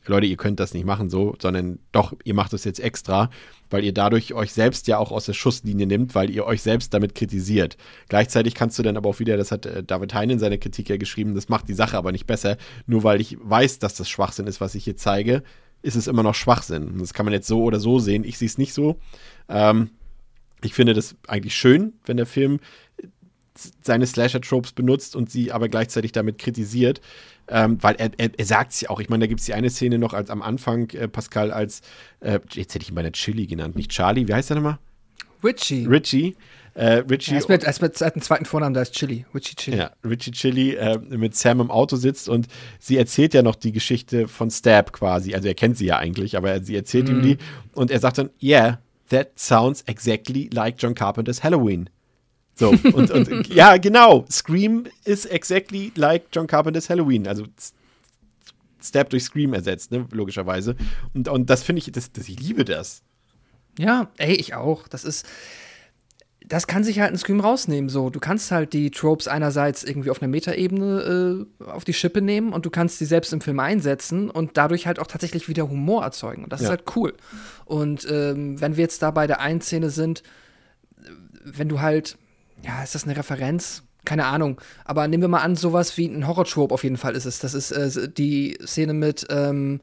Leute, 0.08 0.26
ihr 0.26 0.36
könnt 0.36 0.60
das 0.60 0.74
nicht 0.74 0.84
machen 0.84 1.10
so, 1.10 1.34
sondern 1.40 1.78
doch, 1.92 2.14
ihr 2.24 2.34
macht 2.34 2.52
das 2.52 2.64
jetzt 2.64 2.80
extra, 2.80 3.30
weil 3.70 3.84
ihr 3.84 3.92
dadurch 3.92 4.34
euch 4.34 4.52
selbst 4.52 4.86
ja 4.86 4.98
auch 4.98 5.12
aus 5.12 5.26
der 5.26 5.32
Schusslinie 5.32 5.86
nimmt, 5.86 6.14
weil 6.14 6.30
ihr 6.30 6.44
euch 6.44 6.62
selbst 6.62 6.94
damit 6.94 7.14
kritisiert. 7.14 7.76
Gleichzeitig 8.08 8.54
kannst 8.54 8.78
du 8.78 8.82
dann 8.82 8.96
aber 8.96 9.08
auch 9.08 9.18
wieder, 9.18 9.36
das 9.36 9.52
hat 9.52 9.66
äh, 9.66 9.82
David 9.82 10.14
Hein 10.14 10.30
in 10.30 10.38
seiner 10.38 10.58
Kritik 10.58 10.88
ja 10.88 10.96
geschrieben, 10.96 11.34
das 11.34 11.48
macht 11.48 11.68
die 11.68 11.74
Sache 11.74 11.96
aber 11.96 12.12
nicht 12.12 12.26
besser, 12.26 12.56
nur 12.86 13.02
weil 13.02 13.20
ich 13.20 13.36
weiß, 13.40 13.78
dass 13.78 13.94
das 13.94 14.08
Schwachsinn 14.08 14.46
ist, 14.46 14.60
was 14.60 14.74
ich 14.74 14.84
hier 14.84 14.96
zeige, 14.96 15.42
ist 15.82 15.96
es 15.96 16.06
immer 16.06 16.22
noch 16.22 16.34
Schwachsinn. 16.34 16.98
Das 16.98 17.14
kann 17.14 17.26
man 17.26 17.32
jetzt 17.32 17.46
so 17.46 17.62
oder 17.62 17.78
so 17.78 17.98
sehen. 17.98 18.24
Ich 18.24 18.38
sehe 18.38 18.48
es 18.48 18.58
nicht 18.58 18.74
so. 18.74 18.98
Ähm, 19.48 19.90
ich 20.62 20.74
finde 20.74 20.94
das 20.94 21.14
eigentlich 21.28 21.54
schön, 21.54 21.92
wenn 22.04 22.16
der 22.16 22.26
Film 22.26 22.60
seine 23.82 24.06
Slasher-Tropes 24.06 24.72
benutzt 24.72 25.16
und 25.16 25.30
sie 25.30 25.52
aber 25.52 25.68
gleichzeitig 25.68 26.12
damit 26.12 26.38
kritisiert. 26.38 27.00
Ähm, 27.48 27.78
weil 27.80 27.94
er, 27.96 28.10
er, 28.16 28.30
er 28.36 28.44
sagt 28.44 28.72
es 28.72 28.80
ja 28.80 28.90
auch. 28.90 29.00
Ich 29.00 29.08
meine, 29.08 29.24
da 29.24 29.26
gibt 29.28 29.40
es 29.40 29.46
die 29.46 29.54
eine 29.54 29.70
Szene 29.70 29.98
noch 29.98 30.14
als 30.14 30.30
am 30.30 30.42
Anfang, 30.42 30.90
äh, 30.90 31.06
Pascal, 31.06 31.52
als, 31.52 31.80
äh, 32.20 32.40
jetzt 32.52 32.74
hätte 32.74 32.82
ich 32.82 32.88
ihn 32.88 32.94
bei 32.94 33.02
der 33.02 33.12
Chili 33.12 33.46
genannt, 33.46 33.76
nicht 33.76 33.90
Charlie, 33.92 34.26
wie 34.26 34.34
heißt 34.34 34.50
er 34.50 34.56
nochmal? 34.56 34.78
Richie. 35.44 35.86
Richie. 35.86 36.36
Äh, 36.74 37.04
Richie. 37.08 37.32
Er 37.32 37.38
ist 37.38 37.48
mit, 37.48 37.62
mit, 37.80 38.00
hat 38.00 38.14
einen 38.14 38.22
zweiten 38.22 38.44
Vornamen, 38.44 38.74
da 38.74 38.82
ist 38.82 38.92
Chili. 38.94 39.24
Richie 39.34 39.54
Chili. 39.54 39.78
Ja, 39.78 39.92
Richie 40.04 40.32
Chili 40.32 40.74
äh, 40.74 40.98
mit 40.98 41.34
Sam 41.34 41.60
im 41.60 41.70
Auto 41.70 41.96
sitzt 41.96 42.28
und 42.28 42.48
sie 42.78 42.98
erzählt 42.98 43.32
ja 43.32 43.42
noch 43.42 43.54
die 43.54 43.72
Geschichte 43.72 44.28
von 44.28 44.50
Stab 44.50 44.92
quasi. 44.92 45.34
Also 45.34 45.48
er 45.48 45.54
kennt 45.54 45.78
sie 45.78 45.86
ja 45.86 45.98
eigentlich, 45.98 46.36
aber 46.36 46.62
sie 46.62 46.76
erzählt 46.76 47.08
ihm 47.08 47.22
die 47.22 47.38
und 47.72 47.90
er 47.90 48.00
sagt 48.00 48.18
dann, 48.18 48.30
yeah, 48.42 48.78
that 49.08 49.38
sounds 49.38 49.82
exactly 49.86 50.50
like 50.52 50.76
John 50.78 50.94
Carpenter's 50.94 51.42
Halloween. 51.42 51.88
So, 52.58 52.70
und, 52.70 53.10
und 53.10 53.48
ja, 53.54 53.76
genau. 53.76 54.24
Scream 54.30 54.86
is 55.04 55.26
exactly 55.26 55.92
like 55.94 56.24
John 56.32 56.46
Carpenter's 56.46 56.88
Halloween. 56.88 57.28
Also 57.28 57.44
Stab 58.82 59.10
durch 59.10 59.24
Scream 59.24 59.52
ersetzt, 59.52 59.90
ne, 59.92 60.06
logischerweise. 60.10 60.74
Und, 61.12 61.28
und 61.28 61.50
das 61.50 61.62
finde 61.62 61.80
ich, 61.80 61.92
das, 61.92 62.12
das, 62.12 62.28
ich 62.28 62.40
liebe 62.40 62.64
das. 62.64 63.02
Ja, 63.78 64.08
ey, 64.16 64.34
ich 64.34 64.54
auch. 64.54 64.88
Das 64.88 65.04
ist. 65.04 65.26
Das 66.48 66.68
kann 66.68 66.84
sich 66.84 67.00
halt 67.00 67.10
ein 67.12 67.18
Scream 67.18 67.40
rausnehmen. 67.40 67.88
So, 67.90 68.08
du 68.08 68.20
kannst 68.20 68.52
halt 68.52 68.72
die 68.72 68.92
Tropes 68.92 69.26
einerseits 69.26 69.82
irgendwie 69.82 70.10
auf 70.10 70.22
einer 70.22 70.28
Metaebene 70.30 71.46
äh, 71.60 71.64
auf 71.64 71.84
die 71.84 71.92
Schippe 71.92 72.22
nehmen 72.22 72.52
und 72.52 72.64
du 72.64 72.70
kannst 72.70 72.98
sie 72.98 73.04
selbst 73.04 73.32
im 73.32 73.40
Film 73.40 73.58
einsetzen 73.58 74.30
und 74.30 74.56
dadurch 74.56 74.86
halt 74.86 75.00
auch 75.00 75.08
tatsächlich 75.08 75.48
wieder 75.48 75.68
Humor 75.68 76.04
erzeugen. 76.04 76.44
Und 76.44 76.52
das 76.52 76.60
Ja. 76.60 76.66
ist 76.66 76.70
halt 76.70 76.84
cool. 76.94 77.14
Und 77.64 78.06
ähm, 78.08 78.60
wenn 78.60 78.76
wir 78.76 78.82
jetzt 78.82 79.02
da 79.02 79.10
bei 79.10 79.26
der 79.26 79.40
einen 79.40 79.60
Szene 79.60 79.90
sind, 79.90 80.22
wenn 81.44 81.68
du 81.68 81.80
halt, 81.80 82.16
ja, 82.66 82.82
ist 82.82 82.94
das 82.94 83.04
eine 83.04 83.16
Referenz? 83.16 83.82
Keine 84.04 84.26
Ahnung. 84.26 84.60
Aber 84.84 85.08
nehmen 85.08 85.22
wir 85.22 85.28
mal 85.28 85.40
an, 85.40 85.56
sowas 85.56 85.96
wie 85.96 86.06
ein 86.06 86.26
Horror-Trope 86.26 86.72
auf 86.72 86.84
jeden 86.84 86.96
Fall 86.96 87.14
ist 87.14 87.24
es. 87.24 87.38
Das 87.38 87.54
ist 87.54 87.70
äh, 87.72 88.08
die 88.08 88.56
Szene 88.64 88.92
mit, 88.92 89.26
ähm, 89.30 89.80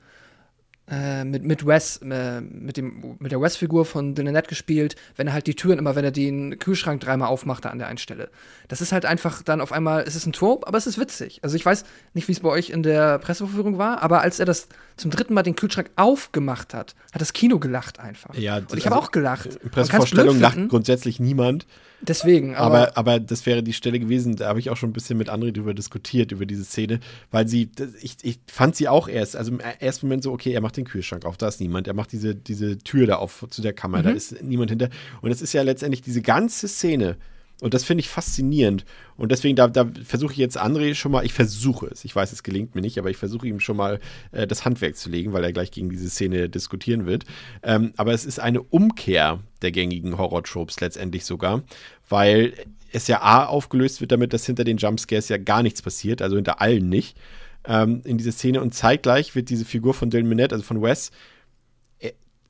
äh, 0.89 1.23
mit, 1.23 1.43
mit 1.43 1.65
Wes, 1.65 1.97
äh, 1.97 2.41
mit, 2.41 2.77
dem, 2.77 3.15
mit 3.19 3.31
der 3.31 3.41
Wes-Figur 3.41 3.85
von 3.85 4.15
Dylan 4.15 4.33
Nett 4.33 4.47
gespielt, 4.47 4.95
wenn 5.15 5.27
er 5.27 5.33
halt 5.33 5.47
die 5.47 5.55
Türen 5.55 5.77
immer, 5.77 5.95
wenn 5.95 6.05
er 6.05 6.11
den 6.11 6.57
Kühlschrank 6.57 7.01
dreimal 7.01 7.29
aufmachte 7.29 7.69
an 7.69 7.79
der 7.79 7.87
einen 7.87 7.97
Stelle. 7.97 8.29
Das 8.69 8.81
ist 8.81 8.91
halt 8.93 9.05
einfach 9.05 9.41
dann 9.43 9.59
auf 9.59 9.73
einmal, 9.73 10.03
es 10.07 10.15
ist 10.15 10.25
ein 10.25 10.33
Trope, 10.33 10.67
aber 10.67 10.77
es 10.77 10.87
ist 10.87 10.97
witzig. 10.97 11.39
Also 11.41 11.55
ich 11.57 11.65
weiß 11.65 11.83
nicht, 12.13 12.27
wie 12.27 12.33
es 12.33 12.39
bei 12.39 12.49
euch 12.49 12.69
in 12.69 12.83
der 12.83 13.19
Presseverführung 13.19 13.77
war, 13.77 14.01
aber 14.01 14.21
als 14.21 14.39
er 14.39 14.45
das 14.45 14.67
zum 14.95 15.11
dritten 15.11 15.33
Mal 15.33 15.43
den 15.43 15.55
Kühlschrank 15.55 15.89
aufgemacht 15.97 16.73
hat, 16.73 16.95
hat 17.11 17.21
das 17.21 17.33
Kino 17.33 17.59
gelacht 17.59 17.99
einfach. 17.99 18.35
Ja, 18.35 18.57
Und 18.57 18.77
ich 18.77 18.85
habe 18.85 18.95
also 18.95 19.07
auch 19.07 19.11
gelacht. 19.11 19.49
Kann's 19.49 19.71
Pressevorstellung 19.71 20.39
lacht 20.39 20.69
grundsätzlich 20.69 21.19
niemand. 21.19 21.65
Deswegen, 22.05 22.55
aber, 22.55 22.89
Aber, 22.89 22.97
aber 22.97 23.19
das 23.19 23.45
wäre 23.45 23.63
die 23.63 23.71
Stelle 23.73 23.99
gewesen, 23.99 24.35
da 24.35 24.49
habe 24.49 24.59
ich 24.59 24.69
auch 24.69 24.77
schon 24.77 24.89
ein 24.89 24.93
bisschen 24.93 25.17
mit 25.17 25.29
André 25.29 25.51
drüber 25.51 25.73
diskutiert, 25.73 26.31
über 26.33 26.45
diese 26.45 26.65
Szene, 26.65 26.99
weil 27.31 27.47
sie, 27.47 27.69
ich, 28.01 28.17
ich 28.21 28.39
fand 28.47 28.75
sie 28.75 28.89
auch 28.89 29.07
erst, 29.07 29.37
also 29.37 29.51
im 29.51 29.59
ersten 29.59 30.07
Moment 30.07 30.23
so, 30.23 30.33
okay, 30.33 30.51
er 30.51 30.61
macht 30.61 30.75
den 30.75 30.85
Kühlschrank 30.85 31.25
auf, 31.25 31.37
da 31.37 31.47
ist 31.47 31.61
niemand, 31.61 31.87
er 31.87 31.93
macht 31.93 32.11
diese, 32.11 32.35
diese 32.35 32.77
Tür 32.77 33.07
da 33.07 33.15
auf 33.15 33.45
zu 33.49 33.61
der 33.61 33.73
Kammer, 33.73 34.03
da 34.03 34.09
ist 34.09 34.43
niemand 34.43 34.71
hinter. 34.71 34.89
Und 35.21 35.31
es 35.31 35.41
ist 35.41 35.53
ja 35.53 35.61
letztendlich 35.61 36.01
diese 36.01 36.21
ganze 36.21 36.67
Szene, 36.67 37.17
und 37.63 37.73
das 37.73 37.85
finde 37.85 38.01
ich 38.01 38.09
faszinierend. 38.09 38.83
Und 39.15 39.31
deswegen, 39.31 39.55
da, 39.55 39.69
da 39.69 39.89
versuche 40.03 40.33
ich 40.33 40.37
jetzt 40.37 40.61
André 40.61 40.95
schon 40.95 41.13
mal, 41.13 41.25
ich 41.25 41.31
versuche 41.31 41.87
es, 41.87 42.03
ich 42.03 42.13
weiß, 42.13 42.33
es 42.33 42.43
gelingt 42.43 42.75
mir 42.75 42.81
nicht, 42.81 42.99
aber 42.99 43.09
ich 43.09 43.15
versuche 43.15 43.47
ihm 43.47 43.61
schon 43.61 43.77
mal 43.77 44.01
äh, 44.33 44.45
das 44.45 44.65
Handwerk 44.65 44.97
zu 44.97 45.09
legen, 45.09 45.31
weil 45.31 45.45
er 45.45 45.53
gleich 45.53 45.71
gegen 45.71 45.89
diese 45.89 46.09
Szene 46.09 46.49
diskutieren 46.49 47.05
wird. 47.05 47.23
Ähm, 47.63 47.93
aber 47.95 48.11
es 48.11 48.25
ist 48.25 48.41
eine 48.41 48.61
Umkehr 48.61 49.39
der 49.61 49.71
gängigen 49.71 50.17
Horror-Tropes 50.17 50.81
letztendlich 50.81 51.23
sogar, 51.23 51.63
weil 52.09 52.53
es 52.91 53.07
ja 53.07 53.21
A 53.21 53.45
aufgelöst 53.45 54.01
wird 54.01 54.11
damit, 54.11 54.33
dass 54.33 54.45
hinter 54.45 54.65
den 54.65 54.75
Jumpscares 54.75 55.29
ja 55.29 55.37
gar 55.37 55.63
nichts 55.63 55.81
passiert, 55.81 56.21
also 56.21 56.35
hinter 56.35 56.59
allen 56.59 56.89
nicht, 56.89 57.17
ähm, 57.65 58.01
in 58.03 58.17
dieser 58.17 58.33
Szene. 58.33 58.61
Und 58.61 58.73
zeitgleich 58.73 59.35
wird 59.35 59.49
diese 59.49 59.63
Figur 59.63 59.93
von 59.93 60.09
Dylan 60.09 60.27
Minette, 60.27 60.53
also 60.53 60.65
von 60.65 60.81
Wes, 60.81 61.11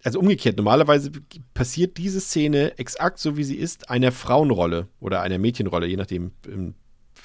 also 0.03 0.19
umgekehrt, 0.19 0.57
normalerweise 0.57 1.11
passiert 1.53 1.97
diese 1.97 2.19
Szene 2.19 2.77
exakt 2.77 3.19
so, 3.19 3.37
wie 3.37 3.43
sie 3.43 3.55
ist, 3.55 3.89
einer 3.89 4.11
Frauenrolle 4.11 4.87
oder 4.99 5.21
einer 5.21 5.37
Mädchenrolle, 5.37 5.87
je 5.87 5.97
nachdem, 5.97 6.31
in 6.47 6.75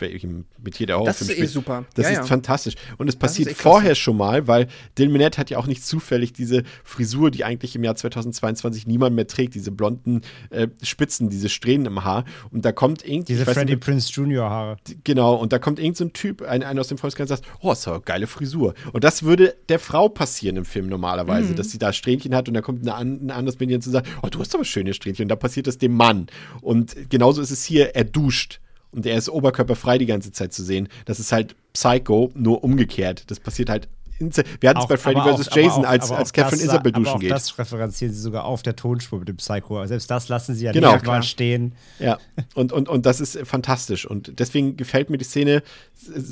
welchem 0.01 0.45
Metier 0.63 0.87
der 0.87 1.03
Das 1.05 1.21
ist 1.21 1.31
eh 1.31 1.35
spielt. 1.35 1.51
super. 1.51 1.85
Das 1.95 2.05
Ja, 2.07 2.11
ist 2.13 2.17
ja. 2.19 2.25
fantastisch. 2.25 2.75
Und 2.99 3.09
es 3.09 3.17
passiert 3.17 3.51
eh 3.51 3.55
vorher 3.55 3.95
schon 3.95 4.17
mal, 4.17 4.47
weil 4.47 4.69
Dylan 4.97 5.13
Minnette 5.13 5.39
hat 5.39 5.51
ja 5.51 5.59
auch 5.59 5.67
nicht 5.67 5.85
zufällig 5.85 6.33
diese 6.33 6.63
Frisur, 6.85 7.31
die 7.31 7.45
eigentlich 7.45 7.75
im 7.77 7.85
Jahr 7.85 7.95
2022 7.97 8.87
niemand 8.87 9.17
mehr 9.17 9.27
trägt, 9.27 9.55
diese 9.55 9.71
blonden 9.71 10.23
äh, 10.51 10.69
Spitzen, 10.83 11.31
diese 11.31 11.49
Strähnen 11.49 11.87
im 11.87 12.05
Haar. 12.05 12.25
Und 12.51 12.65
da 12.65 12.73
kommt 12.73 13.05
irgendwie. 13.05 13.33
Diese 13.35 13.45
Freddie 13.45 13.75
nicht, 13.75 13.85
Prince 13.85 14.11
Junior 14.13 14.51
Haare. 14.51 14.77
Genau, 15.05 15.35
und 15.35 15.53
da 15.53 15.59
kommt 15.59 15.79
irgend 15.79 15.97
so 15.97 16.05
ein 16.05 16.13
Typ, 16.13 16.43
ein, 16.43 16.63
einer 16.63 16.81
aus 16.81 16.89
dem 16.89 16.99
Volkskreis, 16.99 17.31
und 17.31 17.37
sagt, 17.37 17.49
oh, 17.61 17.73
ist 17.73 17.87
doch 17.87 17.93
eine 17.95 18.03
geile 18.03 18.27
Frisur. 18.27 18.75
Und 18.93 19.05
das 19.05 19.23
würde 19.23 19.55
der 19.69 19.79
Frau 19.79 20.09
passieren 20.09 20.57
im 20.57 20.65
Film 20.65 20.89
normalerweise, 20.89 21.55
dass 21.55 21.71
sie 21.71 21.79
da 21.79 21.93
Strähnchen 21.93 22.35
hat 22.35 22.49
und 22.49 22.55
da 22.55 22.61
kommt 22.61 22.83
eine, 22.89 22.95
ein 22.97 23.31
anderes 23.31 23.59
Mädchen 23.59 23.81
zu 23.83 23.91
sagen, 23.91 24.09
oh, 24.23 24.29
du 24.29 24.39
hast 24.41 24.55
aber 24.55 24.65
schöne 24.65 24.95
Strähnchen. 24.95 25.25
Und 25.25 25.29
da 25.29 25.37
passiert 25.37 25.67
das 25.67 25.79
dem 25.79 25.95
Mann. 25.95 26.27
Und 26.61 26.97
genauso 27.11 27.41
ist 27.43 27.51
es 27.51 27.65
hier, 27.65 27.95
er 27.95 28.05
duscht. 28.05 28.61
Und 28.99 29.07
er 29.07 29.17
ist 29.17 29.29
oberkörperfrei 29.29 29.97
die 29.97 30.07
ganze 30.07 30.33
Zeit 30.33 30.53
zu 30.53 30.65
sehen. 30.65 30.89
Das 31.05 31.21
ist 31.21 31.31
halt 31.31 31.55
Psycho, 31.73 32.33
nur 32.35 32.65
umgekehrt. 32.65 33.31
Das 33.31 33.39
passiert 33.39 33.71
halt. 33.71 33.89
Wir 34.19 34.71
hatten 34.71 34.81
es 34.81 34.89
bei 34.89 34.97
Freddy 34.97 35.21
aber 35.21 35.39
vs. 35.39 35.51
Jason, 35.55 35.85
aber 35.85 35.87
auch- 35.87 35.91
als, 35.93 36.11
aber 36.11 36.19
als 36.19 36.33
Catherine 36.33 36.57
das, 36.57 36.65
Isabel 36.73 36.93
aber 36.93 37.05
duschen 37.05 37.15
auch 37.15 37.21
geht. 37.21 37.31
Das 37.31 37.57
referenzieren 37.57 38.13
sie 38.13 38.21
sogar 38.21 38.45
auf 38.47 38.65
der 38.65 38.75
Tonspur 38.75 39.21
mit 39.21 39.29
dem 39.29 39.37
Psycho. 39.37 39.87
Selbst 39.87 40.11
das 40.11 40.29
lassen 40.29 40.57
sie 40.57 40.65
ja 40.65 40.73
Genau. 40.73 40.95
nicht 40.95 41.07
mal 41.07 41.23
stehen. 41.23 41.75
Ja, 42.01 42.19
und, 42.57 42.73
und, 42.73 42.89
und 42.89 43.07
das 43.07 43.21
ist 43.21 43.39
fantastisch. 43.47 44.05
Und 44.05 44.41
deswegen 44.41 44.77
gefällt 44.77 45.09
mir 45.11 45.19
die 45.19 45.25
Szene. 45.25 45.63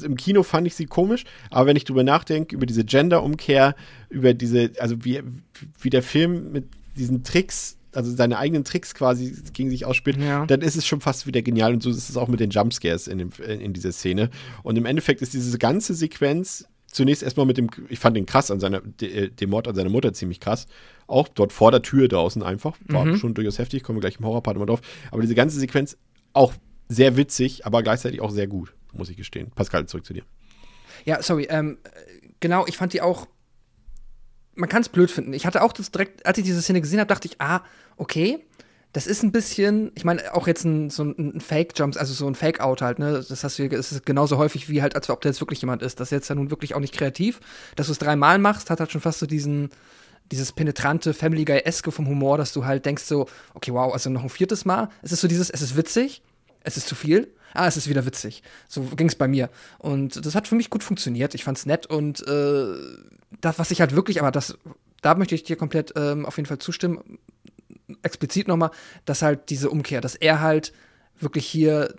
Im 0.05 0.17
Kino 0.17 0.43
fand 0.43 0.67
ich 0.67 0.75
sie 0.75 0.87
komisch, 0.87 1.23
aber 1.51 1.67
wenn 1.67 1.77
ich 1.77 1.85
drüber 1.85 2.03
nachdenke, 2.03 2.57
über 2.57 2.67
diese 2.67 2.85
Gender-Umkehr, 2.85 3.77
über 4.09 4.35
diese, 4.35 4.73
also 4.81 5.05
wie, 5.05 5.23
wie 5.81 5.91
der 5.91 6.03
Film 6.03 6.51
mit 6.51 6.65
diesen 6.97 7.23
Tricks, 7.23 7.77
also 7.97 8.15
seine 8.15 8.39
eigenen 8.39 8.65
Tricks 8.65 8.95
quasi 8.95 9.35
gegen 9.53 9.71
sich 9.71 9.85
ausspielt, 9.85 10.19
Ja. 10.21 10.47
dann 10.47 10.61
ist 10.61 10.77
es 10.77 10.87
schon 10.87 11.01
fast 11.01 11.27
wieder 11.27 11.43
genial. 11.43 11.73
Und 11.75 11.83
so 11.83 11.91
ist 11.91 12.09
es 12.09 12.17
auch 12.17 12.29
mit 12.29 12.41
den 12.41 12.51
Jumpscares 12.51 13.09
in, 13.09 13.19
dem, 13.19 13.31
in 13.47 13.73
dieser 13.73 13.93
Szene. 13.93 14.31
Und 14.63 14.77
im 14.77 14.87
Endeffekt 14.87 15.23
ist 15.23 15.33
diese 15.35 15.59
ganze 15.59 15.95
Sequenz 15.95 16.67
zunächst 16.87 17.23
erstmal 17.23 17.45
mit 17.47 17.59
dem, 17.59 17.69
ich 17.89 17.99
fand 17.99 18.17
den 18.17 18.25
krass 18.27 18.51
an 18.51 18.59
seiner, 18.61 18.81
de, 18.81 19.29
den 19.31 19.51
Mord 19.51 19.69
an 19.69 19.75
seiner 19.75 19.91
Mutter 19.91 20.13
ziemlich 20.13 20.41
krass. 20.41 20.67
Auch 21.07 21.29
dort 21.29 21.53
vor 21.53 21.71
der 21.71 21.83
Tür 21.83 22.09
draußen 22.09 22.43
einfach. 22.43 22.79
War 22.89 23.17
schon 23.17 23.35
durchaus 23.35 23.59
heftig, 23.59 23.83
kommen 23.83 23.97
wir 23.99 24.01
gleich 24.01 24.19
im 24.19 24.25
Horrorpart 24.25 24.57
mal 24.57 24.67
drauf. 24.67 24.81
Aber 25.11 25.21
diese 25.23 25.35
ganze 25.35 25.59
Sequenz 25.59 25.97
auch 26.33 26.55
sehr 26.89 27.17
witzig, 27.17 27.67
aber 27.67 27.83
gleichzeitig 27.83 28.21
auch 28.21 28.31
sehr 28.31 28.47
gut, 28.47 28.75
muss 28.93 29.09
ich 29.11 29.17
gestehen. 29.17 29.51
Pascal, 29.55 29.87
zurück 29.87 30.07
zu 30.07 30.15
dir. 30.15 30.23
Ja, 31.05 31.23
sorry. 31.23 31.47
Ähm, 31.51 31.79
äh, 31.85 32.29
genau, 32.41 32.67
ich 32.67 32.77
fand 32.77 32.93
die 32.93 33.03
auch. 33.03 33.27
Man 34.55 34.69
kann 34.71 34.81
es 34.81 34.89
blöd 34.89 35.11
finden. 35.11 35.35
Ich 35.35 35.45
hatte 35.45 35.63
auch 35.63 35.73
das 35.73 35.91
direkt, 35.91 36.25
als 36.25 36.39
ich 36.39 36.45
diese 36.45 36.63
Szene 36.63 36.81
gesehen 36.81 36.99
habe, 36.99 37.09
dachte 37.09 37.29
ich, 37.29 37.41
ah, 37.41 37.61
okay, 37.97 38.45
das 38.97 39.07
ist 39.07 39.23
ein 39.23 39.31
bisschen, 39.31 39.93
ich 39.95 40.05
meine, 40.05 40.35
auch 40.35 40.47
jetzt 40.47 40.65
ein, 40.65 40.89
so 40.89 41.03
ein, 41.03 41.41
Fake-Jumps, 41.41 41.99
also 41.99 42.15
so 42.15 42.27
ein 42.27 42.35
Fake-Out 42.35 42.81
halt, 42.81 42.99
ne? 42.99 43.23
Das 43.29 43.45
hast 43.45 43.59
du, 43.59 43.69
das 43.69 43.93
ist 43.93 44.07
genauso 44.07 44.39
häufig 44.39 44.71
wie 44.71 44.81
halt, 44.81 44.97
als 44.97 45.11
ob 45.11 45.21
da 45.21 45.29
jetzt 45.29 45.41
wirklich 45.43 45.61
jemand 45.61 45.83
ist. 45.83 46.01
Das 46.01 46.09
ist 46.09 46.13
jetzt 46.13 46.29
ja 46.29 46.35
nun 46.35 46.51
wirklich 46.51 46.75
auch 46.75 46.81
nicht 46.81 46.95
kreativ. 46.95 47.41
Dass 47.75 47.89
du 47.89 47.93
es 47.93 47.99
dreimal 47.99 48.39
machst, 48.39 48.71
hat 48.71 48.81
halt 48.81 48.91
schon 48.91 49.03
fast 49.03 49.19
so 49.19 49.27
diesen, 49.27 49.69
dieses 50.33 50.53
penetrante 50.53 51.13
Family 51.13 51.45
Guy-eske 51.45 51.93
vom 51.93 52.09
Humor, 52.09 52.39
dass 52.39 52.55
du 52.55 52.65
halt 52.65 52.87
denkst 52.87 53.03
so, 53.05 53.27
okay, 53.53 53.73
wow, 53.75 53.93
also 53.93 54.09
noch 54.09 54.23
ein 54.23 54.31
viertes 54.31 54.65
Mal. 54.65 54.89
Es 55.03 55.13
ist 55.13 55.21
so 55.21 55.29
dieses, 55.29 55.51
es 55.51 55.61
ist 55.61 55.77
witzig, 55.77 56.23
es 56.65 56.79
ist 56.79 56.89
zu 56.89 56.95
viel. 56.95 57.35
Ah, 57.53 57.67
es 57.67 57.77
ist 57.77 57.89
wieder 57.91 58.07
witzig. 58.07 58.43
So 58.67 58.83
ging 58.83 59.09
es 59.09 59.15
bei 59.15 59.29
mir. 59.29 59.51
Und 59.79 60.25
das 60.25 60.35
hat 60.35 60.49
für 60.49 60.55
mich 60.55 60.71
gut 60.71 60.83
funktioniert. 60.83 61.35
Ich 61.35 61.45
fand's 61.45 61.67
nett 61.67 61.87
und 61.87 62.27
äh, 62.27 62.75
das, 63.43 63.59
was 63.59 63.71
ich 63.71 63.81
halt 63.81 63.95
wirklich, 63.95 64.21
aber 64.21 64.31
das, 64.31 64.57
da 65.03 65.15
möchte 65.15 65.35
ich 65.35 65.43
dir 65.43 65.57
komplett 65.57 65.93
ähm, 65.97 66.25
auf 66.25 66.39
jeden 66.39 66.47
Fall 66.47 66.59
zustimmen, 66.59 67.19
explizit 68.03 68.49
nochmal, 68.49 68.71
dass 69.05 69.23
halt 69.23 69.51
diese 69.51 69.71
Umkehr, 69.71 70.01
dass 70.01 70.15
er 70.15 70.41
halt 70.41 70.73
wirklich 71.19 71.47
hier 71.47 71.95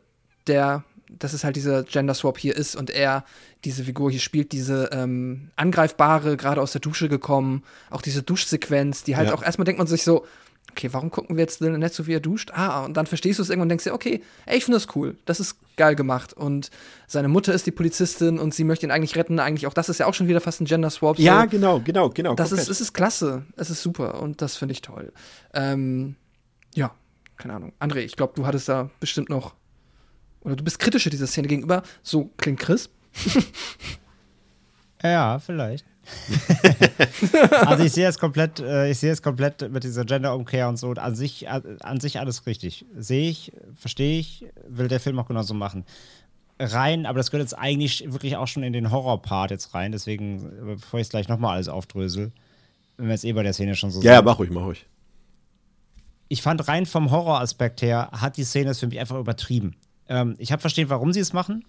der, 0.47 0.83
dass 1.09 1.33
es 1.33 1.43
halt 1.43 1.55
dieser 1.55 1.83
Gender 1.83 2.13
Swap 2.13 2.37
hier 2.37 2.55
ist 2.55 2.75
und 2.75 2.89
er 2.89 3.23
diese 3.63 3.83
Figur 3.83 4.11
hier 4.11 4.19
spielt, 4.19 4.51
diese 4.51 4.89
ähm, 4.91 5.51
angreifbare, 5.55 6.37
gerade 6.37 6.61
aus 6.61 6.73
der 6.73 6.81
Dusche 6.81 7.09
gekommen, 7.09 7.63
auch 7.89 8.01
diese 8.01 8.23
Duschsequenz, 8.23 9.03
die 9.03 9.15
halt 9.15 9.29
Ja. 9.29 9.35
auch 9.35 9.43
erstmal 9.43 9.65
denkt 9.65 9.79
man 9.79 9.87
sich 9.87 10.03
so, 10.03 10.25
okay, 10.71 10.89
warum 10.91 11.09
gucken 11.11 11.35
wir 11.37 11.43
jetzt 11.43 11.61
denn 11.61 11.79
nicht 11.79 11.93
so, 11.93 12.07
wie 12.07 12.13
er 12.13 12.19
duscht? 12.19 12.51
Ah, 12.53 12.85
und 12.85 12.95
dann 12.95 13.07
verstehst 13.07 13.39
du 13.39 13.43
es 13.43 13.49
irgendwann 13.49 13.65
und 13.65 13.69
denkst 13.69 13.85
dir, 13.85 13.93
okay, 13.93 14.21
ey, 14.45 14.57
ich 14.57 14.65
finde 14.65 14.77
das 14.79 14.95
cool, 14.95 15.17
das 15.25 15.39
ist 15.39 15.57
geil 15.75 15.95
gemacht. 15.95 16.33
Und 16.33 16.69
seine 17.07 17.27
Mutter 17.27 17.53
ist 17.53 17.65
die 17.65 17.71
Polizistin 17.71 18.39
und 18.39 18.53
sie 18.53 18.63
möchte 18.63 18.85
ihn 18.85 18.91
eigentlich 18.91 19.15
retten. 19.15 19.39
Eigentlich 19.39 19.67
auch 19.67 19.73
das 19.73 19.89
ist 19.89 19.99
ja 19.99 20.05
auch 20.05 20.13
schon 20.13 20.27
wieder 20.27 20.41
fast 20.41 20.61
ein 20.61 20.65
Gender 20.65 20.89
Swap. 20.89 21.17
Ja, 21.19 21.43
so. 21.43 21.49
genau, 21.49 21.79
genau, 21.79 22.09
genau. 22.09 22.35
Das 22.35 22.51
ist, 22.51 22.69
es 22.69 22.81
ist 22.81 22.93
klasse. 22.93 23.45
Es 23.55 23.69
ist 23.69 23.81
super 23.81 24.21
und 24.21 24.41
das 24.41 24.55
finde 24.55 24.73
ich 24.73 24.81
toll. 24.81 25.11
Ähm, 25.53 26.15
ja, 26.75 26.93
keine 27.37 27.55
Ahnung. 27.55 27.73
André, 27.79 27.99
ich 27.99 28.15
glaube, 28.15 28.33
du 28.35 28.45
hattest 28.45 28.69
da 28.69 28.89
bestimmt 28.99 29.29
noch. 29.29 29.55
Oder 30.41 30.55
du 30.55 30.63
bist 30.63 30.79
kritischer 30.79 31.09
dieser 31.09 31.27
Szene 31.27 31.47
gegenüber. 31.47 31.83
So 32.03 32.31
klingt 32.37 32.59
Chris. 32.59 32.89
Ja, 35.03 35.39
vielleicht. 35.39 35.85
also 37.65 37.83
ich 37.83 37.91
sehe 37.91 38.07
es 38.07 38.17
komplett, 38.17 38.59
äh, 38.59 38.89
ich 38.89 38.99
sehe 38.99 39.11
es 39.11 39.21
komplett 39.21 39.71
mit 39.71 39.83
dieser 39.83 40.05
Gender-Umkehr 40.05 40.67
und 40.69 40.77
so. 40.77 40.91
An 40.91 41.15
sich, 41.15 41.49
an, 41.49 41.77
an 41.81 41.99
sich 41.99 42.19
alles 42.19 42.45
richtig. 42.45 42.85
Sehe 42.97 43.29
ich, 43.29 43.51
verstehe 43.75 44.19
ich, 44.19 44.45
will 44.67 44.87
der 44.87 44.99
Film 44.99 45.19
auch 45.19 45.27
genauso 45.27 45.53
machen. 45.53 45.85
Rein, 46.59 47.05
aber 47.05 47.17
das 47.17 47.29
gehört 47.29 47.45
jetzt 47.45 47.57
eigentlich 47.57 48.11
wirklich 48.11 48.35
auch 48.35 48.47
schon 48.47 48.63
in 48.63 48.73
den 48.73 48.91
Horror-Part 48.91 49.51
jetzt 49.51 49.73
rein. 49.73 49.91
Deswegen, 49.91 50.45
äh, 50.45 50.75
bevor 50.75 50.99
ich 50.99 51.07
es 51.07 51.09
gleich 51.09 51.27
nochmal 51.27 51.55
alles 51.55 51.69
aufdrösel, 51.69 52.31
wenn 52.97 53.07
wir 53.07 53.13
jetzt 53.13 53.25
eh 53.25 53.33
bei 53.33 53.43
der 53.43 53.53
Szene 53.53 53.75
schon 53.75 53.91
so 53.91 54.01
ja, 54.01 54.11
ja, 54.11 54.17
sind. 54.17 54.25
mach 54.25 54.39
ruhig, 54.39 54.49
mach 54.49 54.63
ruhig. 54.63 54.85
ich 56.29 56.41
fand 56.41 56.67
rein 56.67 56.85
vom 56.85 57.11
Horroraspekt 57.11 57.81
her, 57.81 58.09
hat 58.11 58.37
die 58.37 58.43
Szene 58.43 58.71
es 58.71 58.79
für 58.79 58.87
mich 58.87 58.99
einfach 58.99 59.17
übertrieben. 59.17 59.75
Ähm, 60.09 60.35
ich 60.39 60.51
habe 60.51 60.61
verstehen, 60.61 60.89
warum 60.89 61.13
sie 61.13 61.19
es 61.19 61.33
machen, 61.33 61.65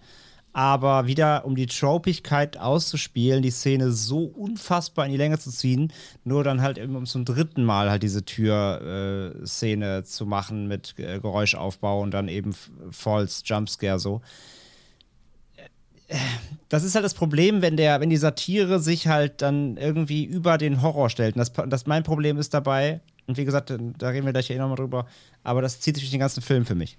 aber 0.52 1.06
wieder 1.06 1.44
um 1.44 1.54
die 1.54 1.66
Tropigkeit 1.66 2.58
auszuspielen, 2.58 3.42
die 3.42 3.50
Szene 3.50 3.92
so 3.92 4.24
unfassbar 4.24 5.06
in 5.06 5.12
die 5.12 5.18
Länge 5.18 5.38
zu 5.38 5.50
ziehen, 5.50 5.92
nur 6.24 6.44
dann 6.44 6.62
halt 6.62 6.78
eben 6.78 6.96
um 6.96 7.06
zum 7.06 7.24
dritten 7.24 7.64
Mal 7.64 7.90
halt 7.90 8.02
diese 8.02 8.24
Tür-Szene 8.24 10.04
zu 10.04 10.26
machen 10.26 10.66
mit 10.66 10.94
äh, 10.98 11.20
Geräuschaufbau 11.20 12.00
und 12.00 12.12
dann 12.12 12.28
eben 12.28 12.54
False 12.90 13.42
Jumpscare 13.44 13.98
so. 13.98 14.20
Das 16.70 16.84
ist 16.84 16.94
halt 16.94 17.04
das 17.04 17.14
Problem, 17.14 17.60
wenn 17.60 17.76
der, 17.76 18.00
wenn 18.00 18.08
die 18.08 18.16
Satire 18.16 18.80
sich 18.80 19.08
halt 19.08 19.42
dann 19.42 19.76
irgendwie 19.76 20.24
über 20.24 20.56
den 20.56 20.80
Horror 20.80 21.10
stellt. 21.10 21.36
Und 21.36 21.40
das, 21.40 21.52
das 21.68 21.86
mein 21.86 22.02
Problem 22.02 22.38
ist 22.38 22.54
dabei, 22.54 23.00
und 23.26 23.36
wie 23.36 23.44
gesagt, 23.44 23.70
da 23.70 24.08
reden 24.08 24.24
wir 24.24 24.32
gleich 24.32 24.48
eh 24.48 24.56
nochmal 24.56 24.76
drüber, 24.76 25.06
aber 25.44 25.60
das 25.60 25.80
zieht 25.80 25.96
sich 25.96 26.04
durch 26.04 26.10
den 26.10 26.20
ganzen 26.20 26.42
Film 26.42 26.64
für 26.64 26.74
mich. 26.74 26.96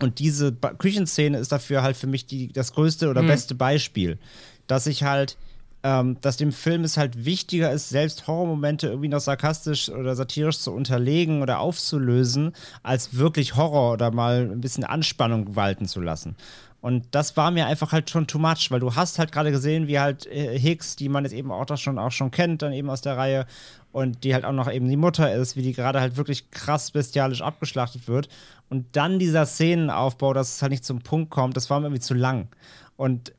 Und 0.00 0.18
diese 0.18 0.50
ba 0.52 0.72
Küchenszene 0.72 1.38
ist 1.38 1.52
dafür 1.52 1.82
halt 1.82 1.96
für 1.96 2.06
mich 2.06 2.26
die, 2.26 2.52
das 2.52 2.72
größte 2.72 3.08
oder 3.08 3.22
beste 3.22 3.54
Beispiel, 3.54 4.18
dass 4.66 4.86
ich 4.86 5.02
halt, 5.02 5.36
ähm, 5.82 6.16
dass 6.20 6.36
dem 6.36 6.52
Film 6.52 6.84
es 6.84 6.96
halt 6.96 7.24
wichtiger 7.24 7.70
ist, 7.70 7.90
selbst 7.90 8.26
Horrormomente 8.26 8.88
irgendwie 8.88 9.08
noch 9.08 9.20
sarkastisch 9.20 9.88
oder 9.90 10.16
satirisch 10.16 10.58
zu 10.58 10.72
unterlegen 10.72 11.42
oder 11.42 11.60
aufzulösen, 11.60 12.52
als 12.82 13.16
wirklich 13.16 13.56
Horror 13.56 13.92
oder 13.92 14.10
mal 14.10 14.48
ein 14.50 14.60
bisschen 14.60 14.84
Anspannung 14.84 15.54
walten 15.54 15.86
zu 15.86 16.00
lassen. 16.00 16.34
Und 16.82 17.04
das 17.10 17.36
war 17.36 17.50
mir 17.50 17.66
einfach 17.66 17.92
halt 17.92 18.08
schon 18.08 18.26
too 18.26 18.38
much, 18.38 18.70
weil 18.70 18.80
du 18.80 18.94
hast 18.94 19.18
halt 19.18 19.32
gerade 19.32 19.50
gesehen, 19.50 19.86
wie 19.86 20.00
halt 20.00 20.24
äh, 20.26 20.58
Hicks, 20.58 20.96
die 20.96 21.10
man 21.10 21.24
jetzt 21.24 21.34
eben 21.34 21.52
auch, 21.52 21.76
schon, 21.76 21.98
auch 21.98 22.10
schon 22.10 22.30
kennt, 22.30 22.62
dann 22.62 22.72
eben 22.72 22.88
aus 22.88 23.02
der 23.02 23.18
Reihe, 23.18 23.44
und 23.92 24.24
die 24.24 24.34
halt 24.34 24.44
auch 24.44 24.52
noch 24.52 24.70
eben 24.70 24.88
die 24.88 24.96
Mutter 24.96 25.34
ist, 25.34 25.56
wie 25.56 25.62
die 25.62 25.72
gerade 25.72 26.00
halt 26.00 26.16
wirklich 26.16 26.50
krass 26.50 26.90
bestialisch 26.90 27.42
abgeschlachtet 27.42 28.06
wird. 28.08 28.28
Und 28.70 28.86
dann 28.92 29.18
dieser 29.18 29.44
Szenenaufbau, 29.44 30.32
dass 30.32 30.56
es 30.56 30.62
halt 30.62 30.70
nicht 30.70 30.84
zum 30.84 31.00
Punkt 31.00 31.30
kommt, 31.30 31.56
das 31.56 31.68
war 31.68 31.80
mir 31.80 31.86
irgendwie 31.86 32.00
zu 32.00 32.14
lang. 32.14 32.48
Und 32.96 33.32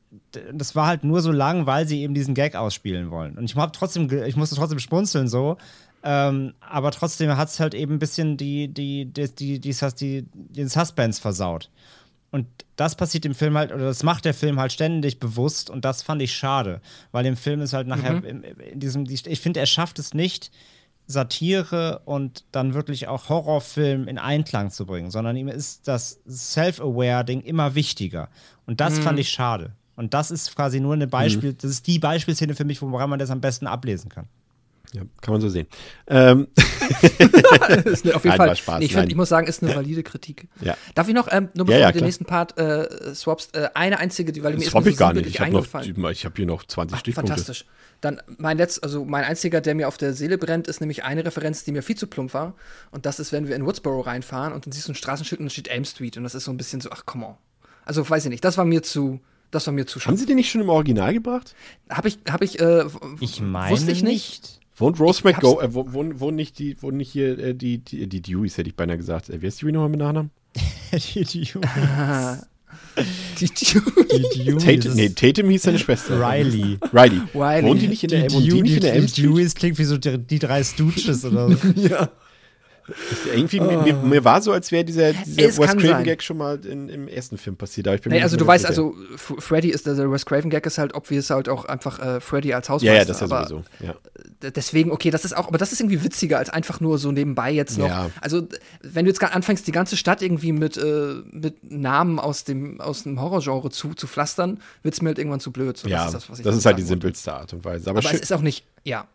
das 0.52 0.76
war 0.76 0.86
halt 0.86 1.04
nur 1.04 1.22
so 1.22 1.32
lang, 1.32 1.66
weil 1.66 1.86
sie 1.86 2.02
eben 2.02 2.14
diesen 2.14 2.34
Gag 2.34 2.54
ausspielen 2.54 3.10
wollen. 3.10 3.38
Und 3.38 3.44
ich 3.44 3.56
hab 3.56 3.72
trotzdem, 3.72 4.10
ich 4.24 4.36
musste 4.36 4.56
trotzdem 4.56 4.78
spunzeln 4.78 5.28
so. 5.28 5.56
Ähm, 6.04 6.54
aber 6.60 6.90
trotzdem 6.90 7.36
hat 7.36 7.48
es 7.48 7.60
halt 7.60 7.74
eben 7.74 7.94
ein 7.94 7.98
bisschen 7.98 8.36
die, 8.36 8.68
die, 8.68 9.06
die, 9.06 9.28
die, 9.34 9.60
die, 9.60 9.74
die, 9.98 10.26
den 10.32 10.68
Suspense 10.68 11.20
versaut. 11.20 11.70
Und 12.32 12.46
das 12.76 12.96
passiert 12.96 13.24
im 13.24 13.34
Film 13.34 13.56
halt, 13.56 13.72
oder 13.72 13.84
das 13.84 14.02
macht 14.02 14.24
der 14.24 14.34
Film 14.34 14.58
halt 14.58 14.72
ständig 14.72 15.20
bewusst 15.20 15.68
und 15.68 15.84
das 15.84 16.02
fand 16.02 16.22
ich 16.22 16.34
schade, 16.34 16.80
weil 17.12 17.26
im 17.26 17.36
Film 17.36 17.60
ist 17.60 17.74
halt 17.74 17.86
nachher 17.86 18.24
in, 18.24 18.42
in 18.42 18.80
diesem, 18.80 19.04
ich 19.06 19.40
finde, 19.40 19.60
er 19.60 19.66
schafft 19.66 19.98
es 19.98 20.14
nicht, 20.14 20.50
Satire 21.06 22.02
und 22.04 22.44
dann 22.52 22.74
wirklich 22.74 23.08
auch 23.08 23.28
Horrorfilm 23.28 24.08
in 24.08 24.18
Einklang 24.18 24.70
zu 24.70 24.86
bringen, 24.86 25.10
sondern 25.10 25.36
ihm 25.36 25.48
ist 25.48 25.88
das 25.88 26.20
Self-Aware-Ding 26.28 27.42
immer 27.42 27.74
wichtiger. 27.74 28.28
Und 28.66 28.80
das 28.80 28.98
fand 28.98 29.18
ich 29.18 29.28
schade. 29.30 29.72
Und 29.96 30.14
das 30.14 30.30
ist 30.30 30.54
quasi 30.56 30.80
nur 30.80 30.94
eine 30.94 31.06
Beispiel, 31.06 31.52
das 31.52 31.70
ist 31.70 31.86
die 31.86 31.98
Beispielszene 31.98 32.54
für 32.54 32.64
mich, 32.64 32.80
woran 32.80 33.10
man 33.10 33.18
das 33.18 33.30
am 33.30 33.40
besten 33.40 33.66
ablesen 33.66 34.08
kann. 34.08 34.26
Ja, 34.94 35.02
kann 35.22 35.32
man 35.32 35.40
so 35.40 35.48
sehen. 35.48 35.66
Ähm, 36.06 36.48
ist 37.84 38.04
eine, 38.04 38.14
auf 38.14 38.24
jeden 38.24 38.36
Nein, 38.36 38.36
Fall. 38.36 38.56
Spaß, 38.56 38.78
nee, 38.80 38.84
ich, 38.84 38.94
find, 38.94 39.08
ich 39.08 39.16
muss 39.16 39.30
sagen, 39.30 39.46
ist 39.46 39.62
eine 39.62 39.74
valide 39.74 40.02
Kritik. 40.02 40.48
Ja. 40.60 40.76
Darf 40.94 41.08
ich 41.08 41.14
noch, 41.14 41.28
ähm, 41.30 41.48
nur 41.54 41.66
Ja, 41.66 41.76
bevor 41.76 41.80
ja, 41.80 41.86
du 41.86 41.92
den 41.92 41.98
klar. 41.98 42.06
nächsten 42.06 42.24
Part 42.26 42.58
äh, 42.58 43.14
swapst, 43.14 43.56
äh, 43.56 43.70
eine 43.72 43.98
einzige, 43.98 44.32
die, 44.32 44.42
weil 44.42 44.52
mir 44.52 44.58
das 44.58 44.66
ist 44.68 44.74
hoffe 44.74 44.84
nur 44.84 44.92
ich 44.92 44.98
gar 44.98 45.14
so 45.14 45.20
nicht. 45.20 45.30
Ich 45.30 45.40
habe 45.40 45.52
noch, 45.52 46.10
ich 46.10 46.24
habe 46.26 46.34
hier 46.36 46.46
noch 46.46 46.64
20 46.64 46.98
Stichpunkte. 46.98 47.32
Fantastisch. 47.32 47.64
Dann 48.02 48.20
mein 48.36 48.58
letzt, 48.58 48.82
also 48.84 49.04
mein 49.04 49.24
einziger, 49.24 49.62
der 49.62 49.74
mir 49.74 49.88
auf 49.88 49.96
der 49.96 50.12
Seele 50.12 50.36
brennt, 50.36 50.66
ist 50.68 50.80
nämlich 50.80 51.04
eine 51.04 51.24
Referenz, 51.24 51.64
die 51.64 51.72
mir 51.72 51.82
viel 51.82 51.96
zu 51.96 52.06
plump 52.06 52.34
war. 52.34 52.54
Und 52.90 53.06
das 53.06 53.18
ist, 53.18 53.32
wenn 53.32 53.48
wir 53.48 53.56
in 53.56 53.64
Woodsboro 53.64 54.00
reinfahren 54.00 54.52
und 54.52 54.66
dann 54.66 54.72
siehst 54.72 54.88
du 54.88 54.92
ein 54.92 54.96
Straßenschild 54.96 55.40
und 55.40 55.46
da 55.46 55.50
steht 55.50 55.68
Elm 55.68 55.86
Street. 55.86 56.18
Und 56.18 56.24
das 56.24 56.34
ist 56.34 56.44
so 56.44 56.50
ein 56.50 56.56
bisschen 56.58 56.82
so, 56.82 56.90
ach, 56.90 57.06
come 57.06 57.26
on. 57.26 57.34
Also 57.84 58.08
weiß 58.08 58.24
ich 58.24 58.30
nicht, 58.30 58.44
das 58.44 58.58
war 58.58 58.64
mir 58.64 58.82
zu, 58.82 59.20
das 59.50 59.66
war 59.66 59.72
mir 59.72 59.86
zu 59.86 60.00
Haben 60.00 60.16
sie 60.16 60.26
den 60.26 60.36
nicht 60.36 60.50
schon 60.50 60.60
im 60.60 60.68
Original 60.68 61.14
gebracht? 61.14 61.54
Habe 61.88 62.08
ich, 62.08 62.18
habe 62.28 62.44
ich, 62.44 62.60
äh, 62.60 62.84
Ich 63.20 63.40
meine 63.40 63.70
wusste 63.70 63.92
ich 63.92 64.02
nicht. 64.02 64.60
Wohnt 64.82 65.00
Rose 65.00 65.20
Ich 65.20 65.34
hab's- 65.34 65.42
McGo, 65.44 65.60
äh, 65.60 65.74
wo- 65.74 65.92
wohnen, 65.92 66.20
wohnen 66.20 66.36
nicht 66.36 66.58
die, 66.58 66.80
wohnen 66.82 66.98
nicht 66.98 67.10
hier 67.12 67.38
äh, 67.38 67.54
die, 67.54 67.78
die, 67.78 68.06
die 68.08 68.20
Deweys, 68.20 68.58
hätte 68.58 68.68
ich 68.68 68.76
beinahe 68.76 68.96
gesagt. 68.98 69.30
Äh, 69.30 69.40
wer 69.40 69.48
ist 69.48 69.62
Dewey 69.62 69.72
nochmal 69.72 69.88
mit 69.88 70.00
Nachnamen? 70.00 70.30
die 70.92 71.24
Dewey. 71.24 71.60
Die, 73.40 73.46
Deweys. 74.44 74.64
Tatum, 74.64 74.94
nee, 74.94 75.08
Tatum 75.10 75.48
hieß 75.50 75.62
seine 75.62 75.78
Schwester. 75.78 76.18
Riley. 76.20 76.78
Riley. 76.92 77.20
Riley. 77.34 77.62
Wohnt 77.64 77.82
die 77.82 77.88
nicht 77.88 78.02
in 78.02 78.10
der, 78.10 78.26
Die, 78.28 78.34
wohnt 78.34 78.44
die 78.46 78.62
die, 78.62 78.80
die? 78.80 79.22
Deweys 79.22 79.54
klingt 79.54 79.78
wie 79.78 79.84
so 79.84 79.96
die, 79.98 80.18
die 80.18 80.38
drei 80.38 80.62
Stooges 80.62 81.24
oder 81.24 81.50
so. 81.56 81.68
ja. 81.76 82.10
Irgendwie, 83.32 83.60
mir, 83.60 83.78
mir, 83.78 83.94
mir 83.94 84.24
war 84.24 84.42
so, 84.42 84.52
als 84.52 84.72
wäre 84.72 84.84
dieser, 84.84 85.12
dieser 85.12 85.48
Es 85.48 85.58
Wes 85.58 85.66
kann 85.66 85.78
Craven 85.78 85.90
sein. 85.90 86.04
Gag 86.04 86.22
schon 86.22 86.36
mal 86.36 86.64
in, 86.64 86.88
im 86.88 87.08
ersten 87.08 87.38
Film 87.38 87.56
passiert. 87.56 87.86
Aber 87.86 87.94
ich 87.94 88.02
bin 88.02 88.12
Nee, 88.12 88.22
also 88.22 88.36
du 88.36 88.46
weißt, 88.46 88.62
sicher. 88.66 88.70
also 88.70 88.94
Freddy 89.16 89.70
ist, 89.70 89.86
der 89.86 90.10
Wes 90.10 90.26
Craven 90.26 90.50
Gag 90.50 90.66
ist 90.66 90.78
halt 90.78 90.94
obvious 90.94 91.30
halt 91.30 91.48
auch 91.48 91.64
einfach 91.64 91.98
äh, 92.00 92.20
Freddy 92.20 92.52
als 92.54 92.68
Hausmeister. 92.68 92.92
Ja, 92.94 93.00
ja, 93.00 93.04
das 93.04 93.22
ist 93.22 93.30
ja 93.30 93.46
sowieso. 93.46 93.64
Ja. 93.80 93.94
Deswegen, 94.50 94.90
okay, 94.90 95.10
das 95.10 95.24
ist 95.24 95.36
auch, 95.36 95.48
aber 95.48 95.58
das 95.58 95.72
ist 95.72 95.80
irgendwie 95.80 96.02
witziger 96.02 96.38
als 96.38 96.50
einfach 96.50 96.80
nur 96.80 96.98
so 96.98 97.12
nebenbei 97.12 97.52
jetzt 97.52 97.78
noch. 97.78 97.88
Ja. 97.88 98.10
Also, 98.20 98.46
wenn 98.82 99.04
du 99.04 99.10
jetzt 99.10 99.22
anfängst, 99.22 99.66
die 99.66 99.72
ganze 99.72 99.96
Stadt 99.96 100.22
irgendwie 100.22 100.52
mit, 100.52 100.76
äh, 100.76 101.14
mit 101.30 101.70
Namen 101.70 102.18
aus 102.18 102.44
dem, 102.44 102.80
aus 102.80 103.04
dem 103.04 103.20
Horrorgenre 103.20 103.70
zu, 103.70 103.94
zu 103.94 104.06
pflastern, 104.06 104.60
wird 104.82 104.94
es 104.94 105.02
mir 105.02 105.10
halt 105.10 105.18
irgendwann 105.18 105.40
zu 105.40 105.52
blöd. 105.52 105.76
So, 105.76 105.88
Ja, 105.88 106.04
das 106.04 106.12
das 106.12 106.22
ist, 106.24 106.30
das, 106.30 106.54
ich 106.54 106.58
ist, 106.58 106.66
halt 106.66 106.78
die 106.78 106.82
simpelste 106.82 107.32
Art 107.32 107.52
und 107.52 107.64
Weise. 107.64 107.90
Aber, 107.90 108.00
Aber 108.00 108.12
es 108.12 108.20
ist 108.20 108.32
auch 108.32 108.40
nicht, 108.40 108.64
ja. 108.84 109.06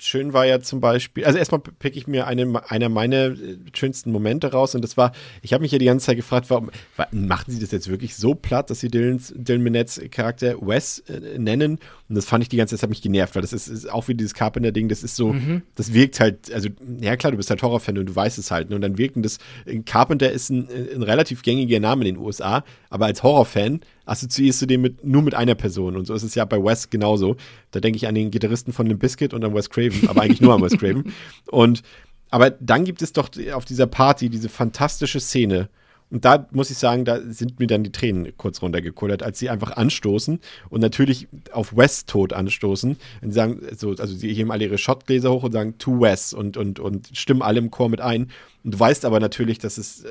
Schön 0.00 0.32
war 0.32 0.46
ja 0.46 0.60
zum 0.60 0.80
Beispiel, 0.80 1.24
also 1.24 1.38
erstmal 1.38 1.60
pick 1.60 1.96
ich 1.96 2.06
mir 2.06 2.26
eine, 2.26 2.62
einer 2.70 2.88
meiner 2.88 3.26
äh, 3.26 3.56
schönsten 3.74 4.12
Momente 4.12 4.52
raus 4.52 4.74
und 4.74 4.82
das 4.82 4.96
war, 4.96 5.12
ich 5.42 5.52
habe 5.52 5.62
mich 5.62 5.72
ja 5.72 5.78
die 5.78 5.84
ganze 5.86 6.06
Zeit 6.06 6.16
gefragt, 6.16 6.50
warum 6.50 6.70
wa- 6.96 7.08
machen 7.12 7.52
sie 7.52 7.60
das 7.60 7.70
jetzt 7.70 7.88
wirklich 7.88 8.16
so 8.16 8.34
platt, 8.34 8.70
dass 8.70 8.80
sie 8.80 8.88
Dylan 8.88 9.20
Minnets 9.62 10.00
Charakter 10.10 10.56
Wes 10.60 11.00
äh, 11.08 11.38
nennen 11.38 11.78
und 12.14 12.18
das 12.18 12.26
fand 12.26 12.44
ich 12.44 12.48
die 12.48 12.56
ganze 12.56 12.76
Zeit, 12.76 12.78
das 12.78 12.82
hat 12.84 12.90
mich 12.90 13.02
genervt, 13.02 13.34
weil 13.34 13.42
das 13.42 13.52
ist, 13.52 13.66
ist 13.66 13.90
auch 13.90 14.06
wie 14.06 14.14
dieses 14.14 14.34
Carpenter-Ding, 14.34 14.88
das 14.88 15.02
ist 15.02 15.16
so, 15.16 15.34
das 15.74 15.92
wirkt 15.92 16.20
halt, 16.20 16.52
also 16.54 16.68
ja 17.00 17.16
klar, 17.16 17.32
du 17.32 17.36
bist 17.36 17.50
halt 17.50 17.60
Horrorfan 17.60 17.98
und 17.98 18.06
du 18.06 18.14
weißt 18.14 18.38
es 18.38 18.52
halt 18.52 18.70
ne, 18.70 18.76
und 18.76 18.82
dann 18.82 18.98
wirken 18.98 19.22
das, 19.22 19.38
äh, 19.66 19.80
Carpenter 19.80 20.30
ist 20.30 20.48
ein, 20.48 20.68
ein 20.94 21.02
relativ 21.02 21.42
gängiger 21.42 21.80
Name 21.80 22.06
in 22.06 22.14
den 22.14 22.24
USA, 22.24 22.62
aber 22.88 23.06
als 23.06 23.24
Horrorfan 23.24 23.80
assoziierst 24.06 24.62
du 24.62 24.66
den 24.66 24.82
mit, 24.82 25.04
nur 25.04 25.22
mit 25.22 25.34
einer 25.34 25.56
Person. 25.56 25.96
Und 25.96 26.06
so 26.06 26.14
ist 26.14 26.22
es 26.22 26.36
ja 26.36 26.44
bei 26.44 26.62
Wes 26.62 26.90
genauso. 26.90 27.36
Da 27.72 27.80
denke 27.80 27.96
ich 27.96 28.06
an 28.06 28.14
den 28.14 28.30
Gitarristen 28.30 28.72
von 28.72 28.86
Limp 28.86 29.00
Bizkit 29.00 29.34
und 29.34 29.44
an 29.44 29.52
Wes 29.54 29.70
Craven, 29.70 30.08
aber 30.08 30.22
eigentlich 30.22 30.40
nur 30.40 30.54
an 30.54 30.62
Wes 30.62 30.78
Craven. 30.78 31.12
Und, 31.50 31.82
aber 32.30 32.50
dann 32.50 32.84
gibt 32.84 33.02
es 33.02 33.12
doch 33.12 33.30
auf 33.52 33.64
dieser 33.64 33.86
Party 33.86 34.28
diese 34.28 34.48
fantastische 34.48 35.18
Szene. 35.18 35.68
Und 36.14 36.24
da 36.24 36.46
muss 36.52 36.70
ich 36.70 36.78
sagen, 36.78 37.04
da 37.04 37.20
sind 37.20 37.58
mir 37.58 37.66
dann 37.66 37.82
die 37.82 37.90
Tränen 37.90 38.32
kurz 38.36 38.62
runtergekullert, 38.62 39.24
als 39.24 39.40
sie 39.40 39.50
einfach 39.50 39.76
anstoßen 39.76 40.38
und 40.70 40.80
natürlich 40.80 41.26
auf 41.50 41.76
Wes 41.76 42.06
Tod 42.06 42.32
anstoßen. 42.32 42.90
Und 43.20 43.30
sie 43.30 43.34
sagen, 43.34 43.60
so, 43.76 43.90
also 43.90 44.14
sie 44.14 44.32
heben 44.32 44.52
alle 44.52 44.66
ihre 44.66 44.78
Shotgläser 44.78 45.32
hoch 45.32 45.42
und 45.42 45.50
sagen 45.50 45.76
to 45.78 46.00
Wes 46.00 46.32
und, 46.32 46.56
und, 46.56 46.78
und 46.78 47.10
stimmen 47.14 47.42
alle 47.42 47.58
im 47.58 47.72
Chor 47.72 47.88
mit 47.88 48.00
ein. 48.00 48.30
Und 48.62 48.74
du 48.74 48.78
weißt 48.78 49.04
aber 49.04 49.18
natürlich, 49.18 49.58
dass 49.58 49.76
es 49.76 50.04
äh, 50.04 50.08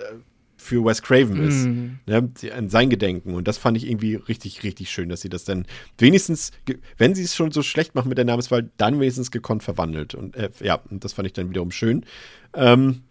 für 0.57 0.83
Wes 0.83 1.01
Craven 1.01 1.37
ist, 1.41 1.67
ne, 2.05 2.29
sie- 2.37 2.51
an 2.51 2.67
sein 2.67 2.89
Gedenken. 2.89 3.33
Und 3.33 3.47
das 3.47 3.57
fand 3.57 3.77
ich 3.77 3.87
irgendwie 3.89 4.15
richtig, 4.15 4.63
richtig 4.63 4.89
schön, 4.91 5.07
dass 5.07 5.21
sie 5.21 5.29
das 5.29 5.45
dann 5.45 5.65
wenigstens, 5.97 6.51
wenn 6.97 7.15
sie 7.15 7.23
es 7.23 7.33
schon 7.33 7.51
so 7.51 7.63
schlecht 7.63 7.95
machen 7.95 8.09
mit 8.09 8.17
der 8.17 8.25
Namenswahl, 8.25 8.69
dann 8.75 8.99
wenigstens 8.99 9.31
gekonnt 9.31 9.63
verwandelt. 9.63 10.15
Und 10.15 10.35
äh, 10.35 10.49
ja, 10.61 10.81
und 10.89 11.05
das 11.05 11.13
fand 11.13 11.27
ich 11.27 11.33
dann 11.33 11.49
wiederum 11.49 11.71
schön. 11.71 12.05
Ähm, 12.53 13.03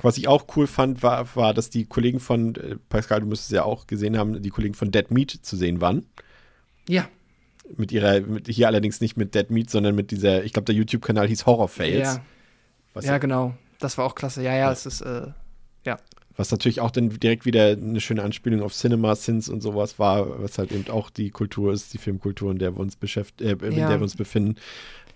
was 0.00 0.16
ich 0.16 0.26
auch 0.28 0.46
cool 0.56 0.66
fand, 0.66 1.02
war, 1.02 1.36
war, 1.36 1.52
dass 1.54 1.68
die 1.70 1.84
Kollegen 1.84 2.18
von, 2.20 2.54
äh, 2.54 2.76
Pascal, 2.88 3.20
du 3.20 3.26
musst 3.26 3.44
es 3.44 3.50
ja 3.50 3.64
auch 3.64 3.86
gesehen 3.86 4.16
haben, 4.16 4.40
die 4.42 4.50
Kollegen 4.50 4.74
von 4.74 4.90
Dead 4.90 5.10
Meat 5.10 5.30
zu 5.42 5.56
sehen 5.56 5.80
waren. 5.80 6.06
Ja. 6.88 7.08
Mit 7.76 7.92
ihrer, 7.92 8.20
mit, 8.20 8.48
hier 8.48 8.66
allerdings 8.66 9.00
nicht 9.00 9.16
mit 9.16 9.34
Dead 9.34 9.50
Meat, 9.50 9.70
sondern 9.70 9.94
mit 9.94 10.10
dieser, 10.10 10.44
ich 10.44 10.52
glaube, 10.52 10.66
der 10.66 10.74
YouTube-Kanal 10.74 11.28
hieß 11.28 11.46
Horror 11.46 11.68
Fails. 11.68 12.20
Ja, 12.94 13.00
ja, 13.02 13.18
genau. 13.18 13.54
Das 13.78 13.98
war 13.98 14.04
auch 14.04 14.14
klasse. 14.14 14.42
Ja, 14.42 14.54
ja, 14.54 14.72
es 14.72 14.86
ist, 14.86 15.00
äh, 15.02 15.28
ja. 15.84 15.98
Was 16.36 16.50
natürlich 16.50 16.80
auch 16.80 16.90
dann 16.90 17.10
direkt 17.10 17.44
wieder 17.44 17.68
eine 17.68 18.00
schöne 18.00 18.22
Anspielung 18.22 18.62
auf 18.62 18.72
Cinema 18.72 19.14
Sins 19.16 19.48
und 19.50 19.60
sowas 19.60 19.98
war, 19.98 20.42
was 20.42 20.56
halt 20.56 20.72
eben 20.72 20.88
auch 20.90 21.10
die 21.10 21.30
Kultur 21.30 21.72
ist, 21.72 21.92
die 21.92 21.98
Filmkultur, 21.98 22.50
in 22.50 22.58
der 22.58 22.74
wir 22.74 22.80
uns 22.80 22.96
beschäftigen, 22.96 23.60
äh, 23.60 23.66
in 23.66 23.78
Ja. 23.78 23.88
der 23.88 23.98
wir 23.98 24.02
uns 24.04 24.16
befinden. 24.16 24.56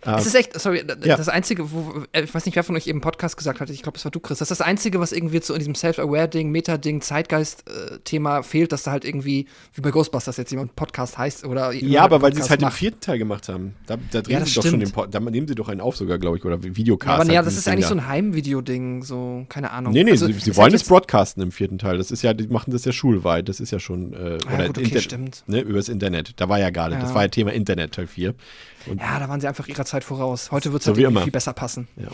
Es 0.03 0.27
ist 0.27 0.35
echt, 0.35 0.59
sorry, 0.61 0.85
Ja. 1.05 1.17
das 1.17 1.29
Einzige, 1.29 1.73
wo, 1.73 2.03
äh, 2.13 2.23
ich 2.23 2.33
weiß 2.35 2.47
nicht, 2.47 2.55
wer 2.55 2.63
von 2.63 2.77
euch 2.77 2.87
eben 2.87 2.99
im 2.99 3.01
Podcast 3.01 3.37
gesagt 3.37 3.59
hat, 3.61 3.71
ich 3.71 3.83
glaube, 3.83 3.99
es 3.99 4.05
war 4.05 4.11
du, 4.13 4.21
Chris, 4.21 4.39
das 4.39 4.51
ist 4.51 4.61
das 4.61 4.67
Einzige, 4.67 5.01
was 5.01 5.11
irgendwie 5.13 5.41
so 5.43 5.53
in 5.55 5.59
diesem 5.59 5.75
Self-Aware-Ding, 5.75 6.51
Meta-Ding, 6.51 7.01
Zeitgeist-Thema 7.01 8.43
fehlt, 8.43 8.73
dass 8.73 8.83
da 8.85 8.91
halt 8.93 9.05
irgendwie, 9.05 9.47
wie 9.75 9.81
bei 9.81 9.91
Ghostbusters 9.91 10.37
jetzt 10.37 10.51
jemand 10.51 10.77
Podcast 10.77 11.19
heißt 11.19 11.45
oder 11.45 11.73
Ja, 11.73 12.03
aber 12.05 12.23
weil 12.23 12.33
sie 12.33 12.41
es 12.41 12.47
Podcast 12.47 12.51
halt 12.51 12.61
im 12.61 12.65
macht. 12.67 12.77
vierten 12.79 13.01
Teil 13.01 13.19
gemacht 13.19 13.49
haben. 13.49 13.75
Da, 13.87 13.97
da 14.11 14.23
drehen 14.23 14.39
Ja, 14.41 14.45
sie 14.47 14.55
doch 14.55 14.63
schon 14.67 14.81
den 14.81 14.91
Pod, 14.93 15.13
da 15.15 15.21
nehmen 15.21 15.49
sie 15.49 15.55
doch 15.55 15.69
einen 15.69 15.81
auf 15.81 15.97
sogar, 15.97 16.19
glaube 16.19 16.37
ich, 16.39 16.45
oder 16.45 16.63
Videocast. 16.63 17.07
Ja, 17.09 17.15
aber 17.15 17.25
halt 17.25 17.33
ja, 17.33 17.43
das 17.43 17.57
ist 17.57 17.69
eigentlich 17.69 17.87
Ding 17.87 17.99
so 17.99 18.05
ein 18.05 18.09
Heimvideo-Ding, 18.09 19.03
so, 19.03 19.45
keine 19.49 19.71
Ahnung. 19.71 19.93
Nee, 19.93 20.05
nee, 20.05 20.13
Also, 20.13 20.27
sie, 20.27 20.33
sie 20.35 20.57
wollen 20.57 20.75
es 20.75 20.85
broadcasten 20.85 21.43
im 21.43 21.53
vierten 21.53 21.79
Teil. 21.79 21.99
Das 21.99 22.11
ist 22.11 22.23
ja, 22.23 22.35
die 22.35 22.47
machen 22.49 22.71
das 22.71 22.85
ja 22.85 22.93
schulweit. 22.93 23.49
Das 23.49 23.61
ist 23.61 23.71
ja 23.73 23.79
schon, 23.81 24.13
äh, 24.13 24.39
Ah, 24.49 24.55
oder 24.55 24.67
gut, 24.69 24.79
okay, 24.79 24.87
Inter- 24.89 25.01
stimmt. 25.01 25.43
Ne, 25.47 25.61
übers 25.61 25.89
Internet. 25.89 26.35
Da 26.37 26.49
war 26.49 26.59
ja 26.61 26.71
gerade, 26.71 26.97
das 26.97 27.15
war 27.15 27.23
ja 27.23 27.29
Thema 27.29 27.53
Internet 27.53 27.93
Teil 27.93 28.07
4. 28.07 28.35
Und 28.89 29.01
Ja, 29.01 29.19
da 29.19 29.29
waren 29.29 29.41
sie 29.41 29.49
einfach 29.49 29.69
ihrer 29.69 29.85
Zeit 29.85 30.05
voraus. 30.05 30.51
Heute 30.51 30.73
wird 30.73 30.81
es 30.81 30.87
So 30.87 30.91
halt 30.91 30.99
wie 30.99 31.03
irgendwie 31.03 31.23
viel 31.25 31.33
besser 31.33 31.53
passen. 31.53 31.89
Ja. 31.97 32.09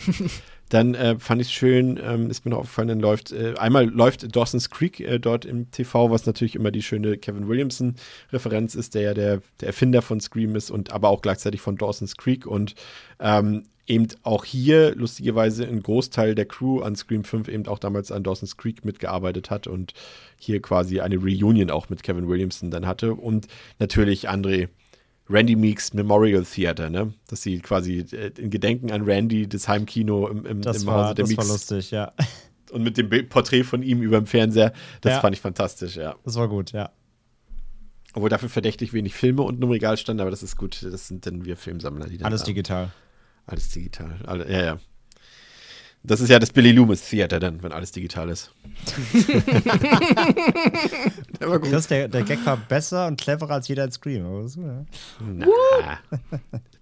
Dann 0.69 0.95
äh, 0.95 1.19
fand 1.19 1.41
ich 1.41 1.47
es 1.47 1.53
schön, 1.53 1.99
ähm, 2.03 2.29
ist 2.29 2.45
mir 2.45 2.51
noch 2.51 2.59
aufgefallen, 2.59 2.87
dann 2.87 2.99
läuft, 2.99 3.31
äh, 3.31 3.53
einmal 3.57 3.85
läuft 3.85 4.35
Dawson's 4.35 4.69
Creek 4.69 4.99
äh, 4.99 5.19
dort 5.19 5.45
im 5.45 5.69
TV, 5.69 6.09
was 6.09 6.25
natürlich 6.25 6.55
immer 6.55 6.71
die 6.71 6.81
schöne 6.81 7.17
Kevin 7.17 7.47
Williamson-Referenz 7.47 8.73
ist, 8.73 8.95
der 8.95 9.01
ja 9.01 9.13
der, 9.13 9.41
der 9.59 9.67
Erfinder 9.67 10.01
von 10.01 10.19
Scream 10.19 10.55
ist 10.55 10.71
und 10.71 10.91
aber 10.91 11.09
auch 11.09 11.21
gleichzeitig 11.21 11.61
von 11.61 11.77
Dawson's 11.77 12.17
Creek 12.17 12.47
und 12.47 12.75
ähm, 13.19 13.65
eben 13.85 14.07
auch 14.23 14.45
hier 14.45 14.95
lustigerweise 14.95 15.65
ein 15.65 15.83
Großteil 15.83 16.35
der 16.35 16.45
Crew 16.45 16.81
an 16.81 16.95
Scream 16.95 17.23
5 17.23 17.49
eben 17.49 17.67
auch 17.67 17.79
damals 17.79 18.11
an 18.11 18.23
Dawson's 18.23 18.57
Creek 18.57 18.85
mitgearbeitet 18.85 19.49
hat 19.49 19.67
und 19.67 19.93
hier 20.37 20.61
quasi 20.61 21.01
eine 21.01 21.17
Reunion 21.17 21.69
auch 21.69 21.89
mit 21.89 22.03
Kevin 22.03 22.27
Williamson 22.27 22.71
dann 22.71 22.87
hatte 22.87 23.13
und 23.13 23.47
natürlich 23.79 24.29
André 24.29 24.69
Randy 25.33 25.55
Meeks 25.55 25.93
Memorial 25.93 26.45
Theater, 26.45 26.89
ne? 26.89 27.13
Dass 27.27 27.41
sie 27.41 27.59
quasi 27.59 27.99
äh, 28.11 28.31
in 28.37 28.49
Gedenken 28.51 28.91
an 28.91 29.03
Randy 29.03 29.47
das 29.49 29.67
Heimkino 29.67 30.27
im, 30.27 30.45
im, 30.45 30.61
Das, 30.61 30.81
im 30.81 30.87
war, 30.87 31.05
Hause 31.07 31.15
der 31.15 31.25
das 31.25 31.37
war 31.37 31.43
Meeks 31.43 31.51
lustig, 31.53 31.91
ja. 31.91 32.13
und 32.71 32.83
mit 32.83 32.97
dem 32.97 33.09
Porträt 33.29 33.63
von 33.63 33.81
ihm 33.83 34.01
über 34.01 34.17
dem 34.21 34.27
Fernseher, 34.27 34.73
das 35.01 35.13
Ja. 35.13 35.19
fand 35.21 35.35
ich 35.35 35.41
fantastisch, 35.41 35.95
ja. 35.95 36.15
Das 36.23 36.35
war 36.35 36.47
gut, 36.47 36.71
ja. 36.71 36.91
Obwohl 38.13 38.29
dafür 38.29 38.49
verdächtig 38.49 38.93
wenig 38.93 39.15
Filme 39.15 39.41
unten 39.41 39.63
im 39.63 39.69
Regal 39.71 39.97
standen, 39.97 40.21
aber 40.21 40.29
das 40.29 40.43
ist 40.43 40.55
gut, 40.55 40.83
das 40.83 41.07
sind 41.07 41.25
dann 41.25 41.45
wir 41.45 41.57
Filmsammler, 41.57 42.07
die 42.07 42.17
dann 42.19 42.27
Alles 42.27 42.41
haben. 42.41 42.47
digital. 42.47 42.91
Alles 43.47 43.69
digital. 43.69 44.19
Alle, 44.25 44.49
ja, 44.51 44.63
ja. 44.63 44.77
Das 46.05 46.19
ist 46.19 46.29
ja 46.29 46.37
das 46.37 46.51
Billy 46.51 46.73
Loomis 46.73 47.09
Theater 47.09 47.39
dann, 47.39 47.63
wenn 47.63 47.71
alles 47.71 47.93
digital 47.93 48.29
ist. 48.29 48.51
Aber 51.39 51.59
gut. 51.59 51.69
Chris, 51.69 51.87
der, 51.87 52.09
der 52.09 52.23
Gag 52.23 52.45
war 52.45 52.57
besser 52.57 53.07
und 53.07 53.19
cleverer 53.19 53.53
als 53.53 53.69
jeder 53.69 53.85
in 53.85 53.91
Scream. 53.91 54.43
Das 54.43 54.55
ja. 54.55 54.85
Na, 55.21 55.45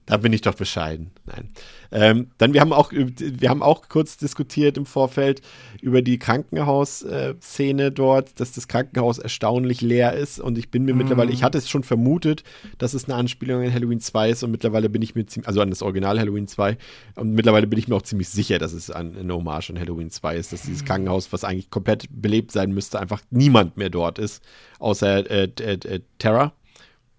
da 0.06 0.18
bin 0.18 0.34
ich 0.34 0.42
doch 0.42 0.56
bescheiden. 0.56 1.12
Nein. 1.26 1.50
Ähm, 1.92 2.32
dann, 2.38 2.54
wir 2.54 2.62
haben 2.62 2.74
auch, 2.74 2.92
wir 2.92 3.50
haben 3.50 3.62
auch 3.62 3.88
kurz 3.88 4.18
diskutiert 4.18 4.78
im 4.78 4.86
Vorfeld 4.86 5.42
über 5.82 6.02
die 6.02 6.18
Krankenhausszene 6.18 7.92
dort, 7.92 8.40
dass 8.40 8.52
das 8.52 8.68
Krankenhaus 8.68 9.20
erstaunlich 9.20 9.82
leer 9.82 10.14
ist. 10.14 10.40
Und 10.40 10.58
ich 10.58 10.72
bin 10.72 10.86
mir 10.86 10.96
mittlerweile, 10.96 11.32
ich 11.32 11.44
hatte 11.44 11.58
es 11.58 11.70
schon 11.70 11.84
vermutet, 11.84 12.44
dass 12.78 12.94
es 12.94 13.06
eine 13.06 13.16
Anspielung 13.16 13.64
an 13.64 13.74
Halloween 13.74 14.00
2 14.00 14.30
ist. 14.32 14.44
Und 14.44 14.52
mittlerweile 14.52 14.90
bin 14.90 15.02
ich 15.02 15.16
mir 15.16 15.26
ziemlich, 15.26 15.48
also 15.48 15.62
an 15.62 15.70
das 15.70 15.82
Original 15.82 16.20
Halloween 16.20 16.48
2. 16.48 16.78
Und 17.16 17.34
mittlerweile 17.34 17.68
bin 17.68 17.78
ich 17.78 17.88
mir 17.88 17.96
auch 17.96 18.02
ziemlich 18.02 18.30
sicher, 18.30 18.58
dass 18.58 18.74
es 18.74 18.90
an, 18.90 19.16
eine 19.18 19.34
Hommage 19.34 19.70
an 19.70 19.80
Halloween 19.80 20.10
2 20.10 20.36
ist, 20.36 20.52
dass 20.52 20.64
dieses 20.64 20.84
Krankenhaus, 20.84 21.32
was 21.32 21.44
eigentlich 21.44 21.70
komplett 21.70 22.08
belebt 22.10 22.52
sein 22.52 22.74
müsste, 22.74 23.00
einfach 23.00 23.22
niemand 23.30 23.78
mehr 23.78 23.90
dort 23.90 24.18
ist, 24.18 24.44
außer 24.80 25.30
äh, 25.30 25.50
äh, 25.60 25.74
äh, 25.74 26.00
Terra. 26.18 26.54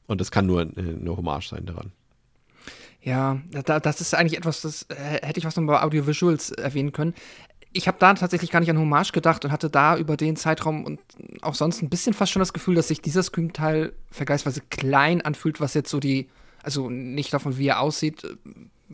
Und 0.06 0.20
das 0.20 0.30
kann 0.30 0.46
nur 0.46 0.62
äh, 0.62 0.66
eine 0.76 1.16
Hommage 1.16 1.48
sein 1.48 1.64
daran. 1.66 1.92
Ja, 3.02 3.40
da, 3.50 3.80
das 3.80 4.00
ist 4.00 4.14
eigentlich 4.14 4.38
etwas, 4.38 4.60
das 4.60 4.86
äh, 4.90 5.26
hätte 5.26 5.38
ich 5.38 5.44
was 5.44 5.56
noch 5.56 5.66
bei 5.66 5.82
Audiovisuals 5.82 6.52
erwähnen 6.52 6.92
können. 6.92 7.14
Ich 7.72 7.88
habe 7.88 7.96
da 7.98 8.14
tatsächlich 8.14 8.50
gar 8.50 8.60
nicht 8.60 8.70
an 8.70 8.78
Hommage 8.78 9.12
gedacht 9.12 9.44
und 9.44 9.50
hatte 9.50 9.70
da 9.70 9.96
über 9.96 10.16
den 10.16 10.36
Zeitraum 10.36 10.84
und 10.84 11.00
auch 11.40 11.54
sonst 11.54 11.82
ein 11.82 11.88
bisschen 11.88 12.12
fast 12.14 12.30
schon 12.30 12.40
das 12.40 12.52
Gefühl, 12.52 12.74
dass 12.74 12.88
sich 12.88 13.00
dieser 13.00 13.22
Scream-Teil 13.22 13.92
vergleichsweise 14.10 14.60
klein 14.70 15.22
anfühlt, 15.22 15.60
was 15.60 15.74
jetzt 15.74 15.90
so 15.90 15.98
die 15.98 16.28
Also 16.62 16.90
nicht 16.90 17.32
davon, 17.32 17.56
wie 17.58 17.66
er 17.66 17.80
aussieht. 17.80 18.24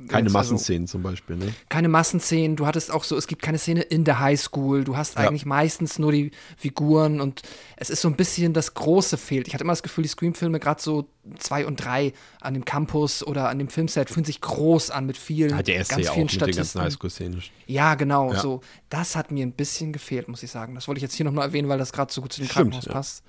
Keine 0.06 0.28
Jetzt 0.28 0.36
also- 0.36 0.54
Massenszenen 0.54 0.86
zum 0.86 1.02
Beispiel, 1.02 1.36
ne? 1.36 1.52
keine 1.68 1.88
Massenszenen, 1.88 2.56
du 2.56 2.66
hattest 2.66 2.90
auch 2.90 3.04
so, 3.04 3.16
es 3.16 3.26
gibt 3.26 3.42
keine 3.42 3.58
Szene 3.58 3.82
in 3.82 4.04
der 4.04 4.20
Highschool, 4.20 4.84
du 4.84 4.96
hast 4.96 5.16
Ja. 5.16 5.22
eigentlich 5.28 5.44
meistens 5.46 5.98
nur 5.98 6.12
die 6.12 6.30
Figuren 6.56 7.20
und 7.20 7.42
es 7.76 7.90
ist 7.90 8.00
so 8.02 8.08
ein 8.08 8.16
bisschen 8.16 8.52
das 8.52 8.74
Große 8.74 9.16
fehlt. 9.18 9.48
Ich 9.48 9.54
hatte 9.54 9.64
immer 9.64 9.72
das 9.72 9.82
Gefühl, 9.82 10.02
die 10.02 10.08
Scream-Filme, 10.08 10.60
gerade 10.60 10.80
so 10.80 11.08
zwei 11.38 11.66
und 11.66 11.76
drei 11.84 12.12
an 12.40 12.54
dem 12.54 12.64
Campus 12.64 13.22
oder 13.26 13.48
an 13.48 13.58
dem 13.58 13.68
Filmset, 13.68 14.08
fühlen 14.10 14.24
sich 14.24 14.40
groß 14.40 14.90
an 14.90 15.04
mit 15.06 15.16
vielen, 15.16 15.54
Hat 15.56 15.66
der 15.68 15.76
erste 15.76 15.94
ganz 15.96 16.06
ja 16.06 16.10
auch 16.12 16.14
vielen 16.14 16.26
mit 16.26 16.32
den 16.32 16.38
ganzen 16.40 16.54
Statisten. 16.54 16.80
Highschool-Szenen. 16.82 17.42
Ja, 17.66 17.94
genau, 17.96 18.32
Ja. 18.32 18.40
so. 18.40 18.60
Das 18.90 19.16
hat 19.16 19.30
mir 19.30 19.44
ein 19.44 19.52
bisschen 19.52 19.92
gefehlt, 19.92 20.28
muss 20.28 20.42
ich 20.42 20.50
sagen. 20.50 20.74
Das 20.74 20.88
wollte 20.88 20.98
ich 20.98 21.02
jetzt 21.02 21.14
hier 21.14 21.24
nochmal 21.26 21.46
erwähnen, 21.48 21.68
weil 21.68 21.78
das 21.78 21.92
gerade 21.92 22.12
so 22.12 22.22
gut 22.22 22.32
zu 22.32 22.40
dem 22.40 22.44
Stimmt, 22.48 22.54
Krankenhaus 22.72 22.84
ja. 22.86 22.92
passt. 22.92 23.24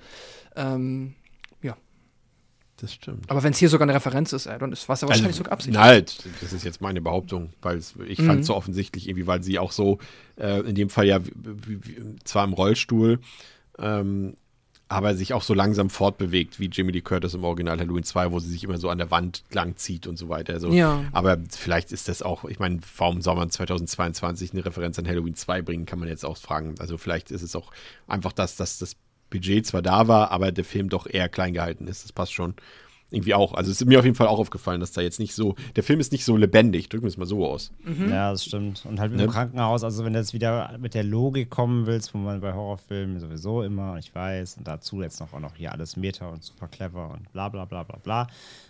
Ähm, 0.56 1.14
Das 2.80 2.94
stimmt. 2.94 3.30
aber 3.30 3.42
wenn 3.42 3.52
es 3.52 3.58
hier 3.58 3.68
sogar 3.68 3.84
eine 3.86 3.94
Referenz 3.94 4.32
ist, 4.32 4.46
ey, 4.46 4.58
dann 4.58 4.72
ist 4.72 4.88
was 4.88 5.02
ja 5.02 5.08
wahrscheinlich 5.08 5.36
sogar 5.36 5.52
Absicht. 5.52 5.74
Nein, 5.74 6.04
das 6.40 6.52
ist 6.52 6.64
jetzt 6.64 6.80
meine 6.80 7.00
Behauptung, 7.00 7.50
weil 7.62 7.76
es, 7.76 7.94
ich 8.06 8.18
Mhm. 8.20 8.26
fand 8.26 8.40
es 8.40 8.46
so 8.46 8.54
offensichtlich, 8.56 9.08
irgendwie, 9.08 9.26
weil 9.26 9.42
sie 9.42 9.58
auch 9.58 9.72
so, 9.72 9.98
äh, 10.36 10.60
in 10.60 10.74
dem 10.74 10.88
Fall 10.90 11.06
ja 11.06 11.20
wie, 11.24 11.84
wie, 11.84 12.16
zwar 12.24 12.44
im 12.44 12.52
Rollstuhl, 12.54 13.18
ähm, 13.78 14.36
aber 14.88 15.14
sich 15.14 15.34
auch 15.34 15.42
so 15.42 15.54
langsam 15.54 15.88
fortbewegt, 15.88 16.58
wie 16.58 16.68
Jamie 16.72 16.90
Lee 16.90 17.00
Curtis 17.00 17.34
im 17.34 17.44
Original 17.44 17.78
Halloween 17.78 18.02
2, 18.02 18.32
wo 18.32 18.40
sie 18.40 18.48
sich 18.50 18.64
immer 18.64 18.76
so 18.76 18.88
an 18.88 18.98
der 18.98 19.10
Wand 19.12 19.44
lang 19.52 19.76
zieht 19.76 20.08
und 20.08 20.16
so 20.16 20.28
weiter. 20.28 20.54
Also, 20.54 20.72
Ja. 20.72 21.04
Aber 21.12 21.38
vielleicht 21.48 21.92
ist 21.92 22.08
das 22.08 22.22
auch, 22.22 22.44
ich 22.46 22.58
meine, 22.58 22.80
warum 22.96 23.22
soll 23.22 23.36
man 23.36 23.50
2022 23.50 24.52
eine 24.52 24.64
Referenz 24.64 24.98
an 24.98 25.06
Halloween 25.06 25.36
2 25.36 25.62
bringen, 25.62 25.86
kann 25.86 26.00
man 26.00 26.08
jetzt 26.08 26.24
auch 26.24 26.36
fragen. 26.36 26.74
Also 26.80 26.98
vielleicht 26.98 27.30
ist 27.30 27.42
es 27.42 27.54
auch 27.54 27.70
einfach 28.08 28.32
das, 28.32 28.56
dass 28.56 28.78
das 28.78 28.96
Budget 29.30 29.66
zwar 29.66 29.82
da 29.82 30.08
war, 30.08 30.30
aber 30.30 30.52
der 30.52 30.64
Film 30.64 30.88
doch 30.88 31.06
eher 31.06 31.28
klein 31.28 31.54
gehalten 31.54 31.86
ist. 31.86 32.04
Das 32.04 32.12
passt 32.12 32.32
schon 32.32 32.54
irgendwie 33.12 33.34
auch. 33.34 33.54
Also 33.54 33.72
es 33.72 33.80
ist 33.80 33.88
mir 33.88 33.98
auf 33.98 34.04
jeden 34.04 34.14
Fall 34.14 34.28
auch 34.28 34.38
aufgefallen, 34.38 34.78
dass 34.78 34.92
da 34.92 35.00
jetzt 35.00 35.18
nicht 35.18 35.34
so, 35.34 35.56
der 35.74 35.82
Film 35.82 35.98
ist 35.98 36.12
nicht 36.12 36.24
so 36.24 36.36
lebendig, 36.36 36.88
drücken 36.88 37.02
wir 37.06 37.08
es 37.08 37.16
mal 37.16 37.26
so 37.26 37.44
aus. 37.44 37.72
Ja, 38.08 38.30
das 38.30 38.44
stimmt. 38.44 38.86
Und 38.86 39.00
halt 39.00 39.10
mit 39.10 39.18
Ne? 39.18 39.26
dem 39.26 39.32
Krankenhaus, 39.32 39.82
also 39.82 40.04
wenn 40.04 40.12
du 40.12 40.20
jetzt 40.20 40.32
wieder 40.32 40.78
mit 40.78 40.94
der 40.94 41.02
Logik 41.02 41.50
kommen 41.50 41.86
willst, 41.86 42.14
wo 42.14 42.18
man 42.18 42.40
bei 42.40 42.52
Horrorfilmen 42.54 43.18
sowieso 43.18 43.64
immer, 43.64 43.98
ich 43.98 44.14
weiß, 44.14 44.58
und 44.58 44.68
dazu 44.68 45.02
jetzt 45.02 45.18
noch 45.18 45.32
auch 45.32 45.40
noch 45.40 45.56
hier 45.56 45.72
alles 45.72 45.96
Meta 45.96 46.28
und 46.28 46.44
super 46.44 46.68
clever 46.68 47.10
und 47.10 47.32
bla 47.32 47.48
bla 47.48 47.64
bla 47.64 47.82
bla 47.82 47.96
bla. 48.00 48.26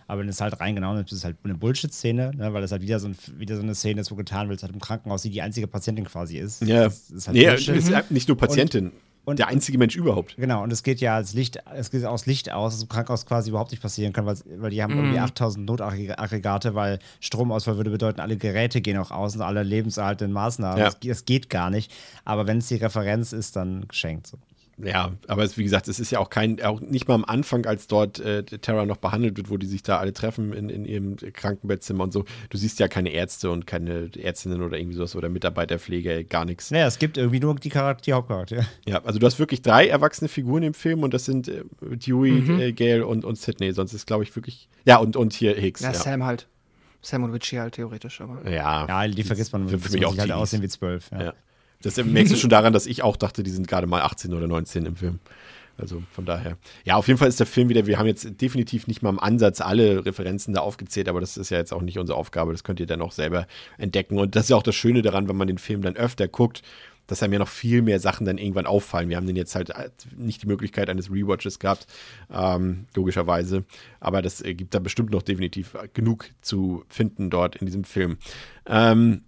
Aber 0.06 0.22
wenn 0.22 0.28
es 0.30 0.40
halt 0.40 0.58
rein 0.58 0.74
genau 0.74 0.94
nimmst, 0.94 1.12
ist 1.12 1.18
es 1.18 1.24
halt 1.26 1.36
eine 1.44 1.54
Bullshit-Szene, 1.56 2.30
ne? 2.34 2.54
weil 2.54 2.62
es 2.62 2.72
halt 2.72 2.80
wieder 2.80 2.98
so, 2.98 3.08
ein, 3.08 3.16
wieder 3.36 3.56
so 3.56 3.62
eine 3.62 3.74
Szene 3.74 4.00
ist, 4.00 4.10
wo 4.10 4.14
getan 4.14 4.48
wird, 4.48 4.62
halt 4.62 4.72
im 4.72 4.80
Krankenhaus, 4.80 5.20
die 5.20 5.28
die 5.30 5.42
einzige 5.42 5.66
Patientin 5.66 6.06
quasi 6.06 6.38
ist. 6.38 6.62
Ja, 6.62 6.84
Das 6.84 7.10
ist 7.10 7.28
halt 7.28 7.36
es 7.36 7.68
ist 7.68 8.10
nicht 8.10 8.26
nur 8.26 8.38
Patientin, 8.38 8.86
und- 8.86 8.92
der 9.26 9.48
einzige 9.48 9.78
Mensch 9.78 9.94
überhaupt. 9.97 10.34
Genau, 10.36 10.62
und 10.62 10.72
es 10.72 10.82
geht 10.82 11.01
ja 11.01 11.14
als 11.14 11.34
Licht, 11.34 11.59
es 11.74 11.90
geht 11.90 12.05
aus 12.05 12.26
Licht 12.26 12.51
aus, 12.51 12.74
das 12.74 12.82
im 12.82 12.88
Krankenhaus 12.88 13.26
quasi 13.26 13.51
überhaupt 13.51 13.70
nicht 13.70 13.80
passieren 13.82 14.12
kann, 14.12 14.26
weil's- 14.26 14.44
weil 14.59 14.70
die 14.70 14.82
haben 14.82 14.97
irgendwie 14.97 15.18
8000 15.20 15.66
Notaggregate, 15.66 16.74
weil 16.74 16.98
Stromausfall 17.20 17.76
würde 17.76 17.90
bedeuten, 17.90 18.20
alle 18.20 18.36
Geräte 18.36 18.80
gehen 18.80 18.97
auch 18.98 19.10
aus 19.10 19.36
und 19.36 19.42
alle 19.42 19.62
lebenserhaltenden 19.62 20.32
Maßnahmen. 20.32 20.78
Ja. 20.78 20.84
Das, 20.86 20.98
das 21.01 21.24
geht 21.24 21.48
gar 21.51 21.70
nicht. 21.70 21.92
Aber 22.24 22.47
wenn 22.47 22.59
es 22.59 22.68
die 22.68 22.76
Referenz 22.76 23.32
ist, 23.32 23.56
dann 23.56 23.86
geschenkt. 23.88 24.26
So. 24.26 24.38
Ja, 24.85 25.12
aber 25.28 25.43
es, 25.44 25.57
wie 25.59 25.62
gesagt, 25.62 25.89
es 25.89 26.01
ist 26.01 26.11
ja 26.11 26.19
auch 26.20 26.31
kein, 26.31 26.62
auch 26.62 26.81
nicht 26.81 27.09
mal 27.09 27.15
am 27.15 27.24
Anfang, 27.24 27.66
als 27.66 27.86
dort 27.86 28.19
äh, 28.20 28.43
Terra 28.44 28.86
noch 28.86 28.97
behandelt 28.98 29.36
wird, 29.36 29.51
wo 29.51 29.57
die 29.57 29.66
sich 29.66 29.82
da 29.82 29.98
alle 29.98 30.12
treffen 30.12 30.52
in, 30.52 30.69
in 30.70 30.85
ihrem 30.85 31.16
Krankenbettzimmer 31.16 32.05
und 32.05 32.12
so. 32.12 32.24
Du 32.51 32.57
siehst 32.59 32.78
ja 32.78 32.89
keine 32.89 33.11
Ärzte 33.11 33.51
und 33.51 33.66
keine 33.66 34.11
Ärztinnen 34.19 34.62
oder 34.62 34.78
irgendwie 34.78 34.97
sowas 34.97 35.15
oder 35.16 35.28
Mitarbeiterpflege, 35.28 36.24
gar 36.24 36.44
nichts. 36.44 36.70
Naja, 36.70 36.86
es 36.86 36.98
gibt 36.98 37.16
irgendwie 37.19 37.40
nur 37.40 37.55
die, 37.57 37.69
Charakter 37.69 38.02
die 38.05 38.12
Hauptcharaktere. 38.12 38.66
Ja, 38.86 39.02
also 39.05 39.19
du 39.19 39.27
hast 39.27 39.39
wirklich 39.39 39.62
drei 39.62 39.86
erwachsene 39.89 40.28
Figuren 40.28 40.62
im 40.62 40.74
Film 40.74 41.02
und 41.02 41.12
das 41.15 41.24
sind 41.24 41.48
äh, 41.48 41.62
Dewey, 41.81 42.61
äh, 42.62 42.73
Gail 42.73 43.02
und, 43.02 43.24
und 43.24 43.36
Sydney. 43.39 43.73
Sonst 43.73 43.93
ist, 43.93 44.07
glaube 44.07 44.23
ich, 44.24 44.35
wirklich. 44.36 44.69
Ja, 44.85 44.97
und, 44.98 45.16
und 45.16 45.32
hier 45.32 45.55
Hicks. 45.55 45.81
Ja, 45.81 45.89
Ja, 45.93 45.94
Sam 45.94 46.24
halt. 46.24 46.47
Sam 47.02 47.23
und 47.24 47.31
Richie 47.32 47.59
halt 47.59 47.74
theoretisch, 47.74 48.20
aber. 48.20 48.48
ja. 48.51 48.86
Ja, 48.86 49.09
die 49.09 49.23
vergisst 49.24 49.52
man, 49.52 49.69
Für- 49.69 49.78
für 49.78 49.93
mich 49.93 50.05
auch 50.07 50.16
halt 50.19 50.31
aussehen 50.32 50.62
wie 50.62 50.69
zwölf. 50.69 51.11
Ja. 51.11 51.23
Ja. 51.24 51.35
Das 51.82 51.97
merkst 51.97 52.32
du 52.32 52.36
schon 52.36 52.51
daran, 52.51 52.73
dass 52.73 52.86
ich 52.86 53.02
auch 53.02 53.16
dachte, 53.16 53.43
die 53.43 53.51
sind 53.51 53.66
gerade 53.66 53.86
mal 53.86 54.02
18 54.02 54.35
oder 54.35 54.47
19 54.47 54.86
im 54.86 54.97
Film. 54.97 55.19
Also 55.81 56.02
von 56.12 56.27
daher. 56.27 56.59
Ja, 56.85 56.97
auf 56.97 57.09
jeden 57.09 57.19
Fall 57.19 57.28
ist 57.28 57.40
der 57.40 57.47
Film 57.47 57.69
wieder, 57.69 57.86
wir 57.86 57.98
haben 57.98 58.07
jetzt 58.07 58.40
definitiv 58.40 58.86
nicht 58.86 59.02
mal 59.02 59.11
im 59.11 59.19
Ansatz 59.19 59.61
alle 59.61 60.05
Referenzen 60.05 60.52
da 60.52 60.61
aufgezählt, 60.61 61.09
aber 61.09 61.20
das 61.20 61.36
ist 61.36 61.51
ja 61.51 61.59
jetzt 61.59 61.73
auch 61.73 61.81
nicht 61.81 61.98
unsere 61.98 62.19
Aufgabe, 62.19 62.52
das 62.52 62.65
könnt 62.65 62.81
ihr 62.81 62.86
dann 62.86 63.01
auch 63.01 63.12
selber 63.12 63.47
entdecken. 63.78 64.19
Und 64.19 64.36
das 64.36 64.44
ist 64.44 64.51
ja 64.51 64.57
auch 64.57 64.62
das 64.62 64.74
Schöne 64.74 65.02
daran, 65.02 65.28
wenn 65.28 65.36
man 65.36 65.48
den 65.48 65.59
Film 65.59 65.81
dann 65.82 65.97
öfter 65.97 66.28
guckt, 66.28 66.62
dass 67.07 67.23
einem 67.23 67.32
ja 67.32 67.39
noch 67.40 67.48
viel 67.48 67.82
mehr 67.82 67.98
Sachen 67.98 68.24
dann 68.24 68.39
irgendwann 68.39 68.66
auffallen. 68.66 69.09
Wir 69.09 69.16
haben 69.16 69.27
den 69.27 69.36
jetzt 69.36 69.57
halt 69.57 69.73
nicht 70.16 70.43
die 70.43 70.47
Möglichkeit 70.47 70.89
eines 70.89 71.11
Rewatches 71.11 71.59
gehabt, 71.59 71.86
ähm, 72.32 72.86
logischerweise. 72.94 73.65
Aber 73.98 74.23
das 74.23 74.43
gibt 74.43 74.74
da 74.74 74.78
bestimmt 74.78 75.11
noch 75.11 75.23
definitiv 75.23 75.77
genug 75.93 76.27
zu 76.40 76.85
finden 76.89 77.31
dort 77.31 77.57
in 77.57 77.66
diesem 77.66 77.85
Film. 77.85 78.19
Ähm, 78.66 79.23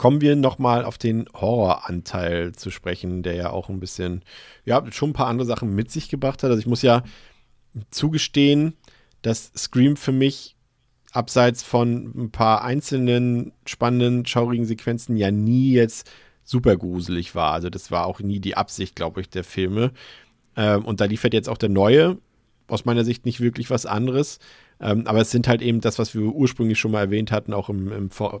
kommen 0.00 0.22
wir 0.22 0.34
nochmal 0.34 0.86
auf 0.86 0.96
den 0.96 1.26
Horroranteil 1.34 2.52
zu 2.52 2.70
sprechen, 2.70 3.22
der 3.22 3.34
ja 3.34 3.50
auch 3.50 3.68
ein 3.68 3.80
bisschen, 3.80 4.22
ja, 4.64 4.82
schon 4.92 5.10
ein 5.10 5.12
paar 5.12 5.26
andere 5.26 5.46
Sachen 5.46 5.74
mit 5.74 5.90
sich 5.90 6.08
gebracht 6.08 6.42
hat. 6.42 6.48
Also 6.48 6.58
ich 6.58 6.66
muss 6.66 6.80
ja 6.80 7.02
zugestehen, 7.90 8.72
dass 9.20 9.52
Scream 9.54 9.98
für 9.98 10.12
mich 10.12 10.56
abseits 11.12 11.62
von 11.62 12.14
ein 12.16 12.30
paar 12.30 12.64
einzelnen 12.64 13.52
spannenden, 13.66 14.24
schaurigen 14.24 14.64
Sequenzen 14.64 15.18
ja 15.18 15.30
nie 15.30 15.72
jetzt 15.72 16.10
super 16.44 16.78
gruselig 16.78 17.34
war. 17.34 17.52
Also 17.52 17.68
das 17.68 17.90
war 17.90 18.06
auch 18.06 18.20
nie 18.20 18.40
die 18.40 18.56
Absicht, 18.56 18.96
glaube 18.96 19.20
ich, 19.20 19.28
der 19.28 19.44
Filme. 19.44 19.92
Ähm, 20.56 20.86
und 20.86 21.02
da 21.02 21.04
liefert 21.04 21.34
jetzt 21.34 21.50
auch 21.50 21.58
der 21.58 21.68
neue, 21.68 22.16
aus 22.68 22.86
meiner 22.86 23.04
Sicht 23.04 23.26
nicht 23.26 23.40
wirklich 23.40 23.68
was 23.68 23.84
anderes. 23.84 24.38
Ähm, 24.80 25.06
aber 25.06 25.20
es 25.20 25.30
sind 25.30 25.46
halt 25.46 25.60
eben 25.60 25.82
das, 25.82 25.98
was 25.98 26.14
wir 26.14 26.22
ursprünglich 26.22 26.78
schon 26.78 26.92
mal 26.92 27.00
erwähnt 27.00 27.32
hatten, 27.32 27.52
auch 27.52 27.68
im, 27.68 27.92
im 27.92 28.10
Vor 28.10 28.40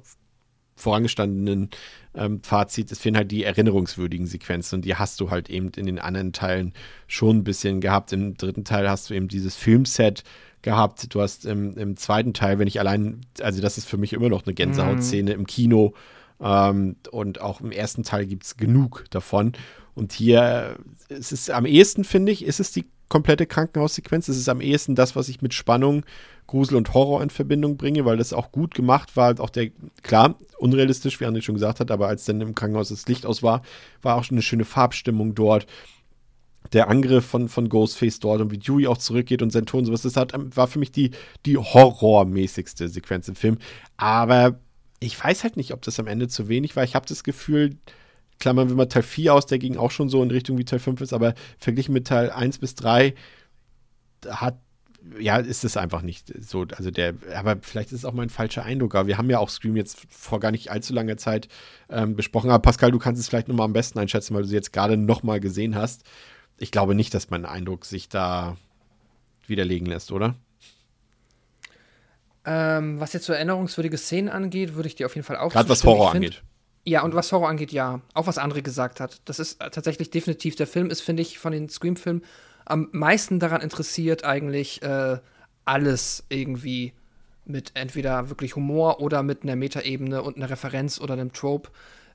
vorangestandenen 0.80 1.70
ähm, 2.14 2.42
Fazit, 2.42 2.90
es 2.90 2.98
fehlen 2.98 3.16
halt 3.16 3.30
die 3.30 3.44
erinnerungswürdigen 3.44 4.26
Sequenzen 4.26 4.76
und 4.76 4.84
die 4.84 4.96
hast 4.96 5.20
du 5.20 5.30
halt 5.30 5.50
eben 5.50 5.70
in 5.76 5.86
den 5.86 5.98
anderen 5.98 6.32
Teilen 6.32 6.72
schon 7.06 7.38
ein 7.38 7.44
bisschen 7.44 7.80
gehabt. 7.80 8.12
Im 8.12 8.36
dritten 8.36 8.64
Teil 8.64 8.88
hast 8.88 9.10
du 9.10 9.14
eben 9.14 9.28
dieses 9.28 9.56
Filmset 9.56 10.24
gehabt. 10.62 11.14
Du 11.14 11.20
hast 11.20 11.46
im, 11.46 11.76
im 11.76 11.96
zweiten 11.96 12.34
Teil, 12.34 12.58
wenn 12.58 12.68
ich 12.68 12.80
allein, 12.80 13.20
also 13.40 13.62
das 13.62 13.78
ist 13.78 13.88
für 13.88 13.96
mich 13.96 14.12
immer 14.12 14.28
noch 14.28 14.44
eine 14.44 14.54
Gänsehautszene 14.54 15.32
im 15.32 15.46
Kino 15.46 15.94
ähm, 16.40 16.96
und 17.10 17.40
auch 17.40 17.60
im 17.60 17.72
ersten 17.72 18.02
Teil 18.02 18.26
gibt 18.26 18.44
es 18.44 18.56
genug 18.56 19.04
davon. 19.10 19.52
Und 19.94 20.12
hier 20.12 20.76
äh, 21.08 21.14
es 21.14 21.32
ist 21.32 21.50
am 21.50 21.66
ehesten, 21.66 22.04
finde 22.04 22.32
ich, 22.32 22.44
ist 22.44 22.60
es 22.60 22.72
die 22.72 22.86
komplette 23.10 23.44
Krankenhaussequenz. 23.44 24.28
Es 24.28 24.38
ist 24.38 24.48
am 24.48 24.62
ehesten 24.62 24.94
das, 24.94 25.14
was 25.14 25.28
ich 25.28 25.42
mit 25.42 25.52
Spannung, 25.52 26.04
Grusel 26.46 26.76
und 26.76 26.94
Horror 26.94 27.22
in 27.22 27.28
Verbindung 27.28 27.76
bringe, 27.76 28.06
weil 28.06 28.16
das 28.16 28.32
auch 28.32 28.50
gut 28.50 28.74
gemacht 28.74 29.16
war. 29.16 29.38
Auch 29.40 29.50
der, 29.50 29.70
klar, 30.02 30.36
unrealistisch, 30.58 31.20
wie 31.20 31.26
André 31.26 31.42
schon 31.42 31.56
gesagt 31.56 31.80
hat, 31.80 31.90
aber 31.90 32.08
als 32.08 32.24
dann 32.24 32.40
im 32.40 32.54
Krankenhaus 32.54 32.88
das 32.88 33.06
Licht 33.06 33.26
aus 33.26 33.42
war, 33.42 33.62
war 34.00 34.16
auch 34.16 34.24
schon 34.24 34.36
eine 34.36 34.42
schöne 34.42 34.64
Farbstimmung 34.64 35.34
dort. 35.34 35.66
Der 36.72 36.88
Angriff 36.88 37.26
von, 37.26 37.48
von 37.48 37.68
Ghostface 37.68 38.20
dort 38.20 38.40
und 38.40 38.52
wie 38.52 38.58
Dewey 38.58 38.86
auch 38.86 38.98
zurückgeht 38.98 39.42
und 39.42 39.50
sein 39.50 39.66
Ton, 39.66 39.84
sowas, 39.84 40.02
das 40.02 40.16
hat, 40.16 40.32
war 40.56 40.68
für 40.68 40.78
mich 40.78 40.92
die, 40.92 41.10
die 41.46 41.56
horrormäßigste 41.56 42.88
Sequenz 42.88 43.28
im 43.28 43.34
Film. 43.34 43.58
Aber 43.96 44.60
ich 45.00 45.22
weiß 45.22 45.42
halt 45.42 45.56
nicht, 45.56 45.72
ob 45.72 45.82
das 45.82 45.98
am 45.98 46.06
Ende 46.06 46.28
zu 46.28 46.48
wenig 46.48 46.76
war. 46.76 46.84
Ich 46.84 46.94
habe 46.94 47.06
das 47.06 47.24
Gefühl, 47.24 47.76
klammern 48.40 48.68
wir 48.68 48.76
mal 48.76 48.86
Teil 48.86 49.02
4 49.02 49.34
aus, 49.34 49.46
der 49.46 49.58
ging 49.58 49.76
auch 49.76 49.90
schon 49.90 50.08
so 50.08 50.22
in 50.22 50.30
Richtung 50.30 50.58
wie 50.58 50.64
Teil 50.64 50.80
5 50.80 51.00
ist, 51.00 51.12
aber 51.12 51.34
verglichen 51.58 51.92
mit 51.94 52.08
Teil 52.08 52.30
1 52.30 52.58
bis 52.58 52.74
3 52.74 53.14
hat, 54.28 54.58
ja, 55.18 55.38
ist 55.38 55.64
es 55.64 55.76
einfach 55.76 56.02
nicht 56.02 56.32
so. 56.42 56.66
Also 56.76 56.90
der, 56.90 57.14
aber 57.34 57.56
vielleicht 57.62 57.92
ist 57.92 58.00
es 58.00 58.04
auch 58.04 58.12
mein 58.12 58.28
falscher 58.28 58.64
Eindruck. 58.64 58.94
Aber 58.94 59.06
wir 59.06 59.16
haben 59.16 59.30
ja 59.30 59.38
auch 59.38 59.48
Scream 59.48 59.76
jetzt 59.76 60.02
vor 60.10 60.40
gar 60.40 60.50
nicht 60.50 60.70
allzu 60.70 60.92
langer 60.92 61.16
Zeit 61.16 61.48
ähm, 61.88 62.16
besprochen. 62.16 62.50
Aber 62.50 62.60
Pascal, 62.60 62.90
du 62.90 62.98
kannst 62.98 63.20
es 63.20 63.28
vielleicht 63.28 63.48
nochmal 63.48 63.64
am 63.64 63.72
besten 63.72 63.98
einschätzen, 63.98 64.34
weil 64.34 64.42
du 64.42 64.48
sie 64.48 64.56
jetzt 64.56 64.72
gerade 64.72 64.96
nochmal 64.96 65.40
gesehen 65.40 65.74
hast. 65.74 66.04
Ich 66.58 66.70
glaube 66.70 66.94
nicht, 66.94 67.14
dass 67.14 67.30
mein 67.30 67.46
Eindruck 67.46 67.86
sich 67.86 68.10
da 68.10 68.56
widerlegen 69.46 69.86
lässt, 69.86 70.12
oder? 70.12 70.34
Ähm, 72.44 73.00
was 73.00 73.12
jetzt 73.12 73.26
so 73.26 73.32
erinnerungswürdige 73.32 73.96
Szenen 73.96 74.28
angeht, 74.28 74.74
würde 74.74 74.88
ich 74.88 74.94
dir 74.94 75.06
auf 75.06 75.14
jeden 75.14 75.26
Fall 75.26 75.36
auch 75.36 75.52
Gerade 75.52 75.68
was. 75.68 75.84
Horror 75.84 76.12
angeht. 76.12 76.42
Ja, 76.84 77.02
und 77.02 77.14
was 77.14 77.30
Horror 77.32 77.48
angeht, 77.48 77.72
ja. 77.72 78.00
Auch 78.14 78.26
was 78.26 78.38
André 78.38 78.62
gesagt 78.62 79.00
hat. 79.00 79.20
Das 79.26 79.38
ist 79.38 79.60
äh, 79.60 79.70
tatsächlich 79.70 80.10
definitiv, 80.10 80.56
der 80.56 80.66
Film 80.66 80.90
ist, 80.90 81.02
finde 81.02 81.22
ich, 81.22 81.38
von 81.38 81.52
den 81.52 81.68
Scream-Filmen 81.68 82.22
am 82.64 82.88
meisten 82.92 83.38
daran 83.40 83.60
interessiert, 83.60 84.24
eigentlich 84.24 84.82
äh, 84.82 85.18
alles 85.64 86.24
irgendwie 86.28 86.92
mit 87.44 87.72
entweder 87.74 88.28
wirklich 88.28 88.54
Humor 88.56 89.00
oder 89.00 89.22
mit 89.22 89.42
einer 89.42 89.56
Metaebene 89.56 90.22
und 90.22 90.36
einer 90.36 90.50
Referenz 90.50 91.00
oder 91.00 91.14
einem 91.14 91.32
Trope 91.32 91.70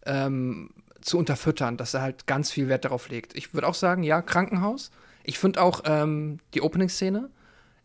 ähm, 0.06 0.70
zu 1.02 1.18
unterfüttern, 1.18 1.78
dass 1.78 1.94
er 1.94 2.02
halt 2.02 2.26
ganz 2.26 2.52
viel 2.52 2.68
Wert 2.68 2.86
darauf 2.86 3.10
legt. 3.10 3.36
Ich 3.36 3.54
würde 3.54 3.68
auch 3.68 3.74
sagen, 3.76 4.04
ja, 4.04 4.22
Krankenhaus. 4.22 4.92
Ich 5.24 5.38
finde 5.40 5.62
auch 5.62 5.82
ähm, 5.86 6.40
die 6.54 6.62
Opening-Szene 6.62 7.30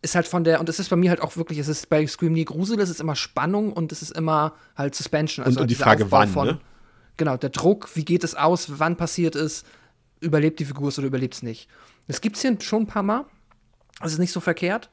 ist 0.02 0.15
halt 0.15 0.27
von 0.27 0.44
der, 0.44 0.61
und 0.61 0.69
es 0.69 0.78
ist 0.78 0.89
bei 0.89 0.97
mir 0.97 1.11
halt 1.11 1.20
auch 1.20 1.36
wirklich, 1.36 1.59
es 1.59 1.69
ist 1.69 1.89
bei 1.89 2.07
Scream 2.07 2.32
nie 2.32 2.44
Grusel, 2.44 2.78
es 2.81 2.89
ist 2.89 3.01
immer 3.01 3.16
Spannung 3.16 3.73
und 3.73 3.93
es 3.93 4.01
ist 4.01 4.12
immer 4.12 4.55
halt 4.77 4.94
Suspension. 4.94 5.44
Und- 5.44 5.52
und 5.52 5.59
halt 5.61 5.70
die 5.70 5.74
Frage, 5.74 6.05
Aufbau 6.05 6.19
wann, 6.19 6.28
von, 6.28 6.47
ne? 6.47 6.61
Genau, 7.20 7.36
der 7.36 7.51
Druck, 7.51 7.90
wie 7.97 8.06
geht 8.06 8.24
es 8.24 8.34
aus, 8.34 8.78
wann 8.78 8.97
passiert 8.97 9.36
es, 9.36 9.64
überlebt 10.20 10.59
die 10.59 10.64
Figur 10.64 10.88
es 10.88 10.98
oder 10.98 11.06
überlebt 11.06 11.34
es 11.34 11.42
nicht. 11.42 11.68
Das 12.06 12.22
gibt 12.22 12.36
es 12.36 12.40
hier 12.40 12.59
schon 12.62 12.84
ein 12.84 12.86
paar 12.86 13.02
Mal. 13.02 13.26
Das 14.01 14.12
ist 14.12 14.18
nicht 14.18 14.32
so 14.32 14.40
verkehrt. 14.40 14.88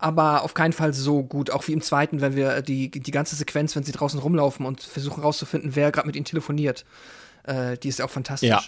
aber 0.00 0.42
auf 0.42 0.54
keinen 0.54 0.72
Fall 0.72 0.92
so 0.94 1.22
gut. 1.22 1.50
Auch 1.50 1.68
wie 1.68 1.72
im 1.72 1.82
zweiten, 1.82 2.20
wenn 2.20 2.34
wir 2.34 2.62
die, 2.62 2.90
die 2.90 3.10
ganze 3.10 3.36
Sequenz, 3.36 3.76
wenn 3.76 3.84
sie 3.84 3.92
draußen 3.92 4.18
rumlaufen 4.18 4.66
und 4.66 4.80
versuchen 4.80 5.22
rauszufinden, 5.22 5.76
wer 5.76 5.92
gerade 5.92 6.06
mit 6.06 6.16
ihnen 6.16 6.24
telefoniert. 6.24 6.84
Äh, 7.44 7.76
die 7.76 7.88
ist 7.88 8.00
auch 8.00 8.10
fantastisch. 8.10 8.48
Ja. 8.48 8.62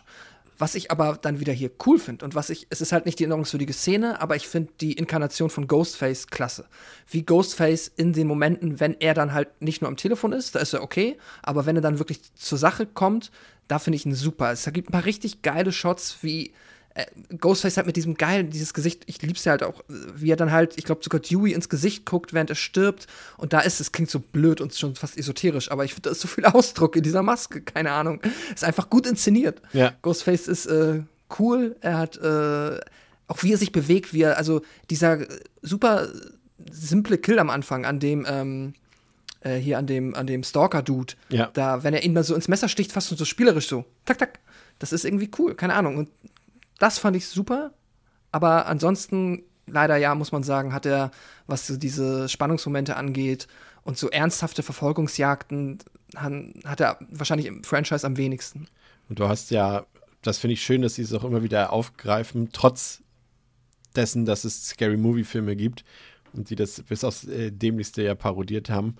Was 0.62 0.76
ich 0.76 0.92
aber 0.92 1.18
dann 1.20 1.40
wieder 1.40 1.52
hier 1.52 1.72
cool 1.86 1.98
finde 1.98 2.24
und 2.24 2.36
was 2.36 2.48
ich, 2.48 2.68
es 2.70 2.80
ist 2.80 2.92
halt 2.92 3.04
nicht 3.04 3.18
die 3.18 3.24
erinnerungswürdige 3.24 3.72
Szene, 3.72 4.20
aber 4.20 4.36
ich 4.36 4.46
finde 4.46 4.72
die 4.80 4.92
Inkarnation 4.92 5.50
von 5.50 5.66
Ghostface 5.66 6.28
klasse. 6.28 6.66
Wie 7.08 7.24
Ghostface 7.24 7.88
in 7.88 8.12
den 8.12 8.28
Momenten, 8.28 8.78
wenn 8.78 8.94
er 9.00 9.12
dann 9.12 9.32
halt 9.32 9.60
nicht 9.60 9.82
nur 9.82 9.88
am 9.88 9.96
Telefon 9.96 10.32
ist, 10.32 10.54
da 10.54 10.60
ist 10.60 10.72
er 10.72 10.84
okay, 10.84 11.18
aber 11.42 11.66
wenn 11.66 11.74
er 11.74 11.82
dann 11.82 11.98
wirklich 11.98 12.20
zur 12.36 12.58
Sache 12.58 12.86
kommt, 12.86 13.32
da 13.66 13.80
finde 13.80 13.96
ich 13.96 14.06
ihn 14.06 14.14
super. 14.14 14.52
Es 14.52 14.64
gibt 14.72 14.90
ein 14.90 14.92
paar 14.92 15.04
richtig 15.04 15.42
geile 15.42 15.72
Shots, 15.72 16.18
wie 16.20 16.52
Ghostface 17.38 17.76
halt 17.78 17.86
mit 17.86 17.96
diesem 17.96 18.14
geilen, 18.16 18.50
dieses 18.50 18.74
Gesicht, 18.74 19.04
ich 19.06 19.20
lieb's 19.22 19.44
ja 19.44 19.52
halt 19.52 19.62
auch, 19.62 19.82
wie 19.88 20.30
er 20.30 20.36
dann 20.36 20.50
halt, 20.52 20.76
ich 20.76 20.84
glaube 20.84 21.02
sogar 21.02 21.20
Dewey 21.20 21.52
ins 21.52 21.68
Gesicht 21.68 22.04
guckt, 22.04 22.34
während 22.34 22.50
er 22.50 22.56
stirbt. 22.56 23.06
Und 23.38 23.52
da 23.52 23.60
ist 23.60 23.80
es, 23.80 23.92
klingt 23.92 24.10
so 24.10 24.20
blöd 24.20 24.60
und 24.60 24.74
schon 24.74 24.94
fast 24.94 25.16
esoterisch, 25.16 25.70
aber 25.70 25.84
ich 25.84 25.94
finde, 25.94 26.08
da 26.08 26.10
ist 26.10 26.20
so 26.20 26.28
viel 26.28 26.44
Ausdruck 26.46 26.96
in 26.96 27.02
dieser 27.02 27.22
Maske, 27.22 27.62
keine 27.62 27.92
Ahnung. 27.92 28.20
Ist 28.54 28.64
einfach 28.64 28.90
gut 28.90 29.06
inszeniert. 29.06 29.62
Ja. 29.72 29.92
Ghostface 30.02 30.48
ist 30.48 30.66
äh, 30.66 31.00
cool, 31.38 31.76
er 31.80 31.98
hat 31.98 32.16
äh, 32.18 32.78
auch 33.28 33.42
wie 33.42 33.52
er 33.52 33.58
sich 33.58 33.72
bewegt, 33.72 34.12
wie 34.12 34.22
er, 34.22 34.36
also 34.36 34.60
dieser 34.90 35.20
äh, 35.20 35.28
super 35.62 36.08
simple 36.70 37.16
Kill 37.18 37.38
am 37.38 37.48
Anfang, 37.50 37.86
an 37.86 37.98
dem, 38.00 38.26
ähm, 38.28 38.74
äh, 39.40 39.56
hier 39.56 39.78
an 39.78 39.86
dem, 39.86 40.14
an 40.14 40.26
dem 40.26 40.42
Stalker-Dude, 40.44 41.14
Ja. 41.30 41.50
da, 41.54 41.82
wenn 41.82 41.94
er 41.94 42.04
ihn 42.04 42.12
mal 42.12 42.22
so 42.24 42.34
ins 42.34 42.48
Messer 42.48 42.68
sticht, 42.68 42.92
fast 42.92 43.08
so 43.08 43.24
spielerisch 43.24 43.68
so, 43.68 43.84
tak, 44.04 44.18
tak. 44.18 44.38
Das 44.78 44.92
ist 44.92 45.04
irgendwie 45.04 45.30
cool, 45.38 45.54
keine 45.54 45.74
Ahnung. 45.74 45.96
Und 45.96 46.08
das 46.82 46.98
fand 46.98 47.16
ich 47.16 47.28
super. 47.28 47.72
Aber 48.32 48.66
ansonsten, 48.66 49.44
leider 49.66 49.96
ja, 49.96 50.16
muss 50.16 50.32
man 50.32 50.42
sagen, 50.42 50.72
hat 50.72 50.84
er, 50.84 51.12
was 51.46 51.68
so 51.68 51.76
diese 51.76 52.28
Spannungsmomente 52.28 52.96
angeht 52.96 53.46
und 53.84 53.96
so 53.96 54.10
ernsthafte 54.10 54.64
Verfolgungsjagden, 54.64 55.78
hat 56.16 56.80
er 56.80 56.98
wahrscheinlich 57.08 57.46
im 57.46 57.62
Franchise 57.62 58.04
am 58.04 58.16
wenigsten. 58.16 58.66
Und 59.08 59.20
du 59.20 59.28
hast 59.28 59.52
ja, 59.52 59.86
das 60.22 60.38
finde 60.38 60.54
ich 60.54 60.62
schön, 60.62 60.82
dass 60.82 60.96
sie 60.96 61.02
es 61.02 61.12
auch 61.12 61.24
immer 61.24 61.44
wieder 61.44 61.72
aufgreifen, 61.72 62.48
trotz 62.52 63.02
dessen, 63.94 64.24
dass 64.24 64.44
es 64.44 64.70
Scary 64.70 64.96
Movie-Filme 64.96 65.54
gibt 65.54 65.84
und 66.32 66.50
die 66.50 66.56
das 66.56 66.82
bis 66.82 67.04
aufs 67.04 67.24
äh, 67.24 67.52
Dämlichste 67.52 68.02
ja 68.02 68.16
parodiert 68.16 68.70
haben, 68.70 68.96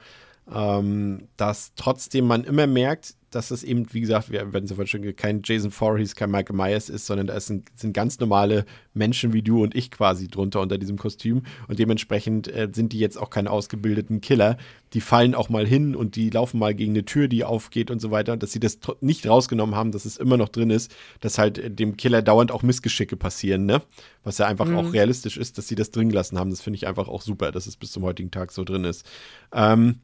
ähm, 0.53 1.29
dass 1.37 1.73
trotzdem 1.75 2.27
man 2.27 2.45
immer 2.45 2.69
merkt, 2.69 3.17
dass 3.35 3.51
es 3.51 3.65
eben, 3.65 3.93
wie 3.93 4.01
gesagt, 4.01 4.31
wir 4.31 4.53
werden 4.53 4.67
sofort 4.67 4.89
schon 4.89 5.17
kein 5.17 5.43
Jason 5.43 5.71
Voorhees, 5.71 6.15
kein 6.15 6.31
Michael 6.31 6.57
Myers 6.57 6.89
ist, 6.89 7.07
sondern 7.07 7.27
da 7.27 7.35
ein, 7.35 7.65
sind 7.75 7.93
ganz 7.93 8.21
normale 8.21 8.65
Menschen 8.95 9.33
wie 9.33 9.43
du 9.43 9.63
und 9.63 9.75
ich 9.75 9.91
quasi 9.91 10.29
drunter 10.29 10.61
unter 10.61 10.79
diesem 10.79 10.99
Kostüm 10.99 11.43
und 11.67 11.79
dementsprechend 11.79 12.49
äh, 12.49 12.69
sind 12.73 12.93
die 12.93 12.99
jetzt 12.99 13.19
auch 13.19 13.31
keine 13.31 13.51
ausgebildeten 13.51 14.21
Killer. 14.21 14.59
Die 14.93 15.01
fallen 15.01 15.35
auch 15.35 15.49
mal 15.49 15.67
hin 15.67 15.97
und 15.97 16.17
die 16.17 16.29
laufen 16.31 16.59
mal 16.59 16.75
gegen 16.75 16.93
eine 16.93 17.05
Tür, 17.05 17.27
die 17.27 17.45
aufgeht 17.45 17.91
und 17.91 18.01
so 18.01 18.11
weiter. 18.11 18.35
Und 18.35 18.43
dass 18.43 18.53
sie 18.53 18.61
das 18.61 18.79
nicht 19.01 19.27
rausgenommen 19.27 19.75
haben, 19.75 19.93
dass 19.93 20.05
es 20.05 20.19
immer 20.19 20.37
noch 20.37 20.51
drin 20.51 20.71
ist, 20.71 20.95
dass 21.21 21.39
halt 21.39 21.59
äh, 21.59 21.71
dem 21.71 21.97
Killer 21.97 22.23
dauernd 22.23 22.53
auch 22.53 22.63
Missgeschicke 22.63 23.17
passieren, 23.17 23.65
ne? 23.65 23.83
Was 24.25 24.39
ja 24.39 24.47
einfach 24.47 24.73
auch 24.73 24.93
realistisch 24.93 25.37
ist, 25.37 25.59
dass 25.59 25.67
sie 25.67 25.75
das 25.75 25.91
drin 25.91 26.09
gelassen 26.09 26.39
haben. 26.39 26.51
Das 26.51 26.61
finde 26.61 26.77
ich 26.77 26.87
einfach 26.87 27.09
auch 27.09 27.23
super, 27.23 27.51
dass 27.51 27.67
es 27.67 27.77
bis 27.77 27.91
zum 27.91 28.05
heutigen 28.05 28.31
Tag 28.31 28.53
so 28.53 28.63
drin 28.63 28.85
ist. 28.85 29.05
Ähm, 29.53 29.97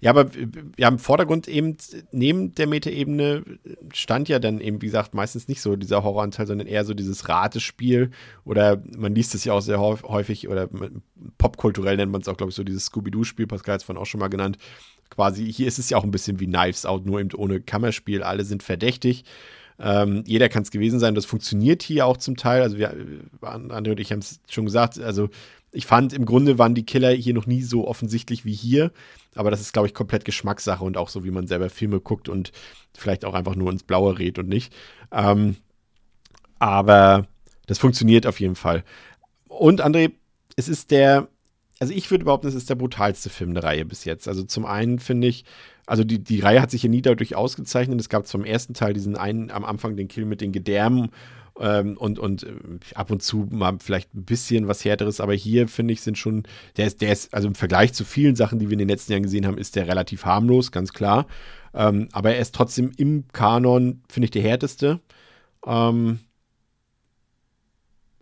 ja, 0.00 0.10
aber 0.10 0.30
haben 0.80 0.94
im 0.94 0.98
Vordergrund 0.98 1.48
eben 1.48 1.76
neben 2.12 2.54
der 2.54 2.66
Metaebene 2.66 3.42
stand 3.92 4.28
ja 4.28 4.38
dann 4.38 4.60
eben, 4.60 4.82
wie 4.82 4.86
gesagt, 4.86 5.14
meistens 5.14 5.48
nicht 5.48 5.62
so 5.62 5.76
dieser 5.76 6.02
Horroranteil, 6.04 6.46
sondern 6.46 6.66
eher 6.66 6.84
so 6.84 6.92
dieses 6.92 7.28
Ratespiel 7.28 8.10
oder 8.44 8.82
man 8.96 9.14
liest 9.14 9.34
es 9.34 9.44
ja 9.44 9.54
auch 9.54 9.62
sehr 9.62 9.78
häuf- 9.78 10.02
häufig 10.02 10.48
oder 10.48 10.68
popkulturell 11.38 11.96
nennt 11.96 12.12
man 12.12 12.20
es 12.20 12.28
auch, 12.28 12.36
glaube 12.36 12.50
ich, 12.50 12.56
so 12.56 12.64
dieses 12.64 12.86
Scooby-Doo-Spiel, 12.86 13.46
Pascal 13.46 13.74
hat 13.74 13.80
es 13.80 13.84
vorhin 13.86 14.02
auch 14.02 14.06
schon 14.06 14.20
mal 14.20 14.28
genannt. 14.28 14.58
Quasi, 15.10 15.50
hier 15.52 15.68
ist 15.68 15.78
es 15.78 15.90
ja 15.90 15.96
auch 15.96 16.04
ein 16.04 16.10
bisschen 16.10 16.40
wie 16.40 16.46
Knives 16.46 16.86
Out, 16.86 17.06
nur 17.06 17.20
eben 17.20 17.30
ohne 17.36 17.60
Kammerspiel. 17.60 18.22
Alle 18.22 18.44
sind 18.44 18.62
verdächtig. 18.62 19.24
Ähm, 19.78 20.24
jeder 20.26 20.48
kann 20.48 20.62
es 20.62 20.70
gewesen 20.70 20.98
sein. 20.98 21.14
Das 21.14 21.24
funktioniert 21.24 21.82
hier 21.82 22.06
auch 22.06 22.16
zum 22.16 22.36
Teil. 22.36 22.62
Also, 22.62 22.78
wir, 22.78 22.94
André 23.42 23.90
und 23.90 24.00
ich 24.00 24.10
haben 24.10 24.20
es 24.20 24.40
schon 24.48 24.64
gesagt. 24.64 24.98
Also, 24.98 25.28
ich 25.72 25.86
fand, 25.86 26.12
im 26.14 26.24
Grunde 26.24 26.58
waren 26.58 26.74
die 26.74 26.86
Killer 26.86 27.10
hier 27.10 27.34
noch 27.34 27.46
nie 27.46 27.62
so 27.62 27.86
offensichtlich 27.86 28.44
wie 28.44 28.54
hier. 28.54 28.92
Aber 29.34 29.50
das 29.50 29.60
ist, 29.60 29.72
glaube 29.72 29.88
ich, 29.88 29.94
komplett 29.94 30.24
Geschmackssache 30.24 30.84
und 30.84 30.96
auch 30.96 31.08
so, 31.08 31.24
wie 31.24 31.30
man 31.30 31.46
selber 31.46 31.70
Filme 31.70 32.00
guckt 32.00 32.28
und 32.28 32.52
vielleicht 32.96 33.24
auch 33.24 33.34
einfach 33.34 33.56
nur 33.56 33.70
ins 33.70 33.82
Blaue 33.82 34.18
redet 34.18 34.38
und 34.38 34.48
nicht. 34.48 34.72
Ähm, 35.12 35.56
aber 36.58 37.26
das 37.66 37.78
funktioniert 37.78 38.26
auf 38.26 38.40
jeden 38.40 38.56
Fall. 38.56 38.84
Und 39.48 39.84
André, 39.84 40.12
es 40.56 40.68
ist 40.68 40.90
der, 40.90 41.28
also 41.80 41.92
ich 41.92 42.10
würde 42.10 42.24
behaupten, 42.24 42.46
es 42.46 42.54
ist 42.54 42.70
der 42.70 42.74
brutalste 42.74 43.30
Film 43.30 43.54
der 43.54 43.64
Reihe 43.64 43.84
bis 43.84 44.04
jetzt. 44.04 44.28
Also 44.28 44.44
zum 44.44 44.64
einen 44.66 44.98
finde 44.98 45.28
ich, 45.28 45.44
also 45.86 46.04
die, 46.04 46.22
die 46.22 46.40
Reihe 46.40 46.62
hat 46.62 46.70
sich 46.70 46.82
ja 46.82 46.88
nie 46.88 47.02
dadurch 47.02 47.34
ausgezeichnet. 47.34 48.00
Es 48.00 48.08
gab 48.08 48.26
zum 48.26 48.44
ersten 48.44 48.74
Teil 48.74 48.94
diesen 48.94 49.16
einen 49.16 49.50
am 49.50 49.64
Anfang 49.64 49.96
den 49.96 50.08
Kill 50.08 50.24
mit 50.24 50.40
den 50.40 50.52
Gedärmen 50.52 51.10
ähm, 51.60 51.96
und, 51.96 52.18
und 52.18 52.42
äh, 52.42 52.52
ab 52.94 53.10
und 53.10 53.22
zu 53.22 53.48
mal 53.50 53.76
vielleicht 53.80 54.14
ein 54.14 54.24
bisschen 54.24 54.66
was 54.68 54.84
härteres, 54.84 55.20
aber 55.20 55.34
hier 55.34 55.68
finde 55.68 55.92
ich 55.92 56.00
sind 56.00 56.18
schon, 56.18 56.44
der 56.76 56.86
ist, 56.86 57.00
der 57.00 57.12
ist, 57.12 57.32
also 57.32 57.48
im 57.48 57.54
Vergleich 57.54 57.92
zu 57.92 58.04
vielen 58.04 58.36
Sachen, 58.36 58.58
die 58.58 58.68
wir 58.68 58.74
in 58.74 58.80
den 58.80 58.88
letzten 58.88 59.12
Jahren 59.12 59.22
gesehen 59.22 59.46
haben, 59.46 59.58
ist 59.58 59.76
der 59.76 59.86
relativ 59.86 60.24
harmlos, 60.24 60.72
ganz 60.72 60.92
klar. 60.92 61.26
Ähm, 61.72 62.08
aber 62.12 62.34
er 62.34 62.40
ist 62.40 62.54
trotzdem 62.54 62.92
im 62.96 63.24
Kanon, 63.32 64.02
finde 64.08 64.26
ich, 64.26 64.30
der 64.30 64.42
härteste. 64.42 65.00
Ähm, 65.66 66.20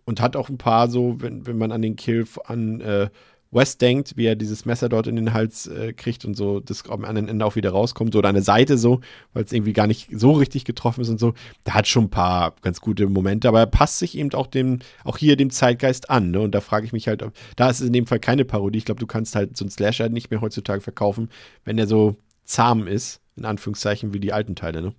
und 0.05 0.21
hat 0.21 0.35
auch 0.35 0.49
ein 0.49 0.57
paar 0.57 0.89
so, 0.89 1.21
wenn, 1.21 1.47
wenn 1.47 1.57
man 1.57 1.71
an 1.71 1.81
den 1.81 1.95
Kill 1.95 2.25
an 2.45 2.81
äh, 2.81 3.09
West 3.53 3.81
denkt, 3.81 4.17
wie 4.17 4.25
er 4.25 4.35
dieses 4.35 4.65
Messer 4.65 4.89
dort 4.89 5.07
in 5.07 5.15
den 5.15 5.33
Hals 5.33 5.67
äh, 5.67 5.93
kriegt 5.93 6.25
und 6.25 6.35
so 6.35 6.59
das 6.59 6.89
am 6.89 7.05
anderen 7.05 7.27
Ende 7.27 7.45
auch 7.45 7.55
wieder 7.55 7.71
rauskommt, 7.71 8.13
so 8.13 8.21
an 8.21 8.33
der 8.33 8.43
Seite 8.43 8.77
so, 8.77 9.01
weil 9.33 9.43
es 9.43 9.51
irgendwie 9.51 9.73
gar 9.73 9.87
nicht 9.87 10.09
so 10.11 10.31
richtig 10.31 10.65
getroffen 10.65 11.01
ist 11.01 11.09
und 11.09 11.19
so. 11.19 11.33
Der 11.65 11.73
hat 11.73 11.87
schon 11.87 12.05
ein 12.05 12.09
paar 12.09 12.55
ganz 12.61 12.81
gute 12.81 13.07
Momente, 13.07 13.47
aber 13.47 13.59
er 13.59 13.67
passt 13.67 13.99
sich 13.99 14.17
eben 14.17 14.33
auch 14.33 14.47
dem, 14.47 14.79
auch 15.03 15.17
hier 15.17 15.35
dem 15.35 15.49
Zeitgeist 15.49 16.09
an, 16.09 16.31
ne? 16.31 16.39
Und 16.39 16.55
da 16.55 16.61
frage 16.61 16.85
ich 16.85 16.93
mich 16.93 17.07
halt, 17.07 17.23
ob, 17.23 17.33
da 17.55 17.69
ist 17.69 17.81
es 17.81 17.87
in 17.87 17.93
dem 17.93 18.07
Fall 18.07 18.19
keine 18.19 18.45
Parodie. 18.45 18.79
Ich 18.79 18.85
glaube, 18.85 18.99
du 18.99 19.07
kannst 19.07 19.35
halt 19.35 19.57
so 19.57 19.65
einen 19.65 19.71
Slasher 19.71 20.09
nicht 20.09 20.31
mehr 20.31 20.41
heutzutage 20.41 20.81
verkaufen, 20.81 21.29
wenn 21.65 21.77
er 21.77 21.87
so 21.87 22.15
zahm 22.45 22.87
ist, 22.87 23.21
in 23.35 23.45
Anführungszeichen, 23.45 24.13
wie 24.13 24.19
die 24.19 24.33
alten 24.33 24.55
Teile, 24.55 24.81
ne? 24.81 24.93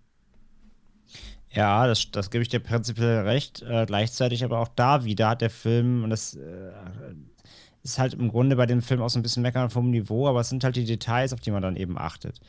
Ja, 1.51 1.87
das, 1.87 2.11
das 2.11 2.31
gebe 2.31 2.43
ich 2.43 2.49
dir 2.49 2.59
prinzipiell 2.59 3.21
recht. 3.21 3.63
Äh, 3.63 3.87
gleichzeitig 3.87 4.43
aber 4.45 4.59
auch 4.59 4.69
da 4.69 5.05
wieder 5.05 5.29
hat 5.29 5.41
der 5.41 5.51
Film, 5.51 6.03
und 6.03 6.11
das 6.11 6.35
äh, 6.35 6.73
ist 7.85 7.99
halt 7.99 8.15
im 8.15 8.31
Grunde 8.31 8.57
bei 8.57 8.67
dem 8.67 8.83
Film 8.83 9.03
auch 9.03 9.11
so 9.11 9.19
ein 9.19 9.23
bisschen 9.23 9.43
meckern 9.43 9.71
vom 9.71 9.91
Niveau, 9.91 10.27
aber 10.27 10.41
es 10.41 10.49
sind 10.49 10.65
halt 10.65 10.75
die 10.77 10.85
Details, 10.85 11.33
auf 11.33 11.41
die 11.41 11.51
man 11.51 11.63
dann 11.63 11.77
eben 11.77 11.99
achtet. 11.99 12.41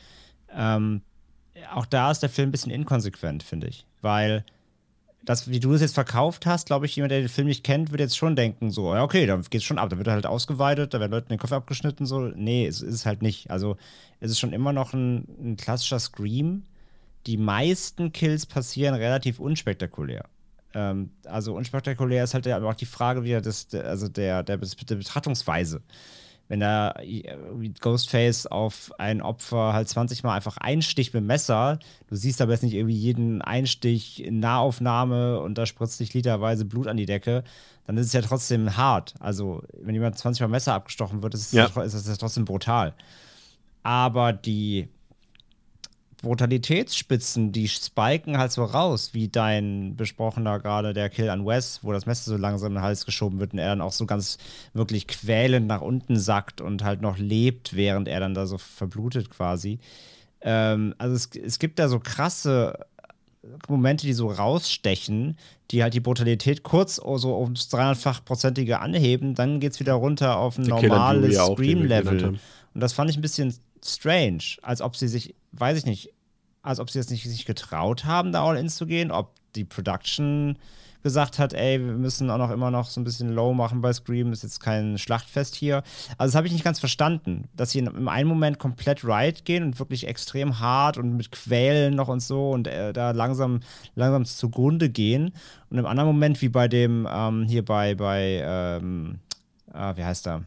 Ähm, 0.52 1.02
auch 1.72 1.86
da 1.86 2.10
ist 2.10 2.22
der 2.22 2.30
Film 2.30 2.48
ein 2.48 2.52
bisschen 2.52 2.72
inkonsequent, 2.72 3.42
finde 3.42 3.68
ich. 3.68 3.86
Weil 4.00 4.44
das, 5.24 5.50
wie 5.50 5.60
du 5.60 5.74
es 5.74 5.80
jetzt 5.80 5.94
verkauft 5.94 6.46
hast, 6.46 6.66
glaube 6.66 6.86
ich, 6.86 6.96
jemand, 6.96 7.10
der 7.10 7.20
den 7.20 7.28
Film 7.28 7.48
nicht 7.48 7.64
kennt, 7.64 7.90
wird 7.90 8.00
jetzt 8.00 8.16
schon 8.16 8.36
denken, 8.36 8.70
so, 8.70 8.94
ja, 8.94 9.02
okay, 9.02 9.26
dann 9.26 9.42
geht's 9.42 9.64
schon 9.64 9.78
ab. 9.78 9.90
Da 9.90 9.98
wird 9.98 10.06
er 10.06 10.14
halt 10.14 10.26
ausgeweitet, 10.26 10.94
da 10.94 11.00
werden 11.00 11.12
Leuten 11.12 11.28
den 11.28 11.38
Kopf 11.38 11.52
abgeschnitten, 11.52 12.06
so. 12.06 12.20
Nee, 12.20 12.66
es 12.66 12.80
ist 12.80 12.94
es 12.94 13.06
halt 13.06 13.22
nicht. 13.22 13.50
Also, 13.50 13.76
es 14.20 14.30
ist 14.30 14.38
schon 14.38 14.52
immer 14.52 14.72
noch 14.72 14.94
ein, 14.94 15.26
ein 15.42 15.56
klassischer 15.56 15.98
Scream. 15.98 16.62
Die 17.26 17.36
meisten 17.36 18.12
Kills 18.12 18.46
passieren 18.46 18.94
relativ 18.94 19.40
unspektakulär. 19.40 20.24
Ähm, 20.74 21.10
also 21.24 21.54
unspektakulär 21.54 22.24
ist 22.24 22.34
halt 22.34 22.46
aber 22.48 22.68
auch 22.68 22.74
die 22.74 22.86
Frage 22.86 23.24
wieder 23.24 23.40
des, 23.40 23.72
also 23.74 24.08
der, 24.08 24.42
der, 24.42 24.58
der 24.58 24.96
Betrachtungsweise. 24.96 25.82
Wenn 26.48 26.60
da 26.60 26.94
irgendwie 27.00 27.72
Ghostface 27.72 28.46
auf 28.46 28.92
ein 28.98 29.20
Opfer 29.20 29.72
halt 29.72 29.88
20 29.88 30.22
Mal 30.22 30.34
einfach 30.34 30.58
einsticht 30.58 31.12
mit 31.12 31.24
Messer, 31.24 31.80
du 32.08 32.14
siehst 32.14 32.40
aber 32.40 32.52
jetzt 32.52 32.62
nicht 32.62 32.74
irgendwie 32.74 32.94
jeden 32.94 33.42
Einstich 33.42 34.22
in 34.22 34.38
Nahaufnahme 34.38 35.40
und 35.40 35.58
da 35.58 35.66
spritzt 35.66 35.98
sich 35.98 36.14
literweise 36.14 36.64
Blut 36.64 36.86
an 36.86 36.96
die 36.96 37.06
Decke, 37.06 37.42
dann 37.84 37.96
ist 37.96 38.06
es 38.06 38.12
ja 38.12 38.20
trotzdem 38.20 38.76
hart. 38.76 39.14
Also, 39.18 39.62
wenn 39.80 39.94
jemand 39.94 40.18
20 40.18 40.40
Mal 40.40 40.48
Messer 40.48 40.74
abgestochen 40.74 41.22
wird, 41.22 41.34
ist, 41.34 41.46
es 41.46 41.52
Ja. 41.52 41.68
ja. 41.74 41.82
ist 41.82 41.94
das 41.94 42.06
ja 42.06 42.16
trotzdem 42.16 42.44
brutal. 42.44 42.94
Aber 43.82 44.32
die 44.32 44.88
Brutalitätsspitzen, 46.26 47.52
die 47.52 47.68
spiken 47.68 48.36
halt 48.36 48.52
so 48.52 48.64
raus, 48.64 49.10
wie 49.12 49.28
dein 49.28 49.96
besprochener 49.96 50.58
gerade 50.58 50.92
der 50.92 51.08
Kill 51.08 51.30
an 51.30 51.46
Wes, 51.46 51.80
wo 51.82 51.92
das 51.92 52.06
Messer 52.06 52.32
so 52.32 52.36
langsam 52.36 52.72
in 52.72 52.74
den 52.74 52.82
Hals 52.82 53.06
geschoben 53.06 53.38
wird 53.38 53.52
und 53.52 53.58
er 53.58 53.70
dann 53.70 53.80
auch 53.80 53.92
so 53.92 54.06
ganz 54.06 54.38
wirklich 54.74 55.06
quälend 55.06 55.66
nach 55.66 55.80
unten 55.80 56.18
sackt 56.18 56.60
und 56.60 56.84
halt 56.84 57.00
noch 57.00 57.18
lebt, 57.18 57.74
während 57.74 58.08
er 58.08 58.20
dann 58.20 58.34
da 58.34 58.46
so 58.46 58.58
verblutet 58.58 59.30
quasi. 59.30 59.78
Ähm, 60.42 60.94
also 60.98 61.14
es, 61.14 61.30
es 61.34 61.58
gibt 61.58 61.78
da 61.78 61.88
so 61.88 61.98
krasse 61.98 62.86
Momente, 63.68 64.06
die 64.06 64.12
so 64.12 64.28
rausstechen, 64.28 65.38
die 65.70 65.82
halt 65.82 65.94
die 65.94 66.00
Brutalität 66.00 66.62
kurz 66.62 66.96
so 66.96 67.38
ums 67.38 67.68
300-fach-prozentige 67.70 68.78
anheben, 68.78 69.34
dann 69.34 69.60
geht's 69.60 69.80
wieder 69.80 69.94
runter 69.94 70.38
auf 70.38 70.58
ein 70.58 70.64
normales 70.64 71.36
Scream-Level. 71.36 72.38
Und 72.74 72.80
das 72.80 72.92
fand 72.92 73.10
ich 73.10 73.16
ein 73.16 73.22
bisschen 73.22 73.54
strange, 73.84 74.42
als 74.62 74.80
ob 74.80 74.96
sie 74.96 75.08
sich, 75.08 75.34
weiß 75.52 75.78
ich 75.78 75.86
nicht, 75.86 76.12
als 76.66 76.80
ob 76.80 76.90
sie 76.90 76.98
jetzt 76.98 77.10
nicht 77.10 77.24
sich 77.24 77.46
getraut 77.46 78.04
haben, 78.04 78.32
da 78.32 78.44
all 78.44 78.56
in 78.56 78.68
zu 78.68 78.86
gehen, 78.86 79.10
ob 79.10 79.32
die 79.54 79.64
Production 79.64 80.58
gesagt 81.02 81.38
hat, 81.38 81.52
ey, 81.52 81.78
wir 81.78 81.92
müssen 81.92 82.28
auch 82.30 82.38
noch 82.38 82.50
immer 82.50 82.72
noch 82.72 82.90
so 82.90 83.00
ein 83.00 83.04
bisschen 83.04 83.28
low 83.32 83.54
machen 83.54 83.80
bei 83.80 83.92
Scream, 83.92 84.32
ist 84.32 84.42
jetzt 84.42 84.58
kein 84.58 84.98
Schlachtfest 84.98 85.54
hier. 85.54 85.84
Also 86.18 86.32
das 86.32 86.34
habe 86.34 86.48
ich 86.48 86.52
nicht 86.52 86.64
ganz 86.64 86.80
verstanden, 86.80 87.44
dass 87.54 87.70
sie 87.70 87.78
im 87.78 88.08
einen 88.08 88.28
Moment 88.28 88.58
komplett 88.58 89.04
right 89.04 89.44
gehen 89.44 89.62
und 89.62 89.78
wirklich 89.78 90.08
extrem 90.08 90.58
hart 90.58 90.98
und 90.98 91.16
mit 91.16 91.30
Quälen 91.30 91.94
noch 91.94 92.08
und 92.08 92.18
so 92.20 92.50
und 92.50 92.66
äh, 92.66 92.92
da 92.92 93.12
langsam, 93.12 93.60
langsam 93.94 94.24
zugrunde 94.24 94.90
gehen. 94.90 95.32
Und 95.70 95.78
im 95.78 95.86
anderen 95.86 96.08
Moment, 96.08 96.42
wie 96.42 96.48
bei 96.48 96.66
dem, 96.66 97.06
ähm, 97.08 97.44
hier 97.44 97.64
bei, 97.64 97.94
bei, 97.94 98.42
ähm, 98.44 99.20
äh, 99.72 99.96
wie 99.96 100.04
heißt 100.04 100.26
er? 100.26 100.42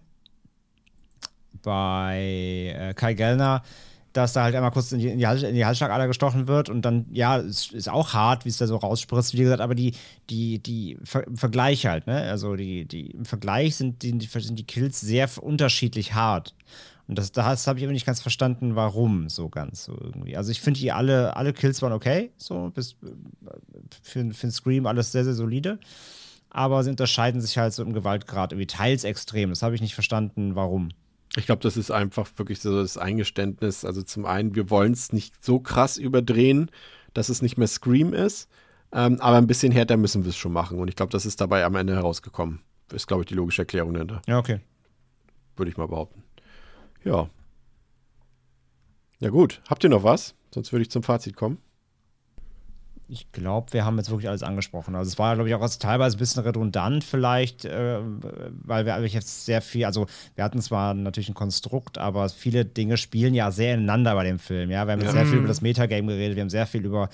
Bei 1.63 2.75
äh, 2.77 2.93
Kai 2.93 3.13
Gellner, 3.13 3.63
dass 4.19 4.33
da 4.33 4.43
halt 4.43 4.55
einmal 4.55 4.71
kurz 4.71 4.91
in 4.91 4.99
die, 4.99 5.07
in 5.07 5.17
die, 5.17 5.65
Halsschlagader 5.65 6.07
gestochen 6.07 6.47
wird 6.47 6.69
und 6.69 6.83
dann, 6.83 7.05
ja, 7.11 7.37
es 7.37 7.71
ist 7.71 7.89
auch 7.89 8.13
hart, 8.13 8.45
wie 8.45 8.49
es 8.49 8.57
da 8.57 8.67
so 8.67 8.75
rausspritzt, 8.75 9.33
wie 9.33 9.43
gesagt, 9.43 9.61
aber 9.61 9.75
die, 9.75 9.93
die, 10.29 10.59
die 10.59 10.97
Ver 11.03 11.23
Vergleich 11.33 11.85
halt, 11.85 12.07
ne? 12.07 12.21
Also 12.23 12.55
die, 12.55 12.85
die, 12.85 13.11
im 13.11 13.25
Vergleich 13.25 13.75
sind 13.75 14.03
die, 14.03 14.11
sind 14.19 14.59
die 14.59 14.65
Kills 14.65 14.99
sehr 14.99 15.29
unterschiedlich 15.41 16.13
hart. 16.13 16.53
Und 17.07 17.17
das, 17.17 17.31
das 17.31 17.65
habe 17.65 17.79
ich 17.79 17.85
aber 17.85 17.93
nicht 17.93 18.05
ganz 18.05 18.21
verstanden, 18.21 18.75
warum 18.75 19.29
so 19.29 19.49
ganz 19.49 19.85
so 19.85 19.97
irgendwie. 19.99 20.37
Also 20.37 20.51
ich 20.51 20.61
finde 20.61 20.79
die 20.79 20.91
alle, 20.91 21.35
alle 21.35 21.53
Kills 21.53 21.81
waren 21.81 21.93
okay, 21.93 22.31
so 22.37 22.69
bis 22.69 22.95
für, 24.03 24.31
für 24.31 24.47
den 24.47 24.51
Scream 24.51 24.85
alles 24.85 25.11
sehr, 25.11 25.23
sehr 25.23 25.33
solide. 25.33 25.79
Aber 26.51 26.83
sie 26.83 26.91
unterscheiden 26.91 27.41
sich 27.41 27.57
halt 27.57 27.73
so 27.73 27.83
im 27.83 27.93
Gewaltgrad 27.93 28.51
irgendwie 28.51 28.67
teils 28.67 29.05
extrem. 29.05 29.49
Das 29.49 29.63
habe 29.63 29.75
ich 29.75 29.81
nicht 29.81 29.95
verstanden, 29.95 30.55
warum. 30.55 30.89
Ich 31.35 31.45
glaube, 31.45 31.61
das 31.61 31.77
ist 31.77 31.91
einfach 31.91 32.27
wirklich 32.37 32.59
so 32.59 32.81
das 32.81 32.97
Eingeständnis. 32.97 33.85
Also 33.85 34.01
zum 34.01 34.25
einen, 34.25 34.55
wir 34.55 34.69
wollen 34.69 34.93
es 34.93 35.13
nicht 35.13 35.43
so 35.43 35.59
krass 35.59 35.97
überdrehen, 35.97 36.71
dass 37.13 37.29
es 37.29 37.41
nicht 37.41 37.57
mehr 37.57 37.67
Scream 37.67 38.13
ist. 38.13 38.49
Ähm, 38.91 39.21
aber 39.21 39.37
ein 39.37 39.47
bisschen 39.47 39.71
härter 39.71 39.97
müssen 39.97 40.23
wir 40.23 40.29
es 40.29 40.37
schon 40.37 40.53
machen. 40.53 40.79
Und 40.79 40.87
ich 40.87 40.95
glaube, 40.95 41.11
das 41.11 41.25
ist 41.25 41.39
dabei 41.39 41.63
am 41.65 41.75
Ende 41.75 41.95
herausgekommen. 41.95 42.61
Ist, 42.91 43.07
glaube 43.07 43.21
ich, 43.21 43.27
die 43.27 43.35
logische 43.35 43.61
Erklärung 43.61 43.93
dahinter. 43.93 44.21
Ja, 44.27 44.39
okay. 44.39 44.61
Würde 45.55 45.69
ich 45.69 45.77
mal 45.77 45.87
behaupten. 45.87 46.23
Ja. 47.03 47.29
Ja, 49.19 49.29
gut. 49.29 49.61
Habt 49.69 49.83
ihr 49.83 49.89
noch 49.91 50.03
was? 50.03 50.33
Sonst 50.51 50.71
würde 50.71 50.81
ich 50.81 50.89
zum 50.89 51.03
Fazit 51.03 51.35
kommen 51.35 51.59
ich 53.09 53.31
glaube, 53.31 53.73
wir 53.73 53.85
haben 53.85 53.97
jetzt 53.97 54.09
wirklich 54.11 54.29
alles 54.29 54.43
angesprochen. 54.43 54.95
Also 54.95 55.09
es 55.09 55.17
war, 55.17 55.33
glaube 55.33 55.49
ich, 55.49 55.55
auch 55.55 55.67
teilweise 55.79 56.15
ein 56.15 56.19
bisschen 56.19 56.43
redundant 56.43 57.03
vielleicht, 57.03 57.65
äh, 57.65 57.99
weil 58.63 58.85
wir 58.85 59.05
jetzt 59.07 59.45
sehr 59.45 59.61
viel, 59.61 59.85
also 59.85 60.05
wir 60.35 60.43
hatten 60.43 60.61
zwar 60.61 60.93
natürlich 60.93 61.29
ein 61.29 61.33
Konstrukt, 61.33 61.97
aber 61.97 62.29
viele 62.29 62.65
Dinge 62.65 62.97
spielen 62.97 63.33
ja 63.33 63.51
sehr 63.51 63.73
ineinander 63.73 64.13
bei 64.13 64.23
dem 64.23 64.37
Film. 64.37 64.69
Ja, 64.69 64.85
wir 64.85 64.93
haben 64.93 65.01
ja. 65.01 65.11
sehr 65.11 65.25
viel 65.25 65.39
über 65.39 65.47
das 65.47 65.61
Metagame 65.61 66.13
geredet, 66.13 66.35
wir 66.35 66.41
haben 66.41 66.49
sehr 66.49 66.67
viel 66.67 66.85
über 66.85 67.09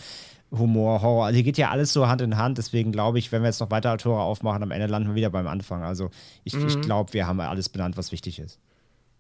Humor, 0.52 1.02
Horror. 1.02 1.26
Also 1.26 1.36
hier 1.36 1.44
geht 1.44 1.58
ja 1.58 1.70
alles 1.70 1.94
so 1.94 2.08
Hand 2.08 2.22
in 2.22 2.38
Hand. 2.38 2.58
Deswegen 2.58 2.92
glaube 2.92 3.20
ich, 3.20 3.32
wenn 3.32 3.42
wir 3.42 3.48
jetzt 3.48 3.60
noch 3.60 3.72
weitere 3.72 3.98
Tore 3.98 4.22
aufmachen, 4.22 4.64
am 4.64 4.72
Ende 4.72 4.88
landen 4.88 5.10
wir 5.10 5.16
wieder 5.16 5.30
beim 5.30 5.48
Anfang. 5.48 5.84
Also 5.84 6.10
ich, 6.44 6.54
mhm. 6.54 6.68
ich 6.68 6.82
glaube, 6.82 7.14
wir 7.14 7.26
haben 7.26 7.40
alles 7.40 7.70
benannt, 7.70 7.98
was 7.98 8.12
wichtig 8.12 8.40
ist. 8.40 8.60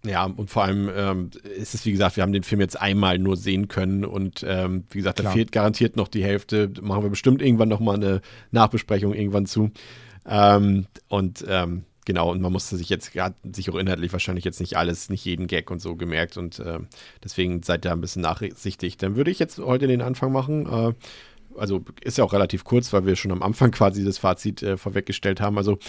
Ja, 0.05 0.25
und 0.25 0.49
vor 0.49 0.63
allem 0.63 0.89
ähm, 0.95 1.29
ist 1.57 1.73
es, 1.73 1.85
wie 1.85 1.91
gesagt, 1.91 2.15
wir 2.15 2.23
haben 2.23 2.33
den 2.33 2.43
Film 2.43 2.61
jetzt 2.61 2.79
einmal 2.79 3.17
nur 3.17 3.37
sehen 3.37 3.67
können 3.67 4.05
und 4.05 4.45
ähm, 4.47 4.83
wie 4.91 4.99
gesagt, 4.99 5.19
Klar. 5.19 5.31
da 5.31 5.35
fehlt 5.35 5.51
garantiert 5.51 5.95
noch 5.95 6.07
die 6.07 6.23
Hälfte. 6.23 6.71
Machen 6.81 7.03
wir 7.03 7.09
bestimmt 7.09 7.41
irgendwann 7.41 7.69
nochmal 7.69 7.95
eine 7.95 8.21
Nachbesprechung 8.51 9.13
irgendwann 9.13 9.45
zu. 9.45 9.71
Ähm, 10.27 10.85
und 11.07 11.43
ähm, 11.47 11.83
genau, 12.05 12.31
und 12.31 12.41
man 12.41 12.51
musste 12.51 12.77
sich 12.77 12.89
jetzt 12.89 13.13
gerade 13.13 13.35
sich 13.51 13.69
auch 13.69 13.75
inhaltlich 13.75 14.11
wahrscheinlich 14.13 14.45
jetzt 14.45 14.59
nicht 14.59 14.77
alles, 14.77 15.09
nicht 15.09 15.25
jeden 15.25 15.47
Gag 15.47 15.71
und 15.71 15.81
so 15.81 15.95
gemerkt 15.95 16.37
und 16.37 16.59
äh, 16.59 16.79
deswegen 17.23 17.63
seid 17.63 17.85
ihr 17.85 17.91
ein 17.91 18.01
bisschen 18.01 18.21
nachsichtig. 18.21 18.97
Dann 18.97 19.15
würde 19.15 19.31
ich 19.31 19.39
jetzt 19.39 19.59
heute 19.59 19.87
den 19.87 20.01
Anfang 20.01 20.31
machen. 20.31 20.67
Äh, 20.67 20.93
also 21.57 21.83
ist 22.01 22.17
ja 22.17 22.23
auch 22.23 22.33
relativ 22.33 22.63
kurz, 22.63 22.91
weil 22.93 23.05
wir 23.05 23.15
schon 23.15 23.31
am 23.31 23.41
Anfang 23.41 23.71
quasi 23.71 24.03
das 24.03 24.17
Fazit 24.17 24.61
äh, 24.61 24.77
vorweggestellt 24.77 25.41
haben. 25.41 25.57
Also 25.57 25.79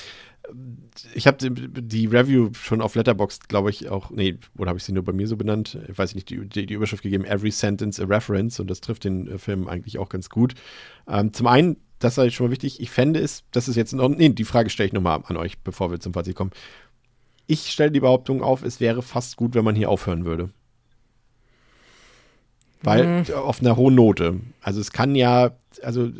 ich 1.15 1.26
habe 1.26 1.50
die 1.50 2.07
Review 2.07 2.50
schon 2.55 2.81
auf 2.81 2.94
Letterboxd, 2.94 3.49
glaube 3.49 3.70
ich, 3.70 3.89
auch, 3.89 4.10
nee, 4.10 4.39
oder 4.57 4.68
habe 4.68 4.78
ich 4.78 4.84
sie 4.84 4.92
nur 4.92 5.05
bei 5.05 5.12
mir 5.12 5.26
so 5.26 5.36
benannt? 5.36 5.78
Ich 5.89 5.99
weiß 5.99 6.15
nicht, 6.15 6.31
die, 6.31 6.49
die, 6.49 6.66
die, 6.66 6.75
Überschrift 6.75 7.02
gegeben, 7.02 7.25
Every 7.25 7.50
Sentence 7.50 8.00
a 8.00 8.05
Reference 8.05 8.60
und 8.60 8.68
das 8.68 8.81
trifft 8.81 9.05
den 9.05 9.28
äh, 9.28 9.39
Film 9.39 9.68
eigentlich 9.68 9.99
auch 9.99 10.08
ganz 10.08 10.31
gut. 10.31 10.55
Ähm, 11.08 11.33
zum 11.33 11.47
einen, 11.47 11.76
das 11.99 12.18
ist 12.18 12.34
schon 12.34 12.47
mal 12.47 12.52
wichtig, 12.52 12.81
ich 12.81 12.91
fände 12.91 13.20
es, 13.20 13.44
das 13.52 13.68
ist 13.68 13.76
jetzt 13.76 13.92
noch, 13.92 14.08
nee, 14.08 14.28
die 14.28 14.44
Frage 14.44 14.70
stelle 14.70 14.89
ich 14.89 14.92
nochmal 14.92 15.23
an 15.26 15.36
euch, 15.36 15.58
bevor 15.60 15.91
wir 15.91 16.00
zum 16.00 16.12
Fazit 16.15 16.36
kommen. 16.36 16.52
Ich 17.47 17.70
stelle 17.70 17.91
die 17.91 18.00
Behauptung 18.00 18.42
auf, 18.42 18.62
es 18.62 18.81
wäre 18.81 19.02
fast 19.02 19.36
gut, 19.36 19.55
wenn 19.55 19.65
man 19.65 19.76
hier 19.76 19.91
aufhören 19.91 20.25
würde. 20.25 20.50
Weil, 22.83 23.23
mhm. 23.23 23.34
auf 23.34 23.60
einer 23.60 23.76
hohen 23.76 23.94
Note. 23.94 24.41
Also 24.60 24.81
es 24.81 24.92
kann 24.92 25.15
ja, 25.15 25.57
also 25.83 26.10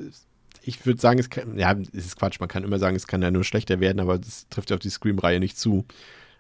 ich 0.67 0.85
würde 0.85 1.01
sagen, 1.01 1.19
es 1.19 1.31
kann, 1.31 1.59
ja, 1.59 1.73
es 1.93 2.07
ist 2.07 2.17
Quatsch, 2.17 2.41
man 2.41 2.49
kann 2.49 2.65
immer 2.65 2.79
sagen, 2.79 2.97
es 2.97 3.07
kann 3.07 3.23
ja 3.23 3.31
nur 3.31 3.45
schlechter 3.45 3.79
werden, 3.79 4.01
aber 4.01 4.19
das 4.19 4.49
trifft 4.49 4.71
ja 4.71 4.77
auf 4.77 4.81
die 4.81 4.91
Scream-Reihe 4.91 5.39
nicht 5.39 5.59
zu. 5.59 5.85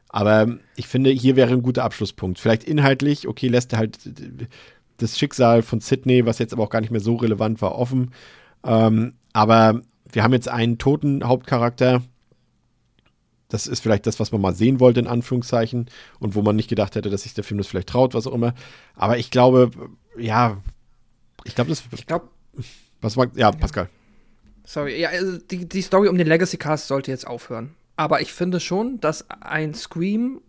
Aber 0.08 0.56
ich 0.74 0.88
finde, 0.88 1.10
hier 1.10 1.36
wäre 1.36 1.52
ein 1.52 1.62
guter 1.62 1.84
Abschlusspunkt. 1.84 2.38
Vielleicht 2.40 2.64
inhaltlich, 2.64 3.28
okay, 3.28 3.48
lässt 3.48 3.72
er 3.72 3.78
halt 3.78 3.98
das 4.96 5.18
Schicksal 5.18 5.62
von 5.62 5.80
Sydney, 5.80 6.26
was 6.26 6.38
jetzt 6.38 6.52
aber 6.52 6.64
auch 6.64 6.70
gar 6.70 6.80
nicht 6.80 6.90
mehr 6.90 7.00
so 7.00 7.16
relevant 7.16 7.62
war, 7.62 7.76
offen. 7.76 8.12
Ähm, 8.64 9.14
aber 9.32 9.80
wir 10.10 10.22
haben 10.22 10.32
jetzt 10.32 10.48
einen 10.48 10.78
toten 10.78 11.24
Hauptcharakter. 11.24 12.02
Das 13.48 13.66
ist 13.68 13.80
vielleicht 13.80 14.06
das, 14.06 14.18
was 14.18 14.32
man 14.32 14.40
mal 14.40 14.54
sehen 14.54 14.80
wollte, 14.80 14.98
in 14.98 15.06
Anführungszeichen. 15.06 15.86
Und 16.18 16.34
wo 16.34 16.42
man 16.42 16.56
nicht 16.56 16.68
gedacht 16.68 16.96
hätte, 16.96 17.10
dass 17.10 17.22
sich 17.22 17.34
der 17.34 17.44
Film 17.44 17.58
das 17.58 17.68
vielleicht 17.68 17.90
traut, 17.90 18.14
was 18.14 18.26
auch 18.26 18.34
immer. 18.34 18.54
Aber 18.94 19.18
ich 19.18 19.30
glaube, 19.30 19.70
ja, 20.18 20.56
ich 21.44 21.54
glaube, 21.54 21.70
das. 21.70 21.84
Ich 21.92 22.06
glaube. 22.06 22.28
Was 23.00 23.16
mag, 23.16 23.30
ja, 23.36 23.52
Pascal. 23.52 23.88
Sorry, 24.66 25.00
ja, 25.00 25.10
also 25.10 25.38
die, 25.38 25.68
die 25.68 25.80
Story 25.80 26.08
um 26.08 26.18
den 26.18 26.26
Legacy 26.26 26.56
Cast 26.58 26.88
sollte 26.88 27.12
jetzt 27.12 27.26
aufhören. 27.26 27.74
Aber 27.94 28.20
ich 28.20 28.32
finde 28.32 28.60
schon, 28.60 29.00
dass 29.00 29.24
ein 29.30 29.72
Scream 29.74 30.42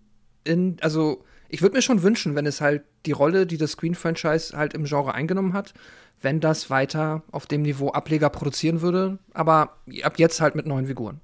in, 0.43 0.77
also 0.81 1.23
ich 1.49 1.61
würde 1.61 1.75
mir 1.75 1.81
schon 1.81 2.03
wünschen, 2.03 2.35
wenn 2.35 2.45
es 2.45 2.59
halt 2.59 2.83
die 3.05 3.11
Rolle, 3.11 3.45
die 3.45 3.57
das 3.57 3.71
Screen-Franchise 3.71 4.57
halt 4.57 4.73
im 4.73 4.85
Genre 4.85 5.13
eingenommen 5.13 5.53
hat, 5.53 5.73
wenn 6.19 6.39
das 6.39 6.69
weiter 6.69 7.21
auf 7.31 7.45
dem 7.45 7.61
Niveau 7.61 7.91
Ableger 7.91 8.29
produzieren 8.29 8.81
würde, 8.81 9.19
aber 9.33 9.77
ab 10.01 10.17
jetzt 10.17 10.41
halt 10.41 10.55
mit 10.55 10.65
neuen 10.65 10.87
Figuren. 10.87 11.21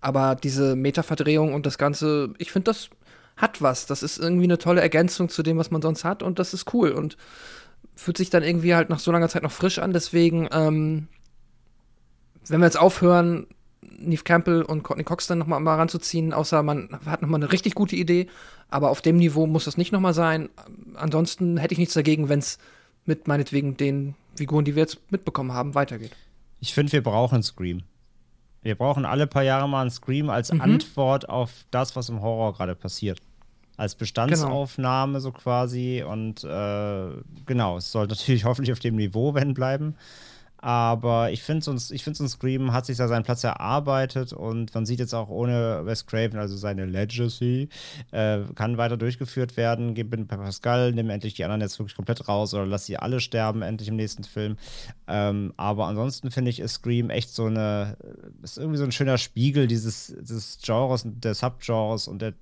Aber 0.00 0.34
diese 0.36 0.76
Meta-Verdrehung 0.76 1.54
und 1.54 1.64
das 1.64 1.78
Ganze, 1.78 2.34
ich 2.36 2.52
finde, 2.52 2.70
das 2.70 2.90
hat 3.36 3.62
was. 3.62 3.86
Das 3.86 4.02
ist 4.02 4.18
irgendwie 4.18 4.44
eine 4.44 4.58
tolle 4.58 4.82
Ergänzung 4.82 5.30
zu 5.30 5.42
dem, 5.42 5.56
was 5.56 5.70
man 5.70 5.80
sonst 5.80 6.04
hat 6.04 6.22
und 6.22 6.38
das 6.38 6.52
ist 6.52 6.72
cool 6.74 6.90
und 6.92 7.16
fühlt 7.96 8.18
sich 8.18 8.28
dann 8.28 8.42
irgendwie 8.42 8.74
halt 8.74 8.90
nach 8.90 8.98
so 8.98 9.10
langer 9.10 9.30
Zeit 9.30 9.42
noch 9.42 9.50
frisch 9.50 9.78
an. 9.78 9.92
Deswegen 9.92 10.48
ähm, 10.52 11.08
wenn 12.48 12.60
wir 12.60 12.66
jetzt 12.66 12.78
aufhören, 12.78 13.46
Neve 13.98 14.24
Campbell 14.24 14.62
und 14.62 14.82
Courtney 14.82 15.04
Cox 15.04 15.26
dann 15.26 15.38
nochmal 15.38 15.60
mal 15.60 15.76
ranzuziehen, 15.76 16.32
außer 16.32 16.62
man 16.62 16.88
hat 17.06 17.22
nochmal 17.22 17.42
eine 17.42 17.52
richtig 17.52 17.74
gute 17.74 17.96
Idee, 17.96 18.28
aber 18.68 18.90
auf 18.90 19.02
dem 19.02 19.16
Niveau 19.16 19.46
muss 19.46 19.64
das 19.64 19.76
nicht 19.76 19.92
nochmal 19.92 20.14
sein. 20.14 20.48
Ansonsten 20.94 21.56
hätte 21.56 21.74
ich 21.74 21.78
nichts 21.78 21.94
dagegen, 21.94 22.28
wenn 22.28 22.38
es 22.38 22.58
mit 23.04 23.28
meinetwegen 23.28 23.76
den 23.76 24.14
Figuren, 24.36 24.64
die 24.64 24.74
wir 24.74 24.82
jetzt 24.82 24.98
mitbekommen 25.10 25.52
haben, 25.52 25.74
weitergeht. 25.74 26.12
Ich 26.60 26.74
finde, 26.74 26.92
wir 26.92 27.02
brauchen 27.02 27.42
Scream. 27.42 27.82
Wir 28.62 28.74
brauchen 28.74 29.04
alle 29.04 29.26
paar 29.26 29.42
Jahre 29.42 29.68
mal 29.68 29.82
einen 29.82 29.90
Scream 29.90 30.30
als 30.30 30.52
mhm. 30.52 30.62
Antwort 30.62 31.28
auf 31.28 31.50
das, 31.70 31.96
was 31.96 32.08
im 32.08 32.22
Horror 32.22 32.54
gerade 32.54 32.74
passiert. 32.74 33.20
Als 33.76 33.94
Bestandsaufnahme 33.94 35.14
genau. 35.14 35.20
so 35.20 35.32
quasi. 35.32 36.02
Und 36.06 36.44
äh, 36.44 37.10
genau, 37.44 37.76
es 37.76 37.92
soll 37.92 38.06
natürlich 38.06 38.44
hoffentlich 38.44 38.72
auf 38.72 38.78
dem 38.78 38.96
Niveau, 38.96 39.34
wenn 39.34 39.52
bleiben. 39.52 39.96
Aber 40.64 41.30
ich 41.30 41.42
finde, 41.42 41.62
so, 41.62 41.74
ich 41.94 42.02
find, 42.02 42.16
so 42.16 42.24
ein 42.24 42.28
Scream 42.28 42.72
hat 42.72 42.86
sich 42.86 42.96
da 42.96 43.06
seinen 43.06 43.22
Platz 43.22 43.44
erarbeitet 43.44 44.32
und 44.32 44.74
man 44.74 44.86
sieht 44.86 44.98
jetzt 44.98 45.12
auch 45.12 45.28
ohne 45.28 45.84
Wes 45.84 46.06
Craven, 46.06 46.38
also 46.38 46.56
seine 46.56 46.86
Legacy, 46.86 47.68
äh, 48.12 48.38
kann 48.54 48.78
weiter 48.78 48.96
durchgeführt 48.96 49.58
werden. 49.58 49.92
Gib 49.92 50.26
Pascal, 50.26 50.92
nimm 50.92 51.10
endlich 51.10 51.34
die 51.34 51.44
anderen 51.44 51.60
jetzt 51.60 51.78
wirklich 51.78 51.94
komplett 51.94 52.28
raus 52.28 52.54
oder 52.54 52.64
lass 52.64 52.86
sie 52.86 52.96
alle 52.96 53.20
sterben, 53.20 53.60
endlich 53.60 53.90
im 53.90 53.96
nächsten 53.96 54.24
Film. 54.24 54.56
Ähm, 55.06 55.52
aber 55.58 55.84
ansonsten 55.84 56.30
finde 56.30 56.50
ich, 56.50 56.60
ist 56.60 56.76
Scream 56.76 57.10
echt 57.10 57.28
so 57.28 57.44
eine, 57.44 57.98
ist 58.42 58.56
irgendwie 58.56 58.78
so 58.78 58.84
ein 58.84 58.92
schöner 58.92 59.18
Spiegel 59.18 59.66
dieses, 59.66 60.16
dieses 60.18 60.60
Genres, 60.64 61.02
der 61.04 61.34
Subgenres 61.34 62.08
und 62.08 62.22
der, 62.22 62.32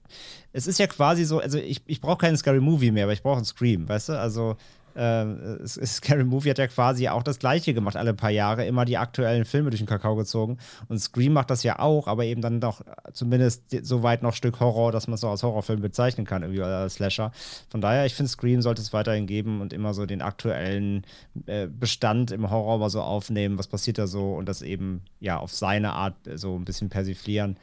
es 0.52 0.68
ist 0.68 0.78
ja 0.78 0.86
quasi 0.86 1.25
so, 1.25 1.41
also 1.41 1.59
ich, 1.59 1.83
ich 1.86 2.01
brauche 2.01 2.18
keinen 2.18 2.36
Scary 2.36 2.60
Movie 2.60 2.92
mehr, 2.92 3.02
aber 3.02 3.15
ich 3.15 3.23
brauche 3.25 3.39
einen 3.39 3.47
Scream, 3.47 3.89
weißt 3.89 4.10
du? 4.10 4.12
Also 4.20 4.57
äh, 4.95 5.67
Scary 5.67 6.25
Movie 6.25 6.51
hat 6.51 6.59
ja 6.59 6.67
quasi 6.67 7.09
auch 7.09 7.23
das 7.23 7.39
Gleiche 7.39 7.75
gemacht, 7.75 7.97
alle 7.97 8.15
paar 8.15 8.31
Jahre, 8.31 8.67
immer 8.67 8.85
die 8.85 8.99
aktuellen 8.99 9.45
Filme 9.45 9.71
durch 9.71 9.81
den 9.81 9.87
Kakao 9.87 10.17
gezogen. 10.17 10.59
Und 10.89 10.99
Scream 10.99 11.33
macht 11.33 11.51
das 11.51 11.62
ja 11.62 11.79
auch, 11.79 12.07
aber 12.07 12.25
eben 12.25 12.43
dann 12.43 12.61
doch 12.61 12.83
zumindest 13.12 13.65
so 13.83 14.03
weit 14.03 14.23
noch 14.23 14.35
Stück 14.35 14.61
Horror, 14.61 14.93
dass 14.93 15.07
man 15.09 15.15
es 15.15 15.21
so 15.21 15.29
als 15.29 15.43
Horrorfilm 15.43 15.81
bezeichnen 15.81 16.27
kann, 16.27 16.43
irgendwie 16.43 16.62
als 16.62 16.95
Slasher. 16.95 17.33
Von 17.71 17.81
daher, 17.81 18.07
ich 18.07 18.15
finde, 18.15 18.31
Scream 18.31 18.62
sollte 18.62 18.83
es 18.83 18.93
weiterhin 18.93 19.27
geben 19.27 19.61
und 19.61 19.73
immer 19.73 19.95
so 19.95 20.07
den 20.07 20.23
aktuellen 20.23 21.05
äh, 21.47 21.67
Bestand 21.67 22.31
im 22.31 22.51
Horror 22.51 22.79
mal 22.79 22.91
so 22.91 23.01
aufnehmen, 23.01 23.59
was 23.59 23.69
passiert 23.69 23.99
da 23.99 24.07
so 24.07 24.35
und 24.35 24.49
das 24.49 24.62
eben 24.62 25.03
ja 25.21 25.39
auf 25.39 25.53
seine 25.53 25.93
Art 25.93 26.15
so 26.35 26.57
ein 26.57 26.65
bisschen 26.65 26.89
persiflieren. 26.89 27.57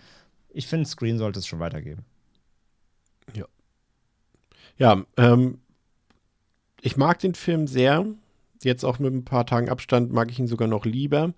Ich 0.50 0.68
finde, 0.68 0.88
Scream 0.88 1.18
sollte 1.18 1.40
es 1.40 1.48
schon 1.48 1.60
weitergeben. 1.60 2.06
Ja. 3.36 3.46
Ja, 4.78 5.04
ähm, 5.18 5.60
ich 6.82 6.98
mag 6.98 7.20
den 7.20 7.36
Film 7.36 7.68
sehr. 7.68 8.06
Jetzt 8.64 8.84
auch 8.84 9.00
mit 9.00 9.14
ein 9.14 9.26
paar 9.26 9.46
Tagen 9.46 9.70
Abstand 9.70 10.12
mag 10.12 10.32
ich 10.32 10.40
ihn 10.40 10.48
sogar 10.48 10.68
noch 10.68 10.86
lieber. 10.86 11.34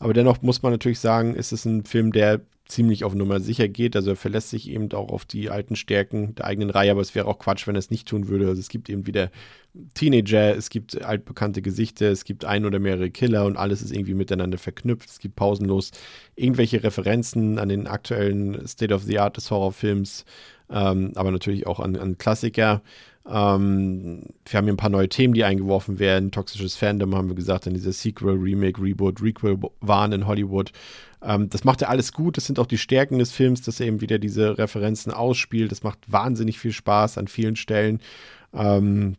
Aber 0.00 0.12
dennoch 0.12 0.42
muss 0.42 0.62
man 0.62 0.72
natürlich 0.72 0.98
sagen, 0.98 1.34
ist 1.34 1.52
es 1.52 1.64
ein 1.64 1.84
Film, 1.84 2.12
der 2.12 2.40
ziemlich 2.66 3.04
auf 3.04 3.14
Nummer 3.14 3.40
sicher 3.40 3.68
geht. 3.68 3.94
Also 3.94 4.10
er 4.10 4.16
verlässt 4.16 4.50
sich 4.50 4.70
eben 4.70 4.90
auch 4.92 5.10
auf 5.10 5.24
die 5.24 5.50
alten 5.50 5.76
Stärken 5.76 6.34
der 6.34 6.46
eigenen 6.46 6.70
Reihe, 6.70 6.90
aber 6.90 7.02
es 7.02 7.14
wäre 7.14 7.26
auch 7.26 7.38
Quatsch, 7.38 7.66
wenn 7.66 7.76
er 7.76 7.80
es 7.80 7.90
nicht 7.90 8.08
tun 8.08 8.28
würde. 8.28 8.48
Also 8.48 8.60
es 8.60 8.68
gibt 8.68 8.88
eben 8.88 9.06
wieder 9.06 9.30
Teenager, 9.92 10.56
es 10.56 10.70
gibt 10.70 11.02
altbekannte 11.02 11.60
Gesichter, 11.60 12.10
es 12.10 12.24
gibt 12.24 12.44
ein 12.44 12.64
oder 12.64 12.78
mehrere 12.78 13.10
Killer 13.10 13.44
und 13.44 13.56
alles 13.56 13.82
ist 13.82 13.92
irgendwie 13.92 14.14
miteinander 14.14 14.56
verknüpft. 14.56 15.10
Es 15.10 15.18
gibt 15.18 15.36
pausenlos 15.36 15.90
irgendwelche 16.36 16.82
Referenzen 16.82 17.58
an 17.58 17.68
den 17.68 17.86
aktuellen 17.86 18.66
State 18.66 18.94
of 18.94 19.02
the 19.02 19.18
Art 19.18 19.36
des 19.36 19.50
Horrorfilms, 19.50 20.24
ähm, 20.70 21.12
aber 21.16 21.30
natürlich 21.32 21.66
auch 21.66 21.80
an, 21.80 21.96
an 21.96 22.16
Klassiker. 22.16 22.82
Ähm, 23.26 24.22
wir 24.44 24.58
haben 24.58 24.64
hier 24.64 24.74
ein 24.74 24.78
paar 24.78 24.90
neue 24.90 25.08
Themen, 25.08 25.34
die 25.34 25.44
eingeworfen 25.44 25.98
werden. 25.98 26.30
Toxisches 26.30 26.76
Fandom 26.76 27.14
haben 27.14 27.28
wir 27.28 27.34
gesagt, 27.34 27.66
dann 27.66 27.74
dieser 27.74 27.92
Sequel, 27.92 28.36
Remake, 28.36 28.80
Reboot, 28.82 29.22
Requel 29.22 29.58
waren 29.80 30.12
in 30.12 30.26
Hollywood. 30.26 30.72
Ähm, 31.22 31.48
das 31.48 31.64
macht 31.64 31.80
ja 31.80 31.88
alles 31.88 32.12
gut. 32.12 32.36
Das 32.36 32.44
sind 32.44 32.58
auch 32.58 32.66
die 32.66 32.78
Stärken 32.78 33.18
des 33.18 33.32
Films, 33.32 33.62
dass 33.62 33.80
er 33.80 33.86
eben 33.86 34.00
wieder 34.00 34.18
diese 34.18 34.58
Referenzen 34.58 35.12
ausspielt. 35.12 35.72
Das 35.72 35.82
macht 35.82 35.98
wahnsinnig 36.06 36.58
viel 36.58 36.72
Spaß 36.72 37.16
an 37.16 37.28
vielen 37.28 37.56
Stellen. 37.56 38.00
Ähm, 38.52 39.16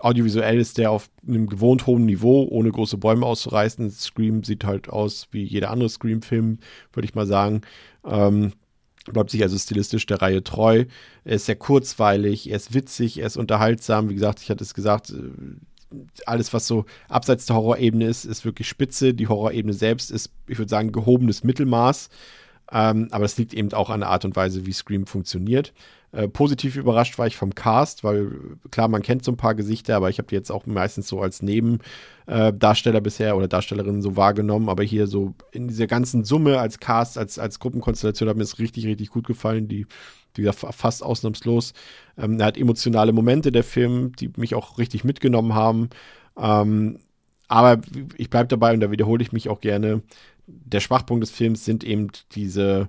audiovisuell 0.00 0.58
ist 0.58 0.78
der 0.78 0.90
auf 0.90 1.10
einem 1.26 1.48
gewohnt 1.48 1.86
hohen 1.86 2.06
Niveau, 2.06 2.46
ohne 2.48 2.70
große 2.70 2.96
Bäume 2.96 3.26
auszureißen. 3.26 3.90
Scream 3.90 4.44
sieht 4.44 4.64
halt 4.64 4.88
aus 4.88 5.28
wie 5.32 5.42
jeder 5.42 5.70
andere 5.70 5.88
Scream-Film, 5.88 6.58
würde 6.92 7.06
ich 7.06 7.14
mal 7.14 7.26
sagen. 7.26 7.62
Ähm, 8.04 8.52
bleibt 9.04 9.30
sich 9.30 9.42
also 9.42 9.56
stilistisch 9.58 10.06
der 10.06 10.22
Reihe 10.22 10.42
treu. 10.42 10.84
Er 11.24 11.36
ist 11.36 11.46
sehr 11.46 11.56
kurzweilig, 11.56 12.48
er 12.50 12.56
ist 12.56 12.74
witzig, 12.74 13.18
er 13.18 13.26
ist 13.26 13.36
unterhaltsam. 13.36 14.08
Wie 14.08 14.14
gesagt, 14.14 14.40
ich 14.40 14.50
hatte 14.50 14.64
es 14.64 14.74
gesagt, 14.74 15.10
äh, 15.10 15.14
alles, 16.26 16.52
was 16.52 16.66
so 16.66 16.84
abseits 17.08 17.46
der 17.46 17.56
Horrorebene 17.56 18.06
ist, 18.06 18.24
ist 18.24 18.44
wirklich 18.44 18.68
spitze. 18.68 19.14
Die 19.14 19.28
Horrorebene 19.28 19.74
selbst 19.74 20.10
ist, 20.10 20.30
ich 20.46 20.58
würde 20.58 20.70
sagen, 20.70 20.92
gehobenes 20.92 21.44
Mittelmaß. 21.44 22.08
Ähm, 22.70 23.08
aber 23.10 23.24
das 23.24 23.36
liegt 23.36 23.52
eben 23.52 23.72
auch 23.72 23.90
an 23.90 24.00
der 24.00 24.08
Art 24.08 24.24
und 24.24 24.34
Weise, 24.34 24.64
wie 24.66 24.72
Scream 24.72 25.06
funktioniert. 25.06 25.72
Äh, 26.12 26.28
positiv 26.28 26.76
überrascht 26.76 27.18
war 27.18 27.26
ich 27.26 27.36
vom 27.36 27.54
Cast, 27.54 28.04
weil 28.04 28.30
klar, 28.70 28.88
man 28.88 29.00
kennt 29.02 29.24
so 29.24 29.32
ein 29.32 29.38
paar 29.38 29.54
Gesichter, 29.54 29.96
aber 29.96 30.10
ich 30.10 30.18
habe 30.18 30.28
die 30.28 30.34
jetzt 30.34 30.52
auch 30.52 30.66
meistens 30.66 31.08
so 31.08 31.20
als 31.22 31.40
Nebendarsteller 31.40 32.98
äh, 32.98 33.02
bisher 33.02 33.36
oder 33.36 33.48
Darstellerinnen 33.48 34.02
so 34.02 34.14
wahrgenommen. 34.16 34.68
Aber 34.68 34.82
hier 34.82 35.06
so 35.06 35.34
in 35.52 35.68
dieser 35.68 35.86
ganzen 35.86 36.24
Summe 36.24 36.58
als 36.58 36.78
Cast, 36.80 37.16
als, 37.16 37.38
als 37.38 37.58
Gruppenkonstellation 37.58 38.28
hat 38.28 38.36
mir 38.36 38.42
es 38.42 38.58
richtig, 38.58 38.86
richtig 38.86 39.08
gut 39.08 39.26
gefallen. 39.26 39.68
Die, 39.68 39.86
wie 40.34 40.50
fast 40.52 41.02
ausnahmslos. 41.02 41.72
Ähm, 42.18 42.38
er 42.40 42.46
hat 42.46 42.58
emotionale 42.58 43.12
Momente, 43.12 43.52
der 43.52 43.64
Film, 43.64 44.14
die 44.16 44.30
mich 44.36 44.54
auch 44.54 44.78
richtig 44.78 45.04
mitgenommen 45.04 45.54
haben. 45.54 45.90
Ähm, 46.38 46.98
aber 47.48 47.80
ich 48.16 48.30
bleibe 48.30 48.48
dabei 48.48 48.72
und 48.72 48.80
da 48.80 48.90
wiederhole 48.90 49.22
ich 49.22 49.32
mich 49.32 49.48
auch 49.48 49.60
gerne. 49.60 50.02
Der 50.46 50.80
Schwachpunkt 50.80 51.22
des 51.22 51.30
Films 51.30 51.64
sind 51.64 51.84
eben 51.84 52.08
diese 52.32 52.88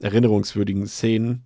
erinnerungswürdigen 0.00 0.86
Szenen, 0.86 1.42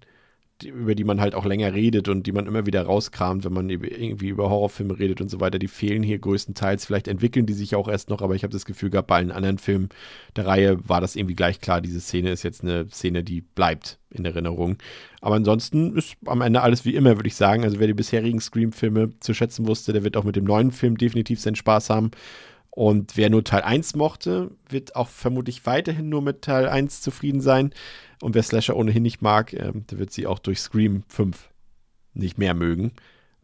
über 0.65 0.95
die 0.95 1.05
man 1.05 1.21
halt 1.21 1.35
auch 1.35 1.45
länger 1.45 1.73
redet 1.75 2.09
und 2.09 2.27
die 2.27 2.33
man 2.33 2.47
immer 2.47 2.67
wieder 2.67 2.83
rauskramt, 2.83 3.45
wenn 3.45 3.53
man 3.53 3.69
irgendwie 3.71 4.29
über 4.29 4.51
Horrorfilme 4.51 4.99
redet 4.99 5.21
und 5.21 5.29
so 5.29 5.41
weiter. 5.41 5.59
Die 5.59 5.69
fehlen 5.69 6.03
hier 6.03 6.19
größtenteils. 6.19 6.85
Vielleicht 6.85 7.09
entwickeln 7.09 7.47
die 7.47 7.53
sich 7.53 7.75
auch 7.75 7.89
erst 7.89 8.11
noch, 8.11 8.23
aber 8.23 8.35
ich 8.35 8.43
habe 8.43 8.53
das 8.53 8.65
Gefühl 8.65 8.91
gehabt, 8.91 9.09
bei 9.09 9.17
allen 9.17 9.33
anderen 9.33 9.59
Filmen 9.59 9.89
der 10.37 10.47
Reihe 10.47 10.89
war 10.89 11.01
das 11.01 11.17
irgendwie 11.17 11.35
gleich 11.35 11.61
klar. 11.61 11.81
Diese 11.81 12.01
Szene 12.01 12.31
ist 12.31 12.43
jetzt 12.43 12.63
eine 12.63 12.89
Szene, 12.89 13.23
die 13.23 13.41
bleibt 13.41 13.99
in 14.11 14.25
Erinnerung. 14.25 14.77
Aber 15.21 15.37
ansonsten 15.37 15.97
ist 15.97 16.17
am 16.27 16.41
Ende 16.41 16.63
alles 16.63 16.85
wie 16.85 16.95
immer, 16.95 17.17
würde 17.17 17.29
ich 17.29 17.37
sagen. 17.37 17.65
Also 17.65 17.79
wer 17.79 17.87
die 17.87 17.95
bisherigen 17.95 18.41
Scream-Filme 18.41 19.11
zu 19.21 19.35
schätzen 19.35 19.67
wusste, 19.67 19.93
der 19.93 20.05
wird 20.05 20.17
auch 20.17 20.25
mit 20.25 20.37
dem 20.37 20.45
neuen 20.45 20.73
Film 20.73 20.97
definitiv 20.97 21.41
seinen 21.41 21.57
Spaß 21.57 21.91
haben. 21.91 22.11
Und 22.71 23.17
wer 23.17 23.31
nur 23.31 23.45
Teil 23.45 23.63
1 23.63 23.97
mochte, 23.97 24.53
wird 24.69 24.95
auch 24.95 25.09
vermutlich 25.09 25.67
weiterhin 25.67 26.09
nur 26.09 26.23
mit 26.23 26.43
Teil 26.43 26.69
1 26.69 27.03
zufrieden 27.03 27.41
sein. 27.41 27.73
Und 28.23 28.35
wer 28.35 28.43
Slasher 28.43 28.77
ohnehin 28.77 29.03
nicht 29.03 29.23
mag, 29.23 29.53
äh, 29.53 29.73
der 29.75 29.99
wird 29.99 30.13
sie 30.13 30.27
auch 30.27 30.39
durch 30.39 30.61
Scream 30.61 31.03
5 31.09 31.51
nicht 32.15 32.39
mehr 32.39 32.55
mögen. 32.55 32.93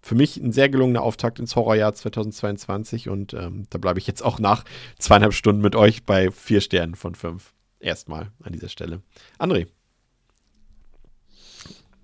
Für 0.00 0.14
mich 0.14 0.36
ein 0.36 0.52
sehr 0.52 0.68
gelungener 0.68 1.02
Auftakt 1.02 1.40
ins 1.40 1.56
Horrorjahr 1.56 1.92
2022 1.92 3.08
und 3.08 3.34
ähm, 3.34 3.66
da 3.70 3.78
bleibe 3.78 3.98
ich 3.98 4.06
jetzt 4.06 4.22
auch 4.22 4.38
nach 4.38 4.64
zweieinhalb 4.98 5.34
Stunden 5.34 5.62
mit 5.62 5.74
euch 5.74 6.04
bei 6.04 6.30
vier 6.30 6.60
Sternen 6.60 6.94
von 6.94 7.16
fünf. 7.16 7.54
Erstmal 7.80 8.30
an 8.42 8.52
dieser 8.52 8.68
Stelle. 8.68 9.02
André. 9.38 9.66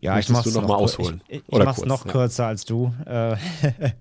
Ja, 0.02 0.18
ich 0.18 0.28
mach's 0.30 0.44
du 0.44 0.50
noch, 0.50 0.62
noch 0.62 0.68
mal 0.68 0.74
ausholen. 0.74 1.22
Ich, 1.28 1.38
ich, 1.38 1.48
ich 1.48 1.58
mach's 1.64 1.76
kurz, 1.76 1.88
noch 1.88 2.04
ja. 2.04 2.10
kürzer 2.10 2.46
als 2.48 2.64
du. 2.64 2.92
Äh, 3.06 3.36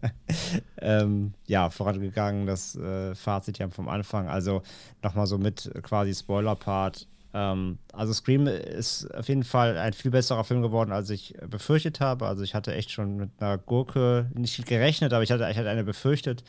ähm, 0.82 1.34
ja, 1.46 1.70
vorangegangen, 1.70 2.48
das 2.48 2.76
äh, 2.76 3.14
Fazit 3.14 3.60
ja 3.60 3.70
vom 3.70 3.88
Anfang. 3.88 4.28
Also 4.28 4.64
nochmal 5.04 5.28
so 5.28 5.38
mit 5.38 5.72
quasi 5.84 6.16
Spoiler-Part. 6.16 7.08
Ähm, 7.34 7.78
also 7.94 8.14
Scream 8.14 8.48
ist 8.48 9.14
auf 9.14 9.28
jeden 9.30 9.44
Fall 9.44 9.78
ein 9.78 9.94
viel 9.94 10.12
besserer 10.12 10.44
Film 10.44 10.62
geworden, 10.62 10.92
als 10.92 11.10
ich 11.10 11.36
befürchtet 11.50 12.00
habe. 12.00 12.26
Also 12.28 12.44
ich 12.44 12.54
hatte 12.54 12.74
echt 12.74 12.92
schon 12.92 13.18
mit 13.18 13.30
einer 13.40 13.58
Gurke 13.58 14.30
nicht 14.34 14.66
gerechnet, 14.66 15.14
aber 15.14 15.24
ich 15.24 15.32
hatte, 15.32 15.48
ich 15.50 15.58
hatte 15.58 15.70
eine 15.70 15.84
befürchtet, 15.84 16.44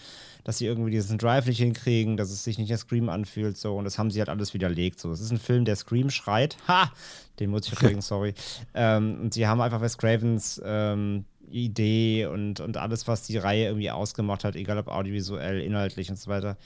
dass 0.44 0.59
sie 0.59 0.67
irgendwie 0.67 0.91
diesen 0.91 1.19
Drive 1.19 1.47
nicht 1.47 1.59
hinkriegen, 1.59 2.17
dass 2.17 2.31
es 2.31 2.43
sich 2.43 2.59
nicht 2.59 2.70
nach 2.70 2.78
Scream 2.78 3.09
anfühlt. 3.09 3.57
So, 3.57 3.77
und 3.77 3.85
das 3.85 3.99
haben 3.99 4.11
sie 4.11 4.19
halt 4.19 4.28
alles 4.28 4.55
widerlegt. 4.55 4.99
So, 4.99 5.12
es 5.12 5.20
ist 5.20 5.31
ein 5.31 5.39
Film, 5.39 5.65
der 5.65 5.77
Scream 5.77 6.11
schreit. 6.11 6.57
Ha! 6.67 6.91
Den 7.39 7.51
muss 7.51 7.69
ich 7.69 7.75
kriegen, 7.75 8.01
sorry. 8.02 8.35
Ähm, 8.75 9.20
und 9.23 9.35
sie 9.35 9.47
haben 9.47 9.61
einfach 9.61 9.81
Wes 9.81 9.99
Cravens 9.99 10.61
ähm, 10.65 11.25
Idee 11.49 12.27
und, 12.27 12.61
und 12.61 12.77
alles, 12.77 13.07
was 13.07 13.23
die 13.23 13.36
Reihe 13.36 13.67
irgendwie 13.67 13.91
ausgemacht 13.91 14.43
hat, 14.43 14.57
egal 14.57 14.78
ob 14.78 14.89
audiovisuell, 14.89 15.61
inhaltlich 15.61 16.11
und 16.11 16.19
so 16.19 16.31
weiter. 16.31 16.57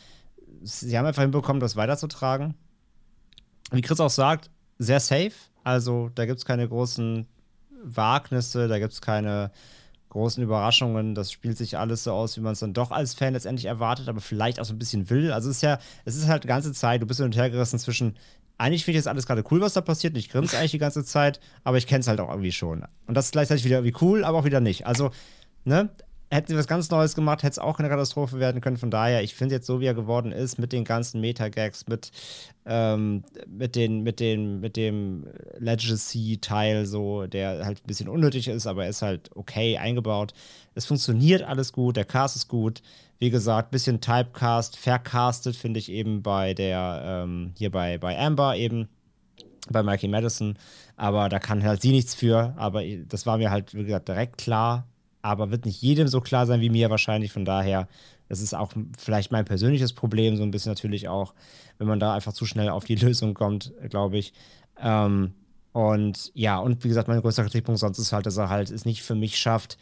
Sie 0.62 0.96
haben 0.96 1.04
einfach 1.04 1.22
hinbekommen, 1.22 1.60
das 1.60 1.76
weiterzutragen 1.76 2.54
wie 3.70 3.82
Chris 3.82 4.00
auch 4.00 4.10
sagt, 4.10 4.50
sehr 4.78 5.00
safe. 5.00 5.32
Also 5.64 6.10
da 6.14 6.26
gibt 6.26 6.38
es 6.38 6.44
keine 6.44 6.68
großen 6.68 7.26
Wagnisse, 7.82 8.68
da 8.68 8.78
gibt 8.78 8.92
es 8.92 9.00
keine 9.00 9.50
großen 10.10 10.42
Überraschungen. 10.42 11.14
Das 11.14 11.32
spielt 11.32 11.58
sich 11.58 11.76
alles 11.76 12.04
so 12.04 12.12
aus, 12.12 12.36
wie 12.36 12.40
man 12.40 12.52
es 12.52 12.60
dann 12.60 12.72
doch 12.72 12.90
als 12.90 13.14
Fan 13.14 13.32
letztendlich 13.32 13.66
erwartet, 13.66 14.08
aber 14.08 14.20
vielleicht 14.20 14.60
auch 14.60 14.64
so 14.64 14.74
ein 14.74 14.78
bisschen 14.78 15.10
will. 15.10 15.32
Also 15.32 15.50
es 15.50 15.56
ist 15.56 15.62
ja, 15.62 15.78
es 16.04 16.16
ist 16.16 16.28
halt 16.28 16.44
die 16.44 16.48
ganze 16.48 16.72
Zeit, 16.72 17.02
du 17.02 17.06
bist 17.06 17.18
hin 17.18 17.26
und 17.26 17.36
her 17.36 17.50
gerissen 17.50 17.78
zwischen, 17.78 18.16
eigentlich 18.58 18.84
finde 18.84 18.98
ich 18.98 19.04
das 19.04 19.10
alles 19.10 19.26
gerade 19.26 19.44
cool, 19.50 19.60
was 19.60 19.74
da 19.74 19.80
passiert, 19.80 20.14
und 20.14 20.18
ich 20.18 20.30
grinse 20.30 20.56
eigentlich 20.56 20.70
die 20.70 20.78
ganze 20.78 21.04
Zeit, 21.04 21.40
aber 21.64 21.76
ich 21.76 21.86
kenne 21.86 22.00
es 22.00 22.08
halt 22.08 22.20
auch 22.20 22.30
irgendwie 22.30 22.52
schon. 22.52 22.84
Und 23.06 23.14
das 23.14 23.26
ist 23.26 23.32
gleichzeitig 23.32 23.64
wieder 23.64 23.78
irgendwie 23.78 23.98
cool, 24.00 24.24
aber 24.24 24.38
auch 24.38 24.44
wieder 24.44 24.60
nicht. 24.60 24.86
Also, 24.86 25.10
ne, 25.64 25.90
hätten 26.30 26.48
sie 26.48 26.56
was 26.56 26.66
ganz 26.66 26.90
Neues 26.90 27.14
gemacht, 27.14 27.42
hätte 27.42 27.52
es 27.52 27.58
auch 27.58 27.78
eine 27.78 27.88
Katastrophe 27.88 28.40
werden 28.40 28.60
können. 28.60 28.76
Von 28.76 28.90
daher, 28.90 29.22
ich 29.22 29.34
finde 29.34 29.54
jetzt 29.54 29.66
so, 29.66 29.80
wie 29.80 29.86
er 29.86 29.94
geworden 29.94 30.32
ist, 30.32 30.58
mit 30.58 30.72
den 30.72 30.84
ganzen 30.84 31.20
Meta-Gags, 31.20 31.86
mit, 31.86 32.10
ähm, 32.64 33.22
mit, 33.46 33.76
den, 33.76 34.02
mit, 34.02 34.18
den, 34.18 34.60
mit 34.60 34.76
dem 34.76 35.26
Legacy-Teil, 35.58 36.86
so, 36.86 37.26
der 37.26 37.64
halt 37.64 37.78
ein 37.78 37.86
bisschen 37.86 38.08
unnötig 38.08 38.48
ist, 38.48 38.66
aber 38.66 38.84
er 38.84 38.90
ist 38.90 39.02
halt 39.02 39.30
okay 39.36 39.78
eingebaut. 39.78 40.34
Es 40.74 40.86
funktioniert 40.86 41.42
alles 41.42 41.72
gut, 41.72 41.96
der 41.96 42.04
Cast 42.04 42.36
ist 42.36 42.48
gut. 42.48 42.82
Wie 43.18 43.30
gesagt, 43.30 43.70
bisschen 43.70 44.00
Typecast, 44.00 44.76
vercastet, 44.76 45.56
finde 45.56 45.78
ich 45.78 45.90
eben 45.90 46.22
bei 46.22 46.52
der, 46.52 47.02
ähm, 47.04 47.52
hier 47.56 47.70
bei, 47.70 47.98
bei 47.98 48.18
Amber 48.18 48.56
eben 48.56 48.88
bei 49.70 49.82
Mikey 49.82 50.08
Madison, 50.08 50.58
aber 50.96 51.28
da 51.28 51.38
kann 51.38 51.64
halt 51.64 51.82
sie 51.82 51.92
nichts 51.92 52.14
für, 52.14 52.54
aber 52.56 52.82
das 53.08 53.26
war 53.26 53.38
mir 53.38 53.50
halt, 53.50 53.74
wie 53.74 53.84
gesagt, 53.84 54.08
direkt 54.08 54.38
klar, 54.38 54.86
aber 55.26 55.50
wird 55.50 55.66
nicht 55.66 55.82
jedem 55.82 56.08
so 56.08 56.20
klar 56.20 56.46
sein 56.46 56.60
wie 56.60 56.70
mir 56.70 56.90
wahrscheinlich. 56.90 57.32
Von 57.32 57.44
daher, 57.44 57.88
das 58.28 58.40
ist 58.40 58.54
auch 58.54 58.72
vielleicht 58.98 59.32
mein 59.32 59.44
persönliches 59.44 59.92
Problem, 59.92 60.36
so 60.36 60.42
ein 60.42 60.50
bisschen 60.50 60.72
natürlich 60.72 61.08
auch, 61.08 61.34
wenn 61.78 61.86
man 61.88 62.00
da 62.00 62.14
einfach 62.14 62.32
zu 62.32 62.46
schnell 62.46 62.68
auf 62.68 62.84
die 62.84 62.94
Lösung 62.96 63.34
kommt, 63.34 63.72
glaube 63.88 64.18
ich. 64.18 64.32
Ähm, 64.80 65.32
und 65.72 66.30
ja, 66.34 66.58
und 66.58 66.84
wie 66.84 66.88
gesagt, 66.88 67.08
mein 67.08 67.20
größter 67.20 67.42
Kritikpunkt 67.42 67.78
sonst 67.78 67.98
ist 67.98 68.12
halt, 68.12 68.26
dass 68.26 68.38
er 68.38 68.48
halt 68.48 68.70
es 68.70 68.84
nicht 68.84 69.02
für 69.02 69.14
mich 69.14 69.38
schafft, 69.38 69.76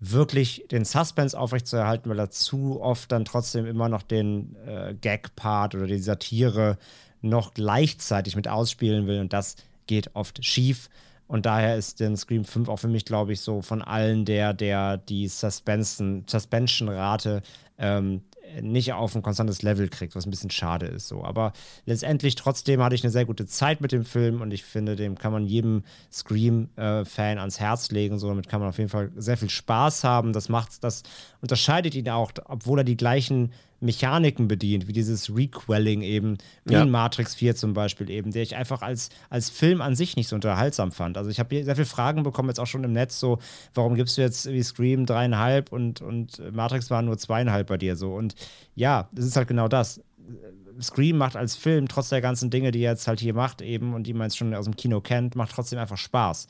wirklich 0.00 0.64
den 0.70 0.84
Suspense 0.84 1.38
aufrechtzuerhalten, 1.38 2.10
weil 2.10 2.18
er 2.18 2.30
zu 2.30 2.80
oft 2.80 3.12
dann 3.12 3.24
trotzdem 3.24 3.66
immer 3.66 3.88
noch 3.88 4.02
den 4.02 4.56
äh, 4.66 4.94
Gag-Part 4.94 5.74
oder 5.74 5.86
die 5.86 5.98
Satire 5.98 6.78
noch 7.22 7.54
gleichzeitig 7.54 8.36
mit 8.36 8.48
ausspielen 8.48 9.06
will 9.06 9.20
und 9.20 9.32
das 9.32 9.56
geht 9.86 10.14
oft 10.14 10.44
schief. 10.44 10.88
Und 11.28 11.46
daher 11.46 11.76
ist 11.76 12.00
den 12.00 12.16
Scream 12.16 12.44
5 12.44 12.68
auch 12.68 12.78
für 12.78 12.88
mich, 12.88 13.04
glaube 13.04 13.32
ich, 13.32 13.40
so 13.40 13.62
von 13.62 13.82
allen 13.82 14.24
der, 14.24 14.52
der 14.54 14.96
die 14.96 15.28
Suspension-Rate 15.28 17.42
ähm, 17.78 18.22
nicht 18.62 18.92
auf 18.92 19.14
ein 19.14 19.22
konstantes 19.22 19.62
Level 19.62 19.88
kriegt, 19.88 20.14
was 20.14 20.26
ein 20.26 20.30
bisschen 20.30 20.50
schade 20.50 20.86
ist. 20.86 21.08
So. 21.08 21.24
Aber 21.24 21.52
letztendlich 21.84 22.34
trotzdem 22.34 22.82
hatte 22.82 22.94
ich 22.94 23.02
eine 23.02 23.10
sehr 23.10 23.24
gute 23.24 23.46
Zeit 23.46 23.80
mit 23.80 23.92
dem 23.92 24.04
Film 24.04 24.40
und 24.40 24.52
ich 24.52 24.64
finde, 24.64 24.96
dem 24.96 25.18
kann 25.18 25.32
man 25.32 25.46
jedem 25.46 25.82
Scream-Fan 26.12 27.36
äh, 27.36 27.40
ans 27.40 27.60
Herz 27.60 27.90
legen. 27.90 28.18
So, 28.18 28.28
damit 28.28 28.48
kann 28.48 28.60
man 28.60 28.68
auf 28.68 28.78
jeden 28.78 28.90
Fall 28.90 29.10
sehr 29.16 29.36
viel 29.36 29.50
Spaß 29.50 30.04
haben. 30.04 30.32
Das 30.32 30.48
macht, 30.48 30.84
das 30.84 31.02
unterscheidet 31.40 31.94
ihn 31.94 32.08
auch, 32.08 32.32
obwohl 32.44 32.80
er 32.80 32.84
die 32.84 32.96
gleichen 32.96 33.52
Mechaniken 33.80 34.48
bedient, 34.48 34.88
wie 34.88 34.92
dieses 34.92 35.34
Requelling 35.34 36.02
eben, 36.02 36.38
wie 36.64 36.74
ja. 36.74 36.82
in 36.82 36.90
Matrix 36.90 37.34
4 37.34 37.56
zum 37.56 37.74
Beispiel 37.74 38.10
eben, 38.10 38.30
der 38.30 38.42
ich 38.42 38.56
einfach 38.56 38.82
als, 38.82 39.10
als 39.28 39.50
Film 39.50 39.80
an 39.80 39.94
sich 39.94 40.16
nicht 40.16 40.28
so 40.28 40.36
unterhaltsam 40.36 40.92
fand. 40.92 41.18
Also 41.18 41.30
ich 41.30 41.38
habe 41.38 41.62
sehr 41.62 41.76
viele 41.76 41.86
Fragen 41.86 42.22
bekommen, 42.22 42.48
jetzt 42.48 42.60
auch 42.60 42.66
schon 42.66 42.84
im 42.84 42.92
Netz, 42.92 43.20
so, 43.20 43.38
warum 43.74 43.94
gibst 43.94 44.16
du 44.16 44.22
jetzt 44.22 44.50
wie 44.50 44.62
Scream 44.62 45.06
dreieinhalb 45.06 45.72
und, 45.72 46.00
und 46.00 46.40
Matrix 46.54 46.90
waren 46.90 47.04
nur 47.04 47.18
zweieinhalb 47.18 47.66
bei 47.66 47.76
dir 47.76 47.96
so. 47.96 48.14
Und 48.14 48.34
ja, 48.74 49.08
das 49.12 49.26
ist 49.26 49.36
halt 49.36 49.48
genau 49.48 49.68
das. 49.68 50.00
Scream 50.80 51.16
macht 51.16 51.36
als 51.36 51.56
Film, 51.56 51.88
trotz 51.88 52.10
der 52.10 52.20
ganzen 52.20 52.50
Dinge, 52.50 52.70
die 52.70 52.80
er 52.80 52.92
jetzt 52.92 53.08
halt 53.08 53.20
hier 53.20 53.34
macht, 53.34 53.62
eben 53.62 53.94
und 53.94 54.06
die 54.06 54.12
man 54.12 54.26
jetzt 54.26 54.36
schon 54.36 54.54
aus 54.54 54.64
dem 54.66 54.76
Kino 54.76 55.00
kennt, 55.00 55.36
macht 55.36 55.52
trotzdem 55.52 55.78
einfach 55.78 55.96
Spaß. 55.96 56.48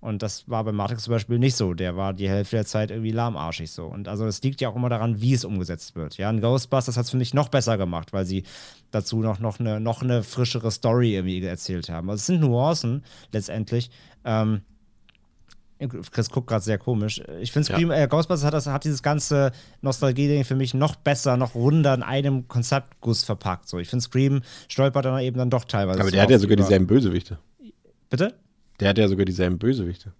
Und 0.00 0.22
das 0.22 0.48
war 0.48 0.62
bei 0.62 0.70
Matrix 0.70 1.04
zum 1.04 1.12
Beispiel 1.12 1.40
nicht 1.40 1.56
so. 1.56 1.74
Der 1.74 1.96
war 1.96 2.12
die 2.12 2.28
Hälfte 2.28 2.56
der 2.56 2.66
Zeit 2.66 2.90
irgendwie 2.92 3.10
lahmarschig 3.10 3.72
so. 3.72 3.86
Und 3.86 4.06
also 4.06 4.26
es 4.26 4.40
liegt 4.42 4.60
ja 4.60 4.68
auch 4.68 4.76
immer 4.76 4.88
daran, 4.88 5.20
wie 5.20 5.34
es 5.34 5.44
umgesetzt 5.44 5.96
wird. 5.96 6.16
Ja, 6.18 6.28
ein 6.28 6.40
Ghostbusters 6.40 6.96
hat 6.96 7.04
es, 7.04 7.10
finde 7.10 7.24
ich, 7.24 7.34
noch 7.34 7.48
besser 7.48 7.76
gemacht, 7.78 8.12
weil 8.12 8.24
sie 8.24 8.44
dazu 8.92 9.20
noch, 9.20 9.40
noch, 9.40 9.58
eine, 9.58 9.80
noch 9.80 10.02
eine 10.02 10.22
frischere 10.22 10.70
Story 10.70 11.16
irgendwie 11.16 11.42
erzählt 11.42 11.88
haben. 11.88 12.08
Also 12.10 12.20
es 12.20 12.26
sind 12.26 12.40
Nuancen 12.40 13.02
letztendlich. 13.32 13.90
Ähm, 14.24 14.60
Chris 16.10 16.30
guckt 16.30 16.46
gerade 16.46 16.62
sehr 16.62 16.78
komisch. 16.78 17.20
Ich 17.40 17.50
finde 17.50 17.66
Scream, 17.66 17.90
ja. 17.90 18.04
äh, 18.04 18.08
Ghostbusters 18.08 18.44
hat, 18.46 18.54
das, 18.54 18.66
hat 18.66 18.84
dieses 18.84 19.02
ganze 19.02 19.50
Nostalgie-Ding 19.80 20.44
für 20.44 20.56
mich 20.56 20.74
noch 20.74 20.94
besser, 20.94 21.36
noch 21.36 21.56
runder 21.56 21.94
in 21.94 22.04
einem 22.04 22.46
Konzeptguss 22.46 23.24
verpackt. 23.24 23.68
So, 23.68 23.78
ich 23.78 23.88
finde 23.88 24.04
Scream 24.04 24.42
stolpert 24.68 25.04
dann 25.04 25.20
eben 25.20 25.38
dann 25.38 25.50
doch 25.50 25.64
teilweise. 25.64 26.00
Aber 26.00 26.10
der 26.10 26.22
hat 26.22 26.30
ja 26.30 26.38
sogar 26.38 26.56
dieselben 26.56 26.86
Bösewichte. 26.86 27.38
Bitte? 28.10 28.34
Der 28.80 28.90
hat 28.90 28.98
ja 28.98 29.08
sogar 29.08 29.24
dieselben 29.24 29.58
Bösewichte. 29.58 30.12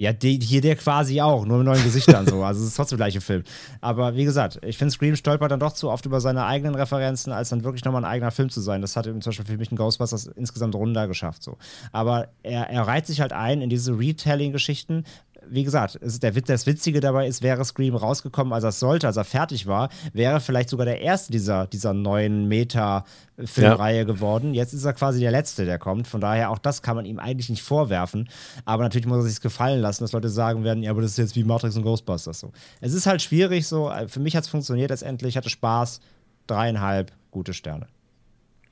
Ja, 0.00 0.12
die, 0.12 0.38
hier 0.40 0.60
der 0.60 0.76
quasi 0.76 1.20
auch, 1.20 1.44
nur 1.44 1.58
mit 1.58 1.66
neuen 1.66 1.82
Gesichtern 1.82 2.24
so. 2.24 2.44
Also 2.44 2.62
es 2.62 2.68
ist 2.68 2.76
trotzdem 2.76 2.98
der 2.98 3.06
gleiche 3.06 3.20
Film. 3.20 3.42
Aber 3.80 4.14
wie 4.14 4.24
gesagt, 4.24 4.60
ich 4.64 4.78
finde 4.78 4.92
Scream 4.92 5.16
stolpert 5.16 5.50
dann 5.50 5.58
doch 5.58 5.72
zu 5.72 5.90
oft 5.90 6.06
über 6.06 6.20
seine 6.20 6.44
eigenen 6.44 6.76
Referenzen, 6.76 7.32
als 7.32 7.48
dann 7.48 7.64
wirklich 7.64 7.84
nochmal 7.84 8.04
ein 8.04 8.10
eigener 8.10 8.30
Film 8.30 8.48
zu 8.48 8.60
sein. 8.60 8.80
Das 8.80 8.94
hat 8.96 9.08
eben 9.08 9.20
zum 9.20 9.30
Beispiel 9.30 9.46
für 9.46 9.58
mich 9.58 9.72
ein 9.72 9.76
Ghostbusters 9.76 10.28
insgesamt 10.28 10.76
runder 10.76 11.08
geschafft. 11.08 11.42
So. 11.42 11.58
Aber 11.90 12.28
er, 12.44 12.70
er 12.70 12.82
reiht 12.82 13.06
sich 13.06 13.20
halt 13.20 13.32
ein 13.32 13.60
in 13.60 13.70
diese 13.70 13.98
Retelling-Geschichten, 13.98 15.02
wie 15.50 15.64
gesagt, 15.64 15.98
der, 16.02 16.32
das 16.32 16.66
Witzige 16.66 17.00
dabei 17.00 17.26
ist, 17.26 17.42
wäre 17.42 17.64
Scream 17.64 17.94
rausgekommen, 17.96 18.52
als 18.52 18.64
er 18.64 18.72
sollte, 18.72 19.06
als 19.06 19.16
er 19.16 19.24
fertig 19.24 19.66
war, 19.66 19.88
wäre 20.12 20.40
vielleicht 20.40 20.68
sogar 20.68 20.86
der 20.86 21.00
erste 21.00 21.32
dieser, 21.32 21.66
dieser 21.66 21.94
neuen 21.94 22.48
Meta-Filmreihe 22.48 23.98
ja. 23.98 24.04
geworden. 24.04 24.54
Jetzt 24.54 24.72
ist 24.72 24.84
er 24.84 24.92
quasi 24.92 25.20
der 25.20 25.30
letzte, 25.30 25.64
der 25.64 25.78
kommt. 25.78 26.06
Von 26.06 26.20
daher, 26.20 26.50
auch 26.50 26.58
das 26.58 26.82
kann 26.82 26.96
man 26.96 27.04
ihm 27.04 27.18
eigentlich 27.18 27.50
nicht 27.50 27.62
vorwerfen. 27.62 28.28
Aber 28.64 28.82
natürlich 28.82 29.06
muss 29.06 29.24
er 29.24 29.28
sich 29.28 29.40
gefallen 29.40 29.80
lassen, 29.80 30.04
dass 30.04 30.12
Leute 30.12 30.28
sagen 30.28 30.64
werden: 30.64 30.82
Ja, 30.82 30.90
aber 30.90 31.02
das 31.02 31.12
ist 31.12 31.18
jetzt 31.18 31.36
wie 31.36 31.44
Matrix 31.44 31.76
und 31.76 31.82
Ghostbusters 31.82 32.40
so. 32.40 32.52
Es 32.80 32.92
ist 32.92 33.06
halt 33.06 33.22
schwierig 33.22 33.66
so. 33.66 33.92
Für 34.06 34.20
mich 34.20 34.36
hat 34.36 34.44
es 34.44 34.50
funktioniert 34.50 34.90
letztendlich, 34.90 35.36
hatte 35.36 35.50
Spaß. 35.50 36.00
Dreieinhalb 36.46 37.12
gute 37.30 37.52
Sterne. 37.52 37.86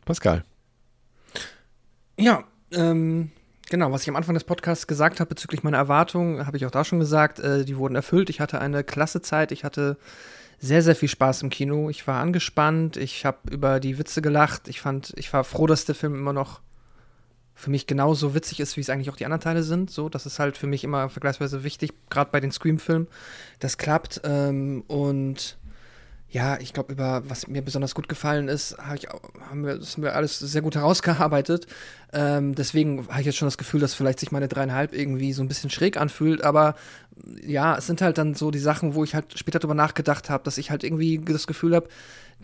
Pascal. 0.05 0.44
Ja, 2.18 2.44
ähm, 2.72 3.30
Genau, 3.68 3.90
was 3.90 4.02
ich 4.02 4.08
am 4.08 4.16
Anfang 4.16 4.34
des 4.34 4.44
Podcasts 4.44 4.86
gesagt 4.86 5.18
habe 5.18 5.28
bezüglich 5.28 5.64
meiner 5.64 5.78
Erwartungen, 5.78 6.46
habe 6.46 6.56
ich 6.56 6.66
auch 6.66 6.70
da 6.70 6.84
schon 6.84 7.00
gesagt, 7.00 7.40
äh, 7.40 7.64
die 7.64 7.76
wurden 7.76 7.96
erfüllt. 7.96 8.30
Ich 8.30 8.40
hatte 8.40 8.60
eine 8.60 8.84
klasse 8.84 9.22
Zeit, 9.22 9.50
ich 9.50 9.64
hatte 9.64 9.96
sehr, 10.58 10.82
sehr 10.82 10.94
viel 10.94 11.08
Spaß 11.08 11.42
im 11.42 11.50
Kino. 11.50 11.90
Ich 11.90 12.06
war 12.06 12.20
angespannt, 12.20 12.96
ich 12.96 13.26
habe 13.26 13.38
über 13.50 13.80
die 13.80 13.98
Witze 13.98 14.22
gelacht. 14.22 14.68
Ich 14.68 14.80
fand, 14.80 15.12
ich 15.16 15.32
war 15.32 15.42
froh, 15.42 15.66
dass 15.66 15.84
der 15.84 15.96
Film 15.96 16.14
immer 16.14 16.32
noch 16.32 16.60
für 17.54 17.70
mich 17.70 17.86
genauso 17.86 18.34
witzig 18.34 18.60
ist, 18.60 18.76
wie 18.76 18.82
es 18.82 18.90
eigentlich 18.90 19.10
auch 19.10 19.16
die 19.16 19.24
anderen 19.24 19.40
Teile 19.40 19.62
sind. 19.62 19.90
So, 19.90 20.08
das 20.08 20.26
ist 20.26 20.38
halt 20.38 20.56
für 20.56 20.66
mich 20.66 20.84
immer 20.84 21.08
vergleichsweise 21.08 21.64
wichtig, 21.64 21.92
gerade 22.08 22.30
bei 22.30 22.38
den 22.38 22.52
Scream-Filmen. 22.52 23.08
Das 23.58 23.78
klappt 23.78 24.20
ähm, 24.24 24.84
und 24.86 25.58
ja, 26.28 26.58
ich 26.58 26.72
glaube, 26.72 26.92
über 26.92 27.22
was 27.28 27.46
mir 27.46 27.62
besonders 27.62 27.94
gut 27.94 28.08
gefallen 28.08 28.48
ist, 28.48 28.76
hab 28.78 28.96
ich, 28.96 29.06
haben 29.48 29.64
wir, 29.64 29.78
das 29.78 29.94
haben 29.94 30.02
wir 30.02 30.16
alles 30.16 30.38
sehr 30.38 30.60
gut 30.60 30.74
herausgearbeitet. 30.74 31.66
Ähm, 32.12 32.55
deswegen 32.55 33.06
habe 33.08 33.20
ich 33.20 33.26
jetzt 33.26 33.36
schon 33.36 33.46
das 33.46 33.58
Gefühl, 33.58 33.80
dass 33.80 33.94
vielleicht 33.94 34.20
sich 34.20 34.32
meine 34.32 34.48
dreieinhalb 34.48 34.92
irgendwie 34.92 35.32
so 35.32 35.42
ein 35.42 35.48
bisschen 35.48 35.70
schräg 35.70 35.96
anfühlt. 35.96 36.42
Aber 36.42 36.74
ja, 37.46 37.76
es 37.76 37.86
sind 37.86 38.02
halt 38.02 38.18
dann 38.18 38.34
so 38.34 38.50
die 38.50 38.58
Sachen, 38.58 38.94
wo 38.94 39.05
ich 39.05 39.14
halt 39.14 39.38
später 39.38 39.60
darüber 39.60 39.74
nachgedacht 39.74 40.28
habe, 40.28 40.42
dass 40.44 40.58
ich 40.58 40.70
halt 40.70 40.82
irgendwie 40.82 41.18
das 41.18 41.46
Gefühl 41.46 41.74
habe, 41.76 41.88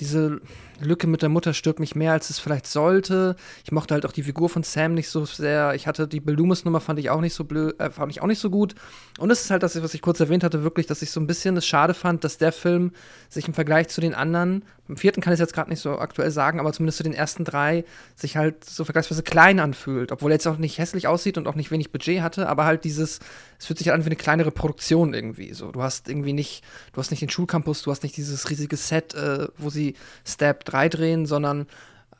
diese 0.00 0.40
Lücke 0.80 1.06
mit 1.06 1.22
der 1.22 1.28
Mutter 1.28 1.52
stört 1.52 1.78
mich 1.78 1.94
mehr, 1.94 2.12
als 2.12 2.30
es 2.30 2.38
vielleicht 2.38 2.66
sollte. 2.66 3.36
Ich 3.64 3.72
mochte 3.72 3.94
halt 3.94 4.06
auch 4.06 4.12
die 4.12 4.22
Figur 4.22 4.48
von 4.48 4.62
Sam 4.62 4.94
nicht 4.94 5.08
so 5.08 5.24
sehr. 5.26 5.74
Ich 5.74 5.86
hatte 5.86 6.08
die 6.08 6.20
Bill 6.20 6.34
Loomis-Nummer, 6.34 6.80
fand 6.80 6.98
ich 6.98 7.10
auch 7.10 7.20
nicht 7.20 7.34
so 7.34 7.44
blöd, 7.44 7.78
äh, 7.78 7.90
fand 7.90 8.10
ich 8.10 8.22
auch 8.22 8.26
nicht 8.26 8.38
so 8.38 8.50
gut. 8.50 8.74
Und 9.18 9.30
es 9.30 9.42
ist 9.42 9.50
halt 9.50 9.62
das, 9.62 9.80
was 9.82 9.94
ich 9.94 10.02
kurz 10.02 10.18
erwähnt 10.20 10.44
hatte, 10.44 10.64
wirklich, 10.64 10.86
dass 10.86 11.02
ich 11.02 11.10
so 11.10 11.20
ein 11.20 11.26
bisschen 11.26 11.56
es 11.56 11.66
schade 11.66 11.94
fand, 11.94 12.24
dass 12.24 12.38
der 12.38 12.52
Film 12.52 12.92
sich 13.28 13.46
im 13.46 13.54
Vergleich 13.54 13.88
zu 13.88 14.00
den 14.00 14.14
anderen, 14.14 14.64
im 14.92 14.98
vierten 14.98 15.22
kann 15.22 15.32
ich 15.32 15.36
es 15.36 15.40
jetzt 15.40 15.54
gerade 15.54 15.70
nicht 15.70 15.80
so 15.80 15.98
aktuell 15.98 16.30
sagen, 16.30 16.60
aber 16.60 16.70
zumindest 16.72 16.98
zu 16.98 17.02
den 17.02 17.14
ersten 17.14 17.44
drei, 17.44 17.84
sich 18.14 18.36
halt 18.36 18.62
so 18.62 18.84
vergleichsweise 18.84 19.22
klein 19.22 19.58
anfühlt. 19.58 20.12
Obwohl 20.12 20.30
er 20.30 20.34
jetzt 20.34 20.46
auch 20.46 20.58
nicht 20.58 20.76
hässlich 20.76 21.08
aussieht 21.08 21.38
und 21.38 21.48
auch 21.48 21.54
nicht 21.54 21.70
wenig 21.70 21.90
Budget 21.90 22.20
hatte, 22.20 22.46
aber 22.46 22.66
halt 22.66 22.84
dieses, 22.84 23.20
es 23.58 23.66
fühlt 23.66 23.78
sich 23.78 23.88
halt 23.88 23.96
an 23.96 24.04
wie 24.04 24.10
eine 24.10 24.16
kleinere 24.16 24.50
Produktion 24.50 25.14
irgendwie. 25.14 25.54
So, 25.54 25.72
du 25.72 25.82
hast 25.82 26.10
irgendwie 26.10 26.34
nicht, 26.34 26.62
du 26.92 26.98
hast 26.98 27.10
nicht 27.10 27.22
den 27.22 27.30
Schulcampus, 27.30 27.82
du 27.82 27.90
hast 27.90 28.02
nicht 28.02 28.18
dieses 28.18 28.50
riesige 28.50 28.76
Set, 28.76 29.14
äh, 29.14 29.48
wo 29.56 29.70
sie 29.70 29.94
Step 30.26 30.66
3 30.66 30.90
drehen, 30.90 31.24
sondern 31.24 31.66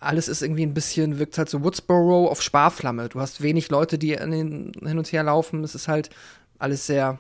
alles 0.00 0.28
ist 0.28 0.40
irgendwie 0.40 0.64
ein 0.64 0.74
bisschen, 0.74 1.18
wirkt 1.18 1.36
halt 1.36 1.50
so 1.50 1.62
Woodsboro 1.62 2.28
auf 2.28 2.40
Sparflamme. 2.40 3.10
Du 3.10 3.20
hast 3.20 3.42
wenig 3.42 3.68
Leute, 3.68 3.98
die 3.98 4.16
hin 4.16 4.72
und 4.80 5.12
her 5.12 5.22
laufen. 5.24 5.62
Es 5.62 5.74
ist 5.74 5.88
halt 5.88 6.08
alles 6.58 6.86
sehr, 6.86 7.18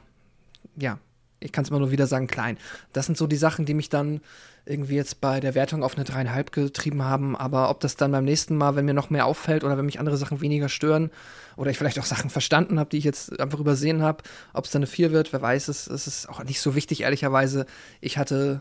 ja, 0.76 0.98
ich 1.40 1.52
kann 1.52 1.64
es 1.64 1.70
immer 1.70 1.78
nur 1.78 1.90
wieder 1.90 2.06
sagen, 2.06 2.26
klein. 2.26 2.56
Das 2.94 3.04
sind 3.06 3.18
so 3.18 3.26
die 3.26 3.36
Sachen, 3.36 3.66
die 3.66 3.74
mich 3.74 3.90
dann 3.90 4.22
irgendwie 4.64 4.94
jetzt 4.94 5.20
bei 5.20 5.40
der 5.40 5.54
Wertung 5.54 5.82
auf 5.82 5.96
eine 5.96 6.04
dreieinhalb 6.04 6.52
getrieben 6.52 7.02
haben. 7.02 7.36
Aber 7.36 7.68
ob 7.70 7.80
das 7.80 7.96
dann 7.96 8.12
beim 8.12 8.24
nächsten 8.24 8.56
Mal, 8.56 8.76
wenn 8.76 8.84
mir 8.84 8.94
noch 8.94 9.10
mehr 9.10 9.26
auffällt 9.26 9.64
oder 9.64 9.76
wenn 9.76 9.86
mich 9.86 9.98
andere 9.98 10.16
Sachen 10.16 10.40
weniger 10.40 10.68
stören 10.68 11.10
oder 11.56 11.70
ich 11.70 11.78
vielleicht 11.78 11.98
auch 11.98 12.04
Sachen 12.04 12.30
verstanden 12.30 12.78
habe, 12.78 12.90
die 12.90 12.98
ich 12.98 13.04
jetzt 13.04 13.38
einfach 13.40 13.58
übersehen 13.58 14.02
habe, 14.02 14.22
ob 14.52 14.64
es 14.64 14.70
dann 14.70 14.80
eine 14.80 14.86
vier 14.86 15.10
wird, 15.10 15.32
wer 15.32 15.42
weiß 15.42 15.68
es. 15.68 15.88
Es 15.88 16.06
ist 16.06 16.28
auch 16.28 16.44
nicht 16.44 16.60
so 16.60 16.74
wichtig, 16.74 17.02
ehrlicherweise. 17.02 17.66
Ich 18.00 18.18
hatte 18.18 18.60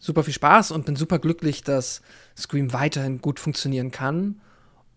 super 0.00 0.24
viel 0.24 0.34
Spaß 0.34 0.72
und 0.72 0.86
bin 0.86 0.96
super 0.96 1.18
glücklich, 1.18 1.62
dass 1.62 2.02
Scream 2.36 2.72
weiterhin 2.72 3.20
gut 3.20 3.38
funktionieren 3.38 3.92
kann. 3.92 4.40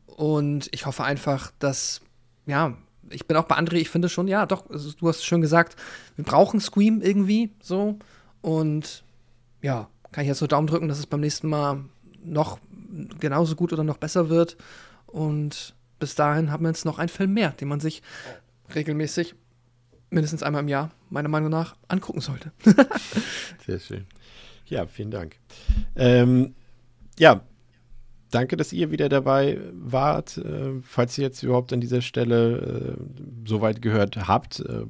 Und 0.08 0.70
ich 0.72 0.86
hoffe 0.86 1.04
einfach, 1.04 1.52
dass, 1.60 2.02
ja, 2.46 2.76
ich 3.10 3.28
bin 3.28 3.38
auch 3.38 3.46
bei 3.46 3.58
André, 3.58 3.76
ich 3.76 3.90
finde 3.90 4.10
schon, 4.10 4.28
ja, 4.28 4.46
doch, 4.46 4.66
du 4.68 5.08
hast 5.08 5.26
schön 5.26 5.42
gesagt, 5.42 5.76
wir 6.16 6.26
brauchen 6.26 6.60
Scream 6.60 7.02
irgendwie 7.02 7.52
so. 7.62 8.00
Und 8.42 9.04
ja, 9.64 9.90
kann 10.12 10.24
ich 10.24 10.28
jetzt 10.28 10.40
so 10.40 10.48
Daumen 10.48 10.68
drücken, 10.68 10.88
dass 10.88 11.00
es 11.00 11.08
beim 11.08 11.22
nächsten 11.22 11.48
Mal 11.48 11.86
noch 12.24 12.60
genauso 13.20 13.56
gut 13.56 13.74
oder 13.74 13.84
noch 13.84 13.98
besser 13.98 14.30
wird. 14.30 14.58
Und 15.08 15.74
bis 16.00 16.14
dahin 16.14 16.52
haben 16.52 16.64
wir 16.64 16.70
jetzt 16.70 16.86
noch 16.86 17.00
einen 17.00 17.10
Film 17.10 17.34
mehr, 17.34 17.50
den 17.52 17.68
man 17.68 17.80
sich 17.80 18.04
regelmäßig, 18.76 19.34
mindestens 20.12 20.44
einmal 20.44 20.62
im 20.62 20.68
Jahr, 20.68 20.92
meiner 21.10 21.30
Meinung 21.30 21.50
nach, 21.50 21.76
angucken 21.88 22.22
sollte. 22.22 22.52
Sehr 23.66 23.80
schön. 23.80 24.06
Ja, 24.66 24.86
vielen 24.86 25.12
Dank. 25.12 25.38
Ähm, 25.96 26.56
ja, 27.18 27.42
danke, 28.32 28.58
dass 28.58 28.74
ihr 28.74 28.92
wieder 28.92 29.10
dabei 29.10 29.60
wart. 29.74 30.38
Äh, 30.38 30.82
falls 30.84 31.18
ihr 31.18 31.24
jetzt 31.24 31.42
überhaupt 31.42 31.74
an 31.74 31.82
dieser 31.82 32.02
Stelle 32.02 32.98
äh, 32.98 33.48
soweit 33.48 33.82
gehört 33.82 34.28
habt, 34.28 34.60
äh, 34.60 34.86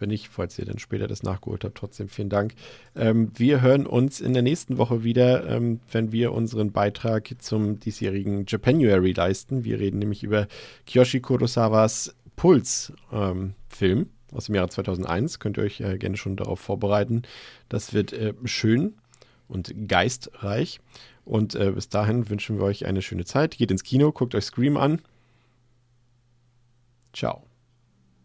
wenn 0.00 0.08
nicht, 0.08 0.28
falls 0.28 0.58
ihr 0.58 0.64
dann 0.64 0.78
später 0.78 1.06
das 1.06 1.22
nachgeholt 1.22 1.64
habt, 1.64 1.78
trotzdem 1.78 2.08
vielen 2.08 2.30
Dank. 2.30 2.54
Ähm, 2.96 3.30
wir 3.36 3.60
hören 3.60 3.86
uns 3.86 4.20
in 4.20 4.32
der 4.32 4.42
nächsten 4.42 4.78
Woche 4.78 5.04
wieder, 5.04 5.48
ähm, 5.48 5.80
wenn 5.92 6.12
wir 6.12 6.32
unseren 6.32 6.72
Beitrag 6.72 7.34
zum 7.38 7.78
diesjährigen 7.78 8.44
Japanuary 8.46 9.12
leisten. 9.12 9.64
Wir 9.64 9.78
reden 9.78 9.98
nämlich 9.98 10.22
über 10.22 10.48
Kiyoshi 10.86 11.20
Kurosawas 11.20 12.14
Puls-Film. 12.36 13.98
Ähm, 13.98 14.06
aus 14.32 14.46
dem 14.46 14.54
Jahre 14.54 14.68
2001. 14.68 15.38
Könnt 15.38 15.58
ihr 15.58 15.64
euch 15.64 15.80
äh, 15.80 15.98
gerne 15.98 16.16
schon 16.16 16.36
darauf 16.36 16.60
vorbereiten. 16.60 17.22
Das 17.68 17.92
wird 17.92 18.12
äh, 18.12 18.34
schön 18.44 18.94
und 19.48 19.88
geistreich. 19.88 20.80
Und 21.24 21.54
äh, 21.54 21.72
bis 21.72 21.88
dahin 21.88 22.28
wünschen 22.28 22.58
wir 22.58 22.64
euch 22.64 22.86
eine 22.86 23.02
schöne 23.02 23.24
Zeit. 23.24 23.56
Geht 23.56 23.70
ins 23.70 23.84
Kino, 23.84 24.12
guckt 24.12 24.34
euch 24.34 24.44
Scream 24.44 24.76
an. 24.76 25.02
Ciao. 27.12 27.49